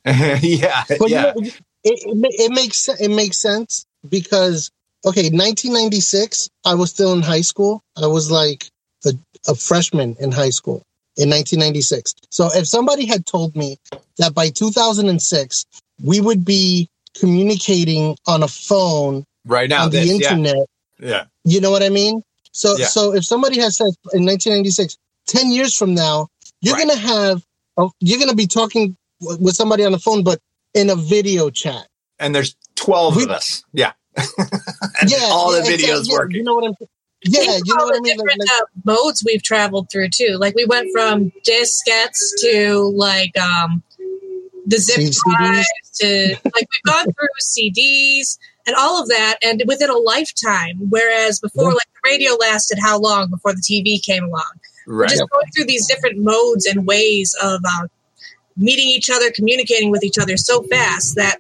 yeah, 0.05 0.85
but 0.99 1.11
yeah. 1.11 1.33
You 1.37 1.43
know, 1.43 1.51
it, 1.85 2.03
it, 2.05 2.35
it 2.41 2.53
makes 2.53 2.89
it 2.89 3.11
makes 3.11 3.39
sense 3.39 3.87
because 4.09 4.71
okay, 5.05 5.31
1996, 5.31 6.51
I 6.65 6.75
was 6.75 6.91
still 6.91 7.13
in 7.13 7.23
high 7.23 7.41
school. 7.41 7.83
I 7.97 8.07
was 8.07 8.31
like 8.31 8.69
a, 9.05 9.13
a 9.47 9.55
freshman 9.55 10.17
in 10.19 10.33
high 10.33 10.51
school 10.51 10.83
in 11.17 11.31
1996. 11.31 12.15
So 12.31 12.49
if 12.55 12.67
somebody 12.67 13.07
had 13.07 13.27
told 13.27 13.57
me 13.57 13.79
that 14.19 14.35
by 14.35 14.51
2006 14.51 15.67
we 16.03 16.21
would 16.21 16.45
be 16.45 16.89
communicating 17.19 18.17
on 18.27 18.43
a 18.43 18.49
phone 18.49 19.25
right 19.45 19.69
now 19.69 19.85
on 19.85 19.91
the 19.91 19.99
this, 19.99 20.11
internet, 20.11 20.67
yeah. 20.99 21.09
yeah. 21.09 21.25
you 21.45 21.61
know 21.61 21.71
what 21.71 21.83
I 21.83 21.89
mean. 21.89 22.23
So 22.53 22.77
yeah. 22.77 22.87
so 22.87 23.15
if 23.15 23.25
somebody 23.25 23.59
has 23.61 23.77
said 23.77 23.91
in 24.13 24.25
1996, 24.25 24.97
10 25.27 25.51
years 25.51 25.77
from 25.77 25.95
now, 25.95 26.29
you're 26.61 26.75
right. 26.75 26.89
gonna 26.89 27.01
have 27.01 27.45
oh, 27.79 27.93
you're 28.01 28.19
going 28.19 28.31
to 28.31 28.37
be 28.37 28.47
talking 28.47 28.97
with 29.21 29.55
somebody 29.55 29.85
on 29.85 29.93
the 29.93 29.99
phone, 29.99 30.23
but 30.23 30.41
in 30.75 30.91
a 30.91 30.97
video 30.97 31.51
chat. 31.51 31.89
And 32.19 32.35
there's 32.35 32.55
12 32.77 33.17
we, 33.17 33.25
of 33.25 33.31
us. 33.31 33.65
Yeah. 33.73 33.93
yeah. 35.07 35.19
all 35.31 35.53
the 35.53 35.63
yeah, 35.65 35.77
videos 35.77 36.09
yeah, 36.09 36.15
working. 36.15 36.37
You 36.37 36.45
know 36.45 36.55
what 36.57 36.65
I'm 36.65 36.75
yeah, 37.25 37.59
you 37.65 37.75
know 37.75 37.85
what 37.85 37.97
I 37.97 38.01
mean. 38.01 38.17
Different 38.17 38.41
like, 38.41 38.49
uh, 38.49 38.65
modes 38.85 39.25
we've 39.27 39.43
traveled 39.43 39.91
through 39.91 40.11
too. 40.11 40.37
Like 40.39 40.55
we 40.55 40.65
went 40.67 40.89
from 40.93 41.33
diskettes 41.47 42.21
to 42.43 42.93
like 42.95 43.37
um 43.37 43.83
the 44.67 44.79
zip 44.79 45.13
drives 45.25 45.67
to 45.95 46.37
like 46.45 46.55
we've 46.55 46.95
gone 46.95 47.07
through 47.13 47.29
CDs 47.43 48.39
and 48.67 48.77
all 48.77 49.03
of 49.03 49.09
that, 49.09 49.37
and 49.43 49.63
within 49.67 49.91
a 49.91 49.97
lifetime. 49.97 50.77
Whereas 50.91 51.41
before, 51.41 51.73
like 51.73 51.89
the 52.05 52.11
radio 52.11 52.35
lasted 52.35 52.79
how 52.81 53.01
long 53.01 53.31
before 53.31 53.53
the 53.53 53.63
TV 53.63 54.01
came 54.01 54.25
along? 54.25 54.61
Right. 54.89 55.05
We're 55.11 55.19
just 55.19 55.31
going 55.31 55.47
through 55.55 55.67
these 55.67 55.87
different 55.87 56.19
modes 56.19 56.65
and 56.65 56.87
ways 56.87 57.37
of 57.43 57.61
uh, 57.63 57.89
meeting 58.57 58.89
each 58.89 59.11
other, 59.11 59.31
communicating 59.31 59.91
with 59.91 60.03
each 60.03 60.17
other 60.19 60.39
so 60.39 60.63
fast 60.63 61.15
that 61.17 61.37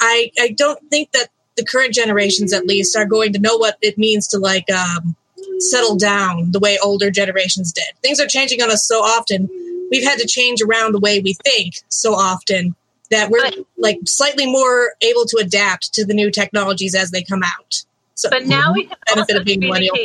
I 0.00 0.30
I 0.38 0.50
don't 0.50 0.78
think 0.90 1.10
that 1.10 1.28
the 1.56 1.64
current 1.64 1.92
generations, 1.92 2.52
at 2.52 2.66
least, 2.66 2.96
are 2.96 3.04
going 3.04 3.32
to 3.32 3.40
know 3.40 3.56
what 3.56 3.78
it 3.82 3.98
means 3.98 4.28
to 4.28 4.38
like 4.38 4.70
um, 4.70 5.16
settle 5.58 5.96
down 5.96 6.52
the 6.52 6.60
way 6.60 6.78
older 6.80 7.10
generations 7.10 7.72
did. 7.72 7.88
Things 8.00 8.20
are 8.20 8.28
changing 8.28 8.62
on 8.62 8.70
us 8.70 8.86
so 8.86 9.00
often. 9.00 9.48
We've 9.90 10.04
had 10.04 10.20
to 10.20 10.28
change 10.28 10.62
around 10.62 10.92
the 10.92 11.00
way 11.00 11.18
we 11.18 11.32
think 11.32 11.82
so 11.88 12.14
often 12.14 12.76
that 13.10 13.28
we're 13.28 13.50
like 13.76 13.98
slightly 14.04 14.46
more 14.46 14.92
able 15.00 15.24
to 15.24 15.38
adapt 15.38 15.94
to 15.94 16.04
the 16.04 16.14
new 16.14 16.30
technologies 16.30 16.94
as 16.94 17.10
they 17.10 17.24
come 17.24 17.42
out. 17.42 17.82
So, 18.14 18.30
but 18.30 18.46
now 18.46 18.72
we 18.72 18.84
can 18.84 18.96
benefit 19.12 19.36
of 19.36 19.44
being 19.44 19.60
millennial 19.60 19.96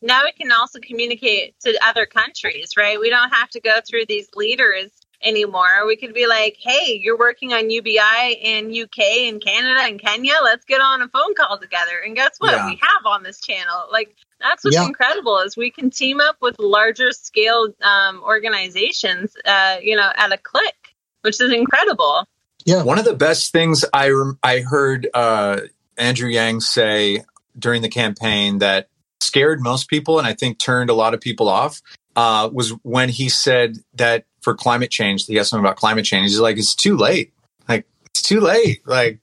now 0.00 0.22
we 0.24 0.32
can 0.32 0.52
also 0.52 0.78
communicate 0.80 1.58
to 1.60 1.78
other 1.82 2.06
countries, 2.06 2.72
right? 2.76 3.00
We 3.00 3.10
don't 3.10 3.30
have 3.30 3.50
to 3.50 3.60
go 3.60 3.80
through 3.86 4.06
these 4.06 4.28
leaders 4.34 4.90
anymore. 5.22 5.86
We 5.86 5.96
could 5.96 6.14
be 6.14 6.26
like, 6.26 6.56
hey, 6.60 7.00
you're 7.02 7.18
working 7.18 7.52
on 7.52 7.70
UBI 7.70 8.38
in 8.40 8.70
UK 8.70 9.28
and 9.28 9.42
Canada 9.42 9.80
and 9.82 10.00
Kenya. 10.00 10.34
Let's 10.42 10.64
get 10.64 10.80
on 10.80 11.02
a 11.02 11.08
phone 11.08 11.34
call 11.34 11.58
together. 11.58 11.98
And 12.04 12.14
guess 12.14 12.36
what? 12.38 12.52
Yeah. 12.52 12.66
We 12.66 12.78
have 12.80 13.06
on 13.06 13.22
this 13.22 13.40
channel. 13.40 13.84
Like 13.90 14.14
that's 14.40 14.64
what's 14.64 14.76
yeah. 14.76 14.86
incredible 14.86 15.38
is 15.38 15.56
we 15.56 15.70
can 15.70 15.90
team 15.90 16.20
up 16.20 16.36
with 16.40 16.56
larger 16.58 17.10
scale 17.12 17.68
um, 17.82 18.22
organizations, 18.22 19.34
uh, 19.44 19.78
you 19.82 19.96
know, 19.96 20.10
at 20.14 20.32
a 20.32 20.38
click, 20.38 20.94
which 21.22 21.40
is 21.40 21.52
incredible. 21.52 22.24
Yeah. 22.64 22.82
One 22.82 22.98
of 22.98 23.04
the 23.04 23.14
best 23.14 23.52
things 23.52 23.84
I 23.92 24.12
I 24.42 24.60
heard 24.60 25.08
uh, 25.12 25.60
Andrew 25.96 26.28
Yang 26.28 26.60
say 26.60 27.24
during 27.58 27.82
the 27.82 27.88
campaign 27.88 28.58
that 28.58 28.88
scared 29.20 29.60
most 29.60 29.88
people 29.88 30.18
and 30.18 30.26
I 30.26 30.34
think 30.34 30.58
turned 30.58 30.90
a 30.90 30.94
lot 30.94 31.14
of 31.14 31.20
people 31.20 31.48
off 31.48 31.82
uh, 32.16 32.48
was 32.52 32.70
when 32.82 33.08
he 33.08 33.28
said 33.28 33.78
that 33.94 34.24
for 34.40 34.54
climate 34.54 34.90
change, 34.90 35.26
he 35.26 35.38
asked 35.38 35.52
him 35.52 35.60
about 35.60 35.76
climate 35.76 36.04
change. 36.04 36.30
He's 36.30 36.40
like, 36.40 36.56
it's 36.56 36.74
too 36.74 36.96
late. 36.96 37.32
Like 37.68 37.86
it's 38.06 38.22
too 38.22 38.40
late. 38.40 38.86
Like, 38.86 39.20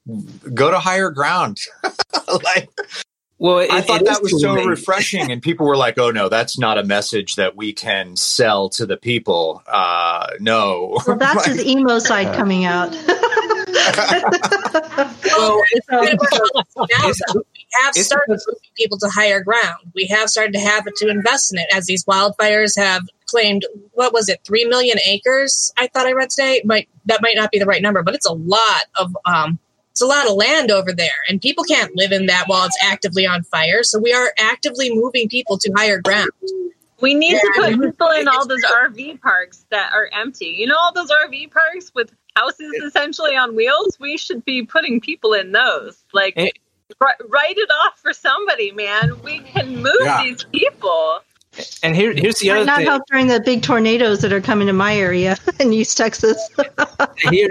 go 0.54 0.72
to 0.72 0.80
higher 0.80 1.10
ground. 1.10 1.60
like, 2.44 2.70
Well, 3.38 3.60
it, 3.60 3.72
I 3.72 3.82
thought 3.82 4.06
that 4.06 4.22
was 4.22 4.40
so 4.42 4.54
late. 4.54 4.66
refreshing, 4.66 5.30
and 5.32 5.42
people 5.42 5.66
were 5.68 5.76
like, 5.76 5.98
"Oh 5.98 6.10
no, 6.10 6.30
that's 6.30 6.58
not 6.58 6.78
a 6.78 6.84
message 6.84 7.36
that 7.36 7.58
we 7.58 7.74
can 7.74 8.16
sell 8.16 8.70
to 8.70 8.86
the 8.86 8.96
people." 8.96 9.62
Uh, 9.68 10.28
no, 10.40 11.02
Well, 11.06 11.18
that's 11.18 11.46
his 11.52 11.66
emo 11.66 12.00
side 12.00 12.34
coming 12.36 12.64
out. 12.64 12.96
Well, 15.38 15.62
it's 15.72 15.88
kind 15.88 16.08
of 16.08 16.20
our 16.20 16.30
policy 16.30 16.94
now, 16.98 17.12
we 17.36 17.66
have 17.84 17.96
started 17.96 18.30
moving 18.30 18.56
people 18.78 18.98
to 19.00 19.10
higher 19.10 19.42
ground. 19.42 19.92
We 19.94 20.06
have 20.08 20.30
started 20.30 20.54
to 20.54 20.60
have 20.60 20.88
it 20.88 20.96
to 20.98 21.10
invest 21.10 21.54
in 21.54 21.60
it 21.60 21.68
as 21.74 21.86
these 21.86 22.06
wildfires 22.06 22.78
have 22.78 23.04
claimed. 23.26 23.66
What 23.94 24.14
was 24.14 24.30
it? 24.30 24.40
Three 24.46 24.66
million 24.66 24.98
acres? 25.06 25.74
I 25.78 25.88
thought 25.88 26.08
I 26.08 26.14
read 26.14 26.30
today. 26.30 26.62
Might 26.64 26.88
that 27.06 27.22
might 27.22 27.36
not 27.36 27.52
be 27.52 27.60
the 27.60 27.66
right 27.66 27.82
number, 27.82 28.04
but 28.04 28.16
it's 28.16 28.26
a 28.26 28.34
lot 28.34 28.84
of 28.98 29.16
um, 29.26 29.60
it's 29.92 30.02
a 30.02 30.06
lot 30.06 30.28
of 30.28 30.34
land 30.34 30.72
over 30.72 30.94
there, 30.94 31.24
and 31.30 31.42
people 31.42 31.64
can't 31.64 31.96
live 31.96 32.12
in 32.12 32.26
that 32.28 32.46
while 32.48 32.66
it's 32.66 32.78
actively 32.84 33.26
on 33.26 33.44
fire. 33.44 33.84
So 33.84 34.00
we 34.00 34.14
are 34.14 34.32
actively 34.38 34.94
moving 34.94 35.28
people 35.30 35.58
to 35.58 35.72
higher 35.76 36.00
ground. 36.00 36.30
We 37.02 37.14
need 37.14 37.40
to 37.40 37.52
put 37.56 37.82
people 37.82 38.10
in 38.12 38.28
all 38.28 38.48
those 38.48 38.64
RV 38.64 39.22
parks 39.22 39.66
that 39.70 39.92
are 39.94 40.10
empty. 40.14 40.48
You 40.48 40.68
know, 40.68 40.78
all 40.78 40.94
those 40.94 41.12
RV 41.12 41.52
parks 41.52 41.92
with 41.94 42.12
houses 42.36 42.74
essentially 42.86 43.36
on 43.36 43.56
wheels? 43.56 43.98
We 44.00 44.18
should 44.18 44.44
be 44.46 44.64
putting 44.64 45.00
people 45.02 45.34
in 45.34 45.52
those. 45.52 46.04
Like, 46.14 46.36
ri- 46.36 47.28
write 47.30 47.58
it 47.58 47.70
off 47.86 48.00
for 48.00 48.14
somebody, 48.14 48.72
man. 48.72 49.22
We 49.24 49.40
can 49.40 49.78
move 49.78 49.96
Yeah. 50.02 50.24
these 50.24 50.44
people. 50.46 51.20
And 51.84 51.96
here, 51.96 52.14
here's 52.14 52.40
the 52.40 52.50
Might 52.50 52.56
other 52.58 52.66
not 52.66 52.78
thing. 52.80 52.86
help 52.88 53.04
during 53.10 53.28
the 53.28 53.40
big 53.40 53.64
tornadoes 53.64 54.20
that 54.22 54.34
are 54.34 54.42
coming 54.42 54.68
to 54.68 54.74
my 54.74 54.96
area 54.96 55.38
in 55.60 55.72
East 55.72 55.96
Texas. 55.98 56.38
Here, 57.30 57.50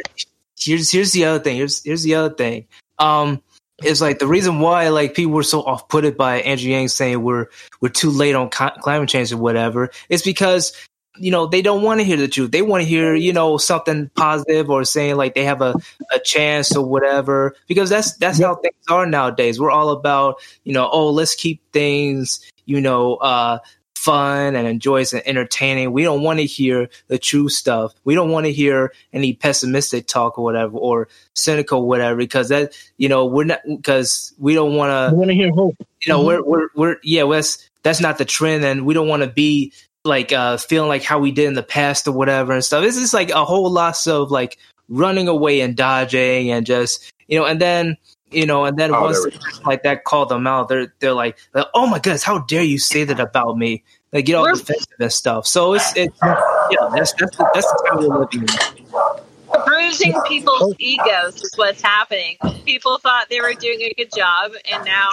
here's 0.59 0.91
here's 0.93 1.13
the 1.13 1.25
other 1.25 1.39
thing. 1.43 1.57
Here's 1.57 1.83
here's 1.83 2.03
the 2.03 2.15
other 2.15 2.35
thing. 2.35 2.67
Um, 2.99 3.41
it's 3.83 4.03
like 4.03 4.19
the 4.19 4.27
reason 4.27 4.61
why 4.61 4.89
like 4.91 5.15
people 5.15 5.33
were 5.33 5.43
so 5.43 5.63
off 5.63 5.89
putted 5.89 6.19
by 6.19 6.43
Andrew 6.43 6.71
Yang 6.71 6.89
saying 6.89 7.23
we're 7.23 7.47
we're 7.81 7.89
too 7.89 8.11
late 8.11 8.35
on 8.35 8.51
cli- 8.51 8.71
climate 8.81 9.09
change 9.09 9.33
or 9.33 9.39
whatever. 9.39 9.91
is 10.11 10.23
because 10.23 10.75
you 11.17 11.31
know 11.31 11.47
they 11.47 11.63
don't 11.63 11.83
want 11.83 12.01
to 12.01 12.05
hear 12.05 12.17
the 12.17 12.29
truth. 12.29 12.51
They 12.51 12.63
want 12.63 12.83
to 12.83 12.89
hear 12.89 13.15
you 13.15 13.33
know 13.33 13.57
something 13.57 14.11
positive 14.15 14.71
or 14.71 14.85
saying 14.85 15.17
like 15.17 15.35
they 15.35 15.45
have 15.45 15.63
a, 15.63 15.75
a 16.13 16.19
chance 16.19 16.75
or 16.77 16.85
whatever. 16.85 17.55
Because 17.69 17.91
that's 17.91 18.17
that's 18.17 18.41
how 18.41 18.57
things 18.57 18.75
are 18.89 19.07
nowadays. 19.07 19.61
We're 19.61 19.71
all 19.71 19.91
about 19.91 20.41
you 20.65 20.73
know 20.73 20.89
oh 20.91 21.11
let's 21.11 21.35
keep 21.35 21.61
things 21.73 22.41
you 22.67 22.81
know 22.81 23.17
uh 23.17 23.59
fun 24.05 24.55
and 24.55 24.69
enjoys 24.69 25.15
and 25.15 25.23
entertaining. 25.27 25.93
We 25.93 26.03
don't 26.03 26.23
want 26.23 26.39
to 26.39 26.45
hear 26.45 26.91
the 27.07 27.19
true 27.19 27.49
stuff. 27.49 27.95
We 28.05 28.15
don't 28.15 28.31
want 28.31 28.45
to 28.45 28.53
hear 28.53 28.93
any 29.15 29.33
pessimistic 29.33 30.07
talk 30.07 30.39
or 30.39 30.45
whatever 30.45 30.77
or 30.77 31.09
cynical 31.33 31.87
whatever 31.87 32.17
because 32.17 32.51
that 32.51 32.75
you 32.99 33.09
know 33.09 33.25
we're 33.27 33.45
not 33.45 33.61
because 33.67 34.35
we 34.39 34.55
don't 34.55 34.75
want 34.75 34.91
to 34.91 35.17
want 35.17 35.29
to 35.29 35.35
hear 35.35 35.51
hope. 35.51 35.77
you 36.03 36.13
know 36.13 36.25
we're 36.25 36.43
we're 36.43 36.69
we're 36.75 36.97
yeah 37.03 37.25
that's 37.25 37.71
that's 37.83 38.01
not 38.01 38.19
the 38.19 38.25
trend 38.25 38.65
and 38.65 38.85
we 38.85 38.95
don't 38.95 39.09
want 39.09 39.23
to 39.23 39.29
be 39.29 39.73
like 40.05 40.33
uh 40.33 40.57
feeling 40.59 40.89
like 40.89 41.03
how 41.03 41.19
we 41.19 41.33
did 41.33 41.47
in 41.47 41.55
the 41.55 41.63
past 41.63 42.07
or 42.07 42.13
whatever 42.13 42.53
and 42.53 42.65
stuff. 42.65 42.85
It's 42.85 42.99
just 42.99 43.15
like 43.15 43.31
a 43.31 43.45
whole 43.45 43.71
lot 43.71 44.07
of 44.07 44.31
like 44.31 44.59
running 44.89 45.29
away 45.29 45.61
and 45.61 45.77
dodging 45.77 46.51
and 46.51 46.67
just 46.67 47.13
you 47.29 47.39
know 47.39 47.47
and 47.47 47.61
then 47.61 47.97
you 48.31 48.45
know 48.47 48.65
and 48.67 48.77
then 48.79 48.95
Oh, 48.95 49.03
once 49.03 49.17
there 49.23 49.31
we 49.31 49.31
the- 49.31 49.61
like 49.65 49.83
that 49.85 50.05
call 50.05 50.27
them 50.27 50.47
out 50.47 50.69
they're 50.69 50.93
they're 50.99 51.15
like, 51.15 51.39
like 51.55 51.67
oh 51.75 51.87
my 51.87 51.99
goodness 51.99 52.23
how 52.23 52.41
dare 52.41 52.63
you 52.63 52.79
say 52.79 53.05
that 53.05 53.19
about 53.19 53.57
me 53.57 53.83
they 54.11 54.23
get 54.23 54.35
all 54.35 54.43
We're- 54.45 54.57
defensive 54.59 54.93
and 55.01 55.11
stuff 55.13 55.47
so 55.47 55.73
it's 55.73 55.91
it's 55.97 56.15
yeah 56.23 56.91
that's 56.95 57.13
that's 57.15 57.37
the, 57.37 57.51
that's 57.55 57.67
the 57.67 57.89
time 57.89 57.99
we're 58.07 58.19
living 58.19 58.43
in. 58.43 59.65
Bruising 59.67 60.15
people's 60.27 60.75
egos 60.79 61.37
is 61.43 61.53
what's 61.57 61.81
happening. 61.81 62.37
People 62.67 62.99
thought 62.99 63.29
they 63.31 63.41
were 63.41 63.53
doing 63.55 63.81
a 63.83 63.95
good 63.97 64.11
job, 64.15 64.51
and 64.71 64.85
now 64.85 65.11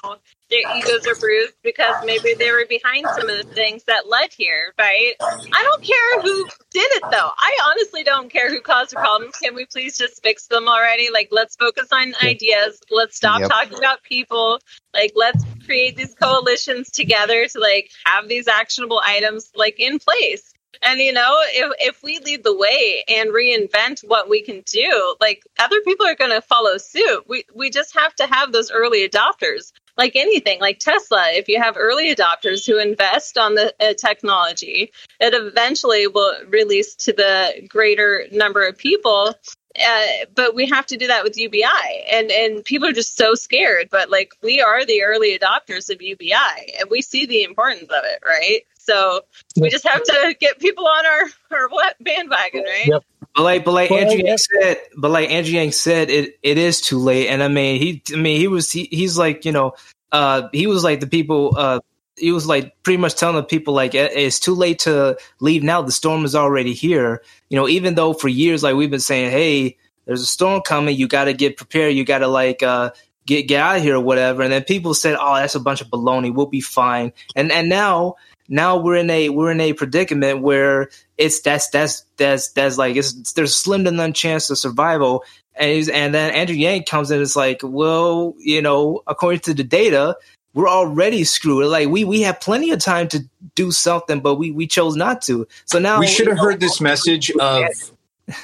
their 0.52 0.64
egos 0.70 1.08
are 1.08 1.16
bruised 1.16 1.56
because 1.64 1.98
maybe 2.04 2.36
they 2.40 2.52
were 2.52 2.66
behind 2.70 3.12
some 3.12 3.30
of 3.30 3.38
the 3.38 3.46
things 3.56 3.84
that 3.86 4.10
led 4.10 4.32
here, 4.34 4.74
right? 4.80 5.16
I 5.54 5.64
don't 5.64 5.84
care 5.84 6.22
who 6.22 6.46
did 6.72 6.92
it, 6.98 7.06
though. 7.12 7.30
I 7.38 7.58
honestly 7.66 8.04
don't 8.04 8.32
care 8.32 8.50
who 8.50 8.62
caused 8.62 8.92
the 8.92 8.98
problems. 8.98 9.36
Can 9.38 9.56
we 9.56 9.66
please 9.66 9.98
just 9.98 10.22
fix 10.24 10.48
them 10.48 10.68
already? 10.68 11.10
Like, 11.12 11.30
let's 11.32 11.56
focus 11.58 11.90
on 11.92 12.14
ideas. 12.24 12.80
Let's 12.92 13.18
stop 13.18 13.40
Yep. 13.42 13.50
talking 13.50 13.78
about 13.78 14.04
people. 14.04 14.60
Like, 14.94 15.14
let's 15.16 15.46
create 15.66 15.98
these 15.98 16.16
coalitions 16.16 16.92
together 16.92 17.48
to 17.48 17.60
like 17.60 17.90
have 18.06 18.30
these 18.30 18.48
actionable 18.48 19.02
items 19.06 19.52
like 19.56 19.80
in 19.80 20.00
place. 20.00 20.54
And 20.84 21.00
you 21.00 21.14
know, 21.14 21.38
if 21.50 21.74
if 21.80 22.04
we 22.04 22.20
lead 22.20 22.44
the 22.44 22.56
way 22.58 23.04
and 23.10 23.30
reinvent 23.32 24.08
what 24.08 24.30
we 24.30 24.42
can 24.44 24.64
do, 24.66 25.16
like 25.22 25.44
other 25.60 25.82
people 25.82 26.08
are 26.08 26.16
going 26.16 26.32
to 26.32 26.42
follow 26.42 26.78
suit. 26.78 27.26
We 27.28 27.44
we 27.54 27.70
just 27.70 27.96
have 27.96 28.16
to 28.16 28.28
have 28.28 28.52
those 28.52 28.72
early 28.72 29.08
adopters. 29.08 29.72
Like 30.02 30.16
anything, 30.16 30.60
like 30.60 30.80
Tesla, 30.80 31.28
if 31.30 31.48
you 31.48 31.62
have 31.62 31.78
early 31.78 32.12
adopters 32.16 32.66
who 32.66 32.80
invest 32.80 33.38
on 33.38 33.54
the 33.54 33.72
uh, 33.80 33.94
technology, 33.94 34.92
it 35.20 35.36
eventually 35.36 36.08
will 36.08 36.34
release 36.48 36.96
to 37.06 37.14
the 37.14 37.68
greater 37.70 38.26
number 38.32 38.68
of 38.68 38.80
people. 38.80 39.36
Uh, 39.80 40.06
but 40.34 40.56
we 40.56 40.66
have 40.66 40.88
to 40.88 40.98
do 40.98 41.06
that 41.06 41.24
with 41.24 41.38
UBI, 41.38 42.06
and 42.12 42.32
and 42.32 42.66
people 42.66 42.88
are 42.88 42.94
just 42.94 43.16
so 43.16 43.36
scared. 43.36 43.90
But 43.92 44.10
like 44.10 44.34
we 44.42 44.60
are 44.60 44.84
the 44.86 45.04
early 45.04 45.38
adopters 45.38 45.92
of 45.94 46.02
UBI, 46.02 46.34
and 46.80 46.90
we 46.90 47.04
see 47.04 47.28
the 47.28 47.44
importance 47.44 47.84
of 47.84 48.04
it, 48.04 48.24
right? 48.26 48.62
So 48.84 49.22
we 49.60 49.70
just 49.70 49.88
have 49.88 50.04
to 50.04 50.36
get 50.40 50.60
people 50.60 50.88
on 50.88 51.06
our 51.06 51.30
our 51.52 51.70
what 51.70 51.96
bandwagon, 52.02 52.64
right? 52.64 52.88
Yep. 52.88 53.04
But 53.36 53.44
like, 53.44 53.64
but 53.66 53.72
like 53.72 53.90
Well, 53.90 54.00
Andrew 54.00 54.26
Yang 54.26 54.38
said, 54.38 54.78
but 54.98 55.12
like 55.12 55.30
Andrew 55.30 55.54
Yang 55.54 55.72
said, 55.74 56.10
it 56.10 56.38
it 56.44 56.58
is 56.58 56.82
too 56.82 56.98
late. 56.98 57.28
And 57.28 57.42
I 57.42 57.48
mean, 57.48 57.80
he, 57.80 58.04
I 58.14 58.18
mean, 58.18 58.38
he 58.38 58.48
was, 58.48 58.72
he, 58.72 58.90
he's 58.92 59.18
like, 59.18 59.46
you 59.46 59.52
know, 59.52 59.74
uh, 60.12 60.50
he 60.52 60.68
was 60.68 60.84
like 60.84 61.00
the 61.00 61.08
people, 61.08 61.54
uh, 61.56 61.80
he 62.18 62.32
was 62.32 62.46
like 62.46 62.76
pretty 62.84 62.98
much 62.98 63.16
telling 63.16 63.38
the 63.38 63.44
people 63.44 63.74
like 63.74 63.96
it's 63.96 64.40
too 64.40 64.54
late 64.54 64.80
to 64.80 65.18
leave 65.40 65.64
now. 65.64 65.82
The 65.82 65.92
storm 65.92 66.26
is 66.26 66.36
already 66.36 66.74
here. 66.74 67.24
You 67.50 67.58
know, 67.58 67.70
even 67.70 67.96
though 67.96 68.14
for 68.14 68.28
years 68.28 68.64
like 68.64 68.76
we've 68.76 68.92
been 68.92 69.00
saying, 69.00 69.32
hey, 69.32 69.78
there's 70.06 70.22
a 70.22 70.26
storm 70.26 70.62
coming. 70.62 70.98
You 70.98 71.08
got 71.08 71.26
to 71.26 71.34
get 71.34 71.58
prepared. 71.58 71.96
You 71.96 72.04
got 72.04 72.20
to 72.20 72.28
like 72.28 72.62
uh, 72.62 72.92
get 73.26 73.48
get 73.48 73.62
out 73.62 73.78
of 73.78 73.84
here 73.84 73.96
or 73.96 74.02
whatever. 74.02 74.42
And 74.42 74.52
then 74.52 74.64
people 74.64 74.94
said, 74.94 75.16
oh, 75.20 75.36
that's 75.36 75.56
a 75.56 75.60
bunch 75.60 75.82
of 75.82 75.88
baloney. 75.88 76.34
We'll 76.34 76.48
be 76.48 76.62
fine. 76.62 77.14
And 77.36 77.52
and 77.52 77.70
now 77.70 78.16
now 78.52 78.78
we're 78.78 78.98
in 78.98 79.10
a 79.10 79.30
we're 79.30 79.50
in 79.50 79.62
a 79.62 79.72
predicament 79.72 80.42
where 80.42 80.90
it's 81.18 81.40
that's 81.40 81.70
that's 81.70 82.06
that's 82.18 82.50
that's 82.50 82.78
like 82.78 82.98
it's 82.98 83.32
there's 83.32 83.56
slim 83.56 83.86
to 83.86 83.92
none 83.92 84.12
chance 84.12 84.50
of 84.50 84.58
survival. 84.58 85.24
And 85.56 85.90
and 85.90 86.14
then 86.14 86.34
Andrew 86.34 86.56
Yang 86.56 86.84
comes 86.84 87.12
in. 87.12 87.16
and 87.16 87.24
It's 87.24 87.38
like, 87.38 87.62
well, 87.64 88.36
you 88.38 88.62
know, 88.62 89.04
according 89.08 89.40
to 89.42 89.54
the 89.54 89.64
data, 89.64 90.18
we're 90.54 90.68
already 90.68 91.24
screwed. 91.24 91.66
Like 91.68 91.88
we 91.88 92.04
we 92.04 92.22
have 92.22 92.42
plenty 92.42 92.72
of 92.72 92.80
time 92.80 93.08
to 93.10 93.24
do 93.56 93.72
something, 93.72 94.20
but 94.20 94.36
we 94.36 94.52
we 94.52 94.68
chose 94.68 94.98
not 94.98 95.22
to. 95.24 95.48
So 95.64 95.80
now 95.80 96.00
we 96.00 96.08
should 96.08 96.28
have 96.28 96.38
heard 96.38 96.60
this 96.60 96.82
message 96.82 97.32
of 97.40 97.64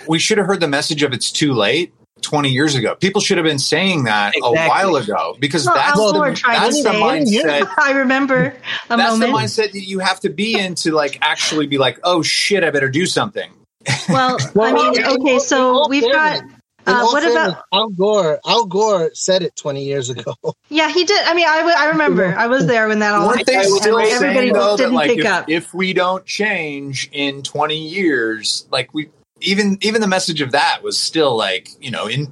we 0.07 0.19
should 0.19 0.37
have 0.37 0.47
heard 0.47 0.61
the 0.61 0.69
message 0.69 1.03
of 1.03 1.11
it's 1.11 1.33
too 1.33 1.53
late 1.53 1.93
20 2.27 2.49
years 2.49 2.75
ago 2.75 2.95
people 2.95 3.21
should 3.21 3.37
have 3.37 3.45
been 3.45 3.57
saying 3.59 4.03
that 4.03 4.33
Exactly. 4.35 4.59
a 4.59 4.67
while 4.67 4.95
ago 4.97 5.35
because 5.39 5.65
Well, 5.65 5.75
that's, 5.75 5.97
Al 5.97 6.07
the, 6.13 6.19
Gore 6.19 6.33
tried 6.33 6.55
to 6.55 6.61
that's 6.61 6.83
the 6.83 6.91
say 6.91 6.97
it. 6.99 7.63
mindset 7.63 7.73
I 7.77 7.91
remember 7.93 8.53
a 8.89 8.97
that's 8.97 9.13
moment. 9.17 9.19
the 9.21 9.27
mindset 9.37 9.71
that 9.71 9.81
you 9.83 9.99
have 9.99 10.19
to 10.21 10.29
be 10.29 10.59
in 10.59 10.75
to 10.75 10.91
like 10.91 11.17
actually 11.21 11.67
be 11.67 11.77
like 11.77 11.99
oh 12.03 12.21
shit 12.21 12.63
i 12.63 12.69
better 12.69 12.89
do 12.89 13.05
something 13.05 13.49
Well, 14.09 14.37
I 14.61 14.73
mean, 14.73 15.05
okay, 15.21 15.39
so 15.39 15.87
we've 15.87 16.03
got. 16.11 16.41
Uh, 16.85 17.03
what 17.07 17.21
fairness, 17.23 17.51
about? 17.53 17.63
Al 17.73 17.89
Gore? 17.89 18.39
Al 18.45 18.65
Gore 18.65 19.11
said 19.13 19.43
it 19.43 19.53
20 19.57 19.83
years 19.83 20.09
ago. 20.09 20.33
Yeah, 20.69 20.89
he 20.89 21.03
did. 21.03 21.21
I 21.25 21.33
mean, 21.33 21.45
I, 21.47 21.57
w- 21.57 21.75
I 21.77 21.85
remember. 21.89 22.33
I 22.33 22.47
was 22.47 22.65
there 22.65 22.87
when 22.87 22.99
that 22.99 23.13
all 23.13 23.27
weren't 23.27 23.45
they 23.45 23.55
happened. 23.55 23.75
still 23.75 23.99
everybody 23.99 24.39
saying 24.39 24.53
though 24.53 24.77
didn't 24.77 24.93
like 24.93 25.09
pick 25.09 25.19
if, 25.19 25.25
up. 25.25 25.49
if 25.49 25.73
we 25.73 25.91
don't 25.91 26.25
change 26.25 27.09
in 27.11 27.43
20 27.43 27.77
years 27.77 28.67
like 28.71 28.93
we 28.93 29.09
even 29.41 29.77
even 29.81 30.01
the 30.01 30.07
message 30.07 30.41
of 30.41 30.51
that 30.51 30.81
was 30.83 30.97
still 30.97 31.35
like 31.35 31.69
you 31.79 31.91
know 31.91 32.07
in 32.07 32.31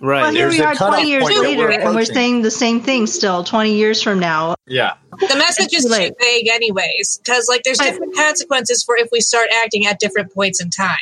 right. 0.00 0.22
well, 0.22 0.32
here 0.32 0.48
there's 0.48 0.58
we 0.58 0.64
are 0.64 0.74
20 0.74 1.08
years 1.08 1.24
later, 1.24 1.58
we're 1.58 1.70
and 1.70 1.94
we're 1.94 2.04
saying 2.04 2.42
the 2.42 2.50
same 2.50 2.80
thing 2.80 3.06
still 3.06 3.44
20 3.44 3.74
years 3.74 4.02
from 4.02 4.18
now. 4.18 4.54
yeah 4.66 4.94
The 5.12 5.36
message 5.36 5.74
is 5.74 5.84
too 5.84 5.90
too 5.90 6.14
vague, 6.20 6.48
anyways, 6.48 7.18
because 7.18 7.48
like 7.48 7.62
there's 7.64 7.78
different 7.78 8.14
consequences 8.14 8.82
for 8.84 8.96
if 8.96 9.08
we 9.10 9.20
start 9.20 9.48
acting 9.62 9.86
at 9.86 9.98
different 9.98 10.32
points 10.32 10.60
in 10.60 10.70
time. 10.70 10.96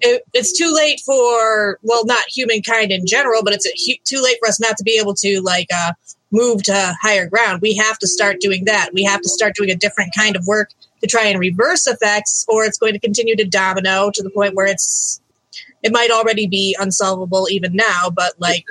It, 0.00 0.22
it's 0.32 0.56
too 0.56 0.72
late 0.72 1.00
for 1.04 1.80
well, 1.82 2.04
not 2.04 2.22
humankind 2.28 2.92
in 2.92 3.06
general, 3.06 3.42
but 3.42 3.54
it's 3.54 3.66
a, 3.66 3.70
hu- 3.70 3.98
too 4.04 4.22
late 4.22 4.36
for 4.40 4.48
us 4.48 4.60
not 4.60 4.76
to 4.76 4.84
be 4.84 4.98
able 5.00 5.14
to 5.14 5.40
like 5.42 5.66
uh, 5.74 5.94
move 6.30 6.62
to 6.64 6.94
higher 7.00 7.26
ground. 7.28 7.60
We 7.60 7.74
have 7.76 7.98
to 7.98 8.06
start 8.06 8.38
doing 8.40 8.66
that. 8.66 8.90
We 8.92 9.02
have 9.02 9.20
to 9.22 9.28
start 9.28 9.54
doing 9.56 9.70
a 9.70 9.74
different 9.74 10.12
kind 10.16 10.36
of 10.36 10.46
work 10.46 10.70
to 11.04 11.10
try 11.10 11.26
and 11.26 11.38
reverse 11.38 11.86
effects, 11.86 12.44
or 12.48 12.64
it's 12.64 12.78
going 12.78 12.94
to 12.94 12.98
continue 12.98 13.36
to 13.36 13.44
domino 13.44 14.10
to 14.10 14.22
the 14.22 14.30
point 14.30 14.54
where 14.54 14.66
it's 14.66 15.20
it 15.82 15.92
might 15.92 16.10
already 16.10 16.46
be 16.46 16.74
unsolvable 16.80 17.46
even 17.50 17.76
now. 17.76 18.10
But 18.10 18.32
like 18.38 18.64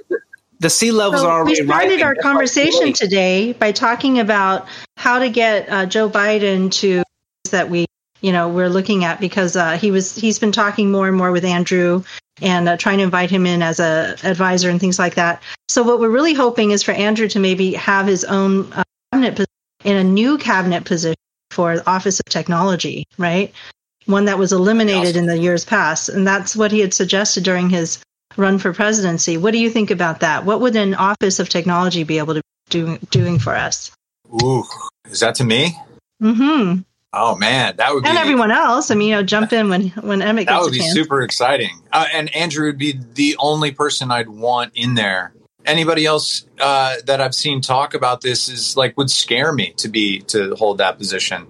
the 0.60 0.70
sea 0.70 0.92
levels 0.92 1.22
So 1.22 1.30
are 1.30 1.46
we 1.46 1.56
started 1.56 1.70
rising. 1.70 2.04
our 2.04 2.16
That's 2.16 2.26
why 2.26 2.42
it's 2.42 2.54
too 2.54 2.62
conversation 2.62 2.94
today 2.94 3.54
by 3.54 3.72
talking 3.72 4.20
about 4.20 4.68
how 4.98 5.20
to 5.20 5.30
get 5.30 5.70
uh, 5.70 5.86
Joe 5.86 6.10
Biden 6.10 6.72
to 6.80 7.04
that 7.52 7.70
we, 7.70 7.86
you 8.22 8.32
know, 8.32 8.50
we're 8.50 8.70
looking 8.70 9.04
at 9.04 9.20
because 9.20 9.56
uh, 9.56 9.78
he 9.78 9.92
was 9.92 10.16
he's 10.16 10.40
been 10.40 10.52
talking 10.52 10.92
more 10.92 11.08
and 11.08 11.16
more 11.16 11.32
with 11.32 11.46
Andrew 11.46 12.04
and 12.42 12.68
uh, 12.68 12.78
trying 12.78 12.98
to 12.98 13.04
invite 13.04 13.30
him 13.30 13.46
in 13.46 13.62
as 13.62 13.80
a 13.80 14.16
advisor 14.24 14.70
and 14.70 14.80
things 14.80 14.98
like 14.98 15.16
that. 15.16 15.44
So 15.70 15.84
what 15.84 16.00
we're 16.00 16.10
really 16.10 16.34
hoping 16.34 16.72
is 16.72 16.82
for 16.82 16.94
Andrew 16.94 17.28
to 17.28 17.40
maybe 17.40 17.74
have 17.74 18.08
his 18.08 18.24
own 18.24 18.74
uh, 18.74 18.84
cabinet 19.12 19.36
position 19.36 19.50
in 19.84 19.98
a 19.98 20.04
new 20.04 20.38
cabinet 20.40 20.86
position 20.86 21.16
for 21.54 21.82
Office 21.88 22.20
of 22.20 22.26
Technology, 22.26 23.06
right? 23.18 23.54
One 24.06 24.26
that 24.26 24.38
was 24.38 24.52
eliminated 24.52 25.16
in 25.16 25.28
the 25.28 25.38
years 25.38 25.64
past, 25.64 26.10
and 26.10 26.28
that's 26.28 26.56
what 26.56 26.72
he 26.72 26.80
had 26.80 26.94
suggested 26.94 27.44
during 27.44 27.70
his 27.70 28.00
run 28.36 28.60
for 28.60 28.74
presidency. 28.74 29.38
What 29.38 29.52
do 29.52 29.60
you 29.60 29.70
think 29.70 29.92
about 29.92 30.20
that? 30.20 30.44
What 30.44 30.60
would 30.60 30.76
an 30.76 30.96
Office 30.96 31.40
of 31.40 31.48
Technology 31.48 32.04
be 32.04 32.18
able 32.18 32.34
to 32.34 32.42
do 32.70 32.98
doing 33.12 33.40
for 33.40 33.56
us? 33.56 33.92
Ooh, 34.44 34.64
is 35.10 35.22
that 35.22 35.36
to 35.36 35.44
me? 35.44 35.78
Mm-hmm. 36.22 36.82
Oh 37.16 37.36
man, 37.36 37.76
that 37.78 37.94
would 37.94 38.04
be 38.04 38.10
And 38.10 38.18
everyone 38.18 38.52
else. 38.52 38.90
I 38.90 38.96
mean, 38.96 39.10
you 39.10 39.16
know, 39.16 39.24
jump 39.24 39.54
in 39.54 39.70
when 39.70 39.90
when 39.90 40.22
Emmett 40.22 40.48
that 40.48 40.62
would 40.62 40.72
be 40.74 40.80
chance. 40.80 40.94
super 40.94 41.22
exciting. 41.22 41.80
Uh, 41.92 42.08
and 42.12 42.36
Andrew 42.36 42.66
would 42.66 42.80
be 42.80 43.00
the 43.14 43.36
only 43.38 43.72
person 43.72 44.12
I'd 44.12 44.30
want 44.30 44.72
in 44.74 44.96
there. 44.96 45.34
Anybody 45.66 46.06
else 46.06 46.46
uh, 46.60 46.96
that 47.06 47.22
I've 47.22 47.36
seen 47.36 47.62
talk 47.62 47.94
about 47.94 48.22
this 48.22 48.50
is 48.50 48.76
like 48.76 48.98
would 48.98 49.10
scare 49.10 49.54
me 49.54 49.74
to 49.78 49.88
be 49.88 50.20
to 50.22 50.56
hold 50.56 50.78
that 50.80 50.98
position 50.98 51.48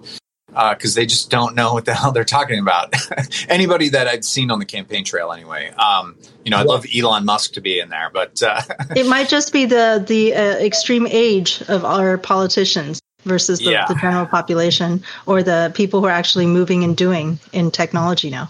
because 0.48 0.94
they 0.94 1.04
just 1.04 1.30
don't 1.30 1.56
know 1.56 1.72
what 1.74 1.84
the 1.84 1.94
hell 1.94 2.12
they're 2.12 2.22
talking 2.24 2.60
about. 2.60 2.94
Anybody 3.48 3.88
that 3.88 4.06
I'd 4.06 4.24
seen 4.24 4.50
on 4.52 4.60
the 4.60 4.64
campaign 4.64 5.04
trail, 5.04 5.32
anyway. 5.32 5.70
Um, 5.70 6.16
you 6.44 6.50
know, 6.52 6.58
I'd 6.58 6.66
love 6.66 6.86
Elon 6.96 7.24
Musk 7.24 7.54
to 7.54 7.60
be 7.60 7.80
in 7.80 7.88
there, 7.88 8.10
but 8.12 8.40
uh, 8.42 8.60
It 8.96 9.06
might 9.08 9.28
just 9.28 9.52
be 9.52 9.64
the 9.66 10.04
the 10.06 10.34
uh, 10.34 10.40
extreme 10.58 11.06
age 11.08 11.62
of 11.68 11.84
our 11.84 12.18
politicians 12.18 13.00
versus 13.24 13.58
the, 13.58 13.72
Yeah. 13.72 13.86
the 13.88 13.94
general 13.96 14.26
population 14.26 15.02
or 15.26 15.42
the 15.42 15.72
people 15.74 16.00
who 16.00 16.06
are 16.06 16.10
actually 16.10 16.46
moving 16.46 16.84
and 16.84 16.96
doing 16.96 17.38
in 17.52 17.70
technology 17.70 18.30
now. 18.30 18.48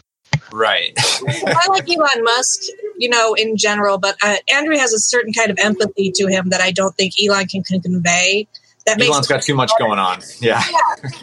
Right. 0.54 0.92
I 0.98 1.66
like 1.68 1.88
Elon 1.88 2.22
Musk, 2.22 2.60
you 2.96 3.08
know, 3.08 3.34
in 3.34 3.56
general, 3.56 3.98
but 3.98 4.16
uh, 4.22 4.36
Andrew 4.52 4.76
has 4.76 4.92
a 4.92 4.98
certain 4.98 5.32
kind 5.32 5.50
of 5.50 5.58
empathy 5.58 6.10
to 6.12 6.26
him 6.26 6.50
that 6.50 6.60
I 6.60 6.70
don't 6.70 6.94
think 6.96 7.14
Elon 7.22 7.46
can, 7.46 7.62
can 7.62 7.80
convey. 7.80 8.46
That 8.86 8.98
makes 8.98 9.10
Elon's 9.10 9.26
got 9.26 9.42
too 9.42 9.54
much 9.54 9.72
going 9.78 9.98
on. 9.98 10.20
Yeah. 10.40 10.62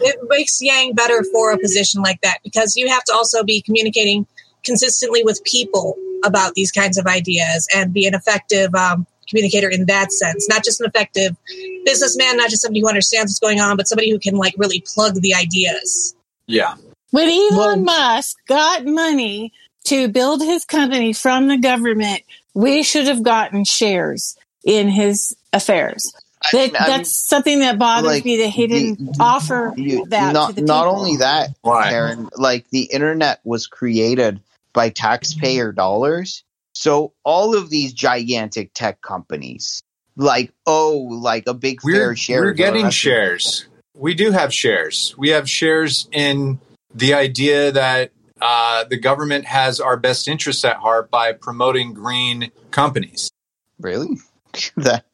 it 0.00 0.18
makes 0.28 0.60
Yang 0.60 0.94
better 0.94 1.22
for 1.32 1.52
a 1.52 1.58
position 1.58 2.02
like 2.02 2.20
that 2.22 2.38
because 2.42 2.76
you 2.76 2.88
have 2.88 3.04
to 3.04 3.12
also 3.12 3.44
be 3.44 3.62
communicating 3.62 4.26
consistently 4.64 5.22
with 5.24 5.42
people 5.44 5.96
about 6.24 6.54
these 6.54 6.70
kinds 6.70 6.98
of 6.98 7.06
ideas 7.06 7.68
and 7.74 7.92
be 7.92 8.06
an 8.06 8.14
effective 8.14 8.74
um, 8.74 9.06
communicator 9.28 9.68
in 9.68 9.86
that 9.86 10.12
sense. 10.12 10.48
Not 10.48 10.64
just 10.64 10.80
an 10.80 10.86
effective 10.86 11.36
businessman, 11.84 12.36
not 12.36 12.50
just 12.50 12.62
somebody 12.62 12.80
who 12.80 12.88
understands 12.88 13.30
what's 13.30 13.40
going 13.40 13.60
on, 13.60 13.76
but 13.76 13.88
somebody 13.88 14.10
who 14.10 14.18
can 14.18 14.36
like 14.36 14.54
really 14.56 14.82
plug 14.94 15.14
the 15.20 15.34
ideas. 15.34 16.14
Yeah. 16.46 16.74
When 17.12 17.28
Elon 17.28 17.84
Musk 17.84 18.38
got 18.48 18.84
money 18.86 19.52
to 19.84 20.08
build 20.08 20.42
his 20.42 20.64
company 20.64 21.12
from 21.12 21.46
the 21.48 21.58
government, 21.58 22.22
we 22.54 22.82
should 22.82 23.06
have 23.06 23.22
gotten 23.22 23.64
shares 23.64 24.36
in 24.64 24.88
his 24.88 25.36
affairs. 25.52 26.12
That, 26.52 26.72
mean- 26.72 26.76
I 26.76 26.86
that's 26.86 27.14
something 27.16 27.60
that 27.60 27.78
bothers 27.78 28.10
like, 28.10 28.24
me 28.24 28.38
that 28.38 28.48
he 28.48 28.66
didn't 28.66 29.16
offer 29.20 29.74
You- 29.76 30.06
that 30.08 30.32
not 30.32 30.48
to 30.48 30.54
the 30.56 30.62
not 30.62 30.86
only 30.88 31.16
that, 31.18 31.50
Why? 31.60 31.90
Karen, 31.90 32.28
like 32.36 32.68
the 32.70 32.84
internet 32.84 33.40
was 33.44 33.66
created 33.66 34.40
by 34.72 34.88
taxpayer 34.88 35.70
dollars. 35.70 36.42
So 36.74 37.12
all 37.24 37.54
of 37.54 37.68
these 37.68 37.92
gigantic 37.92 38.72
tech 38.72 39.02
companies, 39.02 39.82
like 40.16 40.50
oh, 40.66 40.96
like 41.10 41.46
a 41.46 41.54
big 41.54 41.82
fair 41.82 42.08
We're, 42.08 42.16
share. 42.16 42.40
we're 42.40 42.52
getting 42.52 42.88
shares. 42.88 43.66
We 43.94 44.14
do 44.14 44.30
have 44.30 44.52
shares. 44.52 45.14
We 45.18 45.28
have 45.28 45.48
shares 45.48 46.08
in 46.10 46.58
the 46.94 47.14
idea 47.14 47.72
that 47.72 48.12
uh, 48.40 48.84
the 48.84 48.96
government 48.96 49.44
has 49.44 49.80
our 49.80 49.96
best 49.96 50.28
interests 50.28 50.64
at 50.64 50.76
heart 50.76 51.10
by 51.10 51.32
promoting 51.32 51.92
green 51.94 52.50
companies. 52.70 53.30
Really? 53.78 54.16
that 54.76 55.04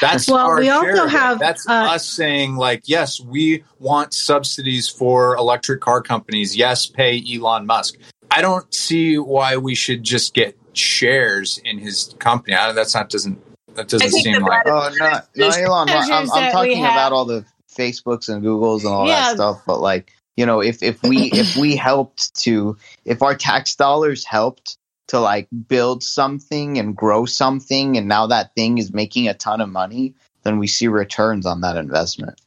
That's 0.00 0.28
Well, 0.28 0.38
our 0.46 0.58
we 0.60 0.68
also 0.68 0.86
share 0.86 1.08
have, 1.08 1.38
That's 1.38 1.68
uh, 1.68 1.72
us 1.72 2.06
saying 2.06 2.56
like, 2.56 2.82
yes, 2.86 3.20
we 3.20 3.64
want 3.78 4.14
subsidies 4.14 4.88
for 4.88 5.34
electric 5.36 5.80
car 5.80 6.02
companies. 6.02 6.56
Yes, 6.56 6.86
pay 6.86 7.22
Elon 7.32 7.66
Musk. 7.66 7.96
I 8.30 8.40
don't 8.40 8.72
see 8.74 9.18
why 9.18 9.56
we 9.56 9.74
should 9.74 10.02
just 10.02 10.34
get 10.34 10.56
shares 10.72 11.60
in 11.64 11.78
his 11.78 12.14
company. 12.18 12.54
I, 12.54 12.72
that's 12.72 12.94
not 12.94 13.10
doesn't 13.10 13.38
that 13.74 13.88
doesn't 13.88 14.10
seem 14.10 14.42
like 14.42 14.62
Oh 14.66 14.90
no, 14.98 15.20
no, 15.36 15.48
Elon. 15.48 15.88
I'm, 15.88 16.30
I'm 16.30 16.52
talking 16.52 16.84
about 16.84 17.12
all 17.12 17.24
the 17.24 17.44
Facebooks 17.70 18.28
and 18.28 18.42
Googles 18.42 18.80
and 18.80 18.88
all 18.88 19.06
Yeah. 19.06 19.20
that 19.20 19.34
stuff. 19.34 19.62
But 19.66 19.80
like, 19.80 20.12
you 20.36 20.46
know, 20.46 20.60
if 20.60 20.82
if 20.82 21.02
we 21.02 21.30
if 21.32 21.56
we 21.56 21.76
helped 21.90 22.34
to, 22.42 22.76
if 23.04 23.22
our 23.22 23.34
tax 23.34 23.74
dollars 23.74 24.24
helped 24.24 24.78
to 25.08 25.20
like 25.20 25.48
build 25.68 26.02
something 26.02 26.78
and 26.78 26.96
grow 26.96 27.26
something, 27.26 27.96
and 27.96 28.08
now 28.08 28.26
that 28.26 28.54
thing 28.54 28.78
is 28.78 28.92
making 28.92 29.28
a 29.28 29.34
ton 29.34 29.60
of 29.60 29.68
money, 29.68 30.14
then 30.44 30.58
we 30.58 30.66
see 30.66 30.88
returns 30.88 31.44
on 31.46 31.60
that 31.60 31.76
investment. 31.76 32.40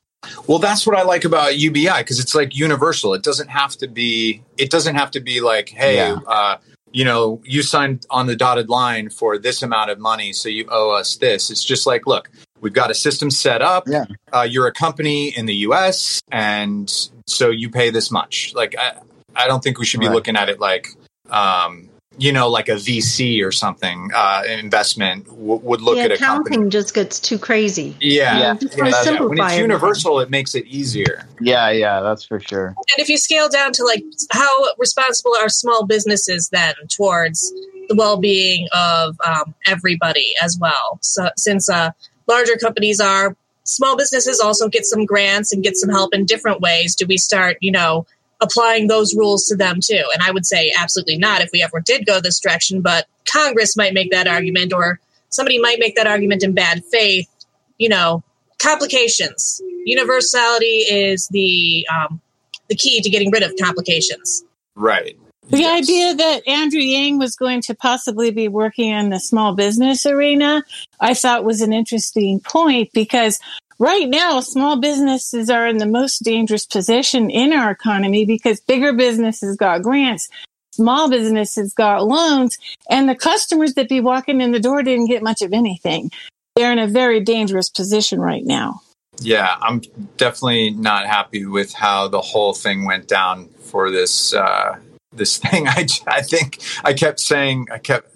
Well, 0.48 0.58
that's 0.58 0.88
what 0.88 0.98
I 0.98 1.04
like 1.04 1.24
about 1.24 1.58
UBI 1.58 2.00
because 2.00 2.20
it's 2.20 2.34
like 2.34 2.56
universal. 2.56 3.14
It 3.14 3.22
doesn't 3.24 3.50
have 3.50 3.76
to 3.78 3.88
be. 3.88 4.42
It 4.58 4.72
doesn't 4.72 4.96
have 4.96 5.12
to 5.12 5.20
be 5.20 5.42
like, 5.42 5.70
hey, 5.70 5.98
Yeah. 5.98 6.18
uh, 6.28 6.58
you 6.92 7.04
know, 7.04 7.42
you 7.44 7.62
signed 7.62 8.06
on 8.10 8.26
the 8.26 8.36
dotted 8.36 8.70
line 8.70 9.10
for 9.10 9.38
this 9.38 9.62
amount 9.62 9.92
of 9.92 10.00
money, 10.00 10.34
so 10.34 10.50
you 10.50 10.66
owe 10.72 10.92
us 10.92 11.18
this. 11.18 11.52
It's 11.52 11.64
just 11.64 11.86
like, 11.86 12.08
look, 12.08 12.32
we've 12.66 12.74
got 12.74 12.90
a 12.90 12.96
system 12.96 13.30
set 13.30 13.62
up. 13.62 13.84
Yeah. 13.88 14.06
Uh, 14.34 14.42
you're 14.42 14.66
a 14.66 14.74
company 14.74 15.30
in 15.38 15.46
the 15.46 15.54
U.S. 15.68 16.20
and 16.32 16.92
so 17.28 17.52
you 17.52 17.70
pay 17.70 17.92
this 17.92 18.10
much. 18.10 18.54
Like, 18.56 18.74
I, 18.78 18.94
I 19.36 19.46
don't 19.48 19.64
think 19.64 19.78
we 19.78 19.86
should 19.86 20.00
be 20.00 20.08
Right. 20.08 20.16
looking 20.16 20.36
at 20.36 20.50
it 20.50 20.60
like, 20.60 20.88
um, 21.30 21.88
you 22.18 22.32
know, 22.32 22.50
like 22.50 22.68
a 22.70 22.76
VC 22.76 23.46
or 23.46 23.52
something. 23.52 24.10
Uh, 24.16 24.42
investment 24.50 25.26
w- 25.26 25.60
would 25.62 25.82
look 25.82 25.98
the 25.98 26.02
at 26.06 26.12
a 26.14 26.18
company. 26.18 26.56
accounting 26.56 26.70
just 26.72 26.96
gets 26.96 27.20
too 27.20 27.38
crazy. 27.38 27.96
Yeah, 28.02 28.40
Yeah. 28.40 28.54
Just 28.56 28.78
yeah, 28.78 28.78
yeah. 28.78 28.84
When 28.84 28.94
simplify 29.04 29.34
it's 29.34 29.38
everything. 29.44 29.60
universal, 29.62 30.20
it 30.22 30.30
makes 30.32 30.56
it 30.56 30.66
easier. 30.66 31.28
Yeah, 31.40 31.70
yeah, 31.70 32.00
that's 32.02 32.24
for 32.24 32.40
sure. 32.40 32.68
And 32.70 32.98
if 32.98 33.10
you 33.10 33.18
scale 33.20 33.48
down 33.48 33.74
to 33.74 33.84
like 33.84 34.04
how 34.32 34.50
responsible 34.80 35.36
are 35.40 35.50
small 35.50 35.86
businesses 35.86 36.50
then 36.52 36.74
towards 36.90 37.52
the 37.90 37.96
well-being 37.96 38.68
of 38.74 39.16
um, 39.24 39.54
everybody 39.68 40.34
as 40.42 40.58
well? 40.60 40.98
So 41.04 41.30
since 41.38 41.70
uh, 41.70 41.92
larger 42.28 42.56
companies 42.56 43.00
are, 43.00 43.36
small 43.64 43.98
businesses 43.98 44.40
also 44.40 44.70
get 44.70 44.86
some 44.86 45.06
grants 45.06 45.52
and 45.52 45.64
get 45.64 45.76
some 45.76 45.90
help 45.90 46.14
in 46.14 46.26
different 46.26 46.62
ways. 46.62 46.96
Do 46.96 47.06
we 47.08 47.18
start, 47.18 47.58
you 47.62 47.72
know, 47.72 48.06
applying 48.42 48.88
those 48.88 49.16
rules 49.16 49.46
to 49.48 49.56
them 49.56 49.80
too? 49.84 50.04
And 50.14 50.24
I 50.24 50.32
would 50.32 50.46
say 50.46 50.74
absolutely 50.80 51.18
not 51.18 51.42
if 51.42 51.50
we 51.52 51.64
ever 51.64 51.80
did 51.80 52.06
go 52.06 52.20
this 52.20 52.40
direction. 52.40 52.82
But 52.82 53.08
Congress 53.32 53.76
might 53.76 53.94
make 53.94 54.12
that 54.12 54.28
argument, 54.28 54.74
or 54.74 55.00
somebody 55.30 55.60
might 55.60 55.80
make 55.80 55.96
that 55.96 56.08
argument 56.08 56.44
in 56.44 56.54
bad 56.54 56.84
faith. 56.86 57.30
You 57.78 57.90
know, 57.90 58.24
complications. 58.60 59.62
Universality 59.86 60.86
is 60.90 61.28
the 61.30 61.88
um, 61.94 62.22
the 62.70 62.76
key 62.76 63.02
to 63.02 63.10
getting 63.10 63.32
rid 63.32 63.44
of 63.44 63.54
complications. 63.62 64.44
Right. 64.76 65.18
The 65.50 65.60
Yes. 65.60 65.84
idea 65.84 66.16
that 66.16 66.48
Andrew 66.48 66.80
Yang 66.80 67.20
was 67.20 67.36
going 67.36 67.62
to 67.62 67.76
possibly 67.76 68.32
be 68.32 68.48
working 68.48 68.90
in 68.90 69.10
the 69.10 69.20
small 69.20 69.54
business 69.54 70.06
arena, 70.06 70.64
I 71.00 71.14
thought 71.14 71.44
was 71.44 71.62
an 71.62 71.72
interesting 71.72 72.40
point 72.40 72.90
because 72.94 73.40
right 73.78 74.10
now 74.10 74.40
small 74.40 74.76
businesses 74.76 75.50
are 75.50 75.68
in 75.68 75.78
the 75.78 75.86
most 75.86 76.24
dangerous 76.24 76.66
position 76.66 77.30
in 77.30 77.54
our 77.54 77.70
economy 77.70 78.26
because 78.26 78.60
bigger 78.60 78.92
businesses 78.92 79.56
got 79.56 79.84
grants, 79.84 80.30
small 80.72 81.10
businesses 81.10 81.74
got 81.74 82.08
loans, 82.08 82.58
and 82.90 83.08
the 83.08 83.16
customers 83.16 83.76
that 83.76 83.88
be 83.88 84.02
walking 84.02 84.42
in 84.42 84.52
the 84.52 84.60
door 84.60 84.82
didn't 84.82 85.08
get 85.08 85.22
much 85.22 85.42
of 85.44 85.54
anything. 85.54 86.10
They're 86.56 86.72
in 86.72 86.80
a 86.80 86.88
very 86.88 87.20
dangerous 87.20 87.70
position 87.70 88.20
right 88.20 88.46
now. 88.46 88.82
Yeah, 89.20 89.56
I'm 89.62 89.82
definitely 90.18 90.72
not 90.72 91.06
happy 91.06 91.46
with 91.46 91.74
how 91.74 92.08
the 92.08 92.22
whole 92.22 92.54
thing 92.54 92.86
went 92.86 93.08
down 93.08 93.48
for 93.60 93.92
this 93.92 94.34
uh, 94.34 94.78
this 95.18 95.38
thing. 95.38 95.68
I, 95.68 95.88
I 96.08 96.22
think 96.22 96.60
I 96.84 96.94
kept 96.94 97.20
saying 97.20 97.68
I 97.72 97.78
kept 97.78 98.10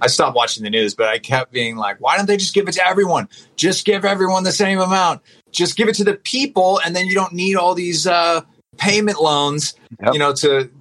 I 0.00 0.06
stopped 0.06 0.36
watching 0.36 0.64
the 0.64 0.70
news, 0.70 0.94
but 0.94 1.08
I 1.08 1.18
kept 1.18 1.52
being 1.52 1.76
like, 1.76 2.00
why 2.00 2.16
don't 2.16 2.26
they 2.26 2.36
just 2.36 2.54
give 2.54 2.68
it 2.68 2.72
to 2.72 2.86
everyone? 2.86 3.28
Just 3.56 3.84
give 3.84 4.04
everyone 4.04 4.44
the 4.44 4.52
same 4.52 4.80
amount. 4.80 5.22
Just 5.50 5.76
give 5.76 5.88
it 5.88 5.94
to 5.96 6.04
the 6.04 6.14
people, 6.14 6.80
and 6.84 6.96
then 6.96 7.06
you 7.06 7.14
don't 7.14 7.32
need 7.32 7.56
all 7.56 7.74
these 7.74 8.06
uh, 8.06 8.40
payment 8.78 9.20
loans. 9.20 9.74
Yep. 10.02 10.14
You 10.14 10.18
know, 10.18 10.32
to 10.34 10.64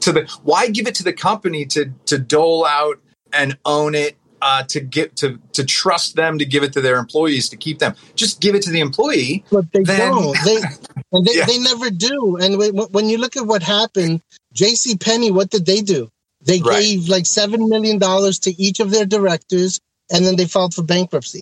to 0.00 0.12
the 0.12 0.38
why 0.42 0.68
give 0.68 0.86
it 0.86 0.94
to 0.96 1.04
the 1.04 1.12
company 1.12 1.64
to 1.66 1.92
to 2.06 2.18
dole 2.18 2.66
out 2.66 2.98
and 3.32 3.56
own 3.64 3.94
it 3.94 4.16
uh, 4.42 4.62
to 4.64 4.80
get 4.80 5.14
to 5.16 5.38
to 5.52 5.64
trust 5.64 6.16
them 6.16 6.38
to 6.38 6.44
give 6.44 6.62
it 6.64 6.72
to 6.72 6.80
their 6.80 6.98
employees 6.98 7.48
to 7.50 7.56
keep 7.56 7.78
them. 7.78 7.94
Just 8.16 8.40
give 8.40 8.54
it 8.54 8.62
to 8.62 8.70
the 8.70 8.80
employee. 8.80 9.44
but 9.50 9.70
they 9.72 9.82
Then- 9.82 10.10
don't. 10.10 10.36
They 10.44 10.56
and 11.12 11.24
they, 11.24 11.36
Yeah. 11.36 11.44
they 11.46 11.58
never 11.58 11.90
do. 11.90 12.36
And 12.40 12.58
when, 12.58 12.74
when 12.76 13.08
you 13.08 13.18
look 13.18 13.36
at 13.36 13.46
what 13.46 13.62
happened, 13.62 14.20
J.C. 14.58 14.96
Penney, 14.96 15.30
what 15.30 15.50
did 15.50 15.66
they 15.66 15.80
do? 15.82 16.10
They 16.44 16.60
Right. 16.60 16.80
gave 16.82 17.08
like 17.08 17.26
seven 17.26 17.68
million 17.68 17.98
dollars 17.98 18.40
to 18.40 18.60
each 18.60 18.80
of 18.80 18.90
their 18.90 19.06
directors, 19.06 19.78
and 20.12 20.26
then 20.26 20.34
they 20.34 20.46
filed 20.46 20.74
for 20.74 20.82
bankruptcy. 20.82 21.40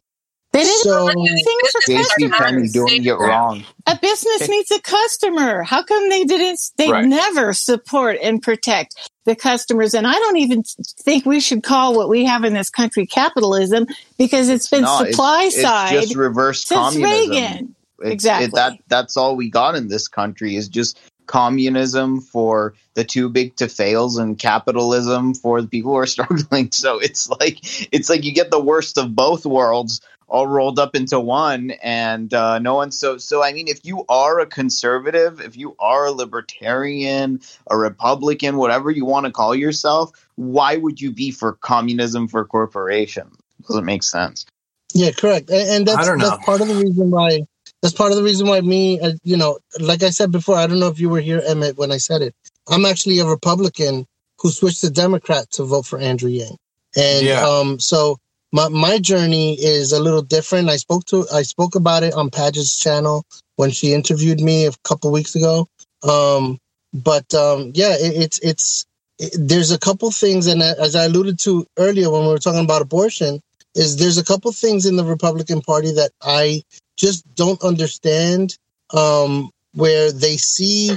They 0.52 0.62
didn't 0.64 0.82
So- 0.82 1.08
do 1.08 1.20
anything 1.20 1.58
for 1.72 1.80
customers. 1.94 2.72
doing 2.72 3.04
it 3.06 3.12
wrong. 3.12 3.64
A 3.86 3.98
business 4.00 4.46
needs 4.48 4.70
a 4.70 4.80
customer. 4.80 5.62
How 5.62 5.82
come 5.82 6.10
they 6.10 6.24
didn't? 6.24 6.60
They 6.76 6.90
Right. 6.90 7.06
never 7.06 7.54
support 7.54 8.18
and 8.22 8.42
protect 8.42 8.94
the 9.24 9.34
customers. 9.34 9.94
And 9.94 10.06
I 10.06 10.12
don't 10.12 10.36
even 10.36 10.62
think 11.02 11.24
we 11.24 11.40
should 11.40 11.62
call 11.62 11.94
what 11.94 12.10
we 12.10 12.26
have 12.26 12.44
in 12.44 12.52
this 12.52 12.68
country 12.70 13.06
capitalism 13.06 13.86
because 14.18 14.50
it's 14.50 14.68
been 14.68 14.82
No, 14.82 14.96
it's- 15.00 15.10
supply 15.12 15.44
it's 15.44 15.60
side 15.60 15.92
just 16.02 16.14
reverse 16.16 16.64
since 16.66 16.78
communism. 16.78 17.30
Reagan. 17.30 17.74
It's, 18.02 18.12
Exactly. 18.12 18.46
It, 18.46 18.54
that 18.54 18.78
that's 18.88 19.16
all 19.16 19.36
we 19.36 19.48
got 19.50 19.74
in 19.74 19.88
this 19.88 20.06
country 20.06 20.54
is 20.56 20.68
just 20.68 20.98
communism 21.26 22.20
for 22.20 22.74
the 22.94 23.04
too 23.04 23.28
big 23.28 23.56
to 23.56 23.68
fails 23.68 24.18
and 24.18 24.38
capitalism 24.38 25.34
for 25.34 25.60
the 25.60 25.68
people 25.68 25.92
who 25.92 25.98
are 25.98 26.06
struggling. 26.16 26.70
So 26.72 26.98
it's 26.98 27.28
like 27.28 27.58
it's 27.92 28.08
like 28.08 28.24
you 28.24 28.32
get 28.32 28.50
the 28.50 28.60
worst 28.60 28.98
of 28.98 29.14
both 29.14 29.46
worlds 29.46 30.00
all 30.28 30.48
rolled 30.48 30.78
up 30.78 30.96
into 30.96 31.20
one, 31.20 31.70
and 31.82 32.32
uh, 32.34 32.58
no 32.58 32.74
one. 32.74 32.90
So 32.90 33.16
so 33.18 33.42
I 33.42 33.52
mean, 33.52 33.68
if 33.68 33.84
you 33.84 34.04
are 34.08 34.40
a 34.40 34.46
conservative, 34.46 35.40
if 35.40 35.56
you 35.56 35.76
are 35.78 36.06
a 36.06 36.12
libertarian, 36.12 37.40
a 37.70 37.76
Republican, 37.76 38.56
whatever 38.56 38.90
you 38.90 39.04
want 39.04 39.26
to 39.26 39.32
call 39.32 39.54
yourself, 39.54 40.10
why 40.34 40.76
would 40.76 41.00
you 41.00 41.12
be 41.12 41.30
for 41.30 41.52
communism 41.52 42.28
for 42.28 42.44
corporations? 42.44 43.36
Doesn't 43.68 43.84
make 43.84 44.02
sense. 44.02 44.46
Yeah, 44.94 45.10
correct. 45.10 45.50
And, 45.50 45.68
and 45.68 45.86
that's 45.86 45.98
I 45.98 46.04
don't 46.04 46.18
know. 46.18 46.30
that's 46.30 46.44
part 46.44 46.60
of 46.60 46.68
the 46.68 46.74
reason 46.74 47.10
why. 47.10 47.46
That's 47.82 47.94
part 47.94 48.10
of 48.10 48.16
the 48.16 48.24
reason 48.24 48.46
why 48.48 48.60
me, 48.60 49.00
uh, 49.00 49.12
you 49.22 49.36
know, 49.36 49.58
like 49.80 50.02
I 50.02 50.10
said 50.10 50.32
before, 50.32 50.56
I 50.56 50.66
don't 50.66 50.80
know 50.80 50.88
if 50.88 50.98
you 50.98 51.08
were 51.08 51.20
here, 51.20 51.42
Emmett, 51.46 51.76
when 51.78 51.92
I 51.92 51.98
said 51.98 52.22
it. 52.22 52.34
I'm 52.68 52.84
actually 52.84 53.20
a 53.20 53.26
Republican 53.26 54.06
who 54.40 54.50
switched 54.50 54.80
to 54.82 54.90
Democrat 54.90 55.50
to 55.52 55.64
vote 55.64 55.86
for 55.86 55.98
Andrew 55.98 56.30
Yang, 56.30 56.56
and 56.96 57.26
Yeah. 57.26 57.46
um, 57.46 57.78
so 57.78 58.18
my 58.52 58.68
my 58.68 58.98
journey 58.98 59.54
is 59.54 59.92
a 59.92 60.00
little 60.00 60.22
different. 60.22 60.68
I 60.70 60.76
spoke 60.76 61.04
to 61.06 61.26
I 61.32 61.42
spoke 61.42 61.74
about 61.74 62.02
it 62.02 62.14
on 62.14 62.30
Padgett's 62.30 62.78
channel 62.78 63.24
when 63.56 63.70
she 63.70 63.92
interviewed 63.92 64.40
me 64.40 64.66
a 64.66 64.72
couple 64.84 65.10
weeks 65.12 65.34
ago. 65.36 65.68
Um, 66.02 66.58
but 66.92 67.32
um, 67.34 67.72
yeah, 67.74 67.94
it, 67.94 68.22
it's 68.22 68.38
it's 68.40 68.86
it, 69.18 69.32
there's 69.38 69.70
a 69.70 69.78
couple 69.78 70.10
things, 70.10 70.46
and 70.46 70.62
as 70.62 70.96
I 70.96 71.04
alluded 71.04 71.38
to 71.40 71.66
earlier 71.78 72.10
when 72.10 72.22
we 72.22 72.28
were 72.28 72.38
talking 72.38 72.64
about 72.64 72.82
abortion, 72.82 73.40
is 73.74 73.96
there's 73.96 74.18
a 74.18 74.24
couple 74.24 74.50
things 74.52 74.86
in 74.86 74.96
the 74.96 75.04
Republican 75.04 75.60
Party 75.60 75.92
that 75.92 76.10
I 76.22 76.62
just 76.96 77.24
don't 77.34 77.62
understand. 77.62 78.56
Um, 78.94 79.50
where 79.76 80.10
they 80.10 80.36
see, 80.38 80.90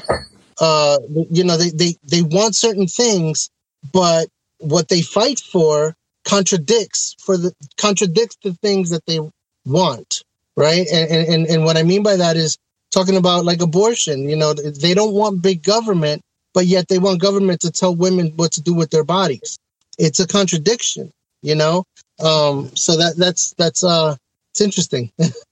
uh, 0.60 0.98
you 1.30 1.44
know, 1.44 1.58
they, 1.58 1.70
they 1.70 1.96
they 2.04 2.22
want 2.22 2.56
certain 2.56 2.88
things, 2.88 3.50
but 3.92 4.28
what 4.60 4.88
they 4.88 5.02
fight 5.02 5.40
for 5.40 5.96
contradicts 6.26 7.16
for 7.20 7.38
the 7.38 7.54
contradicts 7.78 8.38
the 8.44 8.54
things 8.54 8.90
that 8.90 9.06
they 9.06 9.20
want, 9.66 10.24
right? 10.56 10.88
And 10.92 11.28
and 11.28 11.46
and, 11.48 11.66
what 11.66 11.78
I 11.78 11.84
mean 11.84 12.04
by 12.04 12.16
that 12.16 12.38
is 12.38 12.58
talking 12.92 13.18
about 13.18 13.46
like 13.46 13.62
abortion. 13.62 14.30
You 14.30 14.38
know, 14.38 14.54
they 14.54 14.94
don't 14.94 15.14
want 15.14 15.42
big 15.42 15.62
government, 15.62 16.22
but 16.54 16.66
yet 16.66 16.88
they 16.88 17.00
want 17.00 17.22
government 17.22 17.62
to 17.62 17.72
tell 17.72 17.96
women 17.96 18.34
what 18.38 18.54
to 18.54 18.62
do 18.62 18.74
with 18.74 18.90
their 18.92 19.04
bodies. 19.04 19.58
It's 19.98 20.22
a 20.22 20.28
contradiction, 20.28 21.12
you 21.42 21.56
know. 21.56 21.84
Um, 22.20 22.74
so 22.76 22.96
that 22.98 23.18
that's 23.18 23.54
that's 23.58 23.84
uh, 23.84 24.16
it's 24.52 24.62
interesting. 24.62 25.12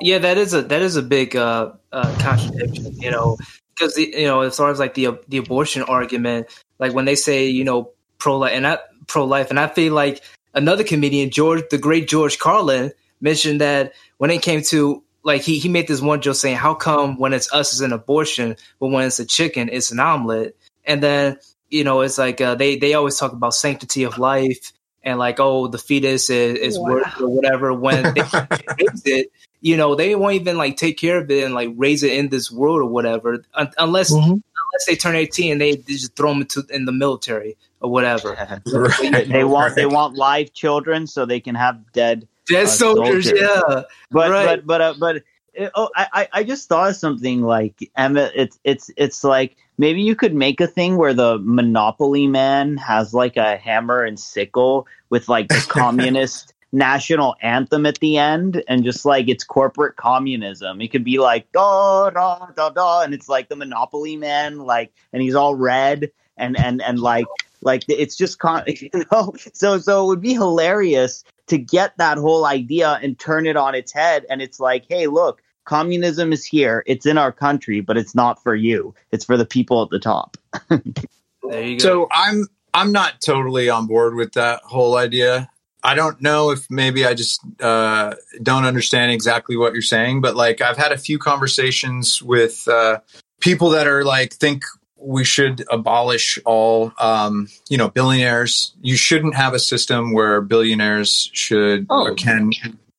Yeah, 0.00 0.18
that 0.18 0.36
is 0.38 0.54
a 0.54 0.62
that 0.62 0.82
is 0.82 0.96
a 0.96 1.02
big 1.02 1.36
uh, 1.36 1.72
uh, 1.92 2.12
contradiction, 2.18 2.92
you 3.00 3.10
know, 3.10 3.36
because 3.74 3.96
you 3.96 4.26
know 4.26 4.42
as 4.42 4.56
far 4.56 4.70
as 4.70 4.78
like 4.78 4.94
the 4.94 5.18
the 5.28 5.38
abortion 5.38 5.82
argument, 5.82 6.48
like 6.78 6.92
when 6.92 7.04
they 7.04 7.14
say 7.14 7.48
you 7.48 7.64
know 7.64 7.92
pro 8.18 8.38
life 8.38 8.52
and 8.52 8.78
pro 9.06 9.24
life, 9.24 9.50
and 9.50 9.58
I 9.58 9.68
feel 9.68 9.94
like 9.94 10.22
another 10.54 10.84
comedian, 10.84 11.30
George, 11.30 11.62
the 11.70 11.78
great 11.78 12.08
George 12.08 12.38
Carlin, 12.38 12.92
mentioned 13.20 13.60
that 13.60 13.94
when 14.18 14.30
it 14.30 14.42
came 14.42 14.62
to 14.64 15.02
like 15.22 15.42
he 15.42 15.58
he 15.58 15.68
made 15.68 15.88
this 15.88 16.00
one 16.00 16.20
joke 16.20 16.36
saying, 16.36 16.56
"How 16.56 16.74
come 16.74 17.18
when 17.18 17.32
it's 17.32 17.52
us 17.52 17.72
it's 17.72 17.80
an 17.80 17.92
abortion, 17.92 18.56
but 18.78 18.88
when 18.88 19.06
it's 19.06 19.20
a 19.20 19.26
chicken 19.26 19.70
it's 19.72 19.90
an 19.92 20.00
omelet?" 20.00 20.56
And 20.84 21.02
then 21.02 21.38
you 21.70 21.84
know 21.84 22.00
it's 22.02 22.18
like 22.18 22.40
uh, 22.40 22.54
they 22.54 22.76
they 22.76 22.94
always 22.94 23.18
talk 23.18 23.32
about 23.32 23.54
sanctity 23.54 24.04
of 24.04 24.18
life 24.18 24.72
and 25.02 25.18
like 25.18 25.40
oh 25.40 25.68
the 25.68 25.78
fetus 25.78 26.30
is, 26.30 26.58
is 26.58 26.78
Wow. 26.78 26.90
worth 26.90 27.20
or 27.20 27.28
whatever 27.28 27.72
when 27.72 28.12
they 28.14 28.22
it 28.78 29.30
you 29.60 29.76
know 29.76 29.94
they 29.94 30.14
won't 30.14 30.34
even 30.34 30.56
like 30.56 30.76
take 30.76 30.96
care 30.98 31.18
of 31.18 31.30
it 31.30 31.44
and 31.44 31.54
like 31.54 31.68
raise 31.76 32.02
it 32.02 32.12
in 32.12 32.28
this 32.28 32.50
world 32.50 32.80
or 32.80 32.86
whatever 32.86 33.42
un- 33.54 33.72
unless 33.78 34.10
Mhm. 34.12 34.24
unless 34.32 34.86
they 34.86 34.96
turn 34.96 35.16
18 35.16 35.52
and 35.52 35.60
they, 35.60 35.72
they 35.76 35.94
just 35.94 36.16
throw 36.16 36.30
them 36.32 36.40
into 36.42 36.64
in 36.70 36.84
the 36.84 36.92
military 36.92 37.56
or 37.80 37.90
whatever 37.90 38.36
They, 39.00 39.24
they 39.24 39.44
want 39.44 39.74
they 39.76 39.86
want 39.86 40.14
live 40.16 40.52
children 40.52 41.06
so 41.06 41.26
they 41.26 41.40
can 41.40 41.54
have 41.54 41.92
dead. 41.92 42.26
dead 42.46 42.64
Uh, 42.64 42.66
soldiers, 42.66 43.24
soldiers. 43.24 43.40
yeah 43.40 43.82
But 44.10 44.30
Right. 44.30 44.46
but 44.46 44.66
but 44.66 44.80
uh, 44.80 44.94
but 44.98 45.16
uh, 45.60 45.68
oh, 45.74 45.88
I 45.96 46.06
I- 46.12 46.28
I 46.32 46.44
just 46.44 46.68
thought 46.68 46.90
of 46.90 46.96
something 46.96 47.42
like 47.42 47.74
Emma. 47.96 48.30
It's 48.34 48.58
it's 48.64 48.90
it's 48.96 49.24
like 49.24 49.56
maybe 49.78 50.00
you 50.02 50.14
could 50.14 50.34
make 50.34 50.60
a 50.60 50.66
thing 50.68 50.96
where 50.96 51.12
the 51.14 51.38
Monopoly 51.42 52.26
man 52.28 52.76
has 52.76 53.12
like 53.12 53.36
a 53.36 53.56
hammer 53.56 54.02
and 54.04 54.18
sickle 54.18 54.86
with 55.10 55.28
like 55.28 55.48
the 55.56 55.64
communist 55.68 56.49
national 56.72 57.36
anthem 57.42 57.86
at 57.86 57.98
the 57.98 58.16
end, 58.16 58.62
and 58.68 58.84
just 58.84 59.04
like 59.04 59.28
it's 59.28 59.44
corporate 59.44 59.96
communism. 59.96 60.80
It 60.80 60.88
could 60.88 61.04
be 61.04 61.18
like 61.18 61.50
da 61.52 62.10
da 62.10 62.46
da 62.56 62.70
da, 62.70 63.02
and 63.02 63.14
it's 63.14 63.28
like 63.28 63.48
the 63.48 63.56
Monopoly 63.56 64.16
man, 64.16 64.58
like, 64.60 64.92
and 65.12 65.22
he's 65.22 65.34
all 65.34 65.54
red, 65.54 66.10
and 66.36 66.58
and 66.58 66.82
and 66.82 66.98
like 66.98 67.26
like 67.62 67.84
it's 67.88 68.16
just 68.16 68.38
con- 68.38 68.64
you 68.66 68.90
know. 69.10 69.32
So 69.52 69.78
so 69.78 70.04
it 70.04 70.06
would 70.08 70.20
be 70.20 70.34
hilarious 70.34 71.24
to 71.50 71.58
get 71.58 71.96
that 71.98 72.16
whole 72.16 72.46
idea 72.46 72.98
and 73.02 73.18
turn 73.18 73.46
it 73.46 73.56
on 73.56 73.74
its 73.74 73.92
head. 73.92 74.24
And 74.30 74.40
it's 74.40 74.60
like, 74.60 74.84
hey, 74.88 75.08
look, 75.08 75.42
communism 75.64 76.32
is 76.32 76.44
here. 76.44 76.84
It's 76.86 77.06
in 77.06 77.18
our 77.18 77.32
country, 77.32 77.80
but 77.80 77.96
it's 77.96 78.14
not 78.14 78.42
for 78.42 78.54
you. 78.54 78.94
It's 79.10 79.24
for 79.24 79.36
the 79.36 79.44
people 79.44 79.82
at 79.82 79.90
the 79.90 79.98
top. 79.98 80.36
there 80.68 81.62
you 81.62 81.76
go 81.76 81.82
So 81.82 82.08
I'm 82.12 82.46
I'm 82.72 82.92
not 82.92 83.20
totally 83.20 83.68
on 83.68 83.86
board 83.86 84.14
with 84.14 84.32
that 84.34 84.60
whole 84.62 84.96
idea. 84.96 85.50
I 85.82 85.94
don't 85.94 86.20
know 86.20 86.50
if 86.50 86.70
maybe 86.70 87.04
I 87.04 87.14
just 87.14 87.40
uh, 87.60 88.14
don't 88.42 88.64
understand 88.64 89.12
exactly 89.12 89.56
what 89.56 89.72
you're 89.72 89.82
saying, 89.82 90.20
but 90.20 90.36
like 90.36 90.60
I've 90.60 90.76
had 90.76 90.92
a 90.92 90.98
few 90.98 91.18
conversations 91.18 92.22
with 92.22 92.66
uh, 92.68 92.98
people 93.40 93.70
that 93.70 93.86
are 93.86 94.04
like 94.04 94.34
think 94.34 94.62
we 94.96 95.24
should 95.24 95.64
abolish 95.70 96.38
all 96.44 96.92
um, 96.98 97.48
you 97.68 97.78
know 97.78 97.88
billionaires. 97.88 98.74
You 98.82 98.96
shouldn't 98.96 99.34
have 99.34 99.54
a 99.54 99.58
system 99.58 100.12
where 100.12 100.40
billionaires 100.40 101.30
should 101.32 101.86
Oh. 101.88 102.08
or 102.08 102.14
can 102.14 102.50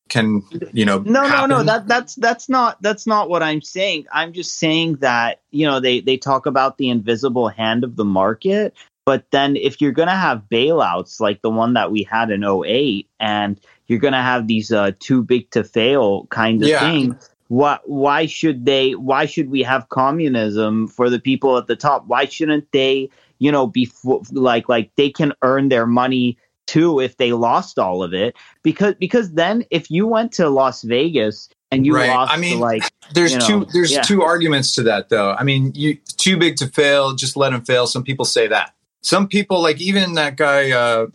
can 0.10 0.44
you 0.74 0.84
know 0.84 1.00
No, 1.00 1.28
no, 1.28 1.46
no. 1.46 1.64
That 1.64 1.88
that's 1.88 2.16
that's 2.16 2.50
not 2.50 2.82
that's 2.82 3.08
not 3.08 3.30
what 3.30 3.44
I'm 3.44 3.62
saying. 3.62 4.08
I'm 4.12 4.34
just 4.34 4.58
saying 4.58 4.96
that 4.98 5.42
you 5.52 5.66
know 5.66 5.80
they 5.80 6.02
they 6.02 6.18
talk 6.18 6.46
about 6.46 6.78
the 6.78 6.90
invisible 6.90 7.48
hand 7.48 7.84
of 7.84 7.96
the 7.96 8.06
market, 8.06 8.74
but 9.06 9.26
then 9.32 9.56
if 9.56 9.82
you're 9.82 9.92
gonna 9.92 10.16
have 10.16 10.44
bailouts 10.52 11.20
like 11.20 11.42
the 11.42 11.50
one 11.50 11.74
that 11.74 11.92
we 11.92 12.04
had 12.04 12.30
in 12.32 12.44
08 12.44 13.08
and 13.20 13.60
you're 13.88 14.00
gonna 14.00 14.22
have 14.22 14.48
these 14.48 14.72
uh, 14.72 14.92
too 15.00 15.24
big 15.24 15.50
to 15.52 15.64
fail 15.64 16.28
kind 16.28 16.62
of 16.62 16.70
Yeah. 16.70 16.80
things. 16.80 17.30
What? 17.48 17.82
Why 17.86 18.28
should 18.28 18.66
they? 18.66 18.94
Why 18.96 19.26
should 19.26 19.50
we 19.52 19.62
have 19.64 19.90
communism 19.90 20.88
for 20.88 21.10
the 21.10 21.20
people 21.20 21.58
at 21.58 21.68
the 21.68 21.76
top? 21.76 22.08
Why 22.08 22.24
shouldn't 22.26 22.72
they? 22.72 23.10
You 23.40 23.52
know, 23.52 23.68
be 23.68 23.92
like 24.32 24.70
like 24.70 24.92
they 24.96 25.10
can 25.10 25.34
earn 25.42 25.68
their 25.70 25.86
money 25.86 26.38
too 26.68 27.02
if 27.02 27.18
they 27.18 27.34
lost 27.34 27.78
all 27.78 28.04
of 28.04 28.14
it 28.14 28.38
because 28.64 28.94
because 29.00 29.34
then 29.34 29.66
if 29.72 29.92
you 29.92 30.08
went 30.08 30.32
to 30.34 30.48
Las 30.50 30.84
Vegas 30.84 31.50
and 31.72 31.86
you 31.86 31.94
Right. 31.96 32.08
lost 32.08 32.32
I 32.32 32.38
mean, 32.38 32.60
like 32.60 32.84
There's 33.14 33.34
you 33.34 33.40
know, 33.40 33.48
two. 33.48 33.66
There's 33.74 33.92
yeah. 33.92 34.02
two 34.04 34.22
arguments 34.24 34.74
to 34.76 34.84
that, 34.84 35.10
though. 35.10 35.34
I 35.34 35.44
mean, 35.44 35.74
you 35.76 35.96
too 36.18 36.38
big 36.38 36.56
to 36.58 36.68
fail. 36.68 37.14
Just 37.16 37.36
let 37.36 37.50
them 37.52 37.66
fail. 37.66 37.88
Some 37.88 38.04
people 38.04 38.24
say 38.24 38.48
that. 38.48 38.74
Some 39.02 39.28
people, 39.28 39.62
like 39.62 39.82
even 39.82 40.14
that 40.14 40.36
guy. 40.36 40.72
Uh, 40.72 41.08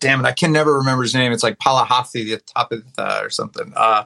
damn 0.00 0.24
it, 0.24 0.28
I 0.28 0.32
can 0.32 0.52
never 0.52 0.74
remember 0.74 1.02
his 1.02 1.14
name. 1.14 1.32
It's 1.32 1.42
like 1.42 1.58
Palahathi, 1.58 2.24
the 2.24 2.40
top 2.54 2.72
of 2.72 2.84
uh, 2.96 3.20
or 3.22 3.30
something. 3.30 3.72
Uh, 3.76 4.04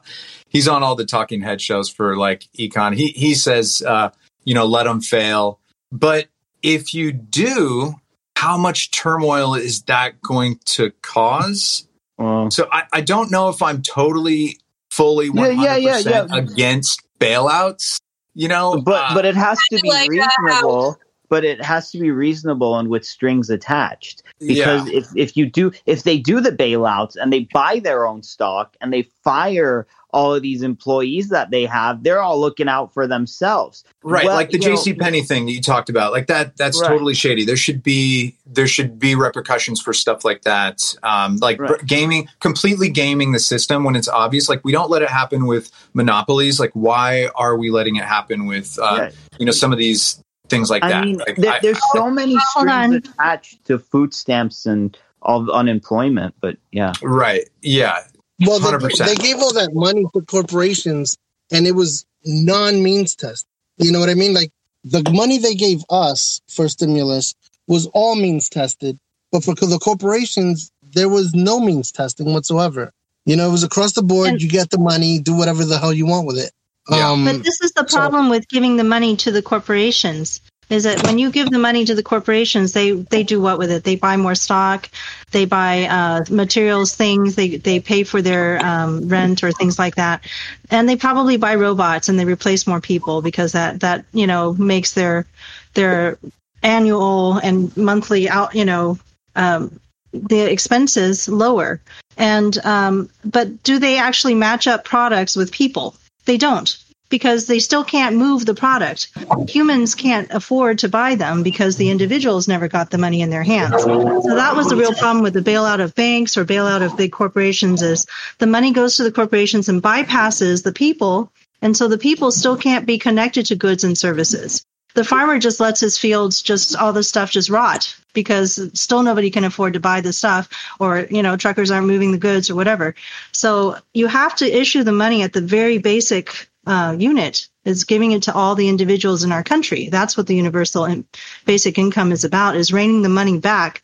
he's 0.48 0.68
on 0.68 0.82
all 0.82 0.94
the 0.94 1.04
talking 1.04 1.42
head 1.42 1.60
shows 1.60 1.88
for 1.88 2.16
like 2.16 2.48
econ. 2.58 2.94
He 2.96 3.08
he 3.08 3.34
says, 3.34 3.82
uh, 3.86 4.10
you 4.44 4.54
know, 4.54 4.66
let 4.66 4.84
them 4.84 5.00
fail. 5.00 5.60
But 5.90 6.28
if 6.62 6.94
you 6.94 7.12
do, 7.12 7.94
how 8.36 8.56
much 8.56 8.90
turmoil 8.90 9.54
is 9.54 9.82
that 9.82 10.20
going 10.22 10.58
to 10.64 10.90
cause? 11.02 11.86
well, 12.18 12.50
So 12.50 12.68
I, 12.72 12.84
I 12.92 13.00
don't 13.00 13.30
know 13.30 13.48
if 13.48 13.62
I'm 13.62 13.82
totally 13.82 14.58
fully 14.90 15.30
100% 15.30 15.62
yeah, 15.62 15.76
yeah, 15.76 15.98
yeah. 15.98 16.26
against 16.30 17.02
bailouts. 17.18 17.98
You 18.34 18.48
know, 18.48 18.80
but 18.80 19.10
uh, 19.10 19.14
but 19.14 19.26
it 19.26 19.36
has 19.36 19.58
to 19.70 19.80
be 19.82 19.90
like, 19.90 20.08
uh, 20.08 20.26
reasonable. 20.48 20.98
But 21.32 21.46
it 21.46 21.64
has 21.64 21.90
to 21.92 21.98
be 21.98 22.10
reasonable 22.10 22.78
and 22.78 22.90
with 22.90 23.06
strings 23.06 23.48
attached. 23.48 24.22
Because 24.38 24.86
if, 24.88 25.06
if 25.16 25.34
you 25.34 25.46
do, 25.46 25.72
if 25.86 26.02
they 26.02 26.18
do 26.18 26.42
the 26.42 26.52
bailouts 26.52 27.16
and 27.16 27.32
they 27.32 27.48
buy 27.54 27.78
their 27.78 28.06
own 28.06 28.22
stock 28.22 28.76
and 28.82 28.92
they 28.92 29.04
fire 29.24 29.86
all 30.10 30.34
of 30.34 30.42
these 30.42 30.60
employees 30.60 31.30
that 31.30 31.50
they 31.50 31.64
have, 31.64 32.02
they're 32.02 32.20
all 32.20 32.38
looking 32.38 32.68
out 32.68 32.92
for 32.92 33.06
themselves. 33.06 33.82
Right, 34.02 34.26
Well, 34.26 34.34
like 34.34 34.50
the 34.50 34.58
JC 34.58 34.98
Penney 34.98 35.22
thing 35.22 35.46
that 35.46 35.52
you 35.52 35.62
talked 35.62 35.88
about, 35.88 36.12
like 36.12 36.26
that. 36.26 36.58
That's 36.58 36.78
Right. 36.78 36.88
totally 36.88 37.14
shady. 37.14 37.46
There 37.46 37.56
should 37.56 37.82
be 37.82 38.36
there 38.44 38.66
should 38.66 38.98
be 38.98 39.14
repercussions 39.14 39.80
for 39.80 39.94
stuff 39.94 40.26
like 40.26 40.42
that. 40.42 40.80
Um, 41.02 41.38
like 41.38 41.58
Right. 41.58 41.86
gaming, 41.86 42.28
completely 42.40 42.90
gaming 42.90 43.32
the 43.32 43.38
system 43.38 43.84
when 43.84 43.96
it's 43.96 44.08
obvious. 44.08 44.50
Like 44.50 44.62
we 44.66 44.72
don't 44.72 44.90
let 44.90 45.00
it 45.00 45.08
happen 45.08 45.46
with 45.46 45.70
monopolies. 45.94 46.60
Like 46.60 46.72
why 46.74 47.30
are 47.36 47.56
we 47.56 47.70
letting 47.70 47.96
it 47.96 48.04
happen 48.04 48.44
with 48.44 48.78
uh, 48.78 48.98
Right. 48.98 49.14
you 49.38 49.46
know 49.46 49.52
some 49.52 49.72
of 49.72 49.78
these 49.78 50.22
things 50.52 50.70
like 50.70 50.84
I 50.84 50.90
that? 50.90 51.04
mean, 51.04 51.18
Like, 51.18 51.36
there, 51.36 51.52
I- 51.54 51.58
there's 51.60 51.80
so 51.92 52.08
many 52.10 52.36
Hold 52.54 52.68
strings 52.68 53.08
attached 53.08 53.64
to 53.66 53.78
food 53.78 54.14
stamps 54.14 54.66
and 54.66 54.96
all 55.22 55.42
the 55.44 55.52
unemployment, 55.52 56.34
but 56.40 56.56
yeah. 56.72 56.92
right, 57.02 57.48
yeah, 57.62 58.04
Well, 58.46 58.58
they, 58.60 58.68
100%. 58.70 59.06
they 59.06 59.14
gave 59.16 59.36
all 59.38 59.52
that 59.54 59.70
money 59.74 60.04
to 60.14 60.20
corporations, 60.22 61.16
and 61.50 61.66
it 61.66 61.72
was 61.72 62.04
non-means 62.24 63.14
test. 63.14 63.46
You 63.78 63.90
know 63.92 64.00
what 64.00 64.08
I 64.10 64.14
mean? 64.14 64.34
Like 64.34 64.50
the 64.84 65.02
money 65.12 65.38
they 65.38 65.54
gave 65.54 65.82
us 65.90 66.40
for 66.48 66.68
stimulus 66.68 67.34
was 67.68 67.86
all 67.94 68.14
means 68.16 68.48
tested, 68.48 68.98
but 69.30 69.42
for 69.44 69.54
the 69.54 69.78
corporations, 69.78 70.70
there 70.94 71.08
was 71.08 71.34
no 71.34 71.60
means 71.60 71.90
testing 71.92 72.32
whatsoever. 72.34 72.92
You 73.24 73.36
know, 73.36 73.48
it 73.48 73.52
was 73.52 73.62
across 73.64 73.92
the 73.92 74.02
board. 74.02 74.28
And- 74.30 74.42
you 74.42 74.48
get 74.48 74.70
the 74.70 74.78
money, 74.78 75.20
do 75.20 75.34
whatever 75.34 75.64
the 75.64 75.78
hell 75.78 75.92
you 75.92 76.06
want 76.06 76.26
with 76.26 76.38
it. 76.38 76.50
Yeah. 76.90 77.10
Um, 77.10 77.24
But 77.24 77.44
this 77.44 77.60
is 77.60 77.72
the 77.72 77.86
so- 77.86 77.96
problem 77.96 78.28
with 78.28 78.48
giving 78.48 78.76
the 78.76 78.84
money 78.84 79.16
to 79.18 79.30
the 79.30 79.42
corporations. 79.42 80.40
Is 80.70 80.84
that 80.84 81.02
when 81.06 81.18
you 81.18 81.30
give 81.30 81.50
the 81.50 81.58
money 81.58 81.84
to 81.84 81.94
the 81.94 82.02
corporations, 82.02 82.72
they 82.72 82.92
they 82.92 83.24
do 83.24 83.42
what 83.42 83.58
with 83.58 83.70
it? 83.70 83.84
They 83.84 83.96
buy 83.96 84.16
more 84.16 84.34
stock, 84.34 84.88
they 85.30 85.44
buy 85.44 85.84
uh, 85.84 86.24
materials, 86.30 86.94
things. 86.94 87.34
They 87.34 87.56
they 87.56 87.78
pay 87.78 88.04
for 88.04 88.22
their 88.22 88.64
um, 88.64 89.06
rent 89.06 89.44
or 89.44 89.52
things 89.52 89.78
like 89.78 89.96
that, 89.96 90.22
and 90.70 90.88
they 90.88 90.96
probably 90.96 91.36
buy 91.36 91.56
robots 91.56 92.08
and 92.08 92.18
they 92.18 92.24
replace 92.24 92.66
more 92.66 92.80
people 92.80 93.20
because 93.20 93.52
that 93.52 93.80
that 93.80 94.06
you 94.14 94.26
know 94.26 94.54
makes 94.54 94.92
their 94.92 95.26
their 95.74 96.16
annual 96.62 97.36
and 97.38 97.76
monthly 97.76 98.30
out 98.30 98.54
you 98.54 98.64
know 98.64 98.98
um, 99.36 99.78
the 100.14 100.40
expenses 100.40 101.28
lower. 101.28 101.82
And 102.16 102.56
um, 102.64 103.10
but 103.26 103.62
do 103.62 103.78
they 103.78 103.98
actually 103.98 104.36
match 104.36 104.66
up 104.66 104.84
products 104.84 105.36
with 105.36 105.52
people? 105.52 105.96
They 106.24 106.36
don't 106.36 106.76
because 107.12 107.46
they 107.46 107.58
still 107.58 107.84
can't 107.84 108.16
move 108.16 108.46
the 108.46 108.54
product. 108.54 109.08
Humans 109.48 109.94
can't 109.94 110.30
afford 110.30 110.78
to 110.78 110.88
buy 110.88 111.14
them 111.14 111.42
because 111.42 111.76
the 111.76 111.90
individuals 111.90 112.48
never 112.48 112.68
got 112.68 112.90
the 112.90 112.96
money 112.96 113.20
in 113.20 113.28
their 113.28 113.42
hands. 113.42 113.82
So 113.82 114.34
that 114.34 114.56
was 114.56 114.68
the 114.68 114.76
real 114.76 114.94
problem 114.94 115.22
with 115.22 115.34
the 115.34 115.42
bailout 115.42 115.82
of 115.82 115.94
banks 115.94 116.38
or 116.38 116.46
bailout 116.46 116.82
of 116.82 116.96
big 116.96 117.12
corporations 117.12 117.82
is 117.82 118.06
the 118.38 118.46
money 118.46 118.72
goes 118.72 118.96
to 118.96 119.02
the 119.02 119.12
corporations 119.12 119.68
and 119.68 119.82
bypasses 119.82 120.62
the 120.62 120.72
people. 120.72 121.30
And 121.60 121.76
so 121.76 121.86
the 121.86 121.98
people 121.98 122.32
still 122.32 122.56
can't 122.56 122.86
be 122.86 122.98
connected 122.98 123.46
to 123.46 123.56
goods 123.56 123.84
and 123.84 123.96
services. 123.96 124.64
The 124.94 125.04
farmer 125.04 125.38
just 125.38 125.60
lets 125.60 125.80
his 125.80 125.98
fields 125.98 126.42
just 126.42 126.76
all 126.76 126.92
the 126.92 127.02
stuff 127.02 127.30
just 127.30 127.50
rot 127.50 127.94
because 128.12 128.60
still 128.74 129.02
nobody 129.02 129.30
can 129.30 129.44
afford 129.44 129.72
to 129.72 129.80
buy 129.80 130.00
the 130.00 130.12
stuff 130.12 130.48
or 130.78 131.06
you 131.10 131.22
know 131.22 131.36
truckers 131.36 131.70
aren't 131.70 131.86
moving 131.86 132.12
the 132.12 132.18
goods 132.18 132.50
or 132.50 132.54
whatever. 132.54 132.94
So 133.32 133.76
you 133.94 134.06
have 134.06 134.34
to 134.36 134.60
issue 134.60 134.82
the 134.84 134.92
money 134.92 135.22
at 135.22 135.32
the 135.32 135.40
very 135.40 135.78
basic 135.78 136.48
uh, 136.66 136.94
unit 136.98 137.48
is 137.64 137.84
giving 137.84 138.12
it 138.12 138.22
to 138.24 138.34
all 138.34 138.54
the 138.54 138.68
individuals 138.68 139.24
in 139.24 139.32
our 139.32 139.42
country. 139.42 139.88
That's 139.88 140.16
what 140.16 140.26
the 140.26 140.34
universal 140.36 140.84
in- 140.84 141.04
basic 141.44 141.78
income 141.78 142.12
is 142.12 142.24
about: 142.24 142.56
is 142.56 142.72
reining 142.72 143.02
the 143.02 143.08
money 143.08 143.38
back 143.38 143.82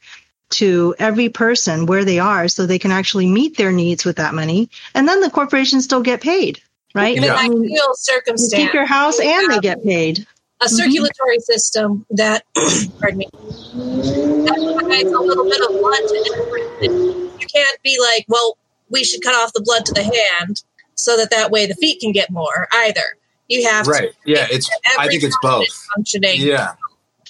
to 0.50 0.94
every 0.98 1.28
person 1.28 1.86
where 1.86 2.04
they 2.04 2.18
are, 2.18 2.48
so 2.48 2.64
they 2.66 2.78
can 2.78 2.90
actually 2.90 3.26
meet 3.26 3.56
their 3.56 3.72
needs 3.72 4.04
with 4.04 4.16
that 4.16 4.34
money, 4.34 4.70
and 4.94 5.06
then 5.08 5.20
the 5.20 5.30
corporations 5.30 5.84
still 5.84 6.00
get 6.02 6.20
paid, 6.20 6.60
right? 6.94 7.16
In 7.16 7.22
Yeah. 7.24 7.32
an 7.32 7.38
I 7.38 7.48
mean, 7.48 7.64
ideal 7.64 7.88
you 7.88 7.94
circumstance, 7.94 8.64
keep 8.64 8.74
your 8.74 8.86
house 8.86 9.20
and 9.20 9.50
they 9.52 9.60
get 9.60 9.82
paid. 9.84 10.26
A 10.60 10.64
mm-hmm. 10.64 10.74
circulatory 10.74 11.38
system 11.40 12.06
that, 12.10 12.44
pardon 13.00 13.18
me, 13.18 13.28
that 13.32 14.76
provides 14.78 15.12
a 15.12 15.20
little 15.20 15.44
bit 15.44 15.60
of 15.62 15.68
blood 15.80 16.00
to 16.00 16.34
everything. 16.36 16.92
You 17.38 17.46
can't 17.46 17.82
be 17.82 17.98
like, 18.00 18.24
well, 18.28 18.58
we 18.90 19.04
should 19.04 19.22
cut 19.22 19.34
off 19.34 19.52
the 19.52 19.62
blood 19.62 19.84
to 19.86 19.94
the 19.94 20.02
hand 20.02 20.62
so 20.94 21.16
that 21.16 21.30
that 21.30 21.50
way 21.50 21.66
the 21.66 21.74
feet 21.74 22.00
can 22.00 22.12
get 22.12 22.30
more 22.30 22.68
either. 22.72 23.16
You 23.48 23.66
have 23.68 23.86
right, 23.86 24.10
to 24.10 24.16
yeah. 24.26 24.46
it's. 24.50 24.68
I 24.98 25.08
think 25.08 25.22
it's 25.22 25.36
both. 25.40 25.66
functioning 25.94 26.36
Yeah, 26.36 26.74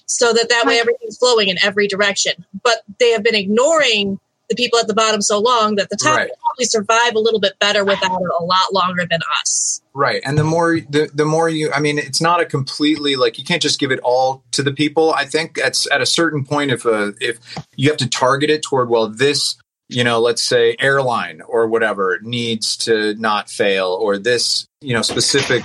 so 0.06 0.32
that 0.32 0.48
that 0.48 0.64
way 0.66 0.80
everything's 0.80 1.16
flowing 1.16 1.48
in 1.48 1.58
every 1.62 1.86
direction. 1.86 2.44
But 2.64 2.82
they 2.98 3.10
have 3.10 3.22
been 3.22 3.36
ignoring 3.36 4.18
the 4.48 4.54
people 4.54 4.78
at 4.78 4.86
the 4.86 4.94
bottom 4.94 5.20
so 5.20 5.38
long 5.38 5.76
that 5.76 5.90
the 5.90 5.96
top 5.96 6.16
Right. 6.16 6.28
will 6.28 6.36
probably 6.40 6.64
survive 6.64 7.14
a 7.14 7.18
little 7.18 7.40
bit 7.40 7.58
better 7.58 7.84
without 7.84 8.20
it 8.20 8.30
a 8.40 8.44
lot 8.44 8.72
longer 8.72 9.06
than 9.08 9.20
us. 9.40 9.80
Right. 9.94 10.22
And 10.24 10.38
the 10.38 10.44
more 10.44 10.80
the 10.80 11.10
the 11.12 11.24
more 11.24 11.48
you 11.48 11.70
I 11.72 11.80
mean 11.80 11.98
it's 11.98 12.20
not 12.20 12.40
a 12.40 12.46
completely 12.46 13.16
like 13.16 13.38
you 13.38 13.44
can't 13.44 13.62
just 13.62 13.78
give 13.78 13.90
it 13.90 14.00
all 14.00 14.42
to 14.52 14.62
the 14.62 14.72
people. 14.72 15.12
I 15.12 15.24
think 15.24 15.58
at 15.58 15.84
at 15.92 16.00
a 16.00 16.06
certain 16.06 16.44
point 16.44 16.70
if 16.70 16.84
a 16.84 17.14
if 17.20 17.38
you 17.76 17.88
have 17.90 17.98
to 17.98 18.08
target 18.08 18.50
it 18.50 18.62
toward 18.62 18.88
well 18.88 19.08
this 19.08 19.56
you 19.88 20.04
know 20.04 20.20
let's 20.20 20.46
say 20.46 20.76
airline 20.78 21.40
or 21.40 21.66
whatever 21.66 22.18
needs 22.22 22.76
to 22.76 23.14
not 23.14 23.50
fail 23.50 23.98
or 24.00 24.18
this 24.18 24.66
you 24.80 24.94
know 24.94 25.02
specific 25.02 25.64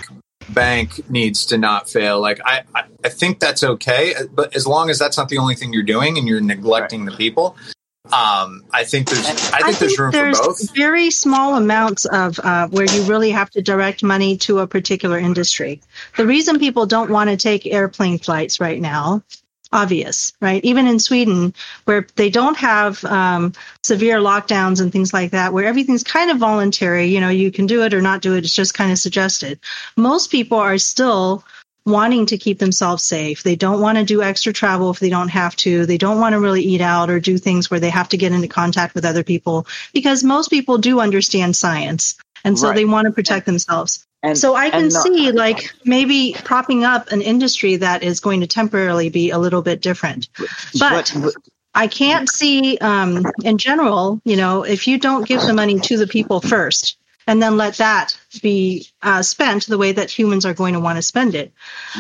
bank 0.49 1.09
needs 1.09 1.45
to 1.45 1.57
not 1.57 1.89
fail 1.89 2.19
like 2.19 2.39
I, 2.45 2.63
I 2.75 2.83
i 3.05 3.09
think 3.09 3.39
that's 3.39 3.63
okay 3.63 4.13
but 4.33 4.53
as 4.55 4.67
long 4.67 4.89
as 4.89 4.99
that's 4.99 5.17
not 5.17 5.29
the 5.29 5.37
only 5.37 5.55
thing 5.55 5.71
you're 5.71 5.83
doing 5.83 6.17
and 6.17 6.27
you're 6.27 6.41
neglecting 6.41 7.05
the 7.05 7.13
people 7.13 7.55
um 8.11 8.65
i 8.71 8.83
think 8.83 9.09
there's 9.09 9.25
i 9.53 9.61
think 9.61 9.77
there's 9.77 9.97
room 9.97 10.11
there's 10.11 10.37
for 10.37 10.47
both 10.47 10.75
very 10.75 11.09
small 11.09 11.55
amounts 11.55 12.03
of 12.05 12.37
uh, 12.39 12.67
where 12.67 12.85
you 12.85 13.03
really 13.03 13.31
have 13.31 13.49
to 13.49 13.61
direct 13.61 14.03
money 14.03 14.37
to 14.37 14.59
a 14.59 14.67
particular 14.67 15.17
industry. 15.17 15.81
The 16.17 16.25
reason 16.25 16.59
people 16.59 16.85
don't 16.85 17.09
want 17.09 17.29
to 17.29 17.37
take 17.37 17.65
airplane 17.65 18.19
flights 18.19 18.59
right 18.59 18.79
now, 18.79 19.23
obvious, 19.71 20.33
right? 20.41 20.63
Even 20.63 20.87
in 20.87 20.99
Sweden, 20.99 21.53
where 21.85 22.07
they 22.15 22.29
don't 22.29 22.57
have 22.57 23.03
um, 23.05 23.53
severe 23.83 24.17
lockdowns 24.17 24.81
and 24.81 24.91
things 24.91 25.13
like 25.13 25.31
that, 25.31 25.53
where 25.53 25.65
everything's 25.65 26.03
kind 26.03 26.29
of 26.29 26.37
voluntary, 26.37 27.05
you 27.05 27.19
know, 27.19 27.29
you 27.29 27.51
can 27.51 27.65
do 27.65 27.83
it 27.83 27.93
or 27.93 28.01
not 28.01 28.21
do 28.21 28.35
it, 28.35 28.43
it's 28.43 28.55
just 28.55 28.73
kind 28.73 28.91
of 28.91 28.99
suggested. 28.99 29.59
Most 29.97 30.31
people 30.31 30.57
are 30.57 30.77
still 30.77 31.43
wanting 31.85 32.25
to 32.27 32.37
keep 32.37 32.59
themselves 32.59 33.03
safe. 33.03 33.43
They 33.43 33.55
don't 33.55 33.81
want 33.81 33.97
to 33.97 34.03
do 34.05 34.21
extra 34.21 34.53
travel 34.53 34.89
if 34.91 34.99
they 34.99 35.09
don't 35.09 35.29
have 35.29 35.55
to. 35.57 35.85
They 35.85 35.97
don't 35.97 36.19
want 36.19 36.33
to 36.33 36.39
really 36.39 36.61
eat 36.63 36.81
out 36.81 37.09
or 37.09 37.19
do 37.19 37.37
things 37.37 37.69
where 37.69 37.79
they 37.79 37.89
have 37.89 38.09
to 38.09 38.17
get 38.17 38.31
into 38.31 38.47
contact 38.47 38.95
with 38.95 39.05
other 39.05 39.23
people 39.23 39.67
because 39.93 40.23
most 40.23 40.49
people 40.49 40.77
do 40.77 40.99
understand 40.99 41.55
science. 41.55 42.15
And 42.45 42.57
so 42.57 42.67
Right. 42.67 42.75
they 42.75 42.85
want 42.85 43.05
to 43.05 43.11
protect 43.11 43.45
themselves. 43.45 44.05
And 44.21 44.37
so 44.37 44.55
I 44.55 44.69
can 44.69 44.83
and 44.85 44.93
not- 44.93 45.03
see 45.03 45.31
like 45.31 45.73
maybe 45.83 46.35
propping 46.45 46.85
up 46.85 47.11
an 47.11 47.21
industry 47.21 47.75
that 47.77 48.03
is 48.03 48.21
going 48.21 48.39
to 48.41 48.47
temporarily 48.47 49.09
be 49.09 49.31
a 49.31 49.37
little 49.37 49.61
bit 49.61 49.81
different. 49.81 50.29
But 50.79 51.13
I 51.75 51.87
can't 51.87 52.29
see, 52.29 52.77
um, 52.77 53.25
in 53.43 53.57
general, 53.57 54.21
you 54.23 54.37
know, 54.37 54.63
if 54.63 54.87
you 54.87 54.97
don't 54.97 55.27
give 55.27 55.41
the 55.41 55.53
money 55.53 55.79
to 55.79 55.97
the 55.97 56.07
people 56.07 56.39
first 56.39 56.97
and 57.27 57.41
then 57.41 57.57
let 57.57 57.75
that 57.77 58.17
be 58.41 58.87
uh, 59.01 59.21
spent 59.21 59.67
the 59.67 59.77
way 59.77 59.91
that 59.91 60.09
humans 60.11 60.45
are 60.45 60.53
going 60.53 60.73
to 60.73 60.79
want 60.79 60.97
to 60.97 61.01
spend 61.01 61.35
it, 61.35 61.51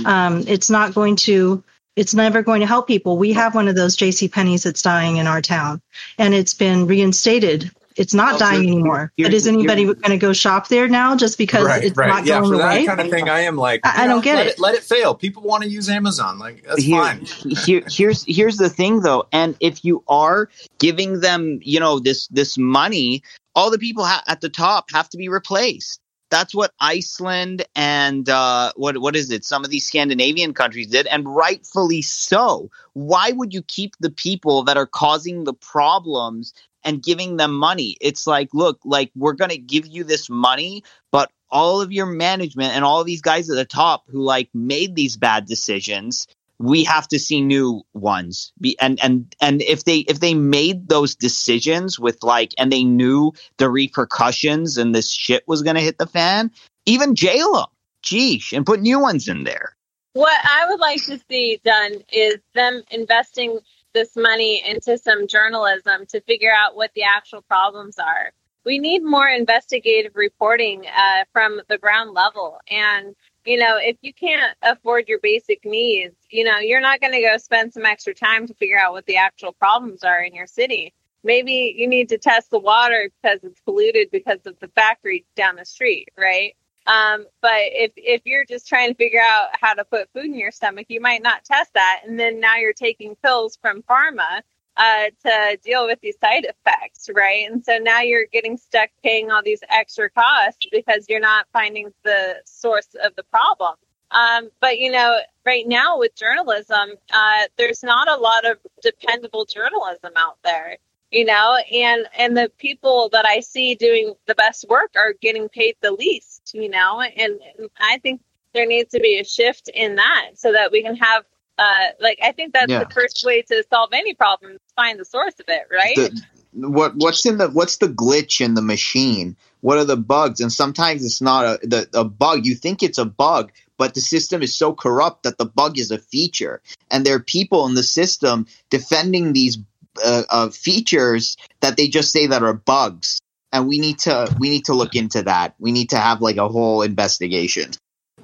um, 0.05 0.43
it's 0.47 0.69
not 0.69 0.93
going 0.93 1.15
to. 1.17 1.63
It's 1.95 2.15
never 2.15 2.41
going 2.41 2.61
to 2.61 2.65
help 2.65 2.87
people. 2.87 3.17
We 3.19 3.33
have 3.33 3.53
one 3.53 3.67
of 3.67 3.75
those 3.75 3.95
J.C. 3.95 4.27
Penney's 4.27 4.63
that's 4.63 4.81
dying 4.81 5.17
in 5.17 5.27
our 5.27 5.43
town, 5.43 5.79
and 6.17 6.33
it's 6.33 6.55
been 6.55 6.87
reinstated. 6.87 7.69
It's 7.95 8.15
not 8.15 8.31
Well, 8.31 8.39
dying 8.39 8.63
here- 8.63 8.71
anymore. 8.73 9.13
but 9.19 9.31
is 9.31 9.45
anybody 9.45 9.83
going 9.85 10.01
to 10.09 10.17
go 10.17 10.33
shop 10.33 10.69
there 10.69 10.87
now 10.87 11.15
just 11.15 11.37
because 11.37 11.63
right 11.67 11.83
it's 11.83 11.95
right 11.95 12.07
not 12.07 12.25
yeah 12.25 12.39
going 12.39 12.53
for 12.53 12.55
away? 12.63 12.85
that 12.87 12.87
kind 12.87 12.99
of 13.01 13.11
thing 13.11 13.29
i 13.29 13.41
am 13.41 13.55
like 13.55 13.81
I- 13.83 13.99
I 13.99 14.01
you 14.05 14.09
don't 14.09 14.23
get 14.23 14.37
let 14.37 14.47
it. 14.47 14.59
let 14.59 14.73
it 14.73 14.81
fail 14.81 15.13
people 15.13 15.43
want 15.43 15.61
to 15.61 15.69
use 15.69 15.87
amazon 15.89 16.39
like 16.39 16.63
that's 16.63 16.81
Here- 16.81 16.99
fine 17.03 17.25
here, 17.65 17.83
here's 17.87 18.23
here's 18.25 18.57
the 18.57 18.69
thing 18.69 19.01
though 19.01 19.27
and 19.31 19.55
if 19.59 19.85
you 19.85 20.03
are 20.07 20.49
giving 20.79 21.19
them 21.19 21.59
you 21.61 21.79
know 21.79 21.99
this 21.99 22.25
this 22.29 22.57
money 22.57 23.21
all 23.55 23.71
the 23.71 23.79
people 23.79 24.05
ha- 24.05 24.23
at 24.27 24.41
the 24.41 24.49
top 24.49 24.91
have 24.91 25.09
to 25.09 25.17
be 25.17 25.29
replaced 25.29 25.99
that's 26.33 26.55
what 26.55 26.73
Iceland 26.79 27.63
and 27.75 28.27
uh, 28.27 28.71
what 28.75 28.97
what 28.97 29.15
is 29.15 29.29
it? 29.29 29.45
Some 29.45 29.63
of 29.63 29.69
these 29.69 29.85
Scandinavian 29.85 30.55
countries 30.55 30.87
did, 30.87 31.05
and 31.05 31.27
rightfully 31.27 32.01
so. 32.01 32.71
Why 32.93 33.31
would 33.31 33.53
you 33.53 33.61
keep 33.61 33.93
the 33.99 34.09
people 34.09 34.63
that 34.63 34.75
are 34.75 34.87
causing 34.87 35.43
the 35.43 35.53
problems 35.53 36.51
and 36.83 37.03
giving 37.03 37.37
them 37.37 37.53
money? 37.53 37.97
It's 38.01 38.25
like, 38.25 38.49
look, 38.51 38.79
like 38.83 39.11
we're 39.15 39.33
gonna 39.33 39.57
give 39.57 39.85
you 39.85 40.03
this 40.03 40.27
money, 40.27 40.83
but 41.11 41.29
all 41.51 41.81
of 41.81 41.91
your 41.91 42.07
management 42.07 42.75
and 42.75 42.83
all 42.83 43.03
these 43.03 43.21
guys 43.21 43.47
at 43.51 43.55
the 43.55 43.63
top 43.63 44.05
who 44.07 44.19
like 44.19 44.49
made 44.55 44.95
these 44.95 45.17
bad 45.17 45.45
decisions 45.45 46.25
we 46.59 46.83
have 46.83 47.07
to 47.07 47.19
see 47.19 47.41
new 47.41 47.81
ones 47.93 48.53
Be, 48.59 48.77
and 48.79 48.99
and 49.03 49.35
and 49.41 49.61
if 49.61 49.83
they 49.85 49.99
if 49.99 50.19
they 50.19 50.33
made 50.33 50.89
those 50.89 51.15
decisions 51.15 51.99
with 51.99 52.23
like 52.23 52.53
and 52.57 52.71
they 52.71 52.83
knew 52.83 53.33
the 53.57 53.69
repercussions 53.69 54.77
and 54.77 54.93
this 54.93 55.09
shit 55.09 55.47
was 55.47 55.61
going 55.61 55.75
to 55.75 55.81
hit 55.81 55.97
the 55.97 56.07
fan 56.07 56.51
even 56.85 57.15
jail 57.15 57.53
them 57.53 57.65
Geesh, 58.03 58.51
and 58.51 58.65
put 58.65 58.81
new 58.81 58.99
ones 58.99 59.27
in 59.27 59.43
there 59.45 59.75
what 60.13 60.37
I 60.43 60.67
would 60.69 60.79
like 60.79 61.03
to 61.05 61.19
see 61.27 61.59
done 61.63 61.95
is 62.11 62.37
them 62.53 62.83
investing 62.91 63.59
this 63.93 64.15
money 64.15 64.63
into 64.67 64.97
some 64.97 65.27
journalism 65.27 66.05
to 66.07 66.21
figure 66.21 66.53
out 66.55 66.75
what 66.75 66.91
the 66.95 67.03
actual 67.03 67.41
problems 67.41 67.97
are. 67.99 68.31
We 68.65 68.79
need 68.79 69.03
more 69.03 69.27
investigative 69.27 70.13
reporting 70.15 70.85
uh, 70.87 71.25
from 71.31 71.61
the 71.67 71.77
ground 71.77 72.11
level. 72.11 72.59
And, 72.69 73.15
you 73.45 73.57
know, 73.57 73.77
if 73.77 73.97
you 74.01 74.13
can't 74.13 74.55
afford 74.61 75.07
your 75.07 75.19
basic 75.19 75.65
needs, 75.65 76.15
you 76.29 76.43
know, 76.43 76.59
you're 76.59 76.81
not 76.81 77.01
going 77.01 77.13
to 77.13 77.21
go 77.21 77.37
spend 77.37 77.73
some 77.73 77.85
extra 77.85 78.13
time 78.13 78.47
to 78.47 78.53
figure 78.53 78.79
out 78.79 78.93
what 78.93 79.05
the 79.05 79.17
actual 79.17 79.53
problems 79.53 80.03
are 80.03 80.21
in 80.21 80.33
your 80.33 80.47
city. 80.47 80.93
Maybe 81.23 81.73
you 81.77 81.87
need 81.87 82.09
to 82.09 82.17
test 82.17 82.51
the 82.51 82.59
water 82.59 83.09
because 83.21 83.39
it's 83.43 83.61
polluted 83.61 84.11
because 84.11 84.39
of 84.45 84.59
the 84.59 84.67
factory 84.69 85.25
down 85.35 85.55
the 85.55 85.65
street, 85.65 86.09
right? 86.17 86.55
Um, 86.85 87.25
but 87.41 87.51
if 87.53 87.93
if 87.95 88.21
you're 88.25 88.45
just 88.45 88.67
trying 88.67 88.89
to 88.89 88.95
figure 88.95 89.21
out 89.21 89.49
how 89.53 89.73
to 89.73 89.85
put 89.85 90.09
food 90.13 90.25
in 90.25 90.35
your 90.35 90.51
stomach, 90.51 90.87
you 90.89 90.99
might 90.99 91.23
not 91.23 91.45
test 91.45 91.73
that, 91.75 92.01
and 92.05 92.19
then 92.19 92.41
now 92.41 92.57
you're 92.57 92.73
taking 92.73 93.15
pills 93.23 93.57
from 93.61 93.83
pharma 93.83 94.41
uh, 94.77 95.05
to 95.25 95.57
deal 95.63 95.85
with 95.85 95.99
these 96.01 96.17
side 96.19 96.45
effects, 96.45 97.09
right? 97.13 97.49
And 97.49 97.63
so 97.63 97.77
now 97.77 98.01
you're 98.01 98.25
getting 98.31 98.57
stuck 98.57 98.89
paying 99.03 99.31
all 99.31 99.41
these 99.43 99.61
extra 99.69 100.09
costs 100.09 100.65
because 100.71 101.05
you're 101.09 101.19
not 101.19 101.47
finding 101.53 101.93
the 102.03 102.35
source 102.45 102.95
of 103.03 103.15
the 103.15 103.23
problem. 103.23 103.75
Um, 104.11 104.49
but 104.59 104.77
you 104.77 104.91
know, 104.91 105.19
right 105.45 105.67
now 105.67 105.97
with 105.97 106.15
journalism, 106.15 106.91
uh, 107.11 107.43
there's 107.57 107.83
not 107.83 108.07
a 108.07 108.15
lot 108.15 108.45
of 108.45 108.57
dependable 108.81 109.45
journalism 109.45 110.13
out 110.15 110.37
there 110.43 110.77
you 111.13 111.23
know 111.23 111.57
and 111.71 112.07
and 112.17 112.35
the 112.35 112.51
people 112.57 113.07
that 113.09 113.25
i 113.25 113.39
see 113.39 113.75
doing 113.75 114.13
the 114.25 114.35
best 114.35 114.65
work 114.67 114.91
are 114.95 115.13
getting 115.21 115.47
paid 115.47 115.75
the 115.81 115.91
least 115.91 116.51
you 116.53 116.67
know 116.67 117.01
and, 117.01 117.39
and 117.57 117.69
i 117.79 117.99
think 117.99 118.19
there 118.53 118.65
needs 118.65 118.91
to 118.91 118.99
be 118.99 119.19
a 119.19 119.23
shift 119.23 119.69
in 119.73 119.95
that 119.95 120.31
so 120.35 120.51
that 120.51 120.71
we 120.71 120.81
can 120.81 120.95
have 120.95 121.23
uh 121.57 121.87
like 121.99 122.19
i 122.23 122.31
think 122.31 122.53
that's 122.53 122.71
Yeah. 122.71 122.83
the 122.83 122.93
first 122.93 123.23
way 123.25 123.41
to 123.43 123.63
solve 123.71 123.89
any 123.93 124.13
problem 124.13 124.53
is 124.53 124.59
find 124.75 124.99
the 124.99 125.05
source 125.05 125.35
of 125.39 125.45
it 125.47 125.63
right? 125.71 125.95
The, 125.95 126.23
what 126.55 126.93
what's 126.95 127.25
in 127.25 127.37
the 127.37 127.49
what's 127.49 127.77
the 127.77 127.87
glitch 127.87 128.39
in 128.39 128.53
the 128.53 128.61
machine? 128.61 129.35
What 129.61 129.77
are 129.77 129.85
the 129.85 129.97
bugs? 129.97 130.39
And 130.39 130.51
sometimes 130.51 131.03
it's 131.03 131.21
not 131.21 131.45
a 131.45 131.67
the, 131.67 131.89
a 131.93 132.03
bug. 132.03 132.45
You 132.45 132.53
think 132.53 132.83
it's 132.83 132.97
a 132.97 133.05
bug 133.05 133.51
but 133.77 133.93
the 133.93 134.01
system 134.01 134.41
is 134.41 134.55
so 134.55 134.73
corrupt 134.73 135.23
that 135.23 135.37
the 135.37 135.45
bug 135.45 135.77
is 135.77 135.91
a 135.91 135.97
feature. 135.97 136.61
And 136.91 137.05
there 137.05 137.15
are 137.15 137.19
people 137.19 137.67
in 137.67 137.75
the 137.75 137.83
system 137.83 138.47
defending 138.69 139.33
these 139.33 139.57
uh, 140.03 140.23
uh, 140.29 140.49
features 140.49 141.37
that 141.61 141.77
they 141.77 141.87
just 141.87 142.11
say 142.11 142.27
that 142.27 142.43
are 142.43 142.53
bugs. 142.53 143.19
And 143.51 143.67
we 143.67 143.79
need 143.79 143.99
to 143.99 144.33
we 144.39 144.49
need 144.49 144.65
to 144.65 144.73
look 144.73 144.95
into 144.95 145.23
that. 145.23 145.55
We 145.59 145.71
need 145.71 145.89
to 145.91 145.97
have 145.97 146.21
like 146.21 146.37
a 146.37 146.47
whole 146.47 146.81
investigation 146.81 147.71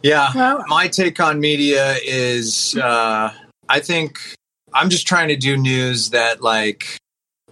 Yeah, 0.02 0.32
Well- 0.34 0.64
my 0.68 0.88
take 0.88 1.20
on 1.20 1.40
media 1.40 1.98
is 2.04 2.76
uh, 2.78 3.34
I 3.68 3.80
think 3.80 4.20
I'm 4.74 4.90
just 4.90 5.08
trying 5.08 5.30
to 5.30 5.36
do 5.36 5.58
news 5.58 6.12
that 6.12 6.42
like 6.42 6.98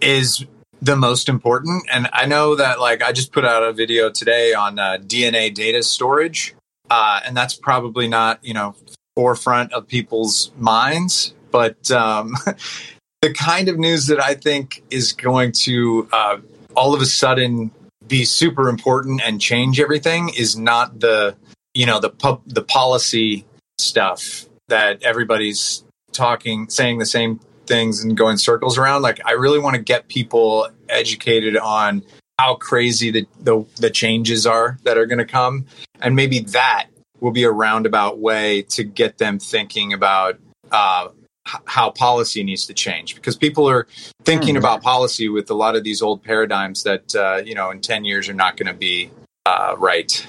is 0.00 0.44
the 0.80 0.96
most 0.96 1.28
important. 1.28 1.84
And 1.92 2.08
I 2.12 2.26
know 2.26 2.54
that 2.56 2.80
like 2.80 3.02
I 3.02 3.12
just 3.12 3.32
put 3.32 3.44
out 3.44 3.62
a 3.62 3.72
video 3.72 4.10
today 4.10 4.54
on 4.54 4.78
uh, 4.78 4.98
DNA 5.00 5.52
data 5.52 5.82
storage, 5.82 6.54
uh, 6.90 7.20
and 7.24 7.36
that's 7.36 7.54
probably 7.54 8.08
not 8.08 8.42
you 8.42 8.54
know 8.54 8.74
forefront 9.16 9.72
of 9.72 9.86
people's 9.88 10.50
minds, 10.56 11.34
but 11.50 11.90
um, 11.90 12.34
the 13.22 13.32
kind 13.34 13.68
of 13.68 13.78
news 13.78 14.06
that 14.06 14.22
I 14.22 14.34
think 14.34 14.82
is 14.90 15.12
going 15.12 15.52
to 15.64 16.08
uh, 16.12 16.38
all 16.76 16.94
of 16.94 17.02
a 17.02 17.06
sudden 17.06 17.72
be 18.06 18.24
super 18.24 18.68
important 18.68 19.20
and 19.24 19.40
change 19.40 19.80
everything 19.80 20.30
is 20.30 20.56
not 20.56 21.00
the 21.00 21.36
you 21.78 21.86
know 21.86 22.00
the 22.00 22.10
pub 22.10 22.42
the 22.46 22.62
policy 22.62 23.44
stuff 23.78 24.46
that 24.66 25.00
everybody's 25.02 25.84
talking 26.12 26.68
saying 26.68 26.98
the 26.98 27.06
same 27.06 27.38
things 27.66 28.02
and 28.02 28.16
going 28.16 28.36
circles 28.36 28.76
around. 28.76 29.02
Like 29.02 29.20
i 29.24 29.32
really 29.32 29.60
want 29.60 29.76
to 29.76 29.82
get 29.82 30.08
people 30.08 30.68
educated 30.88 31.56
on 31.56 32.02
how 32.38 32.56
crazy 32.56 33.10
the 33.12 33.26
the, 33.40 33.64
the 33.76 33.90
changes 33.90 34.44
are 34.44 34.78
that 34.82 34.98
are 34.98 35.06
going 35.06 35.18
to 35.26 35.32
come. 35.40 35.66
And 36.00 36.16
maybe 36.16 36.40
that 36.40 36.86
will 37.20 37.30
be 37.30 37.44
a 37.44 37.50
roundabout 37.50 38.18
way 38.18 38.62
to 38.62 38.82
get 38.84 39.18
them 39.18 39.38
thinking 39.38 39.92
about 39.92 40.38
uh, 40.72 41.08
h- 41.48 41.60
how 41.66 41.90
policy 41.90 42.42
needs 42.42 42.66
to 42.66 42.74
change. 42.74 43.14
Because 43.16 43.36
people 43.36 43.68
are 43.68 43.86
thinking 44.24 44.54
Hmm. 44.54 44.64
about 44.64 44.82
policy 44.82 45.28
with 45.28 45.48
a 45.50 45.54
lot 45.54 45.76
of 45.76 45.84
these 45.84 46.02
old 46.02 46.24
paradigms 46.24 46.82
that 46.82 47.14
uh, 47.14 47.36
you 47.44 47.54
know 47.54 47.70
in 47.70 47.80
10 47.80 48.04
years 48.04 48.28
are 48.28 48.34
not 48.44 48.56
going 48.56 48.66
to 48.74 48.78
be 48.88 49.10
uh, 49.46 49.74
right 49.78 50.26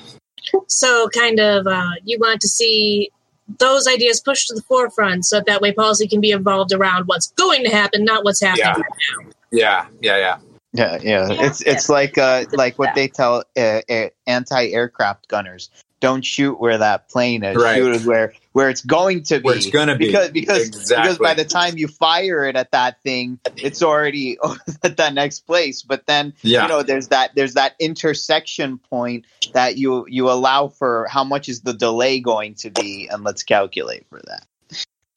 So, 0.67 1.09
kind 1.09 1.39
of, 1.39 1.67
uh, 1.67 1.91
you 2.03 2.17
want 2.19 2.41
to 2.41 2.47
see 2.47 3.11
those 3.57 3.87
ideas 3.87 4.19
pushed 4.21 4.47
to 4.47 4.53
the 4.53 4.61
forefront 4.61 5.25
so 5.25 5.37
that, 5.37 5.45
that 5.47 5.61
way 5.61 5.71
policy 5.71 6.07
can 6.07 6.21
be 6.21 6.31
evolved 6.31 6.71
around 6.71 7.05
what's 7.07 7.31
going 7.31 7.63
to 7.63 7.69
happen, 7.71 8.03
not 8.05 8.23
what's 8.23 8.41
happening 8.41 8.65
Yeah. 8.67 8.73
right 8.73 9.25
now. 9.25 9.31
yeah 9.51 9.85
yeah 10.01 10.17
yeah 10.17 10.37
Yeah, 10.73 10.99
yeah. 11.01 11.27
It's 11.45 11.61
it's 11.61 11.89
like 11.89 12.17
uh 12.19 12.45
like 12.51 12.77
what 12.77 12.93
they 12.93 13.07
tell 13.07 13.43
uh, 13.57 13.81
uh, 13.89 14.09
anti-aircraft 14.27 15.27
gunners: 15.27 15.71
don't 15.99 16.23
shoot 16.23 16.59
where 16.59 16.77
that 16.77 17.09
plane 17.09 17.43
is. 17.43 17.55
Right. 17.55 17.75
Shoot 17.75 18.05
where 18.05 18.33
where 18.53 18.69
it's 18.69 18.81
going 18.81 19.23
to 19.23 19.39
be. 19.39 19.43
Where 19.43 19.55
it's 19.57 19.69
gonna 19.69 19.95
be. 19.95 20.07
because 20.07 20.29
because 20.31 20.69
because 20.89 21.17
by 21.17 21.33
the 21.33 21.45
time 21.45 21.77
you 21.77 21.87
fire 21.87 22.45
it 22.45 22.55
at 22.55 22.71
that 22.71 23.01
thing, 23.03 23.39
it's 23.57 23.81
already 23.83 24.37
at 24.83 24.97
that 24.97 25.13
next 25.13 25.41
place. 25.41 25.81
But 25.81 26.05
then 26.07 26.33
Yeah. 26.41 26.63
you 26.63 26.69
know 26.69 26.83
there's 26.83 27.09
that 27.09 27.35
there's 27.35 27.53
that 27.55 27.75
intersection 27.79 28.77
point 28.77 29.25
that 29.53 29.77
you 29.77 30.05
you 30.07 30.29
allow 30.29 30.67
for 30.67 31.07
how 31.09 31.23
much 31.23 31.49
is 31.49 31.61
the 31.61 31.73
delay 31.73 32.19
going 32.19 32.55
to 32.55 32.69
be, 32.69 33.07
and 33.11 33.23
let's 33.23 33.43
calculate 33.43 34.05
for 34.09 34.21
that. 34.25 34.45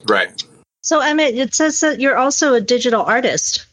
right 0.08 0.42
So 0.82 1.00
Emmett, 1.00 1.34
it 1.36 1.54
says 1.54 1.80
that 1.80 2.00
you're 2.00 2.16
also 2.18 2.54
a 2.54 2.60
digital 2.60 3.02
artist. 3.02 3.66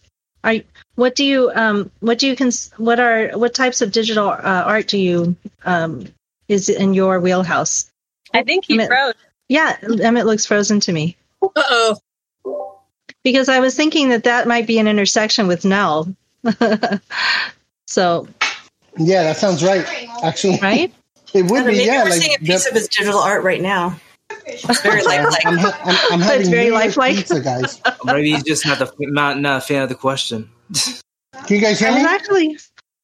Are 0.43 0.53
you- 0.53 0.63
what 0.95 1.15
do 1.15 1.23
you 1.23 1.49
um 1.55 1.89
what 2.01 2.19
do 2.19 2.27
you 2.27 2.35
cons- 2.35 2.71
what 2.77 2.99
are 2.99 3.29
what 3.37 3.53
types 3.53 3.81
of 3.81 3.91
digital 3.91 4.27
uh, 4.27 4.63
art 4.65 4.87
do 4.87 4.97
you 4.97 5.35
um 5.63 6.05
is 6.49 6.67
in 6.69 6.93
your 6.93 7.19
wheelhouse? 7.21 7.89
i 8.33 8.43
think 8.43 8.65
he 8.65 8.73
Emmett- 8.75 8.89
froze 8.89 9.13
Yeah, 9.47 9.77
Emmett 10.01 10.25
looks 10.25 10.45
frozen 10.45 10.79
to 10.81 10.91
me 10.91 11.15
Uh 11.41 11.47
oh. 11.55 12.79
because 13.23 13.47
I 13.49 13.59
was 13.59 13.75
thinking 13.75 14.09
that 14.09 14.23
that 14.25 14.47
might 14.47 14.67
be 14.67 14.77
an 14.79 14.87
intersection 14.87 15.47
with 15.47 15.63
Nel. 15.65 16.13
so 17.87 18.27
Yeah, 18.97 19.23
that 19.23 19.37
sounds 19.37 19.63
right. 19.63 19.85
Actually, 20.23 20.59
right. 20.61 20.93
it 21.33 21.43
would 21.49 21.65
be. 21.65 21.71
maybe 21.71 21.85
Yeah, 21.85 22.03
we're 22.03 22.09
like 22.11 22.21
seeing 22.21 22.35
a 22.35 22.39
piece 22.39 22.63
the- 22.65 22.69
of 22.71 22.75
his 22.75 22.87
digital 22.89 23.19
art 23.19 23.43
right 23.43 23.61
now. 23.61 23.99
It's 24.45 24.81
very 24.81 25.01
lifelike. 25.03 25.45
I'm, 25.45 25.57
ha- 25.57 25.79
I'm, 26.11 26.21
I'm 26.21 26.39
It's 26.39 26.49
very 26.49 26.69
lifelike. 26.71 27.15
pizza, 27.15 27.39
guys. 27.39 27.81
Maybe 28.05 28.31
he's 28.31 28.43
just 28.43 28.65
not 28.65 28.77
the 28.79 28.91
not 28.99 29.39
not 29.39 29.57
a 29.57 29.61
fan 29.61 29.81
of 29.83 29.89
the 29.89 29.95
question. 29.95 30.49
Can 31.45 31.55
you 31.55 31.61
guys 31.61 31.79
hear 31.79 31.89
I 31.89 31.93
was 31.93 32.03
me? 32.03 32.09
actually 32.09 32.57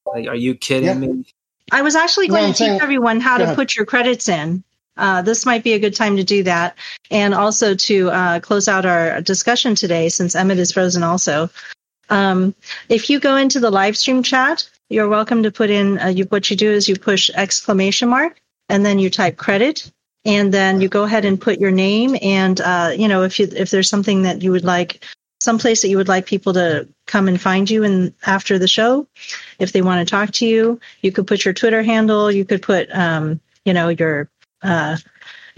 Like, 0.05 0.27
are 0.27 0.35
you 0.35 0.53
kidding 0.55 0.87
Yeah. 0.89 0.93
me? 1.07 1.25
I 1.71 1.81
was 1.81 1.95
actually 1.95 2.27
going 2.27 2.45
I'm 2.45 2.53
to 2.53 2.57
teach 2.57 2.81
everyone 2.81 3.19
how 3.19 3.37
to 3.37 3.43
ahead. 3.45 3.55
put 3.55 3.75
your 3.75 3.85
credits 3.85 4.29
in. 4.29 4.63
Uh, 4.97 5.21
this 5.21 5.45
might 5.45 5.63
be 5.63 5.73
a 5.73 5.79
good 5.79 5.95
time 5.95 6.15
to 6.17 6.23
do 6.23 6.43
that, 6.43 6.77
and 7.11 7.33
also 7.33 7.75
to 7.75 8.09
uh, 8.11 8.39
close 8.39 8.67
out 8.67 8.85
our 8.85 9.19
discussion 9.21 9.75
today, 9.75 10.07
since 10.09 10.35
Emmett 10.35 10.57
is 10.57 10.71
frozen. 10.71 11.03
Also, 11.03 11.49
um, 12.09 12.55
if 12.87 13.09
you 13.09 13.19
go 13.19 13.35
into 13.35 13.59
the 13.59 13.71
live 13.71 13.97
stream 13.97 14.23
chat, 14.23 14.69
you're 14.89 15.09
welcome 15.09 15.43
to 15.43 15.51
put 15.51 15.69
in. 15.69 15.99
Uh, 15.99 16.07
you, 16.07 16.23
what 16.25 16.49
you 16.49 16.55
do 16.55 16.71
is 16.71 16.87
you 16.87 16.95
push 16.95 17.29
exclamation 17.33 18.07
mark, 18.07 18.39
and 18.69 18.85
then 18.85 18.99
you 18.99 19.09
type 19.09 19.35
credit, 19.35 19.91
and 20.23 20.53
then 20.53 20.79
you 20.79 20.87
go 20.87 21.03
ahead 21.03 21.25
and 21.25 21.41
put 21.41 21.59
your 21.59 21.71
name, 21.71 22.15
and 22.21 22.61
uh, 22.61 22.93
you 22.95 23.09
know 23.09 23.23
if 23.23 23.37
you 23.37 23.49
if 23.53 23.71
there's 23.71 23.89
something 23.89 24.21
that 24.21 24.41
you 24.41 24.51
would 24.51 24.63
like, 24.63 25.03
some 25.39 25.57
place 25.59 25.81
that 25.81 25.89
you 25.89 25.97
would 25.97 26.07
like 26.07 26.25
people 26.25 26.53
to 26.53 26.87
come 27.07 27.27
and 27.27 27.39
find 27.39 27.69
you, 27.69 27.83
and 27.83 28.13
after 28.25 28.57
the 28.57 28.67
show, 28.67 29.07
if 29.59 29.71
they 29.71 29.81
want 29.81 30.05
to 30.07 30.09
talk 30.09 30.31
to 30.31 30.45
you, 30.45 30.79
you 31.01 31.11
could 31.11 31.27
put 31.27 31.45
your 31.45 31.53
Twitter 31.53 31.83
handle. 31.83 32.31
You 32.31 32.45
could 32.45 32.61
put, 32.61 32.89
um, 32.91 33.39
you 33.65 33.73
know, 33.73 33.89
your 33.89 34.29
uh, 34.61 34.97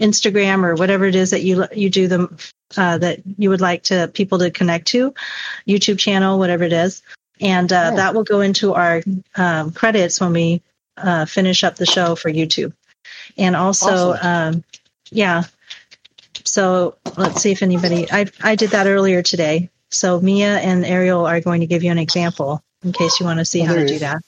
Instagram 0.00 0.64
or 0.64 0.74
whatever 0.74 1.04
it 1.06 1.14
is 1.14 1.30
that 1.30 1.42
you 1.42 1.66
you 1.72 1.90
do 1.90 2.06
them 2.08 2.36
uh, 2.76 2.98
that 2.98 3.20
you 3.38 3.50
would 3.50 3.60
like 3.60 3.82
to 3.84 4.08
people 4.12 4.38
to 4.38 4.50
connect 4.50 4.88
to, 4.88 5.14
YouTube 5.66 5.98
channel, 5.98 6.38
whatever 6.38 6.64
it 6.64 6.72
is, 6.72 7.02
and 7.40 7.72
uh, 7.72 7.90
Oh. 7.92 7.96
that 7.96 8.14
will 8.14 8.24
go 8.24 8.40
into 8.40 8.74
our 8.74 9.02
um, 9.36 9.72
credits 9.72 10.20
when 10.20 10.32
we 10.32 10.62
uh, 10.96 11.24
finish 11.24 11.64
up 11.64 11.76
the 11.76 11.86
show 11.86 12.14
for 12.14 12.30
YouTube. 12.30 12.72
And 13.36 13.54
also, 13.56 14.14
um, 14.20 14.64
yeah. 15.10 15.44
So 16.48 16.96
let's 17.16 17.40
see 17.42 17.52
if 17.52 17.62
anybody. 17.62 18.10
I 18.10 18.26
I 18.42 18.54
did 18.54 18.70
that 18.70 18.86
earlier 18.86 19.22
today. 19.22 19.70
So 19.90 20.20
Mea 20.20 20.44
and 20.44 20.84
Ariel 20.84 21.26
are 21.26 21.40
going 21.40 21.60
to 21.60 21.66
give 21.66 21.82
you 21.82 21.90
an 21.90 21.98
example 21.98 22.62
in 22.84 22.92
case 22.92 23.18
you 23.20 23.26
want 23.26 23.38
to 23.38 23.44
see 23.44 23.62
Oh, 23.62 23.66
how 23.66 23.74
to 23.74 23.82
it 23.82 23.88
do 23.88 23.98
that. 24.00 24.18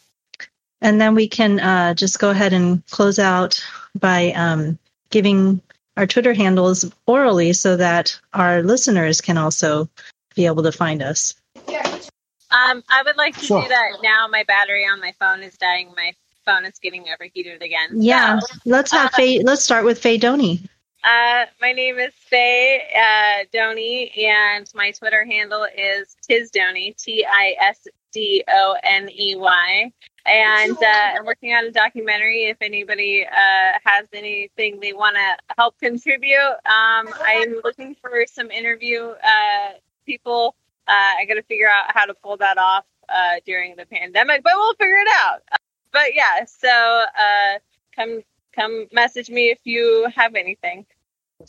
And 0.81 1.01
then 1.01 1.15
we 1.15 1.29
can 1.29 1.61
uh, 1.61 1.95
just 1.95 2.19
go 2.19 2.31
ahead 2.31 2.53
and 2.53 2.85
close 2.87 3.19
out 3.19 3.63
by 3.99 4.33
um, 4.33 4.79
giving 5.11 5.61
our 5.97 6.07
Twitter 6.07 6.33
handles 6.33 6.91
orally 7.07 7.53
so 7.53 7.77
that 7.77 8.19
our 8.33 8.63
listeners 8.63 9.21
can 9.21 9.37
also 9.37 9.89
be 10.35 10.47
able 10.47 10.63
to 10.63 10.73
find 10.73 11.03
us. 11.03 11.35
um 12.53 12.83
i 12.89 13.03
would 13.05 13.17
like 13.17 13.37
to 13.37 13.45
Sure. 13.47 13.63
do 13.63 13.69
that 13.69 13.99
now 14.03 14.27
my 14.29 14.43
battery 14.45 14.85
on 14.85 15.01
my 15.01 15.13
phone 15.21 15.43
is 15.43 15.57
dying 15.59 15.93
my 15.97 16.13
phone 16.47 16.65
is 16.65 16.79
getting 16.79 17.05
overheated 17.13 17.63
again 17.63 17.89
Yeah, 17.93 18.39
So, 18.41 18.47
let's 18.65 18.91
have 18.93 19.07
uh, 19.13 19.17
Faye. 19.17 19.43
Let's 19.43 19.63
start 19.63 19.85
with 19.85 19.99
Faye 20.01 20.19
Doney. 20.19 20.63
Uh, 21.03 21.47
my 21.63 21.73
name 21.73 21.99
is 21.99 22.13
Faye 22.15 22.83
uh, 22.95 23.59
and 23.59 24.71
my 24.75 24.91
Twitter 24.91 25.25
handle 25.25 25.67
is 25.77 26.15
Tisdoney, 26.29 26.95
T 26.97 27.25
I 27.27 27.57
S 27.59 27.89
D 28.13 28.45
O 28.49 28.77
N 28.83 29.09
E 29.09 29.35
Y. 29.35 29.93
And 30.27 30.77
uh, 30.77 31.17
I'm 31.17 31.25
working 31.25 31.55
on 31.55 31.65
a 31.65 31.71
documentary. 31.71 32.45
If 32.45 32.59
anybody 32.61 33.25
uh, 33.25 33.79
has 33.83 34.09
anything 34.13 34.79
they 34.79 34.93
want 34.93 35.17
to 35.17 35.55
help 35.57 35.79
contribute, 35.79 36.37
um, 36.67 37.09
I'm 37.25 37.61
looking 37.65 37.97
for 38.03 38.27
some 38.31 38.51
interview 38.51 39.05
uh, 39.05 39.71
people. 40.05 40.55
Uh, 40.87 40.93
I 41.19 41.25
got 41.27 41.35
to 41.35 41.43
figure 41.45 41.69
out 41.69 41.97
how 41.97 42.05
to 42.05 42.13
pull 42.13 42.37
that 42.37 42.59
off 42.59 42.85
uh, 43.09 43.37
during 43.47 43.75
the 43.77 43.87
pandemic, 43.87 44.43
but 44.43 44.53
we'll 44.55 44.75
figure 44.75 45.01
it 45.01 45.09
out. 45.25 45.41
But 45.93 46.15
yeah, 46.15 46.45
so 46.45 47.05
come 47.97 48.23
come 48.61 48.87
message 48.93 49.31
me 49.31 49.51
if 49.51 49.59
you 49.65 50.09
have 50.15 50.35
anything. 50.35 50.87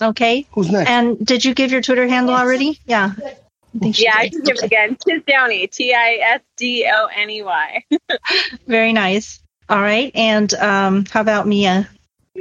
Okay. 0.02 0.48
Who's 0.52 0.70
next? 0.70 0.90
And 0.90 1.26
did 1.26 1.44
you 1.44 1.54
give 1.54 1.72
your 1.72 1.82
Twitter 1.82 2.08
handle 2.08 2.34
already? 2.34 2.80
Yeah. 2.86 3.14
I 3.20 3.80
think 3.80 3.96
she 3.96 4.06
Yeah, 4.06 4.16
I 4.16 4.30
can 4.30 4.42
give 4.42 4.58
it 4.58 4.64
again. 4.64 4.96
Tisdoney, 4.96 5.70
T 5.70 5.94
I 5.94 6.20
S 6.36 6.42
D 6.58 6.90
O 6.92 7.08
N 7.14 7.30
E 7.30 7.44
Y. 7.44 7.84
Very 8.68 8.94
nice. 8.94 9.42
All 9.70 9.82
right. 9.82 10.12
And 10.16 10.54
um, 10.56 11.06
how 11.06 11.22
about 11.22 11.48
Mea? 11.48 11.86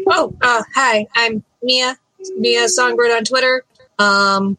Oh, 0.06 0.34
uh, 0.40 0.62
hi, 0.74 1.06
I'm 1.14 1.44
Mea. 1.62 1.94
Mea 2.36 2.68
Songbird 2.68 3.10
on 3.10 3.24
Twitter. 3.24 3.64
Um, 3.98 4.56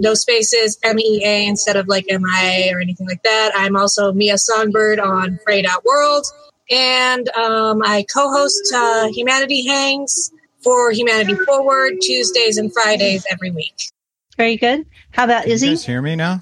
no 0.00 0.14
spaces, 0.14 0.78
M 0.82 0.98
E 0.98 1.22
A 1.24 1.46
instead 1.46 1.76
of 1.76 1.88
like 1.88 2.06
M 2.08 2.24
I 2.26 2.66
A 2.66 2.74
or 2.74 2.80
anything 2.80 3.06
like 3.06 3.22
that. 3.22 3.52
I'm 3.54 3.76
also 3.76 4.12
Mea 4.12 4.36
Songbird 4.36 4.98
on 5.00 5.38
Fray.World. 5.44 6.26
And 6.70 7.28
um, 7.30 7.82
I 7.84 8.04
co 8.12 8.30
host 8.30 8.72
uh, 8.74 9.08
Humanity 9.08 9.66
Hangs 9.66 10.30
for 10.62 10.90
Humanity 10.92 11.34
Forward 11.46 11.94
Tuesdays 12.00 12.56
and 12.56 12.72
Fridays 12.72 13.26
every 13.30 13.50
week. 13.50 13.90
Very 14.36 14.56
good. 14.56 14.86
How 15.10 15.24
about 15.24 15.42
Can 15.42 15.50
you 15.50 15.54
Izzy? 15.54 15.68
guys 15.70 15.84
hear 15.84 16.00
me 16.00 16.16
now? 16.16 16.40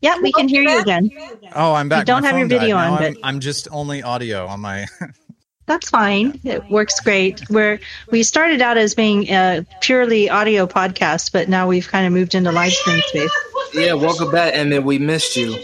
Yeah, 0.00 0.18
we 0.20 0.32
can 0.32 0.48
hear 0.48 0.62
you 0.62 0.80
again. 0.80 1.10
Oh, 1.54 1.74
I'm 1.74 1.88
back. 1.90 2.00
You 2.00 2.04
don't 2.06 2.22
My 2.22 2.28
have 2.28 2.38
your 2.38 2.48
phone 2.48 2.48
died. 2.48 2.60
video 2.60 2.76
Now 2.76 2.94
on, 2.94 3.02
I'm, 3.02 3.12
but- 3.14 3.20
I'm 3.22 3.40
just 3.40 3.68
only 3.70 4.02
audio 4.02 4.46
on 4.46 4.60
my. 4.60 4.86
That's 5.66 5.88
fine. 5.90 6.40
It 6.42 6.68
works 6.68 6.98
great. 6.98 7.48
We're 7.48 7.78
we 8.10 8.24
started 8.24 8.60
out 8.60 8.76
as 8.76 8.94
being 8.96 9.28
a 9.30 9.64
purely 9.80 10.28
audio 10.28 10.66
podcast, 10.66 11.30
but 11.32 11.48
now 11.48 11.68
we've 11.68 11.86
kind 11.86 12.06
of 12.08 12.12
moved 12.12 12.34
into 12.34 12.50
live 12.50 12.72
stream 12.72 13.00
space. 13.06 13.30
Yeah, 13.72 13.92
welcome 13.92 14.32
back, 14.32 14.54
Emmett. 14.56 14.82
We 14.82 14.98
missed 14.98 15.36
you. 15.36 15.62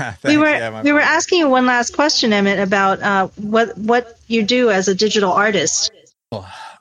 Thanks, 0.00 0.18
we 0.24 0.38
were 0.38 0.50
yeah, 0.50 0.82
we 0.82 0.92
were 0.92 1.00
asking 1.00 1.40
you 1.40 1.48
one 1.48 1.66
last 1.66 1.94
question, 1.94 2.32
Emmett, 2.32 2.58
about 2.58 3.00
uh, 3.02 3.28
what 3.36 3.76
what 3.76 4.18
you 4.26 4.42
do 4.42 4.70
as 4.70 4.88
a 4.88 4.94
digital 4.94 5.32
artist. 5.32 5.92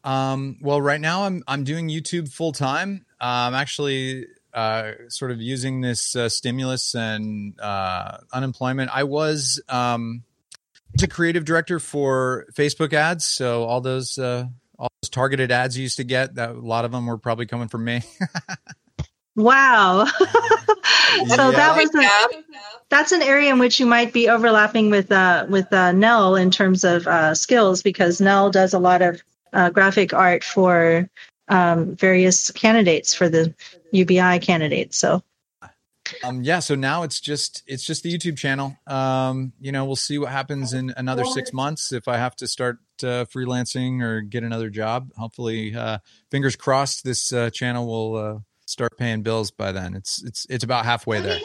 Um, 0.03 0.57
well, 0.61 0.81
right 0.81 1.01
now 1.01 1.23
I'm 1.23 1.43
I'm 1.47 1.63
doing 1.63 1.89
YouTube 1.89 2.31
full 2.31 2.51
time. 2.51 3.05
I'm 3.19 3.53
actually 3.53 4.27
uh, 4.53 4.93
sort 5.09 5.31
of 5.31 5.41
using 5.41 5.81
this 5.81 6.15
uh, 6.15 6.29
stimulus 6.29 6.95
and 6.95 7.59
uh, 7.59 8.17
unemployment. 8.31 8.89
I 8.93 9.03
was 9.03 9.61
um, 9.67 10.23
a 11.01 11.07
creative 11.07 11.45
director 11.45 11.79
for 11.79 12.45
Facebook 12.53 12.93
ads, 12.93 13.25
so 13.25 13.63
all 13.63 13.81
those 13.81 14.17
uh, 14.17 14.45
all 14.77 14.89
those 15.01 15.09
targeted 15.09 15.51
ads 15.51 15.77
you 15.77 15.83
used 15.83 15.97
to 15.97 16.03
get, 16.03 16.35
that 16.35 16.51
a 16.51 16.53
lot 16.53 16.85
of 16.85 16.91
them 16.91 17.05
were 17.05 17.17
probably 17.17 17.45
coming 17.45 17.67
from 17.67 17.83
me. 17.83 18.01
Wow. 19.39 20.05
so 21.27 21.51
that 21.51 21.73
was 21.77 21.95
a, 21.95 22.43
that's 22.89 23.13
an 23.13 23.21
area 23.21 23.53
in 23.53 23.57
which 23.57 23.79
you 23.79 23.85
might 23.85 24.11
be 24.11 24.27
overlapping 24.27 24.89
with 24.89 25.11
uh, 25.13 25.45
with 25.47 25.71
uh, 25.71 25.93
Nel 25.93 26.35
in 26.35 26.51
terms 26.51 26.83
of 26.83 27.07
uh, 27.07 27.33
skills 27.33 27.81
because 27.81 28.19
Nel 28.19 28.51
does 28.51 28.73
a 28.73 28.79
lot 28.79 29.01
of 29.01 29.23
uh, 29.53 29.69
graphic 29.69 30.13
art 30.13 30.43
for 30.43 31.09
um, 31.47 31.95
various 31.95 32.51
candidates 32.51 33.13
for 33.13 33.29
the 33.29 33.53
UBI 33.93 34.39
candidates. 34.39 34.97
So 34.97 35.23
um, 36.23 36.43
yeah, 36.43 36.59
so 36.59 36.75
now 36.75 37.03
it's 37.03 37.21
just 37.21 37.63
it's 37.65 37.85
just 37.85 38.03
the 38.03 38.13
YouTube 38.13 38.37
channel. 38.37 38.77
Um, 38.87 39.53
you 39.61 39.71
know, 39.71 39.85
we'll 39.85 39.95
see 39.95 40.17
what 40.17 40.31
happens 40.31 40.73
in 40.73 40.93
another 40.97 41.23
six 41.23 41.53
months 41.53 41.93
if 41.93 42.09
I 42.09 42.17
have 42.17 42.35
to 42.37 42.47
start 42.47 42.79
uh, 43.03 43.25
freelancing 43.25 44.01
or 44.01 44.21
get 44.21 44.43
another 44.43 44.69
job. 44.69 45.11
Hopefully, 45.17 45.75
uh, 45.75 45.99
fingers 46.29 46.57
crossed, 46.57 47.03
this 47.03 47.31
uh, 47.31 47.49
channel 47.51 47.87
will 47.87 48.15
uh, 48.15 48.39
start 48.69 48.97
paying 48.97 49.21
bills 49.21 49.51
by 49.51 49.71
then. 49.71 49.95
It's 49.95 50.23
it's 50.23 50.45
it's 50.49 50.63
about 50.63 50.85
halfway 50.85 51.19
there. 51.21 51.39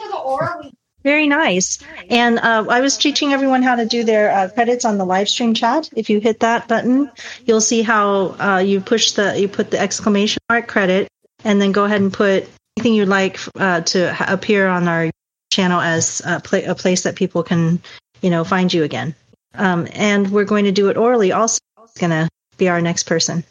very 1.05 1.27
nice. 1.27 1.77
And 2.09 2.39
uh, 2.39 2.65
I 2.67 2.81
was 2.81 2.97
teaching 2.97 3.31
everyone 3.31 3.61
how 3.61 3.75
to 3.75 3.85
do 3.85 4.03
their 4.03 4.31
uh, 4.31 4.49
credits 4.49 4.85
on 4.85 4.97
the 4.97 5.05
live 5.05 5.29
stream 5.29 5.53
chat. 5.53 5.87
If 5.95 6.09
you 6.09 6.19
hit 6.19 6.39
that 6.39 6.67
button, 6.67 7.11
you'll 7.45 7.61
see 7.61 7.83
how 7.83 8.35
uh, 8.39 8.57
you 8.57 8.81
push 8.81 9.11
the 9.11 9.39
you 9.39 9.47
put 9.47 9.69
the 9.69 9.79
exclamation 9.79 10.39
mark 10.49 10.67
credit, 10.67 11.07
and 11.43 11.61
then 11.61 11.71
go 11.71 11.85
ahead 11.85 12.01
and 12.01 12.11
put 12.11 12.49
anything 12.75 12.95
you'd 12.95 13.07
like 13.07 13.39
uh, 13.59 13.81
to 13.81 14.33
appear 14.33 14.67
on 14.67 14.87
our 14.87 15.11
channel 15.51 15.79
as 15.79 16.23
a, 16.25 16.39
pla- 16.39 16.65
a 16.65 16.73
place 16.73 17.03
that 17.03 17.15
people 17.15 17.43
can 17.43 17.79
you 18.21 18.31
know 18.31 18.43
find 18.43 18.73
you 18.73 18.83
again. 18.83 19.13
Um, 19.53 19.87
and 19.93 20.31
we're 20.31 20.43
going 20.43 20.65
to 20.65 20.71
do 20.71 20.89
it 20.89 20.97
orally. 20.97 21.31
Also, 21.31 21.59
it's 21.83 21.93
gonna 21.99 22.27
be 22.57 22.67
our 22.67 22.81
next 22.81 23.03
person. 23.03 23.43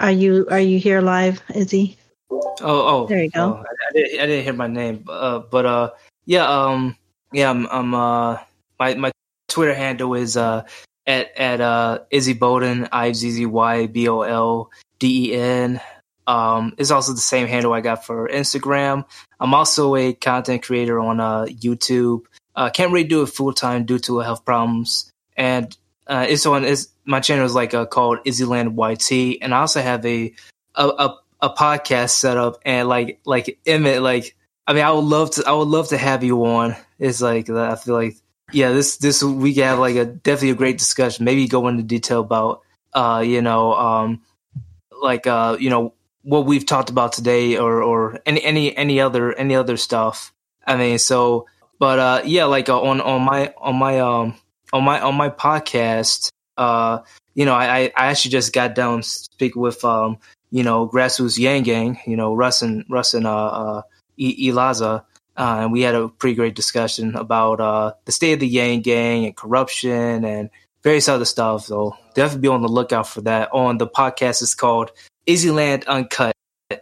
Are 0.00 0.10
you 0.10 0.48
are 0.50 0.58
you 0.58 0.78
here 0.78 1.02
live, 1.02 1.42
Izzy? 1.54 1.98
Oh, 2.60 3.02
oh, 3.02 3.06
There 3.06 3.24
you 3.24 3.30
go. 3.30 3.40
oh, 3.40 3.54
I, 3.56 3.62
I, 3.62 3.92
didn't, 3.92 4.20
I 4.20 4.26
didn't 4.26 4.44
hear 4.44 4.52
my 4.52 4.66
name, 4.66 5.04
uh, 5.08 5.40
but 5.40 5.66
uh, 5.66 5.90
yeah, 6.26 6.46
um, 6.46 6.96
yeah, 7.32 7.50
I'm, 7.50 7.66
I'm 7.66 7.94
uh, 7.94 8.38
my 8.78 8.94
my 8.94 9.12
Twitter 9.48 9.74
handle 9.74 10.14
is 10.14 10.36
uh 10.36 10.64
at 11.06 11.36
at 11.36 11.60
uh 11.60 12.00
Izzy 12.10 12.32
Bolden, 12.32 12.88
I 12.92 13.12
Z 13.12 13.30
Z 13.30 13.46
Y 13.46 13.86
B 13.86 14.08
O 14.08 14.22
L 14.22 14.70
D 14.98 15.32
E 15.32 15.34
N. 15.34 15.80
Um, 16.26 16.74
it's 16.78 16.90
also 16.90 17.12
the 17.12 17.20
same 17.20 17.46
handle 17.46 17.72
I 17.74 17.80
got 17.80 18.04
for 18.06 18.28
Instagram. 18.28 19.04
I'm 19.38 19.52
also 19.52 19.94
a 19.96 20.12
content 20.14 20.62
creator 20.62 20.98
on 20.98 21.20
uh 21.20 21.44
YouTube. 21.44 22.22
Uh, 22.56 22.70
can't 22.70 22.92
really 22.92 23.06
do 23.06 23.22
it 23.22 23.26
full 23.26 23.52
time 23.52 23.84
due 23.84 23.98
to 23.98 24.18
health 24.18 24.44
problems, 24.44 25.10
and 25.36 25.76
uh, 26.06 26.26
it's 26.28 26.46
on. 26.46 26.64
It's 26.64 26.88
my 27.04 27.20
channel 27.20 27.44
is 27.44 27.54
like 27.54 27.74
uh, 27.74 27.86
called 27.86 28.18
Izzyland 28.24 28.74
YT, 28.76 29.38
and 29.42 29.54
I 29.54 29.60
also 29.60 29.82
have 29.82 30.06
a 30.06 30.32
a, 30.74 30.86
a 30.86 31.18
a 31.40 31.50
podcast 31.50 32.10
set 32.10 32.36
up 32.36 32.58
and 32.64 32.88
like 32.88 33.20
like 33.24 33.58
Emmett 33.66 34.02
like 34.02 34.36
I 34.66 34.72
mean 34.72 34.84
I 34.84 34.90
would 34.90 35.04
love 35.04 35.30
to 35.32 35.44
I 35.46 35.52
would 35.52 35.68
love 35.68 35.88
to 35.88 35.98
have 35.98 36.24
you 36.24 36.44
on. 36.46 36.76
It's 36.98 37.20
like 37.20 37.50
I 37.50 37.76
feel 37.76 37.94
like 37.94 38.16
yeah 38.52 38.72
this 38.72 38.96
this 38.98 39.22
we 39.22 39.54
can 39.54 39.64
have 39.64 39.78
like 39.78 39.96
a 39.96 40.04
definitely 40.04 40.50
a 40.50 40.54
great 40.54 40.78
discussion. 40.78 41.24
Maybe 41.24 41.46
go 41.48 41.68
into 41.68 41.82
detail 41.82 42.20
about 42.20 42.62
uh 42.92 43.22
you 43.24 43.42
know 43.42 43.74
um 43.74 44.22
like 45.02 45.26
uh 45.26 45.56
you 45.58 45.70
know 45.70 45.94
what 46.22 46.46
we've 46.46 46.64
talked 46.64 46.90
about 46.90 47.12
today 47.12 47.58
or 47.58 47.82
or 47.82 48.20
any 48.24 48.42
any 48.42 48.76
any 48.76 49.00
other 49.00 49.32
any 49.34 49.54
other 49.54 49.76
stuff. 49.76 50.32
I 50.66 50.76
mean 50.76 50.98
so 50.98 51.46
but 51.78 51.98
uh 51.98 52.22
yeah 52.24 52.44
like 52.44 52.68
uh, 52.68 52.80
on 52.80 53.00
on 53.00 53.22
my 53.22 53.52
on 53.58 53.76
my 53.76 54.00
um 54.00 54.34
on 54.72 54.84
my 54.84 55.00
on 55.00 55.14
my 55.14 55.28
podcast 55.28 56.30
uh 56.56 57.00
you 57.34 57.44
know 57.44 57.52
I 57.52 57.92
I 57.96 58.06
actually 58.06 58.30
just 58.30 58.52
got 58.52 58.74
down 58.74 59.02
speak 59.02 59.56
with 59.56 59.84
um 59.84 60.18
you 60.54 60.62
know, 60.62 60.88
grassroots 60.88 61.36
Yang 61.36 61.62
Gang, 61.64 61.98
you 62.06 62.16
know, 62.16 62.32
Russ 62.32 62.62
and 62.62 62.84
Russ 62.88 63.12
and 63.12 63.26
uh, 63.26 63.46
uh, 63.46 63.82
Elaza, 64.16 65.02
uh, 65.36 65.56
and 65.58 65.72
we 65.72 65.80
had 65.80 65.96
a 65.96 66.08
pretty 66.08 66.36
great 66.36 66.54
discussion 66.54 67.16
about 67.16 67.60
uh, 67.60 67.94
the 68.04 68.12
state 68.12 68.34
of 68.34 68.38
the 68.38 68.46
Yang 68.46 68.82
Gang 68.82 69.26
and 69.26 69.36
corruption 69.36 70.24
and 70.24 70.50
various 70.84 71.08
other 71.08 71.24
stuff. 71.24 71.64
So 71.64 71.96
definitely 72.14 72.42
be 72.42 72.48
on 72.48 72.62
the 72.62 72.68
lookout 72.68 73.08
for 73.08 73.22
that. 73.22 73.52
On 73.52 73.78
the 73.78 73.88
podcast, 73.88 74.42
it's 74.42 74.54
called 74.54 74.92
Izzyland 75.26 75.86
Uncut, 75.88 76.36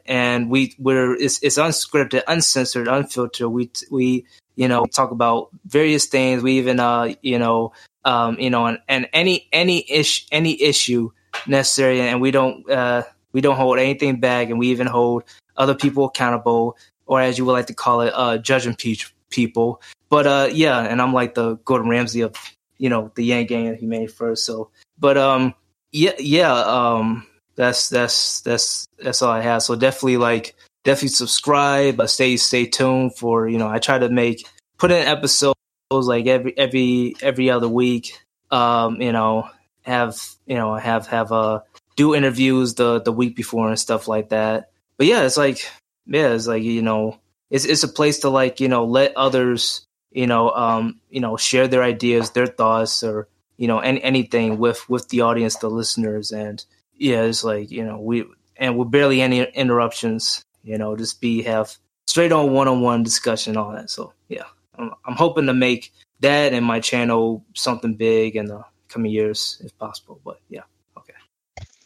and 0.04 0.50
we 0.50 0.74
we're 0.78 1.14
it's, 1.14 1.42
it's 1.42 1.56
unscripted, 1.56 2.24
uncensored, 2.28 2.88
unfiltered. 2.88 3.48
We 3.48 3.70
we 3.90 4.26
you 4.54 4.68
know 4.68 4.84
talk 4.84 5.12
about 5.12 5.48
various 5.64 6.04
things. 6.04 6.42
We 6.42 6.58
even 6.58 6.78
uh 6.78 7.14
you 7.22 7.38
know 7.38 7.72
um 8.04 8.38
you 8.38 8.50
know 8.50 8.66
and, 8.66 8.80
and 8.86 9.08
any 9.14 9.48
any 9.50 9.82
ish 9.90 10.26
any 10.30 10.60
issue 10.60 11.10
necessary, 11.46 12.02
and 12.02 12.20
we 12.20 12.32
don't 12.32 12.70
uh 12.70 13.04
we 13.32 13.40
don't 13.40 13.56
hold 13.56 13.78
anything 13.78 14.20
back, 14.20 14.50
and 14.50 14.58
we 14.58 14.68
even 14.68 14.86
hold 14.86 15.24
other 15.56 15.74
people 15.74 16.06
accountable, 16.06 16.76
or 17.06 17.20
as 17.20 17.38
you 17.38 17.44
would 17.44 17.52
like 17.52 17.66
to 17.66 17.74
call 17.74 18.02
it, 18.02 18.12
uh, 18.14 18.38
judging 18.38 18.74
pe- 18.74 18.96
people. 19.30 19.82
But 20.08 20.26
uh, 20.26 20.48
yeah, 20.52 20.80
and 20.80 21.00
I'm 21.00 21.12
like 21.12 21.34
the 21.34 21.56
Gordon 21.64 21.88
Ramsay 21.88 22.22
of 22.22 22.36
you 22.78 22.88
know 22.88 23.10
the 23.14 23.24
Yang 23.24 23.46
Gang 23.46 23.70
that 23.70 23.78
he 23.78 23.86
made 23.86 24.12
first. 24.12 24.44
So, 24.44 24.70
but 24.98 25.16
um, 25.16 25.54
yeah, 25.90 26.12
yeah, 26.18 26.52
um, 26.52 27.26
that's 27.56 27.88
that's 27.88 28.40
that's 28.42 28.86
that's 28.98 29.22
all 29.22 29.30
I 29.30 29.40
have. 29.40 29.62
So 29.62 29.74
definitely 29.74 30.16
like 30.18 30.54
definitely 30.84 31.08
subscribe. 31.08 32.00
Uh, 32.00 32.06
stay 32.06 32.36
stay 32.36 32.66
tuned 32.66 33.16
for 33.16 33.48
you 33.48 33.58
know 33.58 33.68
I 33.68 33.78
try 33.78 33.98
to 33.98 34.08
make 34.08 34.46
put 34.78 34.90
in 34.90 35.06
episodes 35.06 35.56
like 35.90 36.26
every 36.26 36.56
every 36.56 37.14
every 37.22 37.50
other 37.50 37.68
week. 37.68 38.18
Um, 38.50 39.00
you 39.00 39.12
know 39.12 39.48
have 39.82 40.16
you 40.46 40.56
know 40.56 40.74
have 40.74 41.06
have 41.08 41.32
uh 41.32 41.60
do 41.96 42.14
interviews 42.14 42.74
the 42.74 43.00
the 43.00 43.12
week 43.12 43.36
before 43.36 43.68
and 43.68 43.78
stuff 43.78 44.08
like 44.08 44.30
that. 44.30 44.70
But 44.96 45.06
yeah, 45.06 45.22
it's 45.22 45.36
like 45.36 45.68
yeah, 46.06 46.32
it's 46.32 46.46
like 46.46 46.62
you 46.62 46.82
know, 46.82 47.18
it's 47.50 47.64
it's 47.64 47.82
a 47.82 47.88
place 47.88 48.20
to 48.20 48.30
like 48.30 48.60
you 48.60 48.68
know 48.68 48.84
let 48.84 49.16
others 49.16 49.86
you 50.10 50.26
know 50.26 50.50
um 50.50 51.00
you 51.10 51.20
know 51.20 51.36
share 51.36 51.68
their 51.68 51.82
ideas, 51.82 52.30
their 52.30 52.46
thoughts, 52.46 53.02
or 53.02 53.28
you 53.56 53.68
know 53.68 53.78
any, 53.78 54.02
anything 54.02 54.58
with 54.58 54.88
with 54.88 55.08
the 55.08 55.22
audience, 55.22 55.56
the 55.56 55.68
listeners, 55.68 56.32
and 56.32 56.64
yeah, 56.94 57.22
it's 57.22 57.44
like 57.44 57.70
you 57.70 57.84
know 57.84 57.98
we 58.00 58.24
and 58.56 58.78
with 58.78 58.90
barely 58.90 59.20
any 59.20 59.42
interruptions. 59.42 60.44
You 60.64 60.78
know, 60.78 60.96
just 60.96 61.20
be 61.20 61.42
have 61.42 61.76
straight 62.06 62.32
on 62.32 62.52
one 62.52 62.68
on 62.68 62.82
one 62.82 63.02
discussion 63.02 63.56
all 63.56 63.72
that. 63.72 63.90
So 63.90 64.12
yeah, 64.28 64.44
I'm, 64.76 64.92
I'm 65.04 65.14
hoping 65.14 65.46
to 65.46 65.54
make 65.54 65.92
that 66.20 66.52
and 66.52 66.64
my 66.64 66.80
channel 66.80 67.44
something 67.54 67.94
big 67.94 68.36
in 68.36 68.46
the 68.46 68.64
coming 68.88 69.10
years 69.10 69.60
if 69.64 69.76
possible. 69.78 70.20
But 70.24 70.38
yeah. 70.48 70.62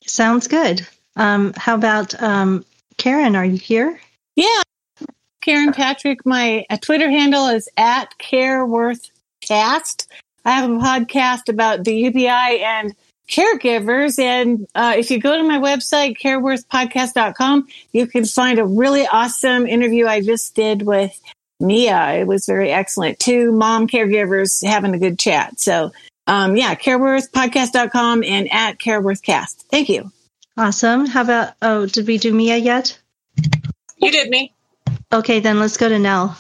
Sounds 0.06 0.48
good. 0.48 0.86
Um, 1.16 1.52
how 1.56 1.74
about 1.74 2.20
um, 2.22 2.64
Karen? 2.96 3.36
Are 3.36 3.44
you 3.44 3.58
here? 3.58 3.98
Yeah. 4.34 4.62
Karen 5.40 5.72
Patrick. 5.72 6.24
My 6.24 6.66
uh, 6.70 6.76
Twitter 6.76 7.10
handle 7.10 7.46
is 7.48 7.68
at 7.76 8.12
CareWorthCast. 8.18 10.06
I 10.44 10.50
have 10.52 10.70
a 10.70 10.74
podcast 10.74 11.48
about 11.48 11.84
the 11.84 11.94
UBI 11.94 12.28
and 12.28 12.94
caregivers. 13.28 14.18
And 14.18 14.66
uh, 14.74 14.94
if 14.96 15.10
you 15.10 15.18
go 15.18 15.36
to 15.36 15.42
my 15.42 15.58
website, 15.58 16.18
careworthpodcast.com, 16.18 17.66
you 17.92 18.06
can 18.06 18.24
find 18.24 18.58
a 18.58 18.64
really 18.64 19.06
awesome 19.06 19.66
interview 19.66 20.06
I 20.06 20.20
just 20.20 20.54
did 20.54 20.82
with 20.82 21.18
Mea. 21.60 22.20
It 22.20 22.26
was 22.26 22.46
very 22.46 22.70
excellent. 22.70 23.18
Two 23.18 23.52
mom 23.52 23.88
caregivers 23.88 24.64
having 24.64 24.94
a 24.94 24.98
good 24.98 25.18
chat. 25.18 25.58
So, 25.58 25.92
um, 26.26 26.56
yeah, 26.56 26.74
careworthpodcast.com 26.74 28.24
and 28.24 28.52
at 28.52 28.78
careworthcast. 28.78 29.64
Thank 29.70 29.88
you. 29.88 30.10
Awesome. 30.56 31.06
How 31.06 31.22
about, 31.22 31.54
oh, 31.62 31.86
did 31.86 32.06
we 32.06 32.18
do 32.18 32.32
Mea 32.32 32.58
yet? 32.58 32.98
You 33.98 34.10
did 34.10 34.28
me. 34.30 34.52
Okay, 35.12 35.40
then 35.40 35.58
let's 35.58 35.76
go 35.76 35.88
to 35.88 35.98
Nel. 35.98 36.36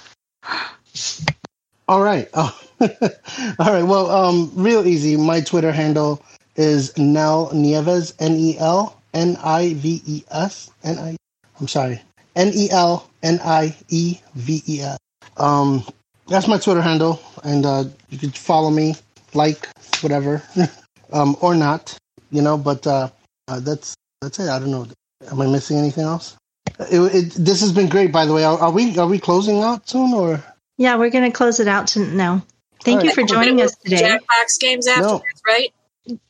All 1.88 2.02
right. 2.02 2.28
Oh. 2.34 2.58
All 2.80 3.72
right. 3.72 3.82
Well, 3.84 4.10
um, 4.10 4.50
real 4.54 4.86
easy. 4.86 5.16
My 5.16 5.40
Twitter 5.40 5.72
handle 5.72 6.22
is 6.56 6.96
Nel 6.98 7.50
Nieves. 7.54 8.14
N 8.18 8.34
E 8.34 8.58
L 8.58 9.00
N 9.14 9.38
I 9.42 9.74
V 9.74 10.02
E 10.06 10.24
S. 10.30 10.70
N 10.82 10.98
I. 10.98 11.16
I'm 11.60 11.68
sorry. 11.68 12.00
N 12.34 12.50
E 12.54 12.70
L 12.70 13.08
N 13.22 13.40
I 13.42 13.74
E 13.88 14.18
V 14.34 14.62
E 14.66 14.80
S. 14.82 14.98
Um, 15.36 15.84
that's 16.28 16.48
my 16.48 16.58
Twitter 16.58 16.82
handle, 16.82 17.20
and 17.44 17.64
uh, 17.64 17.84
you 18.10 18.18
can 18.18 18.30
follow 18.30 18.70
me, 18.70 18.96
like 19.36 19.68
whatever, 20.00 20.42
um, 21.12 21.36
or 21.40 21.54
not. 21.54 21.96
You 22.30 22.42
know, 22.42 22.58
but 22.58 22.86
uh, 22.86 23.10
uh, 23.48 23.60
that's 23.60 23.94
that's 24.20 24.38
it. 24.38 24.48
I 24.48 24.58
don't 24.58 24.70
know. 24.70 24.86
Am 25.30 25.40
I 25.40 25.46
missing 25.46 25.78
anything 25.78 26.04
else? 26.04 26.36
It, 26.78 27.14
it, 27.14 27.32
this 27.38 27.60
has 27.60 27.72
been 27.72 27.88
great, 27.88 28.12
by 28.12 28.26
the 28.26 28.34
way. 28.34 28.44
Are, 28.44 28.58
are 28.58 28.70
we 28.70 28.98
are 28.98 29.06
we 29.06 29.18
closing 29.18 29.62
out 29.62 29.88
soon 29.88 30.12
or? 30.12 30.42
Yeah, 30.78 30.96
we're 30.96 31.10
going 31.10 31.30
to 31.30 31.34
close 31.34 31.58
it 31.58 31.68
out 31.68 31.86
to 31.88 32.00
now. 32.00 32.44
Thank 32.82 33.02
you 33.02 33.12
for 33.12 33.22
joining 33.22 33.62
us 33.62 33.74
today. 33.76 34.02
Jackbox 34.02 34.60
games 34.60 34.86
afterwards, 34.86 35.42
right? 35.46 35.72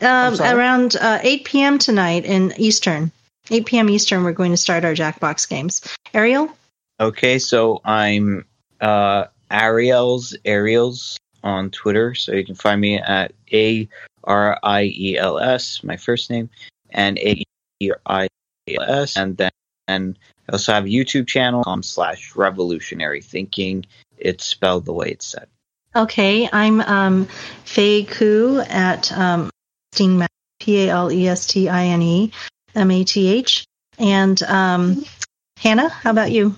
Um, 0.01 0.41
around 0.41 0.97
uh, 0.97 1.19
8 1.23 1.45
p.m. 1.45 1.79
tonight 1.79 2.25
in 2.25 2.55
Eastern. 2.57 3.11
8 3.51 3.67
p.m. 3.67 3.91
Eastern, 3.91 4.25
we're 4.25 4.33
going 4.33 4.53
to 4.53 4.57
start 4.57 4.85
our 4.85 4.95
Jackbox 4.95 5.49
games. 5.49 5.83
Ariel? 6.15 6.49
Okay, 6.99 7.39
so 7.39 7.81
I'm 7.85 8.47
uh, 8.81 9.25
Ariel's 9.51 10.37
Ariel's 10.45 11.19
on 11.47 11.71
Twitter, 11.71 12.15
so 12.15 12.33
you 12.33 12.45
can 12.45 12.55
find 12.55 12.81
me 12.81 12.99
at 12.99 13.33
A 13.53 13.89
R 14.25 14.59
I 14.63 14.93
E 14.95 15.17
L 15.17 15.39
S, 15.39 15.83
my 15.85 15.97
first 15.97 16.29
name, 16.29 16.51
and 16.91 17.19
A 17.19 17.43
E 17.81 17.93
I 18.05 18.29
E 18.69 18.77
L 18.77 18.83
S, 18.83 19.17
and 19.17 19.37
then 19.37 19.51
and 19.89 20.19
I 20.49 20.53
also 20.53 20.73
have 20.73 20.85
a 20.85 20.89
YouTube 20.89 21.29
channel 21.29 21.63
com 21.63 21.83
slash 21.83 22.35
revolutionary 22.35 23.23
thinking. 23.23 23.87
It's 24.19 24.45
spelled 24.45 24.85
the 24.85 24.93
way 24.93 25.09
it's 25.11 25.27
said. 25.27 25.47
Okay, 25.95 26.49
I'm 26.53 26.81
um, 26.81 27.27
Faye 27.65 28.05
Ku 28.05 28.61
at 28.69 29.13
um, 29.13 29.51
P 29.95 30.87
A 30.87 30.89
L 30.91 31.13
E 31.13 31.29
S 31.29 31.47
T 31.47 31.69
I 31.69 31.85
N 31.87 32.03
E 32.03 32.33
M 32.75 32.91
A 32.91 33.05
T 33.05 33.29
H. 33.29 33.65
And 33.99 34.43
um, 34.43 35.05
Hannah, 35.59 35.89
how 35.89 36.11
about 36.11 36.33
you? 36.33 36.55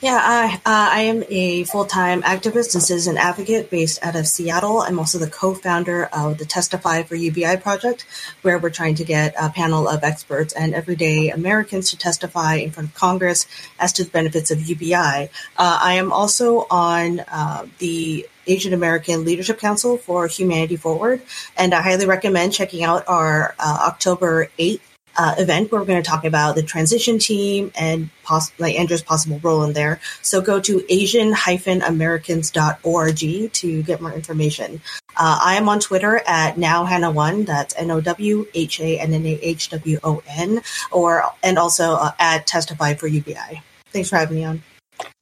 Yeah, 0.00 0.20
I, 0.22 0.54
uh, 0.56 0.60
I 0.66 1.00
am 1.02 1.24
a 1.28 1.64
full 1.64 1.86
time 1.86 2.22
activist 2.22 2.74
and 2.74 2.82
citizen 2.82 3.16
advocate 3.16 3.70
based 3.70 4.04
out 4.04 4.14
of 4.14 4.28
Seattle. 4.28 4.80
I'm 4.80 4.98
also 4.98 5.18
the 5.18 5.30
co 5.30 5.54
founder 5.54 6.04
of 6.12 6.38
the 6.38 6.44
Testify 6.44 7.02
for 7.02 7.16
UBI 7.16 7.56
project, 7.56 8.06
where 8.42 8.58
we're 8.58 8.70
trying 8.70 8.94
to 8.96 9.04
get 9.04 9.34
a 9.40 9.48
panel 9.48 9.88
of 9.88 10.04
experts 10.04 10.52
and 10.52 10.74
everyday 10.74 11.30
Americans 11.30 11.90
to 11.90 11.98
testify 11.98 12.56
in 12.56 12.70
front 12.70 12.90
of 12.90 12.94
Congress 12.94 13.46
as 13.80 13.92
to 13.94 14.04
the 14.04 14.10
benefits 14.10 14.50
of 14.50 14.60
UBI. 14.60 14.94
Uh, 14.94 15.28
I 15.56 15.94
am 15.94 16.12
also 16.12 16.66
on 16.70 17.20
uh, 17.20 17.66
the 17.78 18.28
Asian 18.46 18.72
American 18.72 19.24
Leadership 19.24 19.58
Council 19.58 19.96
for 19.96 20.28
Humanity 20.28 20.76
Forward, 20.76 21.22
and 21.56 21.74
I 21.74 21.82
highly 21.82 22.06
recommend 22.06 22.52
checking 22.52 22.84
out 22.84 23.04
our 23.08 23.54
uh, 23.58 23.78
October 23.88 24.50
8th 24.58 24.80
uh, 25.16 25.34
event 25.38 25.70
where 25.70 25.80
we're 25.80 25.86
going 25.86 26.02
to 26.02 26.08
talk 26.08 26.24
about 26.24 26.54
the 26.54 26.62
transition 26.62 27.18
team 27.18 27.72
and 27.74 28.10
poss- 28.22 28.52
like 28.58 28.78
Andrew's 28.78 29.02
possible 29.02 29.40
role 29.42 29.62
in 29.62 29.72
there. 29.72 30.00
So 30.22 30.40
go 30.40 30.60
to 30.60 30.84
asian-americans.org 30.88 33.52
to 33.52 33.82
get 33.82 34.00
more 34.00 34.12
information. 34.12 34.80
Uh, 35.16 35.38
I 35.42 35.56
am 35.56 35.68
on 35.68 35.80
Twitter 35.80 36.22
at 36.26 36.56
nowhannah1, 36.56 37.46
that's 37.46 37.74
N-O-W-H-A-N-N-A-H-W-O-N, 37.76 40.62
or, 40.92 41.24
and 41.42 41.58
also 41.58 41.94
uh, 41.94 42.12
at 42.18 42.46
testify 42.46 42.94
for 42.94 43.06
UBI. 43.06 43.62
Thanks 43.90 44.10
for 44.10 44.16
having 44.16 44.36
me 44.36 44.44
on. 44.44 44.62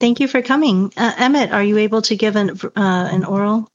Thank 0.00 0.20
you 0.20 0.28
for 0.28 0.40
coming. 0.42 0.92
Uh, 0.96 1.12
Emmett, 1.16 1.52
are 1.52 1.62
you 1.62 1.78
able 1.78 2.02
to 2.02 2.16
give 2.16 2.36
an, 2.36 2.50
uh, 2.50 2.70
an 2.76 3.24
oral 3.24 3.68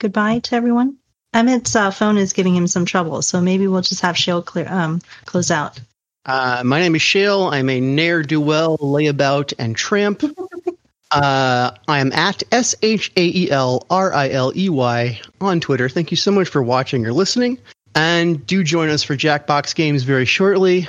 goodbye 0.00 0.40
to 0.40 0.56
everyone? 0.56 0.98
Emmett's 1.34 1.74
uh, 1.74 1.90
phone 1.90 2.16
is 2.16 2.32
giving 2.32 2.54
him 2.54 2.66
some 2.66 2.84
trouble, 2.84 3.20
so 3.22 3.40
maybe 3.40 3.66
we'll 3.66 3.82
just 3.82 4.02
have 4.02 4.14
Shael 4.14 4.44
clear 4.44 4.66
um, 4.68 5.00
close 5.24 5.50
out. 5.50 5.78
Uh, 6.24 6.62
my 6.64 6.80
name 6.80 6.94
is 6.94 7.02
Shael. 7.02 7.52
I'm 7.52 7.68
a 7.68 7.80
ne'er 7.80 8.22
do 8.22 8.40
well, 8.40 8.78
layabout, 8.78 9.52
and 9.58 9.76
tramp. 9.76 10.22
Uh, 11.10 11.70
I 11.86 12.00
am 12.00 12.12
at 12.12 12.42
S 12.50 12.74
H 12.82 13.12
A 13.16 13.24
E 13.24 13.48
L 13.48 13.86
R 13.88 14.12
I 14.12 14.30
L 14.30 14.52
E 14.56 14.68
Y 14.68 15.20
on 15.40 15.60
Twitter. 15.60 15.88
Thank 15.88 16.10
you 16.10 16.16
so 16.16 16.32
much 16.32 16.48
for 16.48 16.60
watching 16.60 17.06
or 17.06 17.12
listening. 17.12 17.58
And 17.94 18.44
do 18.44 18.64
join 18.64 18.88
us 18.88 19.04
for 19.04 19.14
Jackbox 19.14 19.76
games 19.76 20.02
very 20.02 20.24
shortly, 20.24 20.88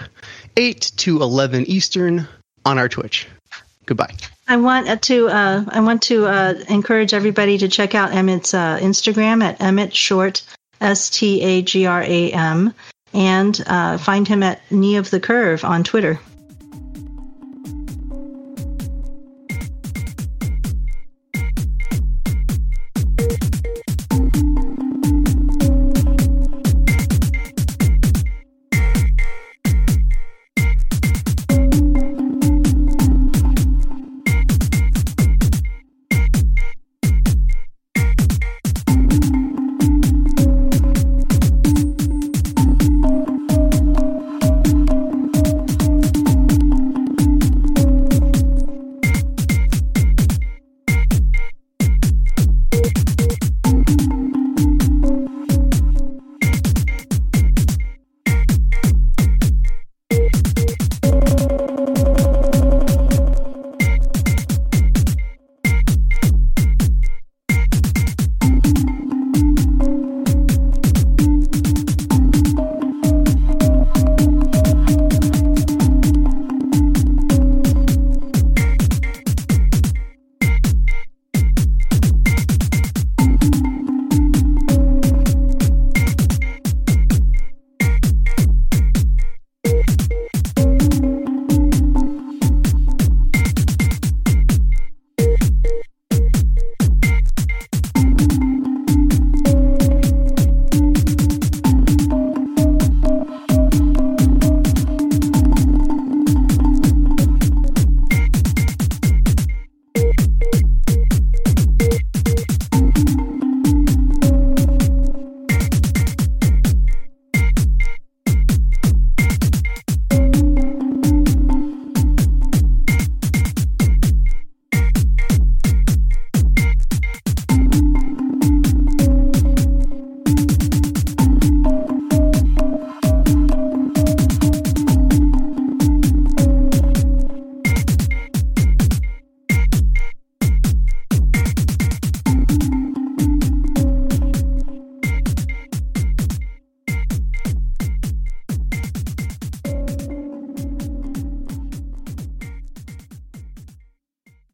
8 0.58 0.94
to 0.98 1.22
11 1.22 1.66
Eastern 1.68 2.28
on 2.66 2.80
our 2.80 2.90
Twitch. 2.90 3.28
Goodbye. 3.86 4.16
I 4.48 4.58
want 4.58 5.02
to 5.04 5.28
uh, 5.28 5.66
I 5.70 5.80
want 5.80 6.04
to 6.04 6.28
uh, 6.28 6.54
encourage 6.70 7.14
everybody 7.14 7.58
to 7.58 7.68
check 7.68 7.96
out 7.96 8.14
Emmett's 8.14 8.54
uh, 8.54 8.78
Instagram 8.80 9.44
at 9.44 9.60
Emmett 9.60 9.96
Short 9.96 10.44
S 10.82 11.10
T 11.10 11.42
A 11.42 11.62
G 11.62 11.86
R 11.86 12.04
A 12.04 12.32
M 12.32 12.74
and 13.14 13.64
uh, 13.66 13.98
find 13.98 14.28
him 14.28 14.44
at 14.44 14.62
Knee 14.70 14.98
of 14.98 15.10
the 15.10 15.20
Curve 15.20 15.64
on 15.64 15.84
Twitter. 15.84 16.20